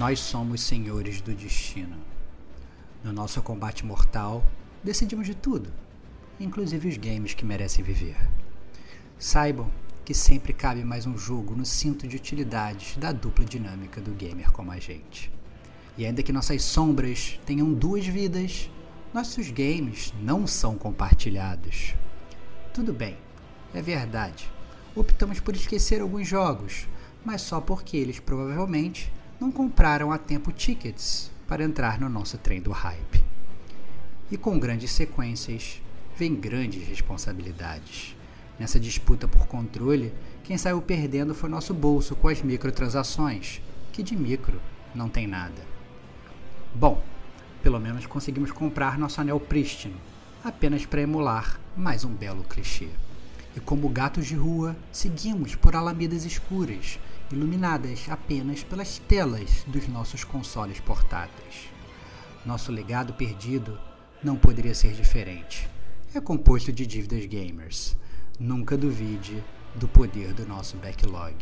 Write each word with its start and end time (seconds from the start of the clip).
Nós 0.00 0.18
somos 0.18 0.62
senhores 0.62 1.20
do 1.20 1.34
destino. 1.34 1.94
No 3.04 3.12
nosso 3.12 3.42
combate 3.42 3.84
mortal, 3.84 4.42
decidimos 4.82 5.26
de 5.26 5.34
tudo, 5.34 5.70
inclusive 6.40 6.88
os 6.88 6.96
games 6.96 7.34
que 7.34 7.44
merecem 7.44 7.84
viver. 7.84 8.16
Saibam 9.18 9.70
que 10.02 10.14
sempre 10.14 10.54
cabe 10.54 10.82
mais 10.84 11.06
um 11.06 11.18
jogo 11.18 11.54
no 11.54 11.66
cinto 11.66 12.08
de 12.08 12.16
utilidades 12.16 12.96
da 12.96 13.12
dupla 13.12 13.44
dinâmica 13.44 14.00
do 14.00 14.12
gamer 14.12 14.50
como 14.50 14.72
a 14.72 14.78
gente. 14.78 15.30
E 15.98 16.06
ainda 16.06 16.22
que 16.22 16.32
nossas 16.32 16.62
sombras 16.62 17.38
tenham 17.44 17.70
duas 17.70 18.06
vidas, 18.06 18.70
nossos 19.12 19.50
games 19.50 20.14
não 20.22 20.46
são 20.46 20.78
compartilhados. 20.78 21.94
Tudo 22.72 22.94
bem, 22.94 23.18
é 23.74 23.82
verdade. 23.82 24.50
Optamos 24.96 25.40
por 25.40 25.54
esquecer 25.54 26.00
alguns 26.00 26.26
jogos, 26.26 26.88
mas 27.22 27.42
só 27.42 27.60
porque 27.60 27.98
eles 27.98 28.18
provavelmente 28.18 29.12
não 29.40 29.50
compraram 29.50 30.12
a 30.12 30.18
tempo 30.18 30.52
tickets 30.52 31.30
para 31.48 31.64
entrar 31.64 31.98
no 31.98 32.10
nosso 32.10 32.36
trem 32.36 32.60
do 32.60 32.70
hype. 32.70 33.24
E 34.30 34.36
com 34.36 34.58
grandes 34.58 34.92
sequências, 34.92 35.80
vem 36.16 36.34
grandes 36.34 36.86
responsabilidades. 36.86 38.14
Nessa 38.58 38.78
disputa 38.78 39.26
por 39.26 39.46
controle, 39.46 40.12
quem 40.44 40.58
saiu 40.58 40.82
perdendo 40.82 41.34
foi 41.34 41.48
nosso 41.48 41.72
bolso 41.72 42.14
com 42.14 42.28
as 42.28 42.42
microtransações, 42.42 43.62
que 43.90 44.02
de 44.02 44.14
micro 44.14 44.60
não 44.94 45.08
tem 45.08 45.26
nada. 45.26 45.62
Bom, 46.74 47.02
pelo 47.62 47.80
menos 47.80 48.04
conseguimos 48.04 48.52
comprar 48.52 48.98
nosso 48.98 49.20
anel 49.20 49.40
prístino, 49.40 49.96
apenas 50.44 50.84
para 50.84 51.00
emular 51.00 51.58
mais 51.74 52.04
um 52.04 52.12
belo 52.12 52.44
clichê. 52.44 52.88
E 53.56 53.60
como 53.60 53.88
gatos 53.88 54.26
de 54.26 54.34
rua, 54.34 54.76
seguimos 54.92 55.54
por 55.54 55.74
alamedas 55.74 56.24
escuras, 56.24 56.98
iluminadas 57.32 58.06
apenas 58.08 58.62
pelas 58.62 58.98
telas 58.98 59.64
dos 59.66 59.86
nossos 59.88 60.24
consoles 60.24 60.80
portáteis. 60.80 61.68
Nosso 62.44 62.72
legado 62.72 63.12
perdido 63.14 63.78
não 64.22 64.36
poderia 64.36 64.74
ser 64.74 64.92
diferente. 64.92 65.68
É 66.14 66.20
composto 66.20 66.72
de 66.72 66.86
dívidas 66.86 67.24
gamers 67.26 67.96
Nunca 68.40 68.74
duvide 68.74 69.44
do 69.74 69.86
poder 69.86 70.32
do 70.32 70.46
nosso 70.46 70.74
backlog. 70.78 71.36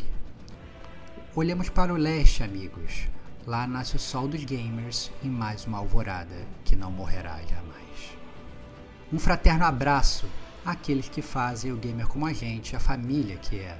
Olhamos 1.33 1.69
para 1.69 1.93
o 1.93 1.95
leste, 1.95 2.43
amigos. 2.43 3.07
Lá 3.47 3.65
nasce 3.65 3.95
o 3.95 3.99
sol 3.99 4.27
dos 4.27 4.43
gamers 4.43 5.09
em 5.23 5.29
mais 5.29 5.65
uma 5.65 5.77
alvorada 5.77 6.45
que 6.65 6.75
não 6.75 6.91
morrerá 6.91 7.39
jamais. 7.43 8.17
Um 9.13 9.17
fraterno 9.17 9.63
abraço 9.63 10.25
àqueles 10.65 11.07
que 11.07 11.21
fazem 11.21 11.71
o 11.71 11.77
gamer 11.77 12.05
como 12.05 12.25
a 12.25 12.33
gente, 12.33 12.75
a 12.75 12.81
família 12.81 13.37
que 13.37 13.57
é. 13.59 13.79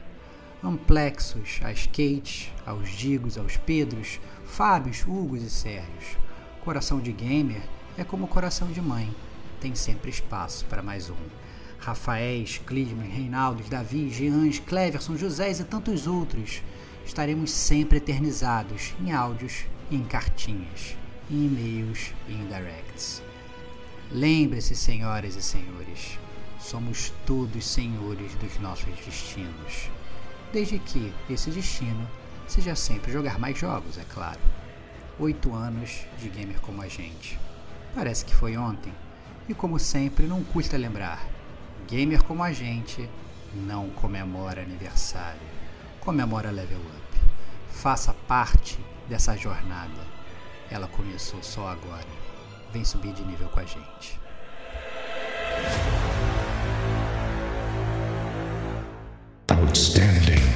Amplexos, 0.61 1.61
a 1.63 1.71
Skate, 1.71 2.51
aos 2.65 2.89
Digos, 2.89 3.37
aos 3.37 3.55
Pedros, 3.55 4.19
Fábios, 4.45 5.05
Hugos 5.07 5.41
e 5.41 5.49
Sérgios. 5.49 6.17
Coração 6.65 6.99
de 6.99 7.13
gamer 7.13 7.61
é 7.97 8.03
como 8.03 8.27
coração 8.27 8.67
de 8.67 8.81
mãe, 8.81 9.09
tem 9.61 9.73
sempre 9.73 10.09
espaço 10.09 10.65
para 10.65 10.83
mais 10.83 11.09
um. 11.09 11.15
Rafaéis, 11.79 12.57
Clisman, 12.67 13.07
Reinaldos, 13.07 13.69
Davi, 13.69 14.09
Jeans, 14.09 14.59
Cleverson, 14.59 15.15
Josés 15.15 15.61
e 15.61 15.63
tantos 15.63 16.07
outros, 16.07 16.61
estaremos 17.05 17.51
sempre 17.51 17.97
eternizados 17.97 18.93
em 18.99 19.13
áudios 19.13 19.63
e 19.89 19.95
em 19.95 20.03
cartinhas, 20.03 20.97
em 21.31 21.45
e-mails 21.45 22.13
e 22.27 22.33
em 22.33 22.45
directs. 22.47 23.23
Lembre-se, 24.11 24.75
senhoras 24.75 25.37
e 25.37 25.41
senhores, 25.41 26.19
somos 26.59 27.13
todos 27.25 27.65
senhores 27.65 28.35
dos 28.35 28.59
nossos 28.59 28.93
destinos, 29.05 29.89
desde 30.51 30.79
que 30.79 31.13
esse 31.29 31.49
destino 31.51 32.07
seja 32.47 32.75
sempre 32.75 33.11
jogar 33.11 33.39
mais 33.39 33.57
jogos, 33.57 33.97
é 33.97 34.05
claro. 34.13 34.39
Oito 35.19 35.53
anos 35.53 36.05
de 36.17 36.29
gamer 36.29 36.59
como 36.61 36.81
a 36.81 36.87
gente. 36.87 37.39
Parece 37.93 38.23
que 38.23 38.35
foi 38.35 38.55
ontem, 38.57 38.93
e 39.47 39.53
como 39.53 39.79
sempre, 39.79 40.27
não 40.27 40.43
custa 40.43 40.77
lembrar 40.77 41.19
gamer 41.89 42.23
como 42.23 42.43
a 42.43 42.51
gente 42.51 43.09
não 43.53 43.89
comemora 43.89 44.61
aniversário, 44.61 45.41
comemora 45.99 46.51
level 46.51 46.77
up. 46.77 47.19
Faça 47.71 48.13
parte 48.27 48.79
dessa 49.07 49.35
jornada. 49.35 50.07
Ela 50.69 50.87
começou 50.87 51.41
só 51.41 51.67
agora. 51.67 52.05
Vem 52.71 52.85
subir 52.85 53.13
de 53.13 53.23
nível 53.23 53.49
com 53.49 53.59
a 53.59 53.65
gente. 53.65 54.19
Outstanding. 59.51 60.48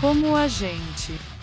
Como 0.00 0.36
a 0.36 0.48
gente. 0.48 1.37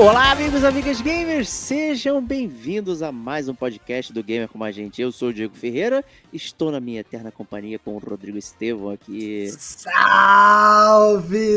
Olá, 0.00 0.30
amigos 0.30 0.62
e 0.62 0.66
amigas 0.66 0.98
gamers, 1.02 1.50
sejam 1.50 2.24
bem-vindos 2.24 3.02
a 3.02 3.12
mais 3.12 3.50
um 3.50 3.54
podcast 3.54 4.10
do 4.14 4.24
Gamer 4.24 4.48
Como 4.48 4.64
a 4.64 4.72
Gente. 4.72 5.02
Eu 5.02 5.12
sou 5.12 5.28
o 5.28 5.32
Diego 5.32 5.54
Ferreira, 5.54 6.02
estou 6.32 6.72
na 6.72 6.80
minha 6.80 7.00
eterna 7.00 7.30
companhia 7.30 7.78
com 7.78 7.94
o 7.94 7.98
Rodrigo 7.98 8.38
Estevão 8.38 8.88
aqui. 8.88 9.50
Salve, 9.50 10.00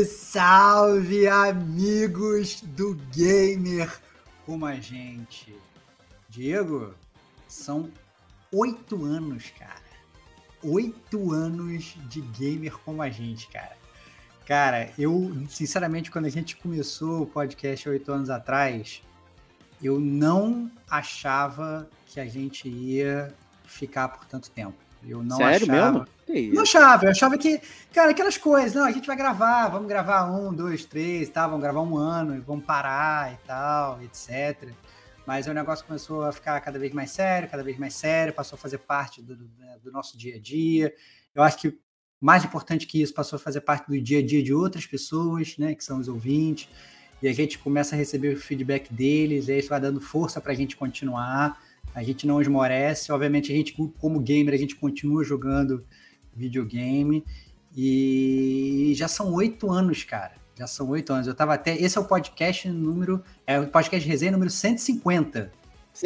salve, 0.04 1.26
amigos 1.26 2.60
do 2.60 2.94
Gamer 3.16 3.90
Como 4.44 4.66
a 4.66 4.74
Gente. 4.74 5.56
Diego, 6.28 6.94
são 7.48 7.90
oito 8.52 9.06
anos, 9.06 9.44
cara. 9.58 9.80
Oito 10.62 11.32
anos 11.32 11.94
de 12.10 12.20
Gamer 12.20 12.76
Como 12.84 13.00
a 13.00 13.08
Gente, 13.08 13.48
cara. 13.48 13.83
Cara, 14.46 14.90
eu, 14.98 15.32
sinceramente, 15.48 16.10
quando 16.10 16.26
a 16.26 16.30
gente 16.30 16.56
começou 16.56 17.22
o 17.22 17.26
podcast 17.26 17.88
oito 17.88 18.12
anos 18.12 18.28
atrás, 18.28 19.02
eu 19.82 19.98
não 19.98 20.70
achava 20.88 21.88
que 22.06 22.20
a 22.20 22.26
gente 22.26 22.68
ia 22.68 23.34
ficar 23.64 24.08
por 24.08 24.26
tanto 24.26 24.50
tempo. 24.50 24.76
Eu 25.02 25.22
não 25.22 25.36
Sério 25.36 25.70
achava. 25.70 26.06
mesmo? 26.28 26.54
Não 26.54 26.62
achava, 26.62 27.04
eu 27.04 27.10
achava 27.10 27.36
que, 27.36 27.60
cara, 27.92 28.10
aquelas 28.10 28.38
coisas, 28.38 28.74
não, 28.74 28.84
a 28.84 28.90
gente 28.90 29.06
vai 29.06 29.16
gravar, 29.16 29.68
vamos 29.68 29.88
gravar 29.88 30.30
um, 30.30 30.52
dois, 30.52 30.84
três, 30.84 31.28
tá, 31.28 31.46
vamos 31.46 31.60
gravar 31.62 31.82
um 31.82 31.96
ano, 31.96 32.42
vamos 32.46 32.64
parar 32.64 33.32
e 33.32 33.36
tal, 33.46 34.00
etc. 34.02 34.70
Mas 35.26 35.46
o 35.46 35.52
negócio 35.52 35.84
começou 35.84 36.24
a 36.24 36.32
ficar 36.32 36.60
cada 36.60 36.78
vez 36.78 36.92
mais 36.92 37.10
sério, 37.10 37.48
cada 37.48 37.62
vez 37.62 37.78
mais 37.78 37.94
sério, 37.94 38.32
passou 38.32 38.56
a 38.56 38.58
fazer 38.58 38.78
parte 38.78 39.22
do, 39.22 39.36
do, 39.36 39.50
né, 39.58 39.78
do 39.82 39.92
nosso 39.92 40.16
dia 40.16 40.36
a 40.36 40.40
dia. 40.40 40.94
Eu 41.34 41.42
acho 41.42 41.58
que 41.58 41.78
mais 42.24 42.42
importante 42.42 42.86
que 42.86 43.02
isso, 43.02 43.12
passou 43.12 43.36
a 43.36 43.38
fazer 43.38 43.60
parte 43.60 43.86
do 43.86 44.00
dia 44.00 44.20
a 44.20 44.22
dia 44.24 44.42
de 44.42 44.54
outras 44.54 44.86
pessoas, 44.86 45.58
né, 45.58 45.74
que 45.74 45.84
são 45.84 45.98
os 45.98 46.08
ouvintes, 46.08 46.70
e 47.22 47.28
a 47.28 47.32
gente 47.34 47.58
começa 47.58 47.94
a 47.94 47.98
receber 47.98 48.34
o 48.34 48.40
feedback 48.40 48.90
deles, 48.90 49.46
e 49.46 49.52
aí 49.52 49.58
isso 49.58 49.68
vai 49.68 49.78
dando 49.78 50.00
força 50.00 50.40
para 50.40 50.52
a 50.52 50.54
gente 50.54 50.74
continuar. 50.74 51.62
A 51.94 52.02
gente 52.02 52.26
não 52.26 52.40
esmorece, 52.40 53.12
obviamente 53.12 53.52
a 53.52 53.54
gente, 53.54 53.74
como 53.98 54.20
gamer, 54.20 54.54
a 54.54 54.56
gente 54.56 54.74
continua 54.74 55.22
jogando 55.22 55.84
videogame, 56.34 57.22
e 57.76 58.94
já 58.96 59.06
são 59.06 59.30
oito 59.34 59.70
anos, 59.70 60.02
cara. 60.02 60.32
Já 60.58 60.66
são 60.66 60.88
oito 60.90 61.12
anos. 61.12 61.26
Eu 61.26 61.34
tava 61.34 61.52
até. 61.52 61.76
Esse 61.76 61.98
é 61.98 62.00
o 62.00 62.04
podcast 62.04 62.68
número. 62.68 63.22
É 63.44 63.58
o 63.58 63.66
podcast 63.66 64.08
resenha 64.08 64.30
número 64.32 64.50
150. 64.50 65.52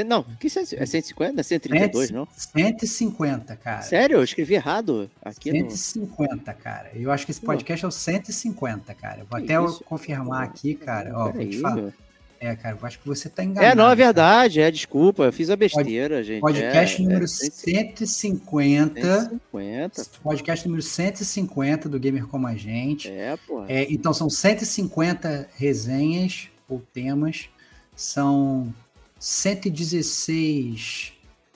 Não, 0.07 0.23
que 0.39 0.47
é 0.47 0.87
150? 0.87 1.41
É 1.41 1.43
132, 1.43 2.11
não? 2.11 2.29
150, 2.37 3.57
cara. 3.57 3.83
Sério? 3.83 4.19
Eu 4.19 4.25
escrevi 4.25 4.55
errado 4.55 5.11
aqui 5.23 5.51
no... 5.51 5.71
150, 5.71 6.53
cara. 6.55 6.91
Eu 6.95 7.11
acho 7.11 7.25
que 7.25 7.33
esse 7.33 7.41
Pô. 7.41 7.47
podcast 7.47 7.85
é 7.85 7.89
o 7.89 7.91
150, 7.91 8.95
cara. 8.95 9.25
Vou 9.29 9.39
Que 9.39 9.45
até 9.47 9.57
eu 9.57 9.67
isso? 9.67 9.83
confirmar 9.85 10.43
aqui, 10.43 10.75
cara. 10.75 11.13
Ó, 11.15 11.33
vou 11.33 11.47
te 11.47 11.59
falar. 11.59 11.93
É, 12.41 12.55
cara, 12.55 12.79
eu 12.81 12.87
acho 12.87 13.01
que 13.01 13.07
você 13.07 13.29
tá 13.29 13.43
enganado. 13.43 13.73
É, 13.73 13.75
não, 13.75 13.85
é 13.85 13.87
cara. 13.89 13.97
verdade, 13.97 14.61
é, 14.61 14.71
desculpa, 14.71 15.25
eu 15.25 15.33
fiz 15.33 15.51
a 15.51 15.57
besteira, 15.57 16.23
gente. 16.23 16.41
Podcast 16.41 17.01
é, 17.01 17.05
número 17.05 17.25
é 17.25 17.29
150. 17.29 19.01
150. 19.01 20.05
Podcast 20.23 20.69
número 20.69 20.83
150 20.83 21.89
do 21.89 21.99
Gamer 21.99 22.27
Como 22.27 22.47
a 22.47 22.55
Gente. 22.55 23.11
É, 23.11 23.37
porra. 23.37 23.67
É, 23.69 23.87
então 23.91 24.13
são 24.13 24.31
150 24.31 25.49
resenhas 25.57 26.49
ou 26.69 26.81
temas, 26.93 27.49
são 27.97 28.73
116 29.19 31.15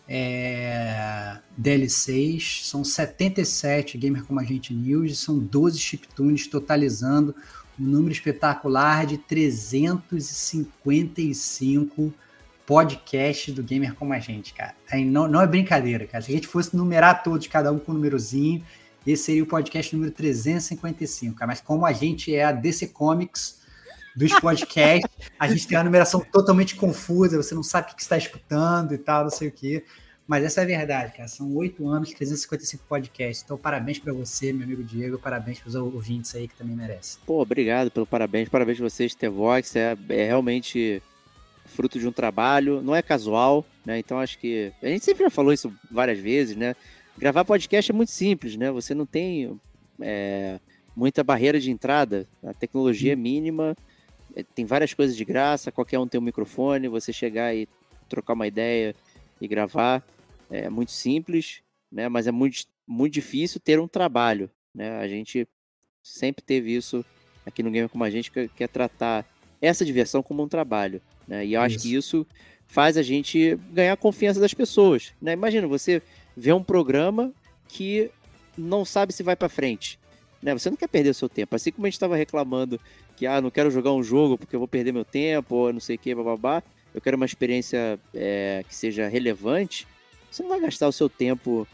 é, 0.09 1.38
DLCs, 1.56 2.67
são 2.67 2.82
77 2.85 3.97
Gamer 3.97 4.25
Como 4.25 4.41
a 4.41 4.44
Gente 4.44 4.75
News, 4.75 5.19
são 5.19 5.38
12 5.38 5.79
chiptunes, 5.79 6.47
totalizando 6.47 7.35
um 7.79 7.85
número 7.85 8.12
espetacular 8.12 9.06
de 9.06 9.17
355 9.17 12.12
podcasts 12.67 13.55
do 13.55 13.62
Gamer 13.62 13.94
Como 13.94 14.12
a 14.12 14.19
Gente, 14.19 14.53
cara. 14.53 14.75
Aí 14.91 15.03
não, 15.05 15.29
não 15.29 15.41
é 15.41 15.47
brincadeira, 15.47 16.05
cara. 16.06 16.23
Se 16.23 16.31
a 16.31 16.35
gente 16.35 16.49
fosse 16.49 16.76
numerar 16.76 17.23
todos, 17.23 17.47
cada 17.47 17.73
um 17.73 17.79
com 17.79 17.93
um 17.93 17.94
númerozinho, 17.94 18.62
esse 19.06 19.23
seria 19.25 19.43
o 19.43 19.47
podcast 19.47 19.94
número 19.94 20.12
355, 20.12 21.37
cara. 21.37 21.47
Mas 21.47 21.61
como 21.61 21.87
a 21.87 21.93
gente 21.93 22.35
é 22.35 22.44
a 22.44 22.53
DC 22.53 22.88
Comics 22.88 23.62
dos 24.14 24.32
podcasts, 24.41 25.11
a 25.38 25.49
gente 25.49 25.67
tem 25.67 25.76
uma 25.76 25.85
numeração 25.85 26.20
totalmente 26.20 26.76
confusa, 26.76 27.37
você 27.37 27.55
não 27.55 27.62
sabe 27.62 27.93
o 27.93 27.97
que 27.97 28.03
está 28.03 28.17
escutando 28.17 28.94
e 28.94 28.99
tal, 28.99 29.25
não 29.25 29.31
sei 29.31 29.49
o 29.49 29.53
quê. 29.53 29.85
Mas 30.26 30.44
essa 30.44 30.61
é 30.61 30.64
a 30.64 30.67
verdade, 30.67 31.12
cara. 31.12 31.29
São 31.29 31.55
oito 31.56 31.87
anos, 31.88 32.12
355 32.12 32.85
podcasts. 32.88 33.43
Então, 33.44 33.59
parabéns 33.59 33.99
para 33.99 34.12
você, 34.12 34.53
meu 34.53 34.64
amigo 34.64 34.82
Diego. 34.82 35.19
Parabéns 35.19 35.59
para 35.59 35.69
os 35.69 35.75
ouvintes 35.75 36.35
aí 36.35 36.47
que 36.47 36.55
também 36.55 36.76
merecem. 36.76 37.20
Pô, 37.26 37.43
obrigado 37.43 37.91
pelo 37.91 38.06
parabéns. 38.06 38.49
Parabéns 38.49 38.81
a 38.81 38.85
vocês, 38.85 39.14
T-Vox. 39.14 39.75
É, 39.76 39.97
é 40.09 40.26
realmente 40.26 41.03
fruto 41.67 41.99
de 41.99 42.06
um 42.06 42.12
trabalho, 42.12 42.82
não 42.82 42.94
é 42.94 43.03
casual, 43.03 43.67
né? 43.85 43.99
Então 43.99 44.19
acho 44.19 44.38
que. 44.38 44.73
A 44.82 44.87
gente 44.87 45.05
sempre 45.05 45.25
já 45.25 45.31
falou 45.31 45.53
isso 45.53 45.73
várias 45.91 46.19
vezes, 46.19 46.56
né? 46.56 46.76
Gravar 47.19 47.44
podcast 47.44 47.91
é 47.91 47.94
muito 47.94 48.11
simples, 48.11 48.56
né? 48.56 48.70
Você 48.70 48.94
não 48.94 49.06
tem 49.06 49.61
é, 50.00 50.61
muita 50.94 51.25
barreira 51.25 51.59
de 51.59 51.70
entrada, 51.70 52.26
a 52.44 52.53
tecnologia 52.53 53.12
é 53.12 53.17
mínima, 53.17 53.76
tem 54.55 54.64
várias 54.64 54.94
coisas 54.94 55.17
de 55.17 55.25
graça, 55.25 55.73
qualquer 55.73 55.99
um 55.99 56.06
tem 56.06 56.20
um 56.20 56.25
microfone, 56.25 56.88
você 56.88 57.12
chegar 57.12 57.55
e 57.55 57.69
trocar 58.08 58.34
uma 58.34 58.46
ideia 58.46 58.94
e 59.40 59.49
gravar 59.49 60.02
é 60.50 60.69
muito 60.69 60.93
simples, 60.93 61.62
né? 61.90 62.08
Mas 62.08 62.26
é 62.26 62.31
muito, 62.31 62.64
muito 62.87 63.12
difícil 63.12 63.61
ter 63.61 63.81
um 63.81 63.88
trabalho, 63.88 64.50
né? 64.75 64.99
A 64.99 65.08
gente 65.08 65.49
sempre 66.02 66.43
teve 66.44 66.75
isso 66.75 67.05
aqui 67.44 67.62
no 67.62 67.70
Gamer 67.70 67.88
Como 67.88 68.05
a 68.05 68.11
Gente, 68.11 68.31
que, 68.31 68.49
que 68.49 68.64
é 68.64 68.69
tratar 68.69 69.26
essa 69.61 69.84
diversão 69.84 70.23
como 70.23 70.43
um 70.43 70.49
trabalho, 70.49 71.00
né? 71.26 71.46
E 71.46 71.55
eu 71.55 71.61
acho 71.61 71.76
Isso. 71.76 71.88
que 71.88 71.94
isso 71.94 72.26
faz 72.67 72.96
a 72.96 73.02
gente 73.02 73.56
ganhar 73.70 73.93
a 73.93 73.96
confiança 73.96 74.40
das 74.40 74.55
pessoas, 74.55 75.12
né? 75.20 75.32
Imagina, 75.32 75.67
você 75.67 76.02
vê 76.37 76.52
um 76.52 76.62
programa 76.62 77.32
que 77.69 78.11
não 78.56 78.85
sabe 78.85 79.12
se 79.12 79.23
vai 79.23 79.37
para 79.37 79.49
frente, 79.49 79.99
né? 80.43 80.52
Você 80.52 80.69
não 80.69 80.76
quer 80.76 80.88
perder 80.88 81.11
o 81.11 81.14
seu 81.14 81.28
tempo. 81.28 81.55
Assim 81.55 81.70
como 81.70 81.87
a 81.87 81.88
gente 81.88 81.94
estava 81.94 82.17
reclamando 82.17 82.81
que, 83.23 83.27
ah, 83.29 83.41
não 83.41 83.53
quero 83.53 83.71
jogar 83.71 83.93
um 83.93 84.03
jogo 84.03 84.37
porque 84.37 84.57
eu 84.57 84.59
vou 84.59 84.67
perder 84.67 84.93
meu 84.93 85.05
tempo, 85.05 85.55
ou 85.55 85.73
não 85.73 85.79
sei 85.79 85.95
o 85.95 85.99
que, 85.99 86.13
bababá. 86.13 86.61
Eu 86.93 87.01
quero 87.01 87.17
uma 87.17 87.25
experiência 87.25 87.97
é, 88.13 88.65
que 88.69 88.75
seja 88.75 89.07
relevante. 89.07 89.87
Você 90.29 90.43
não 90.43 90.51
vai 90.51 90.59
gastar 90.59 90.89
o 90.89 90.93
seu 90.93 91.09
tempo 91.09 91.67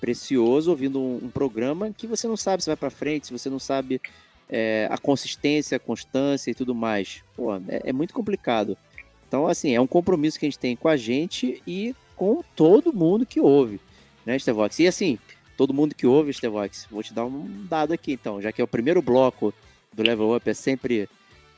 precioso 0.00 0.70
ouvindo 0.70 1.00
um, 1.00 1.16
um 1.24 1.28
programa 1.30 1.90
que 1.90 2.06
você 2.06 2.28
não 2.28 2.36
sabe 2.36 2.62
se 2.62 2.70
vai 2.70 2.76
para 2.76 2.90
frente, 2.90 3.26
se 3.26 3.32
você 3.32 3.50
não 3.50 3.58
sabe 3.58 4.00
é, 4.48 4.86
a 4.88 4.96
consistência, 4.96 5.76
a 5.76 5.80
constância 5.80 6.52
e 6.52 6.54
tudo 6.54 6.76
mais. 6.76 7.24
Pô, 7.34 7.52
é, 7.56 7.82
é 7.86 7.92
muito 7.92 8.14
complicado. 8.14 8.78
Então, 9.26 9.48
assim, 9.48 9.74
é 9.74 9.80
um 9.80 9.88
compromisso 9.88 10.38
que 10.38 10.46
a 10.46 10.48
gente 10.48 10.60
tem 10.60 10.76
com 10.76 10.86
a 10.86 10.96
gente 10.96 11.60
e 11.66 11.92
com 12.14 12.44
todo 12.54 12.92
mundo 12.92 13.26
que 13.26 13.40
ouve, 13.40 13.80
né, 14.24 14.38
Stevox? 14.38 14.78
E 14.78 14.86
assim, 14.86 15.18
todo 15.56 15.74
mundo 15.74 15.92
que 15.92 16.06
ouve, 16.06 16.32
Stevox, 16.32 16.86
vou 16.88 17.02
te 17.02 17.12
dar 17.12 17.24
um 17.24 17.66
dado 17.68 17.92
aqui, 17.92 18.12
então, 18.12 18.40
já 18.40 18.52
que 18.52 18.60
é 18.60 18.64
o 18.64 18.68
primeiro 18.68 19.02
bloco 19.02 19.52
do 19.94 20.02
Level 20.02 20.34
Up, 20.34 20.48
é 20.48 20.54
sempre 20.54 21.08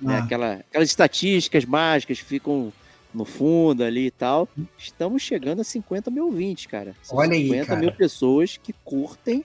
né, 0.00 0.18
Ah. 0.18 0.24
aquela, 0.24 0.52
aquelas 0.54 0.88
estatísticas 0.88 1.64
mágicas 1.64 2.18
que 2.18 2.24
ficam 2.24 2.72
no 3.12 3.24
fundo 3.24 3.82
ali 3.82 4.06
e 4.06 4.10
tal. 4.10 4.48
Estamos 4.78 5.22
chegando 5.22 5.60
a 5.60 5.64
50 5.64 6.10
mil 6.10 6.26
ouvintes, 6.26 6.66
cara. 6.66 6.94
São 7.02 7.18
Olha 7.18 7.32
aí, 7.32 7.44
50 7.44 7.66
cara. 7.66 7.80
mil 7.80 7.92
pessoas 7.92 8.58
que 8.62 8.74
curtem 8.84 9.44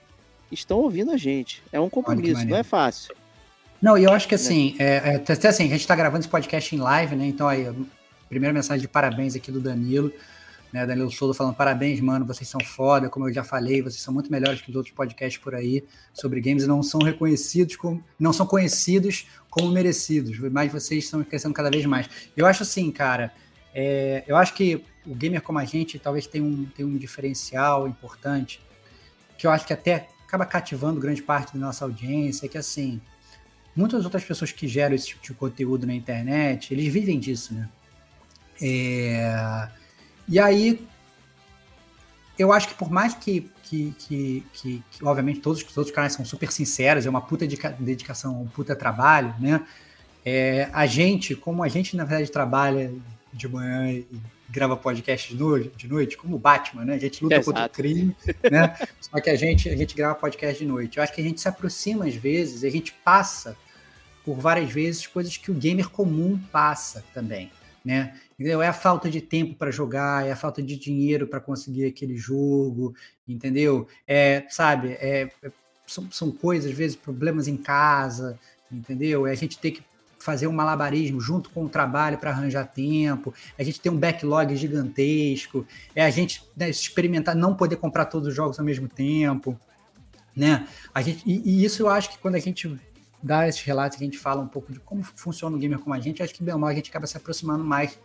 estão 0.50 0.78
ouvindo 0.78 1.10
a 1.10 1.16
gente. 1.16 1.62
É 1.72 1.80
um 1.80 1.88
compromisso, 1.88 2.46
não 2.46 2.56
é 2.56 2.62
fácil. 2.62 3.14
Não, 3.80 3.98
e 3.98 4.04
eu 4.04 4.12
acho 4.12 4.28
que 4.28 4.34
assim, 4.34 4.76
é, 4.78 5.14
é, 5.14 5.14
até 5.16 5.48
assim, 5.48 5.64
a 5.64 5.68
gente 5.68 5.80
está 5.80 5.96
gravando 5.96 6.20
esse 6.20 6.28
podcast 6.28 6.76
em 6.76 6.78
live, 6.78 7.16
né? 7.16 7.26
Então 7.26 7.48
aí, 7.48 7.66
primeira 8.28 8.52
mensagem 8.52 8.80
de 8.80 8.86
parabéns 8.88 9.34
aqui 9.34 9.50
do 9.50 9.58
Danilo, 9.58 10.12
né? 10.72 10.86
Danilo 10.86 11.10
Souza 11.10 11.36
falando 11.36 11.54
parabéns, 11.54 12.00
mano, 12.00 12.24
vocês 12.24 12.48
são 12.48 12.60
foda, 12.60 13.08
como 13.08 13.28
eu 13.28 13.32
já 13.32 13.44
falei, 13.44 13.82
vocês 13.82 14.00
são 14.00 14.12
muito 14.12 14.30
melhores 14.30 14.60
que 14.60 14.70
os 14.70 14.76
outros 14.76 14.94
podcasts 14.94 15.40
por 15.42 15.54
aí 15.54 15.84
sobre 16.14 16.40
games 16.40 16.64
e 16.64 16.66
não 16.66 16.82
são 16.82 17.00
reconhecidos 17.00 17.76
como, 17.76 18.02
não 18.18 18.32
são 18.32 18.46
conhecidos 18.46 19.26
como 19.50 19.70
merecidos, 19.70 20.38
mas 20.50 20.72
vocês 20.72 21.04
estão 21.04 21.22
crescendo 21.22 21.54
cada 21.54 21.70
vez 21.70 21.84
mais. 21.84 22.08
Eu 22.36 22.46
acho 22.46 22.62
assim, 22.62 22.90
cara, 22.90 23.32
é, 23.74 24.24
eu 24.26 24.36
acho 24.36 24.54
que 24.54 24.84
o 25.06 25.14
gamer 25.14 25.42
como 25.42 25.58
a 25.58 25.64
gente 25.64 25.98
talvez 25.98 26.26
tenha 26.26 26.44
um, 26.44 26.64
tenha 26.64 26.88
um 26.88 26.96
diferencial 26.96 27.86
importante, 27.86 28.60
que 29.36 29.46
eu 29.46 29.50
acho 29.50 29.66
que 29.66 29.72
até 29.72 30.08
acaba 30.26 30.46
cativando 30.46 31.00
grande 31.00 31.22
parte 31.22 31.52
da 31.52 31.60
nossa 31.60 31.84
audiência, 31.84 32.48
que 32.48 32.56
assim, 32.56 33.00
muitas 33.76 34.04
outras 34.04 34.24
pessoas 34.24 34.52
que 34.52 34.66
geram 34.66 34.94
esse 34.94 35.08
tipo 35.08 35.22
de 35.22 35.34
conteúdo 35.34 35.86
na 35.86 35.94
internet, 35.94 36.72
eles 36.72 36.90
vivem 36.92 37.18
disso, 37.18 37.52
né? 37.52 37.68
É, 38.60 39.68
E 40.28 40.38
aí, 40.38 40.86
eu 42.38 42.52
acho 42.52 42.68
que 42.68 42.74
por 42.74 42.90
mais 42.90 43.14
que, 43.14 43.50
que, 43.62 43.94
que, 43.98 44.46
que, 44.52 44.82
que, 44.90 45.04
obviamente, 45.04 45.40
todos 45.40 45.62
os 45.62 45.76
outros 45.76 45.94
canais 45.94 46.12
são 46.12 46.24
super 46.24 46.50
sinceros, 46.50 47.06
é 47.06 47.10
uma 47.10 47.20
puta 47.20 47.46
dedica- 47.46 47.76
dedicação, 47.78 48.42
um 48.42 48.46
puta 48.46 48.74
trabalho, 48.74 49.34
né? 49.38 49.64
É, 50.24 50.68
a 50.72 50.86
gente, 50.86 51.34
como 51.34 51.62
a 51.62 51.68
gente, 51.68 51.96
na 51.96 52.04
verdade, 52.04 52.30
trabalha 52.30 52.92
de 53.32 53.48
manhã 53.48 53.90
e 53.90 54.06
grava 54.48 54.76
podcast 54.76 55.32
de 55.32 55.40
noite, 55.40 55.70
de 55.76 55.88
noite 55.88 56.16
como 56.16 56.36
o 56.36 56.38
Batman, 56.38 56.84
né? 56.84 56.94
A 56.94 56.98
gente 56.98 57.22
luta 57.24 57.42
contra 57.42 57.66
o 57.66 57.68
crime, 57.70 58.14
né? 58.50 58.76
Só 59.00 59.20
que 59.20 59.30
a 59.30 59.34
gente, 59.34 59.68
a 59.68 59.76
gente 59.76 59.94
grava 59.94 60.14
podcast 60.14 60.62
de 60.62 60.68
noite. 60.68 60.98
Eu 60.98 61.02
acho 61.02 61.12
que 61.12 61.20
a 61.20 61.24
gente 61.24 61.40
se 61.40 61.48
aproxima 61.48 62.06
às 62.06 62.14
vezes, 62.14 62.62
a 62.62 62.68
gente 62.68 62.92
passa 63.04 63.56
por 64.24 64.36
várias 64.36 64.70
vezes 64.70 65.06
coisas 65.06 65.36
que 65.36 65.50
o 65.50 65.54
gamer 65.54 65.88
comum 65.88 66.38
passa 66.52 67.02
também, 67.14 67.50
né? 67.84 68.14
Entendeu? 68.42 68.60
É 68.60 68.66
a 68.66 68.72
falta 68.72 69.08
de 69.08 69.20
tempo 69.20 69.54
para 69.54 69.70
jogar, 69.70 70.26
é 70.26 70.32
a 70.32 70.36
falta 70.36 70.60
de 70.60 70.76
dinheiro 70.76 71.28
para 71.28 71.38
conseguir 71.38 71.86
aquele 71.86 72.16
jogo, 72.16 72.92
entendeu? 73.26 73.86
É, 74.04 74.44
sabe, 74.50 74.94
é, 74.94 75.30
é- 75.40 75.52
são, 75.86 76.10
são 76.10 76.32
coisas, 76.32 76.72
às 76.72 76.76
vezes, 76.76 76.96
problemas 76.96 77.46
em 77.46 77.56
casa, 77.56 78.36
entendeu? 78.70 79.28
É 79.28 79.30
a 79.30 79.36
gente 79.36 79.60
ter 79.60 79.70
que 79.70 79.84
fazer 80.18 80.48
um 80.48 80.52
malabarismo 80.52 81.20
junto 81.20 81.50
com 81.50 81.66
o 81.66 81.68
trabalho 81.68 82.18
para 82.18 82.30
arranjar 82.30 82.66
tempo, 82.66 83.32
a 83.56 83.62
gente 83.62 83.80
tem 83.80 83.92
um 83.92 83.96
backlog 83.96 84.56
gigantesco, 84.56 85.64
é 85.94 86.04
a 86.04 86.10
gente 86.10 86.42
né, 86.56 86.68
experimentar, 86.68 87.36
não 87.36 87.54
poder 87.54 87.76
comprar 87.76 88.06
todos 88.06 88.26
os 88.26 88.34
jogos 88.34 88.58
ao 88.58 88.64
mesmo 88.64 88.88
tempo, 88.88 89.56
né? 90.34 90.66
A 90.92 91.00
gente, 91.00 91.22
e, 91.24 91.42
e 91.48 91.64
isso 91.64 91.80
eu 91.84 91.88
acho 91.88 92.10
que 92.10 92.18
quando 92.18 92.34
a 92.34 92.40
gente 92.40 92.76
dá 93.22 93.46
esses 93.46 93.62
relatos, 93.62 93.98
a 93.98 94.04
gente 94.04 94.18
fala 94.18 94.42
um 94.42 94.48
pouco 94.48 94.72
de 94.72 94.80
como 94.80 95.04
funciona 95.04 95.54
o 95.54 95.58
gamer 95.60 95.78
como 95.78 95.94
a 95.94 96.00
gente, 96.00 96.24
acho 96.24 96.34
que 96.34 96.42
bem 96.42 96.54
ou 96.54 96.58
mal 96.58 96.70
a 96.70 96.74
gente 96.74 96.90
acaba 96.90 97.06
se 97.06 97.16
aproximando 97.16 97.62
mais 97.62 97.96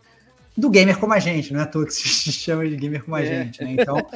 do 0.57 0.69
gamer 0.69 0.97
como 0.97 1.13
a 1.13 1.19
gente, 1.19 1.53
não 1.53 1.59
é 1.59 1.63
à 1.63 1.67
toa 1.67 1.85
que 1.85 1.93
se 1.93 2.03
chama 2.33 2.67
de 2.67 2.75
gamer 2.75 3.03
como 3.03 3.15
a 3.15 3.21
É. 3.21 3.25
gente, 3.25 3.63
né? 3.63 3.71
Então, 3.79 4.09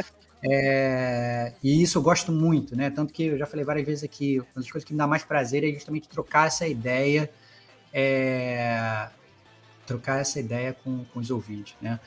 é, 0.44 1.54
e 1.64 1.82
isso 1.84 1.98
eu 2.00 2.02
gosto 2.02 2.32
muito, 2.32 2.76
né? 2.76 2.90
Tanto 2.90 3.14
que 3.14 3.26
eu 3.26 3.38
já 3.38 3.46
falei 3.46 3.64
várias 3.64 3.86
vezes 3.86 4.04
aqui, 4.04 4.40
uma 4.40 4.48
das 4.56 4.72
coisas 4.72 4.84
que 4.86 4.92
me 4.94 4.98
dá 4.98 5.06
mais 5.06 5.24
prazer 5.24 5.64
é 5.64 5.72
justamente 5.72 6.10
trocar 6.10 6.48
essa 6.48 6.68
ideia, 6.68 7.30
é, 7.94 9.08
trocar 9.86 10.20
essa 10.20 10.40
ideia 10.40 10.76
com, 10.84 11.04
com 11.14 11.20
os 11.20 11.30
ouvintes, 11.30 11.76
né? 11.82 12.00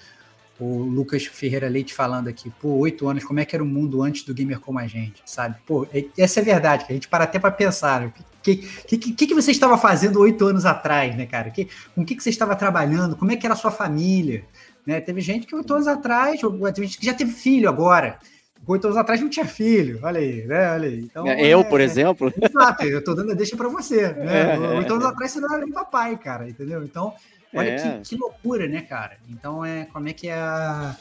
O 0.59 0.83
Lucas 0.85 1.27
Ferreira 1.27 1.69
Leite 1.69 1.93
falando 1.93 2.29
aqui, 2.29 2.49
pô, 2.61 2.69
oito 2.79 3.09
anos, 3.09 3.25
como 3.25 3.41
é 3.41 3.45
que 3.45 3.57
era 3.57 3.63
o 3.63 3.67
mundo 3.67 4.03
antes 4.03 4.23
do 4.25 4.33
gamer 4.33 4.61
como 4.61 4.79
a 4.79 4.87
gente, 4.87 5.21
sabe? 5.27 5.57
Pô, 5.67 5.87
é- 5.93 6.07
essa 6.17 6.41
é 6.41 6.43
verdade, 6.43 6.85
que 6.87 6.93
a 6.93 6.95
gente 6.95 7.09
para 7.09 7.25
até 7.25 7.39
para 7.41 7.51
pensar, 7.51 8.01
né? 8.01 8.07
o 8.07 8.11
que, 8.13 8.23
que, 8.45 8.99
que, 8.99 9.27
que 9.27 9.35
você 9.35 9.51
estava 9.51 9.79
fazendo 9.79 10.21
oito 10.21 10.45
anos 10.47 10.67
atrás, 10.67 11.17
né, 11.17 11.25
cara? 11.25 11.51
Que, 11.51 11.69
com 11.95 12.03
o 12.03 12.05
que, 12.05 12.15
que 12.15 12.23
você 12.23 12.31
estava 12.31 12.55
trabalhando? 12.55 13.17
Como 13.17 13.33
é 13.33 13.37
que 13.37 13.47
era 13.47 13.55
a 13.55 13.57
sua 13.57 13.71
família? 13.71 14.45
Né? 14.87 15.01
Teve 15.01 15.23
gente 15.23 15.47
que 15.47 15.55
oito 15.55 15.73
anos 15.73 15.89
atrás, 15.89 16.41
teve 16.75 16.87
gente 16.87 16.99
que 16.99 17.07
já 17.07 17.15
teve 17.15 17.33
filho 17.33 17.69
agora. 17.69 18.19
Oito 18.67 18.87
anos 18.87 18.97
atrás 18.97 19.21
não 19.21 19.29
tinha 19.29 19.47
filho, 19.47 19.99
olha 20.03 20.21
aí, 20.21 20.47
né? 20.47 20.73
Olha 20.73 20.89
aí. 20.89 21.01
Então, 21.01 21.27
eu, 21.27 21.61
é- 21.61 21.65
por 21.65 21.81
exemplo, 21.81 22.33
Exato, 22.41 22.85
eu 22.85 23.03
tô 23.03 23.15
dando 23.15 23.33
a 23.33 23.35
deixa 23.35 23.57
para 23.57 23.69
você. 23.69 24.13
Né? 24.13 24.53
É, 24.53 24.55
é, 24.55 24.59
Oito 24.79 24.93
anos 24.93 25.05
é. 25.05 25.09
atrás 25.09 25.33
você 25.33 25.41
não 25.41 25.53
era 25.55 25.65
nem 25.65 25.73
papai, 25.73 26.17
cara, 26.17 26.49
entendeu? 26.49 26.83
Então, 26.83 27.15
Olha 27.55 27.71
é. 27.71 27.99
que, 27.99 28.09
que, 28.11 28.17
loucura, 28.17 28.67
né, 28.67 28.81
cara? 28.83 29.19
Então, 29.29 29.65
é, 29.65 29.87
como 29.87 30.09
é 30.09 30.13
que 30.13 30.29
é 30.29 30.35
a, 30.35 30.97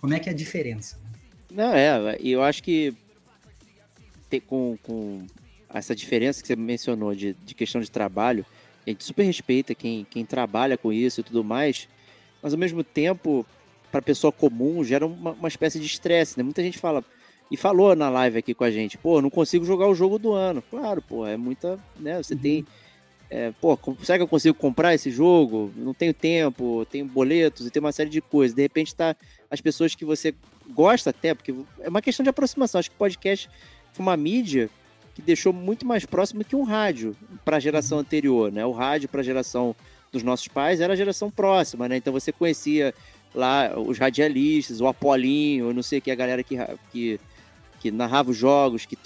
como 0.00 0.14
é, 0.14 0.18
que 0.18 0.28
é 0.28 0.32
a 0.32 0.36
diferença? 0.36 0.96
Né? 1.50 1.64
Não, 1.64 1.74
é, 1.74 2.16
e 2.20 2.30
eu 2.30 2.42
acho 2.42 2.62
que 2.62 2.94
tem, 4.28 4.40
com, 4.40 4.78
com 4.82 5.26
essa 5.72 5.94
diferença 5.94 6.40
que 6.40 6.48
você 6.48 6.56
mencionou 6.56 7.14
de, 7.14 7.34
de 7.44 7.54
questão 7.54 7.80
de 7.80 7.90
trabalho, 7.90 8.44
a 8.86 8.90
gente 8.90 9.04
super 9.04 9.24
respeita 9.24 9.74
quem, 9.74 10.06
quem 10.08 10.24
trabalha 10.24 10.76
com 10.76 10.92
isso 10.92 11.20
e 11.20 11.24
tudo 11.24 11.44
mais, 11.44 11.88
mas 12.42 12.52
ao 12.52 12.58
mesmo 12.58 12.82
tempo, 12.82 13.46
para 13.90 14.02
pessoa 14.02 14.32
comum, 14.32 14.82
gera 14.82 15.06
uma, 15.06 15.32
uma 15.32 15.48
espécie 15.48 15.78
de 15.78 15.86
estresse, 15.86 16.36
né? 16.36 16.42
Muita 16.42 16.62
gente 16.62 16.78
fala, 16.78 17.04
e 17.50 17.56
falou 17.56 17.94
na 17.94 18.08
live 18.08 18.38
aqui 18.38 18.54
com 18.54 18.64
a 18.64 18.70
gente, 18.70 18.96
pô, 18.96 19.20
não 19.20 19.28
consigo 19.28 19.64
jogar 19.64 19.88
o 19.88 19.94
jogo 19.94 20.18
do 20.18 20.32
ano. 20.32 20.62
Claro, 20.62 21.02
pô, 21.02 21.26
é 21.26 21.36
muita, 21.36 21.78
né? 21.98 22.22
Você 22.22 22.34
uhum. 22.34 22.40
tem, 22.40 22.66
é, 23.28 23.52
pô, 23.60 23.78
será 24.02 24.18
que 24.18 24.22
eu 24.22 24.28
consigo 24.28 24.56
comprar 24.56 24.94
esse 24.94 25.10
jogo? 25.10 25.72
Não 25.76 25.92
tenho 25.92 26.14
tempo, 26.14 26.86
tenho 26.90 27.04
boletos 27.04 27.66
e 27.66 27.70
tem 27.70 27.80
uma 27.80 27.92
série 27.92 28.08
de 28.08 28.20
coisas. 28.20 28.54
De 28.54 28.62
repente 28.62 28.94
tá 28.94 29.16
as 29.50 29.60
pessoas 29.60 29.94
que 29.94 30.04
você 30.04 30.34
gosta 30.70 31.10
até, 31.10 31.34
porque 31.34 31.54
é 31.80 31.88
uma 31.88 32.00
questão 32.00 32.22
de 32.22 32.30
aproximação. 32.30 32.78
Acho 32.78 32.90
que 32.90 32.96
o 32.96 32.98
podcast 32.98 33.50
foi 33.92 34.02
uma 34.02 34.16
mídia 34.16 34.70
que 35.14 35.22
deixou 35.22 35.52
muito 35.52 35.86
mais 35.86 36.06
próximo 36.06 36.44
que 36.44 36.56
um 36.56 36.62
rádio 36.62 37.16
para 37.44 37.56
a 37.56 37.60
geração 37.60 37.98
uhum. 37.98 38.02
anterior, 38.02 38.52
né? 38.52 38.64
O 38.64 38.72
rádio 38.72 39.08
para 39.08 39.20
a 39.20 39.24
geração 39.24 39.74
dos 40.12 40.22
nossos 40.22 40.48
pais 40.48 40.80
era 40.80 40.92
a 40.92 40.96
geração 40.96 41.30
próxima, 41.30 41.88
né? 41.88 41.96
Então 41.96 42.12
você 42.12 42.32
conhecia 42.32 42.94
lá 43.34 43.78
os 43.78 43.98
radialistas, 43.98 44.80
o 44.80 44.86
Apolinho, 44.86 45.72
não 45.72 45.82
sei 45.82 45.98
o 45.98 46.02
que, 46.02 46.10
a 46.10 46.16
galera 46.16 46.42
que, 46.42 46.56
que, 46.90 47.20
que 47.80 47.90
narrava 47.90 48.30
os 48.30 48.36
jogos, 48.36 48.86
que 48.86 48.96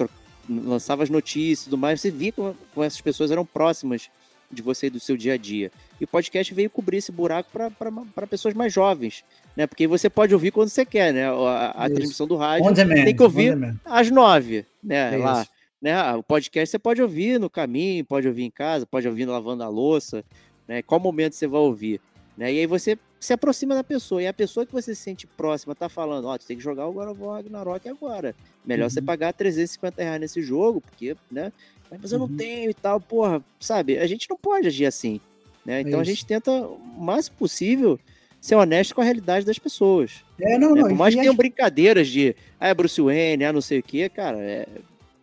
lançava 0.48 1.02
as 1.02 1.10
notícias 1.10 1.62
e 1.62 1.64
tudo 1.64 1.78
mais. 1.78 2.00
Você 2.00 2.10
via 2.10 2.32
como, 2.32 2.56
como 2.72 2.84
essas 2.84 3.00
pessoas 3.00 3.30
eram 3.30 3.44
próximas 3.44 4.10
de 4.50 4.62
você 4.62 4.86
e 4.86 4.90
do 4.90 5.00
seu 5.00 5.16
dia 5.16 5.34
a 5.34 5.36
dia. 5.36 5.70
E 6.00 6.04
o 6.04 6.08
podcast 6.08 6.52
veio 6.54 6.70
cobrir 6.70 6.98
esse 6.98 7.10
buraco 7.10 7.50
para 7.52 8.26
pessoas 8.26 8.54
mais 8.54 8.72
jovens, 8.72 9.24
né? 9.56 9.66
Porque 9.66 9.86
você 9.86 10.08
pode 10.08 10.32
ouvir 10.32 10.50
quando 10.52 10.68
você 10.68 10.84
quer, 10.84 11.12
né? 11.12 11.28
A, 11.28 11.70
a 11.76 11.90
transmissão 11.90 12.26
do 12.26 12.36
rádio 12.36 12.72
tem 12.74 13.16
que 13.16 13.22
ouvir 13.22 13.56
às 13.84 14.10
nove, 14.10 14.64
né? 14.82 15.14
É 15.14 15.18
lá. 15.18 15.42
Isso. 15.42 15.53
Né? 15.84 16.14
O 16.14 16.22
podcast 16.22 16.70
você 16.70 16.78
pode 16.78 17.02
ouvir 17.02 17.38
no 17.38 17.50
caminho, 17.50 18.02
pode 18.06 18.26
ouvir 18.26 18.44
em 18.44 18.50
casa, 18.50 18.86
pode 18.86 19.06
ouvir 19.06 19.26
lavando 19.26 19.62
a 19.62 19.68
louça, 19.68 20.24
né? 20.66 20.80
Qual 20.80 20.98
momento 20.98 21.34
você 21.34 21.46
vai 21.46 21.60
ouvir, 21.60 22.00
né? 22.38 22.50
E 22.50 22.60
aí 22.60 22.66
você 22.66 22.98
se 23.20 23.34
aproxima 23.34 23.74
da 23.74 23.84
pessoa, 23.84 24.22
e 24.22 24.26
a 24.26 24.32
pessoa 24.32 24.64
que 24.64 24.72
você 24.72 24.94
se 24.94 25.02
sente 25.02 25.26
próxima 25.26 25.74
tá 25.74 25.90
falando, 25.90 26.24
ó, 26.24 26.32
oh, 26.32 26.38
tu 26.38 26.46
tem 26.46 26.56
que 26.56 26.62
jogar 26.62 26.86
o 26.86 26.92
God 26.94 27.10
of 27.10 27.20
War 27.20 27.34
Ragnarok 27.34 27.86
agora. 27.86 28.34
Melhor 28.64 28.84
uhum. 28.84 28.90
você 28.90 29.02
pagar 29.02 29.34
350 29.34 30.02
reais 30.02 30.20
nesse 30.22 30.40
jogo, 30.40 30.80
porque, 30.80 31.14
né? 31.30 31.52
Mas 32.00 32.12
eu 32.12 32.18
não 32.18 32.28
uhum. 32.28 32.34
tenho 32.34 32.70
e 32.70 32.74
tal, 32.74 32.98
porra, 32.98 33.44
sabe? 33.60 33.98
A 33.98 34.06
gente 34.06 34.26
não 34.30 34.38
pode 34.38 34.68
agir 34.68 34.86
assim, 34.86 35.20
né? 35.66 35.82
Então 35.82 35.98
é 35.98 36.00
a 36.00 36.04
gente 36.06 36.24
tenta 36.24 36.50
o 36.50 36.78
mais 36.96 37.28
possível 37.28 38.00
ser 38.40 38.54
honesto 38.54 38.94
com 38.94 39.02
a 39.02 39.04
realidade 39.04 39.44
das 39.44 39.58
pessoas. 39.58 40.24
É, 40.40 40.56
não, 40.56 40.74
né? 40.74 40.80
não. 40.80 40.88
Por 40.88 40.96
mais 40.96 41.14
que 41.14 41.20
tenham 41.20 41.36
brincadeiras 41.36 42.08
de, 42.08 42.34
ah, 42.58 42.68
é 42.68 42.74
Bruce 42.74 43.02
Wayne, 43.02 43.44
ah, 43.44 43.52
não 43.52 43.60
sei 43.60 43.80
o 43.80 43.82
quê, 43.82 44.08
cara, 44.08 44.38
é, 44.38 44.66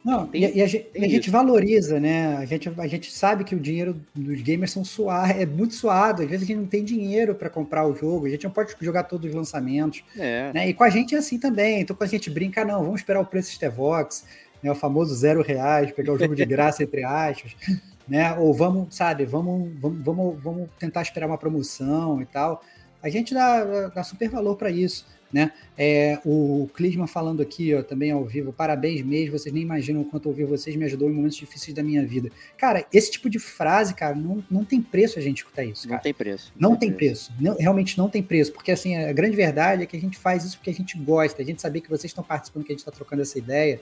não, 0.04 0.26
tem, 0.26 0.42
e, 0.42 0.62
a, 0.62 0.68
gente, 0.68 0.90
a 0.98 1.08
gente, 1.08 1.30
valoriza, 1.30 2.00
né? 2.00 2.36
A 2.38 2.46
gente, 2.46 2.68
a 2.76 2.88
gente 2.88 3.12
sabe 3.12 3.44
que 3.44 3.54
o 3.54 3.60
dinheiro 3.60 4.02
dos 4.16 4.42
gamers 4.42 4.72
são 4.72 4.84
é 5.30 5.46
muito 5.46 5.76
suado. 5.76 6.24
Às 6.24 6.30
vezes 6.30 6.44
a 6.44 6.48
gente 6.48 6.60
não 6.60 6.66
tem 6.66 6.84
dinheiro 6.84 7.36
para 7.36 7.50
comprar 7.50 7.86
o 7.86 7.96
jogo, 7.96 8.26
a 8.26 8.30
gente 8.30 8.44
não 8.44 8.52
pode 8.52 8.76
jogar 8.82 9.04
todos 9.04 9.30
os 9.30 9.36
lançamentos. 9.36 10.04
É. 10.18 10.52
Né? 10.54 10.70
E 10.70 10.74
com 10.74 10.84
a 10.84 10.90
gente 10.90 11.14
é 11.14 11.20
assim 11.20 11.38
também. 11.38 11.82
Então, 11.82 11.96
quando 11.96 12.08
a 12.08 12.12
gente 12.12 12.32
brinca, 12.32 12.66
não, 12.66 12.84
vamos 12.84 13.02
esperar 13.02 13.22
o 13.22 13.26
preço 13.26 13.52
Stevox, 13.52 14.26
né? 14.64 14.72
o 14.72 14.76
famoso 14.76 15.14
zero 15.14 15.44
reais, 15.44 15.92
pegar 15.92 16.14
o 16.14 16.18
jogo 16.18 16.36
de 16.36 16.46
graça, 16.46 16.82
entre 16.84 17.04
aspas. 17.04 17.56
Né? 18.08 18.34
Ou 18.40 18.52
vamos, 18.56 18.96
sabe, 18.96 19.24
vamos, 19.26 19.72
vamos, 19.80 20.04
vamos, 20.04 20.44
vamos 20.44 20.70
tentar 20.80 21.04
esperar 21.04 21.28
uma 21.28 21.38
promoção 21.38 22.20
e 22.20 22.26
tal. 22.26 22.64
A 23.04 23.10
gente 23.10 23.36
dá, 23.36 23.88
dá 23.90 24.04
super 24.04 24.30
valor 24.30 24.56
para 24.56 24.72
isso. 24.72 25.06
Né? 25.32 25.52
É, 25.78 26.20
o 26.26 26.70
Clisman 26.74 27.08
falando 27.08 27.42
aqui 27.42 27.74
ó, 27.74 27.82
também 27.82 28.12
ao 28.12 28.26
vivo, 28.26 28.52
parabéns 28.52 29.02
mesmo, 29.02 29.38
vocês 29.38 29.54
nem 29.54 29.64
imaginam 29.64 30.02
o 30.02 30.06
quanto 30.06 30.28
ouvir 30.28 30.44
vocês 30.44 30.76
me 30.76 30.84
ajudou 30.86 31.10
em 31.10 31.14
momentos 31.14 31.38
difíceis 31.38 31.74
da 31.74 31.82
minha 31.82 32.06
vida. 32.06 32.30
Cara, 32.58 32.86
esse 32.92 33.12
tipo 33.12 33.30
de 33.30 33.40
frase, 33.40 33.94
cara, 33.94 34.14
não, 34.14 34.44
não 34.52 34.66
tem 34.66 34.82
preço 34.82 35.18
a 35.18 35.22
gente 35.22 35.38
escutar 35.38 35.64
isso. 35.64 35.88
Cara. 35.88 35.98
Não 35.98 36.04
tem 36.04 36.14
preço. 36.14 36.54
Não, 36.58 36.70
não 36.72 36.78
tem, 36.78 36.90
tem 36.90 36.98
preço. 36.98 37.32
preço. 37.32 37.44
Não, 37.44 37.58
realmente 37.58 37.98
não 37.98 38.10
tem 38.10 38.22
preço, 38.22 38.52
porque 38.52 38.72
assim, 38.72 38.96
a 38.98 39.14
grande 39.14 39.36
verdade 39.36 39.84
é 39.84 39.86
que 39.86 39.96
a 39.96 40.02
gente 40.02 40.18
faz 40.18 40.44
isso 40.44 40.58
porque 40.58 40.70
a 40.70 40.74
gente 40.74 40.98
gosta, 40.98 41.42
a 41.42 41.46
gente 41.46 41.62
saber 41.62 41.82
que 41.82 41.90
vocês 41.90 42.12
estão 42.12 42.24
participando, 42.24 42.66
que 42.66 42.72
a 42.72 42.76
gente 42.76 42.80
está 42.80 42.92
trocando 42.92 43.22
essa 43.22 43.38
ideia. 43.38 43.80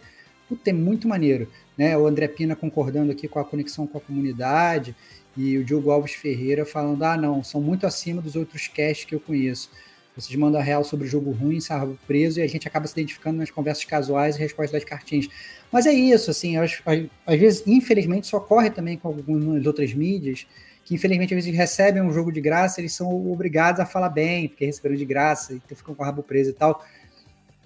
Puta, 0.47 0.69
é 0.69 0.73
muito 0.73 1.07
maneiro. 1.07 1.47
Né? 1.77 1.97
O 1.97 2.07
André 2.07 2.27
Pina 2.27 2.55
concordando 2.55 3.11
aqui 3.11 3.27
com 3.27 3.39
a 3.39 3.45
conexão 3.45 3.85
com 3.85 3.97
a 3.97 4.01
comunidade 4.01 4.95
e 5.37 5.57
o 5.57 5.63
Diogo 5.63 5.91
Alves 5.91 6.13
Ferreira 6.13 6.65
falando: 6.65 7.03
ah, 7.03 7.15
não, 7.15 7.43
são 7.43 7.61
muito 7.61 7.85
acima 7.85 8.21
dos 8.21 8.35
outros 8.35 8.67
casts 8.67 9.05
que 9.05 9.15
eu 9.15 9.19
conheço. 9.19 9.69
Vocês 10.19 10.37
mandam 10.37 10.59
a 10.59 10.63
real 10.63 10.83
sobre 10.83 11.07
o 11.07 11.09
jogo 11.09 11.31
ruim, 11.31 11.59
sarro 11.61 11.97
preso, 12.05 12.39
e 12.39 12.43
a 12.43 12.47
gente 12.47 12.67
acaba 12.67 12.85
se 12.85 12.93
identificando 12.93 13.37
nas 13.37 13.49
conversas 13.49 13.85
casuais 13.85 14.35
e 14.35 14.39
respostas 14.39 14.81
das 14.81 14.83
cartinhas. 14.83 15.27
Mas 15.71 15.85
é 15.85 15.93
isso, 15.93 16.29
assim, 16.29 16.57
às, 16.57 16.81
às 17.25 17.39
vezes, 17.39 17.63
infelizmente, 17.65 18.25
isso 18.25 18.35
ocorre 18.35 18.69
também 18.69 18.97
com 18.97 19.07
algumas 19.07 19.65
outras 19.65 19.93
mídias, 19.93 20.45
que 20.83 20.95
infelizmente 20.95 21.33
às 21.33 21.43
vezes 21.43 21.57
recebem 21.57 22.01
um 22.01 22.11
jogo 22.11 22.31
de 22.31 22.41
graça, 22.41 22.81
eles 22.81 22.93
são 22.93 23.31
obrigados 23.31 23.79
a 23.79 23.85
falar 23.85 24.09
bem, 24.09 24.47
porque 24.49 24.65
receberam 24.65 24.95
de 24.95 25.05
graça, 25.05 25.53
então 25.53 25.77
ficam 25.77 25.95
com 25.95 26.03
o 26.03 26.05
rabo 26.05 26.23
preso 26.23 26.49
e 26.49 26.53
tal. 26.53 26.83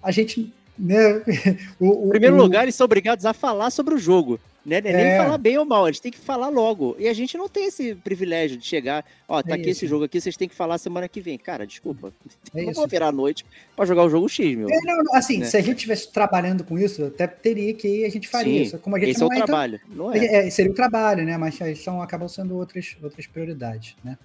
A 0.02 0.12
gente. 0.12 0.54
Né, 0.78 1.22
o, 1.80 2.06
o, 2.06 2.08
em 2.08 2.10
primeiro 2.10 2.36
o... 2.36 2.40
lugar, 2.40 2.64
eles 2.64 2.76
são 2.76 2.86
obrigados 2.86 3.26
a 3.26 3.34
falar 3.34 3.70
sobre 3.70 3.96
o 3.96 3.98
jogo. 3.98 4.40
Né? 4.66 4.78
É. 4.78 4.82
Nem 4.82 5.18
falar 5.18 5.38
bem 5.38 5.58
ou 5.58 5.66
mal, 5.66 5.86
a 5.86 5.92
gente 5.92 6.02
tem 6.02 6.12
que 6.12 6.20
falar 6.20 6.48
logo. 6.48 6.96
E 6.98 7.08
a 7.08 7.14
gente 7.14 7.38
não 7.38 7.50
tem 7.50 7.66
esse 7.66 7.96
privilégio 7.96 8.58
de 8.58 8.66
chegar, 8.66 9.06
ó, 9.28 9.44
tá 9.44 9.52
é 9.52 9.54
aqui 9.54 9.64
isso. 9.64 9.72
esse 9.72 9.88
jogo 9.88 10.06
aqui, 10.06 10.22
vocês 10.22 10.38
têm 10.38 10.48
que 10.48 10.56
falar 10.56 10.78
semana 10.78 11.10
que 11.10 11.20
vem. 11.20 11.38
Cara, 11.38 11.68
desculpa. 11.68 12.14
É 12.54 12.62
não 12.62 12.72
isso. 12.72 12.80
vou 12.80 12.88
virar 12.88 13.08
a 13.08 13.12
noite 13.12 13.46
para 13.76 13.86
jogar 13.86 14.04
o 14.04 14.10
jogo 14.10 14.30
X, 14.30 14.56
meu. 14.56 14.70
É, 14.70 14.80
não, 14.84 15.16
assim, 15.16 15.40
né? 15.40 15.46
se 15.46 15.58
a 15.58 15.62
gente 15.62 15.76
estivesse 15.76 16.12
trabalhando 16.12 16.64
com 16.64 16.80
isso, 16.80 17.06
até 17.06 17.28
teria 17.28 17.74
que 17.74 18.06
a 18.06 18.10
gente 18.10 18.30
faria 18.30 18.60
Sim, 18.60 18.62
isso. 18.62 18.80
Como 18.80 18.96
a 18.96 19.00
gente 19.00 19.12
esse 19.12 19.22
é 19.22 19.26
o 19.26 19.28
então 19.28 19.46
trabalho, 19.46 19.82
então, 19.84 19.98
não 19.98 20.14
é? 20.14 20.48
é? 20.48 20.50
Seria 20.50 20.72
o 20.72 20.76
trabalho, 20.76 21.26
né? 21.26 21.38
Mas 21.38 21.60
são, 21.84 22.02
acabam 22.02 22.30
sendo 22.30 22.56
outras, 22.56 22.96
outras 23.04 23.28
prioridades, 23.28 23.98
né? 24.04 24.18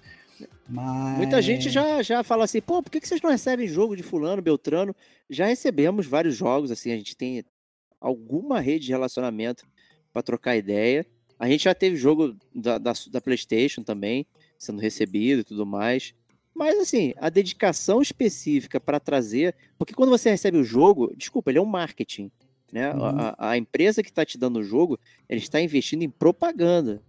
Mas... 0.69 1.17
Muita 1.17 1.41
gente 1.41 1.69
já, 1.69 2.01
já 2.01 2.23
fala 2.23 2.45
assim, 2.45 2.61
pô, 2.61 2.81
por 2.81 2.89
que, 2.89 3.01
que 3.01 3.07
vocês 3.07 3.21
não 3.21 3.29
recebem 3.29 3.67
jogo 3.67 3.93
de 3.93 4.03
fulano, 4.03 4.41
Beltrano? 4.41 4.95
Já 5.29 5.45
recebemos 5.45 6.05
vários 6.05 6.35
jogos, 6.35 6.71
assim, 6.71 6.93
a 6.93 6.95
gente 6.95 7.17
tem 7.17 7.43
alguma 7.99 8.61
rede 8.61 8.85
de 8.85 8.91
relacionamento 8.91 9.67
para 10.13 10.23
trocar 10.23 10.55
ideia. 10.55 11.05
A 11.39 11.47
gente 11.47 11.63
já 11.63 11.73
teve 11.73 11.95
jogo 11.95 12.35
da, 12.53 12.77
da, 12.77 12.93
da, 13.09 13.21
PlayStation 13.21 13.81
também, 13.81 14.25
sendo 14.57 14.81
recebido 14.81 15.39
e 15.39 15.43
tudo 15.43 15.65
mais. 15.65 16.13
Mas, 16.53 16.77
assim, 16.77 17.13
a 17.17 17.29
dedicação 17.29 18.01
específica 18.01 18.79
para 18.79 18.99
trazer. 18.99 19.55
Porque 19.77 19.93
quando 19.93 20.09
você 20.09 20.29
recebe 20.29 20.57
o 20.57 20.63
jogo, 20.63 21.13
desculpa, 21.15 21.49
ele 21.49 21.59
é 21.59 21.61
um 21.61 21.65
marketing. 21.65 22.29
Né? 22.71 22.93
Uhum. 22.93 23.05
A, 23.05 23.35
a, 23.51 23.57
empresa 23.57 24.03
que 24.03 24.09
está 24.09 24.25
te 24.25 24.37
dando 24.37 24.59
o 24.59 24.63
jogo, 24.63 24.99
ele 25.29 25.39
está 25.39 25.61
investindo 25.61 26.03
em 26.03 26.09
propaganda. 26.09 27.01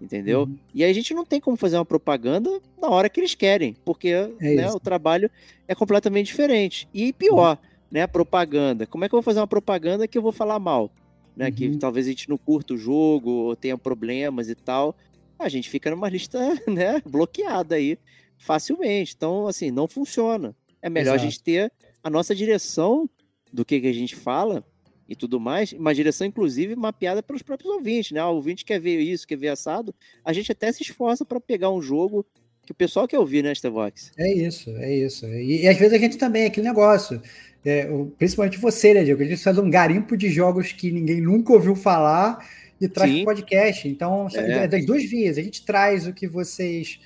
Entendeu? 0.00 0.42
Uhum. 0.42 0.58
E 0.74 0.82
aí 0.82 0.90
a 0.90 0.94
gente 0.94 1.14
não 1.14 1.24
tem 1.24 1.40
como 1.40 1.56
fazer 1.56 1.76
uma 1.76 1.84
propaganda 1.84 2.60
na 2.80 2.88
hora 2.88 3.08
que 3.08 3.20
eles 3.20 3.34
querem, 3.34 3.76
porque 3.84 4.08
é 4.08 4.54
né, 4.54 4.70
o 4.70 4.80
trabalho 4.80 5.30
é 5.68 5.74
completamente 5.74 6.26
diferente. 6.26 6.88
E 6.92 7.12
pior, 7.12 7.58
uhum. 7.62 7.68
né? 7.90 8.06
Propaganda. 8.06 8.86
Como 8.86 9.04
é 9.04 9.08
que 9.08 9.14
eu 9.14 9.18
vou 9.18 9.22
fazer 9.22 9.40
uma 9.40 9.46
propaganda 9.46 10.08
que 10.08 10.18
eu 10.18 10.22
vou 10.22 10.32
falar 10.32 10.58
mal? 10.58 10.90
Né? 11.36 11.46
Uhum. 11.46 11.52
Que 11.52 11.76
talvez 11.76 12.06
a 12.06 12.10
gente 12.10 12.28
não 12.28 12.36
curta 12.36 12.74
o 12.74 12.78
jogo 12.78 13.30
ou 13.30 13.56
tenha 13.56 13.76
problemas 13.76 14.48
e 14.48 14.54
tal. 14.54 14.96
A 15.38 15.48
gente 15.48 15.68
fica 15.68 15.90
numa 15.90 16.08
lista, 16.08 16.38
né, 16.66 17.02
bloqueada 17.04 17.74
aí 17.74 17.98
facilmente. 18.38 19.14
Então, 19.16 19.46
assim, 19.46 19.70
não 19.70 19.88
funciona. 19.88 20.54
É 20.80 20.90
melhor 20.90 21.14
Exato. 21.14 21.20
a 21.20 21.30
gente 21.30 21.42
ter 21.42 21.72
a 22.02 22.10
nossa 22.10 22.34
direção 22.34 23.08
do 23.52 23.64
que, 23.64 23.80
que 23.80 23.86
a 23.86 23.92
gente 23.92 24.14
fala 24.14 24.64
e 25.08 25.14
tudo 25.14 25.38
mais, 25.38 25.72
uma 25.72 25.94
direção, 25.94 26.26
inclusive, 26.26 26.74
mapeada 26.74 27.22
pelos 27.22 27.42
próprios 27.42 27.70
ouvintes, 27.72 28.12
né? 28.12 28.24
O 28.24 28.34
ouvinte 28.34 28.64
quer 28.64 28.80
ver 28.80 29.00
isso, 29.00 29.26
quer 29.26 29.36
ver 29.36 29.48
assado. 29.48 29.94
A 30.24 30.32
gente 30.32 30.50
até 30.50 30.72
se 30.72 30.82
esforça 30.82 31.24
para 31.24 31.40
pegar 31.40 31.70
um 31.70 31.82
jogo 31.82 32.26
que 32.64 32.72
o 32.72 32.74
pessoal 32.74 33.06
quer 33.06 33.18
ouvir, 33.18 33.42
né, 33.42 33.54
Stevox? 33.54 34.10
É 34.16 34.32
isso, 34.32 34.70
é 34.78 34.94
isso. 34.94 35.26
E, 35.26 35.62
e, 35.62 35.68
às 35.68 35.76
vezes 35.76 35.92
a 35.92 35.98
gente 35.98 36.16
também, 36.16 36.46
aquele 36.46 36.66
negócio. 36.66 37.20
É, 37.64 37.88
principalmente 38.18 38.58
você, 38.58 38.92
né, 38.92 39.04
Diego? 39.04 39.22
A 39.22 39.26
gente 39.26 39.42
faz 39.42 39.56
um 39.58 39.70
garimpo 39.70 40.16
de 40.16 40.28
jogos 40.28 40.72
que 40.72 40.90
ninguém 40.90 41.20
nunca 41.20 41.52
ouviu 41.52 41.74
falar 41.74 42.46
e 42.80 42.88
traz 42.88 43.12
para 43.14 43.24
podcast. 43.24 43.88
Então, 43.88 44.28
é. 44.34 44.64
é. 44.64 44.68
das 44.68 44.84
duas 44.84 45.04
vias. 45.04 45.38
A 45.38 45.42
gente 45.42 45.64
traz 45.64 46.06
o 46.06 46.12
que 46.12 46.26
vocês 46.26 47.00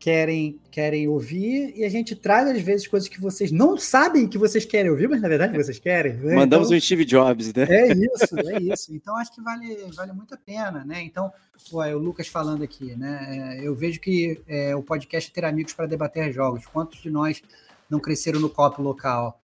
querem 0.00 0.58
querem 0.70 1.06
ouvir 1.06 1.74
e 1.76 1.84
a 1.84 1.88
gente 1.90 2.16
traz 2.16 2.48
às 2.48 2.60
vezes 2.62 2.88
coisas 2.88 3.08
que 3.08 3.20
vocês 3.20 3.52
não 3.52 3.76
sabem 3.76 4.26
que 4.26 4.38
vocês 4.38 4.64
querem 4.64 4.90
ouvir, 4.90 5.08
mas 5.08 5.20
na 5.20 5.28
verdade 5.28 5.56
vocês 5.56 5.78
querem. 5.78 6.14
Né? 6.14 6.34
Mandamos 6.34 6.68
então, 6.68 6.78
o 6.78 6.80
Steve 6.80 7.04
Jobs, 7.04 7.52
né? 7.52 7.66
É 7.68 7.92
isso, 7.92 8.38
é 8.38 8.62
isso. 8.62 8.94
Então 8.94 9.14
acho 9.16 9.32
que 9.32 9.42
vale, 9.42 9.76
vale 9.94 10.12
muito 10.12 10.34
a 10.34 10.38
pena, 10.38 10.84
né? 10.84 11.02
Então, 11.02 11.30
pô, 11.70 11.82
é 11.82 11.94
o 11.94 11.98
Lucas 11.98 12.28
falando 12.28 12.64
aqui, 12.64 12.96
né? 12.96 13.58
É, 13.58 13.66
eu 13.66 13.74
vejo 13.74 14.00
que 14.00 14.40
é, 14.48 14.74
o 14.74 14.82
podcast 14.82 15.30
é 15.30 15.34
ter 15.34 15.44
amigos 15.44 15.74
para 15.74 15.86
debater 15.86 16.32
jogos. 16.32 16.64
Quantos 16.66 17.02
de 17.02 17.10
nós 17.10 17.42
não 17.90 18.00
cresceram 18.00 18.40
no 18.40 18.48
copo 18.48 18.80
local? 18.80 19.39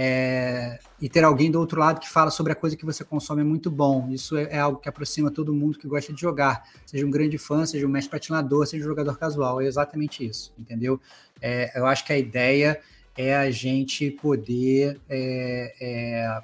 É, 0.00 0.78
e 1.00 1.08
ter 1.08 1.24
alguém 1.24 1.50
do 1.50 1.58
outro 1.58 1.80
lado 1.80 1.98
que 1.98 2.08
fala 2.08 2.30
sobre 2.30 2.52
a 2.52 2.54
coisa 2.54 2.76
que 2.76 2.84
você 2.84 3.02
consome 3.02 3.40
é 3.40 3.44
muito 3.44 3.68
bom. 3.68 4.08
Isso 4.12 4.36
é, 4.36 4.44
é, 4.44 4.58
algo 4.60 4.78
que 4.78 4.88
aproxima 4.88 5.28
todo 5.28 5.52
mundo 5.52 5.76
que 5.76 5.88
gosta 5.88 6.12
de 6.12 6.20
jogar, 6.20 6.62
seja 6.86 7.04
um 7.04 7.10
grande 7.10 7.36
fã, 7.36 7.66
seja 7.66 7.84
um 7.84 7.90
mestre 7.90 8.12
patinador, 8.12 8.64
seja 8.64 8.84
um 8.84 8.86
jogador 8.86 9.18
casual. 9.18 9.60
É 9.60 9.66
exatamente 9.66 10.24
isso, 10.24 10.54
entendeu? 10.56 11.00
É, 11.42 11.76
eu 11.76 11.84
acho 11.84 12.04
que 12.04 12.12
a 12.12 12.16
ideia 12.16 12.80
é 13.16 13.34
a 13.34 13.50
gente 13.50 14.08
poder 14.12 15.00
é, 15.08 15.74
é, 15.80 16.42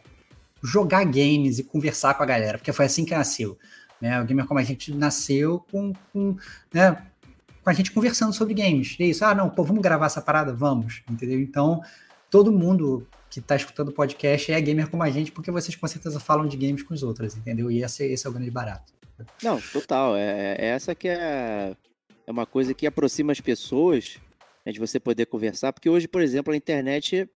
jogar 0.61 1.05
games 1.05 1.61
e 1.61 1.63
conversar 1.63 2.15
com 2.15 2.25
a 2.25 2.27
galera, 2.27 2.59
porque 2.59 2.73
foi 2.73 2.87
assim 2.87 3.05
que 3.05 3.15
nasceu. 3.15 3.57
Né? 4.01 4.21
O 4.21 4.25
Gamer 4.25 4.47
Como 4.47 4.59
a 4.59 4.65
gente 4.65 4.93
nasceu 4.93 5.65
com, 5.71 5.93
com 6.13 6.37
né, 6.73 7.07
com 7.63 7.71
a 7.71 7.73
gente 7.73 7.93
conversando 7.93 8.33
sobre 8.33 8.53
games. 8.53 8.97
É 8.99 9.05
isso. 9.05 9.25
Ah, 9.25 9.33
não, 9.33 9.49
pô, 9.49 9.63
vamos 9.63 9.81
gravar 9.81 10.07
essa 10.07 10.21
parada? 10.21 10.53
Vamos, 10.53 11.05
entendeu? 11.09 11.39
Então, 11.39 11.81
todo 12.29 12.51
mundo 12.51 13.07
que 13.35 13.41
está 13.41 13.57
escutando 13.57 13.89
o 13.89 13.93
podcast 13.93 14.53
é 14.53 14.61
gamer 14.61 14.89
como 14.89 15.03
a 15.03 15.11
gente, 15.11 15.33
porque 15.33 15.51
vocês 15.51 15.75
com 15.75 15.89
certeza 15.89 16.21
falam 16.21 16.47
de 16.47 16.57
games 16.57 16.85
com 16.85 16.95
os 16.95 17.03
outros, 17.03 17.37
entendeu? 17.37 17.69
E 17.69 17.83
esse, 17.83 18.05
esse 18.05 18.25
é 18.25 18.31
o 18.31 18.33
grande 18.33 18.51
barato. 18.51 18.93
Não, 19.43 19.61
total. 19.61 20.17
É, 20.17 20.55
é 20.57 20.67
essa 20.67 20.95
que 20.95 21.09
é, 21.09 21.77
é 22.27 22.31
uma 22.31 22.47
coisa 22.47 22.73
que 22.73 22.87
aproxima 22.87 23.33
as 23.33 23.41
pessoas 23.41 24.19
né, 24.65 24.71
de 24.71 24.79
você 24.79 25.01
poder 25.01 25.27
conversar, 25.27 25.73
porque 25.73 25.91
hoje, 25.91 26.07
por 26.07 26.23
exemplo, 26.23 26.53
a 26.53 26.57
internet 26.57 27.29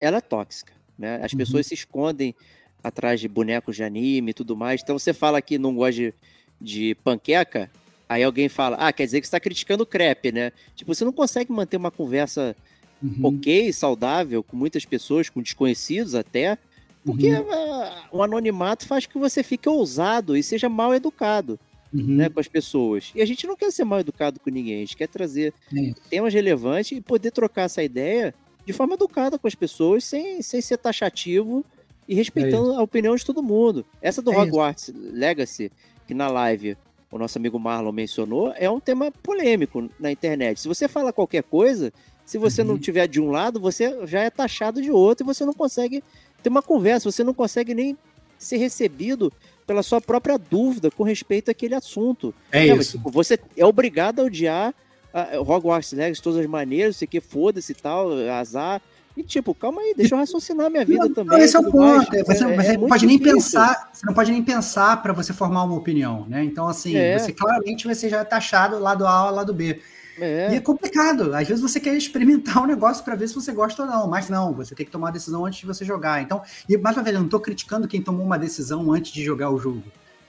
ela 0.00 0.16
é 0.16 0.20
tóxica. 0.22 0.72
Né? 0.98 1.20
As 1.22 1.32
uhum. 1.32 1.38
pessoas 1.38 1.66
se 1.66 1.74
escondem 1.74 2.34
atrás 2.82 3.20
de 3.20 3.28
bonecos 3.28 3.76
de 3.76 3.84
anime 3.84 4.30
e 4.30 4.34
tudo 4.34 4.56
mais. 4.56 4.80
Então 4.82 4.98
você 4.98 5.12
fala 5.12 5.42
que 5.42 5.58
não 5.58 5.74
gosta 5.74 5.92
de, 5.92 6.14
de 6.58 6.94
panqueca, 7.04 7.70
Aí 8.08 8.22
alguém 8.22 8.48
fala, 8.48 8.74
ah, 8.80 8.90
quer 8.90 9.04
dizer 9.04 9.20
que 9.20 9.26
você 9.26 9.28
está 9.28 9.38
criticando 9.38 9.82
o 9.82 9.86
crepe, 9.86 10.32
né? 10.32 10.50
Tipo, 10.74 10.94
você 10.94 11.04
não 11.04 11.12
consegue 11.12 11.52
manter 11.52 11.76
uma 11.76 11.90
conversa 11.90 12.56
uhum. 13.02 13.26
ok, 13.26 13.72
saudável, 13.72 14.42
com 14.42 14.56
muitas 14.56 14.84
pessoas, 14.84 15.28
com 15.28 15.42
desconhecidos 15.42 16.14
até, 16.14 16.58
porque 17.04 17.30
uhum. 17.30 17.42
uh, 17.42 17.92
o 18.12 18.22
anonimato 18.22 18.86
faz 18.86 19.06
que 19.06 19.18
você 19.18 19.42
fique 19.42 19.68
ousado 19.68 20.36
e 20.36 20.42
seja 20.42 20.68
mal 20.68 20.94
educado. 20.94 21.58
Uhum. 21.90 22.16
Né, 22.16 22.28
com 22.28 22.38
as 22.38 22.46
pessoas. 22.46 23.12
E 23.14 23.22
a 23.22 23.24
gente 23.24 23.46
não 23.46 23.56
quer 23.56 23.72
ser 23.72 23.82
mal 23.82 23.98
educado 23.98 24.38
com 24.38 24.50
ninguém, 24.50 24.76
a 24.76 24.80
gente 24.80 24.94
quer 24.94 25.08
trazer 25.08 25.54
é 25.74 25.94
temas 26.10 26.34
relevantes 26.34 26.92
e 26.92 27.00
poder 27.00 27.30
trocar 27.30 27.62
essa 27.62 27.82
ideia 27.82 28.34
de 28.66 28.74
forma 28.74 28.92
educada 28.92 29.38
com 29.38 29.48
as 29.48 29.54
pessoas, 29.54 30.04
sem, 30.04 30.42
sem 30.42 30.60
ser 30.60 30.76
taxativo 30.76 31.64
e 32.06 32.14
respeitando 32.14 32.72
é 32.72 32.76
a 32.76 32.82
opinião 32.82 33.16
de 33.16 33.24
todo 33.24 33.42
mundo. 33.42 33.86
Essa 34.02 34.20
do 34.20 34.30
é 34.30 34.36
Hogwarts 34.36 34.88
isso. 34.88 34.98
Legacy, 35.12 35.72
que 36.06 36.12
na 36.12 36.28
live 36.28 36.76
o 37.10 37.18
nosso 37.18 37.38
amigo 37.38 37.58
Marlon 37.58 37.92
mencionou, 37.92 38.52
é 38.56 38.68
um 38.68 38.80
tema 38.80 39.10
polêmico 39.10 39.88
na 39.98 40.12
internet. 40.12 40.60
Se 40.60 40.68
você 40.68 40.86
fala 40.86 41.12
qualquer 41.12 41.42
coisa, 41.42 41.90
se 42.28 42.36
você 42.36 42.60
uhum. 42.60 42.68
não 42.68 42.78
tiver 42.78 43.08
de 43.08 43.18
um 43.18 43.30
lado, 43.30 43.58
você 43.58 44.06
já 44.06 44.20
é 44.20 44.28
taxado 44.28 44.82
de 44.82 44.90
outro 44.90 45.24
e 45.24 45.26
você 45.26 45.46
não 45.46 45.54
consegue 45.54 46.04
ter 46.42 46.50
uma 46.50 46.60
conversa, 46.60 47.10
você 47.10 47.24
não 47.24 47.32
consegue 47.32 47.72
nem 47.72 47.96
ser 48.38 48.58
recebido 48.58 49.32
pela 49.66 49.82
sua 49.82 49.98
própria 49.98 50.36
dúvida 50.36 50.90
com 50.90 51.02
respeito 51.04 51.50
àquele 51.50 51.74
assunto. 51.74 52.34
É 52.52 52.66
não, 52.66 52.76
isso. 52.76 52.98
Tipo, 52.98 53.10
você 53.10 53.38
é 53.56 53.64
obrigado 53.64 54.20
a 54.20 54.24
odiar 54.24 54.74
a 55.10 55.40
Hogwarts 55.40 55.92
Legacy 55.92 56.16
de 56.16 56.22
todas 56.22 56.40
as 56.40 56.46
maneiras, 56.46 56.98
sei 56.98 57.08
que 57.08 57.18
foda-se 57.18 57.72
e 57.72 57.74
tal, 57.74 58.12
azar. 58.28 58.82
E 59.16 59.22
tipo, 59.22 59.54
calma 59.54 59.80
aí, 59.80 59.94
deixa 59.96 60.14
eu 60.14 60.18
raciocinar 60.18 60.70
minha 60.70 60.84
vida 60.84 61.06
não, 61.06 61.14
também. 61.14 61.40
Esse 61.40 61.56
é 61.56 61.60
o 61.60 61.70
ponto. 61.70 62.14
É, 62.14 62.22
você, 62.22 62.44
é, 62.44 62.56
você 62.56 62.72
é 62.72 62.78
pode 62.78 63.06
nem 63.06 63.18
pensar, 63.18 63.90
você 63.90 64.04
não 64.04 64.12
pode 64.12 64.30
nem 64.30 64.42
pensar 64.42 65.00
para 65.00 65.14
você 65.14 65.32
formar 65.32 65.64
uma 65.64 65.76
opinião, 65.76 66.26
né? 66.28 66.44
Então, 66.44 66.68
assim, 66.68 66.94
é. 66.94 67.18
você 67.18 67.32
claramente 67.32 67.88
você 67.88 68.10
já 68.10 68.18
é 68.18 68.24
taxado 68.24 68.78
lado 68.78 69.06
A, 69.06 69.30
lado 69.30 69.54
B. 69.54 69.80
É. 70.20 70.52
E 70.52 70.56
é 70.56 70.60
complicado. 70.60 71.34
Às 71.34 71.48
vezes 71.48 71.62
você 71.62 71.78
quer 71.78 71.96
experimentar 71.96 72.62
um 72.62 72.66
negócio 72.66 73.04
para 73.04 73.14
ver 73.14 73.28
se 73.28 73.34
você 73.34 73.52
gosta 73.52 73.82
ou 73.82 73.88
não, 73.88 74.08
mas 74.08 74.28
não, 74.28 74.52
você 74.52 74.74
tem 74.74 74.84
que 74.84 74.92
tomar 74.92 75.08
a 75.08 75.12
decisão 75.12 75.44
antes 75.44 75.60
de 75.60 75.66
você 75.66 75.84
jogar. 75.84 76.20
Então, 76.22 76.42
e 76.68 76.76
mais 76.76 76.96
uma 76.96 77.02
vez, 77.02 77.14
eu 77.14 77.20
não 77.20 77.26
estou 77.26 77.40
criticando 77.40 77.88
quem 77.88 78.02
tomou 78.02 78.24
uma 78.24 78.38
decisão 78.38 78.92
antes 78.92 79.12
de 79.12 79.22
jogar 79.22 79.50
o 79.50 79.58
jogo. 79.58 79.84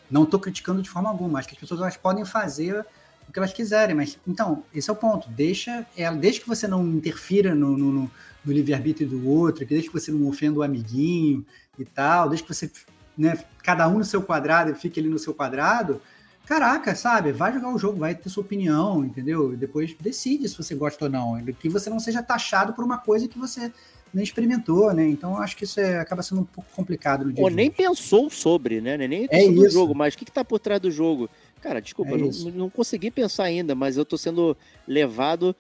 Não 0.10 0.24
estou 0.24 0.40
criticando 0.40 0.82
de 0.82 0.90
forma 0.90 1.10
alguma. 1.10 1.40
Acho 1.40 1.48
que 1.48 1.56
as 1.56 1.60
pessoas 1.60 1.82
elas 1.82 1.98
podem 1.98 2.26
fazer 2.26 2.86
o 3.28 3.32
que 3.32 3.38
elas 3.38 3.54
quiserem, 3.54 3.96
mas 3.96 4.18
então, 4.28 4.64
esse 4.74 4.90
é 4.90 4.94
o 4.94 4.96
ponto. 4.96 5.30
Deixa 5.30 5.86
ela, 5.96 6.16
desde 6.18 6.42
que 6.42 6.48
você 6.48 6.68
não 6.68 6.86
interfira 6.88 7.54
no, 7.54 7.78
no, 7.78 8.12
no 8.44 8.52
livre-arbítrio 8.52 9.08
do 9.08 9.28
outro, 9.28 9.66
que 9.66 9.74
desde 9.74 9.90
que 9.90 9.94
você 9.94 10.12
não 10.12 10.28
ofenda 10.28 10.60
o 10.60 10.64
amiguinho 10.64 11.46
e 11.78 11.86
tal, 11.86 12.28
desde 12.28 12.46
que 12.46 12.54
você, 12.54 12.72
né, 13.16 13.38
cada 13.64 13.88
um 13.88 14.00
no 14.00 14.06
seu 14.06 14.22
quadrado 14.22 14.72
e 14.72 14.76
fique 14.76 15.00
ali 15.00 15.10
no 15.10 15.20
seu 15.20 15.34
quadrado, 15.34 16.02
caraca, 16.50 16.96
sabe? 16.96 17.32
Vai 17.32 17.54
jogar 17.54 17.72
o 17.72 17.78
jogo, 17.78 18.00
vai 18.00 18.16
ter 18.16 18.28
sua 18.28 18.42
opinião, 18.42 19.06
entendeu? 19.06 19.54
E 19.54 19.56
depois 19.56 19.96
decide 20.02 20.50
se 20.50 20.58
você 20.58 20.74
gosta 20.74 21.06
ou 21.06 21.12
não. 21.12 21.40
Que 21.54 21.70
você 21.70 21.92
não 21.92 22.00
seja 22.00 22.24
taxado 22.24 22.74
por 22.74 22.84
uma 22.84 22.98
coisa 22.98 23.28
que 23.28 23.38
você 23.38 23.72
nem 24.12 24.24
experimentou, 24.24 24.92
né? 24.92 25.08
Então 25.08 25.38
acho 25.38 25.56
que 25.56 25.64
isso 25.64 25.80
é, 25.80 26.00
acaba 26.00 26.24
sendo 26.24 26.42
um 26.42 26.46
pouco 26.46 26.68
complicado 26.76 27.24
no 27.24 27.32
dia. 27.32 27.44
Ou 27.44 27.52
nem 27.52 27.70
pensou 27.70 28.32
sobre, 28.32 28.82
né? 28.82 28.98
Nem 28.98 29.28
é 29.30 29.42
sobre 29.42 29.60
o 29.60 29.70
jogo, 29.70 29.94
mas 29.94 30.16
o 30.16 30.18
que, 30.18 30.24
está 30.24 30.44
por 30.44 30.58
trás 30.58 30.82
do 30.82 30.90
jogo? 30.90 31.30
Cara, 31.62 31.80
desculpa, 31.80 32.16
é 32.16 32.18
não, 32.18 32.32
não, 32.52 32.70
consegui 32.70 33.12
pensar 33.12 33.44
ainda, 33.44 33.76
mas 33.76 33.96
eu 33.96 34.04
tô 34.04 34.18
sendo 34.18 34.58
levado 34.88 35.56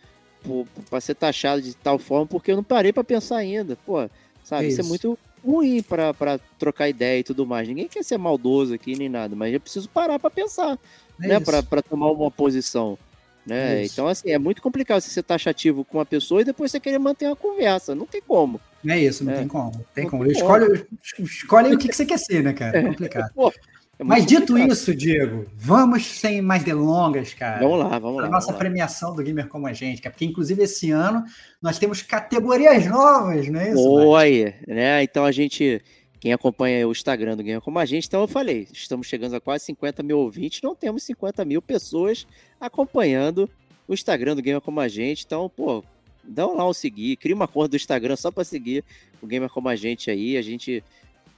para 0.89 0.99
ser 0.99 1.13
taxado 1.13 1.61
de 1.61 1.75
tal 1.75 1.99
forma 1.99 2.25
porque 2.25 2.51
eu 2.51 2.55
não 2.55 2.63
parei 2.63 2.91
para 2.91 3.03
pensar 3.03 3.37
ainda. 3.37 3.75
Pô, 3.85 4.09
sabe? 4.43 4.65
É 4.65 4.67
isso. 4.69 4.81
isso. 4.81 4.87
é 4.87 4.89
muito 4.89 5.19
ruim 5.43 5.81
para 5.81 6.39
trocar 6.57 6.89
ideia 6.89 7.19
e 7.19 7.23
tudo 7.23 7.45
mais. 7.45 7.67
Ninguém 7.67 7.87
quer 7.87 8.03
ser 8.03 8.17
maldoso 8.17 8.73
aqui 8.73 8.95
nem 8.95 9.09
nada, 9.09 9.35
mas 9.35 9.53
eu 9.53 9.59
preciso 9.59 9.89
parar 9.89 10.19
para 10.19 10.29
pensar, 10.29 10.77
é 11.21 11.27
né? 11.27 11.39
Para 11.39 11.81
tomar 11.81 12.11
uma 12.11 12.31
posição. 12.31 12.97
Né? 13.45 13.81
É 13.81 13.85
então, 13.85 14.07
assim, 14.07 14.29
é 14.29 14.37
muito 14.37 14.61
complicado 14.61 15.01
você 15.01 15.09
ser 15.09 15.23
taxativo 15.23 15.83
com 15.83 15.97
uma 15.97 16.05
pessoa 16.05 16.41
e 16.41 16.45
depois 16.45 16.71
você 16.71 16.79
querer 16.79 16.99
manter 16.99 17.25
uma 17.25 17.35
conversa. 17.35 17.95
Não 17.95 18.05
tem 18.05 18.21
como. 18.21 18.61
É 18.87 18.99
isso, 18.99 19.23
não 19.23 19.33
é. 19.33 19.37
tem 19.37 19.47
como. 19.47 19.85
Tem 19.93 20.03
não 20.03 20.11
como. 20.11 20.23
Tem 20.23 20.33
escolhe, 20.33 20.65
como. 20.65 21.27
escolhe 21.27 21.73
o 21.73 21.77
que, 21.77 21.87
que 21.87 21.95
você 21.95 22.05
quer 22.05 22.19
ser, 22.19 22.43
né, 22.43 22.53
cara? 22.53 22.77
É 22.77 22.83
complicado. 22.83 23.31
Pô, 23.35 23.51
é 23.99 24.03
Mas 24.03 24.25
dito 24.25 24.53
complicado. 24.53 24.71
isso, 24.71 24.95
Diego, 24.95 25.45
vamos 25.57 26.05
sem 26.05 26.41
mais 26.41 26.63
delongas, 26.63 27.33
cara. 27.33 27.59
Vamos 27.59 27.79
lá, 27.79 27.99
vamos 27.99 28.21
lá. 28.21 28.27
A 28.27 28.31
nossa 28.31 28.53
premiação 28.53 29.13
do 29.13 29.21
Gamer 29.21 29.49
Como 29.49 29.67
a 29.67 29.73
Gente, 29.73 30.01
porque 30.01 30.23
inclusive 30.23 30.63
esse 30.63 30.89
ano 30.89 31.25
nós 31.61 31.77
temos 31.77 32.01
categorias 32.01 32.85
novas, 32.85 33.49
não 33.49 33.59
é 33.59 33.71
isso? 33.71 33.89
Oi, 33.89 34.55
né? 34.65 35.03
Então 35.03 35.25
a 35.25 35.33
gente, 35.33 35.81
quem 36.17 36.31
acompanha 36.31 36.87
o 36.87 36.93
Instagram 36.93 37.35
do 37.35 37.43
Gamer 37.43 37.59
Como 37.59 37.77
a 37.77 37.85
Gente, 37.85 38.07
então 38.07 38.21
eu 38.21 38.27
falei, 38.27 38.69
estamos 38.71 39.05
chegando 39.05 39.35
a 39.35 39.41
quase 39.41 39.65
50 39.65 40.01
mil 40.01 40.19
ouvintes, 40.19 40.61
não 40.61 40.73
temos 40.73 41.03
50 41.03 41.43
mil 41.43 41.61
pessoas 41.61 42.25
acompanhando 42.57 43.49
o 43.85 43.93
Instagram 43.93 44.33
do 44.33 44.41
Gamer 44.41 44.61
Como 44.61 44.79
a 44.79 44.87
Gente, 44.87 45.25
então, 45.25 45.49
pô, 45.49 45.83
dá 46.23 46.45
lá 46.45 46.65
um 46.65 46.73
seguir, 46.73 47.17
cria 47.17 47.35
uma 47.35 47.49
conta 47.49 47.67
do 47.67 47.75
Instagram 47.75 48.15
só 48.15 48.31
para 48.31 48.45
seguir 48.45 48.81
o 49.21 49.27
Gamer 49.27 49.49
Como 49.49 49.67
a 49.67 49.75
Gente 49.75 50.09
aí, 50.09 50.37
a 50.37 50.41
gente 50.41 50.81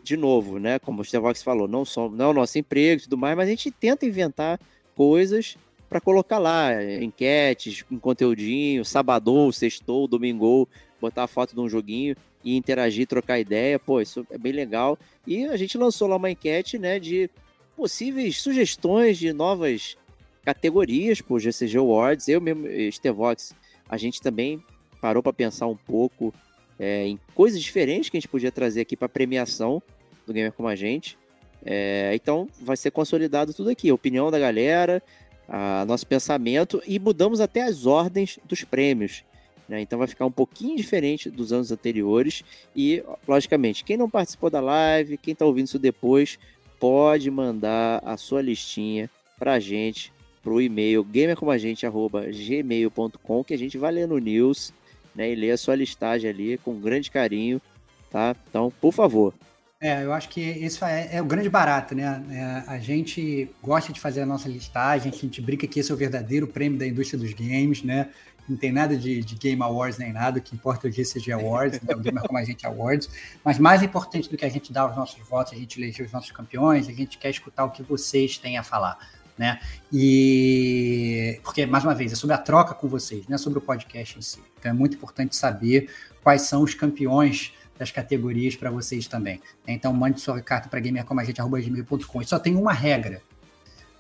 de 0.04 0.18
novo, 0.18 0.60
né? 0.60 0.80
Como 0.80 1.02
o 1.02 1.06
Stevox 1.06 1.44
falou, 1.44 1.68
não, 1.68 1.86
somos, 1.86 2.18
não 2.18 2.26
é 2.26 2.28
o 2.30 2.34
nosso 2.34 2.58
emprego 2.58 3.02
e 3.02 3.04
tudo 3.04 3.18
mais, 3.18 3.36
mas 3.36 3.48
a 3.48 3.52
gente 3.52 3.72
tenta 3.72 4.06
inventar 4.06 4.60
coisas 4.96 5.58
para 5.90 6.00
colocar 6.00 6.40
lá, 6.40 6.72
enquetes, 7.02 7.84
um 7.92 8.00
conteúdinho, 8.00 8.86
sabadou, 8.86 9.52
sextou, 9.52 10.08
domingou, 10.08 10.68
botar 11.02 11.24
a 11.24 11.28
foto 11.28 11.54
de 11.54 11.60
um 11.60 11.68
joguinho 11.68 12.16
e 12.44 12.56
interagir, 12.56 13.08
trocar 13.08 13.40
ideia, 13.40 13.78
pô, 13.78 14.00
isso 14.00 14.26
é 14.32 14.38
bem 14.38 14.54
legal. 14.54 14.98
E 15.28 15.46
a 15.46 15.58
gente 15.58 15.78
lançou 15.78 16.08
lá 16.08 16.16
uma 16.16 16.32
enquete, 16.32 16.80
né, 16.80 16.98
de 16.98 17.30
possíveis 17.76 18.40
sugestões 18.40 19.18
de 19.18 19.34
novas 19.34 19.98
categorias 20.44 21.22
pro 21.22 21.40
GCG 21.40 21.78
Awards. 21.78 22.28
Eu 22.28 22.40
mesmo, 22.40 22.68
Stevox, 22.92 23.54
a 23.90 23.98
gente 23.98 24.22
também 24.22 24.64
parou 25.02 25.22
para 25.22 25.34
pensar 25.34 25.68
um 25.68 25.76
pouco 25.76 26.34
é, 26.82 27.06
em 27.06 27.18
coisas 27.36 27.62
diferentes 27.62 28.10
que 28.10 28.18
a 28.18 28.20
gente 28.20 28.28
podia 28.28 28.52
trazer 28.52 28.82
aqui 28.82 28.98
para 28.98 29.08
premiação 29.08 29.80
do 30.26 30.34
Gamer 30.34 30.52
Como 30.52 30.68
a 30.68 30.76
Gente. 30.76 31.16
É, 31.64 32.12
então 32.16 32.48
vai 32.60 32.76
ser 32.76 32.90
consolidado 32.90 33.54
tudo 33.54 33.70
aqui, 33.70 33.92
a 33.92 33.94
opinião 33.94 34.32
da 34.32 34.40
galera, 34.40 35.04
a 35.48 35.86
nosso 35.86 36.08
pensamento 36.08 36.82
e 36.88 36.98
mudamos 36.98 37.40
até 37.40 37.62
as 37.62 37.86
ordens 37.86 38.40
dos 38.46 38.64
prêmios. 38.64 39.24
Né? 39.70 39.82
Então 39.82 40.00
vai 40.00 40.08
ficar 40.08 40.26
um 40.26 40.32
pouquinho 40.32 40.76
diferente 40.76 41.30
dos 41.30 41.54
anos 41.54 41.72
anteriores 41.72 42.44
e, 42.76 43.04
logicamente, 43.28 43.84
quem 43.84 43.96
não 43.96 44.10
participou 44.10 44.50
da 44.50 44.60
live, 44.60 45.20
quem 45.20 45.34
está 45.34 45.46
ouvindo 45.46 45.68
isso 45.68 45.78
depois, 45.78 46.40
pode 46.80 47.30
mandar 47.30 48.02
a 48.04 48.18
sua 48.18 48.42
listinha 48.42 49.08
para 49.38 49.54
a 49.54 49.60
gente 49.60 50.12
para 50.42 50.52
o 50.52 50.60
e-mail 50.60 51.04
gamercomagente@gmail.com 51.04 53.44
que 53.44 53.54
a 53.54 53.58
gente 53.58 53.78
vai 53.78 53.92
ler 53.92 54.08
no 54.08 54.18
news 54.18 54.74
né, 55.16 55.32
e 55.32 55.36
ler 55.36 55.52
a 55.52 55.58
sua 55.58 55.76
listagem 55.76 56.30
ali 56.30 56.58
com 56.58 56.80
grande 56.80 57.12
carinho, 57.12 57.62
tá? 58.10 58.36
Então, 58.50 58.72
por 58.82 58.94
favor. 58.94 59.34
É, 59.80 60.04
eu 60.04 60.14
acho 60.14 60.30
que 60.30 60.40
esse 60.40 60.84
é, 60.86 61.16
é 61.16 61.22
o 61.22 61.26
grande 61.26 61.50
barato, 61.50 61.96
né? 61.96 62.24
É, 62.30 62.72
a 62.72 62.78
gente 62.78 63.50
gosta 63.64 63.92
de 63.92 64.00
fazer 64.00 64.22
a 64.22 64.26
nossa 64.28 64.48
listagem, 64.48 65.12
a 65.12 65.16
gente 65.16 65.42
brinca 65.42 65.66
que 65.66 65.80
esse 65.80 65.92
é 65.92 65.94
o 65.94 65.98
verdadeiro 65.98 66.46
prêmio 66.46 66.78
da 66.78 66.86
indústria 66.86 67.20
dos 67.20 67.34
games, 67.34 67.82
né? 67.82 68.10
Não 68.48 68.56
tem 68.56 68.72
nada 68.72 68.96
de, 68.96 69.22
de 69.22 69.36
Game 69.36 69.62
Awards 69.62 69.98
nem 69.98 70.12
nada, 70.14 70.40
o 70.40 70.42
que 70.42 70.54
importa 70.54 70.88
é 70.88 70.90
o 70.90 70.94
GCG 70.94 71.32
Awards, 71.32 71.82
né? 71.82 71.96
o 71.96 72.00
Gamer 72.00 72.22
Como 72.24 72.38
a 72.38 72.44
Gente 72.44 72.66
Awards. 72.66 73.10
Mas 73.44 73.58
mais 73.58 73.82
importante 73.82 74.30
do 74.30 74.38
que 74.38 74.46
a 74.46 74.50
gente 74.50 74.74
dar 74.74 74.90
os 74.90 74.96
nossos 74.96 75.20
votos, 75.28 75.54
a 75.54 75.56
gente 75.56 75.80
eleger 75.80 76.06
os 76.06 76.12
nossos 76.12 76.32
campeões, 76.32 76.88
a 76.88 76.92
gente 76.92 77.18
quer 77.18 77.30
escutar 77.30 77.66
o 77.66 77.72
que 77.72 77.82
vocês 77.82 78.38
têm 78.38 78.58
a 78.58 78.64
falar 78.64 78.98
né? 79.42 79.60
E 79.92 81.40
porque 81.44 81.66
mais 81.66 81.84
uma 81.84 81.96
vez 81.96 82.12
é 82.12 82.16
sobre 82.16 82.36
a 82.36 82.38
troca 82.38 82.76
com 82.76 82.88
vocês, 82.88 83.28
não 83.28 83.34
é 83.34 83.38
sobre 83.40 83.58
o 83.58 83.62
podcast 83.62 84.20
em 84.20 84.22
si. 84.22 84.40
Então 84.60 84.70
é 84.70 84.74
muito 84.74 84.96
importante 84.96 85.36
saber 85.36 85.90
quais 86.22 86.44
são 86.44 86.62
os 86.62 86.76
campeões 86.76 87.52
das 87.76 87.90
categorias 87.90 88.56
para 88.56 88.70
vocês 88.70 89.08
também. 89.08 89.42
Então 89.68 89.92
mande 89.92 90.22
sua 90.22 90.40
carta 90.42 90.70
para 90.70 90.80
gamercomagente.com. 90.80 92.22
E 92.22 92.26
só 92.26 92.38
tem 92.38 92.56
uma 92.56 92.72
regra 92.72 93.20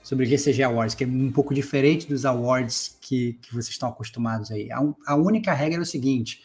sobre 0.04 0.26
o 0.26 0.30
GCG 0.30 0.62
Awards, 0.62 0.94
que 0.94 1.06
é 1.06 1.08
um 1.08 1.32
pouco 1.32 1.56
diferente 1.56 2.08
dos 2.08 2.24
awards 2.24 2.96
que, 3.02 3.34
que 3.42 3.50
vocês 3.50 3.70
estão 3.70 3.90
acostumados 3.90 4.52
aí. 4.52 4.72
A, 4.72 4.80
a 5.08 5.16
única 5.16 5.52
regra 5.54 5.80
é 5.80 5.82
o 5.82 5.86
seguinte: 5.86 6.44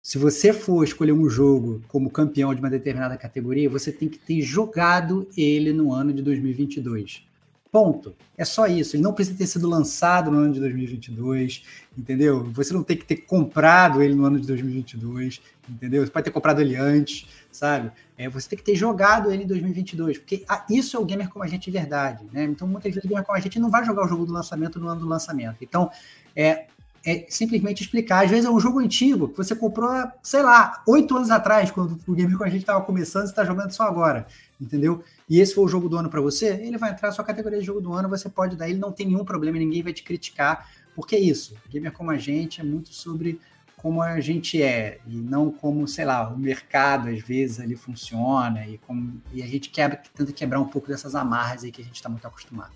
se 0.00 0.18
você 0.18 0.52
for 0.52 0.84
escolher 0.84 1.10
um 1.10 1.28
jogo 1.28 1.82
como 1.88 2.08
campeão 2.08 2.54
de 2.54 2.60
uma 2.60 2.70
determinada 2.70 3.16
categoria, 3.16 3.68
você 3.68 3.90
tem 3.90 4.08
que 4.08 4.20
ter 4.20 4.40
jogado 4.40 5.28
ele 5.36 5.72
no 5.72 5.92
ano 5.92 6.12
de 6.12 6.22
2022. 6.22 7.28
Ponto. 7.72 8.16
É 8.36 8.44
só 8.44 8.66
isso. 8.66 8.96
Ele 8.96 9.02
não 9.02 9.12
precisa 9.12 9.38
ter 9.38 9.46
sido 9.46 9.68
lançado 9.68 10.30
no 10.30 10.38
ano 10.38 10.52
de 10.52 10.60
2022, 10.60 11.62
entendeu? 11.96 12.44
Você 12.52 12.74
não 12.74 12.82
tem 12.82 12.96
que 12.96 13.04
ter 13.04 13.18
comprado 13.18 14.02
ele 14.02 14.14
no 14.14 14.24
ano 14.24 14.40
de 14.40 14.46
2022, 14.46 15.40
entendeu? 15.68 16.04
Você 16.04 16.10
pode 16.10 16.24
ter 16.24 16.32
comprado 16.32 16.60
ele 16.60 16.74
antes, 16.74 17.28
sabe? 17.52 17.92
É, 18.18 18.28
você 18.28 18.48
tem 18.48 18.58
que 18.58 18.64
ter 18.64 18.74
jogado 18.74 19.30
ele 19.30 19.44
em 19.44 19.46
2022, 19.46 20.18
porque 20.18 20.44
ah, 20.48 20.64
isso 20.68 20.96
é 20.96 21.00
o 21.00 21.04
gamer 21.04 21.28
como 21.28 21.44
a 21.44 21.48
gente 21.48 21.70
de 21.70 21.70
verdade, 21.70 22.24
né? 22.32 22.44
Então, 22.44 22.66
muitas 22.66 22.92
vezes 22.92 23.04
o 23.04 23.08
gamer 23.08 23.24
como 23.24 23.38
a 23.38 23.40
gente 23.40 23.58
não 23.60 23.70
vai 23.70 23.84
jogar 23.84 24.04
o 24.04 24.08
jogo 24.08 24.26
do 24.26 24.32
lançamento 24.32 24.80
no 24.80 24.88
ano 24.88 25.00
do 25.00 25.08
lançamento. 25.08 25.58
Então, 25.60 25.88
é, 26.34 26.66
é 27.04 27.26
simplesmente 27.28 27.82
explicar. 27.82 28.24
Às 28.24 28.30
vezes 28.30 28.46
é 28.46 28.50
um 28.50 28.58
jogo 28.58 28.80
antigo 28.80 29.28
que 29.28 29.36
você 29.36 29.54
comprou, 29.54 29.90
sei 30.22 30.42
lá, 30.42 30.82
oito 30.88 31.16
anos 31.16 31.30
atrás, 31.30 31.70
quando 31.70 31.98
o 32.06 32.14
gamer 32.14 32.36
com 32.36 32.44
a 32.44 32.48
gente 32.50 32.62
estava 32.62 32.80
começando, 32.82 33.24
você 33.24 33.30
está 33.30 33.44
jogando 33.44 33.70
só 33.70 33.84
agora, 33.84 34.26
entendeu? 34.60 35.02
E 35.28 35.40
esse 35.40 35.54
foi 35.54 35.64
o 35.64 35.68
jogo 35.68 35.88
do 35.88 35.96
ano 35.96 36.10
para 36.10 36.20
você, 36.20 36.48
ele 36.48 36.76
vai 36.76 36.90
entrar 36.90 37.08
na 37.08 37.14
sua 37.14 37.24
categoria 37.24 37.58
de 37.58 37.64
jogo 37.64 37.80
do 37.80 37.92
ano, 37.92 38.08
você 38.08 38.28
pode 38.28 38.56
dar, 38.56 38.68
ele 38.68 38.78
não 38.78 38.92
tem 38.92 39.06
nenhum 39.06 39.24
problema, 39.24 39.58
ninguém 39.58 39.82
vai 39.82 39.92
te 39.92 40.02
criticar, 40.02 40.68
porque 40.94 41.16
é 41.16 41.20
isso. 41.20 41.54
Gamer 41.68 41.92
como 41.92 42.10
a 42.10 42.18
gente 42.18 42.60
é 42.60 42.64
muito 42.64 42.92
sobre 42.92 43.40
como 43.76 44.02
a 44.02 44.20
gente 44.20 44.62
é, 44.62 44.98
e 45.06 45.16
não 45.16 45.50
como, 45.50 45.88
sei 45.88 46.04
lá, 46.04 46.28
o 46.28 46.38
mercado 46.38 47.08
às 47.08 47.20
vezes 47.20 47.60
ali 47.60 47.74
funciona, 47.74 48.66
e, 48.66 48.76
como, 48.78 49.22
e 49.32 49.42
a 49.42 49.46
gente 49.46 49.70
quebra, 49.70 50.00
tenta 50.14 50.32
quebrar 50.32 50.60
um 50.60 50.66
pouco 50.66 50.88
dessas 50.88 51.14
amarras 51.14 51.64
aí 51.64 51.72
que 51.72 51.80
a 51.80 51.84
gente 51.84 51.94
está 51.94 52.08
muito 52.08 52.26
acostumado. 52.26 52.72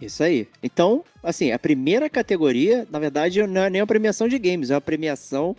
Isso 0.00 0.22
aí. 0.22 0.48
Então, 0.62 1.04
assim, 1.22 1.52
a 1.52 1.58
primeira 1.58 2.10
categoria, 2.10 2.88
na 2.90 2.98
verdade, 2.98 3.46
não 3.46 3.62
é 3.62 3.70
nem 3.70 3.80
a 3.80 3.86
premiação 3.86 4.26
de 4.26 4.38
games, 4.38 4.70
é 4.70 4.74
a 4.74 4.80
premiação 4.80 5.54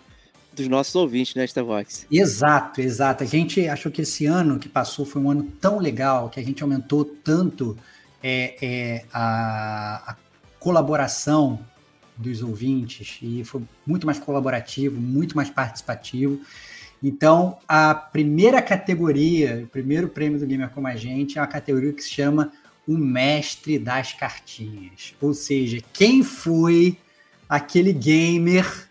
dos 0.58 0.68
nossos 0.68 0.96
ouvintes, 0.96 1.36
né, 1.36 1.46
Starvox? 1.46 2.06
Exato, 2.12 2.82
exato. 2.82 3.24
A 3.24 3.28
gente 3.28 3.68
achou 3.68 3.92
que 3.92 4.02
esse 4.02 4.26
ano 4.26 4.60
que 4.60 4.68
passou 4.68 5.06
foi 5.06 5.22
um 5.22 5.32
ano 5.32 5.44
tão 5.62 5.80
legal, 5.80 6.30
que 6.30 6.40
a 6.40 6.44
gente 6.44 6.62
aumentou 6.62 7.06
tanto 7.06 7.78
é, 8.22 8.58
é, 8.62 9.06
a, 9.14 10.12
a 10.12 10.16
colaboração 10.60 11.60
dos 12.18 12.42
ouvintes 12.42 13.20
e 13.22 13.44
foi 13.44 13.62
muito 13.86 14.06
mais 14.06 14.18
colaborativo, 14.18 15.00
muito 15.00 15.36
mais 15.36 15.50
participativo. 15.50 16.42
Então, 17.02 17.60
a 17.68 17.94
primeira 17.94 18.60
categoria, 18.62 19.62
o 19.64 19.68
primeiro 19.68 20.10
prêmio 20.10 20.40
do 20.40 20.48
Gamer 20.48 20.70
Como 20.70 20.88
a 20.88 20.96
Gente 20.96 21.38
é 21.38 21.42
uma 21.42 21.48
categoria 21.48 21.94
que 21.94 22.02
se 22.02 22.10
chama 22.10 22.52
o 22.88 22.98
mestre 22.98 23.78
das 23.78 24.14
cartinhas. 24.14 25.14
Ou 25.22 25.34
seja, 25.34 25.80
quem 25.94 26.24
foi 26.24 26.98
aquele 27.48 27.94
gamer 27.94 28.87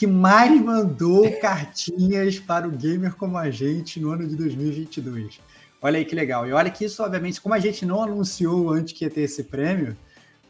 que 0.00 0.06
mais 0.06 0.58
mandou 0.62 1.30
cartinhas 1.32 2.38
para 2.38 2.66
o 2.66 2.70
gamer 2.70 3.14
como 3.16 3.36
a 3.36 3.50
gente 3.50 4.00
no 4.00 4.10
ano 4.10 4.26
de 4.26 4.34
2022. 4.34 5.38
Olha 5.82 5.98
aí 5.98 6.06
que 6.06 6.14
legal. 6.14 6.48
E 6.48 6.52
olha 6.54 6.70
que 6.70 6.86
isso, 6.86 7.02
obviamente, 7.02 7.38
como 7.38 7.54
a 7.54 7.58
gente 7.58 7.84
não 7.84 8.02
anunciou 8.02 8.70
antes 8.70 8.94
que 8.94 9.04
ia 9.04 9.10
ter 9.10 9.20
esse 9.20 9.44
prêmio, 9.44 9.94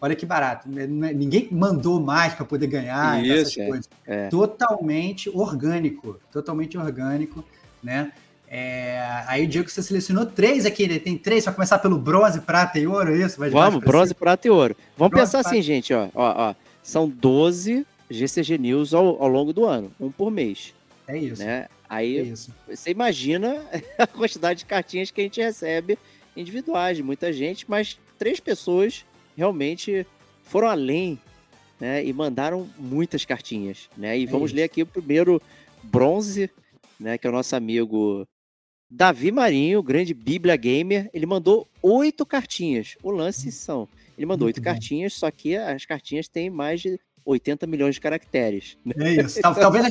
olha 0.01 0.15
que 0.15 0.25
barato. 0.25 0.69
É, 0.79 0.85
é, 0.85 0.87
ninguém 0.87 1.49
mandou 1.51 2.01
mais 2.01 2.33
para 2.33 2.45
poder 2.45 2.69
ganhar 2.69 3.21
isso, 3.25 3.35
essas 3.35 3.59
é, 3.59 3.67
coisas. 3.67 3.89
É. 4.07 4.29
Totalmente 4.29 5.29
orgânico. 5.29 6.21
Totalmente 6.31 6.79
orgânico, 6.79 7.45
né? 7.83 8.13
É, 8.49 9.25
aí 9.27 9.47
o 9.47 9.49
Diego 9.49 9.69
você 9.69 9.83
selecionou 9.83 10.27
três 10.27 10.65
aqui, 10.65 10.87
né? 10.87 11.01
Tem 11.01 11.19
três, 11.19 11.45
vai 11.45 11.55
começar 11.55 11.81
pelo 11.81 11.99
bronze, 11.99 12.41
prata 12.41 12.79
e 12.79 12.87
ouro, 12.87 13.13
é 13.13 13.27
isso? 13.27 13.37
Vai 13.37 13.51
Vamos, 13.51 13.83
bronze, 13.83 14.15
prata 14.15 14.47
e 14.47 14.51
ouro. 14.51 14.77
Vamos 14.97 15.11
bronze, 15.11 15.27
pensar 15.27 15.41
prata. 15.41 15.49
assim, 15.49 15.61
gente, 15.61 15.93
ó, 15.93 16.09
ó, 16.15 16.51
ó, 16.51 16.55
São 16.85 17.09
12 17.09 17.85
GCG 18.11 18.59
News 18.59 18.93
ao, 18.93 19.23
ao, 19.23 19.29
longo 19.29 19.53
do 19.53 19.65
ano, 19.65 19.93
um 20.01 20.11
por 20.11 20.31
mês. 20.31 20.75
É 21.07 21.17
isso. 21.17 21.43
Né? 21.43 21.69
Aí 21.89 22.19
é 22.19 22.23
isso. 22.23 22.55
você 22.69 22.91
imagina 22.91 23.65
a 23.99 24.07
quantidade 24.07 24.61
de 24.61 24.65
cartinhas 24.67 25.11
que 25.11 25.21
a 25.21 25.25
gente 25.25 25.41
recebe 25.41 25.99
individuais, 26.37 26.97
de 26.97 27.03
muita 27.03 27.33
gente, 27.33 27.65
mas 27.69 27.99
três 28.19 28.41
pessoas 28.41 29.05
realmente 29.37 30.07
foram 30.43 30.69
além 30.69 31.19
né, 31.81 32.05
e 32.05 32.13
mandaram 32.13 32.69
muitas 32.79 33.25
cartinhas. 33.25 33.89
Né? 33.97 34.19
E 34.19 34.25
é 34.25 34.27
vamos 34.27 34.51
isso. 34.51 34.57
ler 34.57 34.65
aqui 34.65 34.83
o 34.83 34.87
primeiro 34.87 35.41
bronze, 35.83 36.51
né, 36.99 37.17
que 37.17 37.27
é 37.27 37.31
o 37.31 37.33
nosso 37.33 37.57
amigo 37.57 38.27
Davi 38.91 39.31
Marinho, 39.31 39.83
grande 39.83 40.13
Bíblia 40.13 40.57
Gamer, 40.57 41.09
ele 41.15 41.25
mandou 41.25 41.67
oito 41.81 42.27
cartinhas. 42.27 42.97
O 43.03 43.11
lance 43.11 43.49
hum. 43.49 43.53
são, 43.53 43.89
ele 44.19 44.27
mandou 44.27 44.47
oito 44.47 44.61
cartinhas, 44.61 45.15
só 45.15 45.31
que 45.31 45.57
as 45.57 45.87
cartinhas 45.87 46.29
têm 46.29 46.51
mais 46.51 46.81
de 46.81 46.99
80 47.25 47.67
milhões 47.67 47.95
de 47.95 48.01
caracteres. 48.01 48.77
Né? 48.85 48.95
É 48.99 49.23
isso. 49.23 49.41
talvez, 49.41 49.87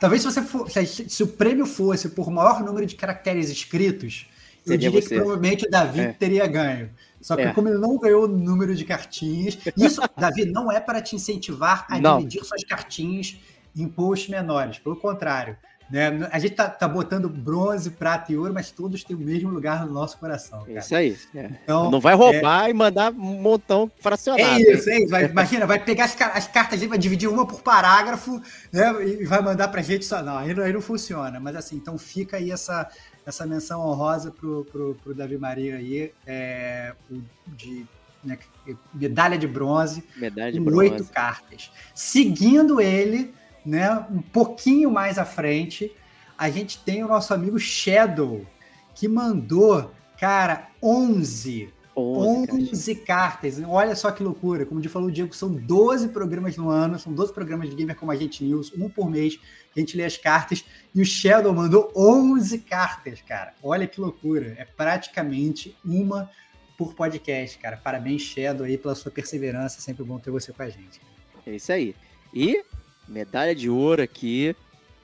talvez 0.00 0.22
se, 0.22 0.30
você 0.30 0.42
for, 0.42 0.70
se, 0.70 0.86
se, 0.86 1.22
o 1.22 1.28
prêmio 1.28 1.66
fosse 1.66 2.08
por 2.10 2.30
maior 2.30 2.62
número 2.62 2.86
de 2.86 2.94
caracteres 2.94 3.50
escritos, 3.50 4.26
Seria 4.64 4.74
eu 4.74 4.78
diria 4.78 5.02
você. 5.02 5.08
que 5.08 5.14
provavelmente 5.16 5.66
o 5.66 5.70
Davi 5.70 6.00
é. 6.00 6.12
teria 6.12 6.46
ganho. 6.46 6.90
Só 7.20 7.36
que 7.36 7.42
é. 7.42 7.52
como 7.52 7.68
ele 7.68 7.78
não 7.78 7.96
ganhou 7.98 8.24
o 8.24 8.28
número 8.28 8.74
de 8.74 8.84
cartinhas, 8.84 9.56
isso, 9.76 10.00
Davi, 10.18 10.44
não 10.44 10.70
é 10.70 10.80
para 10.80 11.00
te 11.00 11.14
incentivar 11.14 11.86
a 11.88 11.98
não. 11.98 12.18
dividir 12.18 12.44
suas 12.44 12.64
cartinhas 12.64 13.36
em 13.74 13.88
posts 13.88 14.28
menores. 14.28 14.78
Pelo 14.78 14.96
contrário, 14.96 15.56
né? 15.92 16.26
A 16.32 16.38
gente 16.38 16.54
tá, 16.54 16.70
tá 16.70 16.88
botando 16.88 17.28
bronze, 17.28 17.90
prata 17.90 18.32
e 18.32 18.36
ouro, 18.38 18.54
mas 18.54 18.70
todos 18.70 19.04
têm 19.04 19.14
o 19.14 19.18
mesmo 19.18 19.50
lugar 19.50 19.84
no 19.84 19.92
nosso 19.92 20.16
coração. 20.16 20.60
Cara. 20.60 20.78
Isso 20.78 20.96
aí. 20.96 21.18
É. 21.34 21.50
Então, 21.62 21.90
não 21.90 22.00
vai 22.00 22.14
roubar 22.14 22.66
é... 22.66 22.70
e 22.70 22.72
mandar 22.72 23.12
um 23.12 23.42
montão 23.42 23.92
fracionado. 24.00 24.42
É 24.42 24.58
isso, 24.58 24.88
é 24.88 25.00
isso. 25.00 25.10
Vai, 25.10 25.26
imagina, 25.26 25.66
vai 25.66 25.78
pegar 25.78 26.06
as, 26.06 26.18
as 26.18 26.48
cartas 26.48 26.78
ali, 26.78 26.88
vai 26.88 26.96
dividir 26.96 27.28
uma 27.28 27.46
por 27.46 27.60
parágrafo 27.60 28.40
né? 28.72 28.90
e 29.06 29.26
vai 29.26 29.42
mandar 29.42 29.68
pra 29.68 29.82
gente 29.82 30.06
só. 30.06 30.22
Não, 30.22 30.38
aí, 30.38 30.58
aí 30.58 30.72
não 30.72 30.80
funciona. 30.80 31.38
Mas 31.38 31.56
assim, 31.56 31.76
então 31.76 31.98
fica 31.98 32.38
aí 32.38 32.50
essa, 32.50 32.88
essa 33.26 33.44
menção 33.44 33.86
honrosa 33.86 34.30
pro, 34.30 34.64
pro, 34.72 34.94
pro 34.94 35.14
Davi 35.14 35.36
Maria 35.36 35.76
aí, 35.76 36.10
é, 36.26 36.94
de 37.48 37.84
né, 38.24 38.38
medalha 38.94 39.36
de 39.36 39.46
bronze, 39.46 40.02
medalha 40.16 40.52
de 40.52 40.58
com 40.58 40.64
bronze. 40.64 40.90
oito 40.90 41.04
cartas. 41.04 41.70
Seguindo 41.94 42.80
ele 42.80 43.34
né? 43.64 44.06
Um 44.10 44.22
pouquinho 44.22 44.90
mais 44.90 45.18
à 45.18 45.24
frente, 45.24 45.94
a 46.36 46.50
gente 46.50 46.78
tem 46.78 47.02
o 47.04 47.08
nosso 47.08 47.32
amigo 47.32 47.58
Shadow, 47.58 48.46
que 48.94 49.08
mandou, 49.08 49.90
cara, 50.18 50.68
11 50.82 51.72
11, 51.96 52.70
11 52.72 52.94
cartas. 52.96 53.62
Olha 53.66 53.94
só 53.94 54.10
que 54.10 54.22
loucura. 54.22 54.64
Como 54.64 54.80
o 54.80 54.88
falou, 54.88 55.08
o 55.08 55.12
Diego, 55.12 55.34
são 55.34 55.52
12 55.52 56.08
programas 56.08 56.56
no 56.56 56.70
ano, 56.70 56.98
são 56.98 57.12
12 57.12 57.32
programas 57.32 57.68
de 57.68 57.76
Gamer 57.76 57.96
como 57.96 58.10
a 58.10 58.16
gente 58.16 58.42
News, 58.42 58.72
um 58.76 58.88
por 58.88 59.10
mês, 59.10 59.36
que 59.36 59.78
a 59.78 59.80
gente 59.80 59.96
lê 59.96 60.04
as 60.04 60.16
cartas. 60.16 60.64
E 60.94 61.00
o 61.00 61.04
Shadow 61.04 61.52
mandou 61.52 61.92
11 61.94 62.58
cartas, 62.60 63.20
cara. 63.20 63.54
Olha 63.62 63.86
que 63.86 64.00
loucura. 64.00 64.54
É 64.58 64.64
praticamente 64.64 65.76
uma 65.84 66.30
por 66.78 66.94
podcast, 66.94 67.58
cara. 67.58 67.76
Parabéns, 67.76 68.22
Shadow, 68.22 68.66
aí, 68.66 68.78
pela 68.78 68.94
sua 68.94 69.10
perseverança. 69.10 69.78
É 69.78 69.82
sempre 69.82 70.02
bom 70.04 70.18
ter 70.18 70.30
você 70.30 70.52
com 70.52 70.62
a 70.62 70.68
gente. 70.68 71.00
É 71.46 71.56
isso 71.56 71.72
aí. 71.72 71.94
E 72.32 72.64
medalha 73.08 73.54
de 73.54 73.68
ouro 73.68 74.02
aqui. 74.02 74.54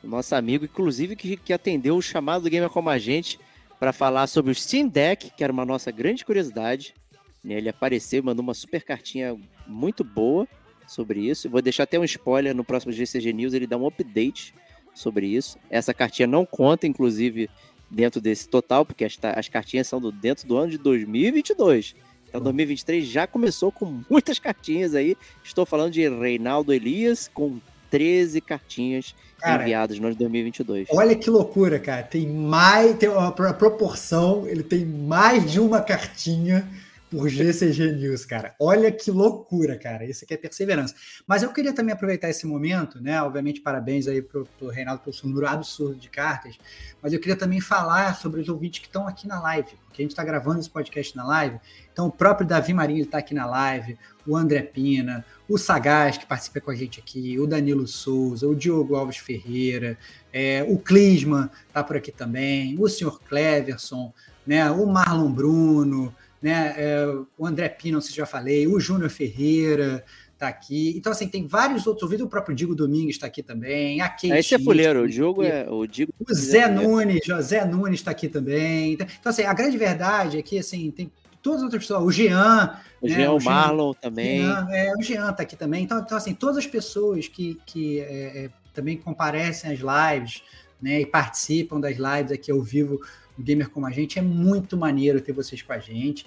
Nosso 0.02 0.34
amigo, 0.34 0.64
inclusive, 0.64 1.16
que, 1.16 1.37
que 1.37 1.52
atendeu 1.52 1.96
o 1.96 2.02
chamado 2.02 2.42
do 2.42 2.50
Gamer 2.50 2.70
Como 2.70 2.88
a 2.88 2.98
Gente 2.98 3.38
para 3.78 3.92
falar 3.92 4.26
sobre 4.26 4.50
o 4.50 4.54
Steam 4.54 4.88
Deck, 4.88 5.30
que 5.37 5.44
era 5.44 5.52
uma 5.52 5.64
nossa 5.64 5.90
grande 5.90 6.24
curiosidade. 6.24 6.94
Né? 7.42 7.54
Ele 7.54 7.68
apareceu, 7.68 8.22
mandou 8.22 8.42
uma 8.42 8.54
super 8.54 8.82
cartinha 8.82 9.37
muito 9.66 10.02
boa 10.02 10.46
sobre 10.87 11.20
isso. 11.20 11.48
Vou 11.48 11.62
deixar 11.62 11.84
até 11.84 11.98
um 11.98 12.04
spoiler 12.04 12.54
no 12.54 12.64
próximo 12.64 12.92
GCG 12.92 13.32
News, 13.32 13.54
ele 13.54 13.66
dá 13.66 13.76
um 13.76 13.87
update 13.87 14.54
sobre 14.94 15.26
isso. 15.26 15.58
Essa 15.70 15.94
cartinha 15.94 16.26
não 16.26 16.44
conta, 16.44 16.87
inclusive, 16.87 17.48
dentro 17.90 18.20
desse 18.20 18.48
total, 18.48 18.84
porque 18.84 19.04
as, 19.04 19.16
as 19.22 19.48
cartinhas 19.48 19.87
são 19.87 20.00
do, 20.00 20.11
dentro 20.11 20.46
do 20.46 20.56
ano 20.56 20.70
de 20.70 20.78
2022. 20.78 21.94
Então, 22.28 22.40
2023 22.40 23.06
já 23.06 23.26
começou 23.26 23.70
com 23.72 24.02
muitas 24.11 24.38
cartinhas 24.38 24.94
aí. 24.94 25.16
Estou 25.42 25.64
falando 25.64 25.92
de 25.92 26.08
Reinaldo 26.08 26.72
Elias 26.72 27.30
com 27.32 27.58
13 27.90 28.40
cartinhas 28.40 29.14
cara, 29.38 29.62
enviadas 29.62 29.98
no 29.98 30.07
ano 30.07 30.14
de 30.14 30.18
2022. 30.20 30.88
Olha 30.90 31.14
que 31.14 31.31
loucura, 31.31 31.79
cara. 31.79 32.03
Tem 32.03 32.27
mais, 32.27 32.96
tem 32.96 33.09
uma 33.09 33.33
proporção, 33.33 34.46
ele 34.46 34.62
tem 34.62 34.85
mais 34.85 35.51
de 35.51 35.61
uma 35.61 35.81
cartinha 35.81 36.68
por 37.11 37.29
GCG 37.29 37.92
News, 37.92 38.25
cara. 38.25 38.55
Olha 38.61 38.92
que 38.92 39.11
loucura, 39.11 39.79
cara. 39.79 40.05
Isso 40.05 40.25
aqui 40.25 40.35
é 40.35 40.37
perseverança. 40.37 40.94
Mas 41.27 41.42
eu 41.42 41.53
queria 41.53 41.73
também 41.73 41.92
aproveitar 41.92 42.29
esse 42.29 42.47
momento, 42.47 43.01
né? 43.01 43.21
Obviamente, 43.23 43.61
parabéns 43.61 44.07
aí 44.07 44.21
pro, 44.21 44.47
pro 44.59 44.68
Reinaldo 44.68 45.03
pelo 45.03 45.14
seu 45.14 45.29
número 45.29 45.47
absurdo 45.47 45.97
de 45.97 46.09
cartas. 46.09 46.59
Mas 47.03 47.12
eu 47.12 47.21
queria 47.21 47.37
também 47.37 47.61
falar 47.61 48.14
sobre 48.16 48.40
os 48.40 48.49
ouvintes 48.49 48.81
que 48.81 48.87
estão 48.87 49.09
aqui 49.09 49.27
na 49.27 49.40
live, 49.40 49.71
porque 49.87 50.03
a 50.03 50.05
gente 50.05 50.12
está 50.12 50.25
gravando 50.25 50.61
esse 50.61 50.71
podcast 50.71 51.16
na 51.16 51.27
live. 51.27 51.59
Então, 51.92 52.07
o 52.07 52.12
próprio 52.12 52.47
Davi 52.47 52.75
Marinho 52.75 53.03
está 53.03 53.18
aqui 53.18 53.35
na 53.35 53.47
live, 53.47 53.99
o 54.27 54.37
André 54.37 54.62
Pina, 54.62 55.25
o 55.49 55.57
Sagaz, 55.57 56.18
que 56.18 56.27
participa 56.27 56.61
com 56.61 56.71
a 56.71 56.75
gente 56.75 57.01
aqui, 57.01 57.38
o 57.38 57.47
Danilo 57.47 57.87
Souza, 57.87 58.47
o 58.47 58.55
Diogo 58.55 58.94
Alves 58.94 59.16
Ferreira, 59.16 59.97
é, 60.33 60.64
o 60.68 60.79
Clisman 60.79 61.49
está 61.66 61.83
por 61.83 61.97
aqui 61.97 62.12
também, 62.12 62.77
o 62.79 62.88
senhor 62.88 63.21
Cleverson, 63.23 64.12
né? 64.47 64.71
O 64.71 64.87
Marlon 64.87 65.33
Bruno 65.33 66.14
né? 66.40 66.74
É, 66.77 67.07
o 67.37 67.46
André 67.46 67.77
sei 67.81 68.01
se 68.01 68.14
já 68.14 68.27
falei, 68.27 68.66
o 68.66 68.79
Júnior 68.79 69.11
Ferreira 69.11 70.05
está 70.38 70.48
aqui. 70.48 70.94
Então, 70.96 71.11
assim, 71.11 71.29
tem 71.29 71.46
vários 71.46 71.87
outros 71.87 72.05
ouvidos, 72.05 72.24
o 72.24 72.29
próprio 72.29 72.55
Digo 72.55 72.74
Domingues 72.74 73.16
está 73.16 73.27
aqui 73.27 73.42
também, 73.42 74.01
a 74.01 74.09
Kate. 74.09 74.31
Esse 74.31 74.55
é 74.55 74.59
fuleiro, 74.59 75.03
o 75.03 75.09
Diogo 75.09 75.42
é. 75.42 75.68
O, 75.68 75.87
Digo, 75.87 76.12
o 76.18 76.35
Zé 76.35 76.59
é 76.59 76.68
Nunes, 76.68 77.20
José 77.24 77.64
Nunes 77.64 78.01
está 78.01 78.12
aqui 78.12 78.29
também. 78.29 78.92
Então, 78.92 79.09
assim, 79.31 79.42
a 79.42 79.53
grande 79.53 79.77
verdade 79.77 80.38
é 80.38 80.42
que, 80.42 80.59
assim, 80.59 80.90
tem 80.92 81.11
todas 81.42 81.59
as 81.59 81.64
outras 81.64 81.83
pessoas, 81.83 82.05
o 82.05 82.11
Jean. 82.12 82.79
O 83.01 83.09
né, 83.09 83.14
Jean, 83.14 83.33
o 83.33 83.42
Marlon 83.42 83.92
também. 83.94 84.42
Jean, 84.42 84.68
é, 84.70 84.92
o 84.96 85.03
Jean 85.03 85.31
está 85.31 85.42
aqui 85.42 85.57
também. 85.57 85.85
Então, 85.85 85.98
então, 85.98 86.16
assim, 86.16 86.35
todas 86.35 86.57
as 86.57 86.66
pessoas 86.66 87.27
que, 87.27 87.61
que 87.66 88.01
é, 88.01 88.44
é, 88.44 88.51
também 88.72 88.96
comparecem 88.96 89.72
às 89.72 89.81
lives, 89.81 90.42
né, 90.81 91.01
e 91.01 91.07
participam 91.07 91.81
das 91.81 91.96
lives 91.96 92.31
aqui 92.31 92.53
ao 92.53 92.62
vivo 92.62 93.01
gamer 93.42 93.68
como 93.70 93.87
a 93.87 93.90
gente. 93.90 94.18
É 94.18 94.22
muito 94.22 94.77
maneiro 94.77 95.20
ter 95.20 95.33
vocês 95.33 95.62
com 95.62 95.72
a 95.72 95.79
gente. 95.79 96.27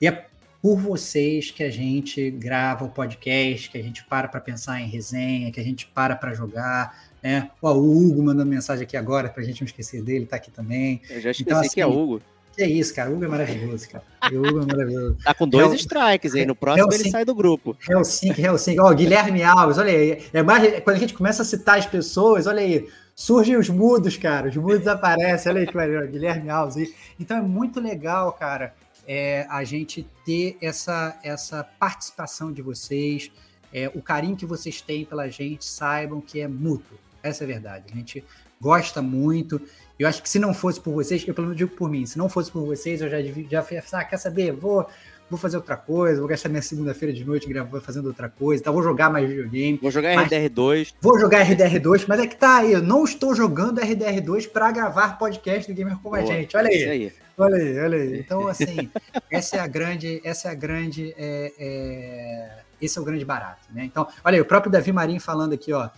E 0.00 0.06
é 0.06 0.26
por 0.60 0.78
vocês 0.78 1.50
que 1.50 1.62
a 1.62 1.70
gente 1.70 2.30
grava 2.30 2.84
o 2.84 2.88
podcast, 2.88 3.70
que 3.70 3.78
a 3.78 3.82
gente 3.82 4.04
para 4.04 4.28
para 4.28 4.40
pensar 4.40 4.80
em 4.80 4.88
resenha, 4.88 5.52
que 5.52 5.60
a 5.60 5.64
gente 5.64 5.86
para 5.86 6.16
para 6.16 6.34
jogar. 6.34 7.08
Né? 7.22 7.50
o 7.60 7.68
Hugo 7.68 8.22
mandando 8.22 8.48
mensagem 8.48 8.84
aqui 8.84 8.96
agora, 8.96 9.28
para 9.28 9.42
a 9.42 9.44
gente 9.44 9.60
não 9.60 9.66
esquecer 9.66 10.02
dele, 10.02 10.24
tá 10.24 10.36
aqui 10.36 10.50
também. 10.50 11.02
Eu 11.10 11.20
já 11.20 11.30
esqueci 11.32 11.42
então, 11.42 11.60
assim, 11.60 11.70
que 11.70 11.80
é 11.80 11.84
assim, 11.84 11.96
Hugo. 11.96 12.22
Que 12.56 12.62
é 12.62 12.66
isso, 12.68 12.94
cara. 12.94 13.10
O 13.10 13.14
Hugo 13.14 13.24
é 13.24 13.28
maravilhoso, 13.28 13.88
cara. 13.88 14.04
O 14.32 14.36
Hugo 14.36 14.62
é 14.62 14.66
maravilhoso. 14.66 15.16
tá 15.22 15.34
com 15.34 15.48
dois 15.48 15.68
Hel... 15.68 15.74
strikes 15.74 16.34
aí. 16.34 16.46
No 16.46 16.54
próximo 16.54 16.86
Helsinki, 16.86 17.02
ele 17.04 17.10
sai 17.10 17.24
do 17.24 17.34
grupo. 17.34 17.76
Helsinki, 17.88 18.40
Helsinki. 18.40 18.80
Ó, 18.80 18.90
oh, 18.90 18.94
Guilherme 18.94 19.42
Alves, 19.42 19.78
olha 19.78 19.92
aí. 19.92 20.22
É 20.32 20.42
mais, 20.42 20.80
quando 20.80 20.96
a 20.96 20.98
gente 21.00 21.14
começa 21.14 21.42
a 21.42 21.44
citar 21.44 21.78
as 21.78 21.86
pessoas, 21.86 22.46
olha 22.46 22.60
aí 22.60 22.86
surgem 23.18 23.56
os 23.56 23.68
mudos, 23.68 24.16
cara. 24.16 24.48
Os 24.48 24.56
mudos 24.56 24.86
aparecem. 24.86 25.50
Olha 25.50 25.62
aí 25.62 25.66
que 25.66 25.74
maneiro, 25.74 26.06
Guilherme 26.06 26.48
Alves 26.48 26.76
aí. 26.76 26.94
Então 27.18 27.36
é 27.36 27.42
muito 27.42 27.80
legal, 27.80 28.32
cara, 28.32 28.72
é, 29.08 29.44
a 29.50 29.64
gente 29.64 30.08
ter 30.24 30.56
essa, 30.62 31.18
essa 31.24 31.64
participação 31.64 32.52
de 32.52 32.62
vocês, 32.62 33.32
é, 33.72 33.90
o 33.92 34.00
carinho 34.00 34.36
que 34.36 34.46
vocês 34.46 34.80
têm 34.80 35.04
pela 35.04 35.28
gente, 35.28 35.64
saibam 35.64 36.20
que 36.20 36.40
é 36.40 36.46
mútuo. 36.46 36.96
Essa 37.20 37.42
é 37.42 37.44
a 37.44 37.48
verdade. 37.48 37.86
A 37.92 37.96
gente 37.96 38.24
gosta 38.60 39.02
muito. 39.02 39.60
Eu 39.98 40.06
acho 40.06 40.22
que 40.22 40.28
se 40.28 40.38
não 40.38 40.54
fosse 40.54 40.80
por 40.80 40.94
vocês, 40.94 41.26
eu 41.26 41.34
pelo 41.34 41.48
menos 41.48 41.58
digo 41.58 41.74
por 41.74 41.90
mim, 41.90 42.06
se 42.06 42.16
não 42.16 42.28
fosse 42.28 42.52
por 42.52 42.64
vocês, 42.64 43.00
eu 43.00 43.10
já, 43.10 43.18
já 43.50 43.66
ah, 43.94 44.04
quer 44.04 44.16
saber? 44.16 44.52
Vou 44.52 44.88
vou 45.28 45.38
fazer 45.38 45.56
outra 45.56 45.76
coisa, 45.76 46.18
vou 46.20 46.28
gastar 46.28 46.48
minha 46.48 46.62
segunda-feira 46.62 47.14
de 47.14 47.24
noite 47.24 47.48
gravando, 47.48 47.82
fazendo 47.82 48.06
outra 48.06 48.28
coisa, 48.28 48.62
tá? 48.62 48.70
vou 48.70 48.82
jogar 48.82 49.10
mais 49.10 49.28
videogame. 49.28 49.78
Vou 49.80 49.90
jogar 49.90 50.14
RDR2. 50.16 50.94
Vou 51.00 51.18
jogar 51.18 51.46
RDR2, 51.46 52.04
mas 52.08 52.20
é 52.20 52.26
que 52.26 52.36
tá 52.36 52.58
aí, 52.58 52.72
eu 52.72 52.82
não 52.82 53.04
estou 53.04 53.34
jogando 53.34 53.80
RDR2 53.80 54.48
para 54.48 54.70
gravar 54.70 55.18
podcast 55.18 55.70
do 55.70 55.76
Gamer 55.76 55.98
com 55.98 56.14
a 56.14 56.22
gente. 56.22 56.56
Olha 56.56 56.68
aí. 56.68 56.84
aí. 56.84 57.12
Olha 57.36 57.56
aí, 57.56 57.78
olha 57.78 57.98
aí. 57.98 58.18
Então, 58.18 58.48
assim, 58.48 58.90
essa 59.30 59.56
é 59.56 59.60
a 59.60 59.66
grande, 59.66 60.20
essa 60.24 60.48
é 60.48 60.50
a 60.50 60.54
grande, 60.54 61.14
é, 61.16 61.52
é, 61.58 62.58
esse 62.82 62.98
é 62.98 63.00
o 63.00 63.04
grande 63.04 63.24
barato, 63.24 63.62
né? 63.70 63.84
Então, 63.84 64.08
olha 64.24 64.36
aí, 64.36 64.40
o 64.40 64.44
próprio 64.44 64.72
Davi 64.72 64.90
Marinho 64.90 65.20
falando 65.20 65.52
aqui, 65.52 65.72
ó, 65.72 65.88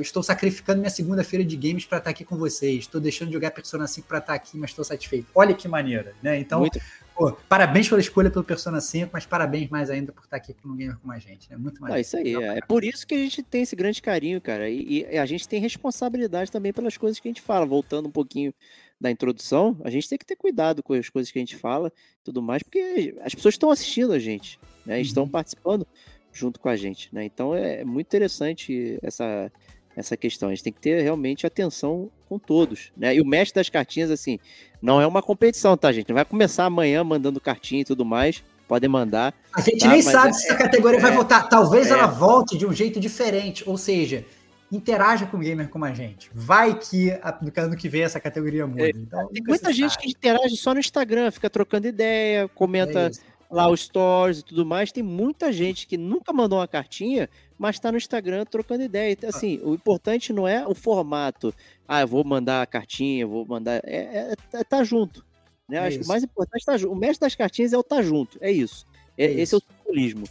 estou 0.00 0.22
sacrificando 0.22 0.78
minha 0.78 0.90
segunda-feira 0.90 1.44
de 1.44 1.56
games 1.56 1.84
para 1.84 1.98
estar 1.98 2.10
aqui 2.10 2.24
com 2.24 2.36
vocês. 2.36 2.80
Estou 2.80 3.00
deixando 3.00 3.28
de 3.28 3.34
jogar 3.34 3.50
Persona 3.50 3.86
5 3.86 4.06
para 4.06 4.18
estar 4.18 4.34
aqui, 4.34 4.56
mas 4.56 4.70
estou 4.70 4.84
satisfeito. 4.84 5.26
Olha 5.34 5.52
que 5.52 5.66
maneira, 5.66 6.14
né? 6.22 6.38
Então, 6.38 6.60
Muito... 6.60 6.80
Pô, 7.14 7.32
parabéns 7.48 7.88
pela 7.88 8.00
escolha 8.00 8.28
pelo 8.28 8.44
Persona 8.44 8.80
5, 8.80 9.10
mas 9.12 9.24
parabéns 9.24 9.70
mais 9.70 9.88
ainda 9.88 10.12
por 10.12 10.24
estar 10.24 10.36
aqui 10.36 10.54
no 10.64 10.74
Gamer 10.74 10.98
com 10.98 11.12
a 11.12 11.18
gente. 11.18 11.52
É 11.52 11.56
muito 11.56 11.80
mais. 11.80 11.94
É 11.94 12.00
isso 12.00 12.16
aí. 12.16 12.34
É. 12.34 12.58
é 12.58 12.60
por 12.60 12.82
isso 12.82 13.06
que 13.06 13.14
a 13.14 13.18
gente 13.18 13.40
tem 13.42 13.62
esse 13.62 13.76
grande 13.76 14.02
carinho, 14.02 14.40
cara. 14.40 14.68
E, 14.68 15.06
e, 15.10 15.18
a 15.18 15.24
gente 15.24 15.46
tem 15.46 15.60
responsabilidade 15.60 16.50
também 16.50 16.72
pelas 16.72 16.96
coisas 16.96 17.20
que 17.20 17.28
a 17.28 17.30
gente 17.30 17.40
fala. 17.40 17.64
Voltando 17.64 18.08
um 18.08 18.12
pouquinho 18.12 18.52
da 19.00 19.10
introdução, 19.10 19.76
a 19.84 19.90
gente 19.90 20.08
tem 20.08 20.18
que 20.18 20.26
ter 20.26 20.34
cuidado 20.34 20.82
com 20.82 20.92
as 20.94 21.08
coisas 21.08 21.30
que 21.30 21.38
a 21.38 21.42
gente 21.42 21.56
fala 21.56 21.92
tudo 22.24 22.42
mais, 22.42 22.62
porque 22.62 23.14
as 23.22 23.34
pessoas 23.34 23.54
estão 23.54 23.70
assistindo 23.70 24.12
a 24.12 24.18
gente, 24.18 24.58
né? 24.84 25.00
Estão 25.00 25.22
uhum. 25.24 25.28
participando 25.28 25.86
junto 26.32 26.58
com 26.58 26.68
a 26.68 26.74
gente, 26.74 27.14
né? 27.14 27.24
Então 27.24 27.54
é 27.54 27.84
muito 27.84 28.06
interessante 28.08 28.98
essa 29.02 29.52
essa 29.96 30.16
questão. 30.16 30.48
A 30.48 30.52
gente 30.52 30.64
tem 30.64 30.72
que 30.72 30.80
ter 30.80 31.02
realmente 31.02 31.46
atenção 31.46 32.10
com 32.28 32.38
todos, 32.38 32.92
né? 32.96 33.14
E 33.14 33.20
o 33.20 33.26
mestre 33.26 33.60
das 33.60 33.68
cartinhas, 33.68 34.10
assim, 34.10 34.38
não 34.82 35.00
é 35.00 35.06
uma 35.06 35.22
competição, 35.22 35.76
tá, 35.76 35.92
gente? 35.92 36.08
Não 36.08 36.14
vai 36.14 36.24
começar 36.24 36.64
amanhã 36.64 37.02
mandando 37.04 37.40
cartinha 37.40 37.82
e 37.82 37.84
tudo 37.84 38.04
mais. 38.04 38.42
Podem 38.66 38.88
mandar. 38.88 39.34
A 39.54 39.60
gente 39.60 39.80
tá? 39.80 39.88
nem 39.88 40.02
Mas 40.02 40.12
sabe 40.12 40.28
é, 40.28 40.32
se 40.32 40.46
essa 40.46 40.56
categoria 40.56 40.98
é, 40.98 41.02
vai 41.02 41.12
voltar. 41.12 41.42
Talvez 41.48 41.88
é, 41.88 41.90
ela 41.90 42.06
volte 42.06 42.56
de 42.56 42.66
um 42.66 42.72
jeito 42.72 42.98
diferente. 42.98 43.62
Ou 43.68 43.76
seja, 43.76 44.24
interaja 44.72 45.26
com 45.26 45.36
o 45.36 45.40
gamer 45.40 45.68
como 45.68 45.84
a 45.84 45.92
gente. 45.92 46.30
Vai 46.32 46.78
que 46.78 47.10
no 47.42 47.52
ano 47.62 47.76
que 47.76 47.88
vem 47.88 48.02
essa 48.02 48.18
categoria 48.18 48.66
muda. 48.66 48.86
É, 48.86 48.90
então, 48.90 49.28
tem 49.28 49.42
muita 49.42 49.72
gente 49.72 49.98
que 49.98 50.08
interage 50.08 50.56
só 50.56 50.72
no 50.72 50.80
Instagram, 50.80 51.30
fica 51.30 51.50
trocando 51.50 51.86
ideia, 51.86 52.48
comenta 52.48 53.08
é 53.08 53.34
lá 53.50 53.70
os 53.70 53.82
stories 53.82 54.40
e 54.40 54.44
tudo 54.44 54.66
mais. 54.66 54.90
Tem 54.90 55.02
muita 55.02 55.52
gente 55.52 55.86
que 55.86 55.96
nunca 55.96 56.32
mandou 56.32 56.58
uma 56.58 56.68
cartinha, 56.68 57.28
mas 57.58 57.76
está 57.76 57.90
no 57.90 57.98
Instagram 57.98 58.44
trocando 58.44 58.82
ideia. 58.82 59.12
Então, 59.12 59.28
assim, 59.28 59.60
o 59.62 59.74
importante 59.74 60.32
não 60.32 60.46
é 60.46 60.66
o 60.66 60.74
formato. 60.74 61.54
Ah, 61.86 62.00
eu 62.02 62.08
vou 62.08 62.24
mandar 62.24 62.62
a 62.62 62.66
cartinha, 62.66 63.26
vou 63.26 63.46
mandar. 63.46 63.80
É, 63.84 64.32
é, 64.32 64.34
é 64.52 64.64
tá 64.64 64.82
junto. 64.82 65.24
Né? 65.68 65.78
É 65.78 65.86
Acho 65.86 65.98
que 65.98 66.04
o 66.04 66.08
mais 66.08 66.22
importante 66.22 66.62
é 66.62 66.66
tá 66.66 66.76
junto. 66.76 66.92
O 66.92 66.96
mestre 66.96 67.20
das 67.20 67.34
cartinhas 67.34 67.72
é 67.72 67.78
o 67.78 67.82
tá 67.82 68.02
junto. 68.02 68.38
É 68.40 68.50
isso. 68.50 68.86
É, 69.16 69.26
é 69.26 69.40
esse 69.40 69.54
é 69.54 69.58
o 69.58 69.62
simbolismo. 69.62 70.24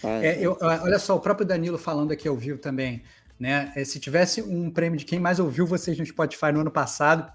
Tá? 0.00 0.24
É, 0.24 0.38
eu, 0.40 0.56
olha 0.60 0.98
só, 0.98 1.16
o 1.16 1.20
próprio 1.20 1.46
Danilo 1.46 1.78
falando 1.78 2.12
aqui 2.12 2.28
ao 2.28 2.36
vivo 2.36 2.58
também. 2.58 3.02
Né? 3.38 3.72
Se 3.84 3.98
tivesse 3.98 4.42
um 4.42 4.70
prêmio 4.70 4.98
de 4.98 5.04
quem 5.04 5.18
mais 5.18 5.38
ouviu 5.38 5.66
vocês 5.66 5.98
no 5.98 6.06
Spotify 6.06 6.52
no 6.52 6.60
ano 6.60 6.70
passado, 6.70 7.32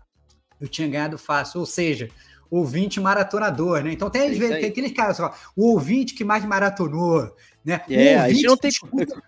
eu 0.59 0.67
tinha 0.67 0.87
ganhado 0.87 1.17
fácil. 1.17 1.59
Ou 1.59 1.65
seja, 1.65 2.09
ouvinte 2.55 2.99
maratonador, 2.99 3.83
né? 3.83 3.91
Então 3.91 4.09
tem, 4.09 4.23
é 4.23 4.29
vezes, 4.29 4.59
tem 4.59 4.65
aqueles 4.65 4.91
caras, 4.91 5.19
ó, 5.19 5.33
o 5.55 5.71
ouvinte 5.71 6.13
que 6.13 6.23
mais 6.23 6.43
maratonou, 6.45 7.35
né? 7.63 7.81
É, 7.89 8.17
o 8.17 8.21
a 8.21 8.29
gente 8.29 8.43
não 8.43 8.57
tem. 8.57 8.69
Escuta, 8.69 9.21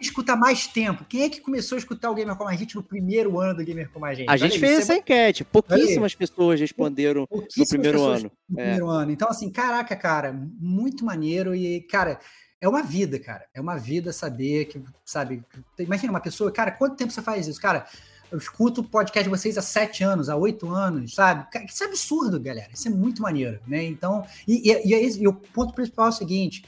escuta 0.00 0.34
mais 0.34 0.66
tempo. 0.66 1.04
Quem 1.04 1.22
é 1.22 1.28
que 1.28 1.40
começou 1.40 1.76
a 1.76 1.78
escutar 1.78 2.10
o 2.10 2.14
Gamer 2.14 2.34
Como 2.34 2.48
a 2.48 2.56
Gente 2.56 2.74
no 2.74 2.82
primeiro 2.82 3.38
ano 3.38 3.54
do 3.54 3.64
Gamer 3.64 3.90
Como 3.90 4.04
a 4.04 4.14
Gente? 4.14 4.30
A 4.30 4.36
gente 4.36 4.58
fez 4.58 4.80
essa 4.80 4.94
é... 4.94 4.96
enquete. 4.96 5.44
Pouquíssimas 5.44 6.14
pessoas 6.14 6.58
responderam 6.58 7.28
no 7.30 7.66
primeiro 7.66 8.02
ano. 8.02 8.32
No 8.48 8.58
é. 8.58 8.62
primeiro 8.62 8.88
ano. 8.88 9.10
Então, 9.12 9.28
assim, 9.28 9.50
caraca, 9.50 9.94
cara, 9.94 10.32
muito 10.58 11.04
maneiro. 11.04 11.54
E, 11.54 11.82
cara, 11.82 12.18
é 12.60 12.68
uma 12.68 12.82
vida, 12.82 13.18
cara. 13.18 13.46
É 13.54 13.60
uma 13.60 13.76
vida 13.76 14.12
saber 14.12 14.66
que, 14.66 14.82
sabe, 15.04 15.42
imagina 15.78 16.12
uma 16.12 16.20
pessoa, 16.20 16.50
cara, 16.50 16.70
quanto 16.70 16.96
tempo 16.96 17.12
você 17.12 17.22
faz 17.22 17.46
isso? 17.46 17.60
Cara, 17.60 17.86
eu 18.30 18.38
escuto 18.38 18.80
o 18.80 18.84
podcast 18.84 19.24
de 19.24 19.36
vocês 19.36 19.58
há 19.58 19.62
sete 19.62 20.04
anos, 20.04 20.28
há 20.28 20.36
oito 20.36 20.68
anos, 20.68 21.14
sabe? 21.14 21.46
Isso 21.66 21.84
é 21.84 21.86
absurdo, 21.86 22.40
galera. 22.40 22.70
Isso 22.72 22.88
é 22.88 22.90
muito 22.90 23.22
maneiro, 23.22 23.60
né? 23.66 23.84
Então, 23.84 24.24
e, 24.46 24.70
e, 24.70 24.94
e, 24.94 25.22
e 25.22 25.28
o 25.28 25.32
ponto 25.32 25.74
principal 25.74 26.06
é 26.06 26.10
o 26.10 26.12
seguinte: 26.12 26.64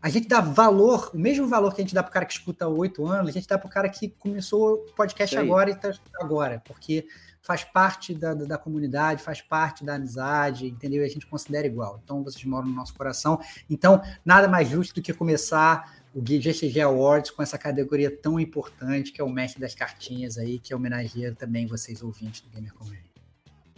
a 0.00 0.08
gente 0.08 0.26
dá 0.26 0.40
valor, 0.40 1.10
o 1.14 1.18
mesmo 1.18 1.46
valor 1.46 1.74
que 1.74 1.80
a 1.80 1.84
gente 1.84 1.94
dá 1.94 2.02
para 2.02 2.10
o 2.10 2.12
cara 2.12 2.26
que 2.26 2.32
escuta 2.32 2.64
há 2.64 2.68
oito 2.68 3.06
anos, 3.06 3.28
a 3.28 3.32
gente 3.32 3.46
dá 3.46 3.56
para 3.56 3.68
o 3.68 3.70
cara 3.70 3.88
que 3.88 4.08
começou 4.18 4.74
o 4.74 4.94
podcast 4.94 5.36
agora 5.36 5.70
e 5.70 5.74
está 5.74 5.92
agora, 6.20 6.60
porque 6.66 7.06
faz 7.40 7.64
parte 7.64 8.14
da, 8.14 8.34
da, 8.34 8.44
da, 8.44 8.58
comunidade, 8.58 9.22
faz 9.22 9.40
parte 9.40 9.84
da 9.84 9.96
amizade, 9.96 10.66
entendeu? 10.66 11.02
E 11.02 11.04
a 11.04 11.08
gente 11.08 11.26
considera 11.26 11.66
igual. 11.66 12.00
Então, 12.02 12.22
vocês 12.22 12.44
moram 12.44 12.68
no 12.68 12.74
nosso 12.74 12.94
coração. 12.94 13.40
Então, 13.68 14.00
nada 14.24 14.48
mais 14.48 14.68
justo 14.68 14.94
do 14.94 15.02
que 15.02 15.12
começar 15.12 16.01
o 16.14 16.22
GCG 16.22 16.80
Awards 16.80 17.30
com 17.30 17.42
essa 17.42 17.56
categoria 17.56 18.10
tão 18.10 18.38
importante, 18.38 19.12
que 19.12 19.20
é 19.20 19.24
o 19.24 19.30
mestre 19.30 19.60
das 19.60 19.74
cartinhas 19.74 20.36
aí, 20.36 20.58
que 20.58 20.74
homenageia 20.74 21.34
também 21.34 21.66
vocês 21.66 22.02
ouvintes 22.02 22.42
do 22.42 22.50
Gamer 22.50 22.72
Community. 22.74 23.10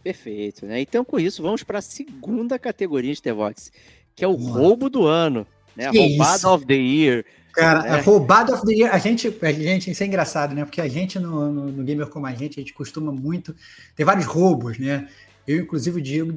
Perfeito, 0.03 0.67
né? 0.67 0.81
Então, 0.81 1.05
com 1.05 1.19
isso, 1.19 1.43
vamos 1.43 1.63
para 1.63 1.79
a 1.79 1.83
segunda 1.83 2.59
categoria 2.59 3.15
de 3.15 3.23
Devox, 3.23 3.73
que 4.15 4.25
é 4.25 4.29
o 4.29 4.39
Mano. 4.39 4.53
roubo 4.53 4.91
do 4.91 5.07
ano. 5.07 5.47
Né? 5.75 5.89
Roubado 5.89 6.49
of 6.51 6.67
the 6.67 6.75
Year. 6.75 7.25
Cara, 7.53 7.83
né? 7.83 8.01
roubado 8.01 8.53
of 8.53 8.67
the 8.67 8.73
Year, 8.73 8.93
a 8.93 8.99
gente, 8.99 9.33
a 9.41 9.53
gente, 9.53 9.91
isso 9.91 10.03
é 10.03 10.07
engraçado, 10.07 10.55
né? 10.55 10.65
Porque 10.65 10.81
a 10.81 10.89
gente 10.89 11.19
no, 11.19 11.51
no, 11.51 11.67
no 11.73 11.85
Gamer 11.85 12.09
como 12.09 12.27
a 12.27 12.35
gente, 12.35 12.59
a 12.59 12.63
gente 12.63 12.75
costuma 12.75 13.13
muito 13.13 13.55
ter 13.95 14.05
vários 14.05 14.27
roubos, 14.27 14.77
né? 14.79 15.09
Eu, 15.47 15.59
inclusive, 15.59 15.99
o 15.99 16.03
Diego 16.03 16.35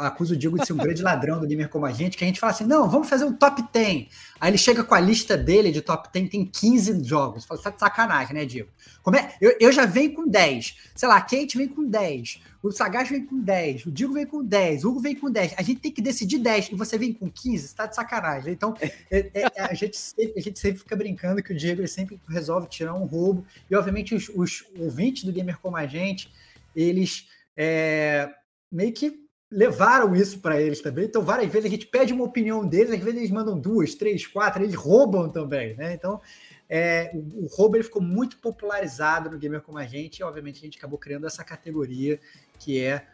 acuso 0.00 0.34
o 0.34 0.36
Diego 0.36 0.58
de 0.58 0.66
ser 0.66 0.72
um 0.72 0.76
grande 0.76 1.02
ladrão 1.02 1.40
do 1.40 1.46
gamer 1.46 1.68
como 1.68 1.86
a 1.86 1.92
gente, 1.92 2.16
que 2.16 2.24
a 2.24 2.26
gente 2.26 2.40
fala 2.40 2.52
assim: 2.52 2.64
não, 2.64 2.88
vamos 2.88 3.08
fazer 3.08 3.24
um 3.24 3.32
top 3.32 3.62
10. 3.72 4.08
Aí 4.40 4.50
ele 4.50 4.58
chega 4.58 4.84
com 4.84 4.94
a 4.94 5.00
lista 5.00 5.36
dele 5.36 5.70
de 5.70 5.80
top 5.80 6.08
10, 6.12 6.30
tem 6.30 6.44
15 6.44 7.04
jogos. 7.04 7.44
Fala, 7.44 7.60
tá 7.60 7.70
de 7.70 7.80
sacanagem, 7.80 8.34
né, 8.34 8.44
Diego? 8.44 8.68
Como 9.02 9.16
é? 9.16 9.34
Eu, 9.40 9.56
eu 9.60 9.72
já 9.72 9.86
venho 9.86 10.14
com 10.14 10.28
10. 10.28 10.76
Sei 10.94 11.08
lá, 11.08 11.16
a 11.16 11.20
Kate 11.20 11.56
vem 11.56 11.68
com 11.68 11.84
10. 11.84 12.40
O 12.62 12.70
Sagaz 12.70 13.08
vem 13.08 13.26
com 13.26 13.40
10. 13.40 13.86
O 13.86 13.90
Diego 13.90 14.14
vem 14.14 14.24
com 14.24 14.44
10. 14.44 14.84
O 14.84 14.90
Hugo 14.90 15.00
vem 15.00 15.16
com 15.16 15.28
10. 15.28 15.54
A 15.56 15.62
gente 15.62 15.80
tem 15.80 15.90
que 15.90 16.00
decidir 16.00 16.38
10. 16.38 16.70
E 16.70 16.74
você 16.76 16.96
vem 16.96 17.12
com 17.12 17.28
15, 17.28 17.68
você 17.68 17.74
tá 17.74 17.86
de 17.86 17.96
sacanagem. 17.96 18.52
Então, 18.52 18.72
é, 18.80 18.86
é, 19.10 19.30
é, 19.34 19.62
a, 19.62 19.74
gente 19.74 19.96
sempre, 19.96 20.34
a 20.36 20.40
gente 20.40 20.58
sempre 20.60 20.78
fica 20.78 20.94
brincando 20.94 21.42
que 21.42 21.52
o 21.52 21.56
Diego 21.56 21.86
sempre 21.88 22.20
resolve 22.28 22.68
tirar 22.68 22.94
um 22.94 23.04
roubo. 23.04 23.44
E, 23.68 23.74
obviamente, 23.74 24.14
os, 24.14 24.28
os 24.28 24.64
ouvintes 24.78 25.24
do 25.24 25.32
gamer 25.32 25.58
como 25.58 25.76
a 25.76 25.86
gente, 25.86 26.32
eles. 26.76 27.26
É, 27.56 28.32
meio 28.72 28.92
que 28.92 29.22
levaram 29.50 30.16
isso 30.16 30.40
para 30.40 30.60
eles 30.60 30.80
também. 30.80 31.04
Então, 31.04 31.22
várias 31.22 31.52
vezes 31.52 31.66
a 31.66 31.70
gente 31.70 31.86
pede 31.86 32.12
uma 32.12 32.24
opinião 32.24 32.66
deles, 32.66 32.90
às 32.90 32.98
vezes 32.98 33.20
eles 33.20 33.30
mandam 33.30 33.58
duas, 33.58 33.94
três, 33.94 34.26
quatro, 34.26 34.62
eles 34.62 34.74
roubam 34.74 35.28
também, 35.28 35.76
né? 35.76 35.92
Então, 35.92 36.18
é, 36.68 37.10
o, 37.12 37.44
o 37.44 37.46
roubo 37.48 37.76
ele 37.76 37.84
ficou 37.84 38.00
muito 38.00 38.38
popularizado 38.38 39.30
no 39.30 39.38
Gamer 39.38 39.60
Como 39.60 39.76
a 39.76 39.84
Gente, 39.84 40.20
e 40.20 40.24
obviamente 40.24 40.58
a 40.58 40.64
gente 40.64 40.78
acabou 40.78 40.98
criando 40.98 41.26
essa 41.26 41.44
categoria 41.44 42.18
que 42.58 42.80
é 42.80 43.06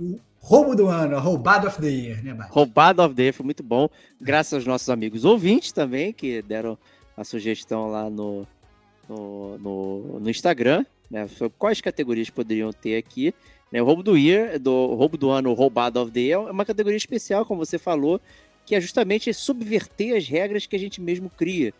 o 0.00 0.18
roubo 0.40 0.74
do 0.74 0.88
ano, 0.88 1.16
a 1.16 1.20
roubado 1.20 1.68
of 1.68 1.80
the 1.80 1.86
year, 1.86 2.24
né, 2.24 2.34
Bate? 2.34 2.50
Roubado 2.52 3.00
of 3.00 3.14
the 3.14 3.22
year 3.22 3.34
foi 3.34 3.44
muito 3.44 3.62
bom, 3.62 3.88
graças 4.20 4.54
aos 4.54 4.66
nossos 4.66 4.90
amigos 4.90 5.24
ouvintes 5.24 5.70
também, 5.70 6.12
que 6.12 6.42
deram 6.42 6.76
a 7.16 7.22
sugestão 7.22 7.86
lá 7.86 8.10
no, 8.10 8.44
no, 9.08 9.58
no, 9.58 10.20
no 10.20 10.30
Instagram, 10.30 10.84
né? 11.08 11.28
Quais 11.56 11.80
categorias 11.80 12.28
poderiam 12.30 12.72
ter 12.72 12.96
aqui. 12.96 13.32
Né? 13.74 13.82
O 13.82 13.84
roubo 13.84 14.04
do 14.04 14.16
year, 14.16 14.56
do 14.60 14.94
roubo 14.94 15.16
do 15.16 15.30
ano, 15.30 15.52
roubado 15.52 16.00
of 16.00 16.12
the 16.12 16.20
year, 16.20 16.46
é 16.46 16.50
uma 16.52 16.64
categoria 16.64 16.96
especial, 16.96 17.44
como 17.44 17.66
você 17.66 17.76
falou, 17.76 18.20
que 18.64 18.76
é 18.76 18.80
justamente 18.80 19.34
subverter 19.34 20.16
as 20.16 20.28
regras 20.28 20.64
que 20.64 20.76
a 20.76 20.78
gente 20.78 21.00
mesmo 21.00 21.28
cria. 21.28 21.74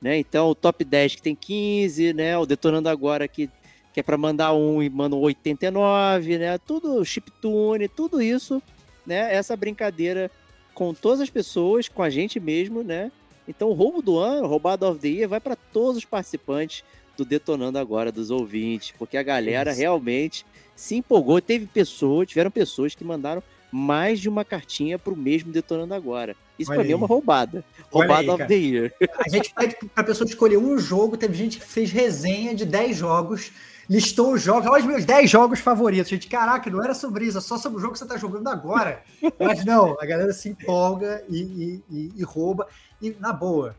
Né? 0.00 0.16
Então, 0.16 0.48
o 0.48 0.54
top 0.54 0.82
10 0.82 1.16
que 1.16 1.22
tem 1.22 1.34
15, 1.34 2.14
né? 2.14 2.38
O 2.38 2.46
Detonando 2.46 2.88
Agora 2.88 3.28
que, 3.28 3.50
que 3.92 4.00
é 4.00 4.02
para 4.02 4.16
mandar 4.16 4.54
um 4.54 4.82
e 4.82 4.88
manda 4.88 5.14
um 5.14 5.20
89, 5.20 6.38
né? 6.38 6.56
Tudo 6.56 7.04
chiptune, 7.04 7.88
tudo 7.88 8.22
isso, 8.22 8.62
né? 9.06 9.34
Essa 9.34 9.54
brincadeira 9.54 10.30
com 10.72 10.94
todas 10.94 11.20
as 11.20 11.30
pessoas, 11.30 11.88
com 11.88 12.02
a 12.02 12.08
gente 12.08 12.40
mesmo, 12.40 12.82
né? 12.82 13.12
Então, 13.46 13.68
o 13.68 13.74
roubo 13.74 14.00
do 14.00 14.18
ano, 14.18 14.46
roubado 14.46 14.86
of 14.86 14.98
the 14.98 15.08
year, 15.08 15.28
vai 15.28 15.40
para 15.40 15.56
todos 15.56 15.98
os 15.98 16.04
participantes 16.06 16.82
do 17.16 17.24
Detonando 17.24 17.78
Agora, 17.78 18.10
dos 18.10 18.30
ouvintes, 18.30 18.92
porque 18.98 19.16
a 19.16 19.22
galera 19.22 19.70
isso. 19.70 19.80
realmente 19.80 20.44
se 20.74 20.96
empolgou. 20.96 21.40
Teve 21.40 21.66
pessoas, 21.66 22.28
tiveram 22.28 22.50
pessoas 22.50 22.94
que 22.94 23.04
mandaram 23.04 23.42
mais 23.70 24.20
de 24.20 24.28
uma 24.28 24.44
cartinha 24.44 24.98
para 24.98 25.12
o 25.12 25.16
mesmo 25.16 25.52
Detonando 25.52 25.94
Agora. 25.94 26.36
Isso 26.58 26.72
para 26.72 26.84
mim 26.84 26.92
é 26.92 26.96
uma 26.96 27.06
roubada. 27.06 27.64
Roubada 27.90 28.32
of 28.32 28.46
the 28.46 28.54
year. 28.54 28.92
A 29.18 29.28
gente 29.28 29.52
pede 29.52 29.76
para 29.76 30.02
a 30.02 30.06
pessoa 30.06 30.28
escolher 30.28 30.56
um 30.56 30.78
jogo. 30.78 31.16
Teve 31.16 31.34
gente 31.34 31.58
que 31.58 31.64
fez 31.64 31.90
resenha 31.90 32.54
de 32.54 32.64
10 32.64 32.96
jogos, 32.96 33.50
listou 33.90 34.34
os 34.34 34.42
jogos. 34.42 34.70
Olha 34.70 34.80
os 34.80 34.86
meus 34.86 35.04
10 35.04 35.28
jogos 35.28 35.58
favoritos. 35.58 36.08
Gente, 36.08 36.28
caraca, 36.28 36.70
não 36.70 36.82
era 36.82 36.94
sobre 36.94 37.26
isso, 37.26 37.38
é 37.38 37.40
só 37.40 37.58
sobre 37.58 37.78
o 37.78 37.80
jogo 37.80 37.94
que 37.94 37.98
você 37.98 38.04
está 38.04 38.16
jogando 38.16 38.46
agora. 38.48 39.02
Mas 39.40 39.64
não, 39.64 39.96
a 40.00 40.06
galera 40.06 40.32
se 40.32 40.48
empolga 40.48 41.24
e, 41.28 41.40
e, 41.40 41.82
e, 41.90 42.12
e 42.16 42.22
rouba. 42.22 42.68
E 43.02 43.10
na 43.18 43.32
boa, 43.32 43.74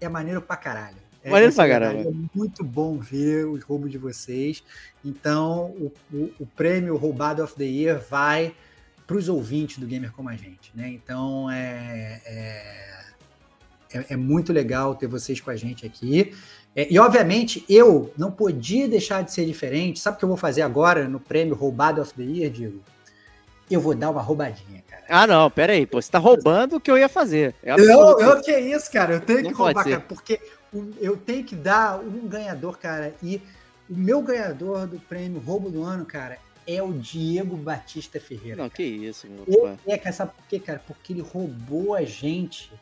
é 0.00 0.08
maneiro 0.08 0.40
pra 0.40 0.56
caralho. 0.56 1.03
É, 1.24 1.30
Maneiro 1.30 1.54
pra 1.54 1.66
caramba. 1.66 2.02
É 2.02 2.12
muito 2.34 2.62
bom 2.62 2.98
ver 2.98 3.46
os 3.46 3.62
roubos 3.62 3.90
de 3.90 3.96
vocês. 3.96 4.62
Então, 5.02 5.70
o, 5.70 5.92
o, 6.12 6.30
o 6.40 6.46
prêmio 6.46 6.96
Roubado 6.98 7.42
of 7.42 7.54
the 7.54 7.64
Year 7.64 7.98
vai 8.10 8.54
para 9.06 9.16
os 9.16 9.28
ouvintes 9.28 9.78
do 9.78 9.86
Gamer 9.86 10.12
Como 10.12 10.28
a 10.28 10.36
Gente. 10.36 10.70
Né? 10.74 10.88
Então, 10.88 11.50
é, 11.50 12.20
é, 12.26 13.04
é, 13.94 14.06
é, 14.10 14.16
muito 14.16 14.52
legal 14.52 14.94
ter 14.94 15.06
vocês 15.06 15.40
com 15.40 15.50
a 15.50 15.56
gente 15.56 15.86
aqui. 15.86 16.34
É, 16.76 16.92
e, 16.92 16.98
obviamente, 16.98 17.64
eu 17.70 18.12
não 18.18 18.30
podia 18.30 18.86
deixar 18.86 19.22
de 19.22 19.32
ser 19.32 19.46
diferente. 19.46 20.00
Sabe 20.00 20.16
o 20.16 20.18
que 20.18 20.24
eu 20.26 20.28
vou 20.28 20.36
fazer 20.36 20.60
agora 20.60 21.08
no 21.08 21.18
prêmio 21.18 21.54
Roubado 21.54 22.02
of 22.02 22.12
the 22.12 22.22
Year, 22.22 22.50
Diego? 22.50 22.80
Eu 23.70 23.80
vou 23.80 23.94
dar 23.94 24.10
uma 24.10 24.20
roubadinha, 24.20 24.82
cara. 24.86 25.04
Ah, 25.08 25.26
não, 25.26 25.50
pera 25.50 25.72
aí, 25.72 25.86
pô, 25.86 26.00
você 26.00 26.10
tá 26.10 26.18
roubando 26.18 26.76
o 26.76 26.80
que 26.80 26.90
eu 26.90 26.98
ia 26.98 27.08
fazer. 27.08 27.54
É 27.62 27.72
eu, 27.72 28.20
eu, 28.20 28.42
que 28.42 28.50
é 28.50 28.60
isso, 28.60 28.92
cara, 28.92 29.14
eu 29.14 29.20
tenho 29.22 29.42
não 29.42 29.50
que 29.50 29.56
roubar, 29.56 29.84
cara, 29.84 30.00
porque 30.00 30.38
eu 31.00 31.16
tenho 31.16 31.44
que 31.44 31.54
dar 31.54 32.00
um 32.00 32.26
ganhador, 32.26 32.78
cara. 32.78 33.14
E 33.22 33.40
o 33.88 33.94
meu 33.94 34.22
ganhador 34.22 34.86
do 34.86 34.98
prêmio 34.98 35.40
Roubo 35.40 35.70
do 35.70 35.82
Ano, 35.82 36.04
cara, 36.04 36.38
é 36.66 36.82
o 36.82 36.92
Diego 36.92 37.56
Batista 37.56 38.18
Ferreira. 38.18 38.56
Não, 38.56 38.68
cara. 38.68 38.76
que 38.76 38.82
isso, 38.82 39.26
meu 39.28 39.78
ele 39.86 40.00
é, 40.02 40.12
sabe 40.12 40.32
por 40.34 40.46
quê, 40.46 40.58
cara? 40.58 40.82
Porque 40.86 41.12
ele 41.12 41.20
roubou 41.20 41.94
a 41.94 42.02
gente 42.02 42.72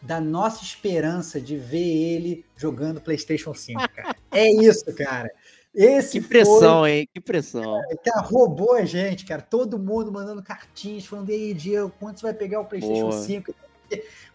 da 0.00 0.20
nossa 0.20 0.62
esperança 0.62 1.40
de 1.40 1.56
ver 1.56 1.78
ele 1.78 2.44
jogando 2.56 3.00
PlayStation 3.00 3.54
5, 3.54 3.88
cara. 3.90 4.16
é 4.30 4.48
isso, 4.48 4.84
cara. 4.94 5.30
Esse 5.74 6.20
que 6.20 6.26
pressão, 6.26 6.80
foi, 6.80 6.90
hein? 6.90 7.08
Que 7.12 7.20
pressão. 7.20 7.62
Cara, 7.62 7.96
cara, 8.04 8.20
roubou 8.22 8.74
a 8.74 8.84
gente, 8.84 9.24
cara. 9.24 9.42
Todo 9.42 9.78
mundo 9.78 10.10
mandando 10.10 10.42
cartinhas, 10.42 11.04
falando, 11.04 11.30
ei, 11.30 11.54
Diego, 11.54 11.92
quando 12.00 12.18
você 12.18 12.22
vai 12.22 12.34
pegar 12.34 12.60
o 12.60 12.64
PlayStation 12.64 13.10
Boa. 13.10 13.22
5? 13.22 13.54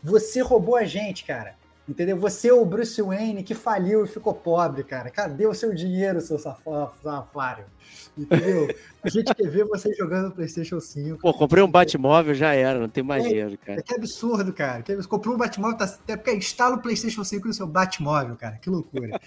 Você 0.01 0.41
roubou 0.41 0.75
a 0.75 0.85
gente, 0.85 1.25
cara. 1.25 1.55
Entendeu? 1.87 2.17
Você 2.17 2.47
é 2.47 2.53
o 2.53 2.65
Bruce 2.65 3.01
Wayne 3.01 3.43
que 3.43 3.53
faliu 3.53 4.05
e 4.05 4.07
ficou 4.07 4.33
pobre, 4.33 4.83
cara. 4.85 5.09
Cadê 5.09 5.45
o 5.45 5.53
seu 5.53 5.73
dinheiro, 5.75 6.21
seu 6.21 6.39
safário? 6.39 7.65
Entendeu? 8.17 8.73
A 9.03 9.09
gente 9.09 9.35
quer 9.35 9.49
ver 9.49 9.65
você 9.65 9.93
jogando 9.93 10.31
PlayStation 10.31 10.79
5. 10.79 11.19
Pô, 11.19 11.33
comprei 11.33 11.61
um 11.61 11.69
Batmóvel, 11.69 12.33
já 12.33 12.53
era, 12.53 12.79
não 12.79 12.87
tem 12.87 13.03
mais 13.03 13.25
é, 13.25 13.27
dinheiro, 13.27 13.57
cara. 13.57 13.79
É 13.79 13.83
que 13.83 13.93
absurdo, 13.93 14.53
cara. 14.53 14.81
Que 14.81 14.95
Comprou 15.07 15.35
um 15.35 15.37
Batmóvel, 15.37 15.77
tá, 15.77 15.83
até 15.83 16.15
porque 16.15 16.33
instala 16.33 16.77
o 16.77 16.81
PlayStation 16.81 17.23
5 17.23 17.47
no 17.47 17.53
seu 17.53 17.67
Batmóvel, 17.67 18.37
cara. 18.37 18.57
Que 18.57 18.69
loucura. 18.69 19.19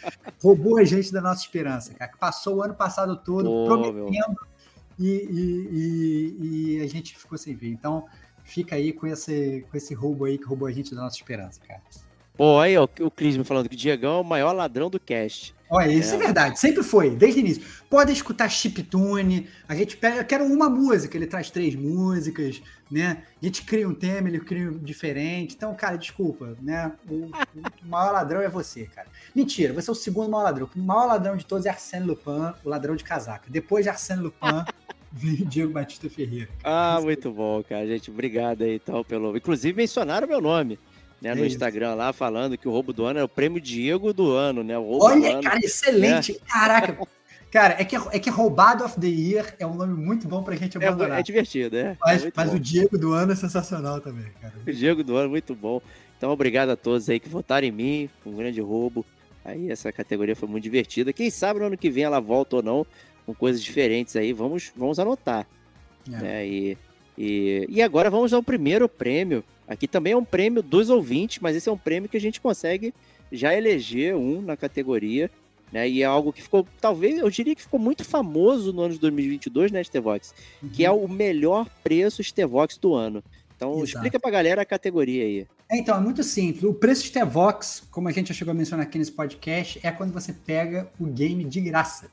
Roubou 0.42 0.78
a 0.78 0.84
gente 0.84 1.12
da 1.12 1.20
nossa 1.20 1.42
esperança, 1.42 1.92
cara. 1.92 2.10
Que 2.10 2.16
passou 2.16 2.56
o 2.56 2.62
ano 2.62 2.74
passado 2.74 3.18
todo 3.18 3.44
Pô, 3.44 3.66
prometendo 3.66 4.36
e, 4.98 5.10
e, 5.10 5.68
e, 5.72 6.76
e 6.78 6.82
a 6.82 6.86
gente 6.86 7.18
ficou 7.18 7.36
sem 7.36 7.54
ver. 7.54 7.68
Então, 7.68 8.06
fica 8.44 8.76
aí 8.76 8.94
com 8.94 9.06
esse, 9.06 9.66
com 9.70 9.76
esse 9.76 9.92
roubo 9.92 10.24
aí 10.24 10.38
que 10.38 10.44
roubou 10.44 10.66
a 10.66 10.72
gente 10.72 10.94
da 10.94 11.02
nossa 11.02 11.16
esperança, 11.16 11.60
cara. 11.68 11.82
Pô, 12.36 12.60
aí, 12.60 12.76
ó, 12.76 12.86
o 13.00 13.10
Cris 13.10 13.36
me 13.36 13.44
falando 13.44 13.68
que 13.68 13.74
o 13.74 13.78
Diegão 13.78 14.18
é 14.18 14.20
o 14.20 14.24
maior 14.24 14.52
ladrão 14.52 14.90
do 14.90 15.00
cast. 15.00 15.54
Olha, 15.68 15.90
isso 15.90 16.12
é. 16.12 16.16
é. 16.16 16.18
verdade, 16.18 16.60
sempre 16.60 16.82
foi, 16.82 17.10
desde 17.10 17.40
o 17.40 17.42
início. 17.42 17.62
Pode 17.90 18.12
escutar 18.12 18.48
chiptune, 18.48 19.48
a 19.68 19.74
gente 19.74 19.96
pega, 19.96 20.18
eu 20.18 20.24
quero 20.24 20.44
uma 20.44 20.68
música, 20.68 21.16
ele 21.16 21.26
traz 21.26 21.50
três 21.50 21.74
músicas, 21.74 22.62
né? 22.90 23.22
A 23.42 23.44
gente 23.44 23.62
cria 23.62 23.88
um 23.88 23.94
tema, 23.94 24.28
ele 24.28 24.38
cria 24.38 24.70
um 24.70 24.78
diferente. 24.78 25.54
Então, 25.56 25.74
cara, 25.74 25.96
desculpa, 25.96 26.56
né? 26.60 26.92
O, 27.08 27.26
o 27.26 27.88
maior 27.88 28.12
ladrão 28.12 28.40
é 28.40 28.48
você, 28.48 28.84
cara. 28.84 29.08
Mentira, 29.34 29.72
você 29.72 29.90
é 29.90 29.92
o 29.92 29.96
segundo 29.96 30.30
maior 30.30 30.44
ladrão. 30.44 30.70
O 30.74 30.78
maior 30.78 31.06
ladrão 31.06 31.36
de 31.36 31.44
todos 31.44 31.66
é 31.66 31.70
Arsène 31.70 32.06
Lupin, 32.06 32.52
o 32.64 32.68
ladrão 32.68 32.94
de 32.94 33.02
casaca. 33.02 33.46
Depois 33.48 33.84
de 33.84 33.88
Arsène 33.88 34.22
Lupin, 34.22 34.64
vem 35.10 35.36
Diego 35.36 35.72
Batista 35.72 36.08
Ferreira. 36.08 36.48
Ah, 36.62 37.00
muito 37.02 37.32
bom, 37.32 37.64
cara, 37.64 37.86
gente. 37.86 38.10
Obrigado 38.10 38.62
aí, 38.62 38.76
então, 38.76 39.02
pelo. 39.02 39.36
Inclusive, 39.36 39.76
mencionaram 39.76 40.28
meu 40.28 40.40
nome 40.40 40.78
né, 41.20 41.34
no 41.34 41.44
é 41.44 41.46
Instagram 41.46 41.94
lá, 41.94 42.12
falando 42.12 42.58
que 42.58 42.68
o 42.68 42.70
roubo 42.70 42.92
do 42.92 43.04
ano 43.04 43.18
é 43.18 43.24
o 43.24 43.28
prêmio 43.28 43.60
Diego 43.60 44.12
do 44.12 44.32
ano, 44.32 44.62
né? 44.62 44.78
Olha, 44.78 45.40
cara, 45.40 45.58
excelente. 45.58 46.32
Né? 46.32 46.38
Caraca. 46.46 46.98
Cara, 47.48 47.76
é 47.78 47.84
que, 47.84 47.96
é 47.96 48.18
que 48.18 48.28
Roubado 48.28 48.84
of 48.84 49.00
the 49.00 49.06
Year 49.06 49.54
é 49.58 49.66
um 49.66 49.74
nome 49.74 49.94
muito 49.94 50.28
bom 50.28 50.42
pra 50.42 50.54
gente 50.56 50.76
é 50.76 50.86
abandonar. 50.86 51.16
É, 51.16 51.20
é 51.20 51.22
divertido, 51.22 51.76
é. 51.76 51.96
Mas, 52.00 52.24
é 52.24 52.32
mas 52.34 52.52
o 52.52 52.58
Diego 52.58 52.98
do 52.98 53.12
ano 53.12 53.32
é 53.32 53.36
sensacional 53.36 54.00
também, 54.00 54.26
cara. 54.42 54.52
O 54.66 54.72
Diego 54.72 55.02
do 55.02 55.16
ano, 55.16 55.30
muito 55.30 55.54
bom. 55.54 55.80
Então, 56.18 56.30
obrigado 56.32 56.70
a 56.70 56.76
todos 56.76 57.08
aí 57.08 57.20
que 57.20 57.28
votaram 57.28 57.66
em 57.66 57.70
mim, 57.70 58.10
um 58.26 58.34
grande 58.34 58.60
roubo. 58.60 59.06
Aí 59.44 59.70
essa 59.70 59.92
categoria 59.92 60.34
foi 60.34 60.48
muito 60.48 60.64
divertida. 60.64 61.12
Quem 61.12 61.30
sabe 61.30 61.60
no 61.60 61.66
ano 61.66 61.78
que 61.78 61.88
vem 61.88 62.04
ela 62.04 62.20
volta 62.20 62.56
ou 62.56 62.62
não, 62.62 62.86
com 63.24 63.32
coisas 63.32 63.62
diferentes 63.62 64.16
aí, 64.16 64.32
vamos, 64.32 64.72
vamos 64.76 64.98
anotar. 64.98 65.46
É. 66.08 66.10
Né? 66.10 66.46
E, 66.46 66.78
e, 67.16 67.66
e 67.68 67.80
agora 67.80 68.10
vamos 68.10 68.32
ao 68.32 68.42
primeiro 68.42 68.88
prêmio, 68.88 69.44
Aqui 69.68 69.88
também 69.88 70.12
é 70.12 70.16
um 70.16 70.24
prêmio 70.24 70.62
dos 70.62 70.90
ouvintes, 70.90 71.38
mas 71.40 71.56
esse 71.56 71.68
é 71.68 71.72
um 71.72 71.78
prêmio 71.78 72.08
que 72.08 72.16
a 72.16 72.20
gente 72.20 72.40
consegue 72.40 72.94
já 73.32 73.54
eleger 73.54 74.14
um 74.14 74.40
na 74.40 74.56
categoria, 74.56 75.30
né? 75.72 75.88
E 75.88 76.02
é 76.02 76.06
algo 76.06 76.32
que 76.32 76.42
ficou, 76.42 76.66
talvez, 76.80 77.18
eu 77.18 77.28
diria 77.28 77.54
que 77.54 77.62
ficou 77.62 77.80
muito 77.80 78.04
famoso 78.04 78.72
no 78.72 78.82
ano 78.82 78.94
de 78.94 79.00
2022, 79.00 79.72
né, 79.72 79.82
Stevox? 79.82 80.34
Uhum. 80.62 80.68
Que 80.68 80.84
é 80.84 80.90
o 80.90 81.08
melhor 81.08 81.68
preço 81.82 82.22
Stevox 82.22 82.78
do 82.78 82.94
ano. 82.94 83.22
Então, 83.56 83.72
Exato. 83.72 83.84
explica 83.84 84.20
pra 84.20 84.30
galera 84.30 84.62
a 84.62 84.66
categoria 84.66 85.24
aí. 85.24 85.46
É, 85.68 85.78
então, 85.78 85.96
é 85.96 86.00
muito 86.00 86.22
simples. 86.22 86.62
O 86.62 86.74
preço 86.74 87.06
Stevox, 87.06 87.82
como 87.90 88.08
a 88.08 88.12
gente 88.12 88.28
já 88.28 88.34
chegou 88.34 88.52
a 88.52 88.54
mencionar 88.54 88.86
aqui 88.86 88.98
nesse 88.98 89.12
podcast, 89.12 89.80
é 89.82 89.90
quando 89.90 90.12
você 90.12 90.32
pega 90.32 90.88
o 91.00 91.06
game 91.06 91.42
de 91.44 91.60
graça. 91.60 92.10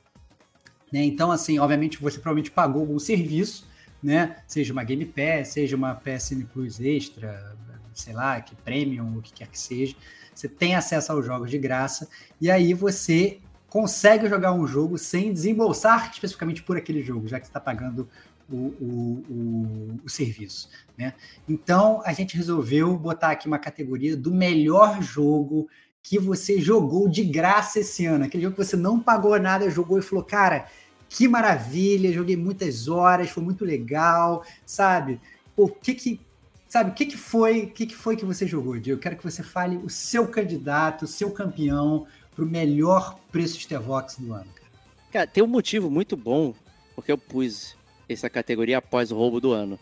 Né? 0.91 1.03
Então, 1.03 1.31
assim, 1.31 1.59
obviamente, 1.59 1.99
você 1.99 2.17
provavelmente 2.17 2.49
pagou 2.49 2.81
algum 2.81 2.97
serviço, 2.97 3.67
né? 4.03 4.37
Seja 4.45 4.73
uma 4.73 4.83
Game 4.83 5.05
Pass, 5.05 5.49
seja 5.49 5.75
uma 5.75 5.95
PSN 5.95 6.43
Plus 6.51 6.79
Extra, 6.79 7.55
sei 7.93 8.13
lá, 8.13 8.41
que 8.41 8.55
Premium, 8.55 9.17
o 9.17 9.21
que 9.21 9.31
quer 9.31 9.47
que 9.47 9.59
seja. 9.59 9.95
Você 10.33 10.49
tem 10.49 10.75
acesso 10.75 11.11
aos 11.11 11.25
jogos 11.25 11.49
de 11.49 11.57
graça 11.57 12.09
e 12.41 12.51
aí 12.51 12.73
você 12.73 13.39
consegue 13.69 14.27
jogar 14.27 14.53
um 14.53 14.67
jogo 14.67 14.97
sem 14.97 15.31
desembolsar 15.31 16.11
especificamente 16.11 16.61
por 16.61 16.77
aquele 16.77 17.01
jogo, 17.01 17.27
já 17.27 17.39
que 17.39 17.45
está 17.45 17.59
pagando 17.59 18.07
o, 18.49 18.55
o, 18.55 19.23
o, 19.29 19.99
o 20.03 20.09
serviço. 20.09 20.69
Né? 20.97 21.13
Então 21.47 22.01
a 22.05 22.13
gente 22.13 22.35
resolveu 22.35 22.95
botar 22.97 23.31
aqui 23.31 23.47
uma 23.47 23.59
categoria 23.59 24.17
do 24.17 24.33
melhor 24.33 25.01
jogo 25.01 25.67
que 26.01 26.19
você 26.19 26.59
jogou 26.59 27.07
de 27.07 27.23
graça 27.23 27.79
esse 27.79 28.05
ano. 28.05 28.25
Aquele 28.25 28.43
jogo 28.43 28.55
que 28.57 28.63
você 28.63 28.75
não 28.75 28.99
pagou 28.99 29.39
nada, 29.39 29.69
jogou 29.69 29.97
e 29.97 30.01
falou, 30.01 30.23
cara, 30.23 30.67
que 31.13 31.27
maravilha, 31.27 32.11
joguei 32.11 32.35
muitas 32.35 32.87
horas, 32.87 33.29
foi 33.29 33.43
muito 33.43 33.63
legal, 33.63 34.43
sabe? 34.65 35.21
O 35.55 35.69
que 35.69 35.93
que 35.93 36.19
sabe, 36.67 36.89
o 36.89 36.93
que 36.95 37.05
que 37.05 37.17
foi, 37.17 37.65
o 37.65 37.67
que 37.67 37.85
que 37.85 37.95
foi 37.95 38.15
que 38.15 38.25
você 38.25 38.47
jogou, 38.47 38.79
Diego? 38.79 38.97
Eu 38.97 39.01
quero 39.01 39.15
que 39.15 39.23
você 39.23 39.43
fale 39.43 39.77
o 39.77 39.91
seu 39.91 40.27
candidato, 40.27 41.03
o 41.03 41.07
seu 41.07 41.29
campeão 41.29 42.07
para 42.35 42.43
o 42.43 42.47
melhor 42.47 43.19
preço 43.31 43.59
de 43.59 43.67
Tevox 43.67 44.15
do 44.17 44.33
ano, 44.33 44.47
cara. 44.55 44.69
Cara, 45.11 45.27
tem 45.27 45.43
um 45.43 45.47
motivo 45.47 45.91
muito 45.91 46.17
bom 46.17 46.55
porque 46.95 47.11
eu 47.11 47.17
pus 47.17 47.75
essa 48.09 48.27
categoria 48.27 48.79
após 48.79 49.11
o 49.11 49.15
roubo 49.15 49.39
do 49.39 49.51
ano. 49.51 49.77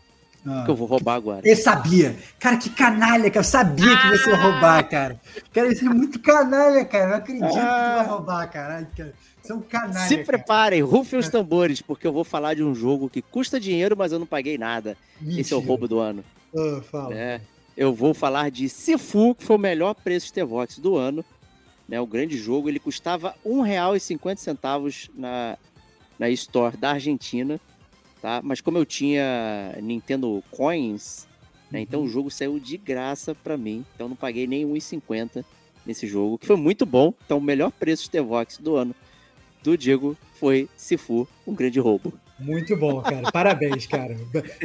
Ah, 0.46 0.64
que 0.66 0.72
eu 0.72 0.76
vou 0.76 0.88
roubar 0.88 1.16
agora. 1.16 1.48
Eu 1.48 1.56
sabia. 1.56 2.18
Cara, 2.40 2.58
que 2.58 2.70
canalha, 2.70 3.30
cara. 3.30 3.40
Eu 3.40 3.44
sabia 3.44 3.98
que 3.98 4.08
você 4.10 4.30
ia 4.32 4.36
roubar, 4.36 4.84
cara. 4.90 5.22
Cara, 5.54 5.72
isso 5.72 5.86
é 5.86 5.90
muito 5.90 6.20
canalha, 6.20 6.84
cara. 6.84 7.04
Eu 7.04 7.10
não 7.10 7.16
acredito 7.18 7.46
ah. 7.46 7.50
que 7.50 7.56
tu 7.56 7.96
vai 7.96 8.06
roubar, 8.08 8.52
caralho, 8.52 8.88
cara. 8.98 9.14
Um 9.50 9.62
canalha. 9.62 10.08
Se 10.08 10.18
preparem, 10.20 10.82
rufem 10.82 11.18
os 11.20 11.30
tambores, 11.30 11.82
porque 11.82 12.06
eu 12.06 12.14
vou 12.14 12.24
falar 12.24 12.54
de 12.54 12.64
um 12.64 12.76
jogo 12.76 13.10
que 13.10 13.22
custa 13.22 13.60
dinheiro, 13.60 13.96
mas 13.98 14.12
eu 14.12 14.20
não 14.20 14.26
paguei 14.26 14.58
nada. 14.58 14.96
Mentira. 15.20 15.42
Esse 15.42 15.54
é 15.54 15.58
o 15.58 15.60
roubo 15.60 15.88
do 15.88 16.00
ano. 16.00 16.24
Ah, 16.56 16.82
fala. 16.84 17.16
É, 17.16 17.42
eu 17.76 17.94
vou 17.94 18.14
falar 18.14 18.52
de 18.52 18.70
Sifu, 18.70 19.36
que 19.36 19.44
foi 19.44 19.56
o 19.56 19.60
melhor 19.60 19.96
preço 19.96 20.28
de 20.28 20.34
T-Vox 20.34 20.78
do 20.80 20.96
ano. 20.96 21.26
Né, 21.88 22.00
o 22.00 22.08
grande 22.08 22.38
jogo, 22.38 22.70
ele 22.70 22.80
custava 22.80 23.36
R$ 23.44 23.52
1,50 23.52 25.10
na, 25.14 25.58
na 26.18 26.30
Store 26.30 26.78
da 26.78 26.92
Argentina 26.92 27.60
tá? 28.22 28.42
Mas 28.44 28.62
como 28.62 28.78
eu 28.78 28.86
tinha 28.86 29.76
Nintendo 29.82 30.44
Coins, 30.52 31.28
né, 31.70 31.80
uhum. 31.80 31.84
então 31.84 32.04
o 32.04 32.08
jogo 32.08 32.30
saiu 32.30 32.60
de 32.60 32.78
graça 32.78 33.34
para 33.34 33.58
mim, 33.58 33.84
então 33.96 34.08
não 34.08 34.16
paguei 34.16 34.46
nem 34.46 34.66
1,50 34.66 35.44
nesse 35.86 36.06
jogo, 36.06 36.38
que 36.38 36.46
foi 36.46 36.56
muito 36.56 36.86
bom. 36.86 37.14
Então 37.26 37.40
o 37.40 37.42
melhor 37.42 37.72
preço 37.72 38.04
de 38.04 38.12
T-Vox 38.12 38.58
do 38.60 38.76
ano 38.76 38.96
do 39.64 39.78
Diego 39.78 40.18
foi 40.40 40.68
Sifu, 40.76 41.28
um 41.46 41.54
grande 41.54 41.80
roubo. 41.80 42.14
Muito 42.42 42.76
bom, 42.76 43.02
cara. 43.02 43.32
Parabéns, 43.32 43.86
cara. 43.86 44.18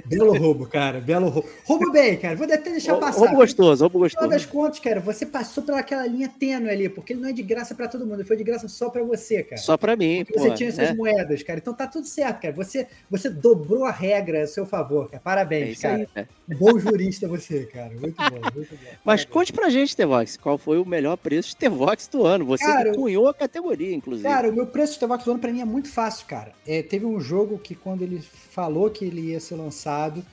Belo 0.05 0.37
roubo, 0.37 0.67
cara. 0.67 1.01
Belo 1.01 1.29
roubo. 1.29 1.49
Roubo 1.65 1.93
bem, 1.93 2.17
cara. 2.17 2.35
Vou 2.37 2.47
até 2.47 2.59
deixar 2.59 2.97
passar. 2.97 3.21
Roubo 3.21 3.37
gostoso, 3.37 3.85
roubo 3.85 3.99
gostoso. 4.01 4.25
No 4.25 4.31
das 4.31 4.47
contas, 4.47 4.79
cara, 4.79 5.01
você 5.01 5.27
passou 5.27 5.63
pelaquela 5.63 6.07
linha 6.07 6.29
tênue 6.29 6.71
ali, 6.71 6.89
porque 6.89 7.13
ele 7.13 7.21
não 7.21 7.29
é 7.29 7.33
de 7.33 7.43
graça 7.43 7.75
para 7.75 7.89
todo 7.89 8.07
mundo, 8.07 8.21
ele 8.21 8.25
foi 8.25 8.37
de 8.37 8.45
graça 8.45 8.69
só 8.69 8.89
para 8.89 9.03
você, 9.03 9.43
cara. 9.43 9.61
Só 9.61 9.77
para 9.77 9.95
mim, 9.97 10.25
porque 10.25 10.39
Você 10.39 10.51
tinha 10.55 10.69
essas 10.69 10.91
né? 10.91 10.95
moedas, 10.95 11.43
cara. 11.43 11.59
Então 11.59 11.75
tá 11.75 11.87
tudo 11.87 12.07
certo, 12.07 12.41
cara. 12.41 12.55
Você, 12.55 12.87
você 13.11 13.29
dobrou 13.29 13.85
a 13.85 13.91
regra 13.91 14.43
a 14.43 14.47
seu 14.47 14.65
favor, 14.65 15.11
cara. 15.11 15.23
Parabéns, 15.23 15.83
é 15.85 15.89
cara. 15.89 15.97
Aí, 15.97 16.09
né? 16.15 16.29
Bom 16.59 16.79
jurista 16.79 17.27
você, 17.29 17.65
cara. 17.67 17.93
Muito 17.95 18.17
bom, 18.17 18.41
muito 18.55 18.71
bom. 18.71 18.91
Mas 19.05 19.25
conte 19.25 19.53
pra 19.53 19.69
gente, 19.69 19.97
Tevox, 19.97 20.37
qual 20.37 20.57
foi 20.57 20.79
o 20.79 20.85
melhor 20.85 21.17
preço 21.17 21.51
de 21.51 21.57
Tevox 21.57 22.09
do 22.09 22.25
ano? 22.25 22.45
Você 22.47 22.65
cara, 22.65 22.95
cunhou 22.95 23.29
a 23.29 23.35
categoria, 23.35 23.95
inclusive. 23.95 24.29
Cara, 24.29 24.49
o 24.49 24.53
meu 24.53 24.67
preço 24.67 24.95
de 24.95 25.01
Tevox 25.01 25.25
do 25.25 25.33
ano 25.33 25.41
para 25.41 25.53
mim 25.53 25.61
é 25.61 25.65
muito 25.65 25.89
fácil, 25.89 26.27
cara. 26.27 26.53
É, 26.67 26.83
teve 26.83 27.05
um 27.05 27.21
jogo 27.21 27.59
que 27.67 27.75
quando 27.75 28.03
ele 28.03 28.21
falou 28.21 28.89
que 28.89 29.05
ele 29.05 29.33
ia 29.33 29.41
ser 29.41 29.57
lançado. 29.57 30.25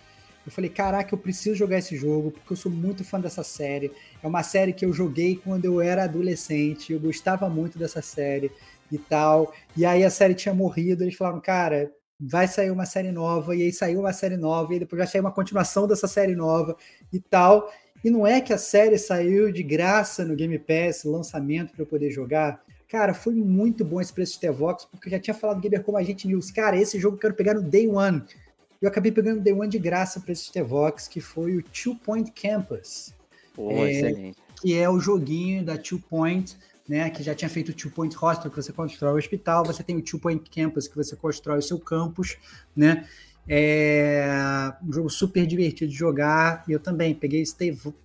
Eu 0.46 0.52
falei, 0.52 0.70
caraca, 0.70 1.14
eu 1.16 1.18
preciso 1.18 1.56
jogar 1.56 1.80
esse 1.80 1.96
jogo, 1.96 2.30
porque 2.30 2.54
eu 2.54 2.58
sou 2.58 2.72
muito 2.72 3.04
fã 3.04 3.20
dessa 3.20 3.44
série. 3.44 3.92
É 4.22 4.28
uma 4.28 4.44
série 4.44 4.74
que 4.74 4.86
eu 4.86 4.94
joguei 4.94 5.38
quando 5.38 5.66
eu 5.66 5.82
era 5.82 6.04
adolescente, 6.04 6.94
eu 6.94 7.00
gostava 7.00 7.50
muito 7.50 7.80
dessa 7.80 8.02
série 8.02 8.52
e 8.92 8.98
tal. 8.98 9.52
E 9.76 9.86
aí 9.86 10.04
a 10.04 10.10
série 10.10 10.36
tinha 10.36 10.54
morrido, 10.54 11.04
eles 11.04 11.16
falaram, 11.16 11.40
cara, 11.40 11.92
vai 12.20 12.48
sair 12.48 12.70
uma 12.70 12.86
série 12.86 13.12
nova, 13.12 13.56
e 13.56 13.64
aí 13.64 13.74
saiu 13.74 14.02
uma 14.02 14.14
série 14.14 14.38
nova, 14.38 14.76
e 14.76 14.80
depois 14.80 15.02
já 15.02 15.08
saiu 15.08 15.24
uma 15.24 15.32
continuação 15.32 15.88
dessa 15.88 16.08
série 16.08 16.36
nova 16.36 16.78
e 17.12 17.20
tal. 17.20 17.72
E 18.04 18.12
não 18.12 18.28
é 18.28 18.42
que 18.42 18.54
a 18.54 18.58
série 18.58 18.98
saiu 18.98 19.52
de 19.52 19.64
graça 19.64 20.26
no 20.26 20.36
Game 20.36 20.60
Pass, 20.60 21.04
lançamento 21.06 21.72
para 21.72 21.82
eu 21.82 21.88
poder 21.88 22.12
jogar. 22.12 22.62
Cara, 22.94 23.12
foi 23.12 23.34
muito 23.34 23.84
bom 23.84 24.00
esse 24.00 24.14
preço 24.14 24.34
de 24.34 24.42
T-Vox, 24.42 24.86
porque 24.86 25.08
eu 25.08 25.12
já 25.14 25.20
tinha 25.20 25.34
falado 25.34 25.58
do 25.58 25.62
Gamer 25.64 25.84
como 25.84 25.98
Agente 25.98 26.28
News. 26.28 26.52
Cara, 26.52 26.78
esse 26.78 27.00
jogo 27.00 27.16
eu 27.16 27.20
quero 27.20 27.34
pegar 27.34 27.56
no 27.56 27.64
Day 27.64 27.88
One. 27.88 28.22
Eu 28.80 28.88
acabei 28.88 29.12
pegando 29.12 29.38
no 29.38 29.42
Day 29.42 29.52
One 29.52 29.68
de 29.68 29.80
graça 29.80 30.20
para 30.20 30.32
esse 30.32 30.52
T-Vox, 30.52 31.08
que 31.08 31.20
foi 31.20 31.58
o 31.58 31.64
Two 31.64 31.96
Point 31.96 32.32
Campus. 32.32 33.12
Pô, 33.56 33.72
é, 33.72 33.92
excelente. 33.92 34.38
Que 34.62 34.78
é 34.78 34.88
o 34.88 35.00
joguinho 35.00 35.66
da 35.66 35.76
Two 35.76 35.98
Point, 36.08 36.56
né? 36.88 37.10
Que 37.10 37.24
já 37.24 37.34
tinha 37.34 37.50
feito 37.50 37.70
o 37.70 37.74
Two 37.74 37.90
Point 37.90 38.16
Hospital, 38.16 38.52
que 38.52 38.62
você 38.62 38.72
constrói 38.72 39.14
o 39.14 39.18
hospital. 39.18 39.66
Você 39.66 39.82
tem 39.82 39.98
o 39.98 40.02
Two 40.04 40.20
Point 40.20 40.48
Campus, 40.52 40.88
que 40.88 40.96
você 40.96 41.16
constrói 41.16 41.58
o 41.58 41.64
seu 41.64 41.80
campus, 41.80 42.38
né? 42.76 43.08
É 43.50 44.72
um 44.88 44.94
jogo 44.94 45.10
super 45.10 45.48
divertido 45.48 45.90
de 45.92 45.98
jogar. 45.98 46.64
E 46.68 46.72
eu 46.72 46.80
também 46.80 47.16
peguei 47.16 47.42
esse 47.42 47.56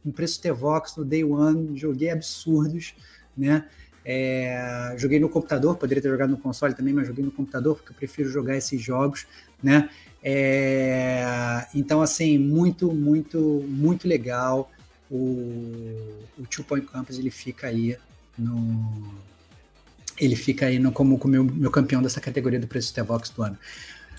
um 0.03 0.11
preço 0.11 0.41
T-Vox 0.41 0.97
no 0.97 1.05
Day 1.05 1.25
One, 1.25 1.77
joguei 1.77 2.09
absurdos, 2.09 2.95
né? 3.37 3.67
É, 4.11 4.95
joguei 4.97 5.21
no 5.21 5.29
computador, 5.29 5.77
poderia 5.77 6.01
ter 6.01 6.09
jogado 6.09 6.31
no 6.31 6.39
console 6.39 6.73
também, 6.73 6.95
mas 6.95 7.07
joguei 7.07 7.23
no 7.23 7.31
computador 7.31 7.77
porque 7.77 7.93
eu 7.93 7.95
prefiro 7.95 8.31
jogar 8.31 8.57
esses 8.57 8.81
jogos, 8.81 9.27
né? 9.63 9.91
É, 10.25 11.67
então, 11.75 12.01
assim, 12.01 12.39
muito, 12.39 12.91
muito, 12.91 13.39
muito 13.69 14.09
legal. 14.09 14.73
O, 15.11 16.25
o 16.39 16.47
Two 16.51 16.65
Point 16.65 16.87
Campus 16.87 17.19
ele 17.19 17.31
fica 17.31 17.67
aí 17.67 17.99
no. 18.39 19.13
Ele 20.19 20.37
fica 20.37 20.65
aí 20.65 20.79
no, 20.79 20.91
como 20.91 21.17
o 21.23 21.29
meu, 21.29 21.45
meu 21.45 21.71
campeão 21.71 22.01
dessa 22.01 22.19
categoria 22.19 22.59
do 22.59 22.67
preço 22.67 22.95
T-Vox 22.95 23.29
do 23.29 23.43
ano. 23.43 23.59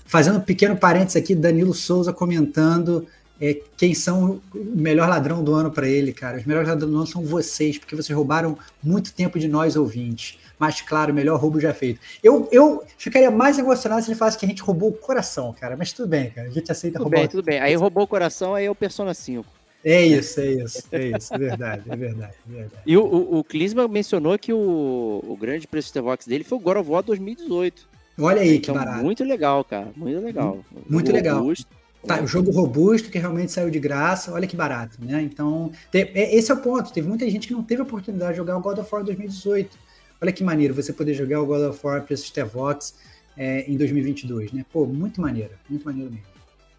Fazendo 0.06 0.38
um 0.38 0.42
pequeno 0.42 0.76
parênteses 0.76 1.16
aqui, 1.16 1.34
Danilo 1.34 1.74
Souza 1.74 2.12
comentando 2.12 3.08
é, 3.40 3.58
quem 3.76 3.94
são 3.94 4.40
o 4.54 4.58
melhor 4.58 5.08
ladrão 5.08 5.42
do 5.42 5.54
ano 5.54 5.70
para 5.70 5.88
ele, 5.88 6.12
cara. 6.12 6.36
Os 6.36 6.44
melhores 6.44 6.68
ladrões 6.68 6.92
do 6.92 6.96
ano 6.98 7.06
são 7.06 7.22
vocês, 7.22 7.78
porque 7.78 7.96
vocês 7.96 8.14
roubaram 8.14 8.58
muito 8.82 9.12
tempo 9.14 9.38
de 9.38 9.48
nós 9.48 9.76
ouvintes. 9.76 10.38
Mas, 10.58 10.82
claro, 10.82 11.10
o 11.10 11.14
melhor 11.14 11.40
roubo 11.40 11.58
já 11.58 11.72
feito. 11.72 11.98
Eu, 12.22 12.46
eu 12.52 12.84
ficaria 12.98 13.30
mais 13.30 13.58
emocionado 13.58 14.02
se 14.02 14.10
ele 14.10 14.18
falasse 14.18 14.36
que 14.36 14.44
a 14.44 14.48
gente 14.48 14.60
roubou 14.60 14.90
o 14.90 14.92
coração, 14.92 15.54
cara. 15.58 15.74
Mas 15.74 15.90
tudo 15.90 16.08
bem, 16.08 16.30
cara. 16.30 16.48
A 16.48 16.50
gente 16.50 16.70
aceita 16.70 16.98
tudo 16.98 17.04
roubar. 17.04 17.20
Bem, 17.20 17.28
tudo 17.28 17.42
bem. 17.42 17.58
Aí 17.60 17.74
roubou 17.74 18.04
o 18.04 18.06
coração, 18.06 18.54
aí 18.54 18.66
é 18.66 18.70
o 18.70 18.74
Persona 18.74 19.14
5. 19.14 19.60
É 19.82 20.04
isso, 20.04 20.38
é 20.40 20.46
isso, 20.46 20.82
é 20.92 21.06
isso, 21.06 21.34
é 21.34 21.38
verdade, 21.38 21.84
é 21.88 21.96
verdade, 21.96 22.34
é 22.46 22.52
verdade. 22.52 22.82
E 22.84 22.98
o, 22.98 23.02
o, 23.02 23.38
o 23.38 23.44
Klinsmann 23.44 23.88
mencionou 23.88 24.38
que 24.38 24.52
o, 24.52 25.24
o 25.26 25.34
grande 25.40 25.66
preço 25.66 25.90
de 25.90 25.98
Vox 26.02 26.26
dele 26.26 26.44
foi 26.44 26.58
o 26.58 26.60
God 26.60 26.76
of 26.76 26.90
War 26.90 27.02
2018. 27.02 27.88
Olha 28.18 28.42
aí, 28.42 28.56
então, 28.56 28.74
que 28.74 28.78
barato. 28.78 29.02
Muito 29.02 29.24
legal, 29.24 29.64
cara, 29.64 29.88
muito 29.96 30.20
legal. 30.20 30.62
Muito 30.86 31.10
legal. 31.10 31.38
Robusto. 31.38 31.79
Tá, 32.06 32.22
o 32.22 32.26
jogo 32.26 32.50
robusto 32.50 33.10
que 33.10 33.18
realmente 33.18 33.52
saiu 33.52 33.70
de 33.70 33.78
graça, 33.78 34.32
olha 34.32 34.46
que 34.46 34.56
barato, 34.56 34.96
né? 35.04 35.20
Então, 35.22 35.70
te, 35.90 35.98
é, 36.14 36.34
esse 36.34 36.50
é 36.50 36.54
o 36.54 36.56
ponto. 36.56 36.92
Teve 36.92 37.06
muita 37.06 37.28
gente 37.28 37.46
que 37.46 37.52
não 37.52 37.62
teve 37.62 37.82
a 37.82 37.84
oportunidade 37.84 38.32
de 38.32 38.36
jogar 38.38 38.56
o 38.56 38.60
God 38.60 38.78
of 38.78 38.88
War 38.90 39.04
2018. 39.04 39.78
Olha 40.20 40.32
que 40.32 40.42
maneiro 40.42 40.74
você 40.74 40.92
poder 40.92 41.12
jogar 41.12 41.42
o 41.42 41.46
God 41.46 41.62
of 41.68 41.78
War 41.86 42.02
para 42.02 42.14
esses 42.14 42.30
Tevox 42.30 42.94
é, 43.36 43.70
em 43.70 43.76
2022, 43.76 44.52
né? 44.52 44.64
Pô, 44.72 44.86
muito 44.86 45.20
maneiro, 45.20 45.52
muito 45.68 45.84
maneiro 45.84 46.10
mesmo. 46.10 46.26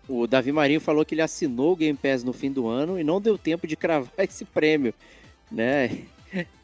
O 0.07 0.25
Davi 0.25 0.51
Marinho 0.51 0.81
falou 0.81 1.05
que 1.05 1.13
ele 1.13 1.21
assinou 1.21 1.73
o 1.73 1.75
Game 1.75 1.97
Pass 1.97 2.23
no 2.23 2.33
fim 2.33 2.51
do 2.51 2.67
ano 2.67 2.99
e 2.99 3.03
não 3.03 3.21
deu 3.21 3.37
tempo 3.37 3.67
de 3.67 3.75
cravar 3.75 4.11
esse 4.17 4.43
prêmio, 4.43 4.93
né? 5.51 6.05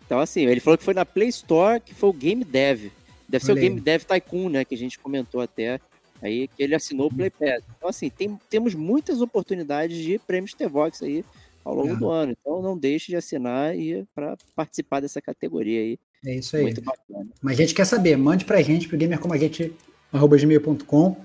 Então, 0.06 0.20
assim, 0.20 0.46
ele 0.46 0.62
falou 0.62 0.78
que 0.78 0.84
foi 0.84 0.94
na 0.94 1.06
Play 1.06 1.28
Store, 1.28 1.82
que 1.82 1.94
foi 1.94 2.10
o 2.10 2.14
Game 2.14 2.44
Dev. 2.44 2.90
Deve 3.28 3.44
ser 3.44 3.52
Olha 3.52 3.60
o 3.60 3.62
Game. 3.62 3.82
Dev 3.82 4.04
Tycoon, 4.04 4.50
né? 4.50 4.64
Que 4.64 4.74
a 4.74 4.78
gente 4.78 4.98
comentou 4.98 5.42
até 5.42 5.82
aí 6.22 6.48
que 6.48 6.62
ele 6.64 6.76
assinou 6.76 7.08
o 7.08 7.14
Play 7.14 7.30
Pass. 7.30 7.64
Então, 7.76 7.90
assim, 7.90 8.10
tem, 8.10 8.40
temos 8.50 8.74
muitas 8.76 9.22
oportunidades 9.22 9.98
de 9.98 10.18
prêmios 10.20 10.54
T-Vox 10.54 11.02
aí 11.04 11.26
ao 11.64 11.74
longo 11.76 11.94
é. 11.94 11.96
do 11.96 12.10
ano. 12.10 12.36
Então, 12.40 12.62
não 12.62 12.78
deixe 12.78 13.12
de 13.12 13.16
assinar 13.16 13.74
e 13.78 14.06
para 14.16 14.36
participar 14.56 15.00
dessa 15.00 15.22
categoria 15.22 15.82
aí. 15.82 16.00
É 16.26 16.34
isso 16.36 16.56
aí. 16.56 16.64
Muito 16.64 16.82
bacana. 16.82 17.28
Mas 17.42 17.54
a 17.54 17.58
gente 17.62 17.76
quer 17.76 17.86
saber, 17.86 18.18
mande 18.18 18.44
pra 18.46 18.62
gente, 18.62 18.88
pro 18.88 18.98
gamercomagente.com, 18.98 21.18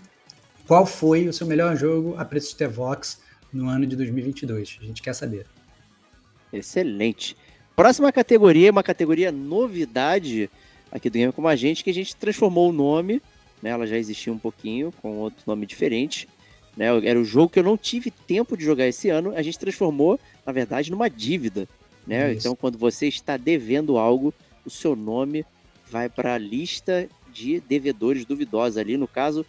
qual 0.66 0.86
foi 0.86 1.28
o 1.28 1.32
seu 1.32 1.46
melhor 1.46 1.76
jogo 1.76 2.16
a 2.18 2.24
preço 2.24 2.50
de 2.50 2.56
T-Vox 2.56 3.20
no 3.52 3.68
ano 3.68 3.86
de 3.86 3.94
2022. 3.96 4.78
A 4.80 4.84
gente 4.84 5.02
quer 5.02 5.14
saber. 5.14 5.46
Excelente. 6.52 7.36
Próxima 7.74 8.12
categoria, 8.12 8.70
uma 8.70 8.82
categoria 8.82 9.32
novidade 9.32 10.50
aqui 10.90 11.08
do 11.08 11.14
Gamer 11.14 11.32
Como 11.32 11.48
a 11.48 11.56
Gente, 11.56 11.82
que 11.82 11.90
a 11.90 11.94
gente 11.94 12.14
transformou 12.16 12.68
o 12.68 12.72
nome 12.72 13.22
né? 13.62 13.70
Ela 13.70 13.86
já 13.86 13.96
existia 13.96 14.32
um 14.32 14.38
pouquinho, 14.38 14.92
com 15.00 15.18
outro 15.18 15.42
nome 15.46 15.64
diferente. 15.64 16.28
Né? 16.76 16.86
Era 17.06 17.18
o 17.18 17.24
jogo 17.24 17.50
que 17.50 17.58
eu 17.58 17.64
não 17.64 17.76
tive 17.76 18.10
tempo 18.10 18.56
de 18.56 18.64
jogar 18.64 18.86
esse 18.86 19.08
ano. 19.08 19.32
A 19.36 19.42
gente 19.42 19.58
transformou, 19.58 20.18
na 20.44 20.52
verdade, 20.52 20.90
numa 20.90 21.08
dívida. 21.08 21.68
Né? 22.06 22.32
Então, 22.34 22.56
quando 22.56 22.76
você 22.76 23.06
está 23.06 23.36
devendo 23.36 23.96
algo, 23.96 24.34
o 24.66 24.70
seu 24.70 24.96
nome 24.96 25.44
vai 25.90 26.08
para 26.08 26.34
a 26.34 26.38
lista 26.38 27.08
de 27.32 27.60
devedores 27.60 28.24
duvidosos 28.24 28.76
ali. 28.76 28.96
No 28.96 29.06
caso, 29.06 29.46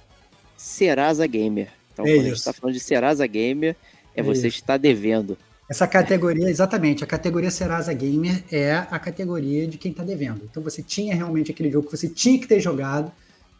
Serasa 0.55 1.25
Gamer. 1.25 1.69
Então, 1.93 2.05
é 2.05 2.09
quando 2.09 2.17
isso. 2.17 2.25
a 2.25 2.29
gente 2.29 2.37
está 2.37 2.53
falando 2.53 2.73
de 2.73 2.79
Serasa 2.79 3.25
Gamer, 3.25 3.75
é, 4.15 4.19
é 4.19 4.23
você 4.23 4.47
isso. 4.47 4.57
está 4.57 4.77
devendo. 4.77 5.37
Essa 5.69 5.87
categoria, 5.87 6.49
exatamente, 6.49 7.03
a 7.03 7.07
categoria 7.07 7.49
Serasa 7.49 7.93
Gamer 7.93 8.43
é 8.51 8.73
a 8.73 8.99
categoria 8.99 9.65
de 9.65 9.77
quem 9.77 9.91
está 9.91 10.03
devendo. 10.03 10.47
Então 10.49 10.61
você 10.61 10.83
tinha 10.83 11.15
realmente 11.15 11.51
aquele 11.51 11.71
jogo 11.71 11.87
que 11.89 11.97
você 11.97 12.09
tinha 12.09 12.37
que 12.37 12.47
ter 12.47 12.59
jogado, 12.59 13.11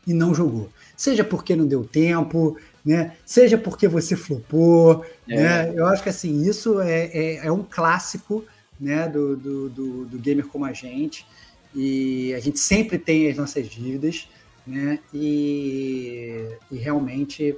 e 0.05 0.13
não 0.13 0.33
jogou. 0.33 0.69
Seja 0.95 1.23
porque 1.23 1.55
não 1.55 1.65
deu 1.65 1.83
tempo, 1.83 2.57
né? 2.85 3.13
Seja 3.25 3.57
porque 3.57 3.87
você 3.87 4.15
flopou, 4.15 5.05
é. 5.27 5.35
né? 5.35 5.73
Eu 5.75 5.85
acho 5.87 6.03
que 6.03 6.09
assim, 6.09 6.43
isso 6.47 6.79
é, 6.81 7.05
é, 7.05 7.35
é 7.47 7.51
um 7.51 7.63
clássico 7.63 8.45
né, 8.79 9.07
do, 9.07 9.37
do, 9.37 9.69
do, 9.69 10.05
do, 10.05 10.19
gamer 10.19 10.47
como 10.47 10.65
a 10.65 10.73
gente. 10.73 11.25
E 11.73 12.33
a 12.33 12.39
gente 12.39 12.59
sempre 12.59 12.97
tem 12.97 13.29
as 13.29 13.37
nossas 13.37 13.67
dívidas, 13.67 14.27
né? 14.67 14.99
E, 15.13 16.47
e 16.71 16.77
realmente 16.77 17.55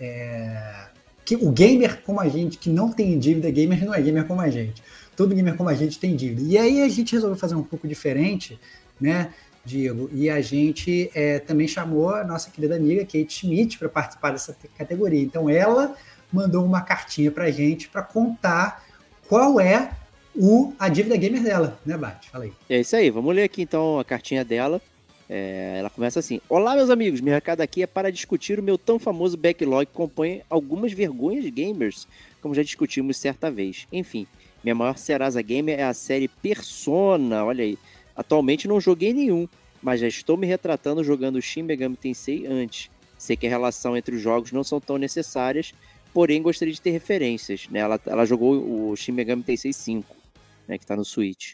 é, 0.00 0.86
que 1.24 1.36
o 1.36 1.50
gamer 1.50 2.02
como 2.02 2.20
a 2.20 2.28
gente, 2.28 2.58
que 2.58 2.70
não 2.70 2.90
tem 2.90 3.18
dívida, 3.18 3.50
gamer 3.50 3.84
não 3.84 3.94
é 3.94 4.00
gamer 4.00 4.24
como 4.24 4.40
a 4.40 4.50
gente. 4.50 4.82
Todo 5.16 5.34
gamer 5.34 5.56
como 5.56 5.68
a 5.68 5.74
gente 5.74 5.98
tem 5.98 6.16
dívida. 6.16 6.42
E 6.42 6.56
aí 6.58 6.82
a 6.82 6.88
gente 6.88 7.12
resolveu 7.12 7.38
fazer 7.38 7.54
um 7.54 7.62
pouco 7.62 7.86
diferente, 7.86 8.58
né? 9.00 9.32
Diego, 9.68 10.08
e 10.12 10.30
a 10.30 10.40
gente 10.40 11.10
é, 11.14 11.38
também 11.38 11.68
chamou 11.68 12.10
a 12.10 12.24
nossa 12.24 12.50
querida 12.50 12.76
amiga 12.76 13.04
Kate 13.04 13.30
Schmidt 13.30 13.78
para 13.78 13.88
participar 13.88 14.30
dessa 14.30 14.56
categoria. 14.76 15.20
Então 15.20 15.50
ela 15.50 15.94
mandou 16.32 16.64
uma 16.64 16.80
cartinha 16.80 17.30
para 17.30 17.44
a 17.44 17.50
gente 17.50 17.88
para 17.88 18.02
contar 18.02 18.84
qual 19.28 19.60
é 19.60 19.90
o, 20.34 20.72
a 20.78 20.88
dívida 20.88 21.16
gamer 21.16 21.42
dela, 21.42 21.78
né, 21.84 21.96
Bate? 21.96 22.30
Fala 22.30 22.44
aí. 22.44 22.52
É 22.70 22.80
isso 22.80 22.96
aí, 22.96 23.10
vamos 23.10 23.34
ler 23.34 23.42
aqui 23.42 23.62
então 23.62 23.98
a 23.98 24.04
cartinha 24.04 24.44
dela. 24.44 24.80
É, 25.28 25.76
ela 25.78 25.90
começa 25.90 26.18
assim: 26.18 26.40
Olá, 26.48 26.74
meus 26.74 26.88
amigos, 26.88 27.20
meu 27.20 27.34
recado 27.34 27.60
aqui 27.60 27.82
é 27.82 27.86
para 27.86 28.10
discutir 28.10 28.58
o 28.58 28.62
meu 28.62 28.78
tão 28.78 28.98
famoso 28.98 29.36
backlog 29.36 29.84
que 29.84 29.92
compõe 29.92 30.42
algumas 30.48 30.92
vergonhas 30.92 31.44
gamers, 31.50 32.08
como 32.40 32.54
já 32.54 32.62
discutimos 32.62 33.18
certa 33.18 33.50
vez. 33.50 33.86
Enfim, 33.92 34.26
minha 34.64 34.74
maior 34.74 34.96
Serasa 34.96 35.42
Gamer 35.42 35.78
é 35.78 35.84
a 35.84 35.92
série 35.92 36.28
Persona, 36.28 37.44
olha 37.44 37.64
aí. 37.64 37.78
Atualmente 38.16 38.66
não 38.66 38.80
joguei 38.80 39.12
nenhum, 39.12 39.46
mas 39.82 40.00
já 40.00 40.08
estou 40.08 40.36
me 40.36 40.46
retratando 40.46 41.04
jogando 41.04 41.40
Shin 41.40 41.62
Megami 41.62 41.96
Tensei 41.96 42.46
antes. 42.46 42.90
Sei 43.16 43.36
que 43.36 43.46
a 43.46 43.50
relação 43.50 43.96
entre 43.96 44.14
os 44.14 44.22
jogos 44.22 44.52
não 44.52 44.62
são 44.62 44.80
tão 44.80 44.96
necessárias, 44.96 45.74
porém 46.12 46.42
gostaria 46.42 46.72
de 46.72 46.80
ter 46.80 46.90
referências. 46.90 47.68
Né? 47.68 47.80
Ela, 47.80 48.00
ela 48.06 48.24
jogou 48.24 48.90
o 48.90 48.96
Shin 48.96 49.12
Megami 49.12 49.42
Tensei 49.42 49.72
5, 49.72 50.16
né, 50.66 50.78
que 50.78 50.84
está 50.84 50.96
no 50.96 51.04
Switch. 51.04 51.52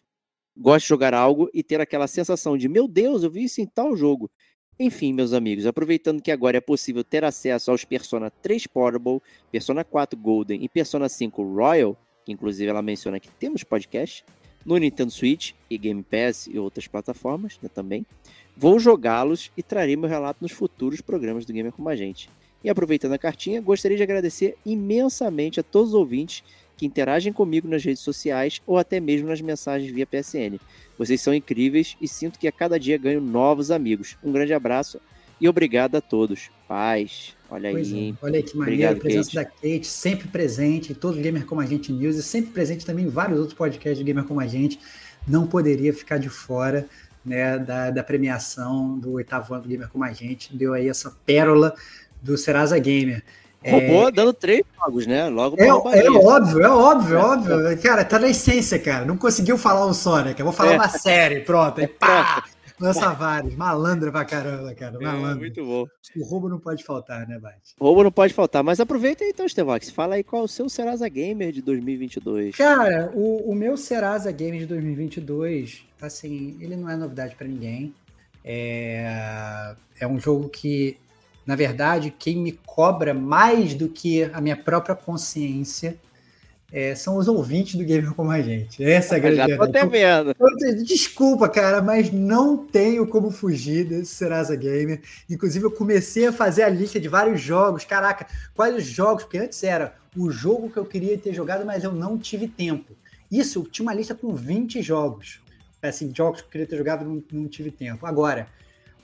Gosto 0.57 0.85
de 0.85 0.89
jogar 0.89 1.15
algo 1.15 1.51
e 1.53 1.63
ter 1.63 1.81
aquela 1.81 2.07
sensação 2.07 2.57
de, 2.57 2.69
meu 2.69 2.87
Deus, 2.87 3.23
eu 3.23 3.31
vi 3.31 3.45
isso 3.45 3.61
em 3.61 3.67
tal 3.67 3.97
jogo. 3.97 4.31
Enfim, 4.79 5.13
meus 5.13 5.33
amigos, 5.33 5.67
aproveitando 5.67 6.21
que 6.21 6.33
agora 6.33 6.57
é 6.57 6.61
possível 6.61 7.05
ter 7.05 7.25
acesso 7.25 7.71
aos 7.71 7.85
Persona 7.85 8.31
3 8.31 8.67
Portable, 8.67 9.21
Persona 9.51 9.85
4 9.85 10.19
Golden 10.19 10.65
e 10.65 10.69
Persona 10.69 11.09
5 11.09 11.43
Royal, 11.43 11.97
que 12.25 12.33
inclusive 12.33 12.69
ela 12.69 12.83
menciona 12.83 13.21
que 13.21 13.31
temos 13.31 13.63
podcast, 13.63 14.25
no 14.65 14.77
Nintendo 14.77 15.11
Switch 15.11 15.53
e 15.69 15.77
Game 15.77 16.03
Pass 16.03 16.47
e 16.47 16.59
outras 16.59 16.87
plataformas 16.87 17.59
né, 17.63 17.69
também. 17.73 18.07
Vou 18.57 18.79
jogá-los 18.79 19.51
e 19.57 19.63
trarei 19.63 19.97
meu 19.97 20.09
relato 20.09 20.39
nos 20.41 20.53
futuros 20.53 21.01
programas 21.01 21.45
do 21.45 21.53
Gamer 21.53 21.73
Como 21.73 21.89
a 21.89 21.97
Gente. 21.97 22.31
E 22.63 22.71
aproveitando 22.71 23.13
a 23.13 23.19
cartinha, 23.19 23.61
gostaria 23.61 23.97
de 23.97 24.03
agradecer 24.03 24.57
imensamente 24.65 25.61
a 25.61 25.63
todos 25.63 25.91
os 25.91 25.95
ouvintes 25.95 26.43
que 26.77 26.87
interagem 26.87 27.33
comigo 27.33 27.69
nas 27.69 27.85
redes 27.85 28.03
sociais 28.03 28.63
ou 28.67 28.79
até 28.79 28.99
mesmo 29.01 29.29
nas 29.29 29.41
mensagens 29.41 29.93
via 29.93 30.07
PSN. 30.07 30.59
Vocês 30.99 31.21
são 31.21 31.35
incríveis 31.35 31.97
e 32.01 32.09
sinto 32.09 32.39
que 32.39 32.49
a 32.49 32.53
cada 32.53 32.79
dia 32.79 32.97
ganho 32.97 33.21
novos 33.21 33.71
amigos. 33.71 34.17
Um 34.23 34.33
grande 34.33 34.55
abraço 34.55 35.01
e 35.41 35.49
obrigado 35.49 35.97
a 35.97 36.01
todos. 36.01 36.51
Paz. 36.67 37.37
Olha 37.55 37.71
pois 37.71 37.93
aí. 37.93 38.11
É. 38.11 38.27
Olha 38.27 38.37
aí 38.37 38.43
que 38.43 38.57
maneiro, 38.57 38.93
a 38.93 38.97
presença 38.97 39.31
Kate. 39.31 39.37
da 39.37 39.45
Kate, 39.45 39.87
sempre 39.87 40.27
presente 40.27 40.91
em 40.91 40.95
todo 40.95 41.21
Gamer 41.21 41.47
Como 41.47 41.61
a 41.61 41.67
Gente 41.67 41.93
News 41.93 42.17
e 42.17 42.23
sempre 42.23 42.51
presente 42.51 42.85
também 42.85 43.05
em 43.05 43.09
vários 43.09 43.39
outros 43.39 43.57
podcasts 43.57 43.97
de 43.97 44.05
Gamer 44.05 44.25
Como 44.25 44.41
a 44.41 44.47
Gente. 44.47 44.81
Não 45.27 45.47
poderia 45.47 45.95
ficar 45.95 46.19
de 46.19 46.29
fora 46.29 46.85
né, 47.25 47.57
da, 47.57 47.91
da 47.91 48.03
premiação 48.03 48.99
do 48.99 49.13
oitavo 49.13 49.55
ano 49.55 49.63
do 49.63 49.69
Gamer 49.69 49.89
Como 49.89 50.03
a 50.03 50.13
Gente. 50.13 50.55
Deu 50.55 50.75
aí 50.75 50.89
essa 50.89 51.17
pérola 51.25 51.73
do 52.21 52.37
Serasa 52.37 52.77
Gamer. 52.77 53.23
Roubou 53.65 54.09
é... 54.09 54.13
dando 54.13 54.33
três 54.33 54.63
jogos, 54.77 55.07
né? 55.07 55.29
Logo 55.29 55.57
é, 55.59 55.69
é 55.69 55.73
óbvio, 55.73 56.61
é 56.61 56.69
óbvio, 56.69 57.17
é 57.17 57.23
óbvio. 57.23 57.83
Cara, 57.83 58.05
tá 58.05 58.19
na 58.19 58.29
essência, 58.29 58.81
cara. 58.81 59.05
Não 59.05 59.17
conseguiu 59.17 59.57
falar 59.57 59.87
o 59.87 59.95
Sonic. 59.95 60.39
Eu 60.41 60.45
vou 60.45 60.53
falar 60.53 60.73
é. 60.73 60.77
uma 60.77 60.89
série, 60.89 61.41
pronto. 61.41 61.81
Aí 61.81 61.87
pá! 62.01 62.45
Lança 62.81 63.13
vários. 63.13 63.55
Malandra 63.55 64.11
pra 64.11 64.25
caramba, 64.25 64.75
cara. 64.75 64.99
Malandro. 64.99 65.31
É, 65.31 65.35
muito 65.35 65.65
bom. 65.65 65.87
O 66.17 66.25
roubo 66.25 66.49
não 66.49 66.59
pode 66.59 66.83
faltar, 66.83 67.27
né, 67.29 67.39
Bate? 67.39 67.75
O 67.79 67.85
roubo 67.85 68.05
não 68.05 68.13
pode 68.13 68.35
faltar. 68.35 68.65
Mas 68.65 68.81
aproveita 68.81 69.23
aí, 69.23 69.31
então, 69.31 69.47
Estevox. 69.47 69.91
Fala 69.91 70.17
aí 70.17 70.25
qual 70.25 70.45
o 70.45 70.49
seu 70.49 70.69
Serasa 70.69 71.09
Gamer 71.09 71.53
de 71.53 71.63
2022. 71.63 72.57
Cara, 72.57 73.13
o, 73.15 73.51
o 73.51 73.55
meu 73.55 73.77
Serasa 73.77 74.33
Gamer 74.33 74.61
de 74.61 74.67
2022, 74.67 75.85
assim, 76.01 76.57
ele 76.61 76.77
não 76.77 76.91
é 76.91 76.97
novidade 76.97 77.37
para 77.37 77.47
ninguém. 77.47 77.95
É, 78.45 79.75
é 80.01 80.07
um 80.07 80.19
jogo 80.19 80.49
que, 80.49 80.99
na 81.47 81.55
verdade, 81.55 82.11
quem 82.11 82.37
me 82.37 82.53
cobra 82.67 83.15
mais 83.15 83.75
do 83.75 83.89
que 83.89 84.25
a 84.25 84.41
minha 84.41 84.57
própria 84.57 84.97
consciência 84.97 85.97
é, 86.77 86.93
são 86.97 87.17
os 87.17 87.29
ouvintes 87.29 87.77
do 87.77 87.85
Gamer 87.85 88.13
Como 88.15 88.33
a 88.33 88.43
Gente. 88.43 88.83
Essa 88.83 89.15
é 89.15 89.19
a 89.19 89.21
grande 89.21 89.37
Já 89.37 89.57
tô 89.57 89.63
até 89.63 89.87
vendo. 89.87 90.35
Desculpa, 90.85 91.49
cara, 91.49 91.81
mas 91.81 92.11
não 92.11 92.57
tenho 92.57 93.07
como 93.07 93.31
fugir 93.31 93.85
desse 93.85 94.13
Serasa 94.13 94.57
Gamer. 94.57 95.01
Inclusive, 95.31 95.65
eu 95.65 95.71
comecei 95.71 96.27
a 96.27 96.33
fazer 96.33 96.65
a 96.65 96.69
lista 96.69 96.99
de 96.99 97.07
vários 97.07 97.41
jogos. 97.41 97.85
Caraca, 97.85 98.27
quais 98.57 98.75
os 98.75 98.83
jogos? 98.83 99.23
Porque 99.23 99.39
antes 99.39 99.63
era 99.63 99.95
o 100.17 100.33
jogo 100.33 100.69
que 100.69 100.77
eu 100.77 100.85
queria 100.85 101.17
ter 101.17 101.33
jogado, 101.33 101.65
mas 101.65 101.85
eu 101.85 101.93
não 101.93 102.19
tive 102.19 102.49
tempo. 102.49 102.93
Isso, 103.31 103.61
eu 103.61 103.67
tinha 103.71 103.87
uma 103.87 103.95
lista 103.95 104.13
com 104.13 104.35
20 104.35 104.83
jogos. 104.83 105.41
Assim, 105.81 106.13
jogos 106.13 106.41
que 106.41 106.49
eu 106.49 106.51
queria 106.51 106.67
ter 106.67 106.77
jogado, 106.77 107.05
não, 107.05 107.23
não 107.31 107.47
tive 107.47 107.71
tempo. 107.71 108.05
Agora, 108.05 108.49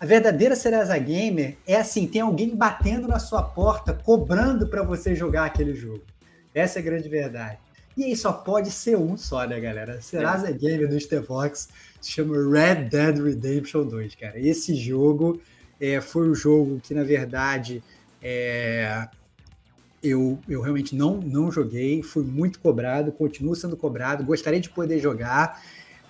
a 0.00 0.04
verdadeira 0.04 0.56
Serasa 0.56 0.98
Gamer 0.98 1.56
é 1.64 1.76
assim: 1.76 2.08
tem 2.08 2.20
alguém 2.20 2.56
batendo 2.56 3.06
na 3.06 3.20
sua 3.20 3.44
porta, 3.44 3.94
cobrando 3.94 4.66
para 4.66 4.82
você 4.82 5.14
jogar 5.14 5.44
aquele 5.44 5.72
jogo. 5.72 6.02
Essa 6.54 6.78
é 6.78 6.82
a 6.82 6.84
grande 6.84 7.08
verdade. 7.08 7.58
E 7.96 8.04
aí 8.04 8.16
só 8.16 8.32
pode 8.32 8.70
ser 8.70 8.96
um 8.96 9.16
só, 9.16 9.46
né, 9.46 9.60
galera? 9.60 10.00
Serasa 10.00 10.48
é. 10.48 10.52
Game 10.52 10.86
do 10.86 10.98
Stevox 10.98 11.68
se 12.00 12.12
chama 12.12 12.36
Red 12.36 12.88
Dead 12.88 13.18
Redemption 13.18 13.84
2, 13.84 14.14
cara. 14.14 14.38
Esse 14.38 14.74
jogo 14.74 15.40
é, 15.80 16.00
foi 16.00 16.28
o 16.28 16.32
um 16.32 16.34
jogo 16.34 16.80
que, 16.80 16.94
na 16.94 17.02
verdade, 17.02 17.82
é, 18.22 19.08
eu, 20.02 20.38
eu 20.48 20.60
realmente 20.60 20.94
não, 20.94 21.16
não 21.18 21.50
joguei, 21.50 22.02
fui 22.02 22.22
muito 22.22 22.60
cobrado, 22.60 23.12
continuo 23.12 23.54
sendo 23.54 23.76
cobrado, 23.76 24.24
gostaria 24.24 24.60
de 24.60 24.70
poder 24.70 24.98
jogar, 24.98 25.62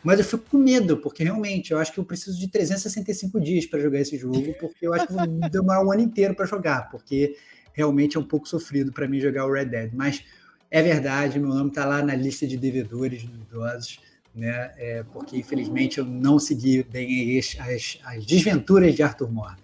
mas 0.02 0.18
eu 0.18 0.24
fico 0.24 0.44
com 0.50 0.58
medo, 0.58 0.96
porque 0.96 1.24
realmente 1.24 1.72
eu 1.72 1.78
acho 1.78 1.92
que 1.92 1.98
eu 1.98 2.04
preciso 2.04 2.38
de 2.38 2.48
365 2.48 3.40
dias 3.40 3.66
para 3.66 3.80
jogar 3.80 4.00
esse 4.00 4.16
jogo, 4.16 4.54
porque 4.58 4.86
eu 4.86 4.94
acho 4.94 5.06
que 5.06 5.12
vou 5.12 5.26
demorar 5.26 5.84
um 5.84 5.92
ano 5.92 6.02
inteiro 6.02 6.34
para 6.34 6.46
jogar, 6.46 6.90
porque 6.90 7.36
realmente 7.72 8.16
é 8.16 8.20
um 8.20 8.24
pouco 8.24 8.48
sofrido 8.48 8.92
para 8.92 9.08
mim 9.08 9.20
jogar 9.20 9.46
o 9.46 9.52
Red 9.52 9.66
Dead. 9.66 9.90
Mas 9.92 10.24
é 10.70 10.82
verdade, 10.82 11.38
meu 11.38 11.48
nome 11.48 11.70
está 11.70 11.84
lá 11.84 12.02
na 12.02 12.14
lista 12.14 12.46
de 12.46 12.56
devedores 12.56 13.24
dos 13.24 13.40
idosos, 13.40 14.00
né? 14.34 14.72
É, 14.76 15.04
porque 15.12 15.36
infelizmente 15.36 15.98
eu 15.98 16.04
não 16.04 16.38
segui 16.38 16.82
bem 16.84 17.38
as, 17.38 17.56
as, 17.58 17.98
as 18.04 18.26
desventuras 18.26 18.94
de 18.94 19.02
Arthur 19.02 19.30
Morgan. 19.30 19.56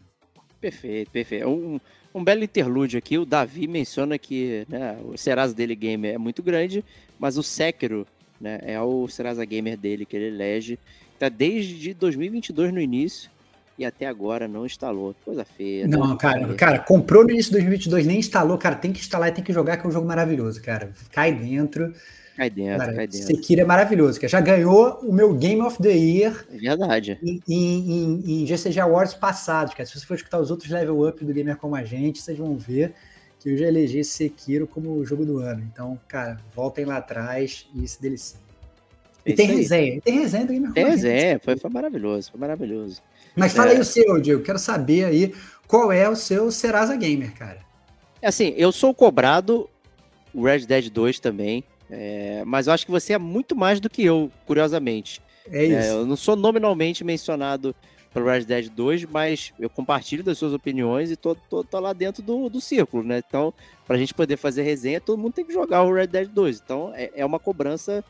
Perfeito, 0.60 1.10
perfeito. 1.10 1.48
Um, 1.48 1.78
um 2.14 2.24
belo 2.24 2.42
interlúdio 2.42 2.98
aqui. 2.98 3.18
O 3.18 3.26
Davi 3.26 3.68
menciona 3.68 4.18
que 4.18 4.66
né, 4.68 4.98
o 5.04 5.16
Serasa 5.16 5.54
dele 5.54 5.76
Gamer 5.76 6.14
é 6.14 6.18
muito 6.18 6.42
grande, 6.42 6.84
mas 7.18 7.36
o 7.38 7.42
Sekiro 7.42 8.06
né, 8.40 8.58
é 8.62 8.80
o 8.80 9.06
Serasa 9.06 9.44
Gamer 9.44 9.76
dele 9.76 10.04
que 10.04 10.16
ele 10.16 10.34
elege. 10.34 10.78
Está 11.12 11.28
desde 11.28 11.94
2022 11.94 12.72
no 12.72 12.80
início 12.80 13.30
e 13.78 13.84
até 13.84 14.06
agora 14.06 14.48
não 14.48 14.64
instalou. 14.64 15.14
Coisa 15.24 15.44
feia. 15.44 15.86
Não, 15.86 16.00
não 16.00 16.16
cara, 16.16 16.54
cara, 16.54 16.78
comprou 16.78 17.24
no 17.24 17.30
início 17.30 17.50
de 17.50 17.58
2022, 17.58 18.06
nem 18.06 18.18
instalou, 18.18 18.56
cara, 18.56 18.74
tem 18.74 18.92
que 18.92 19.00
instalar 19.00 19.28
e 19.28 19.32
tem 19.32 19.44
que 19.44 19.52
jogar, 19.52 19.76
que 19.76 19.86
é 19.86 19.88
um 19.88 19.92
jogo 19.92 20.06
maravilhoso, 20.06 20.62
cara. 20.62 20.90
Cai 21.12 21.32
dentro. 21.32 21.92
Cai 22.36 22.50
dentro, 22.50 22.78
cara, 22.78 22.94
cai 22.94 23.06
dentro. 23.06 23.26
Sekiro 23.26 23.60
é 23.62 23.64
maravilhoso, 23.64 24.20
que 24.20 24.28
já 24.28 24.40
ganhou 24.40 25.00
o 25.02 25.12
meu 25.12 25.32
Game 25.34 25.60
of 25.62 25.82
the 25.82 25.90
Year. 25.90 26.46
É 26.52 26.56
verdade. 26.56 27.18
Em, 27.22 27.40
em, 27.48 28.42
em 28.42 28.46
GCG 28.46 28.80
Awards 28.80 29.14
passados, 29.14 29.74
cara. 29.74 29.86
Se 29.86 29.98
você 29.98 30.06
for 30.06 30.14
escutar 30.14 30.38
os 30.38 30.50
outros 30.50 30.70
level 30.70 31.08
up 31.08 31.24
do 31.24 31.32
Gamer 31.32 31.56
como 31.56 31.74
a 31.74 31.84
gente, 31.84 32.20
vocês 32.20 32.36
vão 32.36 32.56
ver 32.56 32.94
que 33.40 33.50
eu 33.50 33.56
já 33.56 33.66
elegi 33.66 34.02
Sekiro 34.04 34.66
como 34.66 34.90
o 34.90 35.04
jogo 35.04 35.24
do 35.24 35.38
ano. 35.38 35.62
Então, 35.72 35.98
cara, 36.08 36.38
voltem 36.54 36.84
lá 36.84 36.98
atrás 36.98 37.66
e 37.74 37.86
se 37.86 38.00
deliciem. 38.00 38.40
E 39.24 39.34
tem 39.34 39.46
resenha, 39.48 40.00
tem 40.00 40.20
resenha 40.20 40.46
do 40.46 40.52
Gamer 40.52 40.72
Tem 40.72 40.84
resenha, 40.84 41.40
foi, 41.42 41.56
foi 41.56 41.70
maravilhoso, 41.70 42.30
foi 42.30 42.40
maravilhoso. 42.40 43.02
Mas 43.36 43.52
fala 43.52 43.70
é. 43.70 43.74
aí 43.74 43.80
o 43.80 43.84
seu, 43.84 44.20
Diego. 44.20 44.42
Quero 44.42 44.58
saber 44.58 45.04
aí 45.04 45.34
qual 45.68 45.92
é 45.92 46.08
o 46.08 46.16
seu 46.16 46.50
Serasa 46.50 46.96
Gamer, 46.96 47.34
cara. 47.34 47.58
É 48.22 48.28
assim, 48.28 48.54
eu 48.56 48.72
sou 48.72 48.94
cobrado 48.94 49.68
o 50.32 50.44
Red 50.44 50.60
Dead 50.60 50.90
2 50.90 51.20
também, 51.20 51.62
é, 51.90 52.42
mas 52.44 52.66
eu 52.66 52.72
acho 52.72 52.84
que 52.84 52.90
você 52.90 53.12
é 53.12 53.18
muito 53.18 53.54
mais 53.54 53.78
do 53.78 53.88
que 53.88 54.04
eu, 54.04 54.30
curiosamente. 54.46 55.22
É 55.50 55.64
isso. 55.64 55.88
É, 55.88 55.90
eu 55.90 56.06
não 56.06 56.16
sou 56.16 56.34
nominalmente 56.34 57.04
mencionado 57.04 57.74
pelo 58.12 58.26
Red 58.26 58.44
Dead 58.44 58.68
2, 58.70 59.04
mas 59.04 59.52
eu 59.58 59.68
compartilho 59.68 60.24
das 60.24 60.38
suas 60.38 60.52
opiniões 60.52 61.10
e 61.10 61.16
tô, 61.16 61.34
tô, 61.34 61.62
tô 61.62 61.78
lá 61.78 61.92
dentro 61.92 62.22
do, 62.22 62.48
do 62.48 62.60
círculo, 62.60 63.02
né? 63.02 63.22
Então, 63.26 63.52
pra 63.86 63.98
gente 63.98 64.14
poder 64.14 64.36
fazer 64.38 64.62
resenha, 64.62 65.00
todo 65.00 65.18
mundo 65.18 65.34
tem 65.34 65.44
que 65.44 65.52
jogar 65.52 65.82
o 65.82 65.92
Red 65.92 66.06
Dead 66.06 66.28
2. 66.28 66.62
Então, 66.64 66.92
é, 66.94 67.10
é 67.14 67.24
uma 67.24 67.38
cobrança 67.38 68.02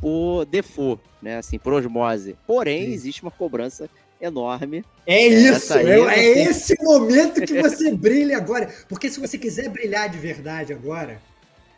por 0.00 0.46
default, 0.46 1.02
né? 1.20 1.36
Assim, 1.36 1.58
por 1.58 1.74
osmose. 1.74 2.36
Porém, 2.46 2.86
Sim. 2.86 2.92
existe 2.92 3.22
uma 3.22 3.30
cobrança 3.30 3.88
enorme. 4.20 4.84
É 5.06 5.26
isso, 5.26 5.74
é, 5.74 5.98
é 5.98 6.42
esse 6.44 6.76
momento 6.82 7.40
que 7.42 7.60
você 7.60 7.92
brilha 7.96 8.36
agora. 8.36 8.72
Porque 8.88 9.08
se 9.08 9.18
você 9.18 9.38
quiser 9.38 9.68
brilhar 9.68 10.08
de 10.08 10.18
verdade 10.18 10.72
agora, 10.72 11.20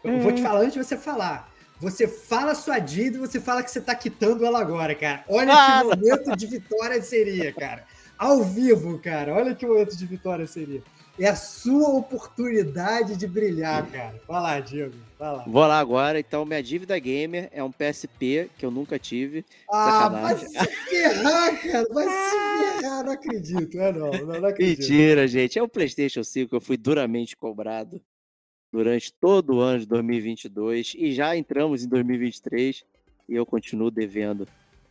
eu 0.02 0.20
vou 0.20 0.32
te 0.32 0.40
hum. 0.40 0.44
falar 0.44 0.60
antes 0.60 0.74
de 0.74 0.84
você 0.84 0.96
falar. 0.96 1.50
Você 1.80 2.06
fala 2.06 2.54
sua 2.54 2.78
dívida 2.78 3.16
e 3.16 3.20
você 3.20 3.40
fala 3.40 3.62
que 3.62 3.70
você 3.70 3.80
tá 3.80 3.94
quitando 3.94 4.44
ela 4.46 4.60
agora, 4.60 4.94
cara. 4.94 5.24
Olha 5.28 5.52
ah, 5.52 5.80
que 5.80 5.84
momento 5.84 6.36
de 6.36 6.46
vitória 6.46 7.02
seria, 7.02 7.52
cara. 7.52 7.84
Ao 8.16 8.44
vivo, 8.44 8.98
cara. 8.98 9.34
Olha 9.34 9.54
que 9.54 9.66
momento 9.66 9.96
de 9.96 10.06
vitória 10.06 10.46
seria. 10.46 10.82
É 11.22 11.28
a 11.28 11.36
sua 11.36 11.88
oportunidade 11.90 13.16
de 13.16 13.28
brilhar, 13.28 13.88
cara. 13.92 14.20
Vai 14.26 14.42
lá, 14.42 14.58
Diego. 14.58 14.92
Vai 15.16 15.32
lá. 15.32 15.44
Vou 15.46 15.64
lá 15.64 15.78
agora. 15.78 16.18
Então, 16.18 16.44
minha 16.44 16.60
dívida 16.60 16.98
gamer 16.98 17.48
é 17.52 17.62
um 17.62 17.70
PSP 17.70 18.50
que 18.58 18.66
eu 18.66 18.72
nunca 18.72 18.98
tive. 18.98 19.44
Ah, 19.70 20.08
vai 20.08 20.36
se 20.36 20.52
ferrar, 20.52 21.62
cara. 21.62 21.86
Vai 21.92 22.08
se 22.08 22.80
ferrar. 22.80 23.04
Não 23.04 23.12
acredito. 23.12 23.78
É, 23.78 23.92
não. 23.92 24.10
Não, 24.10 24.40
não 24.40 24.48
acredito. 24.48 24.80
Mentira, 24.80 25.28
gente. 25.28 25.56
É 25.56 25.62
o 25.62 25.68
PlayStation 25.68 26.24
5 26.24 26.48
que 26.48 26.56
eu 26.56 26.60
fui 26.60 26.76
duramente 26.76 27.36
cobrado 27.36 28.02
durante 28.72 29.12
todo 29.12 29.54
o 29.54 29.60
ano 29.60 29.78
de 29.78 29.86
2022 29.86 30.96
e 30.98 31.12
já 31.12 31.36
entramos 31.36 31.84
em 31.84 31.88
2023 31.88 32.84
e 33.28 33.36
eu 33.36 33.46
continuo 33.46 33.92
devendo. 33.92 34.48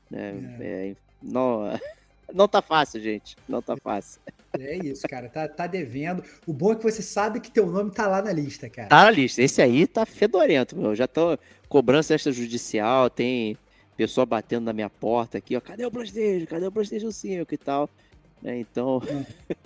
Né? 0.09 0.57
É. 0.61 0.91
É, 0.91 0.95
não, 1.21 1.77
não 2.33 2.47
tá 2.47 2.61
fácil, 2.61 3.01
gente. 3.01 3.35
Não 3.49 3.61
tá 3.61 3.75
fácil. 3.75 4.21
É 4.59 4.77
isso, 4.77 5.07
cara. 5.07 5.29
Tá, 5.29 5.47
tá 5.47 5.67
devendo. 5.67 6.23
O 6.45 6.53
bom 6.53 6.73
é 6.73 6.75
que 6.75 6.83
você 6.83 7.01
sabe 7.01 7.39
que 7.39 7.51
teu 7.51 7.65
nome 7.65 7.91
tá 7.91 8.07
lá 8.07 8.21
na 8.21 8.31
lista, 8.31 8.69
cara. 8.69 8.89
Tá 8.89 9.03
na 9.05 9.11
lista. 9.11 9.41
Esse 9.41 9.61
aí 9.61 9.87
tá 9.87 10.05
fedorento, 10.05 10.75
meu. 10.75 10.95
Já 10.95 11.07
tô 11.07 11.37
cobrança 11.69 12.13
extrajudicial, 12.13 13.09
tem 13.09 13.57
pessoa 13.95 14.25
batendo 14.25 14.65
na 14.65 14.73
minha 14.73 14.89
porta 14.89 15.37
aqui, 15.37 15.55
ó. 15.55 15.61
Cadê 15.61 15.85
o 15.85 15.91
PlayStation? 15.91 16.45
Cadê 16.47 16.65
o 16.67 16.71
PlayStation 16.71 17.11
5 17.11 17.53
e 17.53 17.57
tal? 17.57 17.89
É, 18.43 18.57
então. 18.57 19.01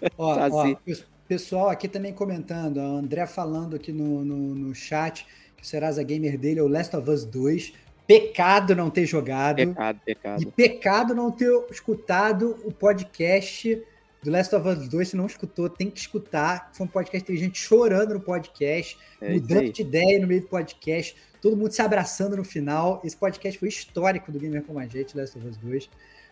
É. 0.01 0.09
ó, 0.17 0.35
tá 0.35 0.45
assim. 0.45 0.77
ó, 0.87 0.95
pessoal 1.27 1.69
aqui 1.69 1.87
também 1.87 2.13
comentando, 2.13 2.79
a 2.79 2.83
André 2.83 3.25
falando 3.25 3.75
aqui 3.75 3.91
no, 3.91 4.23
no, 4.23 4.55
no 4.55 4.75
chat 4.75 5.25
que 5.57 5.63
o 5.63 5.65
Serasa 5.65 6.03
Gamer 6.03 6.37
dele 6.37 6.59
é 6.59 6.63
o 6.63 6.67
Last 6.67 6.95
of 6.95 7.09
Us 7.09 7.25
2. 7.25 7.73
Pecado 8.05 8.75
não 8.75 8.89
ter 8.91 9.05
jogado. 9.05 9.55
Pecado, 9.55 9.99
pecado. 10.05 10.41
E 10.43 10.45
pecado 10.45 11.15
não 11.15 11.31
ter 11.31 11.49
escutado 11.71 12.55
o 12.63 12.71
podcast 12.71 13.81
do 14.25 14.31
Last 14.31 14.55
of 14.55 14.67
Us 14.67 14.87
2, 14.89 15.09
se 15.09 15.15
não 15.15 15.27
escutou, 15.27 15.69
tem 15.69 15.87
que 15.87 15.99
escutar. 15.99 16.71
Foi 16.73 16.87
um 16.87 16.89
podcast, 16.89 17.25
tem 17.27 17.37
gente 17.37 17.59
chorando 17.59 18.15
no 18.15 18.19
podcast, 18.19 18.97
é 19.21 19.33
mudando 19.33 19.71
de 19.71 19.83
ideia 19.83 20.19
no 20.19 20.25
meio 20.25 20.41
do 20.41 20.47
podcast, 20.47 21.15
todo 21.39 21.55
mundo 21.55 21.71
se 21.71 21.81
abraçando 21.83 22.35
no 22.35 22.43
final. 22.43 22.99
Esse 23.05 23.15
podcast 23.15 23.59
foi 23.59 23.69
histórico 23.69 24.31
do 24.31 24.39
Gamer 24.39 24.63
Como 24.63 24.79
a 24.79 24.87
Gente, 24.87 25.15
Last 25.15 25.37
of 25.37 25.47
Us 25.47 25.57
2. 25.57 25.89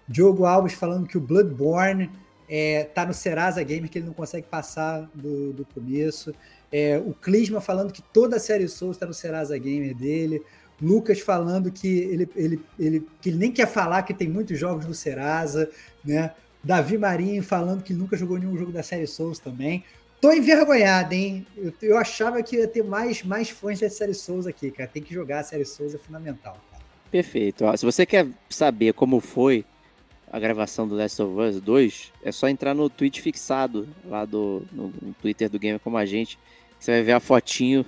Diogo 0.08 0.44
Alves 0.44 0.74
falando 0.74 1.08
que 1.08 1.20
o 1.20 1.22
Bloodborne 1.22 2.10
é, 2.50 2.86
tá 2.86 3.06
no 3.06 3.14
Serasa 3.14 3.62
Gamer, 3.62 3.88
que 3.88 4.00
ele 4.00 4.08
não 4.08 4.14
consegue 4.14 4.48
passar 4.48 5.08
do, 5.14 5.54
do 5.54 5.64
começo. 5.64 6.34
É, 6.72 6.98
o 6.98 7.14
Clisma 7.14 7.62
falando 7.62 7.94
que 7.94 8.02
toda 8.02 8.38
a 8.38 8.40
série 8.40 8.68
Souls 8.68 8.96
está 8.96 9.06
no 9.06 9.14
Serasa 9.14 9.56
Gamer 9.56 9.96
dele. 9.96 10.42
Lucas 10.82 11.20
falando 11.20 11.72
que 11.72 11.88
ele, 11.88 12.30
ele, 12.36 12.60
ele, 12.80 13.08
que 13.22 13.30
ele 13.30 13.38
nem 13.38 13.52
quer 13.52 13.68
falar 13.68 14.02
que 14.02 14.16
tem 14.16 14.28
muitos 14.28 14.58
jogos 14.58 14.88
no 14.88 14.96
Serasa, 14.96 15.70
né? 16.04 16.34
Davi 16.64 16.98
Marinho 16.98 17.44
falando 17.44 17.84
que 17.84 17.94
nunca 17.94 18.16
jogou 18.16 18.38
nenhum 18.38 18.58
jogo 18.58 18.72
da 18.72 18.82
série 18.82 19.06
Souls 19.06 19.40
também. 19.40 19.84
Tô 20.22 20.32
envergonhado, 20.32 21.14
hein? 21.14 21.46
Eu, 21.58 21.74
eu 21.82 21.98
achava 21.98 22.42
que 22.42 22.56
ia 22.56 22.68
ter 22.68 22.84
mais, 22.84 23.24
mais 23.24 23.50
fãs 23.50 23.80
da 23.80 23.90
série 23.90 24.14
Souls 24.14 24.48
aqui, 24.48 24.72
cara. 24.72 24.90
Tem 24.90 25.04
que 25.04 25.14
jogar 25.14 25.40
a 25.40 25.44
série 25.44 25.66
Souls, 25.66 25.94
é 25.94 25.98
fundamental. 25.98 26.58
Cara. 26.72 26.84
Perfeito. 27.12 27.66
se 27.78 27.86
você 27.86 28.06
quer 28.06 28.28
saber 28.50 28.94
como 28.94 29.20
foi 29.20 29.66
a 30.32 30.40
gravação 30.40 30.88
do 30.88 30.96
Last 30.96 31.22
of 31.22 31.40
Us 31.40 31.62
2, 31.62 32.14
é 32.24 32.32
só 32.32 32.48
entrar 32.48 32.74
no 32.74 32.90
tweet 32.90 33.22
fixado 33.22 33.88
lá 34.06 34.24
do 34.24 34.64
no, 34.72 34.94
no 35.02 35.14
Twitter 35.22 35.50
do 35.50 35.60
Gamer 35.60 35.80
Como 35.80 35.98
a 35.98 36.06
Gente. 36.06 36.40
Você 36.80 36.92
vai 36.92 37.04
ver 37.04 37.12
a 37.12 37.20
fotinho 37.20 37.86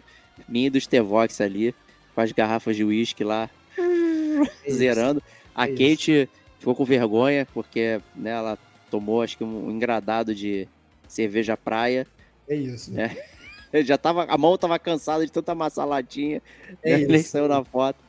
minha 0.48 0.70
do 0.70 0.80
Stevox 0.80 1.40
ali, 1.42 1.74
com 2.14 2.22
as 2.22 2.32
garrafas 2.32 2.76
de 2.76 2.84
uísque 2.84 3.24
lá, 3.24 3.50
zerando. 4.70 5.24
A 5.56 5.68
Kate 5.68 6.30
ficou 6.60 6.76
com 6.76 6.86
vergonha, 6.86 7.48
porque 7.54 8.02
né, 8.16 8.32
ela 8.32 8.58
tomou 8.96 9.22
acho 9.22 9.38
que 9.38 9.44
um 9.44 9.70
engradado 9.70 10.34
de 10.34 10.68
cerveja 11.08 11.58
praia. 11.58 12.08
É 12.48 12.56
isso. 12.56 12.94
Né? 12.94 13.18
Já 13.84 13.98
tava, 13.98 14.24
a 14.24 14.38
mão 14.38 14.58
tava 14.58 14.80
cansada 14.80 15.26
de 15.26 15.32
tanta 15.32 15.54
maçalatinha. 15.54 16.42
É 16.82 16.98
né? 17.00 17.08
Nem 17.08 17.22
saiu 17.22 17.50
na 17.50 17.64
foto. 17.64 18.00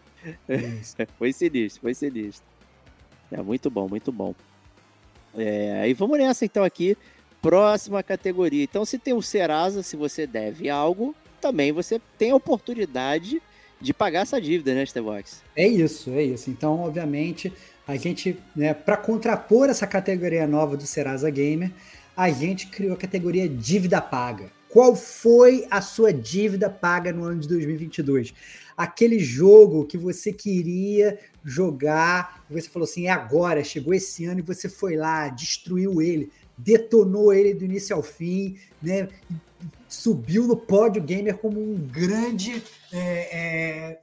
É 0.49 1.07
foi 1.19 1.33
sinistro, 1.33 1.83
foi 1.83 1.95
sinistro. 1.95 2.47
É 3.33 3.43
muito 3.43 3.69
bom, 3.69 3.89
muito 3.89 4.13
bom. 4.13 4.33
É, 5.37 5.81
aí 5.81 5.93
vamos 5.93 6.19
nessa 6.19 6.45
então 6.45 6.63
aqui. 6.63 6.97
Próxima 7.43 8.03
categoria. 8.03 8.63
Então, 8.63 8.85
se 8.85 8.99
tem 8.99 9.13
o 9.13 9.23
Serasa, 9.23 9.83
se 9.83 9.97
você 9.97 10.27
deve 10.27 10.71
algo, 10.71 11.15
também 11.41 11.73
você 11.73 12.01
tem 12.17 12.31
a 12.31 12.37
oportunidade 12.37 13.43
de 13.81 13.93
pagar 13.93 14.21
essa 14.21 14.41
dívida, 14.41 14.75
né, 14.75 14.87
Stevox? 14.87 15.43
É 15.55 15.67
isso, 15.67 16.11
é 16.11 16.23
isso. 16.23 16.51
Então, 16.51 16.81
obviamente, 16.81 17.53
a 17.87 17.97
gente, 17.97 18.37
né, 18.55 18.75
para 18.75 18.97
contrapor 18.97 19.69
essa 19.69 19.87
categoria 19.87 20.47
nova 20.47 20.77
do 20.77 20.87
Serasa 20.87 21.31
Gamer, 21.31 21.71
a 22.17 22.31
gente 22.31 22.67
criou 22.67 22.95
a 22.95 22.97
categoria 22.97 23.49
dívida 23.49 24.01
paga. 24.01 24.51
Qual 24.69 24.97
foi 24.97 25.67
a 25.71 25.81
sua 25.81 26.13
dívida 26.13 26.69
paga 26.69 27.13
no 27.13 27.25
ano 27.25 27.41
de 27.41 27.49
2022? 27.49 28.35
Aquele 28.77 29.19
jogo 29.19 29.87
que 29.87 29.97
você 29.97 30.33
queria 30.33 31.19
jogar, 31.45 32.45
você 32.51 32.69
falou 32.69 32.85
assim, 32.85 33.07
é 33.07 33.11
agora, 33.11 33.63
chegou 33.63 33.95
esse 33.95 34.25
ano 34.25 34.41
e 34.41 34.43
você 34.43 34.69
foi 34.69 34.97
lá, 34.97 35.29
destruiu 35.29 36.03
ele, 36.03 36.31
detonou 36.59 37.33
ele 37.33 37.55
do 37.55 37.65
início 37.65 37.95
ao 37.95 38.03
fim, 38.03 38.59
né? 38.83 39.09
Subiu 39.89 40.47
no 40.47 40.57
pódio 40.57 41.01
gamer 41.03 41.39
como 41.39 41.61
um 41.61 41.77
grande, 41.77 42.63
é, 42.93 43.39
é, 43.39 44.01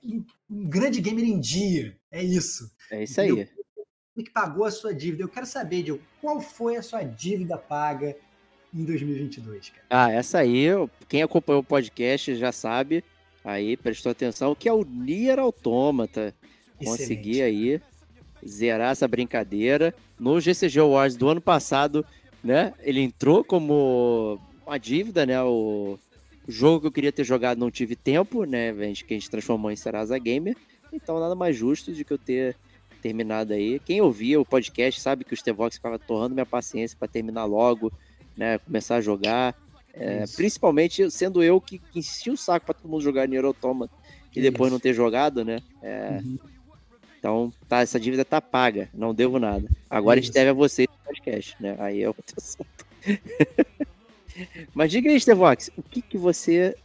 um 0.49 0.65
grande 0.65 1.01
gamer 1.01 1.25
em 1.25 1.39
dia. 1.39 1.95
É 2.09 2.23
isso. 2.23 2.71
É 2.89 3.03
isso 3.03 3.19
aí 3.19 3.47
que 4.21 4.29
pagou 4.29 4.65
a 4.65 4.71
sua 4.71 4.93
dívida. 4.93 5.23
Eu 5.23 5.29
quero 5.29 5.45
saber, 5.45 5.83
Diogo, 5.83 6.03
qual 6.21 6.39
foi 6.39 6.75
a 6.75 6.83
sua 6.83 7.03
dívida 7.03 7.57
paga 7.57 8.15
em 8.73 8.83
2022, 8.83 9.69
cara? 9.69 9.83
Ah, 9.89 10.11
essa 10.11 10.39
aí, 10.39 10.67
quem 11.07 11.23
acompanhou 11.23 11.61
o 11.61 11.65
podcast 11.65 12.35
já 12.35 12.51
sabe, 12.51 13.03
aí 13.43 13.75
prestou 13.75 14.11
atenção, 14.11 14.53
que 14.53 14.69
é 14.69 14.73
o 14.73 14.83
Nier 14.83 15.39
Automata. 15.39 16.33
Consegui 16.83 17.41
aí 17.41 17.81
zerar 18.45 18.91
essa 18.91 19.07
brincadeira. 19.07 19.95
No 20.19 20.39
GCG 20.39 20.79
Awards 20.79 21.15
do 21.15 21.29
ano 21.29 21.41
passado, 21.41 22.05
né, 22.43 22.73
ele 22.81 23.01
entrou 23.01 23.43
como 23.43 24.39
uma 24.65 24.77
dívida, 24.77 25.25
né, 25.25 25.41
o 25.41 25.97
jogo 26.47 26.81
que 26.81 26.87
eu 26.87 26.91
queria 26.91 27.11
ter 27.11 27.23
jogado 27.23 27.57
não 27.57 27.71
tive 27.71 27.95
tempo, 27.95 28.43
né, 28.43 28.73
que 29.07 29.13
a 29.13 29.17
gente 29.17 29.29
transformou 29.29 29.71
em 29.71 29.75
Serasa 29.75 30.17
Gamer. 30.17 30.55
Então 30.91 31.19
nada 31.19 31.35
mais 31.35 31.55
justo 31.55 31.91
de 31.91 32.03
que 32.03 32.13
eu 32.13 32.17
ter 32.17 32.55
terminado 33.03 33.51
aí. 33.51 33.79
Quem 33.79 33.99
ouvia 33.99 34.39
o 34.39 34.45
podcast 34.45 35.01
sabe 35.01 35.25
que 35.25 35.33
o 35.33 35.37
Stevox 35.37 35.75
ficava 35.75 35.99
torrando 35.99 36.33
minha 36.33 36.45
paciência 36.45 36.97
para 36.97 37.09
terminar 37.09 37.43
logo, 37.43 37.91
né? 38.37 38.57
Começar 38.59 38.95
a 38.95 39.01
jogar. 39.01 39.53
É, 39.93 40.23
principalmente 40.35 41.11
sendo 41.11 41.43
eu 41.43 41.61
que, 41.61 41.77
que 41.77 41.99
enchi 41.99 42.31
o 42.31 42.37
saco 42.37 42.65
para 42.65 42.73
todo 42.73 42.89
mundo 42.89 43.03
jogar 43.03 43.27
Nier 43.27 43.45
Automata 43.45 43.93
e 44.35 44.41
depois 44.41 44.71
não 44.71 44.79
ter 44.79 44.93
jogado, 44.93 45.45
né? 45.45 45.61
É, 45.83 46.19
uhum. 46.23 46.39
Então, 47.19 47.53
tá, 47.67 47.81
essa 47.81 47.99
dívida 47.99 48.25
tá 48.25 48.41
paga, 48.41 48.89
não 48.93 49.13
devo 49.13 49.37
nada. 49.37 49.69
Agora 49.89 50.19
Isso. 50.19 50.23
a 50.23 50.27
gente 50.27 50.33
deve 50.33 50.49
a 50.49 50.53
você 50.53 50.85
o 50.85 51.05
podcast, 51.05 51.55
né? 51.59 51.75
Aí 51.77 52.01
é 52.01 52.07
outro 52.07 52.23
assunto. 52.35 52.85
Mas 54.73 54.91
diga 54.91 55.09
aí, 55.09 55.19
Stevox, 55.19 55.69
o 55.77 55.83
que, 55.83 56.01
que 56.01 56.17
você 56.17 56.75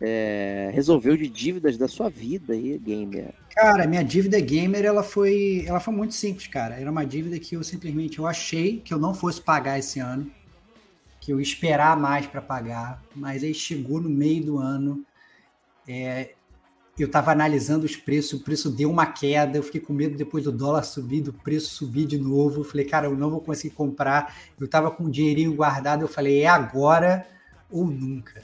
é, 0.00 0.70
resolveu 0.72 1.16
de 1.16 1.28
dívidas 1.28 1.76
da 1.76 1.88
sua 1.88 2.08
vida 2.08 2.52
aí, 2.52 2.78
gamer? 2.78 3.34
Cara, 3.50 3.86
minha 3.86 4.02
dívida 4.02 4.38
gamer, 4.40 4.84
ela 4.84 5.02
foi, 5.02 5.64
ela 5.66 5.80
foi 5.80 5.92
muito 5.92 6.14
simples, 6.14 6.46
cara. 6.46 6.78
Era 6.78 6.90
uma 6.90 7.04
dívida 7.04 7.38
que 7.38 7.56
eu 7.56 7.64
simplesmente 7.64 8.18
eu 8.18 8.26
achei 8.26 8.78
que 8.78 8.94
eu 8.94 8.98
não 8.98 9.12
fosse 9.12 9.40
pagar 9.40 9.78
esse 9.78 9.98
ano, 9.98 10.30
que 11.20 11.32
eu 11.32 11.40
ia 11.40 11.42
esperar 11.42 11.96
mais 11.96 12.26
para 12.26 12.40
pagar, 12.40 13.02
mas 13.14 13.42
aí 13.42 13.52
chegou 13.52 14.00
no 14.00 14.08
meio 14.08 14.44
do 14.44 14.58
ano, 14.58 15.04
é, 15.86 16.34
eu 16.98 17.06
estava 17.06 17.30
analisando 17.30 17.86
os 17.86 17.96
preços, 17.96 18.40
o 18.40 18.44
preço 18.44 18.70
deu 18.70 18.90
uma 18.90 19.06
queda, 19.06 19.56
eu 19.56 19.62
fiquei 19.62 19.80
com 19.80 19.92
medo 19.92 20.16
depois 20.16 20.44
do 20.44 20.52
dólar 20.52 20.82
subir, 20.82 21.22
do 21.22 21.32
preço 21.32 21.74
subir 21.74 22.06
de 22.06 22.18
novo. 22.18 22.64
Falei, 22.64 22.84
cara, 22.84 23.06
eu 23.06 23.16
não 23.16 23.30
vou 23.30 23.40
conseguir 23.40 23.74
comprar. 23.74 24.34
Eu 24.58 24.66
estava 24.66 24.90
com 24.90 25.04
um 25.04 25.10
dinheirinho 25.10 25.54
guardado, 25.54 26.02
eu 26.02 26.08
falei, 26.08 26.42
é 26.42 26.48
agora 26.48 27.24
ou 27.70 27.86
nunca. 27.86 28.42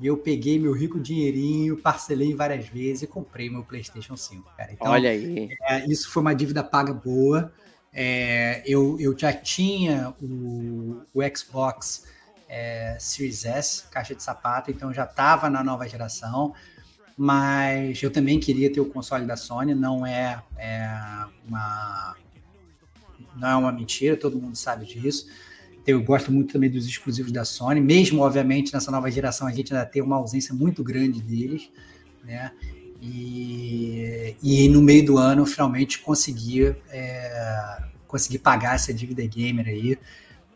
E 0.00 0.06
eu 0.06 0.16
peguei 0.16 0.58
meu 0.58 0.72
rico 0.72 0.98
dinheirinho, 0.98 1.76
parcelei 1.76 2.34
várias 2.34 2.66
vezes 2.66 3.02
e 3.02 3.06
comprei 3.06 3.50
meu 3.50 3.62
PlayStation 3.62 4.16
5, 4.16 4.50
cara. 4.56 4.72
Então, 4.72 4.90
Olha 4.90 5.10
aí. 5.10 5.50
É, 5.68 5.86
isso 5.86 6.10
foi 6.10 6.22
uma 6.22 6.34
dívida 6.34 6.64
paga 6.64 6.94
boa. 6.94 7.52
É, 7.92 8.62
eu, 8.64 8.98
eu 8.98 9.16
já 9.18 9.30
tinha 9.30 10.14
o, 10.22 11.02
o 11.12 11.20
Xbox 11.36 12.06
é, 12.48 12.96
Series 12.98 13.44
S, 13.44 13.84
caixa 13.90 14.14
de 14.14 14.22
sapato, 14.22 14.70
então 14.70 14.92
já 14.92 15.04
estava 15.04 15.50
na 15.50 15.62
nova 15.62 15.86
geração. 15.86 16.54
Mas 17.14 18.02
eu 18.02 18.10
também 18.10 18.40
queria 18.40 18.72
ter 18.72 18.80
o 18.80 18.86
console 18.86 19.26
da 19.26 19.36
Sony, 19.36 19.74
não 19.74 20.06
é, 20.06 20.42
é 20.56 20.88
uma 21.46 22.16
não 23.36 23.48
é 23.48 23.56
uma 23.56 23.72
mentira, 23.72 24.16
todo 24.16 24.40
mundo 24.40 24.56
sabe 24.56 24.86
disso. 24.86 25.26
Eu 25.86 26.02
gosto 26.02 26.30
muito 26.30 26.52
também 26.52 26.70
dos 26.70 26.86
exclusivos 26.86 27.32
da 27.32 27.44
Sony, 27.44 27.80
mesmo, 27.80 28.22
obviamente, 28.22 28.72
nessa 28.72 28.90
nova 28.90 29.10
geração 29.10 29.46
a 29.46 29.52
gente 29.52 29.72
ainda 29.72 29.86
tem 29.86 30.02
uma 30.02 30.16
ausência 30.16 30.54
muito 30.54 30.84
grande 30.84 31.22
deles, 31.22 31.70
né? 32.24 32.52
E, 33.00 34.36
e 34.42 34.68
no 34.68 34.82
meio 34.82 35.04
do 35.06 35.16
ano, 35.16 35.46
finalmente, 35.46 36.00
consegui, 36.00 36.74
é, 36.90 37.82
pagar 38.42 38.74
essa 38.74 38.92
dívida 38.92 39.24
gamer 39.24 39.68
aí. 39.68 39.98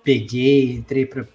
Peguei, 0.02 0.72
entrei 0.74 1.06
para 1.06 1.26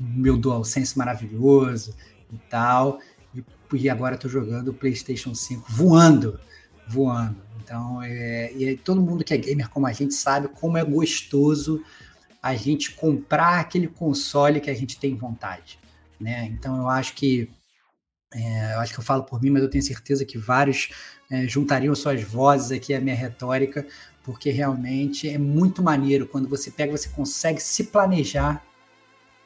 meu 0.00 0.36
DualSense 0.36 0.98
maravilhoso 0.98 1.94
e 2.32 2.38
tal. 2.50 2.98
E, 3.32 3.44
e 3.74 3.88
agora 3.88 4.16
estou 4.16 4.28
jogando 4.28 4.68
o 4.68 4.74
PlayStation 4.74 5.32
5 5.32 5.64
voando, 5.68 6.40
voando. 6.88 7.36
Então, 7.62 8.02
é, 8.02 8.52
e 8.54 8.76
todo 8.78 9.00
mundo 9.00 9.22
que 9.22 9.34
é 9.34 9.36
gamer 9.36 9.68
como 9.68 9.86
a 9.86 9.92
gente 9.92 10.14
sabe 10.14 10.48
como 10.48 10.76
é 10.76 10.84
gostoso 10.84 11.84
a 12.42 12.54
gente 12.54 12.92
comprar 12.92 13.60
aquele 13.60 13.88
console 13.88 14.60
que 14.60 14.70
a 14.70 14.74
gente 14.74 14.98
tem 14.98 15.14
vontade, 15.16 15.78
né? 16.20 16.46
Então 16.46 16.76
eu 16.76 16.88
acho 16.88 17.14
que 17.14 17.50
é, 18.34 18.74
eu 18.74 18.80
acho 18.80 18.92
que 18.92 19.00
eu 19.00 19.04
falo 19.04 19.24
por 19.24 19.42
mim, 19.42 19.50
mas 19.50 19.62
eu 19.62 19.70
tenho 19.70 19.82
certeza 19.82 20.24
que 20.24 20.36
vários 20.36 20.90
é, 21.30 21.46
juntariam 21.46 21.94
suas 21.94 22.22
vozes 22.22 22.70
aqui 22.70 22.92
à 22.94 23.00
minha 23.00 23.14
retórica, 23.14 23.86
porque 24.22 24.50
realmente 24.50 25.28
é 25.28 25.38
muito 25.38 25.82
maneiro 25.82 26.26
quando 26.26 26.48
você 26.48 26.70
pega, 26.70 26.96
você 26.96 27.08
consegue 27.08 27.60
se 27.60 27.84
planejar, 27.84 28.62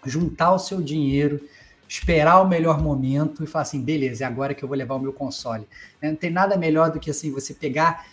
juntar 0.05 0.53
o 0.53 0.59
seu 0.59 0.83
dinheiro, 0.83 1.41
esperar 1.89 2.41
o 2.41 2.49
melhor 2.49 2.83
momento 2.83 3.45
e 3.45 3.47
falar 3.47 3.63
assim, 3.63 3.83
beleza, 3.83 4.25
é 4.25 4.27
agora 4.27 4.55
que 4.55 4.65
eu 4.65 4.69
vou 4.69 4.77
levar 4.77 4.97
o 4.97 5.01
meu 5.01 5.13
console. 5.13 5.69
Não 6.03 6.17
tem 6.17 6.31
nada 6.31 6.57
melhor 6.57 6.91
do 6.91 6.99
que 6.99 7.11
assim 7.11 7.31
você 7.31 7.55
pegar 7.55 8.07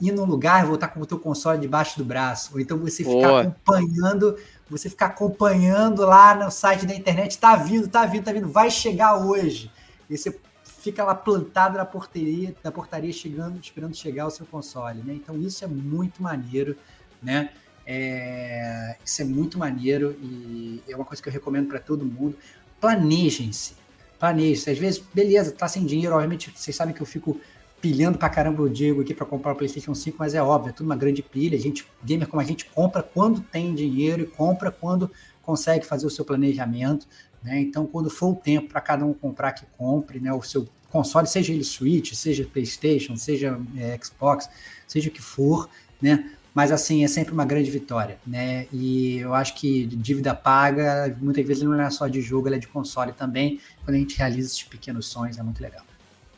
ir 0.00 0.12
num 0.12 0.24
lugar 0.24 0.64
e 0.64 0.66
voltar 0.66 0.88
com 0.88 1.00
o 1.00 1.06
teu 1.06 1.18
console 1.18 1.60
debaixo 1.60 1.98
do 1.98 2.04
braço. 2.04 2.50
Ou 2.54 2.60
então 2.60 2.78
você 2.78 3.04
ficar 3.04 3.28
Boa. 3.28 3.40
acompanhando, 3.42 4.36
você 4.68 4.88
ficar 4.88 5.06
acompanhando 5.06 6.06
lá 6.06 6.34
no 6.34 6.50
site 6.50 6.86
da 6.86 6.94
internet, 6.94 7.38
tá 7.38 7.56
vindo, 7.56 7.86
tá 7.88 8.06
vindo, 8.06 8.24
tá 8.24 8.32
vindo, 8.32 8.48
vai 8.48 8.70
chegar 8.70 9.16
hoje. 9.16 9.70
E 10.08 10.16
você 10.16 10.38
fica 10.64 11.04
lá 11.04 11.14
plantado 11.14 11.76
na 11.76 11.84
portaria, 11.84 12.54
na 12.64 12.72
portaria 12.72 13.12
chegando, 13.12 13.60
esperando 13.60 13.94
chegar 13.94 14.26
o 14.26 14.30
seu 14.30 14.46
console, 14.46 15.02
né? 15.02 15.12
Então 15.14 15.38
isso 15.38 15.64
é 15.64 15.68
muito 15.68 16.22
maneiro, 16.22 16.76
né? 17.22 17.50
É, 17.86 18.96
isso 19.04 19.20
é 19.20 19.24
muito 19.24 19.58
maneiro 19.58 20.16
e 20.22 20.82
é 20.88 20.94
uma 20.94 21.04
coisa 21.04 21.22
que 21.22 21.28
eu 21.28 21.32
recomendo 21.32 21.68
para 21.68 21.78
todo 21.78 22.04
mundo. 22.04 22.36
Planejem-se, 22.80 23.74
planejem-se. 24.18 24.70
Às 24.70 24.78
vezes, 24.78 25.02
beleza, 25.12 25.52
tá 25.52 25.68
sem 25.68 25.84
dinheiro, 25.84 26.14
obviamente, 26.14 26.52
vocês 26.54 26.74
sabem 26.74 26.94
que 26.94 27.00
eu 27.00 27.06
fico 27.06 27.38
pilhando 27.80 28.18
pra 28.18 28.28
caramba 28.28 28.62
o 28.62 28.68
Diego 28.68 29.00
aqui 29.00 29.14
para 29.14 29.26
comprar 29.26 29.52
o 29.52 29.56
PlayStation 29.56 29.94
5, 29.94 30.16
mas 30.18 30.34
é 30.34 30.42
óbvio, 30.42 30.70
é 30.70 30.72
tudo 30.72 30.86
uma 30.86 30.96
grande 30.96 31.22
pilha. 31.22 31.56
A 31.56 31.60
gente, 31.60 31.86
gamer 32.04 32.28
como 32.28 32.40
a 32.40 32.44
gente, 32.44 32.66
compra 32.66 33.02
quando 33.02 33.40
tem 33.40 33.74
dinheiro 33.74 34.22
e 34.22 34.26
compra 34.26 34.70
quando 34.70 35.10
consegue 35.42 35.86
fazer 35.86 36.06
o 36.06 36.10
seu 36.10 36.24
planejamento. 36.24 37.06
Né? 37.42 37.60
Então, 37.60 37.86
quando 37.86 38.10
for 38.10 38.32
o 38.32 38.36
tempo 38.36 38.68
para 38.68 38.80
cada 38.80 39.04
um 39.04 39.12
comprar, 39.12 39.52
que 39.52 39.64
compre 39.78 40.20
né? 40.20 40.32
o 40.32 40.42
seu 40.42 40.68
console, 40.90 41.26
seja 41.26 41.52
ele 41.52 41.64
Switch, 41.64 42.14
seja 42.14 42.44
PlayStation, 42.44 43.16
seja 43.16 43.58
é, 43.76 43.98
Xbox, 44.02 44.48
seja 44.86 45.08
o 45.08 45.12
que 45.12 45.22
for, 45.22 45.68
né? 46.00 46.32
Mas 46.52 46.72
assim, 46.72 47.04
é 47.04 47.08
sempre 47.08 47.32
uma 47.32 47.44
grande 47.44 47.70
vitória, 47.70 48.18
né? 48.26 48.66
E 48.72 49.18
eu 49.18 49.32
acho 49.32 49.54
que 49.54 49.86
dívida 49.86 50.34
paga, 50.34 51.16
muitas 51.20 51.46
vezes 51.46 51.62
não 51.62 51.80
é 51.80 51.88
só 51.90 52.08
de 52.08 52.20
jogo, 52.20 52.48
ela 52.48 52.56
é 52.56 52.58
de 52.58 52.66
console 52.66 53.12
também. 53.12 53.60
Quando 53.84 53.94
a 53.94 53.98
gente 53.98 54.18
realiza 54.18 54.48
esses 54.48 54.64
pequenos 54.64 55.06
sonhos, 55.06 55.38
é 55.38 55.42
muito 55.44 55.62
legal. 55.62 55.84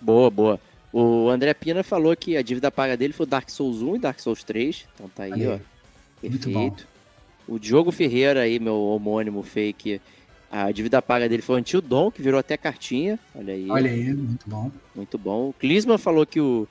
Boa, 0.00 0.30
boa. 0.30 0.60
O 0.92 1.28
André 1.30 1.54
Pina 1.54 1.82
falou 1.82 2.14
que 2.14 2.36
a 2.36 2.42
dívida 2.42 2.70
paga 2.70 2.96
dele 2.96 3.12
foi 3.12 3.24
Dark 3.24 3.48
Souls 3.48 3.80
1 3.80 3.96
e 3.96 3.98
Dark 3.98 4.20
Souls 4.20 4.44
3. 4.44 4.86
Então 4.94 5.08
tá 5.08 5.22
aí, 5.24 5.32
aí 5.32 5.46
ó. 5.46 5.58
Perfeito. 6.20 6.86
O 7.48 7.58
Diogo 7.58 7.90
Ferreira 7.90 8.42
aí, 8.42 8.60
meu 8.60 8.80
homônimo 8.80 9.42
fake, 9.42 10.00
a 10.50 10.70
dívida 10.70 11.00
paga 11.00 11.28
dele 11.28 11.40
foi 11.40 11.56
o 11.56 11.58
Until 11.58 11.80
Dawn, 11.80 12.10
que 12.10 12.20
virou 12.20 12.38
até 12.38 12.58
cartinha. 12.58 13.18
Olha 13.34 13.54
aí. 13.54 13.70
Olha 13.70 13.90
aí, 13.90 14.12
muito 14.12 14.48
bom. 14.48 14.70
Muito 14.94 15.18
bom. 15.18 15.48
O 15.48 15.52
Klisman 15.54 15.96
falou 15.96 16.26
que, 16.26 16.40
o, 16.40 16.68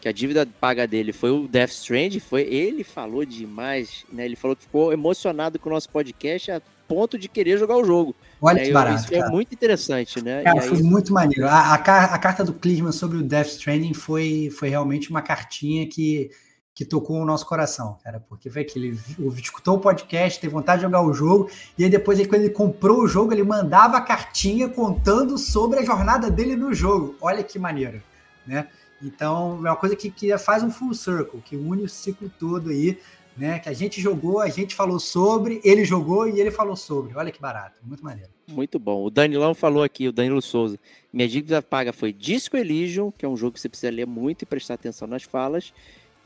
que 0.00 0.08
a 0.08 0.12
dívida 0.12 0.46
paga 0.46 0.86
dele 0.86 1.12
foi 1.12 1.32
o 1.32 1.48
Death 1.48 1.70
Strand. 1.70 2.20
Foi, 2.20 2.42
ele 2.42 2.84
falou 2.84 3.24
demais, 3.24 4.06
né? 4.12 4.24
Ele 4.24 4.36
falou 4.36 4.54
que 4.54 4.62
ficou 4.62 4.92
emocionado 4.92 5.58
com 5.58 5.68
o 5.68 5.72
nosso 5.72 5.90
podcast 5.90 6.52
a 6.52 6.62
ponto 6.86 7.18
de 7.18 7.28
querer 7.28 7.58
jogar 7.58 7.76
o 7.76 7.84
jogo. 7.84 8.14
Olha 8.40 8.62
que 8.62 8.72
barato. 8.72 9.02
Isso 9.02 9.12
cara. 9.12 9.26
é 9.26 9.30
muito 9.30 9.52
interessante, 9.52 10.22
né? 10.22 10.42
Cara, 10.42 10.62
aí... 10.62 10.68
foi 10.68 10.82
muito 10.82 11.12
maneiro. 11.12 11.46
A, 11.46 11.72
a, 11.72 11.74
a, 11.74 12.18
carta 12.18 12.44
do 12.44 12.52
Klisman 12.52 12.92
sobre 12.92 13.18
o 13.18 13.22
Death 13.22 13.48
Stranding 13.48 13.94
foi, 13.94 14.50
foi 14.50 14.68
realmente 14.68 15.10
uma 15.10 15.22
cartinha 15.22 15.86
que, 15.88 16.30
que 16.74 16.84
tocou 16.84 17.20
o 17.20 17.24
nosso 17.24 17.46
coração, 17.46 17.98
cara, 18.02 18.20
porque 18.28 18.50
foi 18.50 18.64
que 18.64 18.78
ele 18.78 18.98
escutou 19.36 19.76
o 19.76 19.80
podcast, 19.80 20.40
teve 20.40 20.52
vontade 20.52 20.80
de 20.80 20.86
jogar 20.86 21.02
o 21.02 21.14
jogo, 21.14 21.48
e 21.78 21.84
aí 21.84 21.90
depois, 21.90 22.18
quando 22.26 22.42
ele 22.42 22.50
comprou 22.50 23.02
o 23.02 23.08
jogo, 23.08 23.32
ele 23.32 23.44
mandava 23.44 23.96
a 23.96 24.00
cartinha 24.00 24.68
contando 24.68 25.38
sobre 25.38 25.78
a 25.78 25.84
jornada 25.84 26.30
dele 26.30 26.56
no 26.56 26.74
jogo. 26.74 27.14
Olha 27.20 27.44
que 27.44 27.58
maneiro, 27.58 28.02
né? 28.46 28.68
Então, 29.00 29.58
é 29.58 29.70
uma 29.70 29.76
coisa 29.76 29.94
que, 29.94 30.10
que 30.10 30.36
faz 30.38 30.62
um 30.62 30.70
full 30.70 30.94
circle, 30.94 31.40
que 31.42 31.56
une 31.56 31.82
o 31.82 31.88
ciclo 31.88 32.30
todo 32.38 32.70
aí 32.70 32.98
né? 33.36 33.58
Que 33.58 33.68
a 33.68 33.72
gente 33.72 34.00
jogou, 34.00 34.40
a 34.40 34.48
gente 34.48 34.74
falou 34.74 34.98
sobre, 34.98 35.60
ele 35.64 35.84
jogou 35.84 36.28
e 36.28 36.40
ele 36.40 36.50
falou 36.50 36.76
sobre. 36.76 37.16
Olha 37.16 37.32
que 37.32 37.40
barato, 37.40 37.80
muito 37.82 38.04
maneiro. 38.04 38.30
Muito 38.46 38.78
bom. 38.78 39.04
O 39.04 39.10
Danilão 39.10 39.54
falou 39.54 39.82
aqui, 39.82 40.08
o 40.08 40.12
Danilo 40.12 40.42
Souza. 40.42 40.78
Minha 41.12 41.28
dívida 41.28 41.62
paga 41.62 41.92
foi 41.92 42.12
Disco 42.12 42.56
Elysium, 42.56 43.10
que 43.10 43.24
é 43.24 43.28
um 43.28 43.36
jogo 43.36 43.52
que 43.52 43.60
você 43.60 43.68
precisa 43.68 43.92
ler 43.92 44.06
muito 44.06 44.42
e 44.42 44.46
prestar 44.46 44.74
atenção 44.74 45.08
nas 45.08 45.22
falas. 45.22 45.72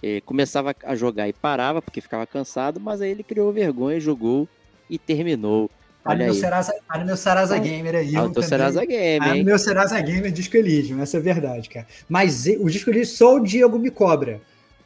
É, 0.03 0.21
começava 0.21 0.75
a 0.85 0.95
jogar 0.95 1.29
e 1.29 1.33
parava 1.33 1.83
porque 1.83 2.01
ficava 2.01 2.27
cansado, 2.27 2.79
mas 2.79 3.01
aí 3.01 3.11
ele 3.11 3.23
criou 3.23 3.53
vergonha, 3.53 3.99
jogou 3.99 4.49
e 4.89 4.99
terminou. 4.99 5.71
Olha 6.05 6.19
no 6.19 6.25
meu 6.25 6.35
Serasa, 6.35 6.73
no 6.99 7.05
meu 7.05 7.17
Serasa 7.17 7.57
ah, 7.57 7.59
Gamer 7.59 7.95
aí. 7.97 8.17
Ah, 8.17 8.25
o 8.25 8.43
Serasa 8.43 8.85
Gamer. 8.85 9.37
no 9.37 9.45
meu 9.45 9.59
Serasa 9.59 10.01
Gamer 10.01 10.31
Disco 10.31 10.57
Elysium, 10.57 11.03
essa 11.03 11.17
é 11.19 11.21
verdade, 11.21 11.69
cara. 11.69 11.87
Mas 12.09 12.47
o 12.47 12.71
Disco 12.71 12.91
Elysium 12.91 13.17
só 13.17 13.35
o 13.37 13.41
Diego 13.41 13.79
me 13.79 13.91
cobra. 13.91 14.41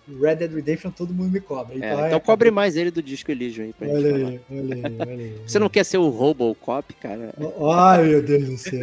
Red 0.09 0.37
Dead 0.37 0.53
Redemption 0.53 0.91
todo 0.91 1.15
mundo 1.15 1.31
me 1.31 1.41
cobra. 1.41 1.77
Então, 1.77 1.89
é, 1.89 2.07
então 2.07 2.19
é, 2.19 2.21
cobre 2.21 2.47
cara. 2.47 2.55
mais 2.55 2.77
ele 2.77 2.91
do 2.91 3.03
Disco 3.03 3.31
Elysium 3.31 3.65
aí 3.65 3.73
pra 3.73 3.89
olha 3.89 4.01
gente 4.01 4.15
aí. 4.15 4.41
Olha 4.51 4.75
aí, 4.75 4.95
olha 5.01 5.25
aí. 5.25 5.41
Você 5.47 5.59
não 5.59 5.69
quer 5.69 5.85
ser 5.85 5.99
o 5.99 6.09
Robocop, 6.09 6.93
cara? 6.95 7.33
Ai, 7.73 8.05
meu 8.05 8.23
Deus 8.23 8.49
do 8.49 8.59
céu. 8.59 8.81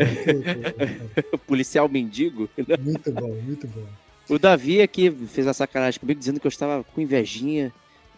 Policial 1.46 1.90
mendigo? 1.90 2.50
Muito 2.80 3.12
bom, 3.12 3.36
muito 3.46 3.68
bom. 3.68 3.86
O 4.30 4.38
Davi 4.38 4.82
aqui 4.82 5.10
fez 5.28 5.48
a 5.48 5.54
sacanagem 5.54 6.00
comigo, 6.00 6.20
dizendo 6.20 6.40
que 6.40 6.46
eu 6.46 6.50
estava 6.50 6.84
com 6.84 7.02
invejinha 7.02 7.74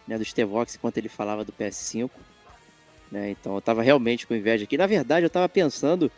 né, 0.06 0.18
do 0.18 0.24
Stevox 0.24 0.74
enquanto 0.74 0.98
ele 0.98 1.08
falava 1.08 1.44
do 1.44 1.52
PS5. 1.52 2.10
Né, 3.10 3.30
então 3.30 3.52
eu 3.52 3.58
estava 3.58 3.82
realmente 3.82 4.26
com 4.26 4.34
inveja 4.34 4.64
aqui. 4.64 4.76
Na 4.76 4.86
verdade, 4.86 5.24
eu 5.24 5.28
estava 5.28 5.48
pensando 5.48 6.10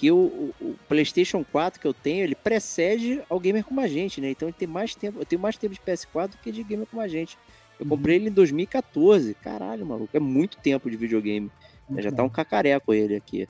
que 0.00 0.10
o, 0.10 0.54
o, 0.58 0.74
PlayStation 0.88 1.44
4 1.44 1.78
que 1.78 1.86
eu 1.86 1.92
tenho, 1.92 2.24
ele 2.24 2.34
precede 2.34 3.20
ao 3.28 3.38
gamer 3.38 3.62
como 3.62 3.82
a 3.82 3.86
gente, 3.86 4.18
né? 4.18 4.30
Então 4.30 4.48
ele 4.48 4.56
tem 4.58 4.66
mais 4.66 4.94
tempo, 4.94 5.18
eu 5.20 5.26
tenho 5.26 5.42
mais 5.42 5.58
tempo 5.58 5.74
de 5.74 5.80
PS4 5.80 6.28
do 6.28 6.36
que 6.38 6.50
de 6.50 6.62
gamer 6.62 6.86
como 6.86 7.02
a 7.02 7.06
gente. 7.06 7.36
Eu 7.78 7.84
uhum. 7.84 7.90
comprei 7.90 8.16
ele 8.16 8.30
em 8.30 8.32
2014. 8.32 9.34
Caralho, 9.34 9.84
maluco, 9.84 10.16
é 10.16 10.18
muito 10.18 10.56
tempo 10.56 10.90
de 10.90 10.96
videogame. 10.96 11.50
Né? 11.88 12.00
Já 12.00 12.10
tá 12.10 12.22
um 12.22 12.30
cacareco 12.30 12.94
ele 12.94 13.14
aqui. 13.14 13.46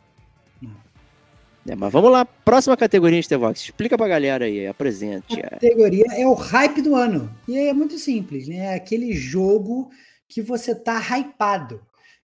Uhum. 0.61 0.75
É, 1.69 1.77
mas 1.77 1.93
vamos 1.93 2.11
lá, 2.11 2.25
próxima 2.25 2.77
categoria 2.77 3.21
de 3.21 3.37
Vox. 3.37 3.61
Explica 3.61 3.97
pra 3.97 4.09
galera 4.09 4.47
aí, 4.47 4.67
apresente. 4.67 5.41
A 5.41 5.51
categoria 5.51 6.07
é 6.17 6.27
o 6.27 6.35
hype 6.35 6.83
do 6.83 6.97
ano. 6.97 7.33
E 7.47 7.57
é 7.57 7.73
muito 7.73 7.97
simples, 7.97 8.49
né? 8.49 8.57
É 8.57 8.75
aquele 8.75 9.13
jogo 9.13 9.89
que 10.29 10.43
você 10.43 10.75
tá 10.75 10.99
hypado. 10.99 11.81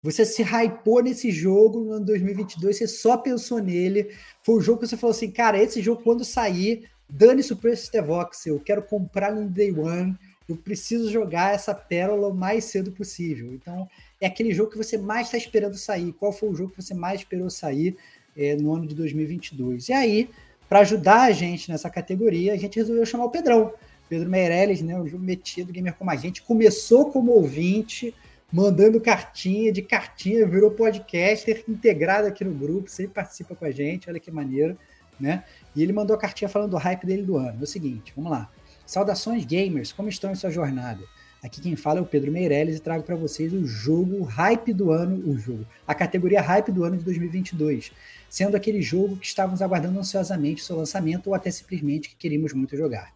Você 0.04 0.22
se 0.26 0.42
hypou 0.42 1.02
nesse 1.02 1.30
jogo 1.30 1.80
no 1.80 1.92
ano 1.92 2.04
2022, 2.04 2.76
você 2.76 2.86
só 2.86 3.16
pensou 3.16 3.58
nele. 3.58 4.10
Foi 4.42 4.56
o 4.56 4.60
jogo 4.60 4.80
que 4.80 4.86
você 4.86 4.98
falou 4.98 5.12
assim, 5.12 5.30
cara, 5.30 5.56
esse 5.56 5.80
jogo 5.80 6.02
quando 6.02 6.22
sair, 6.26 6.86
dane-se 7.08 7.54
o 7.54 7.56
preço 7.56 7.90
de 7.90 8.02
Vox, 8.02 8.44
eu 8.44 8.60
quero 8.60 8.82
comprar 8.82 9.34
no 9.34 9.48
Day 9.48 9.72
One, 9.72 10.14
eu 10.46 10.56
preciso 10.58 11.10
jogar 11.10 11.54
essa 11.54 11.74
pérola 11.74 12.28
o 12.28 12.34
mais 12.34 12.64
cedo 12.64 12.92
possível. 12.92 13.54
Então, 13.54 13.88
é 14.20 14.26
aquele 14.26 14.52
jogo 14.52 14.70
que 14.70 14.76
você 14.76 14.98
mais 14.98 15.28
está 15.28 15.38
esperando 15.38 15.78
sair. 15.78 16.12
Qual 16.12 16.32
foi 16.32 16.50
o 16.50 16.54
jogo 16.54 16.72
que 16.72 16.82
você 16.82 16.92
mais 16.92 17.20
esperou 17.20 17.48
sair 17.48 17.96
é, 18.36 18.54
no 18.56 18.74
ano 18.74 18.86
de 18.86 18.94
2022? 18.94 19.88
E 19.88 19.94
aí, 19.94 20.28
para 20.68 20.80
ajudar 20.80 21.22
a 21.22 21.32
gente 21.32 21.70
nessa 21.70 21.88
categoria, 21.88 22.52
a 22.52 22.58
gente 22.58 22.76
resolveu 22.76 23.06
chamar 23.06 23.24
o 23.24 23.30
Pedrão. 23.30 23.72
Pedro 24.06 24.28
Meirelles, 24.28 24.82
né, 24.82 25.00
o 25.00 25.06
jogo 25.06 25.24
metido, 25.24 25.72
gamer 25.72 25.94
como 25.94 26.10
a 26.10 26.16
gente, 26.16 26.42
começou 26.42 27.10
como 27.10 27.32
ouvinte, 27.32 28.14
mandando 28.54 29.00
cartinha, 29.00 29.72
de 29.72 29.82
cartinha 29.82 30.46
virou 30.46 30.70
podcaster 30.70 31.64
integrado 31.68 32.28
aqui 32.28 32.44
no 32.44 32.54
grupo, 32.54 32.88
sempre 32.88 33.12
participa 33.12 33.52
com 33.56 33.64
a 33.64 33.70
gente, 33.72 34.08
olha 34.08 34.20
que 34.20 34.30
maneiro, 34.30 34.78
né? 35.18 35.42
E 35.74 35.82
ele 35.82 35.92
mandou 35.92 36.14
a 36.14 36.18
cartinha 36.18 36.48
falando 36.48 36.70
do 36.70 36.76
hype 36.76 37.04
dele 37.04 37.24
do 37.24 37.36
ano. 37.36 37.58
É 37.58 37.64
o 37.64 37.66
seguinte, 37.66 38.12
vamos 38.14 38.30
lá. 38.30 38.48
Saudações 38.86 39.44
gamers, 39.44 39.90
como 39.90 40.08
estão 40.08 40.30
em 40.30 40.36
sua 40.36 40.50
jornada? 40.50 41.02
Aqui 41.42 41.60
quem 41.60 41.74
fala 41.74 41.98
é 41.98 42.02
o 42.02 42.06
Pedro 42.06 42.30
Meirelles 42.30 42.76
e 42.76 42.80
trago 42.80 43.02
para 43.02 43.16
vocês 43.16 43.52
o 43.52 43.66
jogo 43.66 44.22
hype 44.22 44.72
do 44.72 44.92
ano, 44.92 45.28
o 45.28 45.36
jogo, 45.36 45.66
a 45.84 45.92
categoria 45.92 46.40
hype 46.40 46.70
do 46.70 46.84
ano 46.84 46.96
de 46.96 47.02
2022, 47.02 47.90
sendo 48.30 48.56
aquele 48.56 48.80
jogo 48.80 49.16
que 49.16 49.26
estávamos 49.26 49.62
aguardando 49.62 49.98
ansiosamente 49.98 50.62
seu 50.62 50.76
lançamento 50.76 51.26
ou 51.26 51.34
até 51.34 51.50
simplesmente 51.50 52.08
que 52.08 52.14
queríamos 52.14 52.52
muito 52.52 52.76
jogar. 52.76 53.12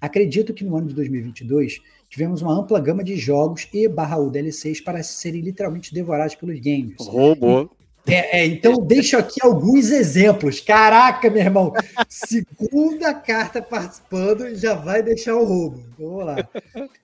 Acredito 0.00 0.54
que 0.54 0.64
no 0.64 0.76
ano 0.76 0.88
de 0.88 0.94
2022 0.94 1.80
tivemos 2.08 2.42
uma 2.42 2.58
ampla 2.58 2.80
gama 2.80 3.04
de 3.04 3.16
jogos 3.16 3.68
e 3.72 3.86
barra 3.86 4.18
DLCs 4.28 4.80
para 4.80 5.02
serem 5.02 5.42
literalmente 5.42 5.92
devorados 5.92 6.34
pelos 6.34 6.58
gamers. 6.58 7.06
Roubou. 7.06 7.70
É, 8.06 8.40
é, 8.40 8.46
então 8.46 8.80
deixo 8.80 9.16
aqui 9.18 9.40
alguns 9.42 9.90
exemplos. 9.90 10.60
Caraca, 10.60 11.28
meu 11.28 11.42
irmão, 11.42 11.72
segunda 12.08 13.12
carta 13.14 13.60
participando 13.60 14.54
já 14.54 14.74
vai 14.74 15.02
deixar 15.02 15.36
o 15.36 15.44
roubo. 15.44 15.84
Vamos 15.98 16.24
lá. 16.24 16.48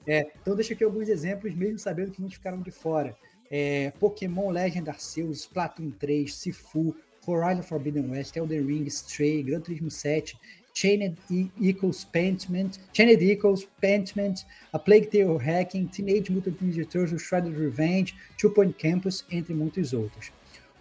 É, 0.07 0.26
então 0.40 0.55
deixo 0.55 0.72
aqui 0.72 0.82
alguns 0.82 1.09
exemplos, 1.09 1.55
mesmo 1.55 1.78
sabendo 1.78 2.12
que 2.12 2.20
muitos 2.20 2.38
ficaram 2.38 2.61
de 2.61 2.70
fora. 2.70 3.14
É, 3.51 3.92
Pokémon 4.01 4.51
Legend 4.51 4.88
Arceus, 4.88 5.40
Splatoon 5.40 5.90
3, 5.90 6.34
Sifu, 6.34 6.97
Horizon 7.26 7.62
Forbidden 7.62 8.11
West, 8.11 8.36
Elden 8.36 8.64
Ring, 8.64 8.84
Stray, 8.86 9.42
Gran 9.42 9.61
Turismo 9.61 9.90
7, 9.90 10.36
Chained 10.77 11.16
Equals 11.59 12.05
Pentiment, 12.05 12.79
Chained 12.93 13.22
Equals 13.22 13.66
Pentiment, 13.81 14.45
A 14.74 14.79
Plague 14.79 15.07
Tale 15.07 15.39
Hacking, 15.39 15.87
Teenage 15.87 16.31
Mutant 16.31 16.61
Ninja 16.61 16.85
Turtles, 16.85 17.22
Shredded 17.22 17.57
Revenge, 17.59 18.14
Two 18.37 18.51
Point 18.51 18.74
Campus, 18.79 19.24
entre 19.31 19.55
muitos 19.55 19.95
outros. 19.95 20.31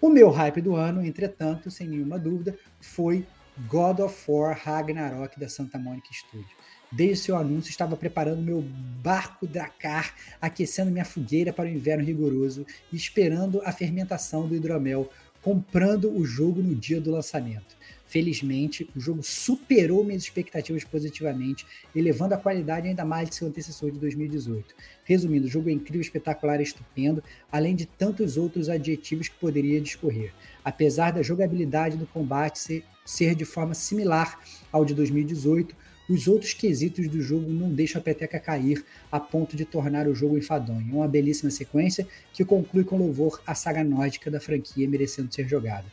O 0.02 0.10
meu 0.10 0.30
hype 0.32 0.60
do 0.60 0.76
ano, 0.76 1.02
entretanto, 1.02 1.72
sem 1.72 1.88
nenhuma 1.88 2.20
dúvida, 2.20 2.58
foi 2.82 3.26
God 3.70 4.02
of 4.02 4.30
War 4.30 4.60
Ragnarok 4.62 5.39
da 5.39 5.48
Santa 5.48 5.80
Monica 5.80 6.10
Studio. 6.12 6.58
Desde 6.91 7.24
seu 7.24 7.38
anúncio, 7.38 7.70
estava 7.70 7.96
preparando 7.96 8.41
meu 8.41 8.62
barco 9.02 9.48
Dracar, 9.48 10.14
aquecendo 10.41 10.91
minha 10.91 11.06
fogueira 11.06 11.54
para 11.54 11.70
o 11.70 11.72
inverno 11.72 12.04
rigoroso 12.04 12.66
e 12.91 12.98
esperando 12.98 13.62
a 13.64 13.72
fermentação 13.72 14.46
do 14.46 14.58
hidromel, 14.58 15.10
comprando 15.41 16.12
o 16.14 16.26
jogo 16.26 16.62
no 16.62 16.76
dia 16.76 17.00
do 17.00 17.12
lançamento. 17.12 17.78
Felizmente, 18.16 18.89
o 18.95 18.99
jogo 19.01 19.22
superou 19.22 20.01
minhas 20.01 20.24
expectativas 20.24 20.86
positivamente, 20.86 21.68
elevando 21.93 22.34
a 22.34 22.38
qualidade 22.38 22.88
ainda 22.88 23.03
mais 23.03 23.28
de 23.28 23.36
seu 23.36 23.45
antecessor 23.45 23.91
de 23.91 23.99
2018. 23.99 24.74
Resumindo, 25.03 25.47
o 25.47 25.49
jogo 25.49 25.68
é 25.68 25.74
incrível, 25.74 25.99
espetacular 25.99 26.61
e 26.61 26.63
estupendo, 26.63 27.22
além 27.51 27.76
de 27.76 27.86
tantos 27.86 28.38
outros 28.38 28.70
adjetivos 28.70 29.28
que 29.28 29.36
poderia 29.36 29.82
discorrer. 29.82 30.32
Apesar 30.63 31.11
da 31.11 31.22
jogabilidade 31.22 31.97
do 31.97 32.07
combate 32.07 32.57
ser, 32.57 32.86
ser 33.03 33.36
de 33.36 33.43
forma 33.43 33.74
similar 33.74 34.39
ao 34.72 34.86
de 34.86 34.93
2018, 34.93 35.76
os 36.09 36.26
outros 36.26 36.53
quesitos 36.53 37.09
do 37.09 37.22
jogo 37.22 37.51
não 37.51 37.70
deixam 37.70 37.99
a 37.99 38.03
peteca 38.03 38.39
cair 38.39 38.86
a 39.11 39.20
ponto 39.20 39.57
de 39.57 39.66
tornar 39.66 40.07
o 40.07 40.16
jogo 40.16 40.38
enfadonho. 40.38 40.88
É 40.89 40.95
uma 40.95 41.07
belíssima 41.07 41.51
sequência 41.51 42.07
que 42.32 42.45
conclui 42.45 42.86
com 42.86 42.95
louvor 42.95 43.41
a 43.45 43.53
saga 43.53 43.84
nórdica 43.84 44.32
da 44.32 44.39
franquia 44.39 44.88
merecendo 44.88 45.34
ser 45.34 45.49
jogada. 45.49 45.86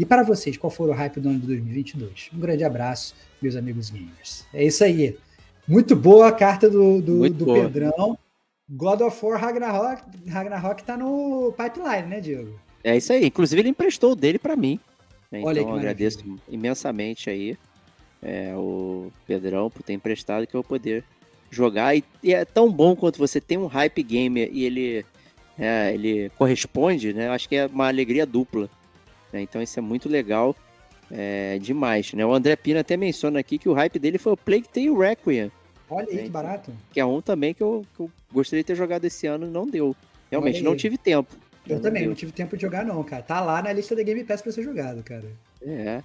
E 0.00 0.04
para 0.06 0.22
vocês, 0.22 0.56
qual 0.56 0.70
foi 0.70 0.88
o 0.88 0.92
hype 0.92 1.20
do 1.20 1.28
ano 1.28 1.40
de 1.40 1.46
2022? 1.48 2.30
Um 2.32 2.40
grande 2.40 2.64
abraço, 2.64 3.14
meus 3.42 3.54
amigos 3.54 3.90
gamers. 3.90 4.46
É 4.50 4.64
isso 4.64 4.82
aí. 4.82 5.18
Muito 5.68 5.94
boa 5.94 6.28
a 6.28 6.32
carta 6.32 6.70
do, 6.70 7.02
do, 7.02 7.28
do 7.28 7.44
Pedrão. 7.44 8.18
God 8.66 9.02
of 9.02 9.22
War 9.22 9.38
Ragnarok, 9.38 10.02
Ragnarok 10.26 10.82
tá 10.84 10.96
no 10.96 11.52
pipeline, 11.52 12.08
né, 12.08 12.18
Diego? 12.18 12.58
É 12.82 12.96
isso 12.96 13.12
aí. 13.12 13.26
Inclusive, 13.26 13.60
ele 13.60 13.68
emprestou 13.68 14.12
o 14.12 14.16
dele 14.16 14.38
para 14.38 14.56
mim. 14.56 14.80
Né? 15.30 15.42
Olha 15.44 15.60
então, 15.60 15.74
agradeço 15.74 16.24
imensamente 16.48 17.28
aí 17.28 17.58
é, 18.22 18.54
o 18.56 19.12
Pedrão 19.26 19.68
por 19.68 19.82
ter 19.82 19.92
emprestado 19.92 20.46
que 20.46 20.56
eu 20.56 20.62
vou 20.62 20.68
poder 20.68 21.04
jogar. 21.50 21.94
E, 21.94 22.02
e, 22.22 22.32
é 22.32 22.46
tão 22.46 22.72
bom 22.72 22.96
quanto 22.96 23.18
você 23.18 23.38
tem 23.38 23.58
um 23.58 23.66
hype 23.66 24.02
gamer 24.02 24.48
e 24.50 24.64
ele, 24.64 25.04
é, 25.58 25.92
ele 25.92 26.30
corresponde, 26.38 27.12
né? 27.12 27.28
Acho 27.28 27.46
que 27.46 27.56
é 27.56 27.66
uma 27.66 27.88
alegria 27.88 28.24
dupla. 28.24 28.70
Né? 29.32 29.42
Então 29.42 29.62
isso 29.62 29.78
é 29.78 29.82
muito 29.82 30.08
legal 30.08 30.54
é, 31.10 31.58
demais. 31.58 32.12
Né? 32.12 32.24
O 32.24 32.32
André 32.32 32.56
Pina 32.56 32.80
até 32.80 32.96
menciona 32.96 33.40
aqui 33.40 33.58
que 33.58 33.68
o 33.68 33.72
hype 33.72 33.98
dele 33.98 34.18
foi 34.18 34.32
o 34.32 34.36
Plague 34.36 34.68
Tale 34.68 34.90
Requiem. 34.90 35.50
Olha 35.88 36.06
aí, 36.08 36.16
né? 36.16 36.22
que 36.22 36.28
barato. 36.28 36.72
Que 36.92 37.00
é 37.00 37.04
um 37.04 37.20
também 37.20 37.52
que 37.52 37.62
eu, 37.62 37.84
que 37.96 38.02
eu, 38.02 38.10
gostaria 38.32 38.62
de 38.62 38.66
ter 38.66 38.76
jogado 38.76 39.04
esse 39.04 39.26
ano 39.26 39.46
e 39.46 39.50
não 39.50 39.66
deu. 39.66 39.94
Realmente, 40.30 40.62
não 40.62 40.76
tive 40.76 40.96
tempo. 40.96 41.34
Eu 41.66 41.76
não 41.76 41.82
também, 41.82 42.02
deu. 42.02 42.10
não 42.10 42.16
tive 42.16 42.30
tempo 42.30 42.56
de 42.56 42.62
jogar 42.62 42.84
não, 42.84 43.02
cara. 43.02 43.22
Tá 43.22 43.40
lá 43.40 43.60
na 43.60 43.72
lista 43.72 43.96
da 43.96 44.02
Game 44.02 44.22
Pass 44.22 44.40
pra 44.40 44.52
ser 44.52 44.62
jogado, 44.62 45.02
cara. 45.02 45.24
É. 45.60 46.02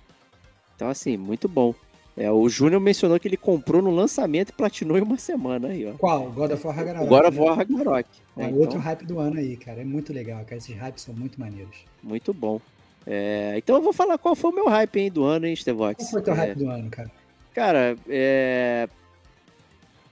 Então, 0.76 0.90
assim, 0.90 1.16
muito 1.16 1.48
bom. 1.48 1.74
É, 2.18 2.32
o 2.32 2.48
Júnior 2.48 2.82
mencionou 2.82 3.20
que 3.20 3.28
ele 3.28 3.38
comprou 3.38 3.82
no 3.82 3.92
lançamento 3.92 4.50
e 4.50 4.54
platinou 4.54 4.98
em 4.98 5.02
uma 5.02 5.18
semana 5.18 5.68
aí, 5.68 5.86
ó. 5.86 5.94
Qual? 5.94 6.32
God 6.32 6.52
of 6.52 6.66
War 6.66 6.76
Ragnarok. 6.76 7.10
God 7.10 7.26
of 7.26 7.38
né? 7.38 7.46
War 7.46 7.58
Ragnarok. 7.58 8.10
É, 8.38 8.42
é 8.42 8.46
então... 8.46 8.60
outro 8.60 8.80
hype 8.80 9.06
do 9.06 9.20
ano 9.20 9.38
aí, 9.38 9.58
cara. 9.58 9.82
É 9.82 9.86
muito 9.86 10.14
legal, 10.14 10.44
cara. 10.46 10.56
Esses 10.56 10.76
hypes 10.76 11.04
são 11.04 11.14
muito 11.14 11.40
maneiros. 11.40 11.76
Muito 12.02 12.34
bom. 12.34 12.62
É, 13.08 13.54
então 13.58 13.76
eu 13.76 13.82
vou 13.82 13.94
falar 13.94 14.18
qual 14.18 14.36
foi 14.36 14.52
o 14.52 14.56
meu 14.56 14.68
hype 14.68 15.00
hein, 15.00 15.12
do 15.12 15.24
ano, 15.24 15.46
hein, 15.46 15.56
Stevox? 15.56 16.04
Qual 16.04 16.10
foi 16.10 16.22
o 16.22 16.24
teu 16.24 16.34
é, 16.34 16.38
hype 16.38 16.58
do 16.58 16.70
ano, 16.70 16.90
cara? 16.90 17.12
Cara, 17.54 17.98
é... 18.10 18.90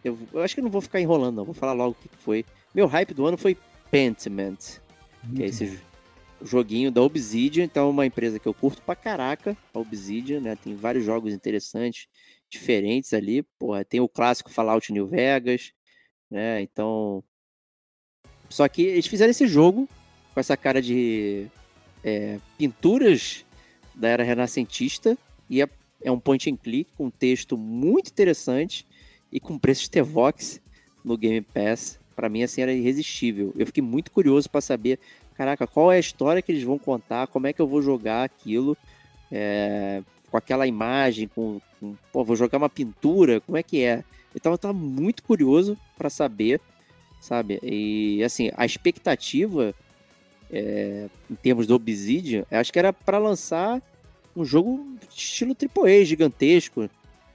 Eu, 0.04 0.18
eu, 0.34 0.42
acho 0.42 0.54
que 0.54 0.62
não 0.62 0.70
vou 0.70 0.82
ficar 0.82 1.00
enrolando, 1.00 1.38
não. 1.38 1.46
Vou 1.46 1.54
falar 1.54 1.74
logo 1.74 1.92
o 1.92 1.96
que 1.96 2.10
foi. 2.18 2.46
Meu 2.76 2.88
hype 2.88 3.14
do 3.14 3.26
ano 3.26 3.38
foi 3.38 3.58
Pentiment. 3.90 4.58
Muito 5.24 5.38
que 5.38 5.44
é 5.44 5.46
esse 5.46 5.80
joguinho 6.42 6.92
da 6.92 7.02
Obsidian, 7.02 7.64
então 7.64 7.88
é 7.88 7.90
uma 7.90 8.06
empresa 8.06 8.38
que 8.38 8.48
eu 8.48 8.54
curto 8.54 8.82
pra 8.82 8.96
caraca, 8.96 9.58
a 9.74 9.80
Obsidian, 9.80 10.42
né? 10.42 10.58
Tem 10.58 10.76
vários 10.76 11.06
jogos 11.06 11.34
interessantes, 11.34 12.08
diferentes 12.50 13.14
ali. 13.14 13.44
Porra, 13.58 13.86
tem 13.86 14.02
o 14.02 14.10
clássico 14.10 14.52
Fallout 14.52 14.92
New 14.92 15.08
Vegas, 15.08 15.72
né? 16.30 16.62
Então. 16.62 17.24
Só 18.50 18.68
que 18.68 18.84
eles 18.84 19.08
fizeram 19.08 19.32
esse 19.32 19.48
jogo 19.48 19.88
com 20.34 20.40
essa 20.40 20.56
cara 20.58 20.82
de 20.82 21.50
é, 22.04 22.40
pinturas 22.58 23.46
da 23.96 24.10
era 24.10 24.24
renascentista 24.24 25.18
e 25.50 25.62
é, 25.62 25.70
é, 26.02 26.12
um 26.12 26.20
point 26.20 26.50
and 26.50 26.58
click 26.58 26.92
com 26.98 27.06
um 27.06 27.12
texto 27.12 27.58
muito 27.58 28.10
interessante 28.10 28.86
e 29.32 29.40
com 29.40 29.58
preço 29.58 29.84
de 29.84 29.92
T-Vox 29.92 30.62
no 31.04 31.18
Game 31.18 31.42
Pass. 31.42 32.00
Para 32.16 32.30
mim, 32.30 32.44
assim, 32.44 32.62
era 32.62 32.72
irresistível. 32.72 33.54
Eu 33.58 33.66
fiquei 33.66 33.82
muito 33.82 34.12
curioso 34.12 34.50
para 34.50 34.62
saber 34.62 35.00
caraca, 35.34 35.68
qual 35.68 35.92
é 35.92 35.98
a 35.98 36.00
história 36.00 36.42
que 36.42 36.52
eles 36.52 36.64
vão 36.64 36.78
contar, 36.78 37.28
como 37.28 37.48
é 37.48 37.54
que 37.54 37.62
eu 37.62 37.68
vou 37.68 37.82
jogar 37.82 38.24
aquilo, 38.24 38.78
é, 39.32 40.02
com 40.30 40.38
aquela 40.38 40.68
imagem, 40.68 41.28
com, 41.28 41.60
com, 41.80 41.96
pô, 42.12 42.24
vou 42.24 42.36
jogar 42.36 42.58
uma 42.58 42.70
pintura, 42.70 43.42
como 43.42 43.58
é 43.58 43.64
que 43.64 43.84
é? 43.84 44.04
Então 44.36 44.52
eu 44.52 44.58
tava 44.58 44.74
muito 44.74 45.24
curioso 45.24 45.78
para 45.98 46.10
saber, 46.10 46.62
sabe? 47.20 47.60
E 47.64 48.24
assim, 48.24 48.52
a 48.56 48.66
expectativa 48.66 49.74
é, 50.54 51.10
em 51.30 51.36
termos 51.36 51.66
do 51.66 51.74
Obsidian, 51.74 52.46
acho 52.52 52.72
que 52.72 52.78
era 52.78 52.94
para 52.94 53.18
lançar 53.18 53.82
um 54.36 54.46
jogo 54.46 54.86
estilo 55.10 55.56
AAA 55.56 56.06
gigantesco, 56.06 56.90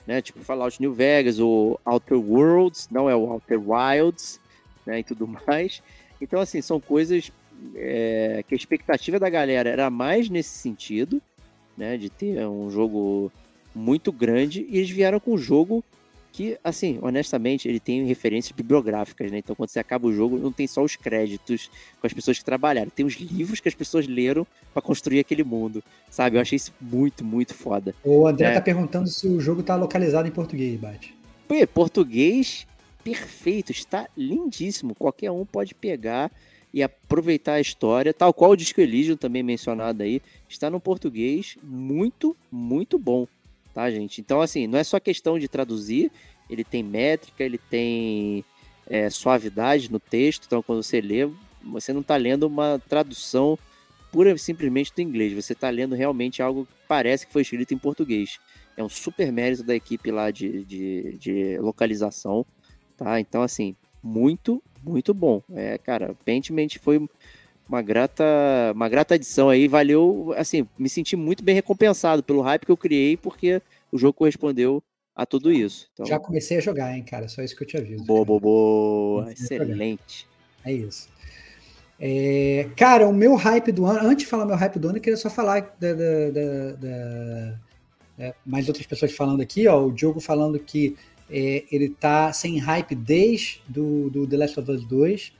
né? 0.06 0.22
Tipo 0.22 0.40
Fallout 0.40 0.80
New 0.80 0.94
Vegas 0.94 1.38
ou 1.38 1.80
Outer 1.84 2.18
Worlds, 2.18 2.88
não 2.90 3.10
é 3.10 3.16
o 3.16 3.30
Outer 3.30 3.60
Wilds, 3.60 4.40
né? 4.86 5.00
E 5.00 5.04
tudo 5.04 5.26
mais. 5.46 5.82
Então, 6.20 6.40
assim, 6.40 6.62
são 6.62 6.80
coisas 6.80 7.32
é, 7.74 8.44
que 8.46 8.54
a 8.54 8.56
expectativa 8.56 9.18
da 9.18 9.28
galera 9.28 9.68
era 9.68 9.90
mais 9.90 10.28
nesse 10.28 10.50
sentido, 10.50 11.20
né, 11.76 11.96
de 11.96 12.10
ter 12.10 12.46
um 12.46 12.70
jogo 12.70 13.32
muito 13.74 14.10
grande, 14.10 14.66
e 14.68 14.78
eles 14.78 14.90
vieram 14.90 15.20
com 15.20 15.34
um 15.34 15.38
jogo 15.38 15.84
que, 16.32 16.58
assim, 16.62 16.98
honestamente, 17.02 17.68
ele 17.68 17.80
tem 17.80 18.04
referências 18.04 18.52
bibliográficas, 18.52 19.30
né? 19.30 19.38
Então, 19.38 19.56
quando 19.56 19.70
você 19.70 19.78
acaba 19.78 20.06
o 20.06 20.12
jogo, 20.12 20.38
não 20.38 20.52
tem 20.52 20.66
só 20.66 20.82
os 20.82 20.96
créditos 20.96 21.70
com 22.00 22.06
as 22.06 22.12
pessoas 22.12 22.38
que 22.38 22.44
trabalharam, 22.44 22.90
tem 22.90 23.04
os 23.04 23.14
livros 23.14 23.60
que 23.60 23.68
as 23.68 23.74
pessoas 23.74 24.06
leram 24.06 24.46
para 24.72 24.82
construir 24.82 25.20
aquele 25.20 25.42
mundo, 25.42 25.82
sabe? 26.10 26.36
Eu 26.36 26.40
achei 26.40 26.56
isso 26.56 26.72
muito, 26.80 27.24
muito 27.24 27.54
foda. 27.54 27.94
O 28.04 28.26
André 28.26 28.48
é. 28.48 28.54
tá 28.54 28.60
perguntando 28.60 29.08
se 29.08 29.26
o 29.26 29.40
jogo 29.40 29.62
tá 29.62 29.74
localizado 29.74 30.28
em 30.28 30.32
português, 30.32 30.78
Bate. 30.78 31.14
Pô, 31.46 31.54
português 31.66 32.66
perfeito, 33.02 33.72
está 33.72 34.06
lindíssimo. 34.16 34.94
Qualquer 34.94 35.30
um 35.30 35.44
pode 35.44 35.74
pegar 35.74 36.30
e 36.72 36.82
aproveitar 36.82 37.54
a 37.54 37.60
história, 37.60 38.12
tal 38.12 38.34
qual 38.34 38.50
o 38.50 38.56
Disco 38.56 38.80
Elysium 38.80 39.16
também 39.16 39.42
mencionado 39.42 40.02
aí, 40.02 40.20
está 40.48 40.68
no 40.68 40.78
português 40.78 41.56
muito, 41.62 42.36
muito 42.52 42.98
bom, 42.98 43.26
tá, 43.78 43.88
gente? 43.92 44.20
Então, 44.20 44.40
assim, 44.40 44.66
não 44.66 44.76
é 44.76 44.82
só 44.82 44.98
questão 44.98 45.38
de 45.38 45.46
traduzir, 45.46 46.10
ele 46.50 46.64
tem 46.64 46.82
métrica, 46.82 47.44
ele 47.44 47.58
tem 47.58 48.44
é, 48.88 49.08
suavidade 49.08 49.88
no 49.92 50.00
texto, 50.00 50.46
então 50.46 50.60
quando 50.60 50.82
você 50.82 51.00
lê, 51.00 51.30
você 51.62 51.92
não 51.92 52.00
está 52.00 52.16
lendo 52.16 52.42
uma 52.42 52.82
tradução 52.88 53.56
pura 54.10 54.32
e 54.32 54.38
simplesmente 54.38 54.92
do 54.92 55.00
inglês, 55.00 55.32
você 55.32 55.52
está 55.52 55.70
lendo 55.70 55.94
realmente 55.94 56.42
algo 56.42 56.66
que 56.66 56.72
parece 56.88 57.24
que 57.24 57.32
foi 57.32 57.42
escrito 57.42 57.72
em 57.72 57.78
português. 57.78 58.40
É 58.76 58.82
um 58.82 58.88
super 58.88 59.30
mérito 59.30 59.62
da 59.62 59.76
equipe 59.76 60.10
lá 60.10 60.32
de, 60.32 60.64
de, 60.64 61.16
de 61.16 61.58
localização, 61.58 62.44
tá? 62.96 63.20
Então, 63.20 63.42
assim, 63.42 63.76
muito, 64.02 64.60
muito 64.82 65.14
bom. 65.14 65.40
É, 65.54 65.78
cara, 65.78 66.16
Pentiment 66.24 66.78
foi 66.80 67.08
uma 67.68 67.82
grata, 67.82 68.24
uma 68.74 68.88
grata 68.88 69.14
adição 69.14 69.50
aí, 69.50 69.68
valeu, 69.68 70.32
assim, 70.36 70.66
me 70.78 70.88
senti 70.88 71.14
muito 71.16 71.44
bem 71.44 71.54
recompensado 71.54 72.22
pelo 72.22 72.40
hype 72.40 72.64
que 72.64 72.72
eu 72.72 72.76
criei, 72.76 73.16
porque 73.16 73.60
o 73.92 73.98
jogo 73.98 74.14
correspondeu 74.14 74.82
a 75.14 75.26
tudo 75.26 75.52
isso. 75.52 75.88
Então... 75.92 76.06
Já 76.06 76.18
comecei 76.18 76.56
a 76.56 76.60
jogar, 76.60 76.96
hein, 76.96 77.02
cara, 77.02 77.28
só 77.28 77.42
isso 77.42 77.54
que 77.54 77.62
eu 77.62 77.66
te 77.66 77.76
aviso. 77.76 78.04
Boa, 78.04 78.24
boa, 78.24 78.40
boa, 78.40 79.32
excelente. 79.32 80.26
É 80.64 80.72
isso. 80.72 81.08
É, 82.00 82.70
cara, 82.76 83.08
o 83.08 83.12
meu 83.12 83.34
hype 83.34 83.72
do 83.72 83.84
ano, 83.84 84.08
antes 84.08 84.24
de 84.24 84.30
falar 84.30 84.46
meu 84.46 84.56
hype 84.56 84.78
do 84.78 84.88
ano, 84.88 84.98
eu 84.98 85.02
queria 85.02 85.16
só 85.16 85.28
falar 85.28 85.76
da, 85.80 85.92
da, 85.92 86.30
da, 86.30 86.72
da 86.72 87.60
é, 88.18 88.34
mais 88.46 88.68
outras 88.68 88.86
pessoas 88.86 89.12
falando 89.12 89.40
aqui, 89.40 89.66
ó, 89.66 89.84
o 89.84 89.92
Diogo 89.92 90.20
falando 90.20 90.58
que 90.58 90.96
é, 91.30 91.64
ele 91.70 91.88
tá 91.88 92.32
sem 92.32 92.58
hype 92.58 92.94
desde 92.94 93.60
do, 93.68 94.08
do 94.10 94.26
The 94.26 94.36
Last 94.36 94.60
of 94.60 94.70
Us 94.70 94.84
2. 94.84 95.32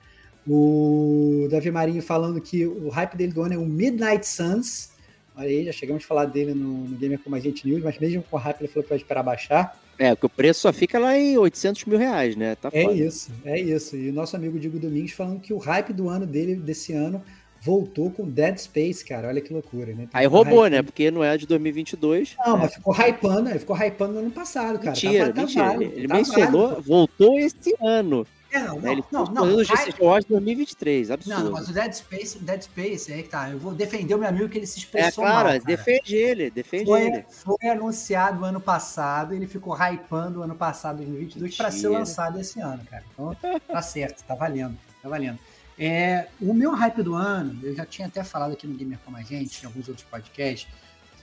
O 0.49 1.47
Davi 1.51 1.71
Marinho 1.71 2.03
falando 2.03 2.41
que 2.41 2.67
o 2.67 2.89
hype 2.89 3.17
dele 3.17 3.33
do 3.33 3.43
ano 3.43 3.55
é 3.55 3.59
o 3.59 3.67
Midnight 3.67 4.27
Suns. 4.27 4.91
Olha 5.37 5.49
aí, 5.49 5.65
já 5.65 5.73
chegamos 5.73 6.03
a 6.03 6.07
falar 6.07 6.25
dele 6.25 6.55
no, 6.55 6.89
no 6.89 6.97
Gamer 6.97 7.19
Como 7.19 7.37
a 7.37 7.41
Gente 7.41 7.69
News, 7.69 7.83
mas 7.83 7.99
mesmo 7.99 8.23
com 8.23 8.37
o 8.37 8.41
hype 8.41 8.61
ele 8.61 8.69
falou 8.69 8.83
que 8.83 8.89
vai 8.89 8.99
esperar 8.99 9.23
baixar. 9.23 9.79
É, 9.99 10.15
que 10.17 10.25
o 10.25 10.29
preço 10.29 10.61
só 10.61 10.73
fica 10.73 10.99
lá 10.99 11.19
em 11.19 11.37
800 11.37 11.85
mil 11.85 11.99
reais, 11.99 12.35
né? 12.35 12.55
Tá 12.55 12.71
é 12.73 12.85
foda. 12.85 12.95
isso, 12.95 13.31
é 13.45 13.61
isso. 13.61 13.97
E 13.97 14.09
o 14.09 14.13
nosso 14.13 14.37
amigo 14.37 14.59
Diego 14.59 14.79
Domingos 14.79 15.13
falando 15.13 15.41
que 15.41 15.53
o 15.53 15.59
hype 15.59 15.93
do 15.93 16.09
ano 16.09 16.25
dele, 16.25 16.55
desse 16.55 16.93
ano, 16.93 17.23
voltou 17.61 18.11
com 18.11 18.29
Dead 18.29 18.57
Space, 18.59 19.05
cara. 19.05 19.29
Olha 19.29 19.41
que 19.41 19.53
loucura, 19.53 19.93
né? 19.93 20.09
Aí 20.13 20.27
roubou, 20.27 20.61
hypando. 20.61 20.71
né? 20.71 20.83
Porque 20.83 21.11
não 21.11 21.23
é 21.23 21.37
de 21.37 21.47
2022. 21.47 22.37
Não, 22.39 22.55
né? 22.55 22.63
mas 22.63 22.75
ficou 22.75 22.95
hypando, 22.95 23.51
ele 23.51 23.59
ficou 23.59 23.77
hypando 23.77 24.15
no 24.15 24.19
ano 24.21 24.31
passado, 24.31 24.79
cara. 24.79 24.91
Mentira, 24.93 25.33
tá, 25.33 25.41
mentira. 25.43 25.65
Válido, 25.65 25.93
ele 25.97 26.09
tá 26.09 26.15
mencionou, 26.15 26.69
válido. 26.69 26.83
voltou 26.83 27.39
esse 27.39 27.75
ano. 27.81 28.27
É, 28.51 28.61
não, 28.61 28.81
não, 28.81 28.93
ele 28.93 29.05
não, 29.13 29.25
não, 29.25 29.47
não. 29.47 29.57
Watch 30.01 30.27
2023, 30.29 31.11
absurdo. 31.11 31.45
Não, 31.45 31.53
mas 31.53 31.69
o 31.69 31.73
Dead 31.73 31.93
Space, 31.93 32.39
Dead 32.39 32.63
Space, 32.63 33.13
aí 33.13 33.23
que 33.23 33.29
tá. 33.29 33.51
Eu 33.51 33.59
vou 33.59 33.75
defender 33.75 34.15
o 34.15 34.19
meu 34.19 34.29
amigo 34.29 34.49
que 34.49 34.57
ele 34.57 34.67
se 34.67 34.79
expressou 34.79 35.25
é, 35.25 35.27
cara, 35.27 35.37
mal, 35.37 35.53
cara. 35.53 35.65
defende 35.65 36.17
ele, 36.17 36.51
defende 36.51 36.87
foi, 36.87 37.03
ele. 37.03 37.25
Foi 37.29 37.69
anunciado 37.69 38.45
ano 38.45 38.61
passado, 38.61 39.35
ele 39.35 39.47
ficou 39.47 39.77
hypando 39.77 40.41
o 40.41 40.43
ano 40.43 40.55
passado, 40.55 40.97
2022, 40.97 41.57
para 41.57 41.71
ser 41.71 41.89
lançado 41.89 42.41
esse 42.41 42.59
ano, 42.59 42.83
cara. 42.91 43.05
Então, 43.13 43.37
tá 43.69 43.83
certo, 43.83 44.25
tá 44.25 44.35
valendo, 44.35 44.79
tá 45.03 45.09
valendo. 45.09 45.39
É, 45.79 46.29
o 46.41 46.53
meu 46.55 46.73
hype 46.73 47.03
do 47.03 47.15
ano, 47.15 47.59
eu 47.63 47.75
já 47.75 47.85
tinha 47.85 48.09
até 48.09 48.25
falado 48.25 48.53
aqui 48.53 48.67
no 48.67 48.75
Gamer 48.75 48.99
Como 49.05 49.17
a 49.17 49.23
Gente, 49.23 49.63
em 49.63 49.67
alguns 49.67 49.89
outros 49.89 50.07
podcasts, 50.07 50.69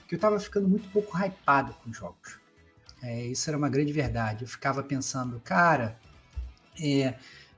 que 0.07 0.15
eu 0.15 0.19
tava 0.19 0.39
ficando 0.39 0.67
muito 0.67 0.87
pouco 0.89 1.17
hypado 1.17 1.75
com 1.83 1.91
jogos. 1.91 2.37
É, 3.01 3.25
isso 3.25 3.49
era 3.49 3.57
uma 3.57 3.67
grande 3.67 3.91
verdade. 3.91 4.43
Eu 4.43 4.47
ficava 4.47 4.81
pensando, 4.81 5.41
cara, 5.43 5.99
é, 6.79 7.13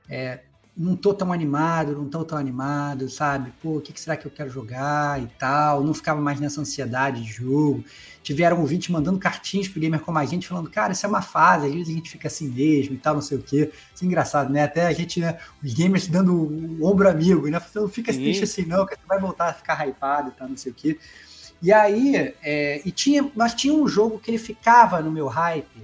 é, 0.08 0.40
não 0.78 0.94
tô 0.94 1.12
tão 1.12 1.32
animado, 1.32 1.92
não 1.92 2.08
tô 2.08 2.24
tão 2.24 2.38
animado, 2.38 3.08
sabe? 3.08 3.52
Pô, 3.60 3.78
o 3.78 3.80
que, 3.80 3.92
que, 3.92 4.00
será 4.00 4.16
que 4.16 4.24
eu 4.24 4.30
quero 4.30 4.48
jogar 4.48 5.20
e 5.20 5.26
tal? 5.36 5.82
Não 5.82 5.92
ficava 5.92 6.20
mais 6.20 6.38
nessa 6.38 6.60
ansiedade 6.60 7.20
de 7.20 7.32
jogo. 7.32 7.84
Tiveram 8.22 8.60
ouvintes 8.60 8.88
mandando 8.88 9.18
cartinhas 9.18 9.66
pro 9.66 9.80
gamer 9.80 9.98
como 9.98 10.18
a 10.18 10.24
gente, 10.24 10.46
falando, 10.46 10.70
cara, 10.70 10.92
isso 10.92 11.04
é 11.04 11.08
uma 11.08 11.20
fase, 11.20 11.66
às 11.66 11.72
vezes 11.72 11.88
a 11.88 11.92
gente 11.92 12.08
fica 12.08 12.28
assim 12.28 12.48
mesmo 12.48 12.94
e 12.94 12.98
tal, 12.98 13.14
não 13.14 13.20
sei 13.20 13.38
o 13.38 13.42
quê. 13.42 13.72
Isso 13.92 14.04
é 14.04 14.06
engraçado, 14.06 14.52
né? 14.52 14.62
Até 14.62 14.86
a 14.86 14.92
gente, 14.92 15.18
né, 15.18 15.38
os 15.60 15.74
gamers 15.74 16.06
dando 16.06 16.32
o 16.32 16.86
ombro 16.86 17.08
amigo, 17.08 17.48
né? 17.48 17.60
Não 17.74 17.88
fica 17.88 18.12
Sim. 18.12 18.20
triste 18.20 18.44
assim, 18.44 18.64
não, 18.64 18.86
que 18.86 18.94
você 18.94 19.06
vai 19.08 19.18
voltar 19.18 19.48
a 19.48 19.52
ficar 19.52 19.84
hypado 19.84 20.28
e 20.28 20.32
tal, 20.32 20.48
não 20.48 20.56
sei 20.56 20.70
o 20.70 20.74
quê. 20.74 20.96
E 21.60 21.72
aí, 21.72 22.34
é, 22.40 22.80
e 22.84 22.92
tinha, 22.92 23.28
mas 23.34 23.52
tinha 23.52 23.74
um 23.74 23.88
jogo 23.88 24.20
que 24.20 24.30
ele 24.30 24.38
ficava 24.38 25.00
no 25.00 25.10
meu 25.10 25.26
hype, 25.26 25.82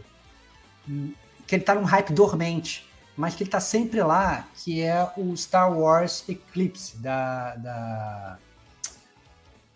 que 1.49 1.57
ele 1.57 1.64
tá 1.64 1.74
num 1.74 1.82
hype 1.82 2.12
dormente 2.12 2.93
mas 3.16 3.34
que 3.34 3.42
ele 3.44 3.50
tá 3.50 3.60
sempre 3.60 4.02
lá, 4.02 4.46
que 4.56 4.82
é 4.82 5.12
o 5.16 5.36
Star 5.36 5.72
Wars 5.72 6.24
Eclipse 6.28 6.96
da, 6.98 7.54
da, 7.56 8.38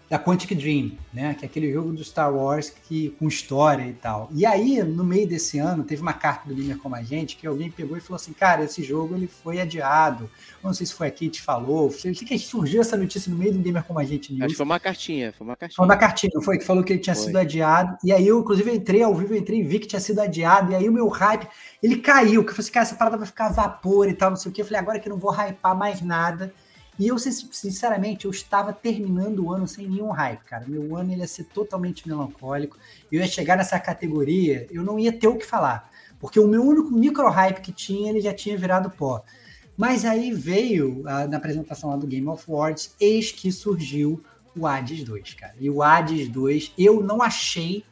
da 0.08 0.18
Quantic 0.18 0.54
Dream, 0.54 0.92
né? 1.12 1.34
Que 1.34 1.44
é 1.44 1.48
aquele 1.48 1.70
jogo 1.72 1.92
do 1.92 2.02
Star 2.02 2.34
Wars 2.34 2.70
que, 2.70 3.10
com 3.18 3.28
história 3.28 3.86
e 3.86 3.92
tal. 3.92 4.30
E 4.32 4.46
aí, 4.46 4.82
no 4.82 5.04
meio 5.04 5.28
desse 5.28 5.58
ano, 5.58 5.84
teve 5.84 6.00
uma 6.00 6.14
carta 6.14 6.48
do 6.48 6.54
Gamer 6.54 6.78
Como 6.78 6.94
a 6.94 7.02
Gente 7.02 7.36
que 7.36 7.46
alguém 7.46 7.70
pegou 7.70 7.96
e 7.96 8.00
falou 8.00 8.16
assim, 8.16 8.32
cara, 8.32 8.64
esse 8.64 8.82
jogo 8.82 9.14
ele 9.14 9.26
foi 9.26 9.60
adiado. 9.60 10.30
Não 10.64 10.72
sei 10.72 10.86
se 10.86 10.94
foi 10.94 11.08
aqui 11.08 11.26
que 11.26 11.32
te 11.32 11.42
falou. 11.42 11.90
Sei 11.90 12.12
que 12.14 12.38
surgiu 12.38 12.80
essa 12.80 12.96
notícia 12.96 13.30
no 13.30 13.36
meio 13.36 13.52
do 13.52 13.58
Gamer 13.58 13.84
Como 13.84 13.98
a 13.98 14.04
Gente 14.04 14.32
News. 14.32 14.44
Acho 14.44 14.52
que 14.52 14.56
foi 14.56 14.66
uma 14.66 14.80
cartinha, 14.80 15.32
foi 15.32 15.46
uma 15.46 15.56
cartinha. 15.56 15.76
Foi 15.76 15.84
uma 15.84 15.96
cartinha, 15.96 16.42
foi? 16.42 16.58
Que 16.58 16.64
falou 16.64 16.82
que 16.82 16.92
ele 16.94 17.00
tinha 17.00 17.14
foi. 17.14 17.26
sido 17.26 17.36
adiado. 17.36 17.98
E 18.02 18.12
aí 18.12 18.26
eu, 18.26 18.40
inclusive, 18.40 18.72
entrei 18.72 19.02
ao 19.02 19.14
vivo, 19.14 19.34
entrei 19.34 19.60
e 19.60 19.62
vi 19.62 19.78
que 19.78 19.86
tinha 19.86 20.00
sido 20.00 20.20
adiado. 20.20 20.72
E 20.72 20.74
aí 20.74 20.88
o 20.88 20.92
meu 20.92 21.08
hype, 21.08 21.46
ele 21.82 21.96
caiu. 21.96 22.42
Que 22.42 22.50
eu 22.50 22.54
falei 22.54 22.64
assim, 22.64 22.72
cara, 22.72 22.86
essa 22.86 22.96
parada 22.96 23.18
vai 23.18 23.26
ficar 23.26 23.50
vapor 23.50 24.08
e 24.08 24.14
tal, 24.14 24.30
não 24.30 24.36
sei 24.36 24.50
o 24.50 24.54
quê. 24.54 24.62
Eu 24.62 24.66
falei, 24.66 24.80
agora 24.80 24.98
que 24.98 25.08
eu 25.08 25.12
não 25.12 25.20
vou 25.20 25.32
hypar 25.32 25.76
mais 25.76 26.00
nada. 26.00 26.52
E 26.98 27.06
eu, 27.06 27.16
sinceramente, 27.18 28.24
eu 28.24 28.30
estava 28.30 28.72
terminando 28.72 29.44
o 29.44 29.52
ano 29.52 29.68
sem 29.68 29.86
nenhum 29.86 30.10
hype, 30.10 30.40
cara. 30.40 30.64
Meu 30.66 30.96
ano 30.96 31.12
ele 31.12 31.20
ia 31.20 31.28
ser 31.28 31.44
totalmente 31.44 32.08
melancólico. 32.08 32.76
Eu 33.10 33.20
ia 33.20 33.26
chegar 33.26 33.56
nessa 33.56 33.78
categoria, 33.78 34.66
eu 34.70 34.82
não 34.82 34.98
ia 34.98 35.12
ter 35.12 35.28
o 35.28 35.36
que 35.36 35.46
falar. 35.46 35.90
Porque 36.18 36.40
o 36.40 36.48
meu 36.48 36.62
único 36.62 36.90
micro 36.90 37.28
hype 37.28 37.60
que 37.60 37.70
tinha, 37.70 38.10
ele 38.10 38.20
já 38.20 38.34
tinha 38.34 38.58
virado 38.58 38.90
pó. 38.90 39.22
Mas 39.76 40.04
aí 40.04 40.32
veio, 40.32 41.04
a, 41.06 41.28
na 41.28 41.36
apresentação 41.36 41.90
lá 41.90 41.96
do 41.96 42.06
Game 42.06 42.26
of 42.26 42.44
Awards, 42.50 42.96
eis 43.00 43.30
que 43.30 43.52
surgiu 43.52 44.20
o 44.56 44.66
Hades 44.66 45.04
2, 45.04 45.34
cara. 45.34 45.54
E 45.60 45.70
o 45.70 45.80
Hades 45.80 46.28
2, 46.28 46.72
eu 46.76 47.00
não 47.00 47.22
achei 47.22 47.84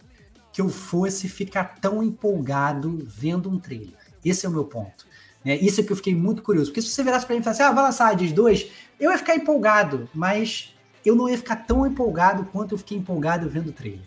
que 0.52 0.60
eu 0.60 0.68
fosse 0.68 1.28
ficar 1.28 1.76
tão 1.80 2.02
empolgado 2.02 2.98
vendo 3.06 3.48
um 3.48 3.60
trailer. 3.60 3.94
Esse 4.24 4.46
é 4.46 4.48
o 4.48 4.52
meu 4.52 4.64
ponto. 4.64 5.05
É, 5.46 5.54
isso 5.56 5.82
que 5.84 5.92
eu 5.92 5.96
fiquei 5.96 6.14
muito 6.14 6.42
curioso. 6.42 6.70
Porque 6.70 6.82
se 6.82 6.88
você 6.88 7.04
virasse 7.04 7.24
para 7.24 7.36
mim 7.36 7.40
e 7.40 7.44
falasse, 7.44 7.62
ah, 7.62 7.70
vai 7.70 7.84
lançar 7.84 8.10
Hades 8.10 8.32
2, 8.32 8.66
eu 8.98 9.12
ia 9.12 9.16
ficar 9.18 9.36
empolgado, 9.36 10.08
mas 10.12 10.74
eu 11.04 11.14
não 11.14 11.28
ia 11.28 11.38
ficar 11.38 11.54
tão 11.54 11.86
empolgado 11.86 12.44
quanto 12.46 12.74
eu 12.74 12.78
fiquei 12.78 12.98
empolgado 12.98 13.48
vendo 13.48 13.68
o 13.68 13.72
trailer. 13.72 14.00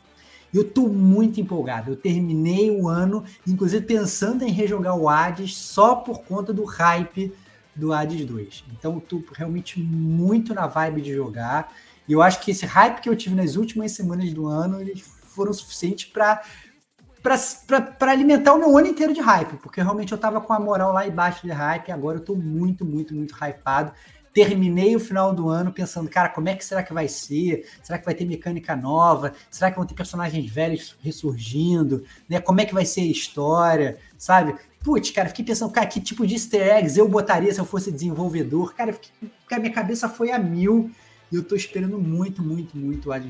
Eu 0.53 0.65
tô 0.65 0.89
muito 0.89 1.39
empolgado. 1.39 1.91
Eu 1.91 1.95
terminei 1.95 2.69
o 2.69 2.89
ano, 2.89 3.23
inclusive 3.47 3.85
pensando 3.85 4.43
em 4.43 4.51
rejogar 4.51 4.97
o 4.97 5.07
Hades 5.07 5.55
só 5.55 5.95
por 5.95 6.23
conta 6.23 6.51
do 6.51 6.65
hype 6.65 7.33
do 7.73 7.93
Hades 7.93 8.25
2. 8.25 8.65
Então 8.77 8.95
eu 8.95 9.01
tô 9.01 9.23
realmente 9.33 9.79
muito 9.79 10.53
na 10.53 10.67
vibe 10.67 11.01
de 11.01 11.13
jogar. 11.13 11.73
E 12.05 12.11
eu 12.11 12.21
acho 12.21 12.41
que 12.41 12.51
esse 12.51 12.65
hype 12.65 12.99
que 12.99 13.07
eu 13.07 13.15
tive 13.15 13.35
nas 13.35 13.55
últimas 13.55 13.93
semanas 13.93 14.33
do 14.33 14.45
ano, 14.45 14.81
eles 14.81 14.99
foram 14.99 15.53
suficientes 15.53 16.05
para 16.05 16.41
para 17.21 18.11
alimentar 18.11 18.53
o 18.53 18.57
meu 18.57 18.77
ano 18.77 18.87
inteiro 18.87 19.13
de 19.13 19.21
hype, 19.21 19.57
porque 19.57 19.81
realmente 19.81 20.11
eu 20.11 20.17
tava 20.17 20.39
com 20.39 20.53
a 20.53 20.59
moral 20.59 20.93
lá 20.93 21.07
embaixo 21.07 21.45
de 21.45 21.51
hype, 21.51 21.89
e 21.89 21.91
agora 21.91 22.17
eu 22.17 22.23
tô 22.23 22.35
muito, 22.35 22.85
muito, 22.85 23.13
muito 23.13 23.35
hypado 23.35 23.91
terminei 24.33 24.95
o 24.95 24.99
final 24.99 25.33
do 25.33 25.49
ano 25.49 25.71
pensando, 25.71 26.09
cara, 26.09 26.29
como 26.29 26.49
é 26.49 26.55
que 26.55 26.63
será 26.63 26.83
que 26.83 26.93
vai 26.93 27.07
ser? 27.07 27.67
Será 27.83 27.97
que 27.97 28.05
vai 28.05 28.13
ter 28.13 28.25
mecânica 28.25 28.75
nova? 28.75 29.33
Será 29.49 29.71
que 29.71 29.77
vão 29.77 29.85
ter 29.85 29.95
personagens 29.95 30.49
velhos 30.49 30.95
ressurgindo? 31.01 32.05
Né? 32.27 32.39
Como 32.39 32.61
é 32.61 32.65
que 32.65 32.73
vai 32.73 32.85
ser 32.85 33.01
a 33.01 33.05
história? 33.05 33.97
Sabe? 34.17 34.55
Putz, 34.81 35.11
cara, 35.11 35.27
fiquei 35.27 35.43
pensando, 35.43 35.71
cara, 35.71 35.87
que 35.87 35.99
tipo 35.99 36.25
de 36.25 36.35
easter 36.35 36.77
eggs 36.77 36.97
eu 36.97 37.07
botaria 37.07 37.53
se 37.53 37.59
eu 37.59 37.65
fosse 37.65 37.91
desenvolvedor? 37.91 38.73
Cara, 38.73 38.93
fiquei, 38.93 39.11
cara 39.47 39.61
minha 39.61 39.73
cabeça 39.73 40.07
foi 40.07 40.31
a 40.31 40.39
mil 40.39 40.89
e 41.31 41.35
eu 41.35 41.43
tô 41.43 41.55
esperando 41.55 41.99
muito, 41.99 42.41
muito, 42.41 42.77
muito 42.77 43.09
o 43.09 43.11
Ad 43.11 43.29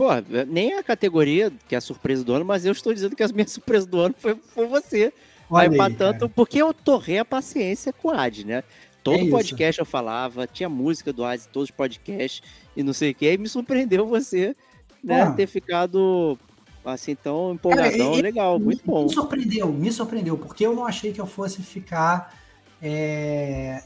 Pô, 0.00 0.08
nem 0.48 0.72
a 0.72 0.82
categoria 0.82 1.52
que 1.68 1.74
é 1.74 1.78
a 1.78 1.80
surpresa 1.80 2.24
do 2.24 2.32
ano, 2.32 2.42
mas 2.42 2.64
eu 2.64 2.72
estou 2.72 2.94
dizendo 2.94 3.14
que 3.14 3.22
a 3.22 3.28
minha 3.28 3.44
surpresa 3.46 3.86
do 3.86 4.00
ano 4.00 4.14
foi, 4.16 4.34
foi 4.34 4.66
você. 4.66 5.12
Vai 5.46 5.68
para 5.68 5.94
tanto, 5.94 6.26
porque 6.26 6.56
eu 6.56 6.72
torrei 6.72 7.18
a 7.18 7.24
paciência 7.24 7.92
com 7.92 8.08
o 8.08 8.10
Ad, 8.12 8.46
né? 8.46 8.64
Todo 9.04 9.26
é 9.26 9.28
podcast 9.28 9.78
eu 9.78 9.84
falava, 9.84 10.46
tinha 10.46 10.70
música 10.70 11.12
do 11.12 11.22
Adi, 11.22 11.46
todos 11.48 11.68
os 11.68 11.76
podcasts 11.76 12.40
e 12.74 12.82
não 12.82 12.94
sei 12.94 13.10
o 13.10 13.14
que. 13.14 13.28
Aí 13.28 13.36
me 13.36 13.46
surpreendeu 13.46 14.06
você, 14.06 14.56
né, 15.04 15.30
ter 15.32 15.46
ficado 15.46 16.38
assim 16.82 17.14
tão 17.14 17.52
empolgadão, 17.52 18.12
Cara, 18.12 18.22
legal, 18.22 18.58
me, 18.58 18.64
muito 18.64 18.82
bom. 18.86 19.02
Me 19.02 19.12
surpreendeu, 19.12 19.70
me 19.70 19.92
surpreendeu, 19.92 20.38
porque 20.38 20.64
eu 20.64 20.74
não 20.74 20.86
achei 20.86 21.12
que 21.12 21.20
eu 21.20 21.26
fosse 21.26 21.60
ficar 21.60 22.34
é, 22.82 23.82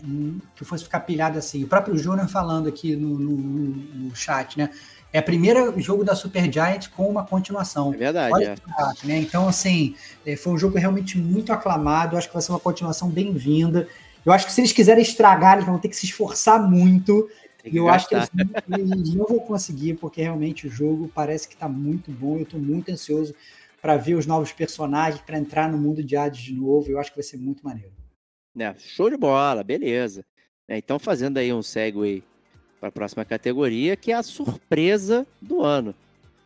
que 0.54 0.62
eu 0.62 0.66
fosse 0.66 0.84
ficar 0.84 1.00
pilhado 1.00 1.38
assim. 1.38 1.64
O 1.64 1.66
próprio 1.66 1.98
Júnior 1.98 2.28
falando 2.28 2.68
aqui 2.68 2.94
no, 2.94 3.18
no, 3.18 3.36
no, 3.36 4.14
chat, 4.14 4.56
né? 4.56 4.70
É 5.14 5.20
o 5.20 5.22
primeiro 5.22 5.80
jogo 5.80 6.02
da 6.02 6.16
Super 6.16 6.52
Giant 6.52 6.88
com 6.88 7.08
uma 7.08 7.24
continuação. 7.24 7.94
É 7.94 7.96
verdade. 7.96 8.34
Olha, 8.34 8.56
é. 8.56 9.06
né? 9.06 9.18
Então, 9.18 9.46
assim, 9.46 9.94
é, 10.26 10.34
foi 10.34 10.52
um 10.52 10.58
jogo 10.58 10.76
realmente 10.76 11.16
muito 11.16 11.52
aclamado. 11.52 12.16
Acho 12.16 12.26
que 12.26 12.34
vai 12.34 12.42
ser 12.42 12.50
uma 12.50 12.58
continuação 12.58 13.08
bem-vinda. 13.08 13.86
Eu 14.26 14.32
acho 14.32 14.44
que 14.44 14.52
se 14.52 14.60
eles 14.60 14.72
quiserem 14.72 15.04
estragar, 15.04 15.54
eles 15.54 15.66
vão 15.66 15.78
ter 15.78 15.88
que 15.88 15.94
se 15.94 16.06
esforçar 16.06 16.68
muito. 16.68 17.30
E 17.64 17.76
eu 17.76 17.88
acho 17.88 18.08
que 18.08 18.16
eles, 18.16 18.28
eles, 18.68 19.14
não 19.14 19.24
vão 19.24 19.38
conseguir, 19.38 19.94
porque 19.94 20.20
realmente 20.20 20.66
o 20.66 20.70
jogo 20.70 21.08
parece 21.14 21.46
que 21.46 21.54
está 21.54 21.68
muito 21.68 22.10
bom. 22.10 22.38
Eu 22.38 22.42
estou 22.42 22.58
muito 22.58 22.90
ansioso 22.90 23.36
para 23.80 23.96
ver 23.96 24.16
os 24.16 24.26
novos 24.26 24.50
personagens, 24.50 25.22
para 25.22 25.38
entrar 25.38 25.70
no 25.70 25.78
mundo 25.78 26.02
de 26.02 26.16
Hades 26.16 26.42
de 26.42 26.52
novo. 26.52 26.90
Eu 26.90 26.98
acho 26.98 27.10
que 27.10 27.18
vai 27.18 27.24
ser 27.24 27.36
muito 27.36 27.64
maneiro. 27.64 27.92
É, 28.58 28.74
show 28.78 29.08
de 29.08 29.16
bola, 29.16 29.62
beleza. 29.62 30.24
É, 30.66 30.76
então, 30.76 30.98
fazendo 30.98 31.38
aí 31.38 31.52
um 31.52 31.62
segue 31.62 32.24
para 32.84 32.88
a 32.90 32.92
próxima 32.92 33.24
categoria, 33.24 33.96
que 33.96 34.12
é 34.12 34.14
a 34.14 34.22
surpresa 34.22 35.26
do 35.40 35.62
ano. 35.62 35.94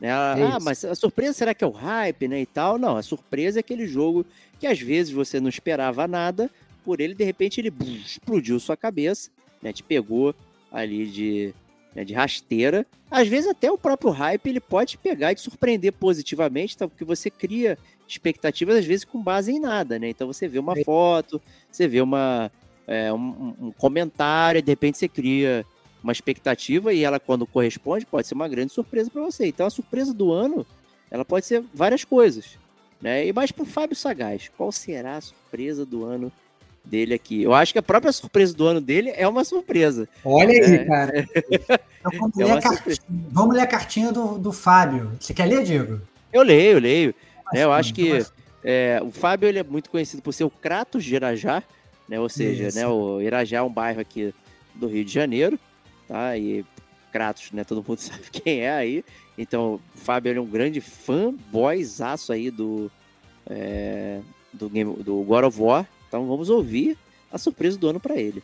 Né? 0.01 0.13
Ah, 0.13 0.37
é 0.39 0.63
mas 0.63 0.85
a 0.85 0.95
surpresa 0.95 1.33
será 1.33 1.53
que 1.53 1.65
é 1.65 1.67
o 1.67 1.73
hype 1.73 2.29
né, 2.29 2.41
e 2.41 2.47
tal? 2.47 2.79
Não, 2.79 2.97
a 2.97 3.03
surpresa 3.03 3.59
é 3.59 3.61
aquele 3.61 3.89
jogo 3.89 4.25
que 4.61 4.67
às 4.67 4.79
vezes 4.79 5.13
você 5.13 5.41
não 5.41 5.49
esperava 5.49 6.07
nada, 6.07 6.49
por 6.85 7.01
ele, 7.01 7.13
de 7.13 7.25
repente 7.25 7.61
ele 7.61 7.71
bum, 7.71 7.87
explodiu 7.87 8.61
sua 8.61 8.77
cabeça, 8.77 9.31
né? 9.61 9.73
Te 9.73 9.83
pegou 9.83 10.33
ali 10.71 11.07
de, 11.07 11.53
né, 11.93 12.05
de 12.05 12.15
rasteira. 12.15 12.87
Às 13.11 13.27
vezes 13.27 13.51
até 13.51 13.69
o 13.71 13.77
próprio 13.77 14.13
hype 14.13 14.47
ele 14.47 14.61
pode 14.61 14.97
pegar 14.97 15.33
e 15.33 15.35
te 15.35 15.41
surpreender 15.41 15.93
positivamente, 15.93 16.77
tá? 16.77 16.87
porque 16.87 17.05
você 17.05 17.31
cria 17.31 17.77
expectativas 18.07 18.77
às 18.77 18.85
vezes 18.85 19.05
com 19.05 19.21
base 19.21 19.51
em 19.51 19.59
nada, 19.59 19.99
né? 19.99 20.09
Então 20.09 20.29
você 20.29 20.47
vê 20.47 20.61
uma 20.61 20.79
é. 20.79 20.85
foto, 20.85 21.43
você 21.71 21.89
vê 21.89 22.01
uma, 22.01 22.51
é, 22.87 23.13
um, 23.13 23.55
um 23.61 23.73
comentário, 23.73 24.63
de 24.63 24.71
repente 24.71 24.99
você 24.99 25.09
cria 25.09 25.67
uma 26.03 26.13
expectativa 26.13 26.93
e 26.93 27.05
ela 27.05 27.19
quando 27.19 27.47
corresponde 27.47 28.07
pode 28.07 28.27
ser 28.27 28.35
uma 28.35 28.49
grande 28.49 28.73
surpresa 28.73 29.11
para 29.11 29.23
você. 29.23 29.47
Então 29.47 29.67
a 29.67 29.71
surpresa 29.71 30.13
do 30.15 30.33
ano 30.33 30.67
ela 31.11 31.25
pode 31.25 31.47
ser 31.47 31.63
várias 31.75 32.05
coisas. 32.05 32.59
Né? 33.01 33.27
E 33.27 33.33
mais 33.33 33.53
pro 33.53 33.65
Fábio 33.65 33.97
Sagaz, 33.97 34.51
qual 34.57 34.73
será 34.73 35.17
a 35.17 35.21
surpresa 35.21 35.87
do 35.87 36.05
ano 36.05 36.33
dele 36.85 37.15
aqui? 37.15 37.43
Eu 37.43 37.55
acho 37.55 37.73
que 37.73 37.79
a 37.79 37.83
própria 37.83 38.11
surpresa 38.13 38.55
do 38.55 38.67
ano 38.67 38.81
dele 38.81 39.13
é 39.15 39.27
uma 39.27 39.45
surpresa. 39.45 40.09
Olha 40.25 40.51
aí, 40.51 40.75
é. 40.75 40.85
cara. 40.85 41.29
Então, 42.01 42.13
vamos, 42.21 42.39
é 42.39 42.45
ler 42.45 42.63
cartinha, 42.63 42.97
vamos, 43.09 43.55
ler 43.57 43.61
a 43.61 43.67
cartinha 43.67 44.13
do, 44.13 44.39
do 44.39 44.53
Fábio. 44.53 45.11
Você 45.19 45.35
quer 45.35 45.47
ler, 45.47 45.65
Diego? 45.65 46.01
Eu 46.33 46.43
leio, 46.43 46.73
eu 46.75 46.79
leio. 46.79 47.15
É, 47.53 47.65
eu 47.65 47.73
acho 47.73 47.93
que 47.93 48.25
é, 48.63 49.01
o 49.03 49.11
Fábio 49.11 49.49
ele 49.49 49.59
é 49.59 49.65
muito 49.65 49.91
conhecido 49.91 50.23
por 50.23 50.33
ser 50.33 50.45
o 50.45 50.51
Kratos 50.51 51.05
de 51.05 51.17
Irajá, 51.17 51.61
né? 52.09 52.21
Ou 52.21 52.29
seja, 52.29 52.71
né, 52.73 52.87
o 52.87 53.21
Irajá 53.21 53.59
é 53.59 53.63
um 53.63 53.73
bairro 53.73 54.01
aqui 54.01 54.33
do 54.75 54.87
Rio 54.87 55.05
de 55.05 55.13
Janeiro, 55.13 55.59
tá? 56.09 56.37
E 56.37 56.65
Kratos, 57.13 57.53
né? 57.53 57.63
Todo 57.63 57.85
mundo 57.87 57.99
sabe 58.01 58.25
quem 58.33 58.61
é 58.61 58.71
aí. 58.71 59.05
Então, 59.37 59.75
o 59.95 59.99
Fábio 59.99 60.37
é 60.37 60.41
um 60.41 60.47
grande 60.47 60.81
fanboyzaço 60.81 62.33
aí 62.33 62.51
do, 62.51 62.91
é, 63.47 64.21
do, 64.53 64.69
game, 64.69 64.93
do 65.03 65.23
God 65.23 65.45
of 65.45 65.61
War. 65.61 65.87
Então, 66.09 66.27
vamos 66.27 66.51
ouvir 66.51 66.97
a 67.31 67.39
surpresa 67.39 67.79
do 67.79 67.89
ano 67.89 68.01
para 68.01 68.17
ele. 68.17 68.43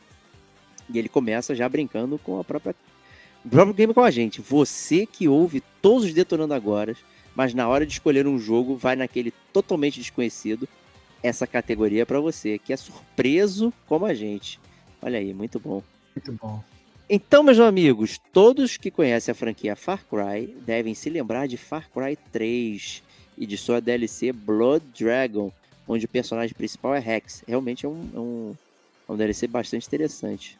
E 0.92 0.98
ele 0.98 1.08
começa 1.08 1.54
já 1.54 1.68
brincando 1.68 2.18
com 2.18 2.38
a 2.38 2.44
própria 2.44 2.74
o 3.44 3.48
próprio 3.48 3.74
game 3.74 3.92
com 3.92 4.00
a 4.00 4.10
gente. 4.10 4.40
Você 4.40 5.04
que 5.04 5.28
ouve 5.28 5.62
todos 5.82 6.04
os 6.04 6.14
Detonando 6.14 6.54
Agora, 6.54 6.96
mas 7.34 7.52
na 7.52 7.68
hora 7.68 7.84
de 7.84 7.92
escolher 7.92 8.26
um 8.26 8.38
jogo, 8.38 8.76
vai 8.76 8.96
naquele 8.96 9.32
totalmente 9.52 10.00
desconhecido. 10.00 10.66
Essa 11.22 11.46
categoria 11.46 12.02
é 12.02 12.04
para 12.04 12.20
você, 12.20 12.58
que 12.58 12.72
é 12.72 12.76
surpreso 12.76 13.72
como 13.86 14.06
a 14.06 14.14
gente. 14.14 14.58
Olha 15.02 15.18
aí, 15.18 15.34
muito 15.34 15.58
bom. 15.58 15.82
Muito 16.14 16.32
bom. 16.32 16.62
Então, 17.16 17.44
meus 17.44 17.60
amigos, 17.60 18.20
todos 18.32 18.76
que 18.76 18.90
conhecem 18.90 19.30
a 19.30 19.36
franquia 19.36 19.76
Far 19.76 20.04
Cry 20.04 20.48
devem 20.66 20.94
se 20.94 21.08
lembrar 21.08 21.46
de 21.46 21.56
Far 21.56 21.88
Cry 21.88 22.18
3 22.32 23.04
e 23.38 23.46
de 23.46 23.56
sua 23.56 23.80
DLC 23.80 24.32
Blood 24.32 24.84
Dragon, 24.98 25.52
onde 25.86 26.06
o 26.06 26.08
personagem 26.08 26.56
principal 26.56 26.92
é 26.92 26.98
Rex. 26.98 27.44
Realmente 27.46 27.86
é 27.86 27.88
um, 27.88 28.10
é 28.12 28.18
um, 28.18 28.56
é 29.08 29.12
um 29.12 29.16
DLC 29.16 29.46
bastante 29.46 29.86
interessante. 29.86 30.58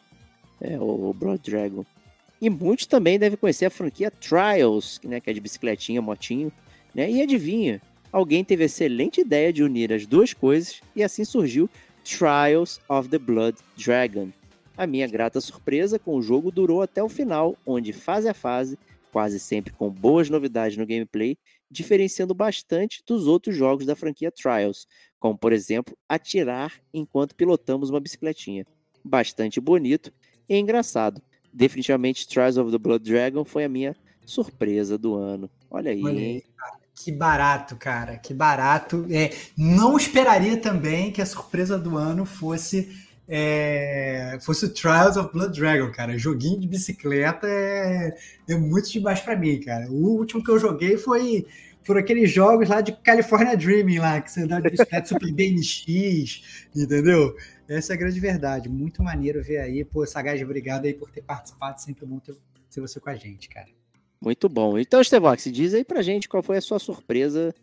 É 0.61 0.79
o, 0.79 1.09
o 1.09 1.13
Blood 1.13 1.41
Dragon. 1.43 1.83
E 2.41 2.49
muitos 2.49 2.85
também 2.85 3.19
devem 3.19 3.37
conhecer 3.37 3.65
a 3.65 3.69
franquia 3.69 4.09
Trials, 4.09 5.01
né, 5.03 5.19
que 5.19 5.29
é 5.29 5.33
de 5.33 5.41
bicicletinha, 5.41 6.01
motinho. 6.01 6.49
Né? 6.93 7.11
E 7.11 7.21
adivinha, 7.21 7.81
alguém 8.13 8.45
teve 8.45 8.63
a 8.63 8.67
excelente 8.67 9.19
ideia 9.19 9.51
de 9.51 9.61
unir 9.61 9.91
as 9.91 10.05
duas 10.05 10.33
coisas 10.33 10.79
e 10.95 11.03
assim 11.03 11.25
surgiu 11.25 11.69
Trials 12.05 12.79
of 12.87 13.09
the 13.09 13.19
Blood 13.19 13.57
Dragon. 13.75 14.29
A 14.77 14.85
minha 14.85 15.07
grata 15.07 15.39
surpresa 15.39 15.97
com 15.97 16.15
o 16.15 16.21
jogo 16.21 16.51
durou 16.51 16.81
até 16.81 17.01
o 17.01 17.09
final, 17.09 17.55
onde 17.65 17.93
fase 17.93 18.27
a 18.27 18.33
fase, 18.33 18.77
quase 19.11 19.39
sempre 19.39 19.71
com 19.71 19.89
boas 19.89 20.29
novidades 20.29 20.75
no 20.77 20.85
gameplay, 20.85 21.37
diferenciando 21.71 22.33
bastante 22.33 23.01
dos 23.07 23.25
outros 23.27 23.55
jogos 23.55 23.85
da 23.85 23.95
franquia 23.95 24.31
Trials, 24.31 24.85
como 25.17 25.37
por 25.37 25.53
exemplo, 25.53 25.97
atirar 26.09 26.73
enquanto 26.93 27.35
pilotamos 27.35 27.89
uma 27.89 28.01
bicicletinha. 28.01 28.65
Bastante 29.03 29.61
bonito 29.61 30.11
e 30.49 30.57
engraçado. 30.57 31.21
Definitivamente 31.53 32.27
Trials 32.27 32.57
of 32.57 32.69
the 32.69 32.77
Blood 32.77 33.09
Dragon 33.09 33.45
foi 33.45 33.63
a 33.63 33.69
minha 33.69 33.95
surpresa 34.25 34.97
do 34.97 35.15
ano. 35.15 35.49
Olha 35.69 35.91
aí, 35.91 36.03
Olha 36.03 36.19
aí 36.19 36.43
Que 36.93 37.11
barato, 37.11 37.77
cara, 37.77 38.17
que 38.17 38.33
barato. 38.33 39.05
É, 39.09 39.33
não 39.57 39.95
esperaria 39.95 40.57
também 40.57 41.11
que 41.11 41.21
a 41.21 41.25
surpresa 41.25 41.79
do 41.79 41.97
ano 41.97 42.25
fosse 42.25 43.04
é, 43.27 44.37
fosse 44.41 44.65
o 44.65 44.73
Trials 44.73 45.17
of 45.17 45.31
Blood 45.33 45.59
Dragon, 45.59 45.91
cara. 45.91 46.17
Joguinho 46.17 46.59
de 46.59 46.67
bicicleta 46.67 47.47
é, 47.47 48.15
é 48.47 48.55
muito 48.55 48.91
demais 48.91 49.19
para 49.19 49.35
mim, 49.35 49.59
cara. 49.59 49.89
O 49.89 50.17
último 50.17 50.43
que 50.43 50.51
eu 50.51 50.59
joguei 50.59 50.97
foi 50.97 51.45
por 51.85 51.97
aqueles 51.97 52.31
jogos 52.31 52.69
lá 52.69 52.81
de 52.81 52.91
California 52.91 53.55
Dreaming 53.55 53.99
lá, 53.99 54.21
que 54.21 54.31
você 54.31 54.45
dá 54.45 54.59
de 54.59 54.69
bicicleta 54.69 55.07
Super 55.07 55.31
BNX, 55.33 56.67
entendeu? 56.75 57.35
Essa 57.67 57.93
é 57.93 57.95
a 57.95 57.99
grande 57.99 58.19
verdade. 58.19 58.69
Muito 58.69 59.01
maneiro 59.01 59.43
ver 59.43 59.57
aí. 59.57 59.83
Pô, 59.83 60.05
Sagaz, 60.05 60.41
obrigado 60.41 60.85
aí 60.85 60.93
por 60.93 61.09
ter 61.09 61.21
participado. 61.21 61.81
Sempre 61.81 62.05
bom 62.05 62.19
ter, 62.19 62.35
ter 62.71 62.81
você 62.81 62.99
com 62.99 63.09
a 63.09 63.15
gente, 63.15 63.49
cara. 63.49 63.67
Muito 64.21 64.47
bom. 64.47 64.77
Então, 64.77 65.01
Estevox, 65.01 65.43
diz 65.45 65.73
aí 65.73 65.83
pra 65.83 66.01
gente 66.01 66.29
qual 66.29 66.41
foi 66.41 66.57
a 66.57 66.61
sua 66.61 66.79
surpresa 66.79 67.53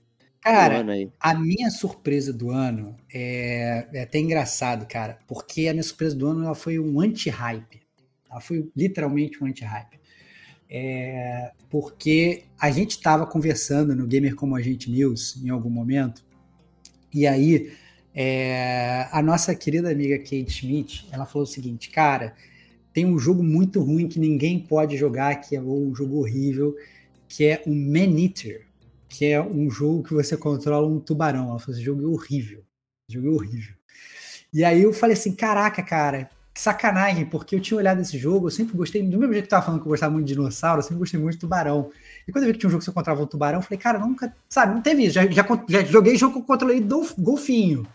Cara, 0.42 0.84
a 1.20 1.34
minha 1.34 1.70
surpresa 1.70 2.32
do 2.32 2.50
ano 2.50 2.96
é, 3.14 3.86
é, 3.92 4.02
até 4.02 4.18
engraçado, 4.18 4.86
cara, 4.86 5.20
porque 5.28 5.68
a 5.68 5.72
minha 5.72 5.84
surpresa 5.84 6.16
do 6.16 6.26
ano 6.26 6.44
ela 6.44 6.54
foi 6.54 6.80
um 6.80 7.00
anti-hype. 7.00 7.80
Ela 8.28 8.40
foi 8.40 8.68
literalmente 8.76 9.42
um 9.42 9.46
anti-hype. 9.46 10.00
É, 10.68 11.52
porque 11.70 12.42
a 12.58 12.72
gente 12.72 12.90
estava 12.90 13.24
conversando 13.24 13.94
no 13.94 14.04
Gamer 14.04 14.34
Como 14.34 14.56
a 14.56 14.60
Gente 14.60 14.90
News 14.90 15.40
em 15.44 15.48
algum 15.48 15.70
momento, 15.70 16.24
e 17.14 17.24
aí 17.24 17.72
é, 18.12 19.06
a 19.12 19.22
nossa 19.22 19.54
querida 19.54 19.92
amiga 19.92 20.18
Kate 20.18 20.50
Schmidt, 20.50 21.06
ela 21.12 21.24
falou 21.24 21.44
o 21.44 21.50
seguinte, 21.50 21.88
cara, 21.88 22.34
tem 22.92 23.06
um 23.06 23.18
jogo 23.18 23.44
muito 23.44 23.80
ruim 23.80 24.08
que 24.08 24.18
ninguém 24.18 24.58
pode 24.58 24.96
jogar, 24.96 25.36
que 25.36 25.54
é 25.54 25.62
um 25.62 25.94
jogo 25.94 26.16
horrível, 26.18 26.74
que 27.28 27.44
é 27.44 27.62
o 27.64 27.70
Man 27.70 28.18
Eater 28.18 28.71
que 29.12 29.26
é 29.26 29.40
um 29.42 29.70
jogo 29.70 30.02
que 30.02 30.14
você 30.14 30.36
controla 30.38 30.88
um 30.88 30.98
tubarão. 30.98 31.50
Ela 31.50 31.58
falou: 31.58 31.74
esse 31.74 31.84
jogo 31.84 32.02
é 32.02 32.06
horrível. 32.06 32.64
Esse 33.06 33.18
jogo 33.18 33.28
é 33.28 33.30
horrível. 33.30 33.74
E 34.52 34.64
aí 34.64 34.82
eu 34.82 34.92
falei 34.92 35.12
assim: 35.14 35.34
caraca, 35.34 35.82
cara, 35.82 36.30
que 36.52 36.60
sacanagem, 36.60 37.26
porque 37.26 37.54
eu 37.54 37.60
tinha 37.60 37.76
olhado 37.76 38.00
esse 38.00 38.16
jogo, 38.16 38.46
eu 38.46 38.50
sempre 38.50 38.74
gostei, 38.74 39.02
do 39.02 39.18
mesmo 39.18 39.32
jeito 39.34 39.44
que 39.44 39.48
eu 39.48 39.50
tava 39.50 39.66
falando 39.66 39.80
que 39.80 39.86
eu 39.86 39.90
gostava 39.90 40.12
muito 40.12 40.26
de 40.26 40.32
dinossauro, 40.32 40.78
eu 40.78 40.82
sempre 40.82 40.98
gostei 40.98 41.20
muito 41.20 41.34
de 41.34 41.40
tubarão. 41.40 41.90
E 42.26 42.32
quando 42.32 42.44
eu 42.44 42.48
vi 42.48 42.54
que 42.54 42.60
tinha 42.60 42.68
um 42.68 42.70
jogo 42.70 42.80
que 42.80 42.86
você 42.86 42.92
controlava 42.92 43.24
um 43.24 43.26
tubarão, 43.26 43.58
eu 43.58 43.62
falei, 43.62 43.78
cara, 43.78 43.98
nunca, 43.98 44.34
sabe, 44.48 44.74
não 44.74 44.80
teve 44.80 45.04
isso. 45.04 45.14
Já, 45.14 45.26
já, 45.26 45.44
já 45.68 45.84
joguei 45.84 46.16
jogo 46.16 46.32
que 46.32 46.40
eu 46.40 46.44
controlei 46.44 46.80
do, 46.80 47.06
golfinho. 47.18 47.86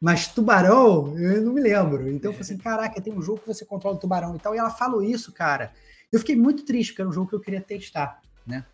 Mas 0.00 0.28
tubarão, 0.28 1.18
eu 1.18 1.42
não 1.42 1.52
me 1.52 1.60
lembro. 1.60 2.08
Então 2.10 2.30
eu 2.30 2.32
falei 2.32 2.42
assim: 2.42 2.58
caraca, 2.58 3.00
tem 3.00 3.12
um 3.12 3.22
jogo 3.22 3.40
que 3.40 3.48
você 3.48 3.64
controla 3.64 3.96
o 3.96 3.98
tubarão 3.98 4.36
e 4.36 4.38
tal. 4.38 4.54
E 4.54 4.58
ela 4.58 4.70
falou 4.70 5.02
isso, 5.02 5.32
cara. 5.32 5.72
Eu 6.12 6.20
fiquei 6.20 6.36
muito 6.36 6.64
triste, 6.64 6.90
porque 6.92 7.02
era 7.02 7.08
um 7.08 7.12
jogo 7.12 7.28
que 7.28 7.34
eu 7.34 7.40
queria 7.40 7.60
testar, 7.60 8.20
né? 8.46 8.64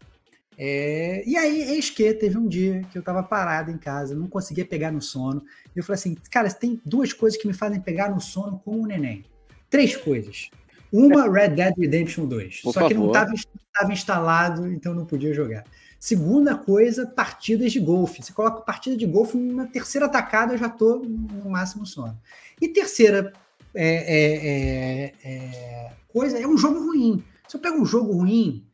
É, 0.62 1.22
e 1.26 1.38
aí, 1.38 1.62
eis 1.72 1.88
que 1.88 2.12
teve 2.12 2.36
um 2.36 2.46
dia 2.46 2.82
que 2.92 2.98
eu 2.98 3.02
tava 3.02 3.22
parado 3.22 3.70
em 3.70 3.78
casa, 3.78 4.14
não 4.14 4.26
conseguia 4.26 4.66
pegar 4.66 4.92
no 4.92 5.00
sono. 5.00 5.42
E 5.74 5.78
eu 5.78 5.82
falei 5.82 5.98
assim, 5.98 6.14
cara, 6.30 6.52
tem 6.52 6.78
duas 6.84 7.14
coisas 7.14 7.40
que 7.40 7.48
me 7.48 7.54
fazem 7.54 7.80
pegar 7.80 8.10
no 8.10 8.20
sono 8.20 8.60
com 8.62 8.78
o 8.78 8.86
neném. 8.86 9.24
Três 9.70 9.96
coisas. 9.96 10.50
Uma, 10.92 11.32
Red 11.32 11.50
Dead 11.50 11.74
Redemption 11.78 12.26
2. 12.26 12.60
Por 12.60 12.74
só 12.74 12.80
favor. 12.80 12.88
que 12.88 12.94
não 12.94 13.06
estava 13.06 13.90
instalado, 13.90 14.70
então 14.70 14.92
não 14.92 15.06
podia 15.06 15.32
jogar. 15.32 15.64
Segunda 15.98 16.54
coisa, 16.54 17.06
partidas 17.06 17.72
de 17.72 17.80
golfe. 17.80 18.22
Você 18.22 18.34
coloca 18.34 18.60
partida 18.60 18.98
de 18.98 19.06
golfe 19.06 19.38
na 19.38 19.66
terceira 19.66 20.10
tacada, 20.10 20.52
eu 20.52 20.58
já 20.58 20.68
tô 20.68 20.98
no 20.98 21.48
máximo 21.48 21.86
sono. 21.86 22.20
E 22.60 22.68
terceira 22.68 23.32
é, 23.74 23.86
é, 23.86 25.04
é, 25.06 25.14
é 25.24 25.92
coisa, 26.08 26.38
é 26.38 26.46
um 26.46 26.58
jogo 26.58 26.80
ruim. 26.80 27.24
Se 27.48 27.56
eu 27.56 27.60
pego 27.62 27.80
um 27.80 27.86
jogo 27.86 28.12
ruim, 28.12 28.66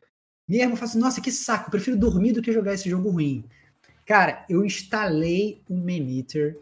mesmo 0.47 0.73
eu 0.73 0.77
falo 0.77 0.89
assim, 0.89 0.99
nossa, 0.99 1.21
que 1.21 1.31
saco, 1.31 1.69
prefiro 1.69 1.97
dormir 1.97 2.31
do 2.31 2.41
que 2.41 2.53
jogar 2.53 2.73
esse 2.73 2.89
jogo 2.89 3.09
ruim. 3.09 3.43
Cara, 4.05 4.45
eu 4.49 4.63
instalei 4.63 5.61
um 5.69 5.77
Maniter 5.77 6.57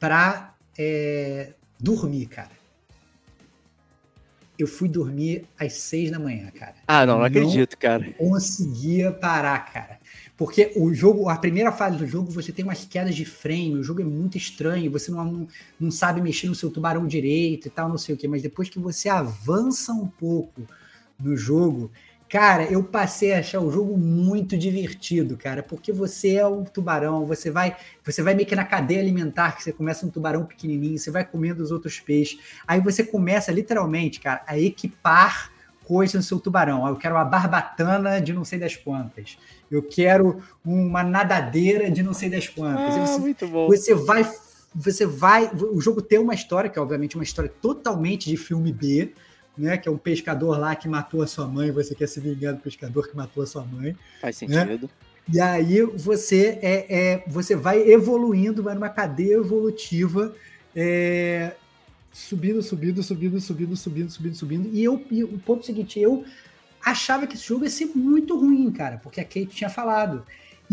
pra 0.00 0.54
é, 0.76 1.52
dormir, 1.78 2.26
cara. 2.26 2.50
Eu 4.58 4.66
fui 4.66 4.88
dormir 4.88 5.46
às 5.58 5.74
seis 5.74 6.10
da 6.10 6.18
manhã, 6.18 6.50
cara. 6.50 6.74
Ah, 6.86 7.06
não, 7.06 7.14
não, 7.14 7.18
não 7.20 7.26
acredito, 7.26 7.76
cara. 7.76 8.12
Conseguia 8.14 9.12
parar, 9.12 9.58
cara. 9.72 9.98
Porque 10.36 10.72
o 10.76 10.92
jogo, 10.92 11.28
a 11.28 11.36
primeira 11.36 11.70
fase 11.70 11.96
do 11.96 12.06
jogo, 12.06 12.30
você 12.30 12.52
tem 12.52 12.64
umas 12.64 12.84
quedas 12.84 13.14
de 13.14 13.24
frame, 13.24 13.76
o 13.76 13.82
jogo 13.84 14.00
é 14.00 14.04
muito 14.04 14.36
estranho, 14.36 14.90
você 14.90 15.10
não, 15.10 15.46
não 15.78 15.90
sabe 15.90 16.20
mexer 16.20 16.48
no 16.48 16.54
seu 16.54 16.70
tubarão 16.70 17.06
direito 17.06 17.68
e 17.68 17.70
tal, 17.70 17.88
não 17.88 17.98
sei 17.98 18.14
o 18.14 18.18
que. 18.18 18.26
Mas 18.26 18.42
depois 18.42 18.68
que 18.68 18.78
você 18.78 19.08
avança 19.08 19.92
um 19.92 20.08
pouco 20.08 20.62
no 21.18 21.36
jogo, 21.36 21.90
Cara, 22.34 22.64
eu 22.64 22.82
passei 22.82 23.32
a 23.32 23.38
achar 23.38 23.60
o 23.60 23.70
jogo 23.70 23.96
muito 23.96 24.58
divertido, 24.58 25.36
cara, 25.36 25.62
porque 25.62 25.92
você 25.92 26.34
é 26.34 26.44
um 26.44 26.64
tubarão, 26.64 27.24
você 27.24 27.48
vai, 27.48 27.76
você 28.04 28.24
vai 28.24 28.34
meio 28.34 28.48
que 28.48 28.56
na 28.56 28.64
cadeia 28.64 28.98
alimentar, 28.98 29.52
que 29.52 29.62
você 29.62 29.72
começa 29.72 30.04
um 30.04 30.10
tubarão 30.10 30.44
pequenininho, 30.44 30.98
você 30.98 31.12
vai 31.12 31.24
comendo 31.24 31.62
os 31.62 31.70
outros 31.70 32.00
peixes, 32.00 32.40
aí 32.66 32.80
você 32.80 33.04
começa 33.04 33.52
literalmente, 33.52 34.18
cara, 34.18 34.42
a 34.48 34.58
equipar 34.58 35.52
coisas 35.84 36.16
no 36.16 36.22
seu 36.24 36.40
tubarão. 36.40 36.84
Eu 36.88 36.96
quero 36.96 37.14
uma 37.14 37.24
barbatana 37.24 38.20
de 38.20 38.32
não 38.32 38.44
sei 38.44 38.58
das 38.58 38.74
quantas. 38.74 39.38
Eu 39.70 39.80
quero 39.84 40.42
uma 40.64 41.04
nadadeira 41.04 41.88
de 41.88 42.02
não 42.02 42.12
sei 42.12 42.28
das 42.28 42.48
quantas. 42.48 42.96
Ah, 42.96 43.06
você, 43.06 43.20
muito 43.20 43.46
bom. 43.46 43.68
Você 43.68 43.94
vai, 43.94 44.28
você 44.74 45.06
vai, 45.06 45.52
o 45.54 45.80
jogo 45.80 46.02
tem 46.02 46.18
uma 46.18 46.34
história 46.34 46.68
que 46.68 46.80
é 46.80 46.82
obviamente 46.82 47.14
uma 47.14 47.22
história 47.22 47.52
totalmente 47.62 48.28
de 48.28 48.36
filme 48.36 48.72
B 48.72 49.12
né? 49.56 49.76
Que 49.76 49.88
é 49.88 49.92
um 49.92 49.98
pescador 49.98 50.58
lá 50.58 50.74
que 50.74 50.88
matou 50.88 51.22
a 51.22 51.26
sua 51.26 51.46
mãe, 51.46 51.70
você 51.70 51.94
quer 51.94 52.08
se 52.08 52.20
vingar 52.20 52.54
do 52.54 52.60
pescador 52.60 53.08
que 53.08 53.16
matou 53.16 53.42
a 53.42 53.46
sua 53.46 53.64
mãe. 53.64 53.96
Faz 54.20 54.40
né? 54.42 54.64
sentido. 54.64 54.84
Né? 54.84 54.90
E 55.32 55.40
aí 55.40 55.82
você 55.82 56.58
é, 56.60 56.86
é, 56.88 57.24
você 57.26 57.56
vai 57.56 57.80
evoluindo, 57.80 58.62
vai 58.62 58.74
numa 58.74 58.90
cadeia 58.90 59.36
evolutiva, 59.36 60.34
é, 60.76 61.54
subindo, 62.12 62.62
subindo, 62.62 63.02
subindo, 63.02 63.40
subindo, 63.40 63.76
subindo, 63.76 64.10
subindo, 64.10 64.34
subindo. 64.34 64.70
E 64.72 64.84
eu, 64.84 65.02
e 65.10 65.24
o 65.24 65.38
ponto 65.38 65.64
seguinte, 65.64 65.98
eu 65.98 66.24
achava 66.84 67.26
que 67.26 67.34
esse 67.34 67.46
jogo 67.46 67.64
ia 67.64 67.70
ser 67.70 67.86
muito 67.94 68.38
ruim, 68.38 68.70
cara, 68.70 68.98
porque 68.98 69.20
a 69.20 69.24
Kate 69.24 69.46
tinha 69.46 69.70
falado. 69.70 70.24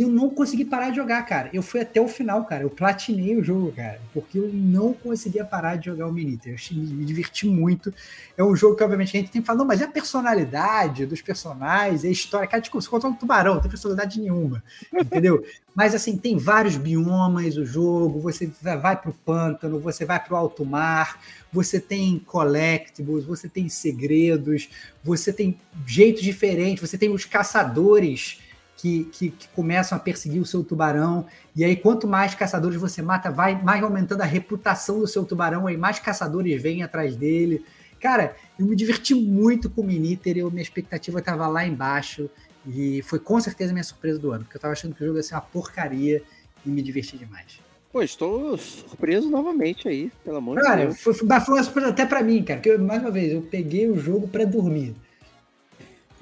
E 0.01 0.03
eu 0.03 0.09
não 0.09 0.31
consegui 0.31 0.65
parar 0.65 0.89
de 0.89 0.95
jogar, 0.95 1.21
cara. 1.27 1.51
Eu 1.53 1.61
fui 1.61 1.79
até 1.79 2.01
o 2.01 2.07
final, 2.07 2.43
cara. 2.45 2.63
Eu 2.63 2.71
platinei 2.71 3.35
o 3.35 3.43
jogo, 3.43 3.71
cara. 3.71 4.01
Porque 4.11 4.39
eu 4.39 4.49
não 4.51 4.93
conseguia 4.93 5.45
parar 5.45 5.75
de 5.75 5.85
jogar 5.85 6.07
o 6.07 6.11
Miniter. 6.11 6.55
Eu 6.71 6.75
me 6.75 7.05
diverti 7.05 7.45
muito. 7.45 7.93
É 8.35 8.43
um 8.43 8.55
jogo 8.55 8.75
que, 8.75 8.83
obviamente, 8.83 9.15
a 9.15 9.19
gente 9.19 9.31
tem 9.31 9.41
que 9.43 9.45
falar, 9.45 9.59
não, 9.59 9.65
mas 9.65 9.79
é 9.79 9.83
a 9.83 9.87
personalidade 9.87 11.05
dos 11.05 11.21
personagens, 11.21 12.03
é 12.03 12.07
a 12.07 12.11
história. 12.11 12.47
Cara, 12.47 12.63
tipo, 12.63 12.81
você 12.81 12.89
controla 12.89 13.13
um 13.13 13.17
tubarão, 13.17 13.53
não 13.53 13.61
tem 13.61 13.69
personalidade 13.69 14.19
nenhuma. 14.19 14.63
Entendeu? 14.91 15.45
mas, 15.75 15.93
assim, 15.93 16.17
tem 16.17 16.35
vários 16.35 16.77
biomas 16.77 17.55
o 17.55 17.63
jogo. 17.63 18.19
Você 18.21 18.51
vai 18.81 18.99
pro 18.99 19.13
pântano, 19.13 19.79
você 19.79 20.03
vai 20.03 20.19
pro 20.19 20.35
alto 20.35 20.65
mar, 20.65 21.21
você 21.53 21.79
tem 21.79 22.17
collectibles, 22.17 23.23
você 23.23 23.47
tem 23.47 23.69
segredos, 23.69 24.67
você 25.03 25.31
tem 25.31 25.59
jeitos 25.85 26.23
diferentes, 26.23 26.89
você 26.89 26.97
tem 26.97 27.13
os 27.13 27.23
caçadores 27.23 28.39
que, 28.81 29.03
que, 29.11 29.29
que, 29.29 29.47
começam 29.49 29.95
a 29.95 30.01
perseguir 30.01 30.41
o 30.41 30.45
seu 30.45 30.63
tubarão. 30.63 31.27
E 31.55 31.63
aí, 31.63 31.75
quanto 31.75 32.07
mais 32.07 32.33
caçadores 32.33 32.81
você 32.81 32.99
mata, 32.99 33.29
vai 33.29 33.61
mais 33.61 33.83
aumentando 33.83 34.21
a 34.21 34.25
reputação 34.25 34.99
do 34.99 35.07
seu 35.07 35.23
tubarão, 35.23 35.67
aí 35.67 35.77
mais 35.77 35.99
caçadores 35.99 36.59
vêm 36.59 36.81
atrás 36.81 37.15
dele. 37.15 37.63
Cara, 37.99 38.35
eu 38.57 38.65
me 38.65 38.75
diverti 38.75 39.13
muito 39.13 39.69
com 39.69 39.81
o 39.81 39.83
Miniter, 39.83 40.35
eu, 40.35 40.49
minha 40.49 40.63
expectativa 40.63 41.19
estava 41.19 41.47
lá 41.47 41.65
embaixo. 41.65 42.27
E 42.65 43.03
foi 43.03 43.19
com 43.19 43.39
certeza 43.39 43.71
minha 43.71 43.83
surpresa 43.83 44.17
do 44.17 44.31
ano, 44.31 44.43
porque 44.43 44.57
eu 44.57 44.59
estava 44.59 44.71
achando 44.71 44.95
que 44.95 45.03
o 45.03 45.05
jogo 45.05 45.19
ia 45.19 45.23
ser 45.23 45.35
uma 45.35 45.41
porcaria 45.41 46.23
e 46.65 46.69
me 46.69 46.81
diverti 46.81 47.17
demais. 47.17 47.59
Pô, 47.91 48.01
estou 48.01 48.57
surpreso 48.57 49.29
novamente 49.29 49.87
aí, 49.87 50.11
pelo 50.23 50.37
amor 50.37 50.59
cara, 50.59 50.81
de 50.81 50.87
Deus. 50.87 51.01
Foi, 51.01 51.13
foi 51.13 51.27
uma 51.27 51.63
surpresa 51.63 51.89
até 51.89 52.05
para 52.05 52.23
mim, 52.23 52.43
cara, 52.43 52.59
porque 52.59 52.77
mais 52.77 53.01
uma 53.01 53.11
vez, 53.11 53.31
eu 53.31 53.41
peguei 53.43 53.87
o 53.89 53.99
jogo 53.99 54.27
para 54.27 54.45
dormir. 54.45 54.95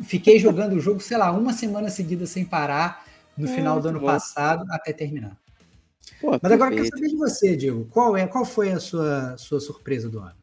Fiquei 0.03 0.39
jogando 0.39 0.73
o 0.73 0.80
jogo, 0.80 0.99
sei 0.99 1.17
lá, 1.17 1.31
uma 1.31 1.53
semana 1.53 1.89
seguida 1.89 2.26
sem 2.26 2.45
parar 2.45 3.05
no 3.38 3.47
é, 3.47 3.55
final 3.55 3.81
do 3.81 3.89
ano 3.89 3.99
bom. 3.99 4.05
passado 4.05 4.65
até 4.71 4.93
terminar. 4.93 5.38
Pô, 6.19 6.38
Mas 6.41 6.51
agora 6.51 6.73
eu 6.73 6.77
quero 6.84 6.89
saber 6.89 7.07
de 7.07 7.15
você, 7.15 7.55
Diego. 7.55 7.85
Qual, 7.85 8.17
é, 8.17 8.27
qual 8.27 8.43
foi 8.43 8.71
a 8.71 8.80
sua, 8.80 9.38
sua 9.38 9.59
surpresa 9.59 10.09
do 10.09 10.19
ano? 10.19 10.35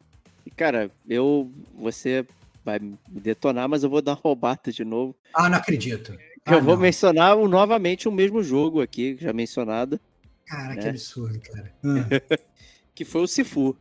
Cara, 0.57 0.91
eu. 1.09 1.51
Você 1.75 2.27
vai 2.65 2.79
me 2.79 2.99
detonar, 3.09 3.69
mas 3.69 3.83
eu 3.83 3.91
vou 3.91 4.01
dar 4.01 4.13
uma 4.13 4.21
roubada 4.21 4.73
de 4.73 4.85
novo. 4.85 5.15
Ah, 5.35 5.49
não 5.49 5.59
acredito. 5.59 6.17
Ah, 6.45 6.55
eu 6.55 6.63
vou 6.63 6.75
não. 6.75 6.83
mencionar 6.83 7.37
novamente 7.37 8.09
o 8.09 8.13
mesmo 8.13 8.43
jogo 8.43 8.81
aqui, 8.81 9.17
já 9.21 9.33
mencionado. 9.33 10.01
Cara, 10.47 10.75
né? 10.75 10.83
que 10.83 10.89
absurdo, 10.89 11.39
cara. 11.41 11.73
Ah. 11.85 12.39
que 12.95 13.05
foi 13.05 13.21
o 13.23 13.27
Sifu. 13.27 13.77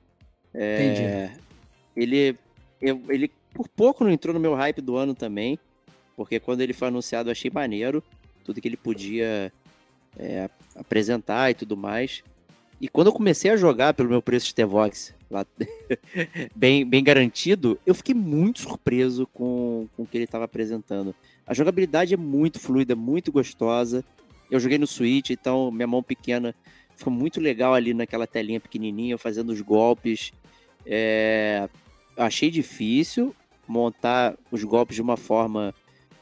É, 0.54 1.30
Entendi. 1.30 1.46
Ele, 1.96 2.38
eu, 2.82 3.02
ele 3.10 3.32
por 3.56 3.70
pouco 3.70 4.04
não 4.04 4.12
entrou 4.12 4.34
no 4.34 4.40
meu 4.40 4.54
hype 4.54 4.82
do 4.82 4.98
ano 4.98 5.16
também, 5.16 5.58
porque 6.16 6.40
quando 6.40 6.60
ele 6.60 6.74
foi 6.74 6.90
anunciado 6.90 7.30
eu 7.30 7.32
achei 7.32 7.50
maneiro, 7.50 8.04
tudo 8.44 8.60
que 8.60 8.68
ele 8.68 8.76
podia 8.76 9.52
é, 10.20 10.50
apresentar 10.76 11.50
e 11.50 11.54
tudo 11.54 11.78
mais. 11.78 12.22
E 12.80 12.90
quando 12.90 13.08
eu 13.08 13.14
comecei 13.14 13.50
a 13.50 13.56
jogar 13.56 13.94
pelo 13.94 14.10
meu 14.10 14.22
preço 14.22 14.48
de 14.48 14.56
T-Vox, 14.56 15.16
lá, 15.32 15.46
bem, 16.54 16.86
bem 16.86 17.02
garantido, 17.02 17.80
eu 17.86 17.96
fiquei 17.96 18.14
muito 18.14 18.60
surpreso 18.60 19.26
com, 19.28 19.88
com 19.96 20.04
o 20.04 20.06
que 20.06 20.18
ele 20.18 20.26
estava 20.26 20.44
apresentando. 20.44 21.16
A 21.48 21.54
jogabilidade 21.54 22.14
é 22.14 22.18
muito 22.18 22.60
fluida, 22.60 22.94
muito 22.94 23.32
gostosa. 23.32 24.04
Eu 24.52 24.60
joguei 24.60 24.78
no 24.78 24.86
Switch, 24.86 25.30
então 25.30 25.72
minha 25.72 25.88
mão 25.88 26.04
pequena 26.04 26.54
ficou 26.96 27.12
muito 27.12 27.40
legal 27.40 27.74
ali 27.74 27.94
naquela 27.94 28.28
telinha 28.28 28.60
pequenininha, 28.60 29.18
fazendo 29.18 29.52
os 29.52 29.62
golpes. 29.62 30.34
É, 30.86 31.70
achei 32.18 32.52
difícil, 32.52 33.34
montar 33.68 34.38
os 34.52 34.64
golpes 34.64 34.96
de 34.96 35.02
uma 35.02 35.18
forma 35.18 35.74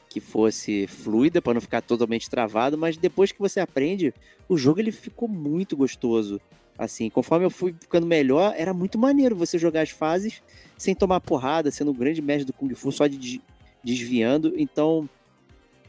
que 0.08 0.20
fosse 0.20 0.86
fluida 0.86 1.42
para 1.42 1.54
não 1.54 1.60
ficar 1.60 1.80
totalmente 1.80 2.30
travado, 2.30 2.78
mas 2.78 2.96
depois 2.96 3.32
que 3.32 3.40
você 3.40 3.58
aprende, 3.58 4.14
o 4.48 4.56
jogo 4.56 4.80
ele 4.80 4.92
ficou 4.92 5.28
muito 5.28 5.76
gostoso. 5.76 6.40
Assim, 6.78 7.08
conforme 7.10 7.44
eu 7.44 7.50
fui 7.50 7.74
ficando 7.78 8.06
melhor, 8.06 8.54
era 8.56 8.72
muito 8.72 8.98
maneiro 8.98 9.34
você 9.34 9.58
jogar 9.58 9.82
as 9.82 9.90
fases 9.90 10.42
sem 10.76 10.94
tomar 10.94 11.20
porrada, 11.20 11.70
sendo 11.70 11.90
um 11.90 11.94
grande 11.94 12.22
mestre 12.22 12.44
do 12.44 12.52
Kung 12.52 12.72
Fu, 12.74 12.92
só 12.92 13.06
de 13.06 13.40
desviando. 13.82 14.54
Então, 14.56 15.08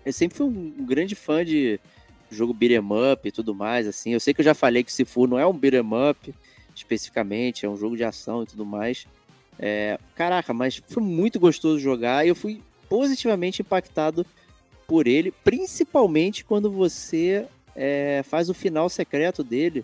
eu 0.05 0.13
sempre 0.13 0.37
fui 0.37 0.45
um 0.45 0.85
grande 0.85 1.15
fã 1.15 1.43
de 1.43 1.79
jogo 2.29 2.53
beat'em 2.53 2.79
up 3.11 3.27
e 3.27 3.31
tudo 3.31 3.55
mais, 3.55 3.87
assim. 3.87 4.11
Eu 4.11 4.19
sei 4.19 4.33
que 4.33 4.41
eu 4.41 4.45
já 4.45 4.53
falei 4.53 4.83
que 4.83 4.91
Sifu 4.91 5.25
não 5.27 5.39
é 5.39 5.45
um 5.45 5.53
beat'em 5.53 5.81
up, 6.09 6.33
especificamente, 6.75 7.65
é 7.65 7.69
um 7.69 7.77
jogo 7.77 7.95
de 7.95 8.03
ação 8.03 8.43
e 8.43 8.45
tudo 8.45 8.65
mais. 8.65 9.07
É, 9.57 9.97
caraca, 10.15 10.53
mas 10.53 10.81
foi 10.87 11.01
muito 11.01 11.39
gostoso 11.39 11.79
jogar 11.79 12.25
e 12.25 12.29
eu 12.29 12.35
fui 12.35 12.61
positivamente 12.89 13.61
impactado 13.61 14.25
por 14.87 15.07
ele, 15.07 15.31
principalmente 15.43 16.45
quando 16.45 16.69
você 16.69 17.47
é, 17.75 18.21
faz 18.23 18.49
o 18.49 18.53
final 18.53 18.89
secreto 18.89 19.43
dele. 19.43 19.83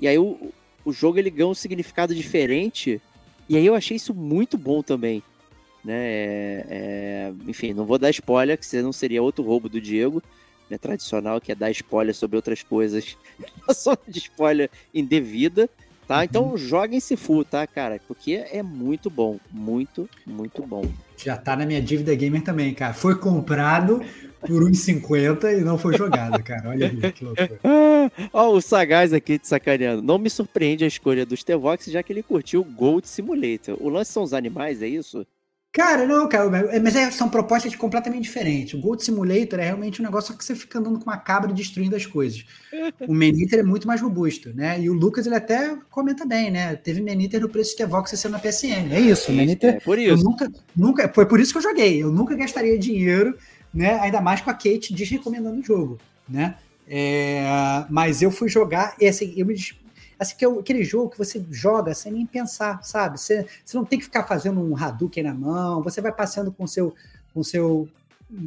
E 0.00 0.08
aí 0.08 0.18
o, 0.18 0.52
o 0.84 0.92
jogo 0.92 1.18
ele 1.18 1.30
ganha 1.30 1.48
um 1.48 1.54
significado 1.54 2.14
diferente. 2.14 3.00
E 3.48 3.56
aí 3.56 3.64
eu 3.64 3.74
achei 3.74 3.96
isso 3.96 4.14
muito 4.14 4.58
bom 4.58 4.82
também. 4.82 5.22
Né? 5.84 5.94
É, 5.94 6.66
é, 6.68 7.32
enfim, 7.46 7.72
não 7.72 7.84
vou 7.84 7.98
dar 7.98 8.10
spoiler, 8.10 8.58
que 8.58 8.66
senão 8.66 8.92
seria 8.92 9.22
outro 9.22 9.44
roubo 9.44 9.68
do 9.68 9.80
Diego. 9.80 10.22
Né, 10.70 10.78
tradicional, 10.78 11.38
que 11.38 11.52
é 11.52 11.54
dar 11.54 11.70
spoiler 11.70 12.14
sobre 12.14 12.36
outras 12.36 12.62
coisas. 12.62 13.16
Só 13.74 13.96
de 14.08 14.18
spoiler 14.18 14.70
indevida 14.94 15.68
tá? 16.06 16.18
Uhum. 16.18 16.22
Então 16.22 16.56
joguem 16.56 17.00
Sifu, 17.00 17.44
tá, 17.44 17.66
cara? 17.66 18.00
Porque 18.06 18.44
é 18.50 18.62
muito 18.62 19.08
bom, 19.08 19.38
muito, 19.50 20.08
muito 20.26 20.62
bom. 20.66 20.84
Já 21.16 21.36
tá 21.36 21.56
na 21.56 21.64
minha 21.64 21.80
dívida 21.80 22.14
gamer 22.14 22.42
também, 22.42 22.74
cara. 22.74 22.92
Foi 22.92 23.14
comprado 23.14 24.02
por 24.40 24.62
1,50 24.62 25.58
e 25.58 25.60
não 25.62 25.78
foi 25.78 25.96
jogado, 25.96 26.42
cara. 26.42 26.70
Olha 26.70 26.88
aí, 26.88 27.12
que 27.12 27.24
loucura. 27.24 27.60
Ó, 28.32 28.50
o 28.50 28.60
Sagaz 28.60 29.12
aqui 29.12 29.38
te 29.38 29.46
sacaneando. 29.46 30.02
Não 30.02 30.18
me 30.18 30.28
surpreende 30.28 30.84
a 30.84 30.88
escolha 30.88 31.24
do 31.24 31.36
Stevox, 31.36 31.86
já 31.86 32.02
que 32.02 32.12
ele 32.12 32.22
curtiu 32.22 32.60
o 32.60 32.64
Gold 32.64 33.06
Simulator. 33.06 33.76
O 33.80 33.88
lance 33.88 34.12
são 34.12 34.22
os 34.22 34.34
animais, 34.34 34.82
é 34.82 34.88
isso? 34.88 35.26
Cara, 35.72 36.06
não, 36.06 36.28
cara, 36.28 36.50
mas 36.82 36.94
é, 36.94 37.10
são 37.10 37.30
propostas 37.30 37.74
completamente 37.74 38.24
diferentes. 38.24 38.74
O 38.74 38.78
Gold 38.78 39.02
Simulator 39.02 39.58
é 39.58 39.64
realmente 39.64 40.02
um 40.02 40.04
negócio 40.04 40.36
que 40.36 40.44
você 40.44 40.54
fica 40.54 40.78
andando 40.78 40.98
com 40.98 41.04
uma 41.04 41.16
cabra 41.16 41.50
e 41.50 41.54
destruindo 41.54 41.96
as 41.96 42.04
coisas. 42.04 42.44
O 43.08 43.14
Meniter 43.14 43.58
é 43.58 43.62
muito 43.62 43.86
mais 43.86 44.00
robusto, 44.00 44.54
né? 44.54 44.80
E 44.80 44.88
o 44.88 44.94
Lucas 44.94 45.26
ele 45.26 45.34
até 45.34 45.76
comenta 45.90 46.24
bem, 46.24 46.50
né? 46.50 46.76
Teve 46.76 47.00
Meniter 47.00 47.40
no 47.40 47.48
preço 47.48 47.70
de 47.70 47.78
Tevox 47.78 48.10
sendo 48.10 48.32
na 48.32 48.38
PSN. 48.38 48.92
É 48.92 49.00
isso, 49.00 49.32
Meniter. 49.32 49.76
É 49.76 49.80
por 49.80 49.98
isso. 49.98 50.22
nunca, 50.22 50.52
nunca, 50.76 51.10
foi 51.12 51.26
por 51.26 51.40
isso 51.40 51.52
que 51.52 51.58
eu 51.58 51.62
joguei. 51.62 52.02
Eu 52.02 52.12
nunca 52.12 52.34
gastaria 52.36 52.78
dinheiro, 52.78 53.36
né? 53.72 53.98
Ainda 54.00 54.20
mais 54.20 54.40
com 54.40 54.50
a 54.50 54.54
Kate 54.54 54.94
desrecomendando 54.94 55.60
o 55.60 55.64
jogo, 55.64 55.98
né? 56.28 56.56
É, 56.86 57.44
mas 57.88 58.20
eu 58.20 58.30
fui 58.30 58.48
jogar, 58.48 58.94
e 59.00 59.06
assim, 59.06 59.32
eu 59.36 59.46
me 59.46 59.54
assim, 60.22 60.36
que 60.36 60.44
é 60.44 60.48
aquele 60.48 60.84
jogo 60.84 61.10
que 61.10 61.18
você 61.18 61.44
joga 61.50 61.94
sem 61.94 62.12
nem 62.12 62.26
pensar, 62.26 62.82
sabe? 62.82 63.20
Você, 63.20 63.46
você 63.64 63.76
não 63.76 63.84
tem 63.84 63.98
que 63.98 64.04
ficar 64.04 64.24
fazendo 64.24 64.60
um 64.60 64.76
Hadouken 64.76 65.24
na 65.24 65.34
mão, 65.34 65.82
você 65.82 66.00
vai 66.00 66.12
passeando 66.12 66.52
com 66.52 66.66
seu 66.66 66.94
com 67.34 67.42
seu 67.42 67.88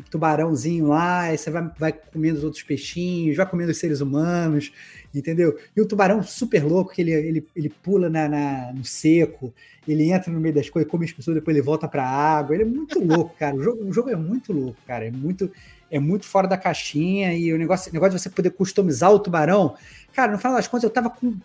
tubarãozinho 0.09 0.87
lá, 0.87 1.21
aí 1.21 1.37
você 1.37 1.51
vai, 1.51 1.69
vai 1.77 1.93
comendo 1.93 2.39
os 2.39 2.43
outros 2.43 2.63
peixinhos, 2.63 3.37
vai 3.37 3.47
comendo 3.47 3.71
os 3.71 3.77
seres 3.77 4.01
humanos, 4.01 4.71
entendeu? 5.13 5.57
E 5.75 5.81
o 5.81 5.85
tubarão 5.85 6.23
super 6.23 6.63
louco, 6.63 6.93
que 6.93 7.01
ele, 7.01 7.11
ele, 7.11 7.47
ele 7.55 7.69
pula 7.69 8.09
na, 8.09 8.27
na 8.27 8.73
no 8.73 8.83
seco, 8.83 9.53
ele 9.87 10.11
entra 10.11 10.31
no 10.31 10.39
meio 10.39 10.55
das 10.55 10.69
coisas, 10.69 10.89
come 10.89 11.05
as 11.05 11.11
pessoas, 11.11 11.35
depois 11.35 11.55
ele 11.55 11.63
volta 11.63 11.87
pra 11.87 12.03
água, 12.03 12.55
ele 12.55 12.63
é 12.63 12.67
muito 12.67 12.99
louco, 13.03 13.35
cara, 13.37 13.55
o 13.55 13.61
jogo, 13.61 13.83
o 13.85 13.93
jogo 13.93 14.09
é 14.09 14.15
muito 14.15 14.51
louco, 14.51 14.77
cara, 14.87 15.05
é 15.05 15.11
muito, 15.11 15.51
é 15.91 15.99
muito 15.99 16.25
fora 16.25 16.47
da 16.47 16.57
caixinha, 16.57 17.33
e 17.37 17.53
o 17.53 17.57
negócio, 17.57 17.91
o 17.91 17.93
negócio 17.93 18.15
de 18.15 18.21
você 18.21 18.29
poder 18.29 18.51
customizar 18.51 19.11
o 19.11 19.19
tubarão, 19.19 19.75
cara, 20.13 20.31
no 20.31 20.37
final 20.39 20.53
das 20.55 20.67
contas, 20.67 20.83
eu 20.83 20.89
tava 20.89 21.09
com 21.09 21.35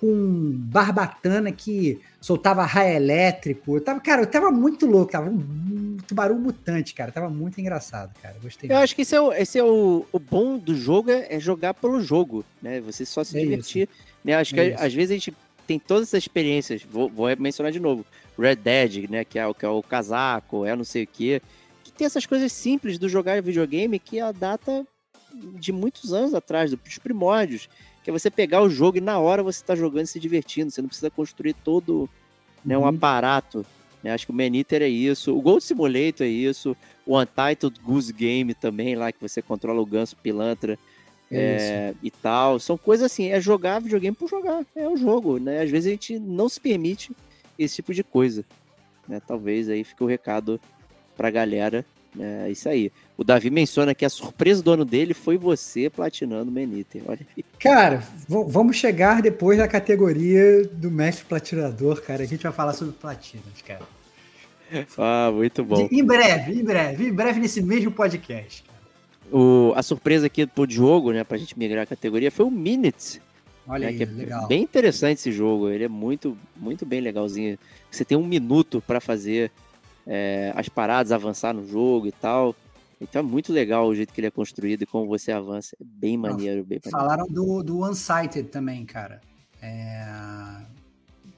com 0.00 0.52
barbatana 0.54 1.52
que 1.52 2.00
soltava 2.18 2.64
raio 2.64 2.96
elétrico. 2.96 3.76
Eu 3.76 3.80
tava, 3.82 4.00
cara, 4.00 4.22
eu 4.22 4.26
tava 4.26 4.50
muito 4.50 4.86
louco, 4.86 5.12
tava 5.12 5.28
um, 5.28 5.98
tubarão 6.06 6.38
mutante, 6.38 6.94
cara. 6.94 7.12
Tava 7.12 7.28
muito 7.28 7.60
engraçado, 7.60 8.14
cara. 8.22 8.34
Gostei. 8.42 8.70
Eu 8.70 8.74
muito. 8.74 8.84
acho 8.84 8.96
que 8.96 9.02
esse 9.02 9.14
é, 9.14 9.20
o, 9.20 9.32
esse 9.32 9.58
é 9.58 9.62
o, 9.62 10.06
o 10.10 10.18
bom 10.18 10.56
do 10.56 10.74
jogo, 10.74 11.10
é, 11.10 11.26
é 11.28 11.38
jogar 11.38 11.74
pelo 11.74 12.00
jogo, 12.00 12.42
né? 12.62 12.80
Você 12.80 13.04
só 13.04 13.22
se 13.22 13.36
é 13.36 13.42
divertir. 13.42 13.90
Né? 14.24 14.34
Acho 14.34 14.54
que 14.54 14.60
às 14.78 14.94
vezes 14.94 15.10
a 15.10 15.14
gente 15.14 15.36
tem 15.66 15.78
todas 15.78 16.08
essas 16.08 16.22
experiências. 16.22 16.82
Vou, 16.82 17.10
vou, 17.10 17.28
mencionar 17.38 17.70
de 17.70 17.78
novo. 17.78 18.04
Red 18.38 18.56
Dead, 18.56 19.10
né? 19.10 19.22
Que 19.22 19.38
é, 19.38 19.46
o, 19.46 19.52
que 19.52 19.66
é 19.66 19.68
o 19.68 19.82
casaco, 19.82 20.64
é 20.64 20.74
não 20.74 20.84
sei 20.84 21.04
o 21.04 21.06
quê. 21.06 21.42
Que 21.84 21.92
tem 21.92 22.06
essas 22.06 22.24
coisas 22.24 22.50
simples 22.52 22.96
do 22.96 23.06
jogar 23.06 23.42
videogame 23.42 23.98
que 23.98 24.18
a 24.18 24.32
data 24.32 24.86
de 25.34 25.72
muitos 25.72 26.12
anos 26.14 26.32
atrás, 26.32 26.70
dos 26.70 26.98
primórdios 26.98 27.68
que 28.02 28.10
é 28.10 28.12
você 28.12 28.30
pegar 28.30 28.62
o 28.62 28.70
jogo 28.70 28.98
e 28.98 29.00
na 29.00 29.18
hora 29.18 29.42
você 29.42 29.60
está 29.60 29.74
jogando 29.74 30.04
e 30.04 30.08
se 30.08 30.20
divertindo. 30.20 30.70
Você 30.70 30.80
não 30.80 30.88
precisa 30.88 31.10
construir 31.10 31.54
todo 31.54 32.08
né, 32.64 32.76
um 32.76 32.82
uhum. 32.82 32.88
aparato. 32.88 33.64
Né? 34.02 34.12
Acho 34.12 34.26
que 34.26 34.32
o 34.32 34.34
Maniter 34.34 34.82
é 34.82 34.88
isso. 34.88 35.36
O 35.36 35.40
Gold 35.40 35.62
Simulator 35.62 36.26
é 36.26 36.28
isso. 36.30 36.76
O 37.06 37.18
Untitled 37.18 37.78
Goose 37.82 38.12
Game 38.12 38.54
também, 38.54 38.94
lá 38.94 39.12
que 39.12 39.20
você 39.20 39.42
controla 39.42 39.80
o 39.80 39.86
ganso 39.86 40.16
pilantra 40.16 40.78
é 41.30 41.36
é, 41.36 41.94
e 42.02 42.10
tal. 42.10 42.58
São 42.58 42.76
coisas 42.76 43.10
assim, 43.10 43.30
é 43.30 43.40
jogar 43.40 43.80
videogame 43.80 44.16
por 44.16 44.28
jogar. 44.28 44.64
É 44.74 44.88
o 44.88 44.96
jogo, 44.96 45.38
né? 45.38 45.62
Às 45.62 45.70
vezes 45.70 45.86
a 45.86 45.90
gente 45.90 46.18
não 46.18 46.48
se 46.48 46.60
permite 46.60 47.12
esse 47.58 47.76
tipo 47.76 47.94
de 47.94 48.02
coisa. 48.02 48.44
Né? 49.06 49.20
Talvez 49.26 49.68
aí 49.68 49.84
fique 49.84 50.02
o 50.02 50.06
recado 50.06 50.60
pra 51.16 51.30
galera 51.30 51.84
É 52.18 52.50
isso 52.50 52.68
aí. 52.68 52.90
O 53.16 53.22
Davi 53.22 53.50
menciona 53.50 53.94
que 53.94 54.04
a 54.04 54.10
surpresa 54.10 54.62
do 54.62 54.72
ano 54.72 54.84
dele 54.84 55.14
foi 55.14 55.36
você 55.36 55.88
platinando 55.88 56.50
o 56.50 56.52
Meniter. 56.52 57.02
Olha. 57.06 57.20
Cara, 57.58 58.02
vamos 58.28 58.76
chegar 58.76 59.22
depois 59.22 59.58
da 59.58 59.68
categoria 59.68 60.64
do 60.64 60.90
mestre 60.90 61.24
platinador, 61.24 62.02
cara. 62.02 62.22
A 62.22 62.26
gente 62.26 62.42
vai 62.42 62.52
falar 62.52 62.72
sobre 62.72 62.94
platinas, 62.94 63.62
cara. 63.64 63.82
Ah, 64.96 65.30
muito 65.32 65.64
bom. 65.64 65.88
De, 65.88 65.94
em 65.94 66.04
breve, 66.04 66.52
em 66.52 66.64
breve, 66.64 67.08
em 67.08 67.12
breve 67.12 67.40
nesse 67.40 67.60
mesmo 67.60 67.90
podcast. 67.90 68.64
O, 69.32 69.72
a 69.76 69.82
surpresa 69.82 70.26
aqui 70.26 70.46
pro 70.46 70.68
jogo, 70.68 71.12
né, 71.12 71.22
pra 71.22 71.38
gente 71.38 71.58
migrar 71.58 71.84
a 71.84 71.86
categoria, 71.86 72.30
foi 72.30 72.46
o 72.46 72.50
Minutes. 72.50 73.20
Olha 73.66 73.90
né, 73.90 73.92
aí, 73.92 74.02
é 74.02 74.04
legal. 74.04 74.48
Bem 74.48 74.62
interessante 74.62 75.18
esse 75.18 75.30
jogo, 75.30 75.68
ele 75.68 75.84
é 75.84 75.88
muito, 75.88 76.36
muito 76.56 76.84
bem 76.84 77.00
legalzinho. 77.00 77.58
Você 77.90 78.04
tem 78.04 78.18
um 78.18 78.26
minuto 78.26 78.82
para 78.84 79.00
fazer 79.00 79.50
é, 80.06 80.52
as 80.56 80.68
paradas, 80.68 81.12
avançar 81.12 81.54
no 81.54 81.66
jogo 81.66 82.06
e 82.06 82.12
tal. 82.12 82.54
Então 83.00 83.20
é 83.20 83.22
muito 83.22 83.52
legal 83.52 83.86
o 83.86 83.94
jeito 83.94 84.12
que 84.12 84.20
ele 84.20 84.26
é 84.26 84.30
construído 84.30 84.82
e 84.82 84.86
como 84.86 85.06
você 85.06 85.32
avança. 85.32 85.74
É 85.80 85.84
bem 85.84 86.16
maneiro, 86.16 86.64
bem 86.64 86.80
maneiro. 86.84 86.90
Falaram 86.90 87.26
do, 87.26 87.62
do 87.62 87.88
Unsighted 87.88 88.48
também, 88.48 88.84
cara. 88.84 89.20
É... 89.62 90.04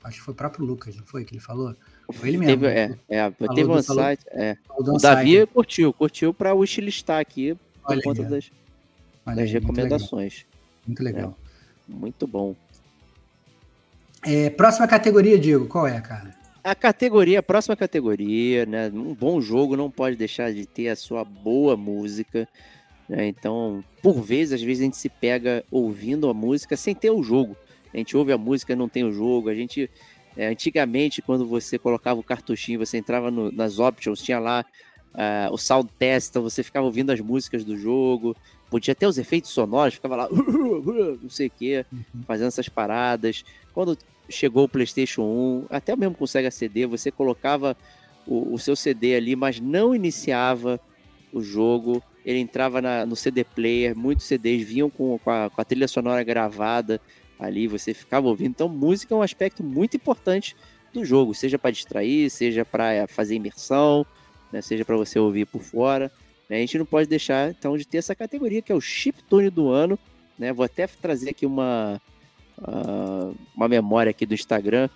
Acho 0.02 0.18
que 0.18 0.24
foi 0.24 0.34
o 0.34 0.36
próprio 0.36 0.64
Lucas, 0.64 0.96
não 0.96 1.04
foi 1.04 1.24
que 1.24 1.32
ele 1.32 1.40
falou? 1.40 1.76
Foi 2.12 2.28
ele 2.28 2.38
mesmo. 2.38 2.62
Teve, 2.62 2.66
é, 2.66 2.98
é, 3.08 3.30
teve 3.30 3.70
um 3.70 3.76
Unsighted. 3.76 4.24
É. 4.32 4.56
O 4.70 4.98
Davi 4.98 5.46
curtiu, 5.46 5.92
curtiu 5.92 6.34
para 6.34 6.52
wishlist 6.52 7.08
aqui 7.10 7.54
por 7.82 7.92
Olha 7.92 8.02
conta 8.02 8.22
aí, 8.22 8.28
das, 8.28 8.50
das 9.36 9.50
recomendações. 9.52 10.44
Muito 10.84 11.02
legal. 11.02 11.22
Muito, 11.28 11.30
legal. 11.30 11.38
É, 11.88 11.94
muito 11.94 12.26
bom. 12.26 12.56
É, 14.24 14.50
próxima 14.50 14.88
categoria, 14.88 15.38
Diego, 15.38 15.66
qual 15.66 15.86
é, 15.86 16.00
cara? 16.00 16.41
A 16.64 16.74
categoria, 16.76 17.40
a 17.40 17.42
próxima 17.42 17.74
categoria, 17.74 18.64
né? 18.64 18.88
Um 18.94 19.14
bom 19.14 19.40
jogo 19.40 19.76
não 19.76 19.90
pode 19.90 20.14
deixar 20.14 20.52
de 20.52 20.64
ter 20.64 20.88
a 20.88 20.96
sua 20.96 21.24
boa 21.24 21.76
música. 21.76 22.48
Né? 23.08 23.26
Então, 23.26 23.82
por 24.00 24.20
vezes, 24.22 24.54
às 24.54 24.62
vezes 24.62 24.80
a 24.80 24.84
gente 24.84 24.96
se 24.96 25.08
pega 25.08 25.64
ouvindo 25.70 26.30
a 26.30 26.34
música 26.34 26.76
sem 26.76 26.94
ter 26.94 27.10
o 27.10 27.22
jogo. 27.22 27.56
A 27.92 27.96
gente 27.96 28.16
ouve 28.16 28.32
a 28.32 28.38
música 28.38 28.72
e 28.72 28.76
não 28.76 28.88
tem 28.88 29.02
o 29.02 29.12
jogo. 29.12 29.48
A 29.48 29.54
gente, 29.54 29.90
é, 30.36 30.46
antigamente, 30.46 31.20
quando 31.20 31.44
você 31.46 31.78
colocava 31.78 32.20
o 32.20 32.22
cartuchinho, 32.22 32.78
você 32.78 32.96
entrava 32.96 33.30
no, 33.30 33.50
nas 33.50 33.80
options, 33.80 34.22
tinha 34.22 34.38
lá 34.38 34.64
uh, 35.14 35.52
o 35.52 35.58
sound 35.58 35.90
test, 35.98 36.30
então 36.30 36.42
você 36.42 36.62
ficava 36.62 36.86
ouvindo 36.86 37.10
as 37.10 37.20
músicas 37.20 37.64
do 37.64 37.76
jogo. 37.76 38.36
Podia 38.70 38.94
ter 38.94 39.06
os 39.06 39.18
efeitos 39.18 39.50
sonoros, 39.50 39.94
ficava 39.94 40.16
lá, 40.16 40.28
não 40.32 41.28
sei 41.28 41.48
o 41.48 41.50
quê, 41.50 41.84
uhum. 41.92 42.22
fazendo 42.26 42.48
essas 42.48 42.68
paradas. 42.68 43.44
Quando 43.74 43.98
chegou 44.32 44.64
o 44.64 44.68
PlayStation 44.68 45.22
1, 45.22 45.66
até 45.70 45.94
mesmo 45.94 46.14
com 46.14 46.24
o 46.24 46.28
Sega 46.28 46.50
CD, 46.50 46.86
você 46.86 47.10
colocava 47.10 47.76
o, 48.26 48.54
o 48.54 48.58
seu 48.58 48.74
CD 48.74 49.14
ali, 49.14 49.36
mas 49.36 49.60
não 49.60 49.94
iniciava 49.94 50.80
o 51.32 51.40
jogo. 51.40 52.02
Ele 52.24 52.38
entrava 52.38 52.80
na, 52.80 53.04
no 53.06 53.16
CD 53.16 53.44
player, 53.44 53.96
muitos 53.96 54.26
CDs 54.26 54.66
vinham 54.66 54.88
com, 54.88 55.18
com, 55.18 55.30
a, 55.30 55.50
com 55.50 55.60
a 55.60 55.64
trilha 55.64 55.88
sonora 55.88 56.22
gravada 56.22 57.00
ali, 57.38 57.66
você 57.66 57.92
ficava 57.92 58.28
ouvindo. 58.28 58.50
Então, 58.50 58.68
música 58.68 59.14
é 59.14 59.16
um 59.16 59.22
aspecto 59.22 59.64
muito 59.64 59.96
importante 59.96 60.56
do 60.92 61.04
jogo, 61.04 61.34
seja 61.34 61.58
para 61.58 61.70
distrair, 61.70 62.30
seja 62.30 62.64
para 62.64 63.06
fazer 63.08 63.34
imersão, 63.34 64.06
né, 64.52 64.60
seja 64.60 64.84
para 64.84 64.96
você 64.96 65.18
ouvir 65.18 65.46
por 65.46 65.62
fora. 65.62 66.12
Né, 66.48 66.58
a 66.58 66.60
gente 66.60 66.78
não 66.78 66.86
pode 66.86 67.08
deixar 67.08 67.50
então 67.50 67.76
de 67.76 67.86
ter 67.86 67.98
essa 67.98 68.14
categoria 68.14 68.62
que 68.62 68.70
é 68.70 68.74
o 68.74 68.80
chiptune 68.80 69.50
do 69.50 69.68
ano. 69.70 69.98
Né, 70.38 70.52
vou 70.52 70.64
até 70.64 70.86
trazer 70.86 71.30
aqui 71.30 71.44
uma, 71.44 72.00
uh, 72.62 73.34
uma 73.54 73.68
memória 73.68 74.10
aqui 74.10 74.24
do 74.24 74.34
Instagram, 74.34 74.88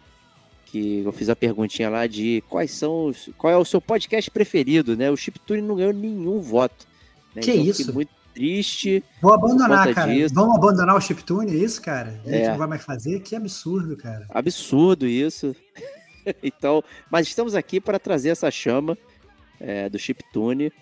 que 0.67 1.03
eu 1.05 1.13
fiz 1.13 1.29
a 1.29 1.37
perguntinha 1.37 1.89
lá 1.89 2.07
de 2.07 2.43
quais 2.49 2.71
são 2.73 3.07
os, 3.07 3.31
qual 3.37 3.53
é 3.53 3.57
o 3.57 3.65
seu 3.65 3.81
podcast 3.81 4.31
preferido, 4.31 4.97
né? 4.97 5.11
O 5.11 5.17
Chiptune 5.17 5.63
não 5.63 5.77
ganhou 5.77 5.93
nenhum 5.93 6.41
voto. 6.41 6.87
Né? 7.35 7.43
Que 7.43 7.53
então, 7.53 7.65
isso? 7.65 7.95
muito 7.95 8.11
triste. 8.35 9.03
Vou 9.23 9.33
abandonar, 9.33 9.95
cara. 9.95 10.13
Disso. 10.13 10.35
Vamos 10.35 10.57
abandonar 10.57 10.97
o 10.97 11.01
Chiptune, 11.01 11.53
é 11.53 11.57
isso, 11.57 11.81
cara? 11.81 12.21
A 12.25 12.31
gente 12.31 12.43
é. 12.43 12.51
não 12.51 12.59
vai 12.59 12.69
mais 12.69 12.85
fazer? 12.85 13.21
Que 13.21 13.35
absurdo, 13.35 13.97
cara. 13.97 14.27
Absurdo 14.29 15.07
isso. 15.07 15.55
então, 16.43 16.83
mas 17.11 17.27
estamos 17.27 17.55
aqui 17.55 17.81
para 17.81 17.99
trazer 17.99 18.31
essa 18.31 18.51
chama 18.51 18.99
é, 19.59 19.89
do 19.89 19.99
Chiptune, 19.99 20.73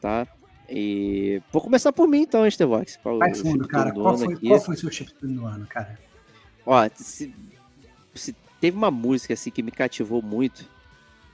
tá? 0.00 0.26
E 0.68 1.40
vou 1.52 1.62
começar 1.62 1.92
por 1.92 2.08
mim 2.08 2.22
então, 2.22 2.44
Estevox. 2.44 2.98
Vai 3.04 3.34
fundo, 3.34 3.68
cara. 3.68 3.92
Qual 3.92 4.18
foi, 4.18 4.36
qual 4.36 4.60
foi 4.60 4.74
o 4.74 4.78
seu 4.78 4.90
Chiptune 4.90 5.34
do 5.34 5.46
ano, 5.46 5.66
cara? 5.66 5.96
Ó, 6.66 6.88
se, 6.96 7.32
se 8.12 8.34
teve 8.60 8.76
uma 8.76 8.90
música 8.90 9.34
assim 9.34 9.50
que 9.50 9.62
me 9.62 9.70
cativou 9.70 10.20
muito, 10.20 10.68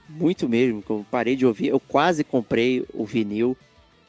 muito 0.07 0.47
mesmo, 0.47 0.83
que 0.83 0.91
eu 0.91 1.05
parei 1.09 1.35
de 1.35 1.45
ouvir, 1.45 1.67
eu 1.69 1.79
quase 1.79 2.23
comprei 2.23 2.85
o 2.93 3.03
vinil 3.03 3.57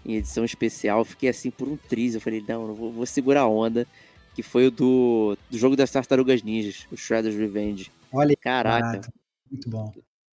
em 0.05 0.17
edição 0.17 0.45
especial, 0.45 1.05
fiquei 1.05 1.31
assim 1.31 1.51
por 1.51 1.67
um 1.67 1.77
triz, 1.77 2.15
eu 2.15 2.21
falei, 2.21 2.45
não, 2.47 2.69
não 2.69 2.75
vou, 2.75 2.93
vou 2.93 3.07
segurar 3.07 3.41
a 3.41 3.49
onda, 3.49 3.87
que 4.35 4.43
foi 4.43 4.67
o 4.67 4.71
do, 4.71 5.37
do 5.51 5.57
jogo 5.57 5.75
das 5.75 5.91
Tartarugas 5.91 6.43
Ninjas, 6.43 6.87
o 6.93 6.97
Shredder's 6.97 7.37
Revenge. 7.37 7.91
Olha, 8.13 8.37
caraca. 8.37 9.01
Muito 9.51 9.71
bom. 9.71 9.93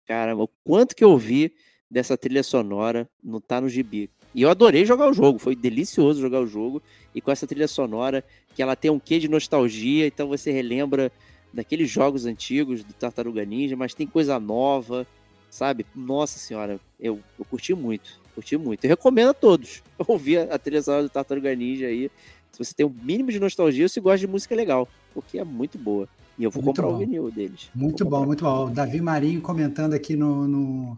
Cara, 0.06 0.38
o 0.38 0.48
quanto 0.64 0.96
que 0.96 1.04
eu 1.04 1.12
ouvi 1.12 1.54
dessa 1.92 2.18
trilha 2.18 2.44
sonora 2.44 3.10
não 3.22 3.42
tá 3.42 3.60
no 3.60 3.68
gibi. 3.68 4.10
E 4.34 4.42
eu 4.42 4.50
adorei 4.50 4.86
jogar 4.86 5.10
o 5.10 5.14
jogo, 5.14 5.40
foi 5.40 5.56
delicioso 5.56 6.22
jogar 6.22 6.42
o 6.42 6.48
jogo. 6.48 6.82
E 7.14 7.22
com 7.22 7.32
essa 7.32 7.48
trilha 7.48 7.68
sonora, 7.68 8.24
que 8.56 8.62
ela 8.62 8.76
tem 8.76 8.92
um 8.92 9.00
quê 9.00 9.20
de 9.20 9.28
nostalgia, 9.28 10.06
então 10.08 10.28
você 10.28 10.52
relembra 10.52 11.12
daqueles 11.54 11.90
jogos 11.90 12.26
antigos 12.26 12.84
do 12.84 12.94
Tartaruga 12.94 13.44
Ninja, 13.46 13.76
mas 13.76 13.94
tem 13.94 14.06
coisa 14.06 14.40
nova, 14.40 15.08
sabe? 15.50 15.86
Nossa 15.96 16.38
senhora, 16.38 16.80
eu, 17.00 17.20
eu 17.38 17.46
curti 17.46 17.74
muito, 17.74 18.20
curti 18.36 18.58
muito. 18.58 18.84
Eu 18.86 18.90
recomendo 18.90 19.30
a 19.30 19.34
todos 19.34 19.82
ouvir 20.08 20.52
a 20.52 20.58
trilha 20.60 20.82
sonora 20.82 21.04
do 21.04 21.10
Tartaruga 21.10 21.56
Ninja 21.56 21.88
aí. 21.88 22.12
Se 22.52 22.64
você 22.64 22.74
tem 22.74 22.86
um 22.86 22.96
mínimo 23.04 23.32
de 23.32 23.40
nostalgia, 23.40 23.88
se 23.90 24.00
gosta 24.00 24.20
de 24.20 24.28
música 24.28 24.56
legal, 24.56 24.88
porque 25.14 25.40
é 25.40 25.44
muito 25.44 25.78
boa. 25.78 26.08
E 26.38 26.44
eu 26.44 26.52
vou 26.52 26.62
muito 26.62 26.76
comprar 26.76 26.92
bom. 26.92 26.96
o 26.96 27.00
vinil 27.00 27.32
deles. 27.32 27.70
Muito 27.74 28.06
bom, 28.06 28.26
muito 28.26 28.44
bom. 28.44 28.72
Davi 28.72 29.02
Marinho 29.02 29.42
comentando 29.42 29.94
aqui 29.94 30.16
no, 30.16 30.48
no 30.48 30.98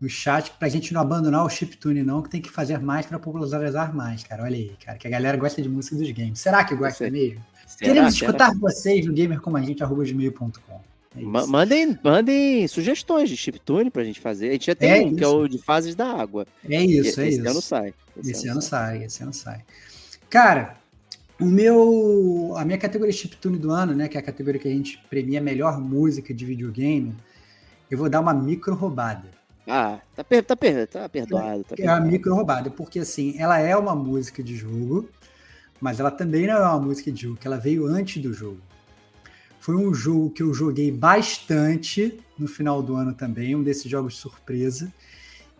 no 0.00 0.08
chat 0.08 0.50
para 0.58 0.68
a 0.68 0.70
gente 0.70 0.92
não 0.92 1.00
abandonar 1.00 1.44
o 1.44 1.48
chiptune, 1.48 2.02
não, 2.02 2.22
que 2.22 2.28
tem 2.28 2.40
que 2.40 2.50
fazer 2.50 2.78
mais 2.78 3.06
para 3.06 3.18
popularizar 3.18 3.94
mais, 3.94 4.22
cara. 4.22 4.42
Olha 4.42 4.56
aí, 4.56 4.72
cara, 4.84 4.98
que 4.98 5.06
a 5.06 5.10
galera 5.10 5.36
gosta 5.36 5.62
de 5.62 5.68
música 5.68 5.96
dos 5.96 6.10
games. 6.10 6.38
Será 6.38 6.64
que 6.64 6.74
gosta 6.74 7.04
Você... 7.04 7.10
mesmo? 7.10 7.44
Será? 7.66 7.92
Queremos 7.92 8.14
escutar 8.14 8.48
Será? 8.48 8.60
vocês 8.60 9.06
no 9.06 9.14
gamercomagente.com. 9.14 10.80
É 11.16 11.22
mandem, 11.46 11.98
mandem 12.04 12.68
sugestões 12.68 13.30
de 13.30 13.36
chiptune 13.36 13.90
pra 13.90 14.04
gente 14.04 14.20
fazer. 14.20 14.50
A 14.50 14.52
gente 14.52 14.66
já 14.66 14.74
tem 14.74 14.90
é 14.90 15.00
um, 15.00 15.06
isso. 15.08 15.16
que 15.16 15.24
é 15.24 15.28
o 15.28 15.48
de 15.48 15.58
fases 15.58 15.94
da 15.94 16.06
água. 16.06 16.46
É 16.68 16.84
isso, 16.84 17.20
é 17.20 17.28
esse 17.28 17.40
isso. 17.40 17.48
Ano 17.48 17.62
sai. 17.62 17.94
Esse, 18.18 18.30
esse 18.30 18.48
ano, 18.48 18.62
sai. 18.62 18.98
sai, 18.98 19.04
esse 19.06 19.22
ano 19.22 19.32
sai. 19.32 19.64
Cara, 20.28 20.76
o 21.40 21.46
meu, 21.46 22.54
a 22.56 22.64
minha 22.64 22.76
categoria 22.76 23.12
chiptune 23.12 23.58
do 23.58 23.70
ano, 23.70 23.94
né, 23.94 24.08
que 24.08 24.16
é 24.16 24.20
a 24.20 24.22
categoria 24.22 24.60
que 24.60 24.68
a 24.68 24.70
gente 24.70 25.02
premia 25.08 25.40
melhor 25.40 25.80
música 25.80 26.34
de 26.34 26.44
videogame, 26.44 27.14
eu 27.90 27.96
vou 27.96 28.10
dar 28.10 28.20
uma 28.20 28.34
micro 28.34 28.74
roubada. 28.74 29.35
Ah, 29.66 29.98
tá, 30.14 30.22
per, 30.22 30.44
tá, 30.44 30.56
per, 30.56 30.86
tá 30.86 31.08
perdoado. 31.08 31.64
Tá 31.64 31.74
é 31.78 31.88
a 31.88 31.98
micro 31.98 32.34
roubada, 32.34 32.70
porque 32.70 33.00
assim, 33.00 33.34
ela 33.38 33.58
é 33.58 33.76
uma 33.76 33.96
música 33.96 34.42
de 34.42 34.56
jogo, 34.56 35.08
mas 35.80 35.98
ela 35.98 36.10
também 36.10 36.46
não 36.46 36.54
é 36.54 36.60
uma 36.60 36.80
música 36.80 37.10
de 37.10 37.22
jogo, 37.22 37.36
que 37.36 37.46
ela 37.46 37.58
veio 37.58 37.86
antes 37.86 38.22
do 38.22 38.32
jogo. 38.32 38.60
Foi 39.58 39.74
um 39.74 39.92
jogo 39.92 40.30
que 40.30 40.42
eu 40.42 40.54
joguei 40.54 40.92
bastante 40.92 42.20
no 42.38 42.46
final 42.46 42.80
do 42.80 42.94
ano 42.94 43.12
também, 43.12 43.56
um 43.56 43.62
desses 43.62 43.90
jogos 43.90 44.14
de 44.14 44.20
surpresa. 44.20 44.92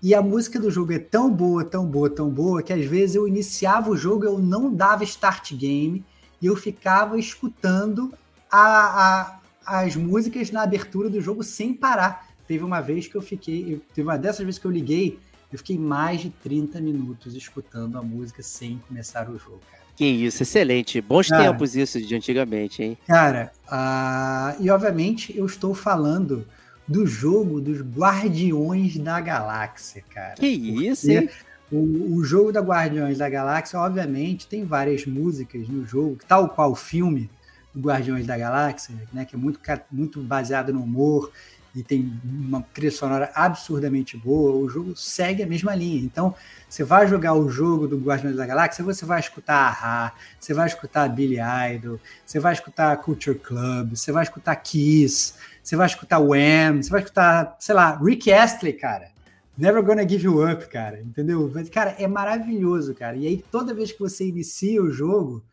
E 0.00 0.14
a 0.14 0.22
música 0.22 0.60
do 0.60 0.70
jogo 0.70 0.92
é 0.92 0.98
tão 0.98 1.28
boa, 1.32 1.64
tão 1.64 1.84
boa, 1.84 2.08
tão 2.08 2.30
boa, 2.30 2.62
que 2.62 2.72
às 2.72 2.84
vezes 2.84 3.16
eu 3.16 3.26
iniciava 3.26 3.90
o 3.90 3.96
jogo, 3.96 4.24
eu 4.24 4.38
não 4.38 4.72
dava 4.72 5.02
start 5.02 5.52
game, 5.54 6.04
e 6.40 6.46
eu 6.46 6.54
ficava 6.54 7.18
escutando 7.18 8.12
a, 8.48 9.40
a, 9.66 9.82
as 9.82 9.96
músicas 9.96 10.50
na 10.50 10.62
abertura 10.62 11.10
do 11.10 11.20
jogo 11.20 11.42
sem 11.42 11.74
parar. 11.74 12.25
Teve 12.46 12.64
uma 12.64 12.80
vez 12.80 13.06
que 13.06 13.16
eu 13.16 13.22
fiquei, 13.22 13.74
eu, 13.74 13.80
teve 13.94 14.06
uma 14.06 14.16
dessas 14.16 14.44
vezes 14.44 14.58
que 14.58 14.66
eu 14.66 14.70
liguei, 14.70 15.18
eu 15.52 15.58
fiquei 15.58 15.78
mais 15.78 16.20
de 16.20 16.30
30 16.30 16.80
minutos 16.80 17.34
escutando 17.34 17.98
a 17.98 18.02
música 18.02 18.42
sem 18.42 18.78
começar 18.86 19.28
o 19.28 19.38
jogo, 19.38 19.60
cara. 19.70 19.84
Que 19.96 20.04
isso, 20.04 20.42
excelente. 20.42 21.00
Bons 21.00 21.28
cara, 21.28 21.44
tempos 21.44 21.74
isso 21.74 22.00
de 22.00 22.14
antigamente, 22.14 22.82
hein? 22.82 22.98
Cara, 23.06 23.50
uh, 23.66 24.62
e 24.62 24.68
obviamente 24.68 25.36
eu 25.36 25.46
estou 25.46 25.74
falando 25.74 26.46
do 26.86 27.06
jogo 27.06 27.60
dos 27.60 27.80
Guardiões 27.80 28.98
da 28.98 29.20
Galáxia, 29.20 30.04
cara. 30.12 30.34
Que 30.34 30.46
isso, 30.46 31.10
hein? 31.10 31.28
O, 31.72 32.16
o 32.16 32.24
jogo 32.24 32.52
da 32.52 32.60
Guardiões 32.60 33.18
da 33.18 33.28
Galáxia, 33.28 33.80
obviamente, 33.80 34.46
tem 34.46 34.64
várias 34.64 35.04
músicas 35.04 35.66
no 35.68 35.84
jogo, 35.84 36.18
tal 36.28 36.48
qual 36.50 36.72
o 36.72 36.76
filme 36.76 37.28
do 37.74 37.80
Guardiões 37.80 38.26
da 38.26 38.38
Galáxia, 38.38 38.94
né, 39.12 39.24
que 39.24 39.34
é 39.34 39.38
muito, 39.38 39.58
muito 39.90 40.22
baseado 40.22 40.72
no 40.72 40.82
humor 40.82 41.32
e 41.76 41.82
tem 41.82 42.10
uma 42.24 42.62
trilha 42.62 42.90
sonora 42.90 43.30
absurdamente 43.34 44.16
boa, 44.16 44.52
o 44.52 44.66
jogo 44.66 44.96
segue 44.96 45.42
a 45.42 45.46
mesma 45.46 45.74
linha. 45.74 46.02
Então, 46.02 46.34
você 46.66 46.82
vai 46.82 47.06
jogar 47.06 47.34
o 47.34 47.50
jogo 47.50 47.86
do 47.86 47.98
Guardiões 47.98 48.34
da 48.34 48.46
Galáxia, 48.46 48.82
você 48.82 49.04
vai 49.04 49.20
escutar 49.20 49.78
a 49.82 50.12
você 50.40 50.54
vai 50.54 50.66
escutar 50.66 51.06
Billy 51.08 51.36
Idol, 51.74 52.00
você 52.24 52.40
vai 52.40 52.54
escutar 52.54 52.96
Culture 52.96 53.38
Club, 53.38 53.94
você 53.94 54.10
vai 54.10 54.22
escutar 54.22 54.56
Kiss, 54.56 55.34
você 55.62 55.76
vai 55.76 55.86
escutar 55.86 56.18
Wham, 56.18 56.82
você 56.82 56.88
vai 56.88 57.02
escutar, 57.02 57.56
sei 57.60 57.74
lá, 57.74 57.98
Rick 58.02 58.32
Astley, 58.32 58.72
cara. 58.72 59.14
Never 59.58 59.82
Gonna 59.82 60.08
Give 60.08 60.24
You 60.24 60.50
Up, 60.50 60.66
cara, 60.68 61.00
entendeu? 61.00 61.50
Cara, 61.72 61.94
é 61.98 62.06
maravilhoso, 62.06 62.94
cara. 62.94 63.16
E 63.16 63.26
aí, 63.26 63.44
toda 63.50 63.74
vez 63.74 63.92
que 63.92 63.98
você 63.98 64.26
inicia 64.26 64.82
o 64.82 64.90
jogo, 64.90 65.44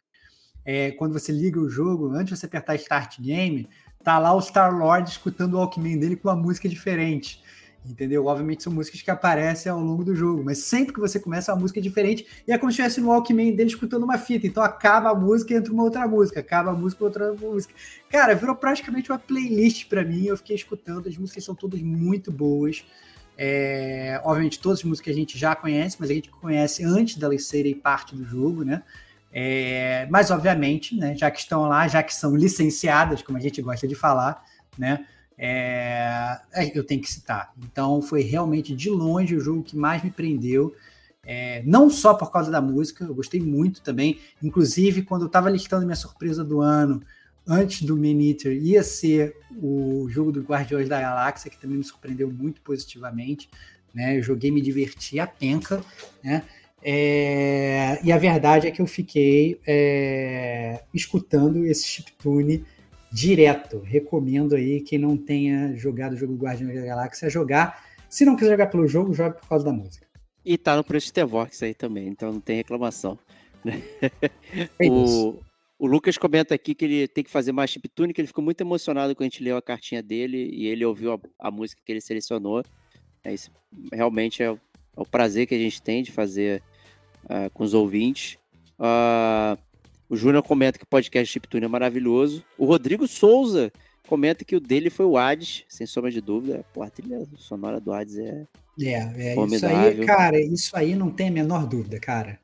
é, 0.66 0.92
quando 0.92 1.14
você 1.14 1.32
liga 1.32 1.60
o 1.60 1.70
jogo, 1.70 2.12
antes 2.12 2.34
de 2.34 2.38
você 2.38 2.46
apertar 2.46 2.76
Start 2.76 3.20
Game, 3.20 3.68
tá 4.04 4.20
lá 4.20 4.34
o 4.34 4.42
Star-Lord 4.42 5.10
escutando 5.10 5.54
o 5.54 5.58
Walkman 5.58 5.98
dele 5.98 6.16
com 6.16 6.28
uma 6.28 6.36
música 6.36 6.68
diferente. 6.68 7.42
Entendeu? 7.86 8.26
Obviamente 8.28 8.64
são 8.64 8.72
músicas 8.72 9.02
que 9.02 9.12
aparecem 9.12 9.70
ao 9.70 9.80
longo 9.80 10.06
do 10.06 10.16
jogo, 10.16 10.42
mas 10.42 10.60
sempre 10.60 10.94
que 10.94 11.02
você 11.02 11.20
começa 11.20 11.54
uma 11.54 11.60
música 11.60 11.80
é 11.80 11.84
diferente, 11.84 12.26
e 12.48 12.52
é 12.54 12.58
como 12.58 12.72
se 12.72 12.76
estivesse 12.76 13.02
no 13.02 13.10
Walkman 13.10 13.54
dele 13.54 13.70
escutando 13.70 14.04
uma 14.04 14.18
fita. 14.18 14.48
Então 14.48 14.64
acaba 14.64 15.10
a 15.10 15.16
música 15.16 15.54
e 15.54 15.58
entra 15.58 15.74
uma 15.74 15.84
outra 15.84 16.08
música, 16.08 16.40
acaba 16.40 16.72
a 16.72 16.74
música 16.74 17.04
outra 17.04 17.34
música. 17.34 17.74
Cara, 18.10 18.36
virou 18.36 18.56
praticamente 18.56 19.12
uma 19.12 19.20
playlist 19.20 19.90
para 19.90 20.04
mim. 20.04 20.26
Eu 20.26 20.38
fiquei 20.38 20.56
escutando, 20.56 21.10
as 21.10 21.18
músicas 21.18 21.44
são 21.44 21.54
todas 21.54 21.82
muito 21.82 22.32
boas. 22.32 22.86
É, 23.38 24.22
obviamente, 24.24 24.60
todas 24.60 24.80
as 24.80 24.86
músicas 24.86 25.14
a 25.14 25.18
gente 25.18 25.38
já 25.38 25.54
conhece, 25.54 25.98
mas 26.00 26.10
a 26.10 26.14
gente 26.14 26.30
conhece 26.30 26.86
antes 26.86 27.18
delas 27.18 27.44
serem 27.46 27.74
parte 27.74 28.16
do 28.16 28.24
jogo, 28.24 28.64
né? 28.64 28.82
É, 29.36 30.08
mas, 30.12 30.30
obviamente, 30.30 30.96
né, 30.96 31.16
já 31.16 31.32
que 31.32 31.40
estão 31.40 31.64
lá, 31.64 31.88
já 31.88 32.04
que 32.04 32.14
são 32.14 32.36
licenciadas, 32.36 33.24
como 33.24 33.38
a 33.38 33.42
gente 33.42 33.62
gosta 33.62 33.88
de 33.88 33.96
falar, 33.96 34.44
né? 34.78 35.06
É, 35.36 36.40
é, 36.54 36.78
eu 36.78 36.84
tenho 36.84 37.02
que 37.02 37.12
citar. 37.12 37.52
Então, 37.58 38.02
foi 38.02 38.22
realmente 38.22 38.76
de 38.76 38.92
longe 38.92 39.36
o 39.36 39.40
jogo 39.40 39.64
que 39.64 39.76
mais 39.76 40.04
me 40.04 40.12
prendeu. 40.12 40.76
É, 41.26 41.64
não 41.66 41.90
só 41.90 42.14
por 42.14 42.32
causa 42.32 42.52
da 42.52 42.62
música, 42.62 43.04
eu 43.04 43.16
gostei 43.16 43.42
muito 43.42 43.82
também. 43.82 44.20
Inclusive, 44.42 45.02
quando 45.02 45.24
eu 45.24 45.28
estava 45.28 45.50
listando 45.50 45.86
minha 45.86 45.96
surpresa 45.96 46.44
do 46.44 46.62
ano, 46.62 47.02
antes 47.48 47.82
do 47.82 47.98
Man 47.98 48.22
Eater, 48.22 48.56
ia 48.56 48.84
ser 48.84 49.36
o 49.58 50.08
jogo 50.10 50.32
do 50.32 50.42
Guardiões 50.42 50.88
da 50.88 51.02
Galáxia, 51.02 51.50
que 51.50 51.60
também 51.60 51.78
me 51.78 51.84
surpreendeu 51.84 52.30
muito 52.32 52.62
positivamente. 52.62 53.50
Né? 53.94 54.18
Eu 54.18 54.24
joguei, 54.24 54.52
me 54.52 54.62
diverti 54.62 55.20
a 55.20 55.26
penca, 55.26 55.84
né? 56.24 56.44
É, 56.86 58.00
e 58.04 58.12
a 58.12 58.18
verdade 58.18 58.68
é 58.68 58.72
que 58.72 58.82
eu 58.82 58.86
fiquei 58.86 59.60
é, 59.66 60.84
escutando 60.94 61.66
esse 61.66 61.88
chiptune 61.88 62.66
direto. 63.12 63.80
Recomendo 63.80 64.56
aí 64.56 64.82
quem 64.82 65.00
não 65.00 65.16
tenha 65.16 65.76
jogado 65.76 66.14
o 66.14 66.18
jogo 66.18 66.36
Guardiões 66.36 66.76
da 66.76 66.86
Galáxia 66.86 67.30
jogar. 67.30 67.86
Se 68.10 68.26
não 68.26 68.36
quiser 68.36 68.52
jogar 68.52 68.68
pelo 68.68 68.88
jogo, 68.88 69.14
jogue 69.14 69.40
por 69.40 69.48
causa 69.48 69.64
da 69.64 69.72
música. 69.72 70.06
E 70.46 70.58
tá 70.58 70.76
no 70.76 70.84
preço 70.84 71.08
de 71.08 71.14
Tevox 71.14 71.64
aí 71.64 71.74
também, 71.74 72.08
então 72.10 72.34
não 72.34 72.42
tem 72.42 72.58
reclamação. 72.58 73.18
Né? 73.64 73.82
É 74.78 74.88
o, 74.88 75.40
o 75.80 75.88
Lucas 75.88 76.18
comenta 76.18 76.54
aqui 76.54 76.76
que 76.76 76.86
ele 76.86 77.08
tem 77.08 77.24
que 77.24 77.30
fazer 77.30 77.52
mais 77.52 77.70
chiptune, 77.70 78.14
que 78.14 78.22
ele 78.22 78.28
ficou 78.28 78.44
muito 78.44 78.62
emocionado 78.62 79.16
quando 79.16 79.22
a 79.22 79.30
gente 79.30 79.44
leu 79.44 79.58
a 79.58 79.62
cartinha 79.62 80.04
dele 80.04 80.50
e 80.54 80.68
ele 80.68 80.86
ouviu 80.86 81.14
a, 81.14 81.20
a 81.40 81.50
música 81.50 81.82
que 81.84 81.92
ele 81.92 82.02
selecionou. 82.02 82.64
É 83.24 83.34
isso, 83.34 83.50
realmente 83.92 84.44
é, 84.44 84.48
é 84.48 84.58
o 84.96 85.06
prazer 85.06 85.48
que 85.48 85.56
a 85.56 85.58
gente 85.58 85.82
tem 85.82 86.04
de 86.04 86.12
fazer 86.12 86.62
uh, 87.26 87.50
com 87.54 87.64
os 87.64 87.74
ouvintes. 87.74 88.38
Uh, 88.80 89.58
o 90.10 90.16
Júnior 90.16 90.44
comenta 90.44 90.78
que 90.78 90.84
o 90.84 90.88
podcast 90.88 91.32
Chiptune 91.32 91.66
é 91.66 91.68
maravilhoso. 91.68 92.44
O 92.58 92.66
Rodrigo 92.66 93.08
Souza 93.08 93.72
comenta 94.08 94.46
que 94.46 94.56
o 94.56 94.60
dele 94.60 94.90
foi 94.90 95.06
o 95.06 95.18
Hades, 95.18 95.64
sem 95.68 95.88
sombra 95.88 96.12
de 96.12 96.22
dúvida. 96.22 96.64
Pô, 96.74 96.84
a 96.84 96.90
trilha 96.90 97.26
sonora 97.38 97.80
do 97.80 97.92
Hades 97.92 98.18
é. 98.18 98.46
É, 98.80 99.34
é 99.34 99.46
isso 99.46 99.66
aí, 99.68 100.06
cara, 100.06 100.40
isso 100.40 100.76
aí 100.76 100.96
não 100.96 101.12
tem 101.12 101.28
a 101.28 101.32
menor 101.32 101.68
dúvida, 101.68 102.00
cara. 102.00 102.40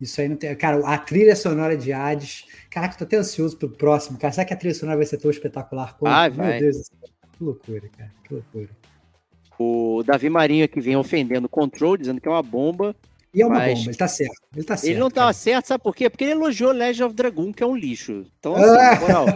Isso 0.00 0.20
aí 0.20 0.28
não 0.28 0.36
tem. 0.36 0.54
Cara, 0.56 0.84
a 0.86 0.98
trilha 0.98 1.36
sonora 1.36 1.76
de 1.76 1.92
Hades. 1.92 2.46
Caraca, 2.70 2.96
tô 2.96 3.04
até 3.04 3.16
ansioso 3.16 3.56
pro 3.56 3.68
próximo, 3.68 4.18
cara. 4.18 4.32
Será 4.32 4.44
que 4.44 4.52
a 4.52 4.56
trilha 4.56 4.74
sonora 4.74 4.96
vai 4.96 5.06
ser 5.06 5.18
tão 5.18 5.30
espetacular 5.30 5.96
quanto? 5.96 6.12
Ah, 6.12 6.28
vai. 6.28 6.52
Meu 6.52 6.60
Deus 6.60 6.76
do 6.78 6.84
céu. 6.84 7.08
Que 7.38 7.44
loucura, 7.44 7.88
cara. 7.96 8.12
Que 8.24 8.34
loucura. 8.34 8.68
O 9.58 10.02
Davi 10.04 10.28
Marinho 10.28 10.64
aqui 10.64 10.80
vem 10.80 10.96
ofendendo 10.96 11.46
o 11.46 11.50
Control, 11.50 11.96
dizendo 11.96 12.20
que 12.20 12.26
é 12.26 12.30
uma 12.30 12.42
bomba. 12.42 12.96
E 13.34 13.40
é 13.40 13.46
uma 13.46 13.58
mas... 13.58 13.78
bomba, 13.78 13.90
ele 13.90 13.96
tá 13.96 14.08
certo. 14.08 14.42
Ele 14.54 14.64
tá 14.64 14.76
certo. 14.76 14.90
Ele 14.90 15.00
não 15.00 15.10
tava 15.10 15.28
tá 15.28 15.32
certo, 15.32 15.66
sabe 15.66 15.82
por 15.82 15.94
quê? 15.94 16.10
Porque 16.10 16.24
ele 16.24 16.32
elogiou 16.32 16.72
Legend 16.72 17.04
of 17.04 17.14
Dragon, 17.14 17.52
que 17.52 17.62
é 17.62 17.66
um 17.66 17.76
lixo. 17.76 18.26
Então, 18.38 18.54
assim, 18.54 18.66
ah. 18.66 19.00
moral, 19.00 19.26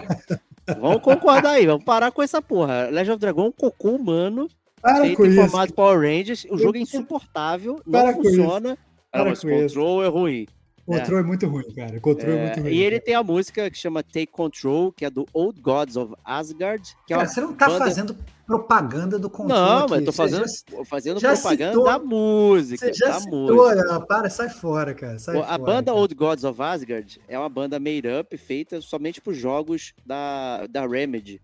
vamos 0.78 1.02
concordar 1.02 1.52
aí, 1.52 1.66
vamos 1.66 1.84
parar 1.84 2.10
com 2.10 2.22
essa 2.22 2.42
porra. 2.42 2.88
Legend 2.90 3.12
of 3.12 3.20
Dragon 3.20 3.44
é 3.44 3.48
um 3.48 3.52
cocô 3.52 3.90
humano, 3.90 4.48
Para 4.82 5.00
feito 5.00 5.24
em 5.24 5.28
isso. 5.28 5.40
formato 5.40 5.72
Power 5.72 6.00
Rangers. 6.00 6.46
O 6.50 6.58
jogo 6.58 6.76
é 6.76 6.80
insuportável, 6.80 7.80
não 7.86 7.92
Para 7.92 8.12
funciona. 8.12 8.78
Ah, 9.12 9.24
mas 9.24 9.42
o 9.42 9.48
control 9.48 10.04
é 10.04 10.08
ruim. 10.08 10.46
O 10.86 10.92
control 10.92 11.18
é. 11.18 11.20
é 11.20 11.24
muito 11.24 11.46
ruim, 11.48 11.74
cara. 11.74 11.96
O 11.96 12.00
control 12.00 12.32
é, 12.32 12.36
é 12.36 12.46
muito 12.46 12.60
ruim. 12.60 12.72
E 12.72 12.82
ele 12.82 13.00
tem 13.00 13.14
a 13.14 13.22
música 13.22 13.68
que 13.68 13.76
chama 13.76 14.04
Take 14.04 14.28
Control, 14.28 14.92
que 14.92 15.04
é 15.04 15.10
do 15.10 15.26
Old 15.32 15.60
Gods 15.60 15.96
of 15.96 16.14
Asgard. 16.24 16.96
Que 17.06 17.12
é 17.12 17.16
cara, 17.16 17.28
é 17.28 17.32
você 17.32 17.40
não 17.40 17.52
tá 17.54 17.66
banda... 17.66 17.78
fazendo 17.78 18.16
propaganda 18.46 19.18
do 19.18 19.28
controle. 19.28 19.60
Não, 19.60 19.78
aqui. 19.78 19.90
mas 19.90 20.00
eu 20.00 20.06
tô 20.06 20.12
fazendo, 20.12 20.44
já, 20.46 20.84
fazendo 20.84 21.20
já 21.20 21.32
propaganda 21.32 21.72
citou, 21.72 21.84
da 21.84 21.98
música. 21.98 22.86
Você 22.86 22.92
já 22.92 23.08
da 23.08 23.20
citou, 23.20 23.56
música. 23.56 24.00
Para, 24.06 24.30
sai 24.30 24.48
fora, 24.48 24.94
cara. 24.94 25.18
Sai 25.18 25.36
a 25.36 25.44
fora, 25.44 25.58
banda 25.58 25.86
cara. 25.86 25.98
Old 25.98 26.14
Gods 26.14 26.44
of 26.44 26.62
Asgard 26.62 27.20
é 27.26 27.36
uma 27.36 27.48
banda 27.48 27.80
made 27.80 28.06
up 28.06 28.36
feita 28.38 28.80
somente 28.80 29.20
por 29.20 29.34
jogos 29.34 29.92
da, 30.04 30.68
da 30.68 30.86
Remedy. 30.86 31.42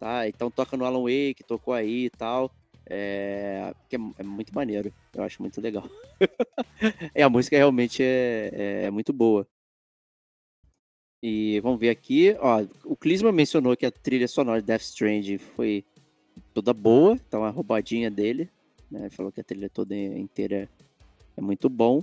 Tá? 0.00 0.26
Então 0.26 0.50
toca 0.50 0.76
no 0.76 0.84
Alan 0.84 1.02
Wake, 1.02 1.44
tocou 1.46 1.72
aí 1.72 2.06
e 2.06 2.10
tal. 2.10 2.50
É, 2.86 3.74
que 3.88 3.96
é, 3.96 3.98
é, 4.18 4.22
muito 4.22 4.54
maneiro. 4.54 4.92
Eu 5.14 5.22
acho 5.22 5.40
muito 5.40 5.60
legal. 5.60 5.88
é, 7.14 7.22
a 7.22 7.28
música 7.28 7.56
realmente 7.56 8.02
é, 8.02 8.50
é, 8.52 8.84
é, 8.84 8.90
muito 8.90 9.12
boa. 9.12 9.46
E 11.22 11.60
vamos 11.60 11.78
ver 11.78 11.90
aqui. 11.90 12.36
Ó, 12.40 12.64
o 12.84 12.96
Klisma 12.96 13.30
mencionou 13.30 13.76
que 13.76 13.86
a 13.86 13.90
trilha 13.90 14.26
sonora 14.26 14.60
de 14.60 14.66
Death 14.66 14.82
Stranding 14.82 15.38
foi 15.38 15.84
toda 16.52 16.74
boa, 16.74 17.14
então 17.14 17.44
a 17.44 17.50
roubadinha 17.50 18.10
dele, 18.10 18.50
né? 18.90 19.08
Falou 19.10 19.30
que 19.30 19.40
a 19.40 19.44
trilha 19.44 19.70
toda 19.70 19.94
inteira 19.94 20.68
é 21.36 21.40
muito 21.40 21.68
bom. 21.68 22.02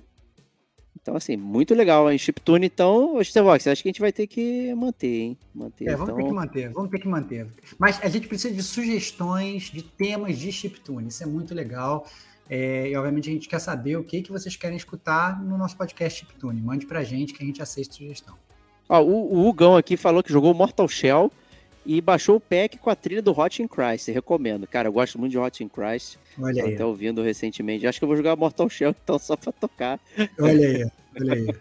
Então, 1.02 1.16
assim, 1.16 1.38
muito 1.38 1.74
legal 1.74 2.12
em 2.12 2.18
chiptune. 2.18 2.66
Então, 2.66 3.24
Stevox, 3.24 3.68
acho 3.68 3.82
que 3.82 3.90
a 3.90 3.92
gente 3.92 4.02
vai 4.02 4.12
ter 4.12 4.28
que 4.28 4.74
manter, 4.76 5.22
hein? 5.22 5.38
Manter, 5.54 5.88
é, 5.88 5.96
vamos 5.96 6.10
então... 6.10 6.18
ter 6.18 6.24
que 6.24 6.34
manter, 6.36 6.70
vamos 6.70 6.92
ter 6.92 7.00
que 7.00 7.08
manter. 7.08 7.48
Mas 7.78 8.00
a 8.04 8.10
gente 8.10 8.28
precisa 8.28 8.54
de 8.54 8.62
sugestões 8.62 9.64
de 9.64 9.82
temas 9.82 10.38
de 10.38 10.52
chiptune. 10.52 11.08
Isso 11.08 11.24
é 11.24 11.26
muito 11.26 11.56
legal. 11.56 12.06
É, 12.50 12.90
e 12.90 12.96
obviamente 12.96 13.30
a 13.30 13.34
gente 13.34 13.48
quer 13.48 13.60
saber 13.60 13.96
o 13.96 14.04
que, 14.04 14.24
que 14.24 14.32
vocês 14.32 14.56
querem 14.56 14.76
escutar 14.76 15.42
no 15.42 15.56
nosso 15.58 15.78
podcast 15.78 16.20
Chiptune. 16.20 16.60
Mande 16.60 16.88
pra 16.88 17.04
gente 17.04 17.32
que 17.32 17.44
a 17.44 17.46
gente 17.46 17.62
aceita 17.62 17.94
sugestão. 17.94 18.36
Ó, 18.90 19.02
o, 19.02 19.36
o 19.36 19.48
Hugão 19.48 19.78
aqui 19.78 19.96
falou 19.96 20.24
que 20.24 20.34
jogou 20.34 20.52
Mortal 20.54 20.88
Shell 20.88 21.32
e 21.86 22.02
baixou 22.02 22.38
o 22.38 22.40
pack 22.40 22.78
com 22.78 22.90
a 22.90 22.96
trilha 22.96 23.22
do 23.22 23.38
Hot 23.38 23.62
in 23.62 23.68
Christ. 23.68 24.10
Recomendo. 24.10 24.68
Cara, 24.68 24.88
eu 24.88 24.94
gosto 24.94 25.20
muito 25.20 25.32
de 25.32 25.38
Hot 25.38 25.64
in 25.64 25.68
Christ. 25.68 26.18
Olha 26.40 26.64
aí. 26.64 26.74
Até 26.74 26.86
ouvindo 26.86 27.22
recentemente. 27.22 27.88
Acho 27.88 28.00
que 28.00 28.04
eu 28.04 28.08
vou 28.08 28.18
jogar 28.18 28.36
Mortal 28.36 28.70
Shell 28.70 28.96
então 29.04 29.18
só 29.18 29.36
pra 29.36 29.52
tocar. 29.52 30.00
Olha 30.40 30.68
aí, 30.68 30.92
olha 31.20 31.34
aí. 31.34 31.56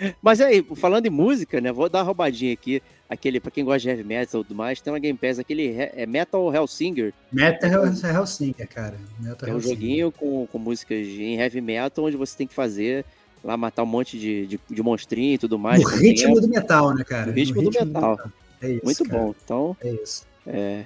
Mas 0.22 0.40
aí, 0.40 0.64
falando 0.76 1.06
em 1.06 1.10
música, 1.10 1.60
né? 1.60 1.72
Vou 1.72 1.88
dar 1.88 1.98
uma 1.98 2.04
roubadinha 2.04 2.52
aqui. 2.52 2.80
Aquele, 3.10 3.40
pra 3.40 3.50
quem 3.50 3.64
gosta 3.64 3.80
de 3.80 3.88
heavy 3.88 4.04
metal 4.04 4.42
e 4.42 4.44
tudo 4.44 4.54
mais, 4.54 4.82
tem 4.82 4.92
uma 4.92 4.98
Game 4.98 5.18
Pass, 5.18 5.38
aquele 5.38 5.74
é 5.74 6.04
Metal 6.04 6.54
Hellsinger. 6.54 7.14
Metal 7.32 7.86
Hellsinger, 7.86 8.68
cara. 8.68 8.98
Metal 9.18 9.48
é 9.48 9.54
um 9.54 9.60
joguinho 9.60 10.12
com, 10.12 10.46
com 10.46 10.58
músicas 10.58 11.06
em 11.06 11.36
heavy 11.40 11.62
metal, 11.62 12.04
onde 12.04 12.18
você 12.18 12.36
tem 12.36 12.46
que 12.46 12.52
fazer 12.52 13.06
lá, 13.42 13.56
matar 13.56 13.82
um 13.82 13.86
monte 13.86 14.18
de, 14.18 14.46
de, 14.46 14.60
de 14.70 14.82
monstrinho 14.82 15.34
e 15.34 15.38
tudo 15.38 15.58
mais. 15.58 15.82
O 15.82 15.88
ritmo 15.88 16.38
do 16.38 16.48
metal, 16.48 16.94
né, 16.94 17.02
cara? 17.02 17.30
O 17.30 17.34
ritmo, 17.34 17.62
ritmo 17.62 17.70
do, 17.70 17.86
metal. 17.86 18.16
do 18.16 18.22
metal. 18.22 18.32
É 18.60 18.70
isso, 18.70 18.84
Muito 18.84 19.04
cara. 19.04 19.22
bom. 19.22 19.34
Então, 19.44 19.76
é 19.80 19.90
isso. 19.90 20.26
É... 20.46 20.84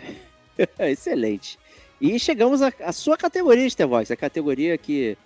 Excelente. 0.91 1.59
E 2.01 2.19
chegamos 2.19 2.61
à, 2.61 2.93
sua 2.93 3.17
categoria, 3.17 3.69
Stevox, 3.71 4.11
a 4.11 4.17
categoria 4.17 4.77
que, 4.77 5.17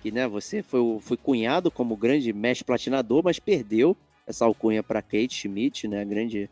que 0.00 0.12
né, 0.12 0.28
você 0.28 0.62
foi, 0.62 0.80
foi 1.00 1.16
cunhado 1.16 1.70
como 1.70 1.96
grande 1.96 2.32
mestre 2.32 2.64
platinador, 2.64 3.22
mas 3.24 3.40
perdeu 3.40 3.96
essa 4.26 4.44
alcunha 4.44 4.80
para 4.80 5.02
Kate 5.02 5.34
Schmidt, 5.34 5.88
né, 5.88 6.00
a 6.00 6.04
grande 6.04 6.48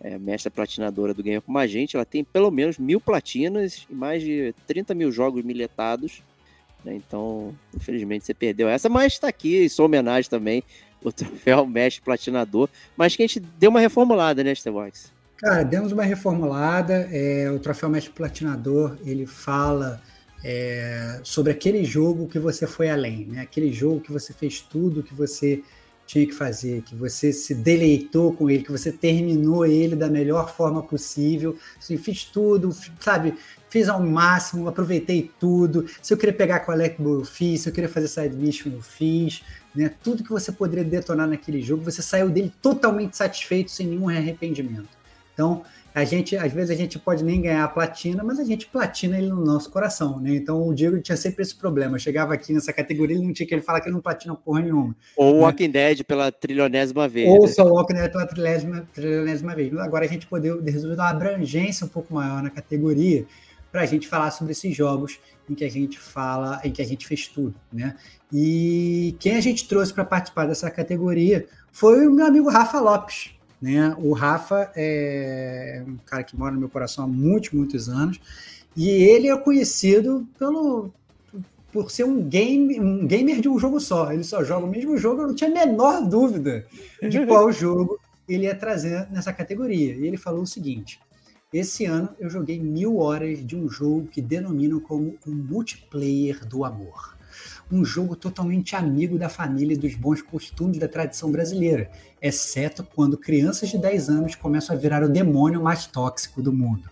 é, 0.00 0.18
mestra 0.18 0.50
platinadora 0.50 1.12
do 1.12 1.22
Game 1.22 1.42
Como 1.42 1.58
a 1.58 1.66
Gente. 1.66 1.94
Ela 1.94 2.06
tem 2.06 2.24
pelo 2.24 2.50
menos 2.50 2.78
mil 2.78 3.00
platinas 3.00 3.86
e 3.88 3.94
mais 3.94 4.22
de 4.22 4.54
30 4.66 4.94
mil 4.94 5.12
jogos 5.12 5.44
miletados. 5.44 6.22
Né, 6.82 6.94
então, 6.94 7.54
infelizmente, 7.76 8.24
você 8.24 8.32
perdeu 8.32 8.66
essa, 8.68 8.88
mas 8.88 9.12
está 9.12 9.28
aqui, 9.28 9.64
em 9.64 9.68
sua 9.68 9.84
homenagem 9.84 10.30
também, 10.30 10.64
o 11.08 11.12
troféu 11.12 11.66
mestre 11.66 12.02
platinador, 12.02 12.68
mas 12.96 13.16
que 13.16 13.22
a 13.22 13.26
gente 13.26 13.40
deu 13.40 13.70
uma 13.70 13.80
reformulada, 13.80 14.42
né, 14.42 14.54
Stevox? 14.54 15.12
Cara, 15.36 15.64
demos 15.64 15.90
uma 15.90 16.04
reformulada. 16.04 17.08
É, 17.10 17.50
o 17.50 17.58
troféu 17.58 17.88
mestre 17.88 18.12
platinador 18.12 18.96
ele 19.04 19.26
fala 19.26 20.00
é, 20.44 21.20
sobre 21.24 21.52
aquele 21.52 21.84
jogo 21.84 22.28
que 22.28 22.38
você 22.38 22.66
foi 22.66 22.88
além, 22.88 23.26
né? 23.26 23.40
Aquele 23.40 23.72
jogo 23.72 24.00
que 24.00 24.12
você 24.12 24.32
fez 24.32 24.60
tudo 24.60 25.02
que 25.02 25.14
você 25.14 25.62
tinha 26.06 26.26
que 26.26 26.32
fazer, 26.32 26.82
que 26.82 26.94
você 26.94 27.32
se 27.32 27.54
deleitou 27.54 28.32
com 28.34 28.50
ele, 28.50 28.62
que 28.62 28.70
você 28.70 28.92
terminou 28.92 29.64
ele 29.64 29.96
da 29.96 30.08
melhor 30.08 30.54
forma 30.54 30.82
possível. 30.82 31.56
Assim, 31.78 31.96
fiz 31.96 32.24
tudo, 32.24 32.70
sabe? 33.00 33.34
Fiz 33.70 33.88
ao 33.88 34.02
máximo, 34.02 34.68
aproveitei 34.68 35.30
tudo. 35.40 35.86
Se 36.02 36.12
eu 36.12 36.18
queria 36.18 36.34
pegar 36.34 36.60
com 36.60 36.70
a 36.70 36.74
Alecbo, 36.74 37.20
eu 37.20 37.24
fiz. 37.24 37.62
Se 37.62 37.68
eu 37.68 37.72
queria 37.72 37.88
fazer 37.88 38.08
side 38.08 38.36
mission, 38.36 38.70
eu 38.72 38.82
fiz. 38.82 39.42
Né? 39.74 39.90
Tudo 40.02 40.22
que 40.22 40.30
você 40.30 40.52
poderia 40.52 40.84
detonar 40.84 41.26
naquele 41.26 41.62
jogo, 41.62 41.82
você 41.82 42.02
saiu 42.02 42.28
dele 42.28 42.52
totalmente 42.60 43.16
satisfeito, 43.16 43.70
sem 43.70 43.86
nenhum 43.86 44.08
arrependimento. 44.08 44.88
Então, 45.32 45.62
a 45.94 46.04
gente, 46.04 46.36
às 46.36 46.52
vezes 46.52 46.70
a 46.70 46.74
gente 46.74 46.98
pode 46.98 47.22
nem 47.22 47.42
ganhar 47.42 47.64
a 47.64 47.68
platina, 47.68 48.24
mas 48.24 48.38
a 48.38 48.44
gente 48.44 48.66
platina 48.66 49.18
ele 49.18 49.28
no 49.28 49.44
nosso 49.44 49.70
coração, 49.70 50.18
né? 50.18 50.34
Então 50.34 50.66
o 50.66 50.74
Diego 50.74 50.98
tinha 51.00 51.16
sempre 51.16 51.42
esse 51.42 51.54
problema. 51.54 51.98
chegava 51.98 52.32
aqui 52.32 52.52
nessa 52.52 52.72
categoria, 52.72 53.14
ele 53.16 53.26
não 53.26 53.32
tinha 53.32 53.46
que 53.46 53.54
ele 53.54 53.60
falar 53.60 53.80
que 53.80 53.88
ele 53.88 53.94
não 53.94 54.00
platina 54.00 54.34
porra 54.34 54.62
nenhuma. 54.62 54.96
Ou 55.16 55.34
o 55.34 55.36
né? 55.36 55.40
Walking 55.40 55.70
Dead 55.70 56.02
pela 56.04 56.32
trilionésima 56.32 57.06
vez. 57.08 57.28
Ou 57.28 57.46
só 57.46 57.64
o 57.64 57.74
Walking 57.74 57.94
Dead 57.94 58.10
pela 58.10 58.26
trilionésima, 58.26 58.88
trilionésima 58.94 59.54
vez. 59.54 59.76
Agora 59.78 60.06
a 60.06 60.08
gente 60.08 60.26
poder 60.26 60.58
resolver 60.62 60.96
uma 60.96 61.10
abrangência 61.10 61.84
um 61.84 61.90
pouco 61.90 62.14
maior 62.14 62.42
na 62.42 62.48
categoria 62.48 63.26
para 63.70 63.82
a 63.82 63.86
gente 63.86 64.08
falar 64.08 64.30
sobre 64.30 64.52
esses 64.52 64.74
jogos 64.74 65.18
em 65.48 65.54
que 65.54 65.64
a 65.64 65.70
gente 65.70 65.98
fala, 65.98 66.60
em 66.64 66.70
que 66.70 66.80
a 66.80 66.84
gente 66.84 67.06
fez 67.06 67.26
tudo, 67.26 67.54
né? 67.72 67.96
E 68.32 69.16
quem 69.18 69.36
a 69.36 69.40
gente 69.40 69.68
trouxe 69.68 69.92
para 69.92 70.04
participar 70.04 70.46
dessa 70.46 70.70
categoria 70.70 71.46
foi 71.70 72.06
o 72.06 72.12
meu 72.12 72.26
amigo 72.26 72.48
Rafa 72.48 72.80
Lopes, 72.80 73.30
né? 73.60 73.94
O 73.98 74.12
Rafa 74.12 74.70
é 74.74 75.82
um 75.86 75.96
cara 76.06 76.22
que 76.22 76.36
mora 76.36 76.52
no 76.52 76.60
meu 76.60 76.68
coração 76.68 77.04
há 77.04 77.08
muitos, 77.08 77.50
muitos 77.50 77.88
anos, 77.88 78.20
e 78.76 78.88
ele 78.88 79.28
é 79.28 79.36
conhecido 79.36 80.26
pelo 80.38 80.90
por 81.72 81.90
ser 81.90 82.04
um, 82.04 82.22
game, 82.22 82.78
um 82.78 83.06
gamer 83.06 83.40
de 83.40 83.48
um 83.48 83.58
jogo 83.58 83.80
só. 83.80 84.12
Ele 84.12 84.22
só 84.22 84.44
joga 84.44 84.66
o 84.66 84.68
mesmo 84.68 84.96
jogo, 84.98 85.22
eu 85.22 85.28
não 85.28 85.34
tinha 85.34 85.50
a 85.50 85.66
menor 85.66 86.06
dúvida 86.06 86.66
de 87.00 87.26
qual 87.26 87.50
jogo 87.52 87.98
ele 88.28 88.44
ia 88.44 88.54
trazer 88.54 89.08
nessa 89.10 89.32
categoria. 89.32 89.94
E 89.94 90.06
ele 90.06 90.18
falou 90.18 90.42
o 90.42 90.46
seguinte: 90.46 91.00
esse 91.52 91.84
ano 91.84 92.10
eu 92.18 92.30
joguei 92.30 92.58
mil 92.58 92.98
horas 92.98 93.44
de 93.44 93.56
um 93.56 93.68
jogo 93.68 94.06
que 94.08 94.22
denominam 94.22 94.80
como 94.80 95.16
o 95.26 95.30
multiplayer 95.30 96.44
do 96.46 96.64
amor 96.64 97.12
um 97.70 97.84
jogo 97.84 98.14
totalmente 98.14 98.76
amigo 98.76 99.18
da 99.18 99.28
família 99.28 99.74
e 99.74 99.78
dos 99.78 99.94
bons 99.94 100.20
costumes 100.20 100.78
da 100.78 100.86
tradição 100.86 101.32
brasileira, 101.32 101.90
exceto 102.20 102.84
quando 102.84 103.16
crianças 103.16 103.70
de 103.70 103.78
10 103.78 104.10
anos 104.10 104.34
começam 104.34 104.76
a 104.76 104.78
virar 104.78 105.02
o 105.02 105.08
demônio 105.08 105.62
mais 105.62 105.86
tóxico 105.86 106.42
do 106.42 106.52
mundo. 106.52 106.90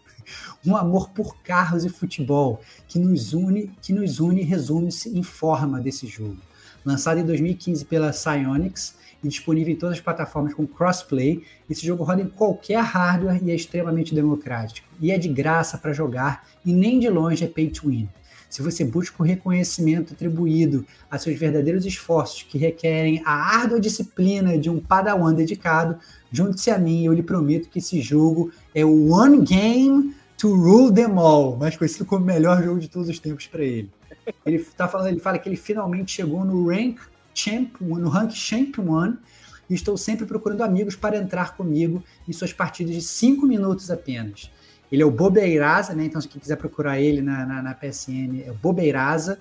Um 0.65 0.77
amor 0.77 1.11
por 1.11 1.43
carros 1.43 1.85
e 1.85 1.89
futebol 1.89 2.61
que 2.89 2.99
nos 2.99 3.33
une, 3.33 3.69
que 3.83 3.93
nos 3.93 4.21
une 4.21 4.43
resume-se 4.43 5.17
em 5.17 5.23
forma 5.23 5.81
desse 5.81 6.07
jogo. 6.07 6.39
Lançado 6.85 7.21
em 7.21 7.25
2015 7.25 7.85
pela 7.85 8.11
Psyonix 8.11 8.95
e 9.23 9.29
disponível 9.29 9.73
em 9.73 9.77
todas 9.77 9.97
as 9.97 10.01
plataformas 10.01 10.55
com 10.55 10.67
crossplay, 10.67 11.43
esse 11.69 11.87
jogo 11.87 12.05
roda 12.05 12.23
em 12.23 12.29
qualquer 12.29 12.83
hardware 12.83 13.41
e 13.43 13.51
é 13.51 13.55
extremamente 13.55 14.15
democrático. 14.15 14.89
E 15.01 15.11
é 15.11 15.19
de 15.19 15.29
graça 15.29 15.79
para 15.79 15.93
jogar 15.93 16.47
e 16.65 16.73
nem 16.73 16.99
de 16.99 17.09
longe 17.09 17.45
é 17.45 17.49
pay 17.49 17.71
to 17.71 17.89
win 17.89 18.09
se 18.51 18.63
você 18.63 18.85
busca 18.85 19.23
o 19.23 19.25
reconhecimento 19.25 20.13
atribuído 20.13 20.85
a 21.09 21.17
seus 21.17 21.39
verdadeiros 21.39 21.87
esforços 21.87 22.43
que 22.43 22.59
requerem 22.59 23.23
a 23.25 23.33
árdua 23.33 23.79
disciplina 23.79 24.59
de 24.59 24.69
um 24.69 24.81
padawan 24.81 25.33
dedicado, 25.33 25.97
junte-se 26.33 26.69
a 26.71 26.77
mim 26.77 27.03
e 27.03 27.07
eu 27.07 27.13
lhe 27.13 27.23
prometo 27.23 27.71
que 27.71 27.79
esse 27.79 28.01
jogo 28.01 28.51
é 28.75 28.85
o 28.85 29.13
One 29.13 29.43
Game 29.43 30.17
to 30.37 30.53
Rule 30.53 30.93
Them 30.93 31.17
All, 31.17 31.57
mais 31.57 31.77
conhecido 31.77 32.05
como 32.05 32.25
o 32.25 32.27
melhor 32.27 32.63
jogo 32.63 32.81
de 32.81 32.89
todos 32.89 33.09
os 33.09 33.21
tempos 33.21 33.47
para 33.47 33.63
ele. 33.63 33.89
Ele 34.45 34.59
tá 34.77 34.89
falando, 34.89 35.09
ele 35.09 35.21
fala 35.21 35.39
que 35.39 35.49
ele 35.49 35.57
finalmente 35.57 36.11
chegou 36.11 36.45
no 36.45 36.69
rank 36.69 36.99
champ, 37.41 37.81
no 37.81 38.09
rank 38.09 38.33
champ 38.33 38.79
1 38.79 39.17
e 39.69 39.75
estou 39.75 39.97
sempre 39.97 40.27
procurando 40.27 40.63
amigos 40.63 40.97
para 40.97 41.17
entrar 41.17 41.57
comigo 41.57 42.03
em 42.29 42.33
suas 42.33 42.53
partidas 42.53 42.95
de 42.95 43.03
5 43.03 43.47
minutos 43.47 43.91
apenas. 43.91 44.51
Ele 44.91 45.03
é 45.03 45.07
o 45.07 45.11
Bobeiraza, 45.11 45.95
né? 45.95 46.05
Então, 46.05 46.21
se 46.21 46.27
quiser 46.27 46.57
procurar 46.57 47.01
ele 47.01 47.23
na, 47.23 47.47
na, 47.47 47.63
na 47.63 47.75
PSN, 47.75 48.43
é 48.45 48.51
o 48.51 48.55
Bobeiraza. 48.55 49.39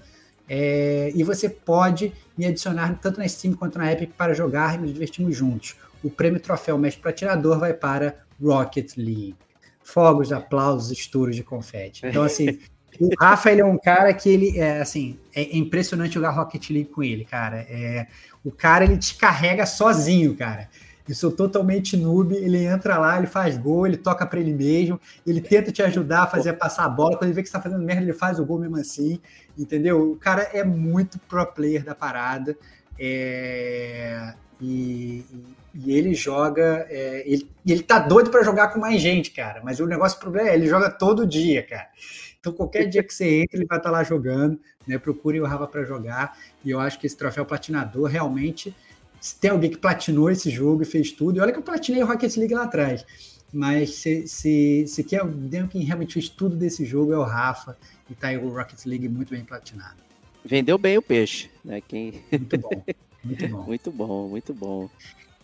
É, 0.48 1.12
e 1.16 1.24
você 1.24 1.50
pode 1.50 2.14
me 2.38 2.46
adicionar 2.46 3.00
tanto 3.00 3.20
na 3.20 3.28
Steam 3.28 3.56
quanto 3.56 3.78
na 3.78 3.92
Epic 3.92 4.12
para 4.16 4.34
jogar 4.34 4.76
e 4.76 4.78
nos 4.82 4.94
divertirmos 4.94 5.36
juntos. 5.36 5.76
O 6.04 6.10
prêmio 6.10 6.40
Troféu 6.40 6.78
Mestre 6.78 7.02
Pratinador 7.02 7.60
vai 7.60 7.74
para 7.74 8.16
Rocket 8.42 8.96
League. 8.98 9.36
Fogos, 9.84 10.32
aplausos, 10.32 10.92
estouros 10.92 11.36
de 11.36 11.44
confete. 11.44 12.06
Então, 12.06 12.22
assim, 12.22 12.60
o 13.00 13.10
Rafa 13.20 13.52
ele 13.52 13.62
é 13.62 13.66
um 13.66 13.78
cara 13.78 14.14
que 14.14 14.30
ele 14.30 14.58
é 14.58 14.82
assim, 14.82 15.18
é 15.36 15.58
impressionante 15.58 16.14
jogar 16.14 16.32
Rocket 16.32 16.70
League 16.70 16.90
com 16.90 17.04
ele, 17.04 17.26
cara. 17.26 17.66
É, 17.70 18.08
o 18.44 18.52
cara 18.52 18.86
ele 18.86 18.98
te 18.98 19.16
carrega 19.16 19.66
sozinho, 19.66 20.36
cara 20.36 20.70
eu 21.10 21.16
sou 21.16 21.32
totalmente 21.32 21.98
noob, 21.98 22.36
ele 22.36 22.66
entra 22.66 23.00
lá, 23.00 23.18
ele 23.18 23.26
faz 23.26 23.58
gol, 23.58 23.88
ele 23.88 23.98
toca 23.98 24.28
para 24.28 24.40
ele 24.40 24.54
mesmo, 24.54 25.02
ele 25.26 25.42
tenta 25.42 25.72
te 25.72 25.82
ajudar 25.82 26.24
a 26.24 26.28
fazer 26.28 26.54
passar 26.54 26.86
a 26.86 26.90
bola, 26.90 27.18
quando 27.18 27.24
ele 27.24 27.34
vê 27.34 27.42
que 27.42 27.48
está 27.48 27.60
fazendo 27.60 27.84
merda, 27.84 28.04
ele 28.04 28.14
faz 28.14 28.40
o 28.40 28.46
gol 28.46 28.60
mesmo 28.60 28.78
assim, 28.78 29.20
entendeu? 29.58 30.12
O 30.12 30.16
cara 30.18 30.44
é 30.54 30.64
muito 30.64 31.18
pro 31.18 31.44
player 31.48 31.84
da 31.84 31.96
parada, 31.96 32.56
é... 33.00 34.36
e, 34.62 35.26
e, 35.74 35.98
ele 35.98 36.14
joga, 36.14 36.86
é... 36.88 37.24
ele, 37.26 37.50
ele 37.66 37.82
tá 37.82 37.98
doido 37.98 38.30
para 38.30 38.44
jogar 38.44 38.68
com 38.68 38.80
mais 38.80 39.02
gente, 39.02 39.32
cara, 39.32 39.62
mas 39.64 39.80
o 39.80 39.88
negócio, 39.88 40.16
o 40.16 40.22
problema 40.22 40.50
é, 40.50 40.54
ele 40.54 40.68
joga 40.68 40.92
todo 40.92 41.26
dia, 41.26 41.64
cara. 41.64 41.88
Então, 42.40 42.54
qualquer 42.54 42.86
dia 42.86 43.04
que 43.04 43.14
você 43.14 43.42
entra, 43.42 43.58
ele 43.58 43.66
vai 43.66 43.78
estar 43.78 43.92
lá 43.92 44.04
jogando, 44.04 44.60
né? 44.88 44.98
Procure 44.98 45.42
o 45.42 45.46
Rafa 45.46 45.68
para 45.68 45.84
jogar, 45.84 46.38
e 46.64 46.70
eu 46.70 46.80
acho 46.80 47.00
que 47.00 47.06
esse 47.06 47.18
troféu 47.18 47.46
platinador 47.46 48.08
realmente 48.08 48.74
se 49.20 49.38
tem 49.40 49.52
alguém 49.52 49.70
que 49.70 49.78
platinou 49.78 50.30
esse 50.30 50.50
jogo 50.50 50.82
e 50.84 50.86
fez 50.86 51.12
tudo, 51.12 51.38
e 51.38 51.42
olha 51.42 51.52
que 51.52 51.60
eu 51.60 51.64
platinei 51.64 52.02
o 52.02 52.06
Rocket 52.06 52.36
League 52.38 52.54
lá 52.54 52.64
atrás, 52.64 53.06
mas 53.52 53.96
se, 53.96 54.28
se, 54.28 54.86
se 54.88 55.04
quer 55.04 55.22
alguém 55.22 55.68
que 55.68 55.80
realmente 55.80 56.14
fez 56.14 56.30
tudo 56.30 56.56
desse 56.56 56.86
jogo 56.86 57.14
é 57.14 57.18
o 57.18 57.24
Rafa, 57.24 57.78
e 58.10 58.16
tá 58.16 58.30
aí 58.30 58.38
o 58.38 58.50
Rocket 58.50 58.86
League 58.86 59.10
muito 59.10 59.32
bem 59.32 59.44
platinado. 59.44 59.98
Vendeu 60.44 60.78
bem 60.78 60.98
o 60.98 61.02
peixe, 61.02 61.50
né? 61.64 61.82
Quem... 61.86 62.24
Muito 62.32 62.58
bom, 62.58 62.84
muito 63.24 63.48
bom. 63.50 63.64
muito 63.68 63.92
bom, 63.92 64.30
muito 64.30 64.54
bom. 64.54 64.90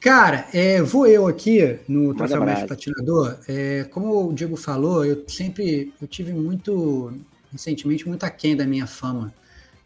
Cara, 0.06 0.48
é, 0.53 0.84
vou 0.84 1.07
eu 1.07 1.26
aqui 1.26 1.80
no 1.88 2.14
Troféu 2.14 2.45
Mestre 2.45 2.68
Platinador. 2.68 3.40
É, 3.48 3.86
como 3.86 4.30
o 4.30 4.34
Diego 4.36 4.56
falou, 4.56 5.03
eu 5.03 5.26
sempre 5.27 5.91
eu 5.99 6.07
tive 6.07 6.32
muito, 6.32 7.11
recentemente, 7.52 8.07
muito 8.07 8.23
aquém 8.23 8.56
da 8.56 8.68
minha 8.68 8.86
fama 8.86 9.34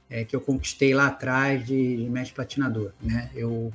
é, 0.10 0.26
que 0.26 0.36
eu 0.36 0.41
conquistei 0.41 0.94
lá 0.94 1.08
atrás 1.08 1.66
de, 1.66 1.96
de 1.96 2.10
mestre 2.10 2.36
platinador. 2.36 2.91
Né? 3.02 3.30
Eu 3.34 3.72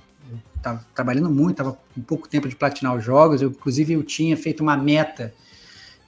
estava 0.55 0.85
trabalhando 0.95 1.31
muito, 1.31 1.53
estava 1.53 1.79
com 1.95 2.03
pouco 2.03 2.29
tempo 2.29 2.47
de 2.47 2.55
platinar 2.55 2.95
os 2.95 3.03
jogos, 3.03 3.41
eu, 3.41 3.49
inclusive 3.49 3.95
eu 3.95 4.03
tinha 4.03 4.37
feito 4.37 4.63
uma 4.63 4.77
meta 4.77 5.33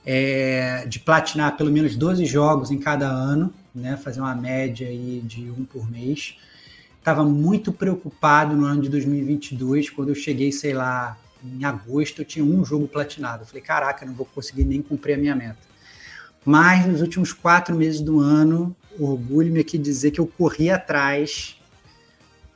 é, 0.05 0.85
de 0.85 0.99
platinar 0.99 1.57
pelo 1.57 1.73
menos 1.73 1.97
12 1.97 2.27
jogos 2.27 2.71
em 2.71 2.77
cada 2.77 3.09
ano, 3.09 3.55
né? 3.75 3.97
fazer 3.97 4.21
uma 4.21 4.35
média 4.35 4.87
aí 4.87 5.23
de 5.25 5.51
um 5.51 5.65
por 5.65 5.91
mês. 5.91 6.37
Estava 7.07 7.23
muito 7.23 7.73
preocupado 7.73 8.57
no 8.57 8.65
ano 8.65 8.83
de 8.83 8.89
2022, 8.89 9.91
quando 9.91 10.09
eu 10.09 10.15
cheguei, 10.17 10.51
sei 10.51 10.75
lá, 10.75 11.17
em 11.41 11.65
agosto, 11.65 12.23
eu 12.23 12.25
tinha 12.25 12.45
um 12.45 12.65
jogo 12.65 12.89
platinado. 12.89 13.45
Eu 13.45 13.47
falei, 13.47 13.63
caraca, 13.63 14.05
não 14.05 14.13
vou 14.13 14.27
conseguir 14.27 14.65
nem 14.65 14.83
cumprir 14.83 15.13
a 15.13 15.17
minha 15.17 15.37
meta. 15.37 15.61
Mas 16.45 16.85
nos 16.85 17.01
últimos 17.01 17.33
quatro 17.33 17.77
meses 17.77 18.01
do 18.01 18.19
ano, 18.19 18.75
orgulho-me 18.99 19.61
aqui 19.61 19.79
dizer 19.79 20.11
que 20.11 20.19
eu 20.19 20.27
corri 20.27 20.69
atrás, 20.69 21.57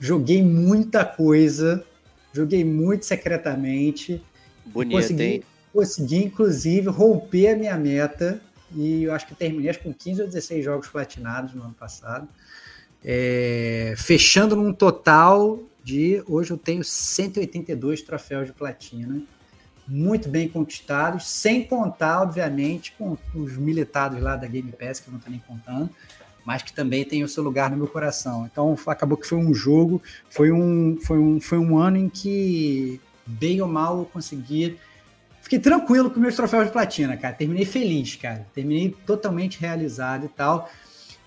joguei 0.00 0.42
muita 0.42 1.04
coisa, 1.04 1.86
joguei 2.32 2.64
muito 2.64 3.06
secretamente. 3.06 4.20
Bonito, 4.66 4.96
consegui, 4.96 5.22
hein? 5.22 5.42
Consegui, 5.72 6.24
inclusive, 6.24 6.88
romper 6.88 7.50
a 7.50 7.56
minha 7.56 7.76
meta. 7.76 8.42
E 8.74 9.04
eu 9.04 9.14
acho 9.14 9.28
que 9.28 9.34
terminei 9.36 9.70
acho, 9.70 9.78
com 9.78 9.94
15 9.94 10.22
ou 10.22 10.26
16 10.26 10.64
jogos 10.64 10.88
platinados 10.88 11.54
no 11.54 11.62
ano 11.62 11.74
passado. 11.74 12.28
É, 13.04 13.94
fechando 13.96 14.54
num 14.54 14.72
total 14.72 15.58
de. 15.82 16.22
Hoje 16.26 16.50
eu 16.50 16.58
tenho 16.58 16.84
182 16.84 18.02
troféus 18.02 18.46
de 18.46 18.52
platina. 18.52 19.22
Muito 19.88 20.28
bem 20.28 20.48
conquistados, 20.48 21.26
sem 21.26 21.64
contar, 21.64 22.22
obviamente, 22.22 22.94
com 22.96 23.18
os 23.34 23.56
militares 23.56 24.22
lá 24.22 24.36
da 24.36 24.46
Game 24.46 24.70
Pass, 24.70 25.00
que 25.00 25.08
eu 25.08 25.12
não 25.12 25.18
estou 25.18 25.32
nem 25.32 25.40
contando 25.40 25.90
mas 26.44 26.62
que 26.62 26.72
também 26.72 27.04
tem 27.04 27.22
o 27.22 27.28
seu 27.28 27.42
lugar 27.42 27.70
no 27.70 27.76
meu 27.76 27.86
coração. 27.86 28.48
Então 28.50 28.76
acabou 28.86 29.16
que 29.16 29.26
foi 29.26 29.38
um 29.38 29.54
jogo, 29.54 30.02
foi 30.28 30.50
um, 30.50 30.98
foi 31.00 31.18
um, 31.18 31.40
foi 31.40 31.58
um 31.58 31.78
ano 31.78 31.96
em 31.96 32.08
que, 32.08 33.00
bem 33.26 33.60
ou 33.60 33.68
mal, 33.68 33.98
eu 33.98 34.04
consegui. 34.04 34.78
Fiquei 35.42 35.58
tranquilo 35.58 36.10
com 36.10 36.20
meus 36.20 36.34
troféus 36.34 36.66
de 36.66 36.72
platina, 36.72 37.16
cara. 37.16 37.34
Terminei 37.34 37.64
feliz, 37.64 38.16
cara. 38.16 38.46
Terminei 38.54 38.94
totalmente 39.06 39.60
realizado 39.60 40.26
e 40.26 40.28
tal. 40.28 40.70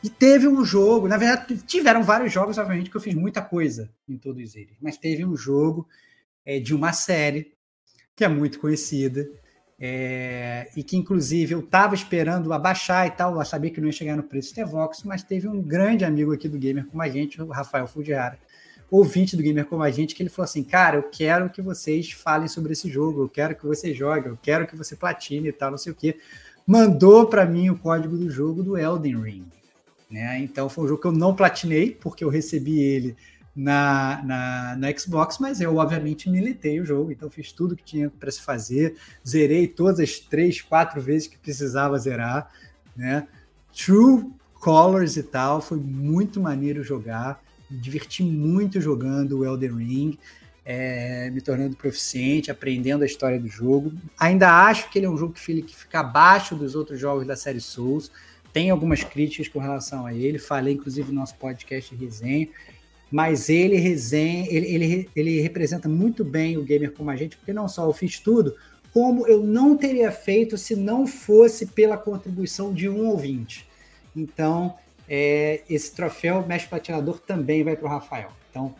E 0.04 0.10
teve 0.10 0.48
um 0.48 0.66
jogo, 0.66 1.08
na 1.08 1.18
verdade, 1.18 1.58
tiveram 1.66 2.04
vários 2.04 2.32
jogos, 2.32 2.58
obviamente, 2.58 2.90
que 2.90 2.98
eu 2.98 3.02
fiz 3.02 3.14
muita 3.16 3.42
coisa 3.42 3.90
em 4.08 4.18
todos 4.18 4.56
eles. 4.56 4.76
Mas 4.82 4.98
teve 4.98 5.24
um 5.26 5.36
jogo 5.36 5.88
é, 6.46 6.60
de 6.60 6.76
uma 6.76 6.92
série 6.92 7.54
que 8.16 8.24
é 8.24 8.28
muito 8.28 8.60
conhecida, 8.60 9.28
é, 9.80 10.70
e 10.78 10.84
que 10.84 10.96
inclusive 10.96 11.54
eu 11.54 11.60
estava 11.60 11.96
esperando 11.96 12.54
abaixar 12.54 13.08
e 13.08 13.12
tal, 13.12 13.38
eu 13.38 13.46
sabia 13.46 13.72
que 13.72 13.82
não 13.82 13.88
ia 13.88 13.94
chegar 13.94 14.16
no 14.16 14.24
preço 14.24 14.54
Tevox, 14.54 15.04
mas 15.04 15.24
teve 15.24 15.48
um 15.48 15.62
grande 15.62 16.06
amigo 16.06 16.32
aqui 16.32 16.48
do 16.48 16.60
Gamer 16.60 16.86
como 16.86 17.02
a 17.02 17.10
gente, 17.10 17.42
o 17.42 17.48
Rafael 17.48 17.88
Fujiara, 17.88 18.38
ouvinte 18.90 19.36
do 19.36 19.42
Gamer 19.42 19.66
como 19.66 19.84
a 19.84 19.90
gente, 19.90 20.16
que 20.16 20.22
ele 20.22 20.30
falou 20.30 20.46
assim: 20.46 20.64
Cara, 20.64 20.98
eu 20.98 21.04
quero 21.04 21.50
que 21.50 21.62
vocês 21.62 22.12
falem 22.12 22.48
sobre 22.48 22.74
esse 22.74 22.90
jogo, 22.90 23.24
eu 23.24 23.30
quero 23.30 23.56
que 23.56 23.66
você 23.66 23.94
jogue, 23.94 24.30
eu 24.30 24.38
quero 24.42 24.68
que 24.68 24.76
você 24.76 24.96
platine 24.96 25.50
e 25.50 25.54
tal, 25.54 25.72
não 25.72 25.78
sei 25.78 25.92
o 25.92 25.96
que. 25.96 26.18
Mandou 26.66 27.28
para 27.28 27.46
mim 27.46 27.70
o 27.70 27.78
código 27.78 28.16
do 28.16 28.30
jogo 28.30 28.64
do 28.64 28.78
Elden 28.78 29.20
Ring. 29.22 29.63
Né? 30.14 30.38
Então 30.38 30.70
foi 30.70 30.86
um 30.86 30.88
jogo 30.88 31.02
que 31.02 31.08
eu 31.08 31.12
não 31.12 31.36
platinei, 31.36 31.90
porque 31.90 32.24
eu 32.24 32.30
recebi 32.30 32.80
ele 32.80 33.16
na, 33.56 34.22
na, 34.24 34.76
na 34.76 34.96
Xbox, 34.96 35.40
mas 35.40 35.60
eu 35.60 35.76
obviamente 35.78 36.30
militei 36.30 36.80
o 36.80 36.86
jogo, 36.86 37.12
então 37.12 37.32
fiz 37.32 37.52
tudo 37.52 37.76
que 37.76 37.84
tinha 37.84 38.12
para 38.12 38.30
se 38.30 38.40
fazer, 38.40 38.96
zerei 39.28 39.68
todas 39.68 40.00
as 40.00 40.20
três, 40.20 40.62
quatro 40.62 41.02
vezes 41.02 41.28
que 41.28 41.36
precisava 41.36 41.98
zerar, 41.98 42.52
né? 42.96 43.28
True 43.76 44.32
Colors 44.54 45.18
e 45.18 45.24
tal, 45.24 45.60
foi 45.60 45.80
muito 45.80 46.40
maneiro 46.40 46.84
jogar, 46.84 47.44
me 47.68 47.80
diverti 47.80 48.22
muito 48.22 48.80
jogando 48.80 49.40
o 49.40 49.44
Elden 49.44 49.78
Ring, 49.78 50.20
é, 50.64 51.32
me 51.32 51.42
tornando 51.42 51.76
proficiente, 51.76 52.52
aprendendo 52.52 53.02
a 53.02 53.08
história 53.08 53.40
do 53.40 53.48
jogo. 53.48 53.92
Ainda 54.20 54.64
acho 54.68 54.92
que 54.92 55.00
ele 55.00 55.08
é 55.08 55.10
um 55.10 55.18
jogo 55.18 55.34
que 55.34 55.76
fica 55.76 56.02
abaixo 56.02 56.56
dos 56.56 56.76
outros 56.76 57.00
jogos 57.00 57.26
da 57.26 57.36
série 57.36 57.60
Souls. 57.60 58.12
Tem 58.54 58.70
algumas 58.70 59.04
críticas 59.04 59.48
com 59.48 59.60
relação 59.60 60.06
a 60.06 60.14
ele, 60.14 60.38
falei 60.40 60.76
inclusive 60.76 61.10
no 61.10 61.20
nosso 61.20 61.36
podcast 61.36 61.94
resenha 61.96 62.48
mas 63.14 63.48
ele 63.48 63.76
resenha, 63.76 64.48
ele, 64.50 64.74
ele, 64.74 65.10
ele 65.16 65.40
representa 65.40 65.88
muito 65.88 66.26
bem 66.26 66.58
o 66.58 66.64
gamer 66.64 66.92
como 66.92 67.12
a 67.12 67.16
gente, 67.16 67.38
porque 67.38 67.54
não 67.54 67.68
só 67.68 67.86
eu 67.86 67.94
fiz 67.94 68.18
tudo, 68.18 68.58
como 68.92 69.28
eu 69.28 69.44
não 69.44 69.78
teria 69.78 70.12
feito 70.12 70.58
se 70.58 70.76
não 70.76 71.06
fosse 71.06 71.68
pela 71.68 71.96
contribuição 71.96 72.74
de 72.74 72.90
um 72.90 73.06
ouvinte. 73.06 73.68
Então, 74.16 74.76
é, 75.08 75.62
esse 75.70 75.94
troféu 75.94 76.44
mestre 76.48 76.72
patinador 76.72 77.20
também 77.20 77.64
vai 77.64 77.76
para 77.76 77.86
o 77.86 77.90
Rafael. 77.90 78.32
Então, 78.50 78.74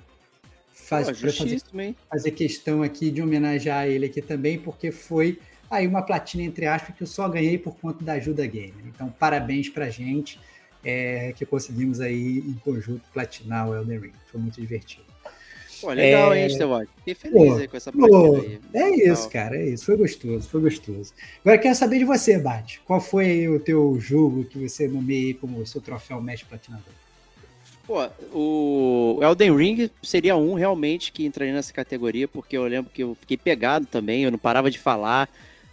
faz, 0.72 1.12
Pô, 1.12 1.14
fazer, 1.32 1.62
fazer 2.10 2.32
questão 2.32 2.82
aqui 2.82 3.12
de 3.12 3.22
homenagear 3.22 3.86
ele 3.86 4.08
aqui 4.08 4.20
também, 4.20 4.58
porque 4.58 4.92
foi 4.92 5.38
aí 5.76 5.88
uma 5.88 6.02
platina, 6.02 6.44
entre 6.44 6.66
aspas, 6.66 6.96
que 6.96 7.04
eu 7.04 7.08
só 7.08 7.28
ganhei 7.28 7.58
por 7.58 7.76
conta 7.76 8.04
da 8.04 8.14
ajuda 8.14 8.46
gamer. 8.46 8.86
Então, 8.86 9.10
parabéns 9.20 9.70
para 9.70 9.90
gente 9.90 10.40
é, 10.84 11.34
que 11.36 11.46
conseguimos 11.46 12.00
aí 12.00 12.40
em 12.40 12.54
conjunto 12.64 13.02
platinar 13.14 13.70
o 13.70 13.76
Elden 13.76 14.00
Ring. 14.00 14.14
Foi 14.32 14.40
muito 14.40 14.60
divertido. 14.60 15.04
Pô, 15.82 15.92
legal, 15.92 16.34
é... 16.34 16.40
hein, 16.40 16.48
Estevão? 16.48 16.86
Fiquei 16.98 17.14
feliz 17.14 17.36
pô, 17.36 17.56
aí 17.56 17.68
com 17.68 17.78
essa 17.78 17.92
platina 17.92 18.40
aí. 18.40 18.60
É 18.74 19.12
isso, 19.12 19.30
cara, 19.30 19.58
é 19.58 19.70
isso. 19.70 19.86
Foi 19.86 19.98
gostoso, 19.98 20.50
foi 20.50 20.62
gostoso. 20.62 21.14
Agora 21.44 21.58
quero 21.58 21.76
saber 21.76 22.00
de 22.00 22.06
você, 22.06 22.38
Bate. 22.38 22.80
Qual 22.86 23.02
foi 23.02 23.50
o 23.50 23.60
teu 23.60 24.00
jogo 24.00 24.46
que 24.46 24.58
você 24.58 24.88
nomeia 24.88 25.34
como 25.34 25.66
seu 25.66 25.82
troféu 25.82 26.22
mestre 26.22 26.48
platinador? 26.48 26.94
Pô, 27.86 28.08
o 28.32 29.20
Elden 29.22 29.58
Ring 29.58 29.92
seria 30.02 30.38
um 30.38 30.54
realmente 30.54 31.12
que 31.12 31.26
entraria 31.26 31.54
nessa 31.54 31.74
categoria, 31.74 32.30
porque 32.30 32.56
eu 32.56 32.64
lembro 32.64 32.90
que 32.90 33.04
eu 33.04 33.14
fiquei 33.20 33.36
pegado 33.36 33.86
também, 33.86 34.24
eu 34.24 34.32
não 34.32 34.40
parava 34.40 34.72
de 34.72 34.80
falar 34.80 35.30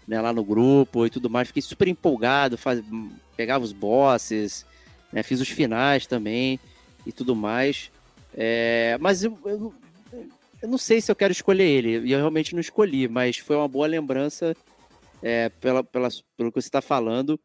né, 0.06 0.20
lá 0.20 0.32
no 0.32 0.44
grupo 0.44 1.06
e 1.06 1.10
tudo 1.10 1.30
mais, 1.30 1.48
fiquei 1.48 1.62
super 1.62 1.88
empolgado, 1.88 2.58
faz... 2.58 2.82
pegava 3.36 3.64
os 3.64 3.72
bosses, 3.72 4.66
né? 5.12 5.22
Fiz 5.22 5.40
os 5.40 5.48
finais 5.48 6.06
também 6.06 6.58
e 7.06 7.12
tudo 7.12 7.34
mais. 7.34 7.90
É, 8.34 8.96
mas 9.00 9.24
eu, 9.24 9.36
eu, 9.44 9.74
eu, 10.62 10.68
não 10.68 10.78
sei 10.78 11.00
se 11.00 11.10
eu 11.10 11.16
quero 11.16 11.32
escolher 11.32 11.64
ele. 11.64 12.06
E 12.06 12.12
eu 12.12 12.18
realmente 12.18 12.54
não 12.54 12.60
escolhi, 12.60 13.08
mas 13.08 13.38
foi 13.38 13.56
uma 13.56 13.68
boa 13.68 13.86
lembrança 13.86 14.56
é, 15.22 15.48
pela, 15.48 15.82
pela, 15.82 16.08
pelo 16.36 16.52
que 16.52 16.60
você 16.60 16.68
está 16.68 16.80
falando. 16.80 17.38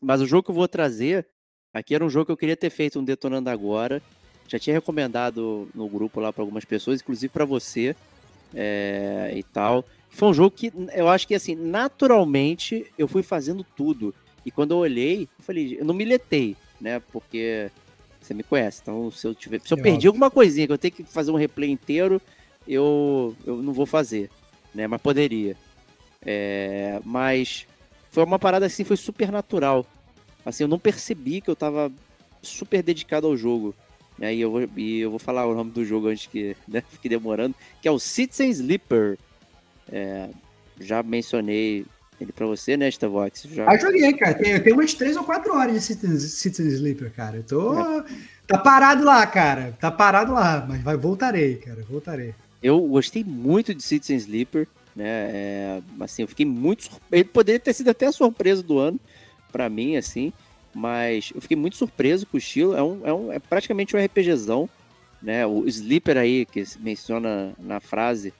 Mas 0.00 0.20
o 0.20 0.26
jogo 0.26 0.44
que 0.44 0.50
eu 0.50 0.54
vou 0.54 0.68
trazer 0.68 1.26
aqui 1.72 1.94
era 1.94 2.04
um 2.04 2.10
jogo 2.10 2.26
que 2.26 2.32
eu 2.32 2.36
queria 2.36 2.56
ter 2.56 2.70
feito 2.70 2.98
um 2.98 3.04
Detonando 3.04 3.50
Agora. 3.50 4.02
Já 4.46 4.58
tinha 4.58 4.74
recomendado 4.74 5.68
no 5.74 5.88
grupo 5.88 6.20
lá 6.20 6.32
para 6.32 6.42
algumas 6.42 6.66
pessoas, 6.66 7.00
inclusive 7.00 7.32
para 7.32 7.46
você 7.46 7.96
é, 8.54 9.32
e 9.34 9.42
tal. 9.42 9.84
Foi 10.14 10.28
um 10.28 10.34
jogo 10.34 10.50
que 10.50 10.72
eu 10.94 11.08
acho 11.08 11.26
que, 11.26 11.34
assim, 11.34 11.54
naturalmente 11.54 12.86
eu 12.96 13.06
fui 13.06 13.22
fazendo 13.22 13.64
tudo. 13.76 14.14
E 14.46 14.50
quando 14.50 14.72
eu 14.72 14.78
olhei, 14.78 15.22
eu 15.38 15.44
falei, 15.44 15.76
eu 15.78 15.84
não 15.84 15.94
me 15.94 16.04
letei 16.04 16.56
né? 16.84 17.00
Porque 17.12 17.70
você 18.20 18.34
me 18.34 18.42
conhece. 18.42 18.80
Então, 18.82 19.10
se 19.10 19.26
eu 19.26 19.34
tiver, 19.34 19.60
se 19.60 19.72
eu 19.72 19.78
perdi 19.78 20.06
alguma 20.06 20.30
coisinha 20.30 20.66
que 20.66 20.72
eu 20.72 20.78
tenho 20.78 20.92
que 20.92 21.02
fazer 21.02 21.30
um 21.30 21.36
replay 21.36 21.70
inteiro, 21.70 22.20
eu, 22.68 23.34
eu 23.46 23.56
não 23.62 23.72
vou 23.72 23.86
fazer, 23.86 24.30
né? 24.74 24.86
Mas 24.86 25.00
poderia. 25.00 25.56
É, 26.24 27.00
mas 27.04 27.66
foi 28.10 28.22
uma 28.22 28.38
parada 28.38 28.66
assim, 28.66 28.84
foi 28.84 28.96
super 28.96 29.32
natural. 29.32 29.86
Assim, 30.44 30.64
eu 30.64 30.68
não 30.68 30.78
percebi 30.78 31.40
que 31.40 31.50
eu 31.50 31.56
tava 31.56 31.90
super 32.42 32.82
dedicado 32.82 33.26
ao 33.26 33.36
jogo. 33.36 33.74
Né? 34.18 34.34
E, 34.34 34.40
eu 34.42 34.50
vou, 34.50 34.68
e 34.76 35.00
eu 35.00 35.10
vou 35.10 35.18
falar 35.18 35.46
o 35.46 35.54
nome 35.54 35.70
do 35.70 35.84
jogo 35.84 36.08
antes 36.08 36.26
que 36.26 36.56
né, 36.68 36.82
fique 36.88 37.08
demorando, 37.08 37.54
que 37.80 37.88
é 37.88 37.90
o 37.90 37.98
Citizen 37.98 38.50
Sleeper. 38.50 39.18
É, 39.90 40.28
já 40.80 41.02
mencionei 41.02 41.86
ele 42.20 42.32
pra 42.32 42.46
você, 42.46 42.76
né, 42.76 42.90
Stavox? 42.90 43.42
Já... 43.50 43.68
Ah, 43.68 43.76
joguei, 43.76 44.12
cara. 44.14 44.34
Tem, 44.34 44.52
eu 44.52 44.62
tenho 44.62 44.76
umas 44.76 44.94
3 44.94 45.16
ou 45.16 45.24
4 45.24 45.54
horas 45.54 45.74
de 45.74 45.80
Citizen, 45.80 46.18
Citizen 46.18 46.68
Sleeper, 46.68 47.12
cara. 47.12 47.36
Eu 47.36 47.42
tô. 47.42 47.98
É. 47.98 48.04
Tá 48.46 48.58
parado 48.58 49.04
lá, 49.04 49.26
cara. 49.26 49.76
Tá 49.80 49.90
parado 49.90 50.32
lá, 50.32 50.64
mas 50.68 50.82
vai, 50.82 50.96
voltarei, 50.96 51.56
cara. 51.56 51.82
Voltarei. 51.88 52.34
Eu 52.62 52.80
gostei 52.80 53.24
muito 53.24 53.74
de 53.74 53.82
Citizen 53.82 54.16
Sleeper, 54.16 54.66
né? 54.94 55.06
É, 55.06 55.82
assim, 56.00 56.22
eu 56.22 56.28
fiquei 56.28 56.46
muito. 56.46 56.88
Ele 57.10 57.24
poderia 57.24 57.60
ter 57.60 57.72
sido 57.72 57.90
até 57.90 58.06
a 58.06 58.12
surpresa 58.12 58.62
do 58.62 58.78
ano, 58.78 59.00
para 59.50 59.68
mim, 59.68 59.96
assim. 59.96 60.32
Mas 60.74 61.32
eu 61.34 61.40
fiquei 61.40 61.56
muito 61.56 61.76
surpreso 61.76 62.26
com 62.26 62.36
o 62.36 62.38
estilo. 62.38 62.76
É, 62.76 62.82
um, 62.82 63.00
é, 63.04 63.12
um, 63.12 63.32
é 63.32 63.38
praticamente 63.38 63.96
um 63.96 64.04
RPGzão, 64.04 64.68
né? 65.22 65.46
O 65.46 65.66
Sleeper 65.66 66.16
aí, 66.16 66.46
que 66.46 66.64
menciona 66.80 67.52
na 67.58 67.80
frase, 67.80 68.32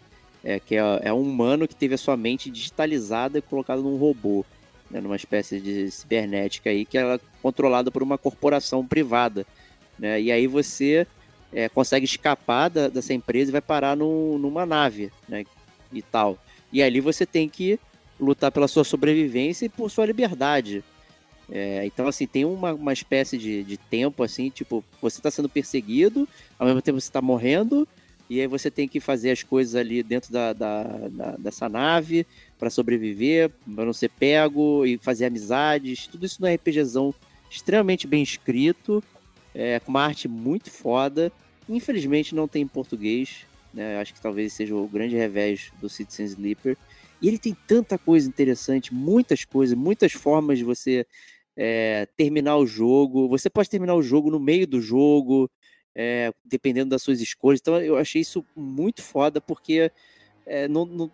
é, 0.44 0.60
que 0.60 0.76
é, 0.76 1.00
é, 1.02 1.12
um 1.12 1.22
humano 1.22 1.66
que 1.66 1.74
teve 1.74 1.94
a 1.94 1.98
sua 1.98 2.16
mente 2.16 2.50
digitalizada 2.50 3.38
e 3.38 3.42
colocada 3.42 3.80
num 3.80 3.96
robô, 3.96 4.44
né, 4.90 5.00
numa 5.00 5.16
espécie 5.16 5.58
de 5.58 5.90
cibernética 5.90 6.68
aí, 6.68 6.84
que 6.84 6.98
é 6.98 7.18
controlada 7.40 7.90
por 7.90 8.02
uma 8.02 8.18
corporação 8.18 8.86
privada. 8.86 9.46
Né, 9.98 10.20
e 10.20 10.30
aí 10.30 10.46
você 10.46 11.06
é, 11.50 11.68
consegue 11.68 12.04
escapar 12.04 12.68
da, 12.68 12.88
dessa 12.88 13.14
empresa 13.14 13.50
e 13.50 13.52
vai 13.52 13.62
parar 13.62 13.96
no, 13.96 14.38
numa 14.38 14.66
nave 14.66 15.10
né, 15.26 15.44
e 15.90 16.02
tal. 16.02 16.38
E 16.70 16.82
ali 16.82 17.00
você 17.00 17.24
tem 17.24 17.48
que 17.48 17.80
lutar 18.20 18.52
pela 18.52 18.68
sua 18.68 18.84
sobrevivência 18.84 19.64
e 19.64 19.70
por 19.70 19.90
sua 19.90 20.04
liberdade. 20.04 20.84
É, 21.50 21.84
então, 21.84 22.06
assim, 22.06 22.26
tem 22.26 22.44
uma, 22.44 22.72
uma 22.72 22.92
espécie 22.92 23.36
de, 23.36 23.62
de 23.64 23.76
tempo, 23.76 24.22
assim, 24.22 24.50
tipo, 24.50 24.84
você 25.00 25.18
está 25.18 25.30
sendo 25.30 25.48
perseguido, 25.48 26.28
ao 26.58 26.66
mesmo 26.66 26.80
tempo 26.80 27.00
você 27.00 27.08
está 27.08 27.20
morrendo, 27.20 27.86
e 28.28 28.40
aí 28.40 28.46
você 28.46 28.70
tem 28.70 28.88
que 28.88 29.00
fazer 29.00 29.30
as 29.30 29.42
coisas 29.42 29.74
ali 29.74 30.02
dentro 30.02 30.32
da, 30.32 30.52
da, 30.52 30.82
da 30.82 31.30
dessa 31.36 31.68
nave 31.68 32.26
para 32.58 32.70
sobreviver, 32.70 33.50
para 33.74 33.84
não 33.84 33.92
ser 33.92 34.10
pego 34.10 34.86
e 34.86 34.96
fazer 34.98 35.26
amizades. 35.26 36.06
Tudo 36.06 36.24
isso 36.24 36.40
no 36.40 36.48
RPGzão 36.48 37.14
extremamente 37.50 38.06
bem 38.06 38.22
escrito, 38.22 39.02
é, 39.54 39.78
com 39.80 39.90
uma 39.90 40.02
arte 40.02 40.26
muito 40.26 40.70
foda. 40.70 41.30
Infelizmente 41.68 42.34
não 42.34 42.48
tem 42.48 42.62
em 42.62 42.68
português, 42.68 43.46
né? 43.72 43.98
Acho 43.98 44.14
que 44.14 44.20
talvez 44.20 44.52
seja 44.52 44.74
o 44.74 44.88
grande 44.88 45.16
revés 45.16 45.70
do 45.80 45.88
Citizen 45.88 46.26
Sleeper. 46.26 46.76
E 47.20 47.28
ele 47.28 47.38
tem 47.38 47.56
tanta 47.66 47.98
coisa 47.98 48.28
interessante, 48.28 48.92
muitas 48.92 49.44
coisas, 49.44 49.76
muitas 49.76 50.12
formas 50.12 50.58
de 50.58 50.64
você 50.64 51.06
é, 51.56 52.08
terminar 52.16 52.56
o 52.56 52.66
jogo. 52.66 53.28
Você 53.28 53.50
pode 53.50 53.68
terminar 53.68 53.94
o 53.94 54.02
jogo 54.02 54.30
no 54.30 54.40
meio 54.40 54.66
do 54.66 54.80
jogo, 54.80 55.50
é, 55.94 56.32
dependendo 56.44 56.90
das 56.90 57.02
suas 57.02 57.20
escolhas. 57.20 57.60
Então 57.60 57.80
eu 57.80 57.96
achei 57.96 58.20
isso 58.20 58.44
muito 58.54 59.02
foda, 59.02 59.40
porque 59.40 59.90
é, 60.46 60.68
não, 60.68 60.84
não, 60.84 61.10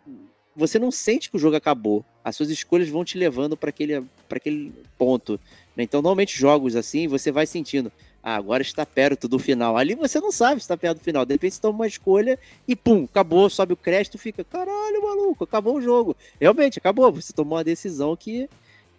você 0.55 0.79
não 0.79 0.91
sente 0.91 1.31
que 1.31 1.37
o 1.37 1.39
jogo 1.39 1.57
acabou. 1.57 2.05
As 2.23 2.37
suas 2.37 2.51
escolhas 2.51 2.89
vão 2.89 3.05
te 3.05 3.17
levando 3.17 3.57
para 3.57 3.71
aquele, 3.71 4.05
aquele 4.29 4.73
ponto. 4.99 5.41
Né? 5.77 5.85
Então, 5.85 6.03
normalmente, 6.03 6.39
jogos 6.39 6.77
assim, 6.77 7.09
você 7.09 7.33
vai 7.33 7.47
sentindo. 7.47 7.91
Ah, 8.23 8.37
agora 8.37 8.63
está 8.63 8.85
perto 8.85 9.27
do 9.27 9.39
final. 9.39 9.77
Ali 9.77 9.95
você 9.95 10.21
não 10.21 10.31
sabe 10.31 10.61
se 10.61 10.65
está 10.65 10.77
perto 10.77 10.99
do 10.99 11.05
final. 11.05 11.25
De 11.25 11.33
repente 11.33 11.55
você 11.55 11.61
toma 11.61 11.79
uma 11.79 11.87
escolha 11.87 12.39
e 12.69 12.77
pum, 12.77 13.05
acabou, 13.05 13.49
sobe 13.49 13.73
o 13.73 13.77
crédito, 13.77 14.19
fica, 14.19 14.45
caralho, 14.45 15.03
maluco, 15.03 15.45
acabou 15.45 15.77
o 15.77 15.81
jogo. 15.81 16.15
Realmente, 16.39 16.79
acabou. 16.79 17.11
Você 17.13 17.33
tomou 17.33 17.57
uma 17.57 17.65
decisão 17.65 18.15
que, 18.15 18.49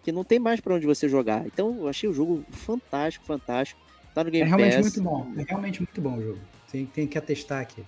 que 0.02 0.10
não 0.10 0.24
tem 0.24 0.40
mais 0.40 0.58
para 0.58 0.74
onde 0.74 0.86
você 0.86 1.08
jogar. 1.08 1.46
Então, 1.46 1.76
eu 1.78 1.88
achei 1.88 2.08
o 2.08 2.12
jogo 2.12 2.44
fantástico, 2.50 3.24
fantástico. 3.24 3.80
Tá 4.14 4.22
no 4.24 4.30
Game 4.30 4.44
É 4.44 4.48
realmente 4.48 4.76
Pass. 4.76 4.82
muito 4.82 5.02
bom. 5.02 5.32
É 5.36 5.44
realmente 5.48 5.80
muito 5.80 6.00
bom 6.00 6.16
o 6.16 6.22
jogo. 6.22 6.38
Tem, 6.70 6.86
tem 6.86 7.06
que 7.06 7.18
atestar 7.18 7.60
aqui. 7.60 7.82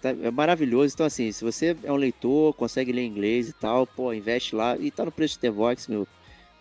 Tá, 0.00 0.10
é 0.10 0.30
maravilhoso. 0.30 0.94
Então, 0.94 1.06
assim, 1.06 1.30
se 1.32 1.44
você 1.44 1.76
é 1.82 1.92
um 1.92 1.96
leitor, 1.96 2.54
consegue 2.54 2.92
ler 2.92 3.04
inglês 3.04 3.48
e 3.48 3.52
tal, 3.52 3.86
pô, 3.86 4.12
investe 4.12 4.54
lá. 4.54 4.76
E 4.76 4.90
tá 4.90 5.04
no 5.04 5.12
preço 5.12 5.34
de 5.34 5.40
The 5.40 5.50
Vox, 5.50 5.88
meu. 5.88 6.06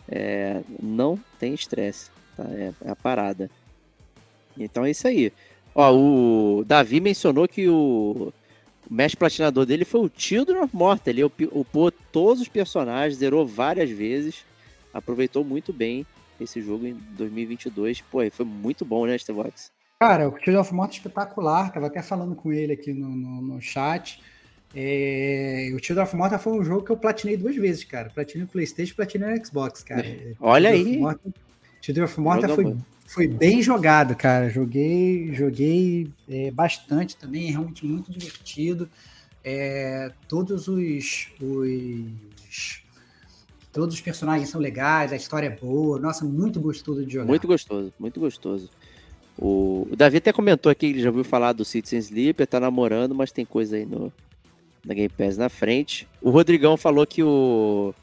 É, 0.08 0.62
não 0.82 1.20
tem 1.40 1.54
estresse. 1.54 2.10
Tá? 2.36 2.44
É, 2.52 2.74
é, 2.86 2.90
a 2.90 2.96
parada. 2.96 3.50
Então 4.58 4.86
é 4.86 4.92
isso 4.92 5.08
aí. 5.08 5.32
Ó, 5.74 5.94
o 5.94 6.64
Davi 6.66 7.00
mencionou 7.00 7.48
que 7.48 7.68
o, 7.68 8.34
o 8.90 8.94
mestre 8.94 9.18
platinador 9.18 9.66
dele 9.66 9.84
foi 9.84 10.02
o 10.02 10.12
Children 10.16 10.62
of 10.64 10.76
Morta. 10.76 11.10
Ele 11.10 11.24
upou 11.24 11.92
todos 11.92 12.42
os 12.42 12.48
personagens, 12.48 13.20
zerou 13.20 13.46
várias 13.46 13.90
vezes. 13.90 14.46
Aproveitou 14.94 15.44
muito 15.44 15.74
bem 15.74 16.06
esse 16.40 16.62
jogo 16.62 16.86
em 16.86 16.94
2022. 17.18 18.02
Pô, 18.02 18.20
foi 18.32 18.46
muito 18.46 18.84
bom, 18.86 19.06
né, 19.06 19.18
Stevox? 19.18 19.72
Cara, 20.00 20.28
o 20.28 20.32
Children 20.34 20.58
of 20.58 20.74
Morta 20.74 20.96
é 20.96 20.98
espetacular. 20.98 21.72
Tava 21.72 21.88
até 21.88 22.02
falando 22.02 22.36
com 22.36 22.52
ele 22.52 22.74
aqui 22.74 22.94
no, 22.94 23.10
no, 23.10 23.42
no 23.42 23.62
chat. 23.62 24.22
É, 24.76 25.72
o 25.74 25.84
Children 25.84 26.04
of 26.06 26.16
Morta 26.16 26.38
foi 26.38 26.54
um 26.54 26.64
jogo 26.64 26.84
que 26.84 26.92
eu 26.92 26.98
platinei 26.98 27.38
duas 27.38 27.56
vezes, 27.56 27.84
cara. 27.86 28.10
Platinei 28.10 28.44
no 28.44 28.52
PlayStation 28.52 28.92
e 28.92 28.96
platinei 28.96 29.30
no 29.30 29.46
Xbox, 29.46 29.84
cara. 29.84 30.06
Olha 30.40 30.70
aí. 30.70 30.98
Morta, 30.98 31.34
Children 31.82 32.06
of 32.06 32.20
Morta 32.20 32.50
foi, 32.50 32.76
foi 33.06 33.28
bem 33.28 33.62
jogado, 33.62 34.16
cara. 34.16 34.50
Joguei, 34.50 35.34
joguei 35.34 36.12
é, 36.28 36.52
bastante 36.52 37.16
também, 37.16 37.48
é 37.48 37.52
realmente 37.52 37.86
muito 37.86 38.12
divertido. 38.12 38.90
É, 39.44 40.12
todos 40.28 40.68
os, 40.68 41.30
os, 41.40 42.84
todos 43.76 43.94
os 43.94 44.00
personagens 44.02 44.48
são 44.48 44.62
legais, 44.62 45.12
a 45.12 45.18
história 45.18 45.48
é 45.48 45.50
boa. 45.50 46.00
Nossa, 46.00 46.24
muito 46.24 46.62
gostoso 46.62 47.06
de 47.06 47.12
jogar. 47.12 47.28
Muito 47.28 47.46
gostoso, 47.46 47.92
muito 48.00 48.22
gostoso. 48.22 48.70
O, 49.38 49.86
o 49.92 49.96
Davi 49.98 50.16
até 50.16 50.32
comentou 50.32 50.72
aqui 50.72 50.86
ele 50.86 51.02
já 51.02 51.10
ouviu 51.10 51.26
falar 51.26 51.52
do 51.52 51.66
Citizen 51.66 52.00
Sleeper, 52.00 52.48
tá 52.48 52.58
namorando, 52.58 53.14
mas 53.14 53.34
tem 53.34 53.44
coisa 53.44 53.76
aí 53.76 53.86
no, 53.86 54.14
na 54.86 54.94
Game 54.94 55.10
Pass 55.10 55.36
na 55.36 55.50
frente. 55.50 56.08
O 56.22 56.30
Rodrigão 56.30 56.78
falou 56.78 57.06
que 57.06 57.22
o 57.22 57.94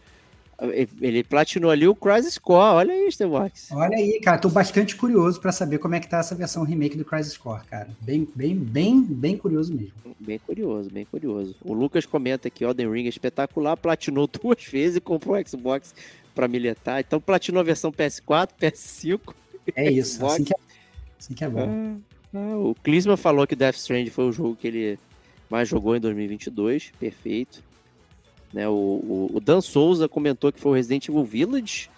ele 1.00 1.24
platinou 1.24 1.70
ali 1.70 1.86
o 1.88 1.94
Crisis 1.94 2.38
Core. 2.38 2.76
Olha 2.76 2.94
aí, 2.94 3.10
Stevox. 3.10 3.70
Olha 3.72 3.96
aí, 3.96 4.20
cara. 4.20 4.38
Tô 4.38 4.48
bastante 4.48 4.94
curioso 4.94 5.40
para 5.40 5.50
saber 5.50 5.78
como 5.78 5.94
é 5.94 6.00
que 6.00 6.08
tá 6.08 6.18
essa 6.18 6.34
versão 6.34 6.64
remake 6.64 6.96
do 6.96 7.04
Crisis 7.04 7.36
Core, 7.36 7.64
cara. 7.64 7.88
Bem, 8.00 8.28
bem, 8.34 8.54
bem, 8.54 9.02
bem 9.02 9.36
curioso 9.36 9.74
mesmo. 9.74 9.92
Bem 10.20 10.38
curioso, 10.38 10.88
bem 10.90 11.04
curioso. 11.04 11.56
O 11.62 11.72
Lucas 11.72 12.06
comenta 12.06 12.48
que 12.48 12.64
Elden 12.64 12.90
Ring 12.90 13.06
é 13.06 13.08
espetacular, 13.08 13.76
platinou 13.76 14.28
duas 14.40 14.62
vezes 14.64 14.96
e 14.96 15.00
comprou 15.00 15.36
o 15.36 15.48
Xbox 15.48 15.94
para 16.34 16.46
militar. 16.46 17.00
Então 17.00 17.20
platinou 17.20 17.60
a 17.60 17.64
versão 17.64 17.90
PS4, 17.90 18.50
PS5. 18.60 19.34
É 19.74 19.90
isso, 19.90 20.24
assim 20.24 20.44
que 20.44 20.52
é, 20.52 20.56
assim 21.18 21.34
que 21.34 21.44
é 21.44 21.48
bom. 21.48 21.68
Ah, 21.68 22.38
ah, 22.38 22.56
o 22.56 22.74
Klisman 22.82 23.16
falou 23.16 23.46
que 23.46 23.56
Death 23.56 23.76
Strand 23.76 24.08
foi 24.08 24.24
o 24.24 24.32
jogo 24.32 24.56
que 24.56 24.66
ele 24.66 24.98
mais 25.50 25.68
jogou 25.68 25.96
em 25.96 26.00
2022. 26.00 26.92
Perfeito. 26.98 27.62
Né, 28.52 28.68
o, 28.68 28.72
o, 28.72 29.30
o, 29.34 29.40
Dan 29.40 29.60
Souza 29.60 30.08
comentou 30.08 30.52
que 30.52 30.60
foi 30.60 30.72
o 30.72 30.74
Resident 30.74 31.08
Evil 31.08 31.24
Village, 31.24 31.88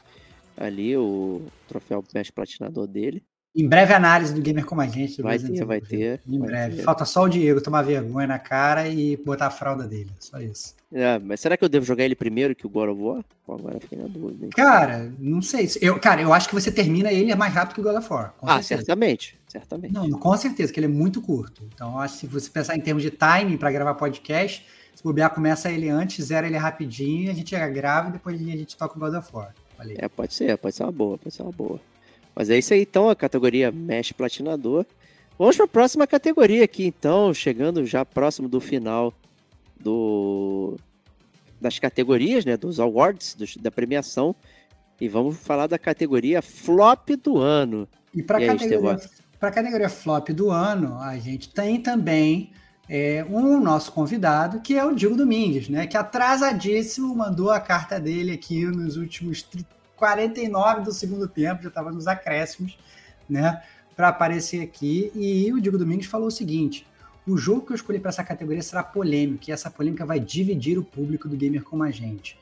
ali, 0.56 0.97
o 0.97 1.43
troféu 1.66 2.05
mestre 2.14 2.32
platinador 2.32 2.86
dele. 2.86 3.22
Em 3.56 3.68
breve 3.68 3.93
análise 3.93 4.35
do 4.35 4.43
Gamer 4.43 4.66
Como 4.66 4.81
a 4.81 4.86
Gente. 4.86 5.22
Vai 5.22 5.39
ter, 5.39 5.64
vai 5.64 5.81
ter. 5.81 6.20
Em 6.26 6.39
vai 6.40 6.48
breve. 6.48 6.76
Ter. 6.76 6.82
Falta 6.82 7.05
só 7.05 7.22
o 7.22 7.28
Diego 7.28 7.60
tomar 7.60 7.82
vergonha 7.82 8.26
na 8.26 8.39
cara 8.39 8.89
e 8.89 9.16
botar 9.16 9.47
a 9.47 9.51
fralda 9.51 9.86
dele. 9.86 10.10
Só 10.18 10.40
isso. 10.40 10.74
É, 10.93 11.20
mas 11.20 11.39
será 11.39 11.56
que 11.56 11.64
eu 11.64 11.68
devo 11.68 11.86
jogar 11.86 12.05
ele 12.05 12.16
primeiro 12.16 12.55
que 12.55 12.66
o 12.66 12.68
God 12.68 12.90
of 12.90 13.01
War? 13.01 13.24
Agora 13.48 13.78
fiquei 13.78 13.97
na 13.97 14.09
dúvida. 14.09 14.48
Cara, 14.56 15.12
não 15.20 15.40
sei. 15.40 15.68
Eu, 15.81 16.01
cara, 16.01 16.20
eu 16.20 16.32
acho 16.32 16.48
que 16.48 16.55
você 16.55 16.72
termina 16.72 17.12
ele 17.12 17.32
mais 17.36 17.55
rápido 17.55 17.74
que 17.74 17.81
o 17.81 17.85
God 17.85 17.97
of 17.97 18.12
War. 18.12 18.35
ah, 18.43 18.55
certeza. 18.55 18.81
certamente. 18.81 19.39
Certamente. 19.47 19.94
Não, 19.94 20.10
com 20.10 20.36
certeza, 20.36 20.72
que 20.72 20.81
ele 20.81 20.86
é 20.86 20.90
muito 20.90 21.22
curto. 21.22 21.62
Então, 21.72 22.01
acho 22.01 22.14
que 22.14 22.20
se 22.20 22.26
você 22.26 22.51
pensar 22.51 22.76
em 22.76 22.81
termos 22.81 23.05
de 23.05 23.10
timing 23.12 23.56
para 23.56 23.70
gravar 23.70 23.94
podcast, 23.94 24.66
se 25.05 25.09
bobear, 25.09 25.35
começa 25.35 25.70
ele 25.70 25.90
antes, 25.90 26.24
zera 26.24 26.47
ele 26.47 26.56
rapidinho, 26.56 27.31
a 27.31 27.35
gente 27.35 27.51
já 27.51 27.68
grava 27.68 28.09
e 28.09 28.12
depois 28.12 28.40
a 28.40 28.44
gente 28.44 28.74
toca 28.74 28.97
o 28.97 28.98
God 29.01 29.14
of 29.14 29.28
War. 29.35 29.55
Valeu. 29.76 29.97
É, 29.98 30.09
pode 30.09 30.32
ser, 30.32 30.56
pode 30.56 30.74
ser 30.74 30.82
uma 30.85 30.93
boa, 30.93 31.18
pode 31.18 31.35
ser 31.35 31.43
uma 31.43 31.52
boa. 31.52 31.78
Mas 32.35 32.48
é 32.48 32.56
isso 32.56 32.72
aí, 32.72 32.82
então, 32.82 33.10
a 33.10 33.14
categoria 33.14 33.70
Mesh 33.70 34.12
Platinador. 34.12 34.86
Vamos 35.39 35.56
para 35.56 35.66
a 35.66 35.68
próxima 35.68 36.06
categoria 36.06 36.64
aqui, 36.64 36.86
então, 36.86 37.35
chegando 37.35 37.85
já 37.85 38.05
próximo 38.05 38.48
do 38.48 38.60
final 38.60 39.12
do 39.78 40.76
das 41.60 41.78
categorias, 41.78 42.44
né, 42.44 42.56
dos 42.56 42.81
awards, 42.81 43.35
dos, 43.35 43.56
da 43.56 43.70
premiação. 43.70 44.35
E 45.01 45.09
vamos 45.09 45.36
falar 45.36 45.66
da 45.66 45.78
categoria 45.78 46.40
Flop 46.40 47.10
do 47.22 47.39
ano. 47.39 47.89
E 48.14 48.22
para 48.22 48.39
a 48.39 48.47
categoria, 48.47 49.01
categoria 49.40 49.89
Flop 49.89 50.28
do 50.31 50.51
ano, 50.51 50.98
a 50.98 51.18
gente 51.18 51.48
tem 51.48 51.81
também 51.81 52.52
é, 52.89 53.24
um 53.28 53.61
nosso 53.61 53.93
convidado, 53.93 54.61
que 54.61 54.77
é 54.77 54.85
o 54.85 54.94
Diego 54.94 55.16
Domingues, 55.16 55.69
né? 55.69 55.86
Que 55.86 55.97
atrasadíssimo 55.97 57.15
mandou 57.15 57.51
a 57.51 57.61
carta 57.61 57.98
dele 57.98 58.32
aqui 58.32 58.65
nos 58.65 58.97
últimos 58.97 59.47
49 59.97 60.82
do 60.82 60.93
segundo 60.93 61.27
tempo, 61.27 61.62
já 61.62 61.69
estava 61.69 61.90
nos 61.90 62.06
acréscimos, 62.06 62.78
né? 63.28 63.62
Para 63.97 64.09
aparecer 64.09 64.61
aqui. 64.61 65.11
E 65.15 65.52
o 65.52 65.61
Diego 65.61 65.78
Domingues 65.78 66.06
falou 66.06 66.28
o 66.28 66.32
seguinte: 66.32 66.86
o 67.27 67.36
jogo 67.39 67.62
que 67.62 67.73
eu 67.73 67.77
escolhi 67.77 67.98
para 67.98 68.11
essa 68.11 68.24
categoria 68.24 68.62
será 68.62 68.82
polêmico, 68.82 69.44
e 69.48 69.52
essa 69.52 69.70
polêmica 69.70 70.05
vai 70.05 70.20
dividir 70.20 70.78
o 70.78 70.85
público 70.85 71.28
do 71.28 71.36
gamer 71.36 71.62
como 71.62 71.82
a 71.82 71.90
gente. 71.90 72.39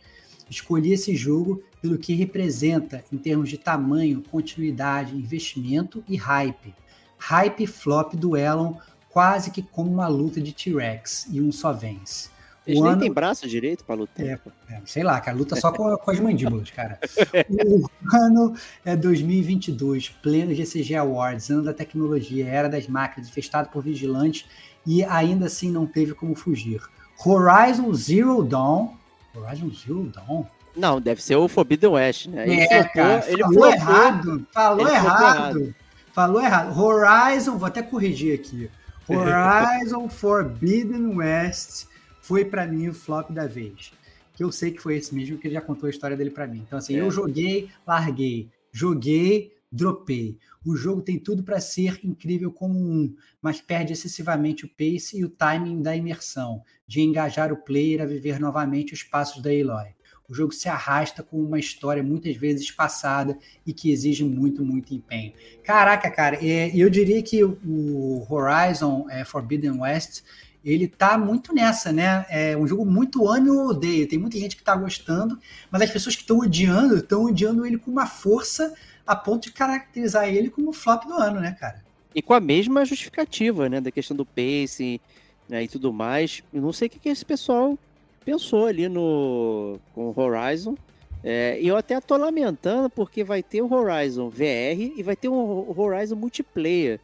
Escolhi 0.51 0.93
esse 0.93 1.14
jogo 1.14 1.62
pelo 1.81 1.97
que 1.97 2.14
representa 2.14 3.05
em 3.12 3.16
termos 3.16 3.48
de 3.48 3.56
tamanho, 3.56 4.23
continuidade, 4.31 5.16
investimento 5.16 6.05
e 6.09 6.16
hype. 6.16 6.74
Hype 7.16 7.66
flop 7.66 8.14
duelam 8.14 8.78
quase 9.12 9.51
que 9.51 9.62
como 9.62 9.90
uma 9.90 10.09
luta 10.09 10.40
de 10.40 10.52
T-Rex 10.52 11.26
e 11.30 11.40
um 11.40 11.52
só 11.52 11.72
vence. 11.72 12.32
Eles 12.66 12.80
o 12.80 12.84
nem 12.84 12.93
ano... 12.93 13.01
tem 13.01 13.12
braço 13.12 13.48
direito 13.48 13.84
para 13.84 13.97
lutar. 13.97 14.24
É, 14.24 14.39
é, 14.70 14.80
sei 14.86 15.02
lá, 15.02 15.20
cara, 15.20 15.36
luta 15.36 15.56
só 15.56 15.72
com, 15.72 15.97
com 15.97 16.10
as 16.10 16.20
mandíbulas, 16.20 16.70
cara. 16.70 16.98
o 17.51 17.89
ano 18.14 18.55
é 18.84 18.94
2022, 18.94 20.10
pleno 20.22 20.55
GCG 20.55 20.94
Awards, 20.94 21.51
ano 21.51 21.64
da 21.64 21.74
tecnologia, 21.74 22.47
era 22.47 22.68
das 22.68 22.86
máquinas, 22.86 23.28
infestado 23.28 23.68
por 23.68 23.82
vigilantes 23.82 24.47
e 24.86 25.05
ainda 25.05 25.47
assim 25.47 25.70
não 25.70 25.86
teve 25.86 26.14
como 26.14 26.34
fugir. 26.34 26.80
Horizon 27.24 27.93
Zero 27.94 28.43
Dawn. 28.43 28.94
Horizon 29.34 29.70
Zero 29.70 30.05
Dawn? 30.05 30.44
Não, 30.76 31.01
deve 31.01 31.22
ser 31.22 31.36
o 31.36 31.48
Forbidden 31.48 31.90
West, 31.90 32.28
né? 32.28 32.48
Ele 32.48 32.60
é, 32.60 32.66
flopou, 32.66 32.93
cara, 32.93 33.24
ele 33.28 33.43
falou 33.43 33.66
errado. 33.66 34.47
Falou 34.52 34.89
errado. 34.89 35.59
errado. 35.59 35.74
Falou 36.12 36.43
errado. 36.43 36.80
Horizon, 36.80 37.59
vou 37.59 37.66
até 37.66 37.82
corrigir 37.82 38.39
aqui. 38.39 38.70
Horizon 39.09 40.09
Forbidden 40.09 41.16
West 41.16 41.87
foi 42.20 42.45
para 42.45 42.66
mim 42.66 42.89
o 42.89 42.95
flop 42.95 43.31
da 43.31 43.47
vez. 43.47 43.93
Que 44.35 44.45
eu 44.45 44.51
sei 44.51 44.70
que 44.70 44.81
foi 44.81 44.97
esse 44.97 45.15
mesmo, 45.15 45.39
que 45.39 45.47
ele 45.47 45.55
já 45.55 45.61
contou 45.61 45.87
a 45.87 45.91
história 45.91 46.16
dele 46.16 46.31
para 46.31 46.47
mim. 46.47 46.62
Então, 46.66 46.79
assim, 46.79 46.97
é. 46.97 47.01
eu 47.01 47.11
joguei, 47.11 47.69
larguei. 47.87 48.49
Joguei, 48.73 49.53
dropei. 49.70 50.39
O 50.65 50.77
jogo 50.77 51.03
tem 51.03 51.19
tudo 51.19 51.43
para 51.43 51.61
ser 51.61 52.01
incrível 52.05 52.53
como 52.53 52.79
um, 52.79 53.15
mas 53.41 53.61
perde 53.61 53.93
excessivamente 53.93 54.65
o 54.65 54.69
pace 54.69 55.19
e 55.19 55.24
o 55.24 55.29
timing 55.29 55.83
da 55.83 55.97
imersão, 55.97 56.62
de 56.87 57.01
engajar 57.01 57.53
o 57.53 57.57
player 57.57 58.01
a 58.01 58.07
viver 58.07 58.39
novamente 58.39 58.95
os 58.95 59.03
passos 59.03 59.43
da 59.43 59.51
Aloy. 59.51 59.95
O 60.28 60.35
jogo 60.35 60.53
se 60.53 60.69
arrasta 60.69 61.23
com 61.23 61.36
uma 61.39 61.59
história 61.59 62.03
muitas 62.03 62.36
vezes 62.36 62.70
passada 62.70 63.36
e 63.66 63.73
que 63.73 63.90
exige 63.90 64.24
muito, 64.24 64.65
muito 64.65 64.94
empenho. 64.94 65.32
Caraca, 65.62 66.11
cara, 66.11 66.39
é, 66.40 66.70
eu 66.74 66.89
diria 66.89 67.23
que 67.23 67.43
o 67.44 68.27
Horizon 68.31 69.07
é, 69.11 69.24
Forbidden 69.24 69.81
West 69.81 70.23
ele 70.65 70.86
tá 70.86 71.19
muito 71.19 71.53
nessa, 71.53 71.93
né? 71.93 72.24
É 72.28 72.57
um 72.57 72.66
jogo 72.66 72.85
muito 72.85 73.23
ou 73.23 73.69
odeio. 73.69 74.09
Tem 74.09 74.19
muita 74.19 74.39
gente 74.39 74.57
que 74.57 74.62
tá 74.62 74.77
gostando, 74.77 75.39
mas 75.70 75.82
as 75.82 75.90
pessoas 75.90 76.15
que 76.15 76.23
estão 76.23 76.39
odiando, 76.39 76.99
estão 76.99 77.24
odiando 77.24 77.66
ele 77.66 77.78
com 77.78 77.90
uma 77.90 78.07
força 78.07 78.73
a 79.07 79.16
ponto 79.16 79.44
de 79.44 79.53
caracterizar 79.53 80.28
ele 80.28 80.49
como 80.49 80.73
flop 80.73 81.05
do 81.05 81.15
ano, 81.15 81.40
né, 81.40 81.57
cara? 81.59 81.82
E 82.15 82.23
com 82.23 82.32
a 82.32 82.40
mesma 82.40 82.85
justificativa, 82.85 83.69
né? 83.69 83.81
Da 83.81 83.90
questão 83.90 84.16
do 84.16 84.24
pacing 84.24 85.01
né, 85.49 85.65
e 85.65 85.69
tudo 85.69 85.93
mais. 85.93 86.43
Eu 86.53 86.62
não 86.62 86.73
sei 86.73 86.86
o 86.86 86.90
que, 86.90 87.01
que 87.01 87.09
esse 87.09 87.24
pessoal 87.24 87.77
pensou 88.24 88.66
ali 88.66 88.89
no 88.89 89.78
com 89.94 90.12
Horizon. 90.16 90.77
É, 91.24 91.59
e 91.61 91.69
eu 91.69 91.77
até 91.77 92.01
tô 92.01 92.16
lamentando 92.16 92.90
porque 92.90 93.23
vai 93.23 93.43
ter 93.43 93.62
o 93.62 93.73
Horizon 93.73 94.28
VR 94.28 94.81
e 94.97 95.03
vai 95.03 95.15
ter 95.15 95.28
um 95.28 95.78
Horizon 95.78 96.16
multiplayer. 96.16 96.99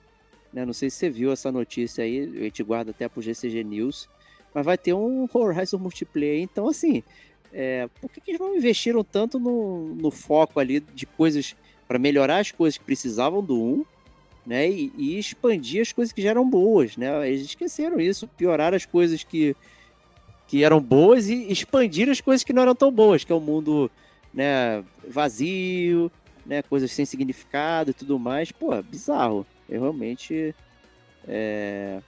Né? 0.53 0.65
Não 0.65 0.73
sei 0.73 0.90
se 0.90 0.97
você 0.97 1.11
viu 1.11 1.31
essa 1.31 1.53
notícia 1.53 2.03
aí, 2.03 2.20
a 2.20 2.43
gente 2.45 2.62
guarda 2.62 2.90
até 2.90 3.09
pro 3.09 3.23
GCG 3.23 3.62
News. 3.62 4.09
Mas 4.53 4.65
vai 4.65 4.78
ter 4.78 4.95
um 4.95 5.28
Horizon 5.32 5.78
multiplayer. 5.78 6.40
Então, 6.40 6.69
assim, 6.69 7.03
é, 7.53 7.89
por 8.01 8.11
que, 8.11 8.20
que, 8.20 8.31
eles 8.31 8.40
não 8.40 8.57
investiram 8.57 9.05
tanto 9.05 9.39
no, 9.39 9.95
no 9.95 10.11
foco 10.11 10.59
ali 10.59 10.81
de 10.81 11.07
coisas 11.07 11.55
para 11.86 11.99
melhorar 11.99 12.39
as 12.39 12.51
coisas 12.51 12.77
que 12.77 12.85
precisavam 12.85 13.43
do 13.43 13.61
1, 13.61 13.85
né? 14.47 14.69
E, 14.69 14.93
e, 14.97 15.19
expandir 15.19 15.82
as 15.82 15.93
coisas 15.93 16.12
que 16.12 16.23
já 16.23 16.31
eram 16.31 16.49
boas, 16.49 16.97
né? 16.97 17.28
Eles 17.28 17.43
esqueceram 17.43 18.01
isso, 18.01 18.28
piorar 18.28 18.74
as 18.74 18.85
coisas 18.85 19.23
que 19.23 19.55
que 20.49 20.65
eram 20.65 20.81
boas 20.81 21.29
e 21.29 21.53
expandir 21.53 22.09
as 22.09 22.20
coisas 22.20 22.43
que 22.43 22.55
não 22.55 22.62
eram 22.62 22.75
tão 22.75 22.91
boas, 22.91 23.23
que 23.23 23.31
é 23.31 23.35
o 23.35 23.39
um 23.39 23.43
mundo 23.43 23.91
né, 24.33 24.83
vazio, 25.07 26.11
né, 26.45 26.62
coisas 26.62 26.91
sem 26.91 27.05
significado 27.05 27.91
e 27.91 27.95
tudo 27.95 28.19
mais. 28.19 28.51
Pô, 28.51 28.83
bizarro. 28.83 29.47
Eu 29.69 29.83
realmente 29.83 30.55
é... 31.29 32.01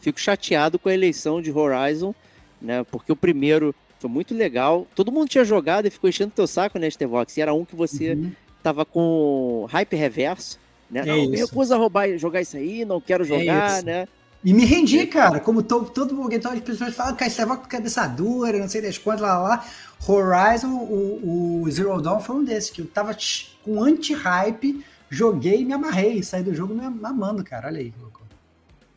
fico 0.00 0.18
chateado 0.18 0.78
com 0.78 0.88
a 0.88 0.94
eleição 0.94 1.42
de 1.42 1.52
Horizon, 1.52 2.14
né, 2.60 2.82
porque 2.90 3.12
o 3.12 3.16
primeiro 3.16 3.74
foi 3.98 4.08
muito 4.08 4.34
legal. 4.34 4.86
Todo 4.94 5.12
mundo 5.12 5.28
tinha 5.28 5.44
jogado 5.44 5.86
e 5.86 5.90
ficou 5.90 6.08
enchendo 6.08 6.32
teu 6.34 6.46
saco, 6.46 6.78
né, 6.78 6.88
Stevox? 6.88 7.36
E 7.36 7.42
era 7.42 7.52
um 7.52 7.66
que 7.66 7.76
você 7.76 8.14
uhum. 8.14 8.32
tava 8.62 8.86
com 8.86 9.66
hype 9.70 9.94
reverso, 9.94 10.58
né? 10.90 11.00
É 11.00 11.04
não, 11.04 11.28
me 11.28 11.36
recusa 11.36 11.74
a 11.74 11.78
roubar, 11.78 12.16
jogar 12.16 12.40
isso 12.40 12.56
aí, 12.56 12.86
não 12.86 13.02
quero 13.02 13.24
é 13.24 13.26
jogar, 13.26 13.80
é 13.80 13.82
né? 13.82 14.08
E 14.44 14.52
me 14.52 14.66
rendi, 14.66 15.06
cara, 15.06 15.40
como 15.40 15.62
todo, 15.62 15.88
todo 15.88 16.14
mundo, 16.14 16.34
então 16.34 16.52
as 16.52 16.60
pessoas 16.60 16.94
falam 16.94 17.16
que 17.16 17.30
você 17.30 17.46
vai 17.46 17.56
com 17.56 17.64
cabeça 17.64 18.06
dura, 18.06 18.58
não 18.58 18.68
sei 18.68 18.82
das 18.82 18.98
quantas, 18.98 19.22
lá, 19.22 19.38
lá. 19.38 19.66
Horizon, 20.06 20.68
o, 20.68 21.62
o 21.62 21.70
Zero 21.70 21.98
Dawn 22.02 22.20
foi 22.20 22.36
um 22.36 22.44
desses, 22.44 22.68
que 22.68 22.82
eu 22.82 22.86
tava 22.86 23.16
com 23.64 23.82
anti-hype, 23.82 24.84
joguei 25.08 25.62
e 25.62 25.64
me 25.64 25.72
amarrei, 25.72 26.22
saí 26.22 26.42
do 26.42 26.54
jogo 26.54 26.74
me 26.74 26.84
amando, 26.84 27.42
cara, 27.42 27.68
olha 27.68 27.80
aí. 27.80 27.94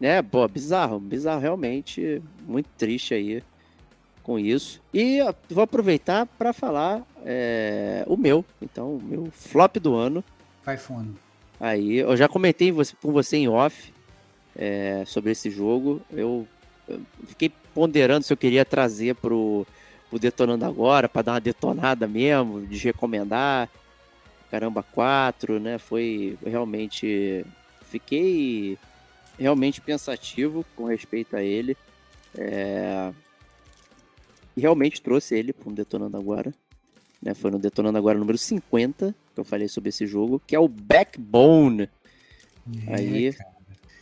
É, 0.01 0.21
pô, 0.21 0.45
bizarro, 0.49 0.99
bizarro, 0.99 1.39
realmente, 1.39 2.21
muito 2.45 2.67
triste 2.77 3.13
aí 3.13 3.41
com 4.21 4.37
isso. 4.37 4.81
E 4.93 5.19
vou 5.49 5.63
aproveitar 5.63 6.25
para 6.25 6.51
falar 6.51 7.01
é, 7.25 8.03
o 8.05 8.17
meu, 8.17 8.43
então, 8.61 8.97
o 8.97 9.01
meu 9.01 9.29
flop 9.31 9.77
do 9.77 9.95
ano. 9.95 10.21
Vai 10.65 10.75
fundo. 10.75 11.15
Aí, 11.57 11.99
eu 11.99 12.17
já 12.17 12.27
comentei 12.27 12.71
com 13.01 13.11
você 13.13 13.37
em 13.37 13.47
off 13.47 13.95
é, 14.57 15.03
sobre 15.05 15.31
esse 15.31 15.49
jogo. 15.51 16.01
Eu, 16.11 16.47
eu, 16.87 16.99
fiquei 17.27 17.51
ponderando 17.73 18.25
se 18.25 18.33
eu 18.33 18.37
queria 18.37 18.65
trazer 18.65 19.15
pro, 19.15 19.65
pro 20.09 20.17
Detonando 20.17 20.65
Agora, 20.65 21.07
para 21.07 21.21
dar 21.21 21.33
uma 21.33 21.41
detonada 21.41 22.07
mesmo, 22.07 22.65
de 22.65 22.77
recomendar. 22.79 23.69
Caramba, 24.49 24.81
4, 24.81 25.59
né? 25.59 25.77
Foi 25.77 26.37
realmente. 26.43 27.45
Fiquei 27.83 28.77
realmente 29.37 29.79
pensativo 29.79 30.65
com 30.75 30.85
respeito 30.85 31.35
a 31.35 31.43
ele. 31.43 31.77
É, 32.35 33.11
e 34.55 34.61
realmente 34.61 35.01
trouxe 35.01 35.35
ele 35.35 35.53
para 35.53 35.69
um 35.69 35.73
Detonando 35.73 36.17
Agora. 36.17 36.53
Né? 37.21 37.33
Foi 37.33 37.51
no 37.51 37.59
Detonando 37.59 37.97
Agora 37.97 38.17
número 38.17 38.37
50 38.37 39.13
que 39.33 39.39
eu 39.39 39.45
falei 39.45 39.67
sobre 39.67 39.89
esse 39.89 40.07
jogo, 40.07 40.41
que 40.47 40.55
é 40.55 40.59
o 40.59 40.67
Backbone. 40.67 41.89
É, 42.87 42.95
Aí 42.95 43.33
cara. 43.33 43.56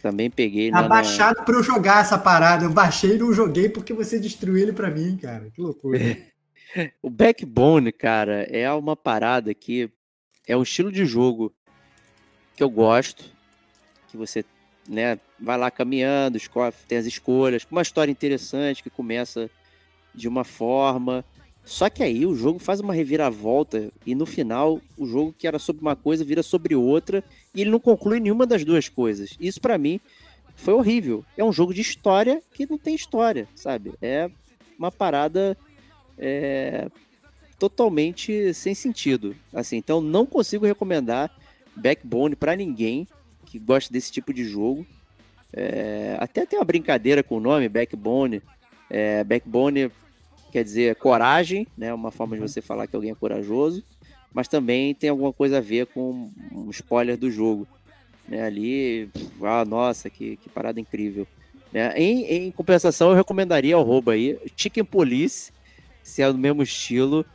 Também 0.05 0.29
peguei. 0.29 0.69
Tá 0.69 0.83
baixado 0.83 1.37
na... 1.37 1.43
para 1.43 1.55
eu 1.55 1.63
jogar 1.63 2.01
essa 2.01 2.15
parada. 2.15 2.63
Eu 2.63 2.69
baixei 2.69 3.15
e 3.15 3.17
não 3.17 3.33
joguei 3.33 3.67
porque 3.67 3.91
você 3.91 4.19
destruiu 4.19 4.55
ele 4.55 4.71
para 4.71 4.91
mim, 4.91 5.17
cara. 5.17 5.49
Que 5.49 5.59
loucura. 5.59 5.99
o 7.01 7.09
Backbone, 7.09 7.91
cara, 7.91 8.43
é 8.43 8.71
uma 8.71 8.95
parada 8.95 9.51
que 9.51 9.89
é 10.47 10.55
um 10.55 10.61
estilo 10.61 10.91
de 10.91 11.07
jogo 11.07 11.51
que 12.55 12.61
eu 12.61 12.69
gosto, 12.69 13.25
que 14.07 14.15
você 14.15 14.45
né, 14.87 15.19
vai 15.39 15.57
lá 15.57 15.71
caminhando, 15.71 16.37
escolhe, 16.37 16.71
tem 16.87 16.99
as 16.99 17.07
escolhas, 17.07 17.65
com 17.65 17.75
uma 17.75 17.81
história 17.81 18.11
interessante 18.11 18.83
que 18.83 18.91
começa 18.91 19.49
de 20.13 20.27
uma 20.27 20.43
forma. 20.43 21.25
Só 21.65 21.89
que 21.89 22.03
aí 22.03 22.27
o 22.27 22.35
jogo 22.35 22.59
faz 22.59 22.79
uma 22.79 22.93
reviravolta 22.93 23.91
e 24.05 24.13
no 24.13 24.27
final 24.27 24.79
o 24.95 25.07
jogo 25.07 25.33
que 25.35 25.47
era 25.47 25.57
sobre 25.57 25.81
uma 25.81 25.95
coisa 25.95 26.23
vira 26.23 26.43
sobre 26.43 26.75
outra 26.75 27.23
e 27.55 27.61
ele 27.61 27.71
não 27.71 27.79
conclui 27.79 28.19
nenhuma 28.19 28.45
das 28.45 28.63
duas 28.63 28.87
coisas. 28.87 29.35
Isso 29.39 29.59
para 29.59 29.75
mim 29.75 29.99
foi 30.55 30.75
horrível. 30.75 31.25
É 31.35 31.43
um 31.43 31.51
jogo 31.51 31.73
de 31.73 31.81
história 31.81 32.41
que 32.53 32.69
não 32.69 32.77
tem 32.77 32.93
história, 32.93 33.47
sabe? 33.55 33.93
É 33.99 34.29
uma 34.77 34.91
parada 34.91 35.57
é, 36.19 36.87
totalmente 37.57 38.53
sem 38.53 38.75
sentido. 38.75 39.35
Assim, 39.51 39.77
então 39.77 39.99
não 39.99 40.25
consigo 40.25 40.67
recomendar 40.67 41.31
Backbone 41.75 42.35
para 42.35 42.55
ninguém 42.55 43.07
que 43.45 43.57
gosta 43.57 43.91
desse 43.91 44.11
tipo 44.11 44.31
de 44.31 44.43
jogo. 44.43 44.85
É, 45.51 46.15
até 46.19 46.45
tem 46.45 46.59
uma 46.59 46.65
brincadeira 46.65 47.23
com 47.23 47.37
o 47.37 47.41
nome 47.41 47.67
Backbone. 47.67 48.41
É, 48.87 49.23
backbone 49.23 49.89
quer 50.55 50.63
dizer 50.63 50.95
coragem, 50.95 51.67
né? 51.77 51.93
Uma 51.93 52.11
forma 52.11 52.33
de 52.37 52.41
você 52.41 52.61
falar 52.61 52.87
que 52.87 52.95
alguém 52.95 53.11
é 53.11 53.15
corajoso, 53.15 53.83
mas 54.33 54.47
também 54.47 54.95
tem 54.95 55.09
alguma 55.09 55.33
coisa 55.33 55.57
a 55.57 55.61
ver 55.61 55.85
com 55.87 56.31
um 56.49 56.69
spoiler 56.69 57.17
do 57.17 57.29
jogo. 57.29 57.67
Né? 58.25 58.41
Ali, 58.41 59.09
ah, 59.41 59.65
nossa, 59.65 60.09
que, 60.09 60.37
que 60.37 60.47
parada 60.47 60.79
incrível. 60.79 61.27
Né? 61.73 61.91
Em, 61.97 62.23
em 62.23 62.51
compensação, 62.51 63.09
eu 63.09 63.17
recomendaria 63.17 63.75
ao 63.75 63.83
roubo 63.83 64.11
aí 64.11 64.39
Chicken 64.55 64.85
Police, 64.85 65.51
se 66.01 66.21
é 66.21 66.31
do 66.31 66.37
mesmo 66.37 66.63
estilo. 66.63 67.25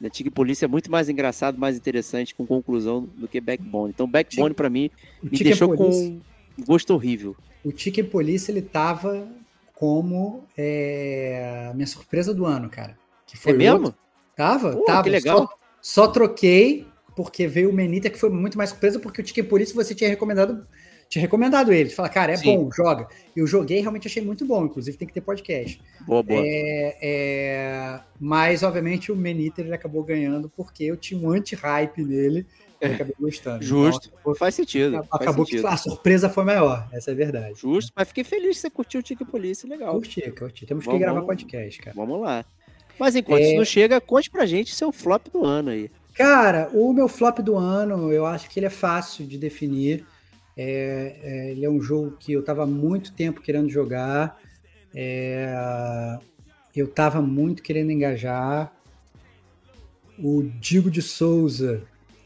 Né? 0.00 0.10
Chicken 0.12 0.32
Police 0.32 0.64
é 0.64 0.68
muito 0.68 0.90
mais 0.90 1.08
engraçado, 1.08 1.56
mais 1.56 1.76
interessante 1.76 2.34
com 2.34 2.44
conclusão 2.44 3.08
do 3.16 3.28
que 3.28 3.40
Backbone. 3.40 3.92
Então, 3.94 4.08
Backbone 4.08 4.52
para 4.52 4.68
mim 4.68 4.90
me 5.22 5.30
Chicken 5.30 5.44
deixou 5.44 5.76
Police. 5.76 6.20
com 6.56 6.60
um 6.60 6.64
gosto 6.64 6.92
horrível. 6.92 7.36
O 7.64 7.70
Chicken 7.70 8.06
Police 8.06 8.50
ele 8.50 8.62
tava 8.62 9.28
como 9.74 10.46
é, 10.56 11.70
minha 11.74 11.86
surpresa 11.86 12.32
do 12.32 12.46
ano, 12.46 12.70
cara. 12.70 12.96
Que 13.26 13.36
foi 13.36 13.52
é 13.52 13.56
mesmo? 13.56 13.86
Outro. 13.86 14.00
Tava, 14.36 14.76
tava. 14.84 15.02
Que 15.02 15.10
legal. 15.10 15.38
Só, 15.80 16.06
só, 16.06 16.08
troquei 16.08 16.86
porque 17.14 17.46
veio 17.46 17.70
o 17.70 17.72
Menita, 17.72 18.10
que 18.10 18.18
foi 18.18 18.30
muito 18.30 18.56
mais 18.58 18.70
surpresa, 18.70 18.98
porque 18.98 19.20
o 19.20 19.24
Ticket 19.24 19.48
Police 19.48 19.74
você 19.74 19.94
tinha 19.94 20.10
recomendado 20.10 20.66
tinha 21.08 21.22
recomendado 21.22 21.72
ele. 21.72 21.90
Fala, 21.90 22.08
cara, 22.08 22.32
é 22.32 22.36
Sim. 22.36 22.56
bom, 22.56 22.70
joga. 22.74 23.06
Eu 23.36 23.46
joguei 23.46 23.80
realmente 23.80 24.08
achei 24.08 24.22
muito 24.22 24.44
bom. 24.44 24.64
Inclusive 24.64 24.96
tem 24.96 25.06
que 25.06 25.14
ter 25.14 25.20
podcast. 25.20 25.80
Boa, 26.06 26.22
boa. 26.22 26.40
É, 26.42 26.98
é... 27.00 28.00
Mas, 28.18 28.62
obviamente, 28.62 29.12
o 29.12 29.16
Menita 29.16 29.60
ele 29.60 29.72
acabou 29.74 30.02
ganhando 30.02 30.48
porque 30.48 30.84
eu 30.84 30.96
tinha 30.96 31.20
um 31.20 31.30
anti-hype 31.30 32.02
nele. 32.02 32.46
Eu 32.88 32.94
acabei 32.94 33.14
gostando. 33.18 33.64
Justo. 33.64 34.10
Então, 34.20 34.34
faz 34.34 34.54
sentido. 34.54 34.96
Acabou 35.10 35.18
faz 35.18 35.36
sentido. 35.36 35.60
que 35.62 35.66
a 35.66 35.76
surpresa 35.76 36.28
foi 36.28 36.44
maior. 36.44 36.88
Essa 36.92 37.10
é 37.10 37.14
a 37.14 37.16
verdade. 37.16 37.60
Justo, 37.60 37.92
mas 37.94 38.08
fiquei 38.08 38.24
feliz 38.24 38.56
que 38.56 38.62
você 38.62 38.70
curtiu 38.70 39.00
o 39.00 39.02
Tique 39.02 39.24
Polícia. 39.24 39.68
Legal. 39.68 39.94
Curti, 39.94 40.30
curti. 40.30 40.66
Temos 40.66 40.84
vamos, 40.84 40.98
que 40.98 41.04
gravar 41.04 41.22
podcast, 41.22 41.80
cara. 41.80 41.96
Vamos 41.96 42.20
lá. 42.20 42.44
Mas 42.98 43.16
enquanto 43.16 43.40
é... 43.40 43.48
isso 43.48 43.56
não 43.56 43.64
chega, 43.64 44.00
conte 44.00 44.30
pra 44.30 44.46
gente 44.46 44.74
seu 44.74 44.92
flop 44.92 45.26
do 45.32 45.44
ano 45.44 45.70
aí. 45.70 45.90
Cara, 46.14 46.70
o 46.72 46.92
meu 46.92 47.08
flop 47.08 47.40
do 47.40 47.56
ano, 47.56 48.12
eu 48.12 48.24
acho 48.24 48.48
que 48.48 48.58
ele 48.58 48.66
é 48.66 48.70
fácil 48.70 49.26
de 49.26 49.36
definir. 49.36 50.06
É, 50.56 51.16
é, 51.22 51.50
ele 51.50 51.64
é 51.64 51.70
um 51.70 51.80
jogo 51.80 52.16
que 52.18 52.32
eu 52.32 52.40
estava 52.40 52.64
muito 52.64 53.12
tempo 53.12 53.40
querendo 53.40 53.68
jogar. 53.68 54.38
É, 54.94 55.52
eu 56.74 56.86
estava 56.86 57.20
muito 57.20 57.62
querendo 57.62 57.90
engajar. 57.90 58.72
O 60.16 60.44
Digo 60.60 60.88
de 60.88 61.02
Souza, 61.02 61.82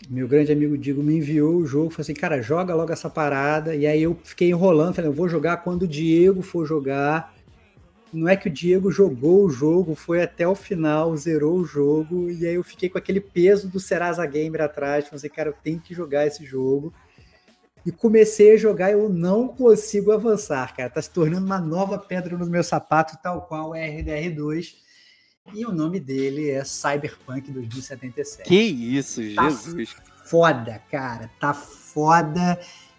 meu 0.09 0.27
grande 0.27 0.53
amigo 0.53 0.79
Digo, 0.79 1.03
me 1.03 1.17
enviou 1.17 1.57
o 1.57 1.67
jogo. 1.67 1.91
Falei 1.91 2.03
assim, 2.03 2.15
cara, 2.15 2.41
joga 2.41 2.75
logo 2.75 2.93
essa 2.93 3.11
parada. 3.11 3.75
E 3.75 3.87
aí 3.87 4.03
eu 4.03 4.19
fiquei 4.25 4.49
enrolando. 4.49 4.95
Falei, 4.95 5.11
eu 5.11 5.15
vou 5.15 5.29
jogar 5.29 5.59
quando 5.59 5.83
o 5.83 5.89
Diego 5.89 6.43
for 6.43 6.67
jogar. 6.67 7.35
Não 8.13 8.27
é 8.27 8.37
que 8.37 8.49
o 8.49 8.51
Diego 8.51 8.91
jogou 8.91 9.45
o 9.45 9.51
jogo, 9.51 9.95
foi 9.95 10.23
até 10.23 10.49
o 10.49 10.55
final, 10.55 11.15
zerou 11.15 11.59
o 11.59 11.65
jogo. 11.65 12.31
E 12.31 12.47
aí 12.47 12.55
eu 12.55 12.65
fiquei 12.65 12.89
com 12.89 12.97
aquele 12.97 13.21
peso 13.21 13.69
do 13.69 13.79
Serasa 13.79 14.25
Gamer 14.25 14.63
atrás. 14.63 15.05
Falei 15.05 15.17
assim, 15.17 15.29
cara, 15.29 15.51
eu 15.51 15.55
tenho 15.63 15.79
que 15.79 15.95
jogar 15.95 16.27
esse 16.27 16.45
jogo 16.45 16.93
e 17.89 17.93
comecei 17.93 18.53
a 18.53 18.57
jogar 18.57 18.93
eu 18.93 19.09
não 19.09 19.49
consigo 19.49 20.13
avançar, 20.13 20.77
cara. 20.77 20.91
Tá 20.91 21.01
se 21.01 21.11
tornando 21.11 21.47
uma 21.47 21.59
nova 21.59 21.99
pedra 21.99 22.37
no 22.37 22.47
meu 22.47 22.63
sapato, 22.63 23.19
tal 23.23 23.43
qual 23.43 23.75
é 23.75 23.89
RDR2. 23.89 24.75
E 25.55 25.65
o 25.65 25.73
nome 25.73 25.99
dele 25.99 26.51
é 26.51 26.65
Cyberpunk 26.65 27.51
2077. 27.51 28.49
Que 28.49 28.61
isso, 28.61 29.21
tá 29.35 29.49
Jesus. 29.49 29.97
Foda, 30.25 30.83
cara. 30.91 31.31
Tá 31.41 31.55
foda. 31.55 32.59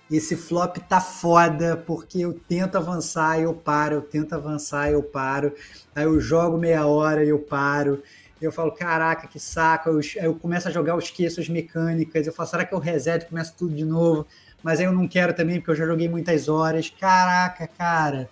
Esse 0.10 0.36
flop 0.36 0.78
tá 0.78 1.00
foda, 1.00 1.78
porque 1.78 2.20
eu 2.20 2.34
tento 2.34 2.76
avançar, 2.76 3.40
eu 3.40 3.54
paro, 3.54 3.96
eu 3.96 4.02
tento 4.02 4.34
avançar, 4.34 4.90
eu 4.90 5.04
paro. 5.04 5.54
Aí 5.96 6.04
eu 6.06 6.20
jogo 6.20 6.58
meia 6.58 6.86
hora 6.88 7.24
e 7.24 7.30
eu 7.30 7.40
paro. 7.40 8.02
Eu 8.42 8.52
falo, 8.52 8.72
caraca, 8.72 9.28
que 9.28 9.40
saco. 9.40 9.90
Eu, 9.90 10.00
eu 10.16 10.34
começo 10.34 10.68
a 10.68 10.72
jogar, 10.72 10.94
eu 10.94 11.00
esqueço 11.00 11.40
as 11.40 11.48
mecânicas. 11.48 12.26
Eu 12.26 12.34
falo, 12.34 12.50
será 12.50 12.66
que 12.66 12.74
eu 12.74 12.80
reseto 12.80 13.26
e 13.26 13.30
começo 13.30 13.54
tudo 13.58 13.76
de 13.76 13.86
novo? 13.86 14.26
mas 14.64 14.80
aí 14.80 14.86
eu 14.86 14.92
não 14.92 15.08
quero 15.08 15.34
também, 15.34 15.58
porque 15.58 15.72
eu 15.72 15.76
já 15.76 15.86
joguei 15.86 16.10
muitas 16.10 16.50
horas. 16.50 16.90
Caraca, 16.90 17.68
cara. 17.68 18.30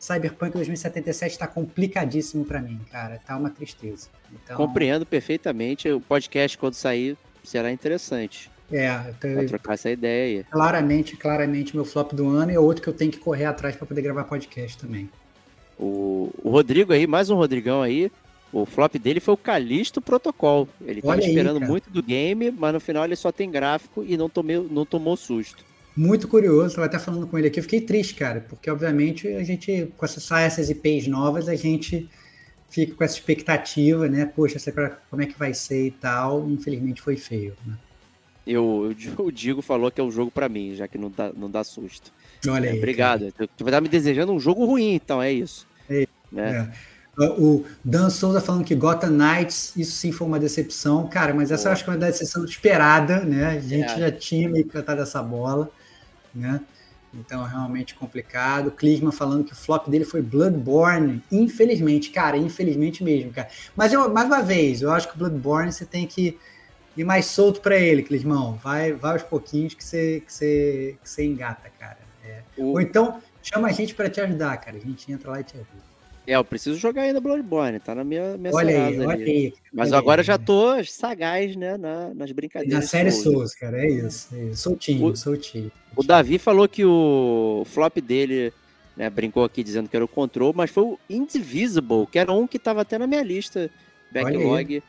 Cyberpunk 0.00 0.54
2077 0.54 1.32
está 1.32 1.46
complicadíssimo 1.46 2.42
para 2.42 2.58
mim, 2.58 2.80
cara. 2.90 3.20
Tá 3.24 3.36
uma 3.36 3.50
tristeza. 3.50 4.08
Então... 4.32 4.56
Compreendo 4.56 5.04
perfeitamente. 5.04 5.90
O 5.90 6.00
podcast, 6.00 6.56
quando 6.56 6.72
sair, 6.72 7.18
será 7.44 7.70
interessante. 7.70 8.50
É, 8.72 8.88
então, 9.10 9.34
pra 9.34 9.44
trocar 9.44 9.74
essa 9.74 9.90
ideia. 9.90 10.46
Claramente, 10.50 11.16
claramente, 11.18 11.76
meu 11.76 11.84
flop 11.84 12.12
do 12.12 12.30
ano 12.30 12.50
e 12.50 12.56
outro 12.56 12.82
que 12.82 12.88
eu 12.88 12.94
tenho 12.94 13.10
que 13.10 13.18
correr 13.18 13.44
atrás 13.44 13.76
para 13.76 13.86
poder 13.86 14.00
gravar 14.00 14.24
podcast 14.24 14.78
também. 14.78 15.10
O, 15.78 16.30
o 16.42 16.48
Rodrigo 16.48 16.94
aí, 16.94 17.06
mais 17.06 17.28
um 17.28 17.34
Rodrigão 17.34 17.82
aí. 17.82 18.10
O 18.50 18.64
flop 18.64 18.94
dele 18.96 19.20
foi 19.20 19.34
o 19.34 19.36
Calisto 19.36 20.00
Protocol. 20.00 20.66
Ele 20.80 21.02
Olha 21.04 21.20
tava 21.20 21.28
esperando 21.28 21.62
aí, 21.62 21.68
muito 21.68 21.90
do 21.90 22.02
game, 22.02 22.50
mas 22.50 22.72
no 22.72 22.80
final 22.80 23.04
ele 23.04 23.16
só 23.16 23.30
tem 23.30 23.50
gráfico 23.50 24.02
e 24.02 24.16
não, 24.16 24.30
tomei, 24.30 24.56
não 24.70 24.86
tomou 24.86 25.14
susto 25.14 25.69
muito 25.96 26.28
curioso, 26.28 26.68
estava 26.68 26.86
até 26.86 26.98
falando 26.98 27.26
com 27.26 27.38
ele 27.38 27.48
aqui, 27.48 27.58
eu 27.58 27.64
fiquei 27.64 27.80
triste, 27.80 28.14
cara, 28.14 28.44
porque 28.48 28.70
obviamente 28.70 29.28
a 29.28 29.42
gente, 29.42 29.92
com 29.96 30.04
essas, 30.04 30.30
essas 30.30 30.70
IPs 30.70 31.06
novas, 31.08 31.48
a 31.48 31.54
gente 31.54 32.08
fica 32.70 32.94
com 32.94 33.04
essa 33.04 33.14
expectativa, 33.14 34.08
né? 34.08 34.24
Poxa, 34.24 34.58
como 35.10 35.22
é 35.22 35.26
que 35.26 35.38
vai 35.38 35.52
ser 35.52 35.88
e 35.88 35.90
tal, 35.90 36.48
infelizmente 36.48 37.02
foi 37.02 37.16
feio, 37.16 37.54
né? 37.66 37.76
Eu, 38.46 38.94
o 39.18 39.30
Digo 39.30 39.60
falou 39.60 39.90
que 39.90 40.00
é 40.00 40.04
um 40.04 40.10
jogo 40.10 40.30
para 40.30 40.48
mim, 40.48 40.74
já 40.74 40.88
que 40.88 40.96
não 40.96 41.10
dá, 41.10 41.32
não 41.36 41.50
dá 41.50 41.62
susto. 41.62 42.10
Olha 42.48 42.68
é, 42.68 42.70
aí. 42.70 42.78
Obrigado. 42.78 43.32
Cara. 43.32 43.48
Tu 43.56 43.64
vai 43.64 43.70
estar 43.70 43.80
me 43.80 43.88
desejando 43.88 44.32
um 44.32 44.40
jogo 44.40 44.64
ruim, 44.64 44.94
então, 44.94 45.20
é 45.20 45.30
isso. 45.30 45.66
É, 45.88 46.06
né? 46.32 46.72
É. 47.18 47.24
O 47.38 47.64
Dan 47.84 48.08
Souza 48.08 48.40
falando 48.40 48.64
que 48.64 48.74
Gotham 48.74 49.10
Knights, 49.10 49.76
isso 49.76 49.92
sim 49.92 50.10
foi 50.10 50.26
uma 50.26 50.38
decepção. 50.38 51.06
Cara, 51.06 51.34
mas 51.34 51.50
essa 51.50 51.68
eu 51.68 51.72
acho 51.72 51.84
que 51.84 51.90
é 51.90 51.92
uma 51.92 51.98
decepção 51.98 52.44
esperada, 52.44 53.20
né? 53.20 53.46
A 53.46 53.60
gente 53.60 53.90
é. 53.90 53.98
já 53.98 54.10
tinha 54.10 54.48
meio 54.48 54.66
cantado 54.66 55.02
essa 55.02 55.22
bola 55.22 55.70
né? 56.34 56.60
Então, 57.12 57.42
realmente 57.44 57.94
complicado. 57.94 58.70
Klisman 58.70 59.10
falando 59.10 59.44
que 59.44 59.52
o 59.52 59.56
flop 59.56 59.88
dele 59.88 60.04
foi 60.04 60.22
Bloodborne. 60.22 61.22
Infelizmente, 61.30 62.10
cara, 62.10 62.36
infelizmente 62.36 63.02
mesmo, 63.02 63.32
cara. 63.32 63.48
Mas, 63.74 63.92
eu, 63.92 64.08
mais 64.12 64.26
uma 64.26 64.42
vez, 64.42 64.80
eu 64.80 64.92
acho 64.92 65.08
que 65.08 65.14
o 65.14 65.18
Bloodborne 65.18 65.72
você 65.72 65.84
tem 65.84 66.06
que 66.06 66.38
ir 66.96 67.04
mais 67.04 67.26
solto 67.26 67.60
para 67.60 67.76
ele, 67.76 68.02
Clismão. 68.02 68.54
Vai, 68.62 68.92
vai 68.92 69.12
aos 69.12 69.22
pouquinhos 69.22 69.74
que 69.74 69.84
você, 69.84 70.22
que 70.24 70.32
você, 70.32 70.96
que 71.02 71.08
você 71.08 71.24
engata, 71.24 71.68
cara. 71.78 71.98
É. 72.24 72.42
Ou 72.56 72.80
então, 72.80 73.20
chama 73.42 73.68
a 73.68 73.72
gente 73.72 73.94
para 73.94 74.08
te 74.08 74.20
ajudar, 74.20 74.56
cara. 74.58 74.76
A 74.76 74.80
gente 74.80 75.10
entra 75.10 75.32
lá 75.32 75.40
e 75.40 75.44
te 75.44 75.56
ajuda. 75.56 75.90
É, 76.26 76.36
eu 76.36 76.44
preciso 76.44 76.78
jogar 76.78 77.02
ainda 77.02 77.20
Bloodborne, 77.20 77.80
tá 77.80 77.94
na 77.94 78.04
minha, 78.04 78.36
minha 78.36 78.52
Olha 78.54 78.86
aí, 78.86 79.00
olha 79.00 79.24
aí. 79.24 79.54
Mas 79.72 79.92
agora 79.92 80.20
aí. 80.20 80.26
já 80.26 80.38
tô 80.38 80.82
sagaz, 80.84 81.56
né, 81.56 81.76
na- 81.76 82.12
nas 82.14 82.30
brincadeiras. 82.30 82.74
Na 82.78 82.82
série 82.82 83.10
Souls. 83.10 83.22
Souls, 83.34 83.54
cara, 83.54 83.84
é 83.84 83.88
isso. 83.88 84.28
É 84.34 84.44
isso. 84.44 84.62
Soltinho, 84.62 85.06
O- 85.06 85.16
soltinho. 85.16 85.72
O 85.96 86.02
Davi 86.04 86.38
falou 86.38 86.68
que 86.68 86.84
o 86.84 87.64
flop 87.66 87.96
dele, 88.00 88.52
né, 88.96 89.10
brincou 89.10 89.42
aqui 89.44 89.64
dizendo 89.64 89.88
que 89.88 89.96
era 89.96 90.04
o 90.04 90.08
Control, 90.08 90.52
mas 90.54 90.70
foi 90.70 90.84
o 90.84 90.98
Indivisible, 91.08 92.06
que 92.10 92.18
era 92.18 92.30
um 92.32 92.46
que 92.46 92.58
tava 92.58 92.82
até 92.82 92.96
na 92.98 93.06
minha 93.06 93.22
lista 93.22 93.68
backlog, 94.12 94.82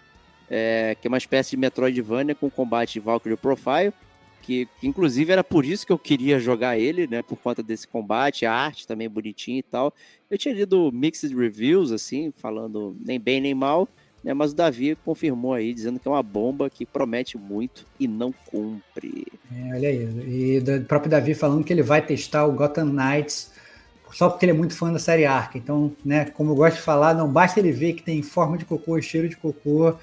é, 0.49 0.95
que 1.01 1.07
é 1.07 1.09
uma 1.09 1.17
espécie 1.17 1.51
de 1.51 1.57
Metroidvania 1.57 2.35
com 2.35 2.49
combate 2.51 2.93
de 2.93 2.99
Valkyrie 2.99 3.37
Profile, 3.37 3.93
que, 4.41 4.68
inclusive 4.81 5.31
era 5.31 5.43
por 5.43 5.65
isso 5.65 5.85
que 5.85 5.91
eu 5.91 5.99
queria 5.99 6.39
jogar 6.39 6.77
ele, 6.77 7.07
né, 7.07 7.22
por 7.22 7.38
conta 7.38 7.61
desse 7.61 7.88
combate, 7.88 8.45
a 8.45 8.53
arte 8.53 8.88
também 8.88 9.09
bonitinha 9.09 9.59
e 9.59 9.63
tal. 9.63 9.93
Eu 10.30 10.38
tinha 10.38 10.53
lido 10.53 10.91
mixed 10.91 11.35
reviews, 11.35 11.91
assim, 11.91 12.31
falando 12.38 12.95
nem 12.99 13.19
bem 13.19 13.39
nem 13.39 13.53
mal, 13.53 13.88
né, 14.23 14.34
mas 14.34 14.51
o 14.51 14.55
Davi 14.55 14.97
confirmou 15.05 15.53
aí, 15.53 15.73
dizendo 15.73 15.99
que 15.99 16.07
é 16.07 16.11
uma 16.11 16.23
bomba 16.23 16.69
que 16.69 16.85
promete 16.85 17.38
muito 17.38 17.85
e 17.99 18.07
não 18.07 18.34
cumpre. 18.47 19.26
É, 19.51 19.76
olha 19.76 19.89
aí. 19.89 20.57
E 20.57 20.59
do 20.59 20.85
próprio 20.85 21.11
Davi 21.11 21.34
falando 21.34 21.63
que 21.63 21.72
ele 21.72 21.84
vai 21.84 22.05
testar 22.05 22.45
o 22.45 22.53
Gotham 22.53 22.85
Knights 22.85 23.51
só 24.13 24.30
porque 24.30 24.45
ele 24.45 24.51
é 24.51 24.55
muito 24.55 24.76
fã 24.76 24.91
da 24.91 24.99
série 24.99 25.26
Arca. 25.26 25.57
Então, 25.57 25.95
né, 26.03 26.26
como 26.26 26.51
eu 26.51 26.55
gosto 26.55 26.76
de 26.76 26.81
falar, 26.81 27.13
não 27.13 27.31
basta 27.31 27.59
ele 27.59 27.72
ver 27.72 27.93
que 27.93 28.03
tem 28.03 28.22
forma 28.22 28.57
de 28.57 28.65
cocô, 28.65 29.01
cheiro 29.01 29.30
de 29.30 29.38
cocô, 29.38 29.95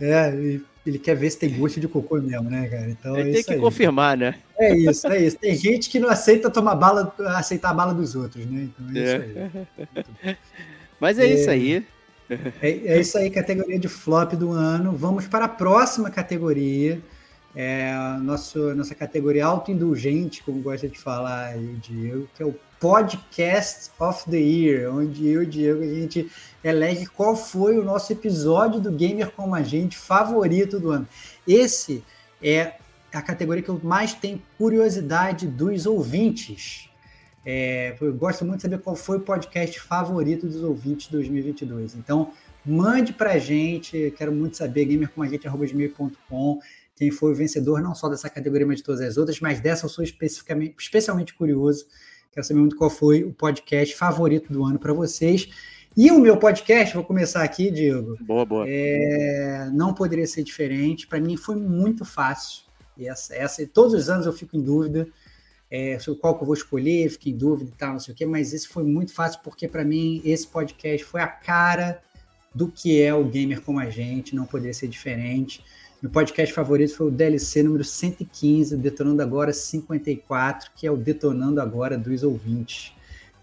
é, 0.00 0.34
e 0.34 0.62
ele 0.86 0.98
quer 0.98 1.14
ver 1.16 1.30
se 1.30 1.38
tem 1.38 1.50
gosto 1.58 1.80
de 1.80 1.88
cocô 1.88 2.16
mesmo, 2.20 2.48
né, 2.48 2.68
cara? 2.68 2.88
Então 2.88 3.16
é 3.16 3.20
Ele 3.20 3.30
tem 3.32 3.40
isso 3.40 3.48
que 3.48 3.54
aí. 3.54 3.60
confirmar, 3.60 4.16
né? 4.16 4.34
É 4.58 4.74
isso, 4.76 5.06
é 5.08 5.22
isso. 5.22 5.36
Tem 5.38 5.54
gente 5.54 5.90
que 5.90 5.98
não 5.98 6.08
aceita 6.08 6.48
tomar 6.50 6.74
bala, 6.76 7.12
aceitar 7.36 7.70
a 7.70 7.74
bala 7.74 7.92
dos 7.92 8.14
outros, 8.14 8.46
né? 8.46 8.68
Então 8.78 8.96
é, 8.96 8.98
É. 8.98 9.16
isso 9.16 9.66
aí. 10.24 10.36
Mas 11.00 11.18
é, 11.18 11.24
É. 11.26 11.34
isso 11.34 11.50
aí. 11.50 11.86
É, 12.60 12.68
é 12.70 13.00
isso 13.00 13.16
aí, 13.18 13.30
categoria 13.30 13.78
de 13.78 13.88
flop 13.88 14.32
do 14.34 14.50
ano. 14.52 14.92
Vamos 14.96 15.26
para 15.26 15.44
a 15.44 15.48
próxima 15.48 16.10
categoria. 16.10 17.00
É 17.54 17.90
a 17.92 18.18
nosso, 18.18 18.74
nossa 18.74 18.94
categoria 18.94 19.46
autoindulgente, 19.46 20.42
como 20.42 20.60
gosta 20.60 20.88
de 20.88 20.98
falar 20.98 21.46
aí 21.46 21.64
o 21.64 21.76
Diego, 21.76 22.28
que 22.36 22.42
é 22.42 22.46
o 22.46 22.54
Podcast 22.80 23.90
of 23.98 24.28
the 24.30 24.36
Year, 24.36 24.94
onde 24.94 25.26
eu 25.26 25.42
e 25.42 25.46
o 25.46 25.48
Diego 25.48 25.82
a 25.82 25.86
gente 25.86 26.30
elege 26.62 27.06
qual 27.06 27.34
foi 27.36 27.78
o 27.78 27.84
nosso 27.84 28.12
episódio 28.12 28.80
do 28.80 28.92
Gamer 28.92 29.30
Como 29.30 29.54
a 29.54 29.62
Gente 29.62 29.96
favorito 29.96 30.78
do 30.78 30.90
ano. 30.90 31.08
Esse 31.46 32.04
é 32.42 32.74
a 33.12 33.22
categoria 33.22 33.62
que 33.62 33.68
eu 33.68 33.80
mais 33.82 34.12
tenho 34.12 34.42
curiosidade 34.58 35.46
dos 35.46 35.86
ouvintes. 35.86 36.90
É, 37.44 37.96
eu 38.00 38.12
gosto 38.12 38.44
muito 38.44 38.56
de 38.56 38.62
saber 38.62 38.78
qual 38.78 38.96
foi 38.96 39.18
o 39.18 39.20
podcast 39.20 39.80
favorito 39.80 40.46
dos 40.46 40.62
ouvintes 40.62 41.06
de 41.06 41.12
2022. 41.12 41.94
Então, 41.94 42.32
mande 42.64 43.12
pra 43.12 43.38
gente, 43.38 44.12
quero 44.18 44.32
muito 44.32 44.56
saber, 44.56 44.84
gamercomagente.com, 44.84 46.60
quem 46.96 47.10
foi 47.10 47.32
o 47.32 47.34
vencedor, 47.34 47.80
não 47.80 47.94
só 47.94 48.08
dessa 48.08 48.28
categoria, 48.28 48.66
mas 48.66 48.78
de 48.78 48.82
todas 48.82 49.00
as 49.00 49.16
outras, 49.16 49.38
mas 49.38 49.60
dessa 49.60 49.86
eu 49.86 49.90
sou 49.90 50.02
especificamente, 50.02 50.74
especialmente 50.78 51.34
curioso. 51.34 51.86
Quero 52.36 52.46
saber 52.46 52.60
muito 52.60 52.76
qual 52.76 52.90
foi 52.90 53.24
o 53.24 53.32
podcast 53.32 53.96
favorito 53.96 54.52
do 54.52 54.62
ano 54.62 54.78
para 54.78 54.92
vocês. 54.92 55.48
E 55.96 56.10
o 56.10 56.18
meu 56.18 56.36
podcast, 56.36 56.94
vou 56.94 57.02
começar 57.02 57.42
aqui, 57.42 57.70
Diego, 57.70 58.14
Boa, 58.20 58.44
boa. 58.44 58.66
é, 58.68 59.70
não 59.72 59.94
poderia 59.94 60.26
ser 60.26 60.42
diferente. 60.42 61.06
Para 61.06 61.18
mim 61.18 61.34
foi 61.38 61.56
muito 61.56 62.04
fácil. 62.04 62.64
E 62.94 63.08
essa, 63.08 63.34
essa, 63.34 63.66
todos 63.66 63.94
os 63.94 64.10
anos 64.10 64.26
eu 64.26 64.34
fico 64.34 64.54
em 64.54 64.60
dúvida 64.60 65.08
é, 65.70 65.98
sobre 65.98 66.20
qual 66.20 66.36
que 66.36 66.42
eu 66.42 66.46
vou 66.46 66.54
escolher, 66.54 67.08
fico 67.08 67.30
em 67.30 67.38
dúvida 67.38 67.70
e 67.70 67.78
tal, 67.78 67.92
não 67.94 68.00
sei 68.00 68.12
o 68.12 68.14
quê, 68.14 68.26
mas 68.26 68.52
esse 68.52 68.68
foi 68.68 68.84
muito 68.84 69.14
fácil 69.14 69.40
porque 69.42 69.66
para 69.66 69.82
mim 69.82 70.20
esse 70.22 70.46
podcast 70.46 71.06
foi 71.06 71.22
a 71.22 71.26
cara 71.26 72.02
do 72.54 72.68
que 72.68 73.00
é 73.00 73.14
o 73.14 73.24
gamer 73.24 73.62
como 73.62 73.80
a 73.80 73.88
gente, 73.88 74.36
não 74.36 74.44
poderia 74.44 74.74
ser 74.74 74.88
diferente. 74.88 75.64
Meu 76.06 76.12
podcast 76.12 76.54
favorito 76.54 76.94
foi 76.94 77.08
o 77.08 77.10
DLC 77.10 77.64
número 77.64 77.82
115, 77.82 78.76
Detonando 78.76 79.22
Agora 79.22 79.52
54, 79.52 80.70
que 80.76 80.86
é 80.86 80.90
o 80.90 80.96
Detonando 80.96 81.60
Agora 81.60 81.98
dos 81.98 82.22
ouvintes. 82.22 82.92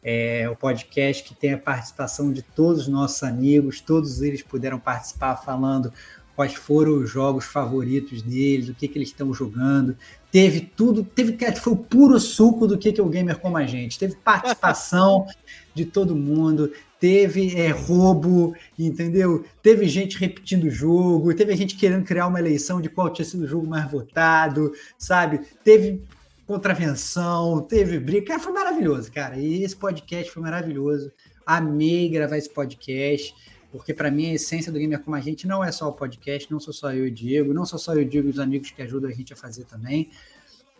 É 0.02 0.48
o 0.49 0.56
podcast 0.56 1.26
que 1.26 1.35
tem 1.35 1.52
a 1.52 1.57
participação 1.57 2.31
de 2.31 2.41
todos 2.41 2.84
os 2.84 2.88
nossos 2.88 3.22
amigos, 3.22 3.81
todos 3.81 4.22
eles 4.22 4.41
puderam 4.41 4.80
participar 4.80 5.35
falando 5.35 5.91
quais 6.38 6.53
foram 6.53 6.99
os 6.99 7.10
jogos 7.10 7.44
favoritos 7.44 8.22
deles, 8.22 8.69
o 8.69 8.73
que, 8.73 8.88
que 8.88 8.98
eles 8.98 9.10
estão 9.10 9.34
jogando. 9.34 9.98
Teve 10.31 10.61
tudo, 10.61 11.03
teve 11.03 11.38
foi 11.56 11.73
o 11.73 11.76
puro 11.76 12.18
suco 12.18 12.65
do 12.65 12.77
que, 12.77 12.94
que 12.94 13.02
é 13.02 13.03
o 13.03 13.10
gamer 13.10 13.40
como 13.40 13.57
a 13.57 13.65
gente. 13.65 13.99
Teve 13.99 14.15
participação 14.15 15.27
de 15.76 15.84
todo 15.84 16.15
mundo, 16.15 16.72
teve 17.04 17.54
é, 17.60 17.68
roubo, 17.68 18.56
entendeu? 18.80 19.44
Teve 19.62 19.90
gente 19.90 20.18
repetindo 20.18 20.64
o 20.64 20.70
jogo, 20.70 21.36
teve 21.36 21.54
gente 21.54 21.76
querendo 21.76 22.06
criar 22.06 22.28
uma 22.28 22.40
eleição 22.40 22.80
de 22.80 22.88
qual 22.88 23.12
tinha 23.12 23.26
sido 23.26 23.44
o 23.44 23.48
jogo 23.48 23.68
mais 23.68 23.92
votado, 23.92 24.72
sabe? 24.98 25.42
Teve 25.66 26.02
contravenção, 26.48 27.60
teve 27.60 28.00
briga. 28.00 28.28
Cara, 28.28 28.40
foi 28.40 28.54
maravilhoso, 28.54 29.12
cara. 29.12 29.38
E 29.38 29.66
esse 29.66 29.76
podcast 29.76 30.32
foi 30.32 30.42
maravilhoso. 30.42 31.12
Amei 31.46 32.08
gravar 32.08 32.38
esse 32.38 32.50
podcast, 32.50 33.36
porque 33.70 33.94
para 33.94 34.10
mim 34.10 34.30
a 34.30 34.36
essência 34.36 34.72
do 34.72 34.80
Gamer 34.80 35.02
Como 35.02 35.18
a 35.18 35.20
Gente 35.20 35.46
não 35.46 35.62
é 35.62 35.74
só 35.74 35.90
o 35.90 35.94
podcast, 35.94 36.50
não 36.50 36.62
sou 36.62 36.74
só 36.74 36.94
eu 36.94 37.08
e 37.08 37.10
o 37.10 37.12
Diego, 37.12 37.54
não 37.54 37.66
sou 37.66 37.78
só 37.78 37.94
eu 37.96 38.04
e 38.04 38.06
o 38.06 38.10
Diego 38.10 38.30
e 38.30 38.32
os 38.32 38.40
amigos 38.40 38.72
que 38.72 38.82
ajudam 38.82 39.10
a 39.10 39.14
gente 39.14 39.34
a 39.34 39.36
fazer 39.36 39.66
também. 39.66 40.10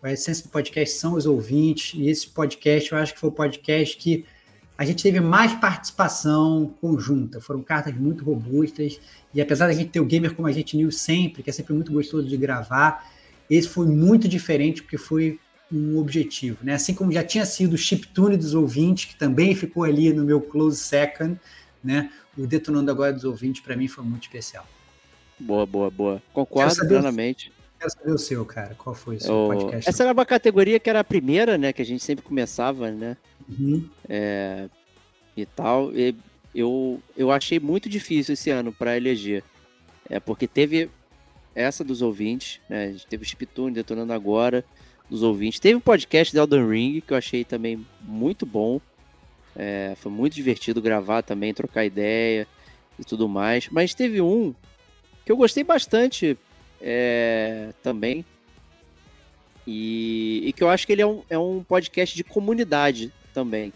A 0.02 0.14
essência 0.14 0.46
do 0.46 0.50
podcast 0.52 0.96
são 0.96 1.16
os 1.16 1.26
ouvintes, 1.26 2.00
e 2.00 2.08
esse 2.08 2.30
podcast 2.30 2.94
eu 2.94 2.98
acho 2.98 3.14
que 3.14 3.20
foi 3.20 3.30
o 3.30 3.34
podcast 3.34 3.98
que 3.98 4.26
a 4.84 4.86
gente 4.86 5.02
teve 5.02 5.20
mais 5.22 5.54
participação 5.54 6.74
conjunta. 6.82 7.40
Foram 7.40 7.64
cartas 7.64 7.96
muito 7.96 8.24
robustas, 8.24 9.00
e 9.34 9.42
apesar 9.42 9.68
da 9.68 9.74
gente 9.74 9.90
ter 9.90 10.02
o 10.02 10.06
Gamer 10.06 10.36
Como 10.36 10.48
a 10.48 10.52
Gente 10.52 10.76
News 10.76 10.98
sempre, 10.98 11.42
que 11.42 11.50
é 11.50 11.54
sempre 11.54 11.74
muito 11.74 11.92
gostoso 11.92 12.28
de 12.28 12.36
gravar, 12.36 13.10
esse 13.50 13.68
foi 13.68 13.88
muito 13.88 14.28
diferente, 14.28 14.82
porque 14.82 14.98
foi 14.98 15.40
um 15.72 15.98
objetivo, 15.98 16.58
né? 16.62 16.74
Assim 16.74 16.94
como 16.94 17.12
já 17.12 17.24
tinha 17.24 17.46
sido 17.46 17.74
o 17.74 17.78
chiptune 17.78 18.38
dos 18.38 18.54
ouvintes, 18.54 19.06
que 19.06 19.16
também 19.16 19.56
ficou 19.56 19.84
ali 19.84 20.12
no 20.14 20.24
meu 20.24 20.42
close 20.42 20.78
second, 20.78 21.40
né? 21.84 22.12
O 22.38 22.46
detonando 22.46 22.92
agora 22.92 23.14
dos 23.14 23.24
ouvintes 23.24 23.62
para 23.62 23.76
mim 23.76 23.88
foi 23.88 24.04
muito 24.04 24.24
especial. 24.24 24.68
Boa, 25.40 25.66
boa, 25.66 25.90
boa. 25.90 26.22
Concordo 26.34 26.76
saber 26.76 26.90
plenamente. 26.90 27.52
Quero 27.84 27.92
saber 27.92 28.12
o 28.12 28.18
seu, 28.18 28.46
cara. 28.46 28.76
Qual 28.76 28.96
foi 28.96 29.18
o 29.18 29.22
seu 29.22 29.34
O- 29.34 29.48
podcast? 29.50 29.90
Essa 29.90 30.04
era 30.04 30.14
uma 30.14 30.26
categoria 30.26 30.80
que 30.80 30.90
era 30.90 31.02
a 31.02 31.04
primeira, 31.04 31.58
né? 31.58 31.74
Que 31.74 31.82
a 31.82 31.86
gente 31.86 32.02
sempre 32.04 32.24
começava, 32.24 32.90
né? 32.90 33.18
Uhum. 33.50 33.90
É, 34.08 34.70
e 35.36 35.46
tal. 35.46 35.92
E 35.94 36.16
eu, 36.56 37.02
eu 37.18 37.30
achei 37.32 37.60
muito 37.60 37.90
difícil 37.90 38.34
esse 38.34 38.50
ano 38.50 38.72
para 38.72 38.96
eleger. 38.96 39.44
É 40.10 40.20
porque 40.20 40.48
teve 40.48 40.90
essa 41.54 41.84
dos 41.84 42.02
ouvintes, 42.02 42.62
né? 42.70 42.86
A 42.86 42.92
gente 42.94 43.06
teve 43.08 43.24
o 43.24 43.26
Chiptune 43.28 43.74
detonando 43.74 44.14
agora 44.14 44.64
dos 45.10 45.22
ouvintes. 45.22 45.60
Teve 45.60 45.76
o 45.76 45.82
podcast 45.82 46.32
de 46.32 46.40
Elden 46.40 46.70
Ring, 46.70 47.02
que 47.02 47.12
eu 47.14 47.18
achei 47.18 47.44
também 47.44 47.86
muito 48.02 48.46
bom. 48.46 48.80
É, 49.56 49.94
foi 49.98 50.12
muito 50.12 50.34
divertido 50.34 50.82
gravar 50.82 51.22
também, 51.22 51.54
trocar 51.54 51.84
ideia 51.86 52.48
e 52.98 53.04
tudo 53.04 53.28
mais. 53.28 53.68
Mas 53.70 53.94
teve 53.94 54.22
um 54.22 54.56
que 55.26 55.32
eu 55.32 55.38
gostei 55.38 55.64
bastante 55.66 56.38
é, 56.84 57.70
também. 57.82 58.26
E, 59.66 60.44
e 60.46 60.54
que 60.54 60.62
eu 60.64 60.70
acho 60.70 60.86
que 60.86 60.92
ele 60.94 61.02
é 61.02 61.08
um, 61.08 61.22
é 61.30 61.38
um 61.38 61.64
podcast 61.64 62.16
de 62.16 62.24
comunidade 62.24 63.12
também. 63.34 63.72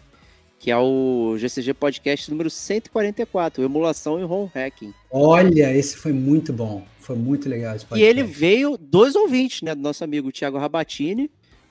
Que 0.59 0.71
é 0.71 0.77
o 0.77 1.35
GCG 1.37 1.73
Podcast 1.75 2.29
número 2.31 2.49
144, 2.49 3.63
Emulação 3.63 4.19
e 4.19 4.23
ROM 4.23 4.49
Hacking. 4.53 4.93
Olha, 5.09 5.73
esse 5.75 5.95
foi 5.95 6.11
muito 6.11 6.51
bom. 6.51 6.83
Foi 6.99 7.15
muito 7.15 7.47
legal 7.47 7.75
esse 7.75 7.85
E 7.85 7.87
podcast. 7.87 8.09
ele 8.09 8.23
veio 8.23 8.75
dos 8.77 9.15
ouvintes, 9.15 9.61
né? 9.61 9.73
Do 9.75 9.81
nosso 9.81 10.03
amigo 10.03 10.31
Thiago 10.31 10.57
Rabatini, 10.57 11.29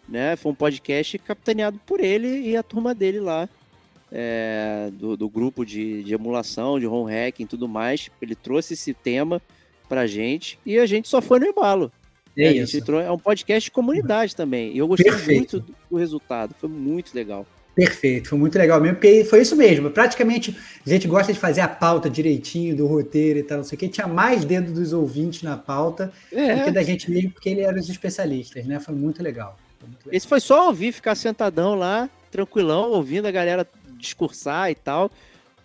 né? 0.08 0.36
Foi 0.36 0.52
um 0.52 0.54
podcast 0.54 1.18
capitaneado 1.18 1.78
por 1.84 2.00
ele 2.00 2.48
e 2.48 2.56
a 2.56 2.62
turma 2.62 2.94
dele 2.94 3.20
lá. 3.20 3.48
é, 4.10 4.88
do, 4.92 5.16
do 5.16 5.28
grupo 5.28 5.66
de, 5.66 6.04
de 6.04 6.14
emulação, 6.14 6.78
de 6.78 6.86
ROM 6.86 7.04
hacking 7.06 7.42
e 7.42 7.46
tudo 7.46 7.66
mais. 7.68 8.08
Ele 8.22 8.36
trouxe 8.36 8.74
esse 8.74 8.94
tema 8.94 9.42
pra 9.88 10.06
gente 10.06 10.58
e 10.64 10.78
a 10.78 10.86
gente 10.86 11.08
só 11.08 11.20
foi 11.22 11.38
no 11.38 11.46
embalo. 11.46 11.90
É 12.36 12.48
gente 12.50 12.62
isso. 12.64 12.76
entrou- 12.78 13.00
é 13.00 13.10
um 13.10 13.18
podcast 13.18 13.64
de 13.64 13.70
comunidade 13.70 14.36
também. 14.36 14.72
E 14.72 14.78
eu 14.78 14.86
gostei 14.86 15.10
Perfeito. 15.10 15.56
muito 15.56 15.60
do, 15.60 15.74
do 15.90 15.96
resultado. 15.96 16.54
Foi 16.60 16.68
muito 16.68 17.14
legal. 17.14 17.46
Perfeito, 17.74 18.30
foi 18.30 18.38
muito 18.38 18.56
legal 18.56 18.80
mesmo, 18.80 18.96
porque 18.96 19.22
foi 19.24 19.42
isso 19.42 19.54
mesmo. 19.54 19.90
Praticamente 19.90 20.56
a 20.86 20.88
gente 20.88 21.06
gosta 21.06 21.30
de 21.32 21.38
fazer 21.38 21.60
a 21.60 21.68
pauta 21.68 22.08
direitinho 22.08 22.74
do 22.74 22.86
roteiro 22.86 23.38
e 23.38 23.42
tal, 23.42 23.58
não 23.58 23.64
sei 23.64 23.76
o 23.76 23.78
que. 23.78 23.88
Tinha 23.88 24.06
mais 24.06 24.44
dedo 24.46 24.72
dos 24.72 24.94
ouvintes 24.94 25.42
na 25.42 25.58
pauta 25.58 26.06
do 26.30 26.36
que 26.36 26.40
É, 26.40 26.70
da 26.70 26.82
gente 26.82 27.10
mesmo, 27.10 27.30
porque 27.32 27.50
ele 27.50 27.60
era 27.60 27.78
os 27.78 27.88
especialistas, 27.90 28.64
né? 28.64 28.80
Foi 28.80 28.94
muito 28.94 29.22
legal. 29.22 29.58
Foi 29.78 29.88
muito 29.88 30.06
legal. 30.06 30.16
esse 30.16 30.26
foi 30.26 30.40
só 30.40 30.68
ouvir, 30.68 30.90
ficar 30.92 31.14
sentadão 31.14 31.74
lá, 31.74 32.08
tranquilão, 32.30 32.92
ouvindo 32.92 33.26
a 33.26 33.30
galera 33.30 33.66
discursar 33.98 34.70
e 34.70 34.74
tal. 34.74 35.10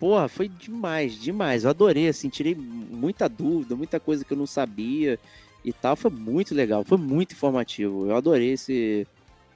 Porra, 0.02 0.26
foi 0.26 0.48
demais, 0.48 1.14
demais. 1.14 1.62
Eu 1.62 1.70
adorei, 1.70 2.08
assim, 2.08 2.28
tirei 2.28 2.56
muita 2.56 3.28
dúvida, 3.28 3.76
muita 3.76 4.00
coisa 4.00 4.24
que 4.24 4.32
eu 4.32 4.36
não 4.36 4.48
sabia 4.48 5.16
e 5.64 5.72
tal. 5.72 5.94
Foi 5.94 6.10
muito 6.10 6.56
legal, 6.56 6.82
foi 6.84 6.98
muito 6.98 7.34
informativo. 7.34 8.08
Eu 8.08 8.16
adorei 8.16 8.50
esse, 8.50 9.06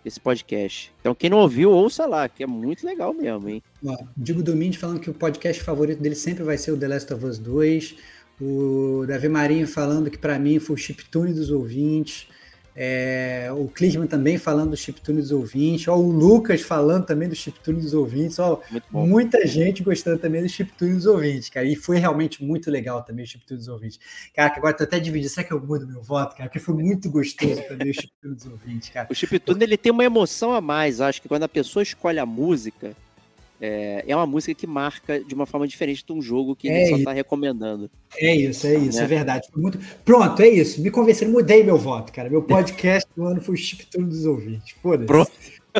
esse 0.04 0.20
podcast. 0.20 0.92
Então, 1.00 1.16
quem 1.16 1.28
não 1.28 1.38
ouviu, 1.38 1.72
ouça 1.72 2.06
lá, 2.06 2.28
que 2.28 2.44
é 2.44 2.46
muito 2.46 2.86
legal 2.86 3.12
mesmo, 3.12 3.48
hein? 3.48 3.60
Ó, 3.84 3.96
Digo 4.16 4.40
Domingues 4.40 4.78
falando 4.78 5.00
que 5.00 5.10
o 5.10 5.14
podcast 5.14 5.60
favorito 5.64 6.00
dele 6.00 6.14
sempre 6.14 6.44
vai 6.44 6.56
ser 6.56 6.70
o 6.70 6.76
The 6.76 6.86
Last 6.86 7.12
of 7.12 7.26
Us 7.26 7.38
2. 7.40 7.96
O 8.40 9.04
Davi 9.04 9.28
Marinho 9.28 9.66
falando 9.66 10.08
que 10.12 10.18
para 10.18 10.38
mim 10.38 10.60
foi 10.60 10.76
o 10.76 10.78
chiptune 10.78 11.32
dos 11.32 11.50
ouvintes. 11.50 12.28
É, 12.78 13.48
o 13.56 13.68
Clisman 13.68 14.06
também 14.06 14.36
falando 14.36 14.70
do 14.70 14.76
chiptune 14.76 15.22
dos 15.22 15.30
ouvintes. 15.32 15.88
Ó, 15.88 15.96
o 15.96 16.10
Lucas 16.10 16.60
falando 16.60 17.06
também 17.06 17.26
do 17.26 17.34
chiptune 17.34 17.80
dos 17.80 17.94
ouvintes. 17.94 18.38
Ó, 18.38 18.60
muita 18.90 19.46
gente 19.46 19.82
gostando 19.82 20.18
também 20.18 20.42
do 20.42 20.48
chiptune 20.48 20.94
dos 20.94 21.06
ouvintes, 21.06 21.48
cara. 21.48 21.66
E 21.66 21.74
foi 21.74 21.98
realmente 21.98 22.44
muito 22.44 22.70
legal 22.70 23.02
também 23.02 23.24
o 23.24 23.28
chiptune 23.28 23.58
dos 23.58 23.68
ouvintes. 23.68 23.98
Cara, 24.34 24.50
que 24.50 24.58
agora 24.58 24.74
tô 24.74 24.84
até 24.84 25.00
dividido. 25.00 25.32
Será 25.32 25.46
que 25.46 25.54
eu 25.54 25.60
mudo 25.60 25.86
meu 25.86 26.02
voto, 26.02 26.36
cara? 26.36 26.50
Porque 26.50 26.58
foi 26.58 26.74
muito 26.74 27.10
gostoso 27.10 27.62
também 27.66 27.90
o 27.90 27.94
chiptune 27.94 28.34
dos 28.34 28.46
ouvintes, 28.46 28.90
cara. 28.90 29.08
O 29.10 29.14
chiptune, 29.14 29.64
ele 29.64 29.78
tem 29.78 29.90
uma 29.90 30.04
emoção 30.04 30.52
a 30.52 30.60
mais. 30.60 31.00
Acho 31.00 31.22
que 31.22 31.28
quando 31.28 31.44
a 31.44 31.48
pessoa 31.48 31.82
escolhe 31.82 32.18
a 32.18 32.26
música, 32.26 32.94
é, 33.60 34.04
é 34.06 34.16
uma 34.16 34.26
música 34.26 34.54
que 34.54 34.66
marca 34.66 35.20
de 35.20 35.34
uma 35.34 35.46
forma 35.46 35.66
diferente 35.66 36.04
de 36.04 36.12
um 36.12 36.20
jogo 36.20 36.54
que 36.54 36.68
é 36.68 36.82
ele 36.82 36.90
só 36.90 36.96
está 36.96 37.12
recomendando. 37.12 37.90
É 38.16 38.34
isso, 38.34 38.66
é 38.66 38.74
isso, 38.76 38.98
né? 38.98 39.04
é 39.04 39.06
verdade. 39.06 39.48
Muito... 39.56 39.78
Pronto, 40.04 40.40
é 40.42 40.48
isso. 40.48 40.82
Me 40.82 40.90
convenceram, 40.90 41.32
mudei 41.32 41.62
meu 41.62 41.78
voto, 41.78 42.12
cara. 42.12 42.28
Meu 42.28 42.42
podcast 42.42 43.08
do 43.16 43.24
ano 43.26 43.40
foi 43.40 43.54
o 43.54 43.58
Chip 43.58 43.86
Tudo 43.86 44.06
dos 44.06 44.26
Ouvintes. 44.26 44.74
Foda-se. 44.82 45.30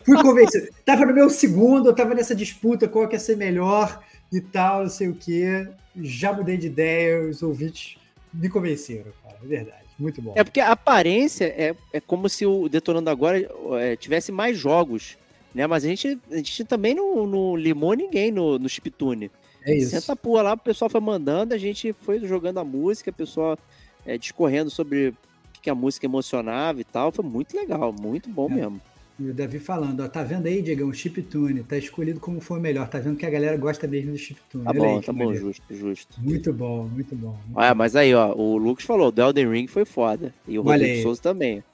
Fui 0.05 0.23
convencido. 0.23 0.69
tava 0.85 1.07
no 1.07 1.15
meu 1.15 1.31
segundo, 1.31 1.89
eu 1.89 1.95
tava 1.95 2.15
nessa 2.15 2.35
disputa 2.35 2.89
qual 2.89 3.09
que 3.09 3.15
ia 3.15 3.21
ser 3.21 3.37
melhor 3.37 4.03
e 4.33 4.41
tal, 4.41 4.83
não 4.83 4.91
sei 4.91 5.09
o 5.09 5.15
quê. 5.15 5.69
Já 5.97 6.33
mudei 6.33 6.57
de 6.57 6.67
ideia, 6.67 7.23
os 7.23 7.43
ouvintes 7.43 7.97
me 8.33 8.49
convenceram, 8.49 9.13
cara. 9.23 9.37
É 9.43 9.47
verdade. 9.47 9.87
Muito 9.99 10.21
bom. 10.21 10.35
É 10.37 10.45
porque 10.45 10.61
a 10.61 10.73
aparência 10.73 11.45
é, 11.45 11.75
é 11.93 12.01
como 12.01 12.29
se 12.29 12.45
o 12.45 12.69
Detonando 12.69 13.09
Agora 13.09 13.49
é, 13.81 13.97
tivesse 13.97 14.31
mais 14.31 14.59
jogos 14.59 15.17
né? 15.57 15.67
Mas 15.67 15.87
a 15.87 15.89
gente, 15.89 16.19
a 16.31 16.37
gente 16.37 16.65
também 16.67 16.95
não, 16.95 17.27
não 17.27 17.57
limou 17.57 17.95
ninguém 17.95 18.31
no, 18.31 18.59
no 18.59 18.69
chiptune. 18.69 19.31
É 19.65 19.75
isso. 19.75 19.91
Senta 19.91 20.13
a 20.13 20.17
porra 20.17 20.43
lá, 20.43 20.53
o 20.53 20.59
pessoal 20.59 20.91
foi 20.91 21.01
mandando, 21.01 21.55
a 21.55 21.59
gente 21.59 21.95
foi 21.95 22.21
jogando 22.21 22.59
a 22.59 22.65
música, 22.65 23.11
o 23.11 23.15
pessoal 23.15 23.59
é, 24.05 24.19
discorrendo 24.19 24.71
sobre 24.71 25.09
o 25.09 25.17
que 25.63 25.71
a 25.71 25.75
música 25.75 26.05
emocionava 26.05 26.79
e 26.83 26.85
tal. 26.85 27.11
Foi 27.11 27.25
muito 27.25 27.57
legal, 27.57 27.91
muito 27.91 28.29
bom 28.29 28.51
é. 28.51 28.55
mesmo. 28.55 28.81
E 29.19 29.31
o 29.31 29.33
Davi 29.33 29.59
falando, 29.59 30.01
ó, 30.01 30.09
tá 30.09 30.23
vendo 30.23 30.47
aí, 30.47 30.61
Diego, 30.61 30.85
um 30.85 30.93
chiptune, 30.93 31.63
tá 31.63 31.79
escolhido 31.79 32.21
como 32.21 32.39
foi 32.39 32.61
melhor, 32.61 32.87
tá 32.87 32.99
vendo 32.99 33.17
que 33.17 33.25
a 33.25 33.31
galera 33.31 33.57
gosta 33.57 33.87
mesmo 33.87 34.13
do 34.13 34.19
chiptune. 34.19 34.63
Tá 34.63 34.75
bom, 34.75 34.97
aí, 34.99 35.03
tá 35.03 35.13
bom, 35.15 35.35
justo, 35.35 35.75
justo. 35.75 36.21
Muito 36.21 36.53
bom, 36.53 36.87
muito 36.87 37.17
bom. 37.17 37.31
Muito 37.31 37.59
ah, 37.59 37.73
bom. 37.73 37.79
mas 37.79 37.97
aí, 37.97 38.15
ó, 38.15 38.35
o 38.35 38.59
Lucas 38.59 38.85
falou, 38.85 39.11
o 39.11 39.21
Elden 39.21 39.51
Ring 39.51 39.67
foi 39.67 39.87
foda, 39.87 40.35
e 40.47 40.59
o 40.59 40.63
Rodrigo 40.63 41.03
Souza 41.03 41.23
também. 41.23 41.65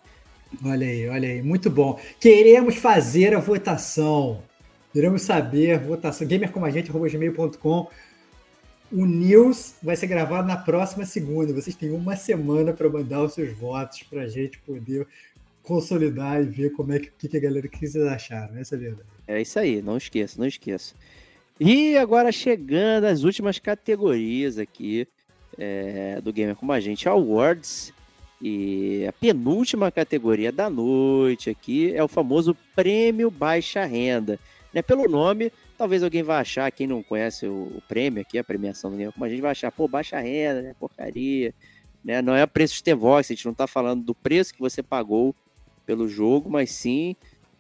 Olha 0.65 0.87
aí, 0.87 1.09
olha 1.09 1.29
aí, 1.29 1.43
muito 1.43 1.71
bom. 1.71 1.99
Queremos 2.21 2.77
fazer 2.77 3.35
a 3.35 3.39
votação. 3.39 4.43
Queremos 4.93 5.23
saber, 5.23 5.79
votação, 5.79 6.27
gamercomagente.gmail.com. 6.27 7.89
O 8.93 9.07
news 9.07 9.75
vai 9.83 9.97
ser 9.97 10.07
gravado 10.07 10.47
na 10.47 10.57
próxima 10.57 11.07
segunda. 11.07 11.53
Vocês 11.53 11.75
têm 11.75 11.91
uma 11.91 12.15
semana 12.15 12.75
para 12.75 12.91
mandar 12.91 13.23
os 13.23 13.33
seus 13.33 13.57
votos 13.57 14.03
para 14.03 14.23
a 14.23 14.29
gente 14.29 14.59
poder 14.59 15.07
consolidar 15.63 16.43
e 16.43 16.47
ver 16.47 16.71
como 16.73 16.93
é 16.93 16.99
que, 16.99 17.29
que 17.29 17.37
a 17.37 17.41
galera 17.41 17.69
que 17.69 17.79
vocês 17.79 18.05
acharam. 18.05 18.57
Essa 18.59 18.75
é 18.75 18.77
a 18.77 18.81
verdade. 18.81 19.09
É 19.27 19.41
isso 19.41 19.59
aí, 19.59 19.81
não 19.81 19.97
esqueça, 19.97 20.39
não 20.39 20.47
esqueça. 20.47 20.95
E 21.59 21.97
agora 21.97 22.31
chegando 22.33 23.05
às 23.05 23.23
últimas 23.23 23.59
categorias 23.59 24.59
aqui 24.59 25.07
é, 25.57 26.21
do 26.21 26.33
Gamer 26.33 26.57
Como 26.57 26.73
a 26.73 26.81
Gente 26.81 27.09
Awards. 27.09 27.93
E 28.45 29.07
a 29.07 29.13
penúltima 29.13 29.93
categoria 29.93 30.51
da 30.51 30.69
noite 30.69 31.49
aqui 31.49 31.95
é 31.95 32.03
o 32.03 32.09
famoso 32.09 32.57
prêmio 32.75 33.31
baixa 33.31 33.85
renda. 33.85 34.37
Né? 34.75 34.83
Pelo 34.83 35.09
nome, 35.09 35.53
talvez 35.79 36.03
alguém 36.03 36.25
vá 36.25 36.41
achar, 36.41 36.73
quem 36.73 36.89
não 36.89 37.05
conhece 37.05 37.47
o, 37.47 37.73
o 37.77 37.83
prêmio 37.87 38.21
aqui, 38.21 38.37
a 38.39 38.43
premiação 38.43 38.91
do 38.91 38.97
Game, 38.97 39.13
a 39.17 39.29
gente 39.29 39.41
vai 39.41 39.53
achar, 39.53 39.71
pô, 39.71 39.87
baixa 39.87 40.19
renda, 40.19 40.61
né? 40.61 40.75
Porcaria. 40.81 41.55
Né? 42.05 42.21
Não 42.21 42.35
é 42.35 42.45
preço 42.45 42.83
de 42.83 42.95
Vox, 42.95 43.31
a 43.31 43.35
gente 43.35 43.45
não 43.45 43.53
está 43.53 43.69
falando 43.69 44.03
do 44.03 44.15
preço 44.15 44.53
que 44.53 44.61
você 44.61 44.83
pagou 44.83 45.37
pelo 45.87 46.09
jogo, 46.09 46.51
mas 46.51 46.73
sim 46.73 47.15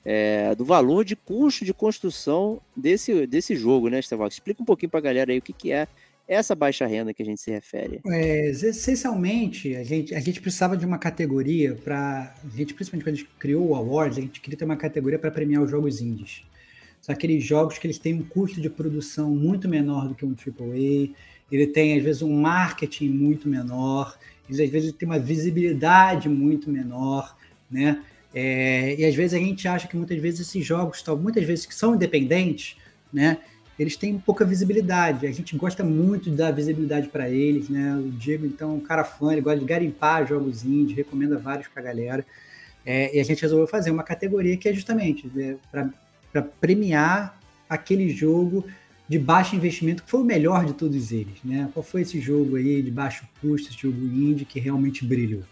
é, 0.04 0.54
do 0.54 0.64
valor 0.64 1.04
de 1.04 1.14
custo 1.14 1.64
de 1.64 1.72
construção 1.72 2.60
desse, 2.76 3.26
desse 3.26 3.54
jogo, 3.54 3.88
né, 3.88 4.02
Stevox? 4.02 4.34
Explica 4.34 4.62
um 4.62 4.66
pouquinho 4.66 4.90
para 4.90 4.98
a 4.98 5.02
galera 5.02 5.32
aí 5.32 5.38
o 5.38 5.42
que, 5.42 5.52
que 5.52 5.70
é 5.70 5.86
essa 6.26 6.54
baixa 6.54 6.86
renda 6.86 7.12
que 7.12 7.22
a 7.22 7.26
gente 7.26 7.40
se 7.40 7.50
refere? 7.50 8.00
É, 8.06 8.50
essencialmente, 8.50 9.74
a 9.76 9.84
gente, 9.84 10.14
a 10.14 10.20
gente 10.20 10.40
precisava 10.40 10.76
de 10.76 10.86
uma 10.86 10.98
categoria 10.98 11.74
para. 11.74 12.34
A 12.44 12.56
gente, 12.56 12.74
principalmente 12.74 13.04
quando 13.04 13.14
a 13.14 13.18
gente 13.18 13.30
criou 13.38 13.68
o 13.68 13.74
Awards, 13.74 14.18
a 14.18 14.20
gente 14.20 14.40
queria 14.40 14.58
ter 14.58 14.64
uma 14.64 14.76
categoria 14.76 15.18
para 15.18 15.30
premiar 15.30 15.62
os 15.62 15.70
jogos 15.70 16.00
indies. 16.00 16.44
São 17.00 17.12
aqueles 17.12 17.44
jogos 17.44 17.78
que 17.78 17.86
eles 17.86 17.98
têm 17.98 18.14
um 18.14 18.22
custo 18.22 18.60
de 18.60 18.70
produção 18.70 19.34
muito 19.34 19.68
menor 19.68 20.08
do 20.08 20.14
que 20.14 20.24
um 20.24 20.34
AAA, 20.34 21.10
ele 21.50 21.66
tem, 21.66 21.98
às 21.98 22.02
vezes, 22.02 22.22
um 22.22 22.40
marketing 22.40 23.08
muito 23.08 23.48
menor, 23.48 24.16
eles, 24.48 24.60
às 24.60 24.70
vezes, 24.70 24.92
tem 24.92 25.06
uma 25.06 25.18
visibilidade 25.18 26.28
muito 26.28 26.70
menor, 26.70 27.36
né? 27.70 28.02
É, 28.34 28.94
e 28.98 29.04
às 29.04 29.14
vezes 29.14 29.34
a 29.34 29.38
gente 29.38 29.68
acha 29.68 29.86
que 29.86 29.96
muitas 29.96 30.18
vezes 30.18 30.48
esses 30.48 30.64
jogos, 30.64 31.04
muitas 31.20 31.44
vezes 31.44 31.66
que 31.66 31.74
são 31.74 31.94
independentes, 31.94 32.76
né? 33.12 33.38
Eles 33.82 33.96
têm 33.96 34.18
pouca 34.18 34.44
visibilidade. 34.44 35.26
A 35.26 35.32
gente 35.32 35.56
gosta 35.56 35.84
muito 35.84 36.30
de 36.30 36.36
dar 36.36 36.50
visibilidade 36.50 37.08
para 37.08 37.28
eles, 37.28 37.68
né? 37.68 37.96
O 37.96 38.10
Diego, 38.10 38.46
então, 38.46 38.70
é 38.70 38.74
um 38.74 38.80
cara 38.80 39.04
fã, 39.04 39.32
ele 39.32 39.40
gosta 39.40 39.58
de 39.58 39.64
garimpar 39.64 40.26
jogos 40.26 40.64
indies, 40.64 40.96
recomenda 40.96 41.36
vários 41.36 41.68
para 41.68 41.82
a 41.82 41.84
galera. 41.84 42.24
É, 42.84 43.16
e 43.16 43.20
a 43.20 43.24
gente 43.24 43.42
resolveu 43.42 43.66
fazer 43.66 43.90
uma 43.90 44.02
categoria 44.02 44.56
que 44.56 44.68
é 44.68 44.72
justamente 44.72 45.30
né, 45.34 45.56
para 45.70 46.42
premiar 46.60 47.38
aquele 47.68 48.08
jogo 48.08 48.64
de 49.08 49.18
baixo 49.18 49.54
investimento, 49.54 50.02
que 50.02 50.10
foi 50.10 50.20
o 50.20 50.24
melhor 50.24 50.64
de 50.64 50.72
todos 50.72 51.12
eles, 51.12 51.34
né? 51.44 51.68
Qual 51.74 51.82
foi 51.82 52.02
esse 52.02 52.20
jogo 52.20 52.56
aí 52.56 52.80
de 52.80 52.90
baixo 52.90 53.24
custo, 53.40 53.68
esse 53.68 53.78
jogo 53.78 54.02
indie 54.02 54.44
que 54.44 54.58
realmente 54.58 55.04
brilhou? 55.04 55.42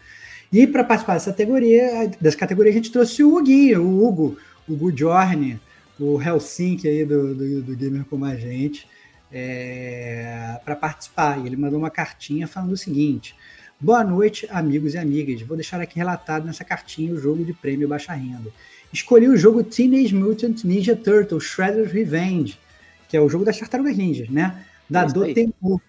E 0.51 0.65
para 0.65 0.83
participar 0.83 1.13
dessa 1.13 1.31
categoria, 1.31 2.11
dessa 2.19 2.37
categoria, 2.37 2.71
a 2.71 2.75
gente 2.75 2.91
trouxe 2.91 3.23
o 3.23 3.37
Hugo, 3.37 3.79
o 3.79 4.07
Hugo, 4.07 4.37
o 4.67 4.73
Hugo 4.73 4.97
Jorne, 4.97 5.59
o 6.01 6.21
Helsinki 6.21 6.87
aí 6.87 7.05
do, 7.05 7.35
do, 7.35 7.61
do 7.61 7.75
Gamer 7.75 8.03
Como 8.05 8.25
a 8.25 8.35
Gente 8.35 8.87
é, 9.31 10.59
para 10.65 10.75
participar. 10.75 11.39
E 11.39 11.47
ele 11.47 11.55
mandou 11.55 11.77
uma 11.77 11.91
cartinha 11.91 12.47
falando 12.47 12.71
o 12.71 12.77
seguinte: 12.77 13.35
Boa 13.79 14.03
noite, 14.03 14.47
amigos 14.49 14.95
e 14.95 14.97
amigas. 14.97 15.41
Vou 15.43 15.55
deixar 15.55 15.79
aqui 15.79 15.97
relatado 15.97 16.45
nessa 16.45 16.63
cartinha 16.63 17.13
o 17.13 17.17
jogo 17.17 17.45
de 17.45 17.53
prêmio 17.53 17.87
baixa 17.87 18.13
renda. 18.13 18.51
Escolhi 18.91 19.29
o 19.29 19.37
jogo 19.37 19.63
Teenage 19.63 20.13
Mutant 20.13 20.63
Ninja 20.63 20.95
Turtles 20.95 21.43
Shredder's 21.43 21.91
Revenge, 21.91 22.57
que 23.07 23.15
é 23.15 23.21
o 23.21 23.29
jogo 23.29 23.45
das 23.45 23.57
tartarugas 23.57 23.95
ninjas, 23.95 24.29
né? 24.29 24.65
Da 24.89 25.05
Dotemu 25.05 25.81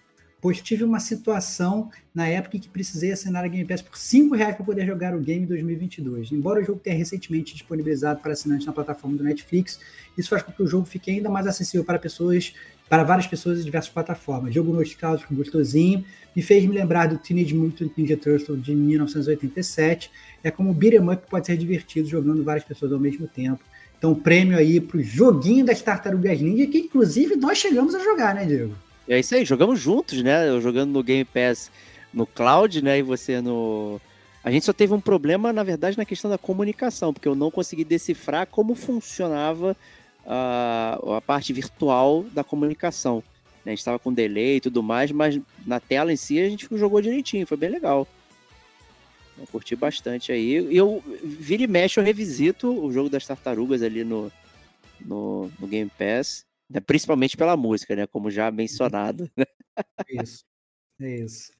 pois 0.43 0.61
tive 0.61 0.83
uma 0.83 0.99
situação 0.99 1.89
na 2.13 2.27
época 2.27 2.57
em 2.57 2.59
que 2.59 2.67
precisei 2.67 3.13
assinar 3.13 3.45
a 3.45 3.47
Game 3.47 3.63
Pass 3.63 3.81
por 3.81 3.95
R$ 3.95 4.37
reais 4.37 4.57
para 4.57 4.65
poder 4.65 4.85
jogar 4.85 5.15
o 5.15 5.19
game 5.21 5.45
2022. 5.45 6.33
Embora 6.33 6.59
o 6.59 6.63
jogo 6.65 6.81
tenha 6.81 6.97
recentemente 6.97 7.53
disponibilizado 7.53 8.19
para 8.19 8.33
assinantes 8.33 8.67
na 8.67 8.73
plataforma 8.73 9.15
do 9.15 9.23
Netflix, 9.23 9.79
isso 10.17 10.29
faz 10.29 10.43
com 10.43 10.51
que 10.51 10.61
o 10.61 10.67
jogo 10.67 10.85
fique 10.85 11.09
ainda 11.09 11.29
mais 11.29 11.47
acessível 11.47 11.85
para 11.85 11.97
pessoas, 11.97 12.53
para 12.89 13.05
várias 13.05 13.25
pessoas 13.25 13.61
em 13.61 13.63
diversas 13.63 13.89
plataformas. 13.89 14.53
Jogo 14.53 14.73
nostálgico, 14.73 15.33
gostosinho, 15.33 16.03
me 16.35 16.41
fez 16.41 16.65
me 16.65 16.75
lembrar 16.75 17.07
do 17.07 17.17
Teenage 17.17 17.55
Mutant 17.55 17.91
Ninja 17.95 18.17
Turtles 18.17 18.61
de 18.61 18.75
1987. 18.75 20.11
É 20.43 20.51
como 20.51 20.71
o 20.71 20.73
beat'em 20.73 21.09
up 21.09 21.23
pode 21.29 21.45
ser 21.45 21.55
divertido 21.55 22.09
jogando 22.09 22.43
várias 22.43 22.65
pessoas 22.65 22.91
ao 22.91 22.99
mesmo 22.99 23.29
tempo. 23.29 23.63
Então, 23.97 24.13
prêmio 24.13 24.57
aí 24.57 24.81
para 24.81 24.97
o 24.97 25.01
joguinho 25.01 25.65
das 25.65 25.81
Tartarugas 25.81 26.41
Ninja, 26.41 26.67
que 26.67 26.79
inclusive 26.79 27.37
nós 27.37 27.57
chegamos 27.57 27.95
a 27.95 28.03
jogar, 28.03 28.35
né, 28.35 28.45
Diego? 28.45 28.75
É 29.07 29.19
isso 29.19 29.35
aí, 29.35 29.43
jogamos 29.43 29.79
juntos, 29.79 30.21
né? 30.23 30.47
Eu 30.47 30.61
jogando 30.61 30.91
no 30.91 31.03
Game 31.03 31.25
Pass 31.25 31.69
no 32.13 32.25
cloud, 32.25 32.81
né? 32.81 32.99
E 32.99 33.01
você 33.01 33.41
no. 33.41 33.99
A 34.43 34.51
gente 34.51 34.65
só 34.65 34.73
teve 34.73 34.93
um 34.93 34.99
problema, 34.99 35.53
na 35.53 35.63
verdade, 35.63 35.97
na 35.97 36.05
questão 36.05 36.29
da 36.29 36.37
comunicação, 36.37 37.13
porque 37.13 37.27
eu 37.27 37.35
não 37.35 37.49
consegui 37.49 37.83
decifrar 37.83 38.45
como 38.47 38.75
funcionava 38.75 39.75
a, 40.25 40.99
a 41.17 41.21
parte 41.21 41.53
virtual 41.53 42.23
da 42.31 42.43
comunicação. 42.43 43.23
Né? 43.65 43.67
A 43.67 43.69
gente 43.69 43.79
estava 43.79 43.99
com 43.99 44.13
delay 44.13 44.57
e 44.57 44.61
tudo 44.61 44.83
mais, 44.83 45.11
mas 45.11 45.39
na 45.65 45.79
tela 45.79 46.11
em 46.11 46.17
si 46.17 46.39
a 46.39 46.49
gente 46.49 46.67
jogou 46.71 47.01
direitinho, 47.01 47.47
foi 47.47 47.57
bem 47.57 47.69
legal. 47.69 48.07
Eu 49.37 49.47
curti 49.47 49.75
bastante 49.75 50.31
aí. 50.31 50.67
E 50.69 50.77
eu 50.77 51.01
vira 51.23 51.63
e 51.63 51.67
mexe, 51.67 51.99
eu 51.99 52.03
revisito 52.03 52.69
o 52.69 52.91
jogo 52.91 53.09
das 53.09 53.25
tartarugas 53.25 53.81
ali 53.81 54.03
no, 54.03 54.31
no, 55.01 55.49
no 55.59 55.67
Game 55.67 55.91
Pass. 55.97 56.45
Né, 56.69 56.79
principalmente 56.79 57.37
pela 57.37 57.57
música, 57.57 57.95
né? 57.95 58.07
Como 58.07 58.31
já 58.31 58.49
mencionado. 58.51 59.29
É 60.07 60.23
isso. 60.23 60.43
É 61.01 61.15
isso. 61.17 61.51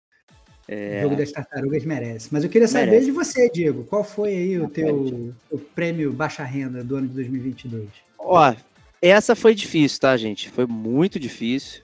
É... 0.67 0.99
O 0.99 1.01
jogo 1.03 1.15
das 1.17 1.31
tartarugas 1.31 1.83
merece. 1.83 2.29
Mas 2.31 2.43
eu 2.43 2.49
queria 2.49 2.67
saber 2.67 2.91
merece. 2.91 3.05
de 3.05 3.11
você, 3.11 3.49
Diego. 3.49 3.83
Qual 3.83 4.03
foi 4.03 4.29
aí 4.29 4.59
o 4.59 4.69
teu, 4.69 5.33
teu 5.49 5.59
prêmio 5.75 6.13
baixa 6.13 6.43
renda 6.43 6.83
do 6.83 6.95
ano 6.95 7.07
de 7.07 7.13
2022? 7.15 7.89
Ó, 8.17 8.55
essa 9.01 9.35
foi 9.35 9.53
difícil, 9.53 9.99
tá, 9.99 10.15
gente? 10.15 10.49
Foi 10.49 10.65
muito 10.65 11.19
difícil. 11.19 11.83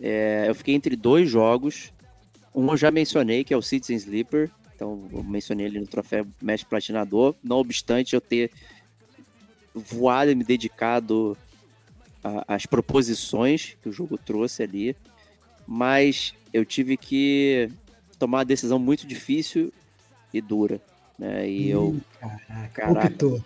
É, 0.00 0.44
eu 0.46 0.54
fiquei 0.54 0.74
entre 0.74 0.94
dois 0.94 1.28
jogos. 1.28 1.92
Um 2.54 2.70
eu 2.70 2.76
já 2.76 2.90
mencionei, 2.90 3.42
que 3.44 3.52
é 3.52 3.56
o 3.56 3.62
Citizen 3.62 3.96
Sleeper. 3.96 4.50
Então, 4.74 5.08
eu 5.12 5.22
mencionei 5.24 5.66
ele 5.66 5.80
no 5.80 5.86
troféu 5.86 6.26
Mestre 6.40 6.68
Platinador. 6.68 7.34
Não 7.42 7.58
obstante 7.58 8.14
eu 8.14 8.20
ter 8.20 8.50
voado 9.74 10.30
e 10.30 10.34
me 10.34 10.44
dedicado 10.44 11.36
às 12.46 12.66
proposições 12.66 13.76
que 13.82 13.88
o 13.88 13.92
jogo 13.92 14.16
trouxe 14.16 14.62
ali, 14.62 14.96
mas 15.66 16.34
eu 16.52 16.64
tive 16.64 16.96
que 16.96 17.68
tomar 18.18 18.38
uma 18.38 18.44
decisão 18.44 18.78
muito 18.78 19.06
difícil 19.06 19.72
e 20.32 20.40
dura, 20.40 20.80
né? 21.18 21.48
E 21.48 21.70
eu, 21.70 21.96
caraca, 22.20 22.90
optou. 22.90 23.44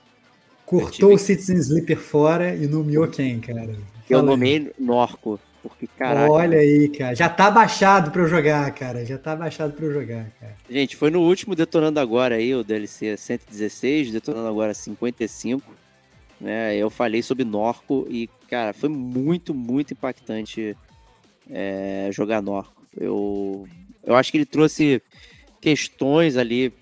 Cortou 0.65 1.15
o 1.15 1.19
Citizen 1.19 1.59
Sleeper 1.59 1.97
fora 1.97 2.55
e 2.55 2.66
nomeou 2.66 3.07
quem, 3.07 3.39
cara? 3.40 3.66
Fala 3.66 3.85
eu 4.11 4.23
nomeei 4.23 4.73
Norco. 4.78 5.39
Porque, 5.62 5.86
caraca. 5.86 6.31
Olha 6.31 6.59
aí, 6.59 6.89
cara. 6.89 7.15
Já 7.15 7.28
tá 7.28 7.51
baixado 7.51 8.11
pra 8.11 8.23
eu 8.23 8.28
jogar, 8.28 8.70
cara. 8.73 9.05
Já 9.05 9.19
tá 9.19 9.35
baixado 9.35 9.73
pra 9.73 9.85
eu 9.85 9.93
jogar, 9.93 10.31
cara. 10.40 10.55
Gente, 10.70 10.97
foi 10.97 11.11
no 11.11 11.20
último 11.20 11.57
Detonando 11.57 11.98
Agora 11.98 12.36
aí, 12.36 12.55
o 12.55 12.62
DLC 12.62 13.16
116, 13.16 14.12
Detonando 14.12 14.47
Agora 14.47 14.73
55. 14.73 15.62
Né? 16.40 16.77
Eu 16.77 16.89
falei 16.90 17.23
sobre 17.23 17.44
Norco 17.44 18.07
e, 18.09 18.28
cara, 18.48 18.73
foi 18.73 18.89
muito, 18.89 19.55
muito 19.55 19.93
impactante 19.93 20.77
é, 21.51 22.09
jogar 22.12 22.43
Norco. 22.43 22.82
Eu, 22.97 23.68
eu 24.05 24.14
acho 24.14 24.31
que 24.31 24.39
ele 24.39 24.47
trouxe 24.47 25.02
questões 25.60 26.36
ali 26.36 26.73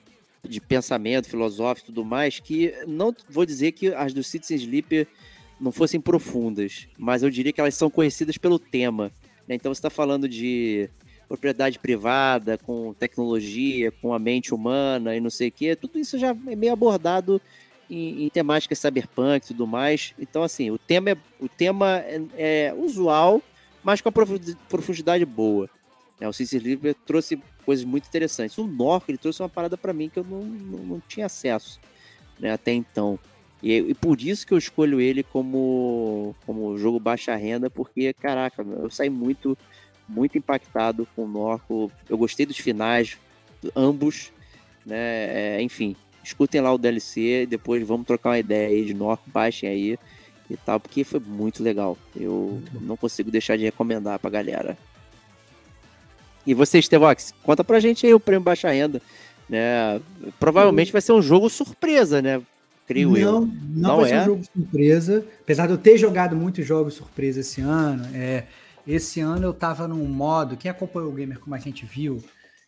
de 0.47 0.61
pensamento 0.61 1.28
filosófico 1.28 1.86
e 1.86 1.93
tudo 1.93 2.05
mais 2.05 2.39
que 2.39 2.74
não 2.86 3.15
vou 3.28 3.47
dizer 3.47 3.73
que 3.73 3.89
as 3.95 4.12
do 4.12 4.23
Citizen 4.23 4.59
Sleeper 4.59 5.07
não 5.61 5.73
fossem 5.73 6.01
profundas, 6.01 6.86
mas 6.99 7.23
eu 7.23 7.31
diria 7.31 7.53
que 7.53 7.61
elas 7.61 7.74
são 7.74 7.89
conhecidas 7.89 8.36
pelo 8.36 8.59
tema. 8.59 9.11
Né? 9.49 9.55
Então 9.55 9.73
você 9.73 9.78
está 9.78 9.91
falando 9.91 10.28
de 10.28 10.91
propriedade 11.27 11.78
privada, 11.78 12.59
com 12.59 12.93
tecnologia, 12.93 13.91
com 13.91 14.12
a 14.12 14.19
mente 14.19 14.53
humana 14.53 15.16
e 15.16 15.20
não 15.20 15.31
sei 15.31 15.49
o 15.49 15.53
quê, 15.53 15.74
tudo 15.74 15.99
isso 15.99 16.19
já 16.19 16.28
é 16.28 16.57
meio 16.57 16.73
abordado 16.73 17.41
em, 17.90 18.24
em 18.24 18.28
temáticas 18.28 18.78
cyberpunk 18.78 19.44
e 19.44 19.48
tudo 19.48 19.66
mais. 19.66 20.15
Então, 20.19 20.43
assim, 20.43 20.70
o 20.70 20.78
tema 20.78 21.11
é, 21.11 21.16
o 21.40 21.48
tema 21.48 21.98
é, 21.98 22.20
é 22.36 22.74
usual, 22.77 23.43
mas 23.82 24.01
com 24.01 24.09
a 24.09 24.12
profundidade 24.69 25.24
boa. 25.24 25.69
Né? 26.20 26.28
O 26.28 26.32
Cicely 26.32 26.70
Sleeper 26.70 26.94
trouxe 27.06 27.40
coisas 27.65 27.85
muito 27.85 28.06
interessantes. 28.06 28.56
O 28.59 28.66
Nork, 28.66 29.11
ele 29.11 29.19
trouxe 29.19 29.43
uma 29.43 29.48
parada 29.48 29.77
para 29.77 29.93
mim 29.93 30.09
que 30.09 30.19
eu 30.19 30.24
não, 30.24 30.43
não, 30.43 30.78
não 30.78 31.02
tinha 31.06 31.27
acesso 31.27 31.81
né, 32.39 32.52
até 32.52 32.73
então. 32.73 33.19
E, 33.62 33.78
e, 33.78 33.94
por 33.94 34.20
isso 34.20 34.47
que 34.47 34.52
eu 34.52 34.59
escolho 34.59 35.01
ele 35.01 35.23
como, 35.23 36.35
como 36.44 36.77
jogo 36.77 37.01
baixa 37.01 37.35
renda, 37.35 37.70
porque, 37.70 38.12
caraca, 38.12 38.62
eu 38.62 38.90
saí 38.90 39.09
muito, 39.09 39.56
muito 40.06 40.36
impactado 40.36 41.09
com 41.16 41.24
o 41.24 41.28
Norco. 41.28 41.90
Eu 42.09 42.19
gostei 42.19 42.44
dos 42.44 42.59
finais, 42.59 43.16
ambos, 43.74 44.32
né? 44.85 45.56
É, 45.56 45.62
enfim, 45.62 45.97
escutem 46.25 46.61
lá 46.61 46.73
o 46.73 46.79
DLC, 46.79 47.47
depois 47.47 47.87
vamos 47.87 48.07
trocar 48.07 48.31
uma 48.31 48.39
ideia 48.39 48.69
aí 48.69 48.85
de 48.85 48.95
Norco, 48.95 49.25
baixem 49.27 49.69
aí 49.69 49.99
e 50.51 50.57
tal, 50.57 50.81
porque 50.81 51.05
foi 51.05 51.21
muito 51.21 51.63
legal. 51.63 51.97
Eu 52.15 52.63
não 52.81 52.97
consigo 52.97 53.31
deixar 53.31 53.57
de 53.57 53.65
recomendar 53.65 54.19
pra 54.19 54.31
galera. 54.31 54.77
E 56.47 56.53
você, 56.53 56.81
Stevox, 56.81 57.33
conta 57.43 57.65
pra 57.65 57.81
gente 57.81 58.07
aí 58.07 58.13
o 58.13 58.21
prêmio 58.21 58.45
Baixa 58.45 58.71
Renda. 58.71 59.01
Né? 59.49 60.01
Provavelmente 60.39 60.93
vai 60.93 61.01
ser 61.01 61.13
um 61.13 61.23
jogo 61.23 61.49
surpresa, 61.49 62.21
né? 62.21 62.43
creio 62.87 63.11
não, 63.11 63.17
eu. 63.17 63.41
Não, 63.41 63.51
não 63.75 64.01
vai 64.01 64.13
é? 64.13 64.15
ser 64.15 64.21
um 64.21 64.25
jogo 64.25 64.45
surpresa. 64.45 65.27
Apesar 65.41 65.67
de 65.67 65.73
eu 65.73 65.79
ter 65.79 65.99
jogado 65.99 66.37
muitos 66.37 66.67
jogos 66.67 66.95
surpresa 66.95 67.41
esse 67.41 67.61
ano, 67.61 68.07
é, 68.15 68.45
esse 68.87 69.21
ano 69.21 69.47
eu 69.47 69.55
tava 69.55 69.89
num 69.89 70.07
modo, 70.07 70.57
quem 70.57 70.71
acompanhou 70.71 71.11
o 71.11 71.15
Gamer 71.15 71.39
como 71.39 71.55
a 71.55 71.59
gente 71.59 71.85
viu, 71.85 72.23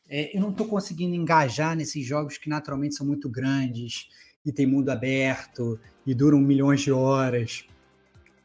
é, 0.08 0.36
eu 0.36 0.40
não 0.40 0.52
tô 0.52 0.64
conseguindo 0.64 1.14
engajar 1.14 1.76
nesses 1.76 2.04
jogos 2.06 2.38
que 2.38 2.48
naturalmente 2.48 2.94
são 2.94 3.06
muito 3.06 3.28
grandes 3.28 4.08
e 4.44 4.52
tem 4.52 4.66
mundo 4.66 4.88
aberto 4.90 5.78
e 6.06 6.14
duram 6.14 6.38
milhões 6.38 6.80
de 6.80 6.92
horas 6.92 7.64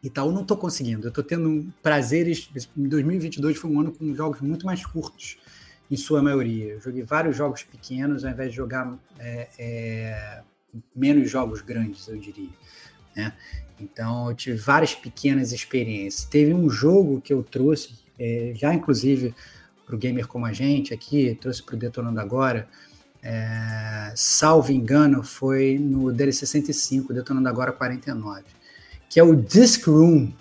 e 0.04 0.10
tal. 0.10 0.28
Eu 0.28 0.34
não 0.34 0.44
tô 0.44 0.58
conseguindo. 0.58 1.08
Eu 1.08 1.12
tô 1.12 1.22
tendo 1.22 1.72
prazeres. 1.82 2.50
Em 2.76 2.88
2022 2.88 3.58
foi 3.58 3.70
um 3.70 3.80
ano 3.80 3.92
com 3.92 4.14
jogos 4.16 4.42
muito 4.42 4.66
mais 4.66 4.84
curtos, 4.86 5.38
em 5.90 5.96
sua 5.96 6.22
maioria. 6.24 6.74
Eu 6.74 6.82
joguei 6.82 7.04
vários 7.04 7.38
jogos 7.38 7.64
pequenos 7.64 8.26
ao 8.26 8.32
invés 8.32 8.50
de 8.50 8.58
jogar 8.58 8.98
é, 9.20 9.48
é, 9.60 10.42
menos 10.96 11.30
jogos 11.30 11.62
grandes, 11.62 12.08
eu 12.08 12.18
diria. 12.18 12.50
Né? 13.16 13.34
Então, 13.80 14.30
eu 14.30 14.36
tive 14.36 14.58
várias 14.58 14.96
pequenas 14.96 15.52
experiências. 15.52 16.26
Teve 16.26 16.54
um 16.54 16.70
jogo 16.70 17.22
que 17.22 17.34
eu 17.34 17.44
trouxe, 17.44 18.00
é, 18.18 18.54
já 18.56 18.74
inclusive 18.74 19.36
para 19.92 19.96
o 19.98 20.00
gamer 20.00 20.26
como 20.26 20.46
a 20.46 20.54
gente 20.54 20.94
aqui, 20.94 21.38
trouxe 21.40 21.62
para 21.62 21.76
o 21.76 21.78
Detonando 21.78 22.20
Agora, 22.22 22.68
é, 23.22 24.14
salvo 24.16 24.72
engano, 24.72 25.22
foi 25.22 25.78
no 25.78 26.12
DLC 26.12 26.46
65, 26.46 27.14
Detonando 27.14 27.50
Agora 27.50 27.74
49, 27.74 28.44
que 29.10 29.20
é 29.20 29.24
o 29.24 29.36
Disc 29.36 29.86
Room. 29.86 30.32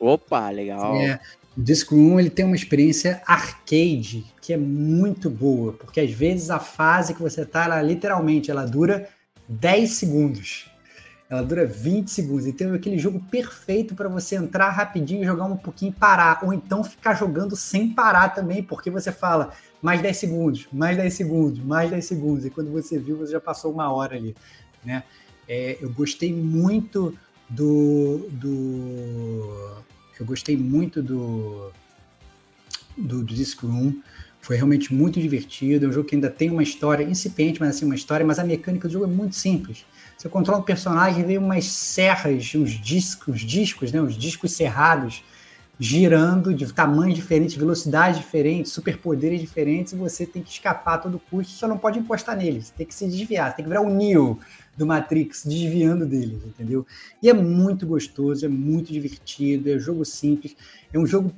Opa, 0.00 0.48
legal. 0.48 0.96
É, 0.96 1.20
o 1.56 1.60
Disc 1.60 1.90
Room 1.90 2.18
ele 2.18 2.30
tem 2.30 2.44
uma 2.44 2.56
experiência 2.56 3.22
arcade 3.26 4.24
que 4.40 4.54
é 4.54 4.56
muito 4.56 5.28
boa, 5.28 5.74
porque 5.74 6.00
às 6.00 6.10
vezes 6.10 6.48
a 6.48 6.58
fase 6.58 7.12
que 7.12 7.20
você 7.20 7.42
está, 7.42 7.64
ela 7.64 7.82
literalmente, 7.82 8.50
ela 8.50 8.64
dura 8.64 9.08
10 9.46 9.90
segundos. 9.90 10.70
Ela 11.28 11.42
dura 11.42 11.66
20 11.66 12.08
segundos. 12.08 12.46
Então 12.46 12.72
é 12.72 12.76
aquele 12.76 12.98
jogo 12.98 13.20
perfeito 13.30 13.94
para 13.94 14.08
você 14.08 14.36
entrar 14.36 14.70
rapidinho, 14.70 15.24
jogar 15.24 15.44
um 15.44 15.56
pouquinho 15.56 15.90
e 15.90 15.94
parar. 15.94 16.40
Ou 16.44 16.52
então 16.52 16.84
ficar 16.84 17.14
jogando 17.14 17.56
sem 17.56 17.92
parar 17.92 18.28
também, 18.28 18.62
porque 18.62 18.90
você 18.90 19.10
fala 19.10 19.52
mais 19.82 20.00
10 20.00 20.16
segundos, 20.16 20.68
mais 20.72 20.96
10 20.96 21.14
segundos, 21.14 21.64
mais 21.64 21.90
10 21.90 22.04
segundos. 22.04 22.44
E 22.44 22.50
quando 22.50 22.70
você 22.70 22.98
viu, 22.98 23.16
você 23.16 23.32
já 23.32 23.40
passou 23.40 23.72
uma 23.72 23.92
hora 23.92 24.14
ali. 24.14 24.36
Né? 24.84 25.02
É, 25.48 25.78
eu 25.80 25.90
gostei 25.92 26.32
muito 26.32 27.16
do, 27.48 28.28
do. 28.30 29.82
Eu 30.18 30.26
gostei 30.26 30.56
muito 30.56 31.02
do. 31.02 31.72
Do, 32.96 33.22
do 33.22 33.34
Disc 33.34 33.60
Room. 33.62 34.00
Foi 34.40 34.54
realmente 34.54 34.94
muito 34.94 35.20
divertido. 35.20 35.86
É 35.86 35.88
um 35.88 35.92
jogo 35.92 36.08
que 36.08 36.14
ainda 36.14 36.30
tem 36.30 36.50
uma 36.50 36.62
história 36.62 37.02
incipiente, 37.02 37.58
mas 37.58 37.70
assim, 37.76 37.84
uma 37.84 37.96
história, 37.96 38.24
mas 38.24 38.38
a 38.38 38.44
mecânica 38.44 38.86
do 38.86 38.92
jogo 38.92 39.04
é 39.06 39.08
muito 39.08 39.34
simples. 39.34 39.84
Você 40.16 40.28
controla 40.28 40.60
um 40.60 40.64
personagem, 40.64 41.24
vem 41.24 41.38
umas 41.38 41.66
serras, 41.66 42.54
uns 42.54 42.70
discos, 42.70 43.40
discos, 43.40 43.92
né? 43.92 44.00
Uns 44.00 44.16
discos 44.16 44.52
cerrados 44.52 45.22
girando 45.78 46.54
de 46.54 46.72
tamanhos 46.72 47.14
diferentes, 47.14 47.54
velocidades 47.54 48.18
diferentes, 48.18 48.72
superpoderes 48.72 49.40
diferentes, 49.40 49.92
e 49.92 49.96
você 49.96 50.24
tem 50.24 50.42
que 50.42 50.50
escapar 50.50 50.94
a 50.94 50.98
todo 50.98 51.20
custo, 51.30 51.52
só 51.52 51.68
não 51.68 51.76
pode 51.76 51.98
encostar 51.98 52.34
neles, 52.36 52.70
tem 52.70 52.86
que 52.86 52.94
se 52.94 53.06
desviar, 53.06 53.54
tem 53.54 53.62
que 53.62 53.68
virar 53.68 53.82
o 53.82 53.90
Neo 53.90 54.38
do 54.74 54.86
Matrix, 54.86 55.44
desviando 55.44 56.06
deles, 56.06 56.42
entendeu? 56.44 56.86
E 57.22 57.28
é 57.28 57.34
muito 57.34 57.86
gostoso, 57.86 58.44
é 58.44 58.48
muito 58.48 58.90
divertido, 58.90 59.70
é 59.70 59.76
um 59.76 59.80
jogo 59.80 60.04
simples, 60.04 60.56
é 60.92 60.98
um 60.98 61.06
jogo 61.06 61.30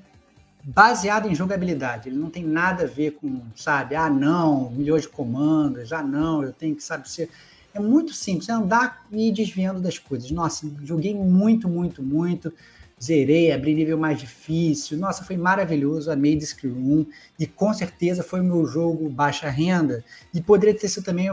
baseado 0.63 1.29
em 1.29 1.35
jogabilidade. 1.35 2.09
Ele 2.09 2.19
não 2.19 2.31
tem 2.31 2.45
nada 2.45 2.85
a 2.85 2.87
ver 2.87 3.13
com, 3.13 3.43
sabe, 3.57 3.97
ah, 3.97 4.11
não, 4.11 4.71
milhões 4.71 5.03
de 5.03 5.09
comandos, 5.09 5.93
ah, 5.93 6.03
não, 6.03 6.45
eu 6.45 6.53
tenho 6.53 6.77
que, 6.77 6.83
sabe, 6.83 7.09
ser. 7.09 7.29
É 7.75 7.81
muito 7.81 8.13
simples, 8.13 8.49
é 8.49 8.53
andar 8.53 9.07
e 9.13 9.29
ir 9.29 9.33
desviando 9.33 9.81
das 9.81 9.99
coisas. 9.99 10.31
Nossa, 10.31 10.71
joguei 10.83 11.15
muito, 11.15 11.69
muito, 11.69 12.03
muito. 12.03 12.53
Zerei, 13.01 13.53
abri 13.53 13.75
nível 13.75 13.97
mais 13.97 14.19
difícil. 14.19 14.99
Nossa, 14.99 15.23
foi 15.25 15.37
maravilhoso. 15.37 16.11
Amei 16.11 16.35
Disc 16.35 16.65
Room. 16.65 17.07
E 17.39 17.47
com 17.47 17.73
certeza 17.73 18.23
foi 18.23 18.41
o 18.41 18.45
meu 18.45 18.67
jogo 18.67 19.09
baixa 19.09 19.49
renda. 19.49 20.05
E 20.35 20.41
poderia 20.41 20.79
ter 20.79 20.89
sido 20.89 21.05
também, 21.05 21.29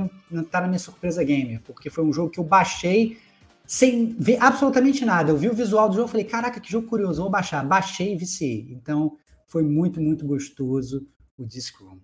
tá 0.51 0.61
na 0.61 0.67
minha 0.67 0.79
surpresa 0.79 1.23
gamer, 1.23 1.61
porque 1.65 1.89
foi 1.89 2.03
um 2.03 2.13
jogo 2.13 2.29
que 2.29 2.39
eu 2.39 2.43
baixei 2.43 3.17
sem 3.65 4.15
ver 4.19 4.37
absolutamente 4.39 5.03
nada. 5.03 5.31
Eu 5.31 5.37
vi 5.37 5.49
o 5.49 5.55
visual 5.55 5.89
do 5.89 5.95
jogo 5.95 6.07
e 6.07 6.11
falei, 6.11 6.25
caraca, 6.25 6.59
que 6.59 6.71
jogo 6.71 6.87
curioso, 6.87 7.21
vou 7.21 7.31
baixar. 7.31 7.65
Baixei 7.65 8.13
e 8.13 8.17
viciei. 8.17 8.67
Então, 8.69 9.17
foi 9.47 9.63
muito, 9.63 9.99
muito 9.99 10.25
gostoso 10.25 11.07
o 11.37 11.45
Discroom. 11.45 11.97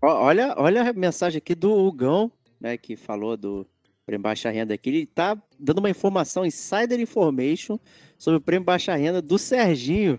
Olha, 0.00 0.54
olha 0.56 0.88
a 0.88 0.92
mensagem 0.92 1.38
aqui 1.38 1.54
do 1.54 1.72
Hugão, 1.72 2.30
né, 2.60 2.76
que 2.76 2.96
falou 2.96 3.36
do 3.36 3.66
Prêmio 4.06 4.22
Baixa 4.22 4.50
Renda 4.50 4.72
aqui. 4.72 4.88
Ele 4.88 5.06
tá 5.06 5.36
dando 5.58 5.78
uma 5.78 5.90
informação, 5.90 6.46
insider 6.46 7.00
information, 7.00 7.76
sobre 8.16 8.38
o 8.38 8.40
Prêmio 8.40 8.64
Baixa 8.64 8.94
Renda 8.94 9.20
do 9.20 9.36
Serginho. 9.36 10.18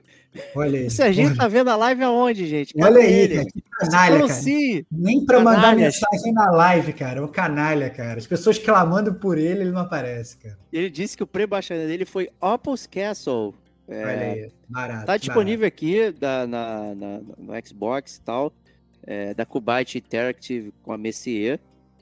Olha 0.53 0.79
aí. 0.79 0.87
O 0.87 0.91
Serginho 0.91 1.29
olha. 1.29 1.37
tá 1.37 1.47
vendo 1.47 1.69
a 1.69 1.75
live 1.77 2.03
aonde, 2.03 2.45
gente? 2.47 2.73
Cadê 2.73 2.85
olha 2.85 3.01
aí, 3.01 3.13
ele? 3.13 3.35
cara, 3.35 3.45
que 3.45 3.61
canalha, 3.61 4.27
cara. 4.27 4.85
Nem 4.91 5.25
para 5.25 5.39
mandar 5.39 5.75
mensagem 5.75 6.33
na 6.33 6.51
live, 6.51 6.93
cara. 6.93 7.23
Um 7.23 7.27
canalha, 7.27 7.89
cara. 7.89 8.19
As 8.19 8.27
pessoas 8.27 8.59
clamando 8.59 9.15
por 9.15 9.37
ele, 9.37 9.61
ele 9.61 9.71
não 9.71 9.81
aparece, 9.81 10.37
cara. 10.37 10.57
Ele 10.71 10.89
disse 10.89 11.15
que 11.15 11.23
o 11.23 11.27
Prêmio 11.27 11.49
Baixa 11.49 11.73
Renda 11.73 11.87
dele 11.87 12.05
foi 12.05 12.29
Apple's 12.41 12.85
Castle. 12.85 13.55
É, 13.87 14.03
Olha 14.03 14.19
aí, 14.19 14.51
barato. 14.67 15.05
Tá 15.05 15.15
disponível 15.15 15.61
barato. 15.61 15.75
aqui 15.75 16.11
da, 16.11 16.45
na, 16.45 16.93
na, 16.93 17.19
no 17.37 17.65
Xbox 17.65 18.17
e 18.17 18.21
tal, 18.21 18.51
é, 19.03 19.33
da 19.33 19.45
Kubite 19.45 19.97
Interactive 19.97 20.73
com 20.83 20.91
a 20.91 20.97
Messier, 20.97 21.57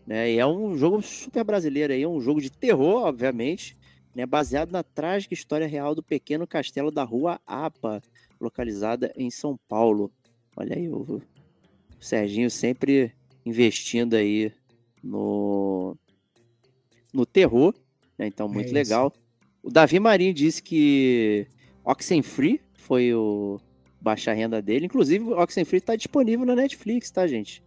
né? 0.06 0.32
E 0.32 0.40
é 0.40 0.46
um 0.46 0.78
jogo 0.78 1.02
super 1.02 1.44
brasileiro 1.44 1.94
aí, 1.94 2.04
é 2.04 2.08
um 2.08 2.22
jogo 2.22 2.42
de 2.42 2.50
terror, 2.50 3.04
obviamente, 3.04 3.78
né? 4.16 4.26
Baseado 4.26 4.72
na 4.72 4.84
trágica 4.84 5.34
história 5.34 5.68
real 5.68 5.96
do 5.96 6.04
pequeno 6.04 6.46
castelo 6.46 6.92
da 6.92 7.04
Rua 7.04 7.40
Apa, 7.46 8.02
localizada 8.40 9.12
em 9.16 9.30
São 9.30 9.58
Paulo. 9.68 10.12
Olha 10.56 10.76
aí, 10.76 10.90
o, 10.90 11.22
Serginho 12.00 12.52
sempre 12.52 13.12
investindo 13.46 14.14
aí 14.16 14.52
no, 15.02 15.98
no 17.12 17.26
terror, 17.26 17.74
né? 18.18 18.28
Então, 18.28 18.48
muito 18.48 18.70
é 18.70 18.74
legal. 18.74 19.12
O 19.64 19.72
Davi 19.72 20.00
Marinho 20.00 20.34
disse 20.34 20.62
que 20.62 21.48
Oxenfree 21.84 22.62
foi 22.76 23.14
o 23.14 23.60
baixa 24.06 24.32
renda 24.32 24.62
dele. 24.62 24.86
Inclusive, 24.86 25.26
o 25.26 25.40
Oxenfree 25.40 25.80
está 25.80 25.96
disponível 25.96 26.46
na 26.46 26.56
Netflix, 26.56 27.10
tá, 27.10 27.26
gente? 27.26 27.64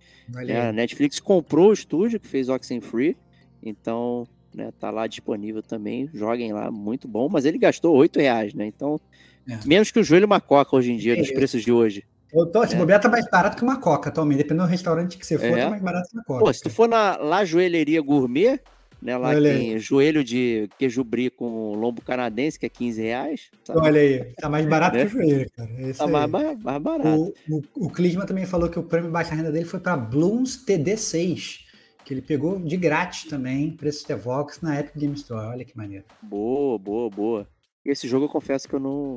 É, 0.47 0.69
a 0.69 0.73
Netflix 0.73 1.19
comprou 1.19 1.71
o 1.71 1.73
estúdio 1.73 2.21
que 2.21 2.29
fez 2.29 2.49
Oxenfree, 2.49 3.17
então 3.61 4.25
né, 4.55 4.73
tá 4.79 4.91
lá 4.91 5.09
disponível 5.09 5.63
também. 5.63 6.09
Joguem 6.15 6.53
lá, 6.53 6.71
muito 6.71 7.09
bom. 7.09 7.29
Mas 7.29 7.45
ele 7.45 7.59
gastou 7.59 7.97
8 7.97 8.21
reais, 8.21 8.55
né? 8.55 8.67
Então, 8.67 9.01
é. 9.49 9.59
menos 9.67 9.91
que 9.91 9.99
o 9.99 10.05
joelho 10.05 10.29
macoca 10.29 10.77
hoje 10.77 10.93
em 10.93 10.97
dia, 10.97 11.15
é 11.15 11.17
dos 11.17 11.31
preços 11.33 11.63
de 11.63 11.73
hoje. 11.73 12.05
Eu 12.33 12.47
tô, 12.47 12.63
esse 12.63 12.75
é. 12.75 12.79
bobear 12.79 13.01
tá 13.01 13.09
mais 13.09 13.29
barato 13.29 13.57
que 13.57 13.63
uma 13.63 13.81
coca 13.81 14.11
atualmente. 14.11 14.39
Dependendo 14.39 14.67
do 14.67 14.71
restaurante 14.71 15.19
que 15.19 15.27
você 15.27 15.37
for, 15.37 15.59
é. 15.59 15.65
tá 15.65 15.71
mais 15.71 15.83
barato 15.83 16.09
que 16.09 16.17
uma 16.17 16.25
coca. 16.25 16.45
Pô, 16.45 16.53
se 16.53 16.61
tu 16.61 16.71
for 16.71 16.89
na 16.89 17.17
lá 17.17 17.45
joelheria 17.45 18.01
gourmet, 18.01 18.61
né, 19.01 19.17
lá 19.17 19.29
Olha 19.29 19.55
tem 19.55 19.75
aí. 19.75 19.79
joelho 19.79 20.25
de 20.25 20.69
queijo 20.79 21.05
brie 21.05 21.31
com 21.31 21.75
lombo 21.75 22.03
canadense, 22.03 22.59
que 22.59 22.67
é 22.67 22.69
15 22.69 23.03
reais. 23.03 23.51
Sabe? 23.65 23.79
Olha 23.81 24.01
aí, 24.01 24.25
tá 24.35 24.49
mais 24.49 24.67
barato 24.67 24.97
é. 24.97 25.07
que 25.07 25.17
o 25.17 25.23
joelho, 25.23 25.51
cara. 25.57 25.71
É 25.79 25.93
tá 25.93 26.07
mais, 26.07 26.31
mais, 26.31 26.83
barato. 26.83 27.35
O, 27.49 27.59
o, 27.59 27.87
o 27.87 27.91
Clisma 27.91 28.27
também 28.27 28.45
falou 28.45 28.69
que 28.69 28.79
o 28.79 28.83
prêmio 28.83 29.11
baixa 29.11 29.35
renda 29.35 29.53
dele 29.53 29.65
foi 29.65 29.81
para 29.81 29.97
Blooms 29.97 30.65
TD6, 30.67 31.61
que 32.05 32.15
ele 32.15 32.23
pegou 32.23 32.59
de 32.59 32.77
grátis 32.77 33.25
também, 33.25 33.71
preço 33.71 34.07
de 34.07 34.15
Vox 34.15 34.61
na 34.61 34.81
Epic 34.81 34.97
Game 34.97 35.15
Store. 35.15 35.47
Olha 35.47 35.65
que 35.65 35.77
maneiro. 35.77 36.05
Boa, 36.23 36.79
boa, 36.79 37.09
boa. 37.09 37.49
Esse 37.85 38.09
jogo 38.09 38.25
eu 38.25 38.31
confesso 38.31 38.69
que 38.69 38.75
eu 38.75 38.81
não, 38.81 39.17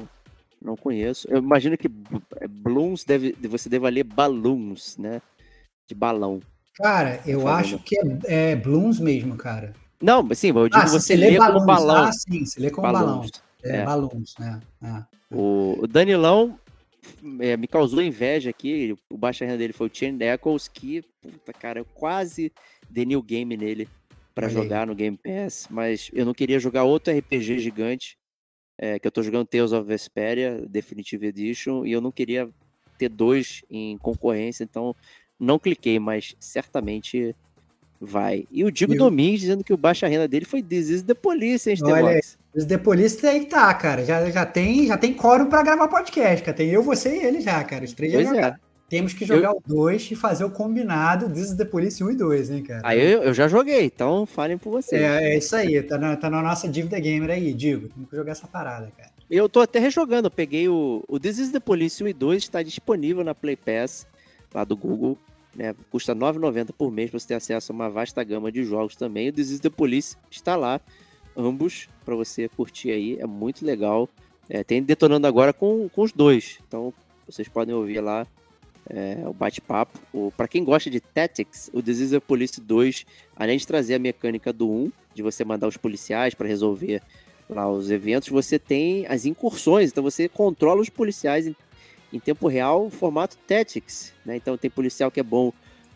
não 0.61 0.75
conheço. 0.75 1.27
Eu 1.29 1.39
imagino 1.39 1.77
que 1.77 1.89
Blooms 1.89 3.03
deve, 3.03 3.35
você 3.49 3.67
deva 3.67 3.89
ler 3.89 4.03
Balloons, 4.03 4.97
né? 4.97 5.21
De 5.87 5.95
balão. 5.95 6.39
Cara, 6.75 7.21
eu 7.25 7.47
acho 7.47 7.77
que 7.79 7.97
é, 7.97 8.51
é 8.51 8.55
Blooms 8.55 8.99
mesmo, 8.99 9.35
cara. 9.35 9.73
Não, 10.01 10.27
sim, 10.33 10.49
eu 10.49 10.67
digo 10.67 10.81
ah, 10.81 10.87
você 10.87 11.15
lê, 11.15 11.31
lê 11.31 11.37
como 11.37 11.65
balão. 11.65 12.05
Ah, 12.05 12.11
sim, 12.11 12.45
você 12.45 12.59
lê 12.59 12.69
como 12.71 12.91
balão. 12.91 13.25
É, 13.63 13.77
é. 13.77 13.85
balões, 13.85 14.33
né? 14.39 14.59
É. 14.83 15.35
O, 15.35 15.85
Danilão 15.87 16.57
é, 17.39 17.55
me 17.55 17.67
causou 17.67 18.01
inveja 18.01 18.49
aqui. 18.49 18.95
O 19.09 19.17
baixa 19.17 19.45
renda 19.45 19.59
dele 19.59 19.73
foi 19.73 19.87
o 19.87 19.91
Chain 19.93 20.17
Echoes, 20.19 20.67
que, 20.67 21.03
puta, 21.21 21.53
cara, 21.53 21.79
eu 21.79 21.85
quase 21.85 22.51
dei 22.89 23.05
new 23.05 23.21
game 23.21 23.55
nele 23.55 23.87
para 24.33 24.47
jogar 24.47 24.87
no 24.87 24.95
Game 24.95 25.17
Pass, 25.17 25.67
mas 25.69 26.09
eu 26.13 26.25
não 26.25 26.33
queria 26.33 26.57
jogar 26.57 26.83
outro 26.83 27.15
RPG 27.15 27.59
gigante 27.59 28.17
é, 28.77 28.97
que 28.97 29.05
eu 29.05 29.11
tô 29.11 29.21
jogando 29.21 29.45
Tales 29.45 29.73
of 29.73 29.87
Vesperia 29.87 30.65
Definitive 30.67 31.27
Edition 31.27 31.85
e 31.85 31.91
eu 31.91 32.01
não 32.01 32.11
queria 32.11 32.49
ter 32.97 33.09
dois 33.09 33.61
em 33.69 33.97
concorrência, 33.97 34.63
então 34.63 34.95
não 35.41 35.57
cliquei, 35.57 35.99
mas 35.99 36.35
certamente 36.39 37.35
vai. 37.99 38.45
E 38.51 38.63
o 38.63 38.71
Diego 38.71 38.95
Domingues 38.95 39.41
dizendo 39.41 39.63
que 39.63 39.73
o 39.73 39.77
baixa 39.77 40.07
renda 40.07 40.27
dele 40.27 40.45
foi 40.45 40.63
is 40.69 41.01
the 41.01 41.13
Police, 41.13 41.69
hein, 41.69 41.77
Olha, 41.83 42.19
This 42.53 42.65
the 42.65 42.77
Police 42.77 43.25
aí 43.25 43.45
tá, 43.45 43.73
cara. 43.73 44.03
Já, 44.05 44.29
já 44.29 44.45
tem, 44.45 44.85
já 44.85 44.97
tem 44.97 45.13
quórum 45.13 45.47
pra 45.47 45.63
gravar 45.63 45.87
podcast, 45.87 46.43
cara. 46.43 46.55
Tem 46.55 46.69
eu, 46.69 46.83
você 46.83 47.15
e 47.15 47.25
ele 47.25 47.41
já, 47.41 47.63
cara. 47.63 47.85
Os 47.85 47.93
três 47.93 48.13
pois 48.13 48.27
já 48.27 48.47
é. 48.47 48.55
Temos 48.89 49.13
que 49.13 49.23
jogar 49.23 49.51
eu... 49.51 49.63
o 49.65 49.69
2 49.69 50.11
e 50.11 50.15
fazer 50.15 50.43
o 50.43 50.49
combinado 50.49 51.29
This 51.29 51.51
is 51.51 51.55
the 51.55 51.63
Police 51.63 52.03
1 52.03 52.11
e 52.11 52.15
2, 52.15 52.49
hein, 52.49 52.63
cara? 52.63 52.81
Aí 52.83 52.99
eu, 52.99 53.23
eu 53.23 53.33
já 53.33 53.47
joguei, 53.47 53.85
então 53.85 54.25
falem 54.25 54.57
por 54.57 54.69
você. 54.69 54.97
É, 54.97 55.31
é 55.31 55.37
isso 55.37 55.55
aí, 55.55 55.81
tá 55.81 55.97
na, 55.97 56.17
tá 56.17 56.29
na 56.29 56.41
nossa 56.41 56.67
dívida 56.67 56.99
gamer 56.99 57.29
aí, 57.29 57.53
Digo. 57.53 57.87
Temos 57.87 58.09
que 58.09 58.15
jogar 58.17 58.33
essa 58.33 58.47
parada, 58.47 58.91
cara. 58.97 59.09
Eu 59.29 59.47
tô 59.47 59.61
até 59.61 59.79
rejogando, 59.79 60.25
eu 60.25 60.31
peguei 60.31 60.67
o, 60.67 61.05
o 61.07 61.17
This 61.17 61.39
is 61.39 61.51
the 61.51 61.59
Police 61.61 62.03
1 62.03 62.09
e 62.09 62.13
2, 62.13 62.43
está 62.43 62.61
disponível 62.61 63.23
na 63.23 63.33
Play 63.33 63.55
Pass, 63.55 64.05
lá 64.53 64.65
do 64.65 64.75
Google. 64.75 65.17
Né, 65.53 65.75
custa 65.89 66.13
R$ 66.13 66.19
9,90 66.19 66.69
por 66.77 66.89
mês 66.91 67.09
para 67.09 67.19
você 67.19 67.27
ter 67.27 67.33
acesso 67.33 67.71
a 67.71 67.75
uma 67.75 67.89
vasta 67.89 68.23
gama 68.23 68.51
de 68.51 68.63
jogos 68.63 68.95
também. 68.95 69.29
O 69.29 69.33
This 69.33 69.49
is 69.49 69.59
the 69.59 69.69
Police 69.69 70.15
está 70.29 70.55
lá, 70.55 70.79
ambos, 71.35 71.89
para 72.05 72.15
você 72.15 72.47
curtir 72.47 72.91
aí, 72.91 73.17
é 73.19 73.25
muito 73.25 73.65
legal. 73.65 74.09
É, 74.49 74.63
tem 74.63 74.81
detonando 74.81 75.27
agora 75.27 75.53
com, 75.53 75.89
com 75.89 76.01
os 76.01 76.11
dois, 76.11 76.59
então 76.67 76.93
vocês 77.27 77.47
podem 77.47 77.73
ouvir 77.73 78.01
lá 78.01 78.25
é, 78.89 79.23
o 79.25 79.33
bate-papo. 79.33 79.99
Para 80.35 80.47
quem 80.47 80.63
gosta 80.63 80.89
de 80.89 80.99
Tactics, 80.99 81.69
o 81.73 81.81
Disease 81.81 82.15
of 82.15 82.25
Police 82.25 82.59
2, 82.59 83.05
além 83.35 83.57
de 83.57 83.65
trazer 83.65 83.95
a 83.95 83.99
mecânica 83.99 84.51
do 84.51 84.69
1, 84.69 84.91
de 85.13 85.21
você 85.21 85.43
mandar 85.43 85.67
os 85.67 85.77
policiais 85.77 86.33
para 86.33 86.47
resolver 86.47 87.01
lá 87.49 87.69
os 87.69 87.91
eventos, 87.91 88.29
você 88.29 88.57
tem 88.57 89.05
as 89.07 89.25
incursões, 89.25 89.91
então 89.91 90.03
você 90.03 90.29
controla 90.29 90.81
os 90.81 90.89
policiais 90.89 91.47
em, 91.47 91.55
em 92.11 92.19
tempo 92.19 92.47
real, 92.47 92.89
formato 92.89 93.37
Tactics, 93.47 94.13
né? 94.25 94.35
Então 94.35 94.57
tem 94.57 94.69
policial 94.69 95.09
que 95.09 95.19
é 95.19 95.23
bom 95.23 95.53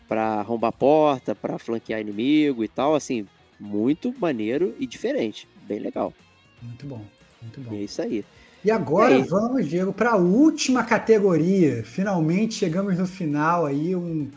para 0.08 0.40
arrombar 0.40 0.72
porta, 0.72 1.34
para 1.34 1.58
flanquear 1.58 2.00
inimigo 2.00 2.64
e 2.64 2.68
tal, 2.68 2.94
assim, 2.94 3.26
muito 3.58 4.14
maneiro 4.18 4.74
e 4.78 4.86
diferente, 4.86 5.48
bem 5.66 5.78
legal. 5.78 6.12
Muito 6.62 6.86
bom, 6.86 7.04
muito 7.42 7.60
bom. 7.60 7.74
E 7.74 7.78
é 7.78 7.82
isso 7.82 8.02
aí. 8.02 8.24
E 8.64 8.70
agora 8.70 9.14
e 9.14 9.22
vamos, 9.22 9.68
Diego, 9.68 9.92
para 9.92 10.12
a 10.12 10.16
última 10.16 10.82
categoria. 10.82 11.84
Finalmente 11.84 12.54
chegamos 12.54 12.98
no 12.98 13.06
final 13.06 13.66
aí, 13.66 13.94
um, 13.94 14.30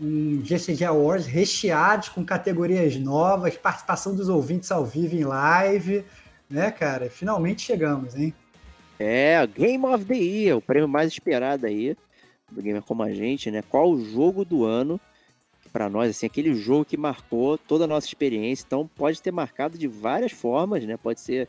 um 0.00 0.42
GCG 0.44 0.84
Awards 0.84 1.26
recheados 1.26 2.08
com 2.08 2.24
categorias 2.24 2.96
novas, 2.96 3.56
participação 3.56 4.14
dos 4.14 4.28
ouvintes 4.28 4.70
ao 4.70 4.84
vivo 4.84 5.14
em 5.14 5.24
live, 5.24 6.04
né, 6.50 6.70
cara? 6.70 7.08
Finalmente 7.08 7.62
chegamos, 7.62 8.14
hein? 8.14 8.34
É, 9.02 9.46
Game 9.46 9.84
of 9.84 10.04
the 10.04 10.14
Year, 10.14 10.56
o 10.56 10.60
prêmio 10.60 10.88
mais 10.88 11.10
esperado 11.10 11.66
aí 11.66 11.96
do 12.50 12.62
Gamer 12.62 12.82
Como 12.82 13.02
a 13.02 13.12
Gente, 13.12 13.50
né? 13.50 13.62
Qual 13.62 13.90
o 13.90 14.04
jogo 14.04 14.44
do 14.44 14.64
ano 14.64 15.00
para 15.72 15.88
nós, 15.88 16.10
assim, 16.10 16.26
aquele 16.26 16.54
jogo 16.54 16.84
que 16.84 16.96
marcou 16.96 17.56
toda 17.56 17.84
a 17.84 17.86
nossa 17.86 18.06
experiência. 18.06 18.64
Então, 18.66 18.88
pode 18.94 19.22
ter 19.22 19.32
marcado 19.32 19.78
de 19.78 19.88
várias 19.88 20.30
formas, 20.30 20.84
né? 20.84 20.96
Pode 20.96 21.20
ser 21.20 21.48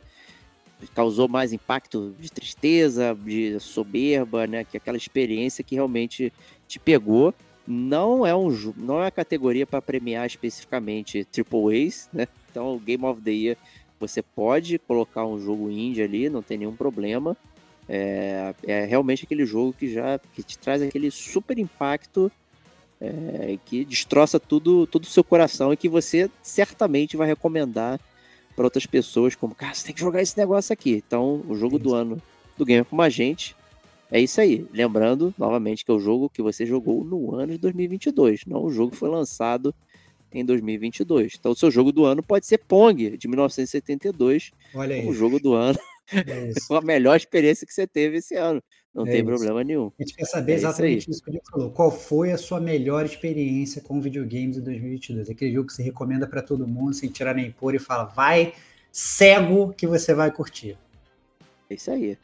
causou 0.94 1.28
mais 1.28 1.52
impacto 1.52 2.14
de 2.18 2.30
tristeza, 2.30 3.14
de 3.14 3.58
soberba, 3.60 4.46
né? 4.46 4.64
Que 4.64 4.76
aquela 4.76 4.96
experiência 4.96 5.62
que 5.62 5.74
realmente 5.74 6.32
te 6.66 6.78
pegou. 6.78 7.34
Não 7.66 8.26
é 8.26 8.34
um 8.34 8.50
não 8.76 9.02
é 9.02 9.10
categoria 9.10 9.66
para 9.66 9.80
premiar 9.80 10.26
especificamente 10.26 11.24
Triple 11.24 11.86
A's, 11.86 12.08
né? 12.12 12.26
Então, 12.50 12.78
Game 12.78 13.04
of 13.04 13.20
the 13.22 13.30
Year 13.30 13.56
você 14.06 14.22
pode 14.22 14.78
colocar 14.78 15.26
um 15.26 15.38
jogo 15.38 15.70
indie 15.70 16.02
ali, 16.02 16.28
não 16.28 16.42
tem 16.42 16.58
nenhum 16.58 16.76
problema. 16.76 17.36
É, 17.88 18.54
é 18.66 18.84
realmente 18.84 19.24
aquele 19.24 19.44
jogo 19.44 19.74
que 19.74 19.92
já 19.92 20.18
que 20.18 20.42
te 20.42 20.58
traz 20.58 20.80
aquele 20.80 21.10
super 21.10 21.58
impacto 21.58 22.32
é, 23.00 23.58
que 23.64 23.84
destroça 23.84 24.40
tudo, 24.40 24.86
todo 24.86 25.04
o 25.04 25.08
seu 25.08 25.22
coração 25.22 25.72
e 25.72 25.76
que 25.76 25.88
você 25.88 26.30
certamente 26.42 27.16
vai 27.16 27.26
recomendar 27.26 28.00
para 28.54 28.64
outras 28.64 28.86
pessoas, 28.86 29.34
como, 29.34 29.54
cara, 29.54 29.74
você 29.74 29.86
tem 29.86 29.94
que 29.94 30.00
jogar 30.00 30.22
esse 30.22 30.38
negócio 30.38 30.72
aqui. 30.72 31.02
Então, 31.06 31.42
o 31.48 31.56
jogo 31.56 31.78
do 31.78 31.94
ano 31.94 32.22
do 32.56 32.64
Gamer 32.64 32.84
como 32.84 33.02
a 33.02 33.08
gente 33.08 33.54
é 34.10 34.20
isso 34.20 34.40
aí. 34.40 34.66
Lembrando, 34.72 35.34
novamente, 35.36 35.84
que 35.84 35.90
é 35.90 35.94
o 35.94 35.98
jogo 35.98 36.30
que 36.30 36.40
você 36.40 36.64
jogou 36.64 37.04
no 37.04 37.34
ano 37.34 37.52
de 37.52 37.58
2022, 37.58 38.46
não 38.46 38.64
o 38.64 38.70
jogo 38.70 38.92
que 38.92 38.96
foi 38.96 39.08
lançado 39.08 39.74
em 40.34 40.44
2022. 40.44 41.36
Então, 41.38 41.52
o 41.52 41.56
seu 41.56 41.70
jogo 41.70 41.92
do 41.92 42.04
ano 42.04 42.22
pode 42.22 42.44
ser 42.44 42.58
Pong, 42.58 43.16
de 43.16 43.28
1972. 43.28 44.50
Olha 44.74 44.96
aí. 44.96 45.06
O 45.06 45.14
jogo 45.14 45.38
do 45.38 45.54
ano. 45.54 45.78
É 46.12 46.52
a 46.76 46.80
melhor 46.82 47.16
experiência 47.16 47.66
que 47.66 47.72
você 47.72 47.86
teve 47.86 48.18
esse 48.18 48.34
ano. 48.34 48.62
Não 48.94 49.04
é 49.04 49.10
tem 49.10 49.16
isso. 49.16 49.26
problema 49.26 49.64
nenhum. 49.64 49.90
A 49.98 50.02
gente 50.02 50.14
quer 50.14 50.24
saber 50.26 50.52
é 50.52 50.54
exatamente 50.56 51.02
isso, 51.02 51.10
isso 51.10 51.22
que 51.22 51.30
ele 51.30 51.40
falou. 51.50 51.70
Qual 51.70 51.90
foi 51.90 52.32
a 52.32 52.38
sua 52.38 52.60
melhor 52.60 53.04
experiência 53.04 53.80
com 53.80 54.00
videogames 54.00 54.56
em 54.56 54.60
2022? 54.60 55.30
Aquele 55.30 55.52
jogo 55.52 55.68
que 55.68 55.72
você 55.72 55.82
recomenda 55.82 56.26
para 56.26 56.42
todo 56.42 56.66
mundo, 56.66 56.94
sem 56.94 57.08
tirar 57.08 57.34
nem 57.34 57.50
pôr, 57.50 57.74
e 57.74 57.78
fala, 57.78 58.04
vai 58.04 58.52
cego 58.92 59.72
que 59.72 59.86
você 59.86 60.14
vai 60.14 60.30
curtir. 60.30 60.76
É 61.70 61.74
isso 61.74 61.90
aí. 61.90 62.18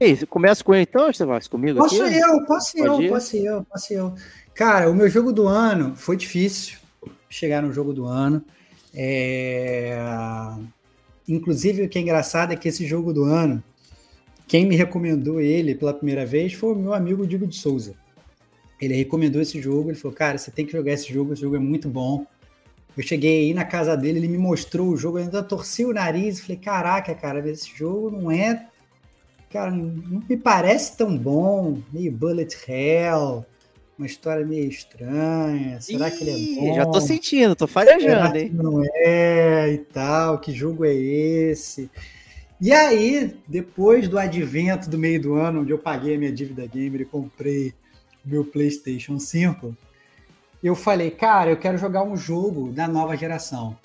E 0.00 0.26
começa 0.26 0.62
com 0.62 0.74
ele 0.74 0.86
então, 0.88 1.08
Estevão? 1.08 1.38
Comigo 1.48 1.78
posso 1.78 2.02
aqui? 2.02 2.18
Eu, 2.18 2.44
posso 2.44 2.72
Pode 2.76 2.86
eu, 2.86 3.02
ir? 3.02 3.08
posso 3.08 3.36
eu, 3.36 3.64
posso 3.64 3.94
eu. 3.94 4.14
Cara, 4.54 4.90
o 4.90 4.94
meu 4.94 5.08
jogo 5.08 5.32
do 5.32 5.46
ano 5.46 5.94
foi 5.96 6.16
difícil 6.16 6.78
chegar 7.28 7.62
no 7.62 7.72
jogo 7.72 7.92
do 7.92 8.04
ano. 8.04 8.44
É... 8.94 9.98
Inclusive, 11.28 11.82
o 11.82 11.88
que 11.88 11.98
é 11.98 12.02
engraçado 12.02 12.52
é 12.52 12.56
que 12.56 12.68
esse 12.68 12.86
jogo 12.86 13.12
do 13.12 13.24
ano 13.24 13.62
quem 14.46 14.64
me 14.64 14.76
recomendou 14.76 15.40
ele 15.40 15.74
pela 15.74 15.92
primeira 15.92 16.24
vez 16.24 16.52
foi 16.52 16.72
o 16.72 16.76
meu 16.76 16.94
amigo 16.94 17.26
Diego 17.26 17.46
de 17.46 17.56
Souza. 17.56 17.94
Ele 18.80 18.94
recomendou 18.94 19.42
esse 19.42 19.60
jogo, 19.60 19.90
ele 19.90 19.98
falou, 19.98 20.16
cara, 20.16 20.38
você 20.38 20.50
tem 20.50 20.64
que 20.64 20.72
jogar 20.72 20.92
esse 20.92 21.12
jogo, 21.12 21.32
esse 21.32 21.42
jogo 21.42 21.56
é 21.56 21.58
muito 21.58 21.88
bom. 21.88 22.24
Eu 22.96 23.02
cheguei 23.02 23.46
aí 23.46 23.54
na 23.54 23.64
casa 23.64 23.96
dele, 23.96 24.20
ele 24.20 24.28
me 24.28 24.38
mostrou 24.38 24.88
o 24.88 24.96
jogo, 24.96 25.18
eu 25.18 25.24
ainda 25.24 25.42
torci 25.42 25.84
o 25.84 25.92
nariz 25.92 26.38
e 26.38 26.42
falei, 26.42 26.56
caraca, 26.58 27.14
cara, 27.14 27.46
esse 27.50 27.76
jogo 27.76 28.10
não 28.10 28.30
é. 28.30 28.68
Cara, 29.50 29.70
não 29.70 30.22
me 30.28 30.36
parece 30.36 30.96
tão 30.96 31.16
bom, 31.16 31.78
meio 31.92 32.12
bullet 32.12 32.56
hell, 32.68 33.44
uma 33.98 34.06
história 34.06 34.44
meio 34.44 34.68
estranha. 34.68 35.80
Será 35.80 36.08
Ih, 36.08 36.10
que 36.10 36.24
ele 36.24 36.30
é 36.30 36.60
bom? 36.60 36.74
Já 36.74 36.86
tô 36.86 37.00
sentindo, 37.00 37.56
tô 37.56 37.66
farejando, 37.66 38.36
hein? 38.36 38.50
Não 38.52 38.82
é 38.84 39.72
e 39.72 39.78
tal, 39.78 40.38
que 40.38 40.52
jogo 40.52 40.84
é 40.84 40.94
esse? 40.94 41.90
E 42.60 42.72
aí, 42.72 43.36
depois 43.46 44.08
do 44.08 44.18
advento 44.18 44.88
do 44.88 44.98
meio 44.98 45.20
do 45.20 45.34
ano, 45.34 45.60
onde 45.60 45.72
eu 45.72 45.78
paguei 45.78 46.14
a 46.14 46.18
minha 46.18 46.32
dívida 46.32 46.66
gamer 46.66 47.02
e 47.02 47.04
comprei 47.04 47.74
meu 48.24 48.44
PlayStation 48.44 49.18
5, 49.18 49.76
eu 50.62 50.74
falei, 50.74 51.10
cara, 51.10 51.50
eu 51.50 51.56
quero 51.56 51.78
jogar 51.78 52.02
um 52.02 52.16
jogo 52.16 52.72
da 52.72 52.88
nova 52.88 53.16
geração. 53.16 53.76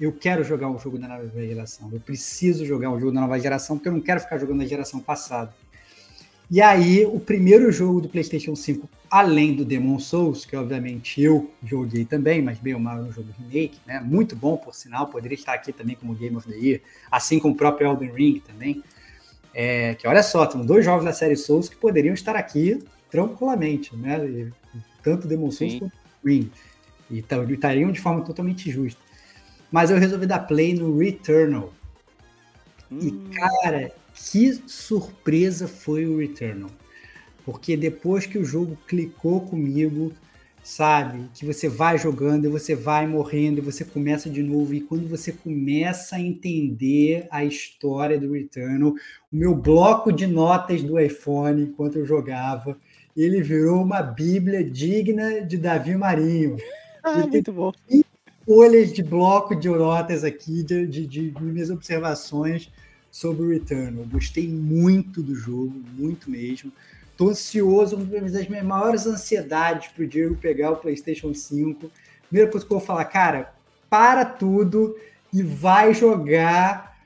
eu 0.00 0.12
quero 0.12 0.44
jogar 0.44 0.68
um 0.68 0.78
jogo 0.78 0.96
da 0.96 1.08
nova 1.08 1.28
geração. 1.28 1.90
Eu 1.92 2.00
preciso 2.00 2.64
jogar 2.64 2.90
um 2.90 3.00
jogo 3.00 3.12
da 3.12 3.20
nova 3.20 3.38
geração, 3.38 3.76
porque 3.76 3.88
eu 3.88 3.92
não 3.92 4.00
quero 4.00 4.20
ficar 4.20 4.38
jogando 4.38 4.58
na 4.58 4.66
geração 4.66 5.00
passada. 5.00 5.52
E 6.50 6.62
aí, 6.62 7.04
o 7.04 7.20
primeiro 7.20 7.70
jogo 7.70 8.00
do 8.00 8.08
PlayStation 8.08 8.54
5, 8.54 8.88
além 9.10 9.54
do 9.54 9.64
Demon 9.64 9.98
Souls, 9.98 10.44
que 10.44 10.56
obviamente 10.56 11.20
eu 11.20 11.50
joguei 11.64 12.04
também, 12.04 12.42
mas 12.42 12.58
bem 12.58 12.74
ou 12.74 12.80
mal 12.80 12.98
é 12.98 13.02
um 13.02 13.12
jogo 13.12 13.28
remake, 13.38 13.78
né? 13.86 14.00
Muito 14.00 14.36
bom, 14.36 14.56
por 14.56 14.74
sinal, 14.74 15.06
poderia 15.06 15.34
estar 15.34 15.54
aqui 15.54 15.72
também 15.72 15.96
como 15.96 16.14
Game 16.14 16.36
of 16.36 16.46
the 16.48 16.56
Year, 16.56 16.80
assim 17.10 17.38
como 17.38 17.54
o 17.54 17.56
próprio 17.56 17.88
Elden 17.88 18.12
Ring 18.12 18.40
também. 18.40 18.82
É, 19.54 19.94
que 19.94 20.06
olha 20.06 20.22
só, 20.22 20.46
tem 20.46 20.64
dois 20.64 20.84
jogos 20.84 21.04
da 21.04 21.12
série 21.12 21.36
Souls 21.36 21.68
que 21.68 21.76
poderiam 21.76 22.14
estar 22.14 22.36
aqui 22.36 22.82
tranquilamente, 23.10 23.96
né? 23.96 24.50
Tanto 25.02 25.26
Demon 25.26 25.50
Souls 25.50 25.72
Sim. 25.72 25.78
quanto 25.80 25.94
Ring. 26.24 26.50
E 27.10 27.18
estariam 27.20 27.90
de 27.90 28.00
forma 28.00 28.22
totalmente 28.22 28.70
justa. 28.70 29.00
Mas 29.70 29.90
eu 29.90 29.98
resolvi 29.98 30.26
dar 30.26 30.40
play 30.40 30.74
no 30.74 30.98
Returnal. 30.98 31.72
Hum. 32.90 32.98
E, 33.00 33.34
cara, 33.34 33.92
que 34.14 34.52
surpresa 34.66 35.66
foi 35.66 36.06
o 36.06 36.18
Returnal. 36.18 36.70
Porque 37.48 37.78
depois 37.78 38.26
que 38.26 38.36
o 38.36 38.44
jogo 38.44 38.76
clicou 38.86 39.40
comigo, 39.40 40.12
sabe? 40.62 41.30
Que 41.32 41.46
você 41.46 41.66
vai 41.66 41.96
jogando 41.96 42.44
e 42.44 42.48
você 42.50 42.74
vai 42.74 43.06
morrendo 43.06 43.56
e 43.56 43.62
você 43.62 43.86
começa 43.86 44.28
de 44.28 44.42
novo. 44.42 44.74
E 44.74 44.82
quando 44.82 45.08
você 45.08 45.32
começa 45.32 46.16
a 46.16 46.20
entender 46.20 47.26
a 47.30 47.42
história 47.42 48.20
do 48.20 48.34
Returnal, 48.34 48.90
o 48.90 48.96
meu 49.32 49.54
bloco 49.54 50.12
de 50.12 50.26
notas 50.26 50.82
do 50.82 51.00
iPhone, 51.00 51.62
enquanto 51.62 51.96
eu 51.96 52.04
jogava, 52.04 52.76
ele 53.16 53.40
virou 53.40 53.82
uma 53.82 54.02
bíblia 54.02 54.62
digna 54.62 55.40
de 55.40 55.56
Davi 55.56 55.96
Marinho. 55.96 56.58
Ah, 57.02 57.26
muito 57.26 57.50
bom. 57.50 57.72
Folhas 58.44 58.92
de 58.92 59.02
bloco 59.02 59.56
de 59.56 59.70
notas 59.70 60.22
aqui, 60.22 60.62
de, 60.62 60.86
de, 60.86 61.06
de 61.06 61.34
minhas 61.40 61.70
observações 61.70 62.70
sobre 63.10 63.46
o 63.46 63.48
Returnal. 63.48 64.04
Gostei 64.04 64.46
muito 64.46 65.22
do 65.22 65.34
jogo, 65.34 65.72
muito 65.96 66.30
mesmo. 66.30 66.70
Estou 67.18 67.30
ansioso, 67.30 67.96
uma 67.96 68.04
das 68.30 68.48
minhas 68.48 68.64
maiores 68.64 69.04
ansiedades 69.04 69.88
para 69.88 70.04
o 70.04 70.06
Diego 70.06 70.36
pegar 70.36 70.70
o 70.70 70.76
PlayStation 70.76 71.34
5. 71.34 71.90
Primeira 72.28 72.48
coisa 72.48 72.64
que 72.64 72.72
eu 72.72 72.78
vou 72.78 72.86
falar, 72.86 73.04
cara, 73.06 73.52
para 73.90 74.24
tudo 74.24 74.96
e 75.32 75.42
vai 75.42 75.92
jogar 75.92 76.96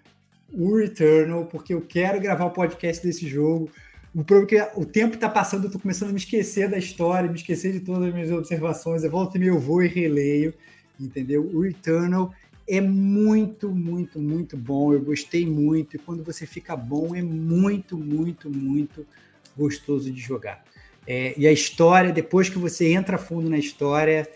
o 0.52 0.76
Returnal, 0.76 1.46
porque 1.46 1.72
eu 1.72 1.80
quero 1.80 2.20
gravar 2.20 2.44
o 2.44 2.48
um 2.48 2.52
podcast 2.52 3.02
desse 3.02 3.26
jogo. 3.26 3.70
O 4.14 4.22
problema 4.22 4.64
é 4.64 4.66
que 4.66 4.80
o 4.80 4.84
tempo 4.84 5.14
está 5.14 5.30
passando, 5.30 5.62
eu 5.62 5.68
estou 5.68 5.80
começando 5.80 6.10
a 6.10 6.12
me 6.12 6.18
esquecer 6.18 6.68
da 6.68 6.76
história, 6.76 7.30
me 7.30 7.38
esquecer 7.38 7.72
de 7.72 7.80
todas 7.80 8.08
as 8.08 8.12
minhas 8.12 8.30
observações. 8.30 9.02
Eu 9.02 9.10
volto 9.10 9.36
e 9.36 9.38
meio, 9.38 9.58
vou 9.58 9.82
e 9.82 9.88
releio, 9.88 10.52
entendeu? 11.00 11.42
O 11.54 11.62
Returnal 11.62 12.34
é 12.68 12.82
muito, 12.82 13.70
muito, 13.70 14.20
muito 14.20 14.58
bom. 14.58 14.92
Eu 14.92 15.00
gostei 15.00 15.46
muito. 15.46 15.96
E 15.96 15.98
quando 15.98 16.22
você 16.22 16.44
fica 16.44 16.76
bom, 16.76 17.16
é 17.16 17.22
muito, 17.22 17.96
muito, 17.96 18.50
muito 18.50 19.06
gostoso 19.56 20.10
de 20.10 20.20
jogar. 20.20 20.64
É, 21.06 21.34
e 21.36 21.46
a 21.46 21.52
história, 21.52 22.12
depois 22.12 22.48
que 22.48 22.58
você 22.58 22.92
entra 22.92 23.18
fundo 23.18 23.48
na 23.50 23.58
história, 23.58 24.28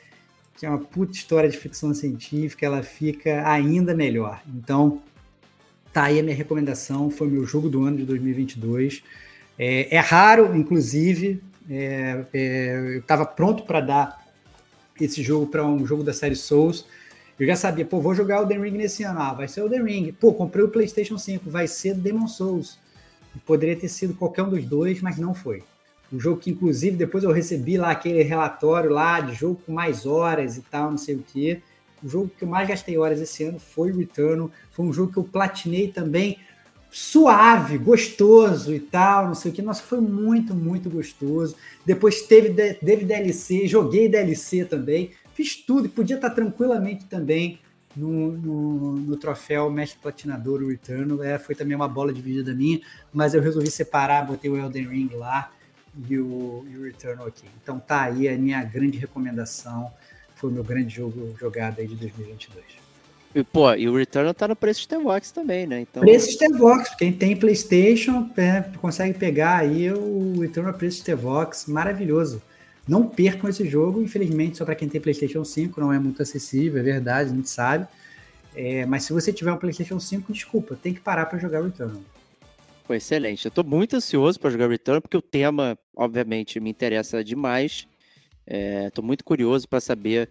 que 0.56 0.66
é 0.66 0.68
uma 0.68 0.78
puta 0.78 1.12
história 1.12 1.48
de 1.48 1.56
ficção 1.56 1.92
científica, 1.94 2.66
ela 2.66 2.82
fica 2.82 3.48
ainda 3.48 3.94
melhor. 3.94 4.42
Então, 4.46 5.02
tá 5.92 6.04
aí 6.04 6.18
a 6.18 6.22
minha 6.22 6.36
recomendação. 6.36 7.10
Foi 7.10 7.28
meu 7.28 7.46
jogo 7.46 7.68
do 7.68 7.84
ano 7.84 7.98
de 7.98 8.04
2022. 8.04 9.02
É, 9.58 9.94
é 9.96 9.98
raro, 10.00 10.56
inclusive. 10.56 11.42
É, 11.68 12.24
é 12.32 12.92
eu 12.94 12.98
estava 13.00 13.24
pronto 13.24 13.64
para 13.64 13.80
dar 13.80 14.26
esse 15.00 15.22
jogo 15.22 15.46
para 15.46 15.66
um 15.66 15.86
jogo 15.86 16.02
da 16.02 16.12
série 16.12 16.36
Souls 16.36 16.86
eu 17.38 17.46
já 17.46 17.54
sabia, 17.54 17.84
pô, 17.84 18.00
vou 18.00 18.14
jogar 18.14 18.40
o 18.40 18.46
The 18.46 18.56
Ring 18.56 18.72
nesse 18.72 19.02
ano. 19.02 19.20
Ah, 19.20 19.34
vai 19.34 19.46
ser 19.46 19.62
o 19.62 19.68
The 19.68 19.80
Ring. 19.80 20.10
Pô, 20.12 20.32
comprei 20.32 20.64
o 20.64 20.68
PlayStation 20.68 21.18
5, 21.18 21.50
vai 21.50 21.68
ser 21.68 21.94
Demon 21.94 22.26
Souls. 22.26 22.78
Poderia 23.44 23.76
ter 23.76 23.88
sido 23.88 24.14
qualquer 24.14 24.42
um 24.42 24.50
dos 24.50 24.64
dois, 24.64 25.00
mas 25.00 25.18
não 25.18 25.34
foi. 25.34 25.62
O 26.12 26.18
jogo 26.18 26.40
que, 26.40 26.50
inclusive, 26.50 26.96
depois 26.96 27.24
eu 27.24 27.32
recebi 27.32 27.76
lá 27.76 27.90
aquele 27.90 28.22
relatório 28.22 28.90
lá 28.90 29.20
de 29.20 29.34
jogo 29.34 29.60
com 29.66 29.72
mais 29.72 30.06
horas 30.06 30.56
e 30.56 30.62
tal, 30.62 30.90
não 30.90 30.98
sei 30.98 31.16
o 31.16 31.24
quê. 31.32 31.60
O 32.02 32.08
jogo 32.08 32.30
que 32.36 32.44
eu 32.44 32.48
mais 32.48 32.68
gastei 32.68 32.96
horas 32.96 33.20
esse 33.20 33.44
ano 33.44 33.58
foi 33.58 33.90
Returnal. 33.90 34.50
Foi 34.70 34.84
um 34.84 34.92
jogo 34.92 35.12
que 35.12 35.18
eu 35.18 35.24
platinei 35.24 35.88
também 35.88 36.38
suave, 36.90 37.76
gostoso 37.76 38.72
e 38.72 38.78
tal, 38.78 39.26
não 39.26 39.34
sei 39.34 39.50
o 39.50 39.54
que. 39.54 39.60
Nossa, 39.60 39.82
foi 39.82 40.00
muito, 40.00 40.54
muito 40.54 40.88
gostoso. 40.88 41.56
Depois 41.84 42.22
teve, 42.22 42.50
teve 42.74 43.04
DLC, 43.04 43.66
joguei 43.66 44.08
DLC 44.08 44.64
também 44.64 45.10
fiz 45.36 45.54
tudo 45.54 45.88
podia 45.90 46.16
estar 46.16 46.30
tranquilamente 46.30 47.04
também 47.04 47.58
no, 47.96 48.32
no, 48.32 48.92
no 48.96 49.16
troféu 49.16 49.70
Mestre 49.70 49.98
Platinador 50.00 50.62
o 50.62 50.68
Return. 50.68 51.20
É, 51.22 51.38
foi 51.38 51.54
também 51.54 51.74
uma 51.74 51.88
bola 51.88 52.12
dividida 52.12 52.54
minha, 52.54 52.80
mas 53.12 53.34
eu 53.34 53.42
resolvi 53.42 53.70
separar, 53.70 54.26
botei 54.26 54.50
o 54.50 54.56
Elden 54.56 54.88
Ring 54.88 55.10
lá 55.14 55.50
e 56.08 56.18
o, 56.18 56.66
e 56.70 56.76
o 56.76 56.84
Returnal 56.84 57.26
aqui. 57.26 57.46
Então 57.62 57.78
tá 57.78 58.02
aí 58.02 58.28
a 58.28 58.36
minha 58.36 58.62
grande 58.62 58.98
recomendação. 58.98 59.90
Foi 60.34 60.50
o 60.50 60.52
meu 60.52 60.62
grande 60.62 60.94
jogo 60.94 61.34
jogado 61.40 61.80
aí 61.80 61.86
de 61.86 61.96
2022. 61.96 62.64
E, 63.34 63.42
pô, 63.42 63.72
e 63.74 63.88
o 63.88 63.96
Returnal 63.96 64.32
tá 64.32 64.48
no 64.48 64.56
preço 64.56 64.82
Steambox 64.82 65.30
também, 65.30 65.66
né? 65.66 65.80
Então... 65.80 66.02
Preço 66.02 66.32
Steambox. 66.32 66.94
Quem 66.94 67.12
tem 67.12 67.36
PlayStation 67.36 68.30
é, 68.36 68.62
consegue 68.80 69.18
pegar 69.18 69.58
aí 69.58 69.90
o 69.90 70.40
Returnal 70.40 70.74
preço 70.74 71.00
Steambox. 71.00 71.66
Maravilhoso. 71.66 72.42
Não 72.86 73.06
percam 73.06 73.50
esse 73.50 73.68
jogo, 73.68 74.00
infelizmente, 74.00 74.58
só 74.58 74.64
para 74.64 74.74
quem 74.74 74.88
tem 74.88 75.00
PlayStation 75.00 75.44
5, 75.44 75.80
não 75.80 75.92
é 75.92 75.98
muito 75.98 76.22
acessível, 76.22 76.78
é 76.80 76.82
verdade, 76.82 77.30
a 77.30 77.34
gente 77.34 77.50
sabe. 77.50 77.86
É, 78.54 78.86
mas 78.86 79.02
se 79.04 79.12
você 79.12 79.32
tiver 79.32 79.52
um 79.52 79.56
PlayStation 79.56 79.98
5, 79.98 80.32
desculpa, 80.32 80.78
tem 80.80 80.94
que 80.94 81.00
parar 81.00 81.26
para 81.26 81.38
jogar 81.38 81.62
Returnal. 81.62 82.00
Pô, 82.86 82.94
excelente. 82.94 83.44
Eu 83.44 83.48
estou 83.48 83.64
muito 83.64 83.96
ansioso 83.96 84.38
para 84.38 84.50
jogar 84.50 84.70
Return, 84.70 85.00
porque 85.00 85.16
o 85.16 85.22
tema, 85.22 85.76
obviamente, 85.94 86.60
me 86.60 86.70
interessa 86.70 87.22
demais. 87.22 87.88
Estou 88.46 89.04
é, 89.04 89.06
muito 89.06 89.24
curioso 89.24 89.68
para 89.68 89.80
saber, 89.80 90.30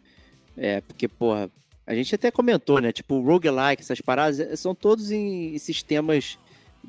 é, 0.56 0.80
porque, 0.80 1.08
porra, 1.08 1.52
a 1.86 1.94
gente 1.94 2.16
até 2.16 2.32
comentou, 2.32 2.80
né? 2.80 2.92
Tipo, 2.94 3.20
roguelike, 3.20 3.82
essas 3.82 4.00
paradas, 4.00 4.60
são 4.60 4.74
todos 4.74 5.12
em 5.12 5.58
sistemas 5.58 6.40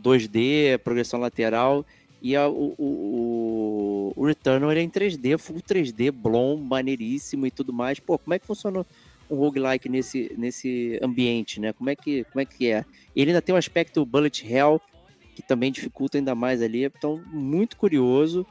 2D, 0.01 0.79
progressão 0.79 1.19
lateral, 1.19 1.85
e 2.23 2.35
a, 2.35 2.49
o, 2.49 2.75
o, 2.79 4.13
o 4.17 4.27
Returnal 4.27 4.71
é 4.73 4.81
em 4.81 4.91
3D, 4.91 5.39
full 5.39 5.57
3D, 5.57 6.11
blom, 6.11 6.57
maneiríssimo 6.57 7.47
e 7.47 7.51
tudo 7.51 7.73
mais. 7.73 8.01
Pô, 8.01 8.19
como 8.19 8.35
é 8.35 8.39
que 8.39 8.47
funciona 8.47 8.87
um 9.31 9.37
roguelike 9.37 9.89
nesse, 9.89 10.33
nesse 10.37 10.99
ambiente, 11.03 11.61
né? 11.61 11.73
Como 11.73 11.91
é, 11.91 11.97
que, 11.97 12.25
como 12.25 12.41
é 12.41 12.45
que 12.45 12.71
é? 12.71 12.85
Ele 13.15 13.31
ainda 13.31 13.43
tem 13.43 13.55
um 13.55 13.59
aspecto 13.59 14.05
bullet 14.05 14.47
hell, 14.47 14.81
que 15.35 15.43
também 15.43 15.71
dificulta 15.71 16.17
ainda 16.17 16.35
mais 16.35 16.63
ali. 16.63 16.85
Então, 16.85 17.23
muito 17.27 17.77
curioso 17.77 18.47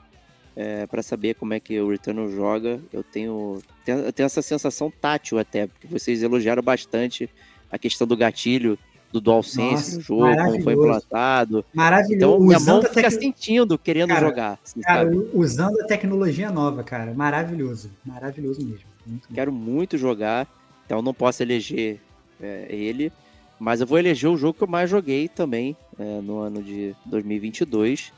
é, 0.56 0.86
para 0.86 1.02
saber 1.02 1.36
como 1.36 1.54
é 1.54 1.60
que 1.60 1.80
o 1.80 1.90
Returnal 1.90 2.30
joga. 2.30 2.80
Eu 2.94 3.04
tenho, 3.04 3.62
tenho, 3.84 4.00
eu 4.00 4.14
tenho 4.14 4.26
essa 4.26 4.42
sensação 4.42 4.92
tátil 4.92 5.40
até, 5.40 5.68
porque 5.68 5.88
vocês 5.88 6.22
elogiaram 6.22 6.62
bastante 6.62 7.30
a 7.72 7.78
questão 7.78 8.06
do 8.06 8.16
gatilho 8.16 8.78
do 9.16 9.22
DualSense 9.22 9.72
Nossa, 9.72 9.96
no 9.96 10.02
jogo, 10.02 10.36
como 10.36 10.62
foi 10.62 10.74
implantado. 10.74 11.66
Maravilhoso. 11.74 12.16
Então, 12.16 12.40
minha 12.40 12.58
usando 12.58 12.84
mão 12.84 12.94
fica 12.94 13.10
tec... 13.10 13.22
sentindo, 13.22 13.78
querendo 13.78 14.10
cara, 14.10 14.28
jogar. 14.28 14.60
Assim, 14.62 14.82
cara, 14.82 15.04
sabe? 15.06 15.30
usando 15.34 15.82
a 15.82 15.86
tecnologia 15.86 16.52
nova, 16.52 16.84
cara. 16.84 17.14
Maravilhoso. 17.14 17.90
Maravilhoso 18.04 18.60
mesmo. 18.66 18.84
Muito 19.08 19.30
Quero 19.34 19.54
muito 19.54 19.98
jogar, 19.98 20.48
então 20.86 21.02
não 21.02 21.14
posso 21.14 21.42
eleger 21.42 22.02
é, 22.42 22.68
ele, 22.70 23.10
mas 23.58 23.80
eu 23.80 23.88
vou 23.88 23.98
eleger 23.98 24.30
o 24.30 24.36
jogo 24.36 24.58
que 24.58 24.64
eu 24.64 24.68
mais 24.68 24.90
joguei 24.90 25.30
também 25.30 25.78
é, 25.98 26.20
no 26.22 26.40
ano 26.40 26.62
de 26.62 26.94
2022 27.06 28.12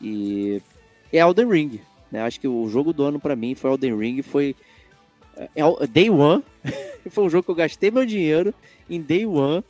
e 0.00 0.62
é 1.12 1.18
Elden 1.18 1.48
Ring. 1.48 1.80
Né? 2.12 2.22
Acho 2.22 2.38
que 2.38 2.46
o 2.46 2.68
jogo 2.68 2.92
do 2.92 3.02
ano 3.02 3.18
para 3.18 3.34
mim 3.34 3.56
foi 3.56 3.72
Elden 3.72 3.98
Ring, 3.98 4.22
foi 4.22 4.54
é, 5.36 5.48
é 5.56 5.86
Day 5.88 6.10
One. 6.10 6.44
foi 7.10 7.24
um 7.24 7.30
jogo 7.30 7.42
que 7.42 7.50
eu 7.50 7.56
gastei 7.56 7.90
meu 7.90 8.06
dinheiro 8.06 8.54
em 8.88 9.00
Day 9.00 9.26
One 9.26 9.64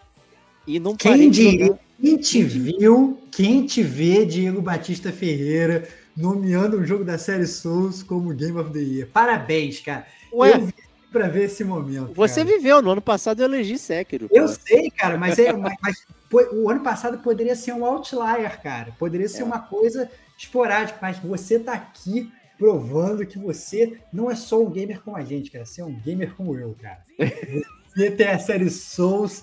e 0.69 0.79
não 0.79 0.95
quem, 0.95 1.31
diria, 1.31 1.79
quem 1.99 2.19
te 2.19 2.43
viu, 2.43 3.19
quem 3.31 3.65
te 3.65 3.83
vê, 3.83 4.27
Diego 4.27 4.61
Batista 4.61 5.11
Ferreira, 5.11 5.89
nomeando 6.15 6.79
um 6.79 6.85
jogo 6.85 7.05
da 7.05 7.17
série 7.17 7.47
Souls 7.47 8.03
como 8.03 8.35
Game 8.35 8.59
of 8.59 8.71
the 8.71 8.79
Year. 8.79 9.09
Parabéns, 9.11 9.81
cara. 9.81 10.07
Ué? 10.31 10.53
Eu 10.53 10.67
vi 10.67 10.75
pra 11.11 11.27
ver 11.27 11.45
esse 11.45 11.65
momento. 11.65 12.13
Você 12.13 12.45
cara. 12.45 12.55
viveu, 12.55 12.83
no 12.83 12.91
ano 12.91 13.01
passado 13.01 13.41
eu 13.41 13.47
elegi 13.47 13.79
Sekiro. 13.79 14.29
Eu 14.31 14.47
sei, 14.47 14.91
cara, 14.91 15.17
mas, 15.17 15.39
é, 15.39 15.55
mas, 15.55 15.75
mas, 15.81 16.07
o 16.53 16.69
ano 16.69 16.81
passado 16.81 17.17
poderia 17.19 17.57
ser 17.57 17.73
um 17.73 17.87
outlier, 17.87 18.61
cara. 18.63 18.95
Poderia 18.99 19.27
ser 19.27 19.41
é. 19.41 19.45
uma 19.45 19.61
coisa 19.61 20.11
esporádica, 20.37 20.99
mas 21.01 21.19
você 21.19 21.59
tá 21.59 21.73
aqui 21.73 22.31
provando 22.59 23.25
que 23.25 23.39
você 23.39 23.99
não 24.13 24.31
é 24.31 24.35
só 24.35 24.63
um 24.63 24.69
gamer 24.69 25.01
como 25.01 25.17
a 25.17 25.25
gente, 25.25 25.51
cara. 25.51 25.65
Você 25.65 25.81
é 25.81 25.85
um 25.85 25.99
gamer 25.99 26.35
como 26.35 26.59
eu, 26.59 26.77
cara. 26.79 27.03
Você 27.89 28.13
tem 28.13 28.29
a 28.29 28.39
série 28.39 28.71
Souls, 28.71 29.43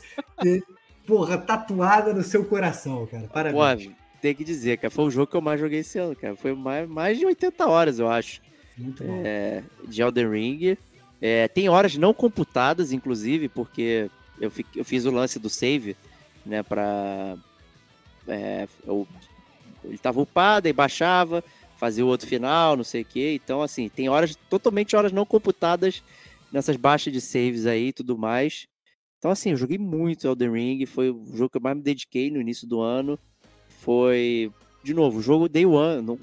porra, 1.05 1.37
tatuada 1.37 2.13
no 2.13 2.23
seu 2.23 2.45
coração, 2.45 3.05
cara. 3.05 3.27
Parabéns. 3.27 3.87
Pô, 3.87 3.91
tem 4.21 4.33
que 4.33 4.43
dizer, 4.43 4.77
cara, 4.77 4.91
foi 4.91 5.05
o 5.05 5.11
jogo 5.11 5.27
que 5.27 5.37
eu 5.37 5.41
mais 5.41 5.59
joguei 5.59 5.79
esse 5.79 5.99
ano, 5.99 6.15
cara. 6.15 6.35
Foi 6.35 6.53
mais, 6.53 6.89
mais 6.89 7.19
de 7.19 7.25
80 7.25 7.67
horas, 7.67 7.99
eu 7.99 8.09
acho. 8.09 8.41
Muito 8.77 9.03
bom. 9.03 9.21
É, 9.23 9.63
de 9.87 10.01
Elden 10.01 10.29
Ring. 10.29 10.77
É, 11.21 11.47
tem 11.47 11.69
horas 11.69 11.95
não 11.95 12.13
computadas, 12.13 12.91
inclusive, 12.91 13.47
porque 13.47 14.09
eu, 14.39 14.51
eu 14.75 14.83
fiz 14.83 15.05
o 15.05 15.11
lance 15.11 15.39
do 15.39 15.49
save, 15.49 15.95
né, 16.45 16.63
pra... 16.63 17.35
É, 18.27 18.67
eu, 18.85 19.07
ele 19.83 19.97
tava 19.97 20.19
upado, 20.19 20.67
e 20.67 20.73
baixava, 20.73 21.43
fazia 21.77 22.03
o 22.03 22.07
outro 22.07 22.27
final, 22.27 22.75
não 22.75 22.83
sei 22.83 23.03
o 23.03 23.05
que. 23.05 23.33
Então, 23.35 23.61
assim, 23.61 23.87
tem 23.87 24.09
horas, 24.09 24.35
totalmente 24.49 24.95
horas 24.95 25.11
não 25.11 25.25
computadas 25.25 26.03
nessas 26.51 26.75
baixas 26.75 27.13
de 27.13 27.21
saves 27.21 27.65
aí 27.65 27.89
e 27.89 27.93
tudo 27.93 28.17
mais. 28.17 28.67
Então, 29.25 29.31
assim, 29.31 29.49
eu 29.49 29.57
joguei 29.57 29.79
muito 29.79 30.27
Elden 30.27 30.51
Ring, 30.51 30.85
foi 30.85 31.09
o 31.09 31.25
jogo 31.33 31.49
que 31.49 31.57
eu 31.57 31.61
mais 31.61 31.75
me 31.75 31.81
dediquei 31.81 32.29
no 32.29 32.39
início 32.39 32.67
do 32.67 32.79
ano. 32.79 33.17
Foi, 33.79 34.51
de 34.83 34.93
novo, 34.93 35.17
o 35.17 35.21
jogo 35.23 35.49
Day 35.49 35.65
One. 35.65 36.19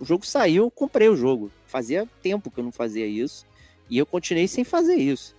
O 0.00 0.04
jogo 0.04 0.26
saiu, 0.26 0.64
eu 0.64 0.70
comprei 0.72 1.08
o 1.08 1.14
jogo. 1.14 1.48
Fazia 1.64 2.08
tempo 2.20 2.50
que 2.50 2.58
eu 2.58 2.64
não 2.64 2.72
fazia 2.72 3.06
isso. 3.06 3.46
E 3.88 3.96
eu 3.98 4.04
continuei 4.04 4.48
sem 4.48 4.64
fazer 4.64 4.96
isso. 4.96 5.36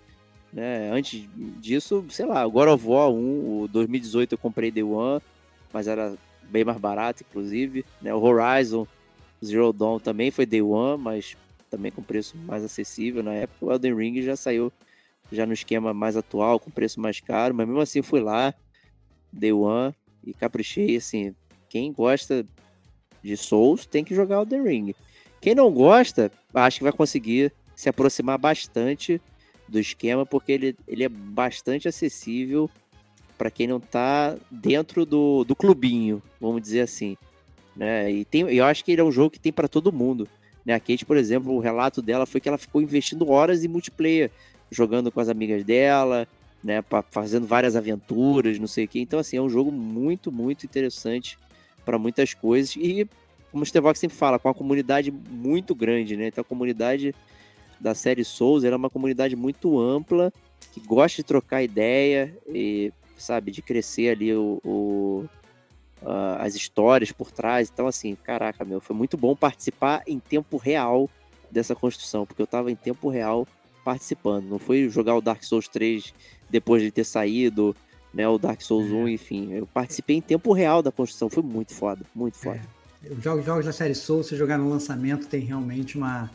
Né? 0.54 0.90
Antes 0.90 1.28
disso, 1.60 2.06
sei 2.10 2.26
lá, 2.26 2.48
God 2.48 2.70
of 2.70 2.88
War 2.88 3.10
1, 3.10 3.64
o 3.64 3.68
2018 3.68 4.32
eu 4.32 4.38
comprei 4.38 4.72
Day 4.72 4.84
One, 4.84 5.22
mas 5.74 5.88
era 5.88 6.16
bem 6.44 6.64
mais 6.64 6.78
barato, 6.78 7.26
inclusive. 7.30 7.84
Né? 8.02 8.14
O 8.14 8.22
Horizon 8.22 8.88
Zero 9.44 9.74
Dawn 9.74 10.00
também 10.00 10.32
foi 10.32 10.46
Day 10.46 10.62
One, 10.62 11.04
mas 11.04 11.36
também 11.70 11.92
com 11.92 12.02
preço 12.02 12.38
mais 12.38 12.64
acessível 12.64 13.22
na 13.22 13.34
época. 13.34 13.66
O 13.66 13.70
Elden 13.70 13.96
Ring 13.98 14.22
já 14.22 14.38
saiu 14.38 14.72
já 15.32 15.46
no 15.46 15.54
esquema 15.54 15.94
mais 15.94 16.16
atual, 16.16 16.60
com 16.60 16.72
preço 16.72 17.00
mais 17.00 17.20
caro, 17.20 17.54
mas 17.54 17.68
mesmo 17.68 17.82
assim 17.82 18.02
fui 18.02 18.20
lá, 18.20 18.54
Day 19.32 19.52
One 19.52 19.94
e 20.26 20.34
caprichei, 20.34 20.96
assim, 20.96 21.36
quem 21.70 21.92
gosta 21.92 22.46
de 23.22 23.36
Souls 23.36 23.86
tem 23.86 24.04
que 24.04 24.16
jogar 24.16 24.38
Elden 24.38 24.64
Ring. 24.64 24.96
Quem 25.42 25.56
não 25.56 25.72
gosta, 25.72 26.32
acho 26.54 26.78
que 26.78 26.84
vai 26.84 26.94
conseguir 26.94 27.52
se 27.76 27.90
aproximar 27.90 28.38
bastante 28.38 29.22
do 29.68 29.80
esquema, 29.80 30.26
porque 30.26 30.52
ele, 30.52 30.76
ele 30.88 31.04
é 31.04 31.10
bastante 31.10 31.88
acessível 31.88 32.70
para 33.38 33.52
quem 33.52 33.68
não 33.68 33.78
está 33.78 34.38
dentro 34.50 35.06
do, 35.06 35.44
do 35.44 35.56
clubinho, 35.56 36.22
vamos 36.40 36.62
dizer 36.62 36.82
assim. 36.82 37.18
Né? 37.76 38.12
E 38.12 38.26
tem, 38.26 38.42
eu 38.42 38.64
acho 38.64 38.86
que 38.86 38.92
ele 38.92 39.02
é 39.02 39.04
um 39.04 39.12
jogo 39.12 39.32
que 39.32 39.40
tem 39.40 39.52
para 39.52 39.68
todo 39.68 39.92
mundo. 39.92 40.28
Né? 40.66 40.74
A 40.74 40.80
Kate, 40.80 41.06
por 41.06 41.18
exemplo, 41.18 41.54
o 41.54 41.60
relato 41.60 42.02
dela 42.02 42.26
foi 42.26 42.40
que 42.40 42.48
ela 42.48 42.58
ficou 42.58 42.82
investindo 42.82 43.30
horas 43.30 43.64
em 43.64 43.68
multiplayer, 43.68 44.32
jogando 44.72 45.12
com 45.12 45.20
as 45.20 45.30
amigas 45.30 45.64
dela, 45.64 46.28
né? 46.64 46.84
fazendo 47.12 47.46
várias 47.46 47.76
aventuras, 47.76 48.60
não 48.60 48.68
sei 48.68 48.86
o 48.86 48.88
que. 48.88 49.00
Então, 49.00 49.20
assim, 49.20 49.38
é 49.38 49.42
um 49.42 49.50
jogo 49.50 49.72
muito, 49.72 50.32
muito 50.32 50.66
interessante 50.66 51.38
para 51.84 52.00
muitas 52.00 52.34
coisas. 52.34 52.76
E, 52.76 53.08
como 53.52 53.64
o 53.64 53.66
Stevox 53.66 54.00
sempre 54.00 54.18
fala, 54.18 54.40
com 54.40 54.48
uma 54.48 54.54
comunidade 54.54 55.12
muito 55.12 55.76
grande, 55.76 56.18
né? 56.18 56.28
Então, 56.28 56.42
a 56.42 56.46
comunidade 56.46 57.14
da 57.80 57.94
série 57.94 58.24
Souls 58.24 58.64
era 58.64 58.76
é 58.76 58.78
uma 58.78 58.90
comunidade 58.90 59.36
muito 59.36 59.80
ampla, 59.80 60.34
que 60.74 60.80
gosta 60.80 61.18
de 61.18 61.24
trocar 61.24 61.64
ideia 61.64 62.36
e, 62.48 62.92
sabe, 63.18 63.52
de 63.52 63.62
crescer 63.62 64.10
ali 64.10 64.34
o, 64.34 64.60
o 64.64 65.26
uh, 66.02 66.38
as 66.40 66.56
histórias 66.56 67.12
por 67.12 67.32
trás. 67.32 67.70
Então, 67.72 67.88
assim, 67.88 68.16
caraca, 68.16 68.64
meu, 68.66 68.80
foi 68.80 68.96
muito 68.96 69.18
bom 69.18 69.36
participar 69.36 70.04
em 70.08 70.20
tempo 70.20 70.58
real 70.58 71.10
dessa 71.52 71.76
construção, 71.76 72.26
porque 72.26 72.42
eu 72.42 72.48
tava 72.48 72.72
em 72.72 72.76
tempo 72.76 73.10
real 73.10 73.48
participando. 73.86 74.50
Não 74.50 74.58
foi 74.58 74.90
jogar 74.90 75.16
o 75.16 75.22
Dark 75.22 75.44
Souls 75.44 75.68
3 75.68 76.12
depois 76.50 76.82
de 76.82 76.92
ter 76.92 77.04
saído, 77.04 77.76
né, 78.12 78.28
o 78.28 78.40
Dark 78.40 78.62
Souls 78.62 78.92
1, 78.92 79.08
é. 79.08 79.12
enfim. 79.12 79.54
Eu 79.54 79.68
participei 79.68 80.18
em 80.18 80.22
tempo 80.22 80.52
real 80.52 80.82
da 80.82 80.92
construção. 80.92 81.30
Foi 81.30 81.44
muito 81.44 81.74
foda, 81.74 82.04
muito 82.14 82.38
foda. 82.38 82.60
É. 83.04 83.14
Os 83.14 83.24
jogos, 83.24 83.46
jogos 83.46 83.66
da 83.66 83.72
série 83.72 83.94
Souls, 83.94 84.28
você 84.28 84.36
jogar 84.36 84.58
no 84.58 84.68
lançamento, 84.68 85.28
tem 85.28 85.42
realmente 85.42 85.96
uma, 85.96 86.32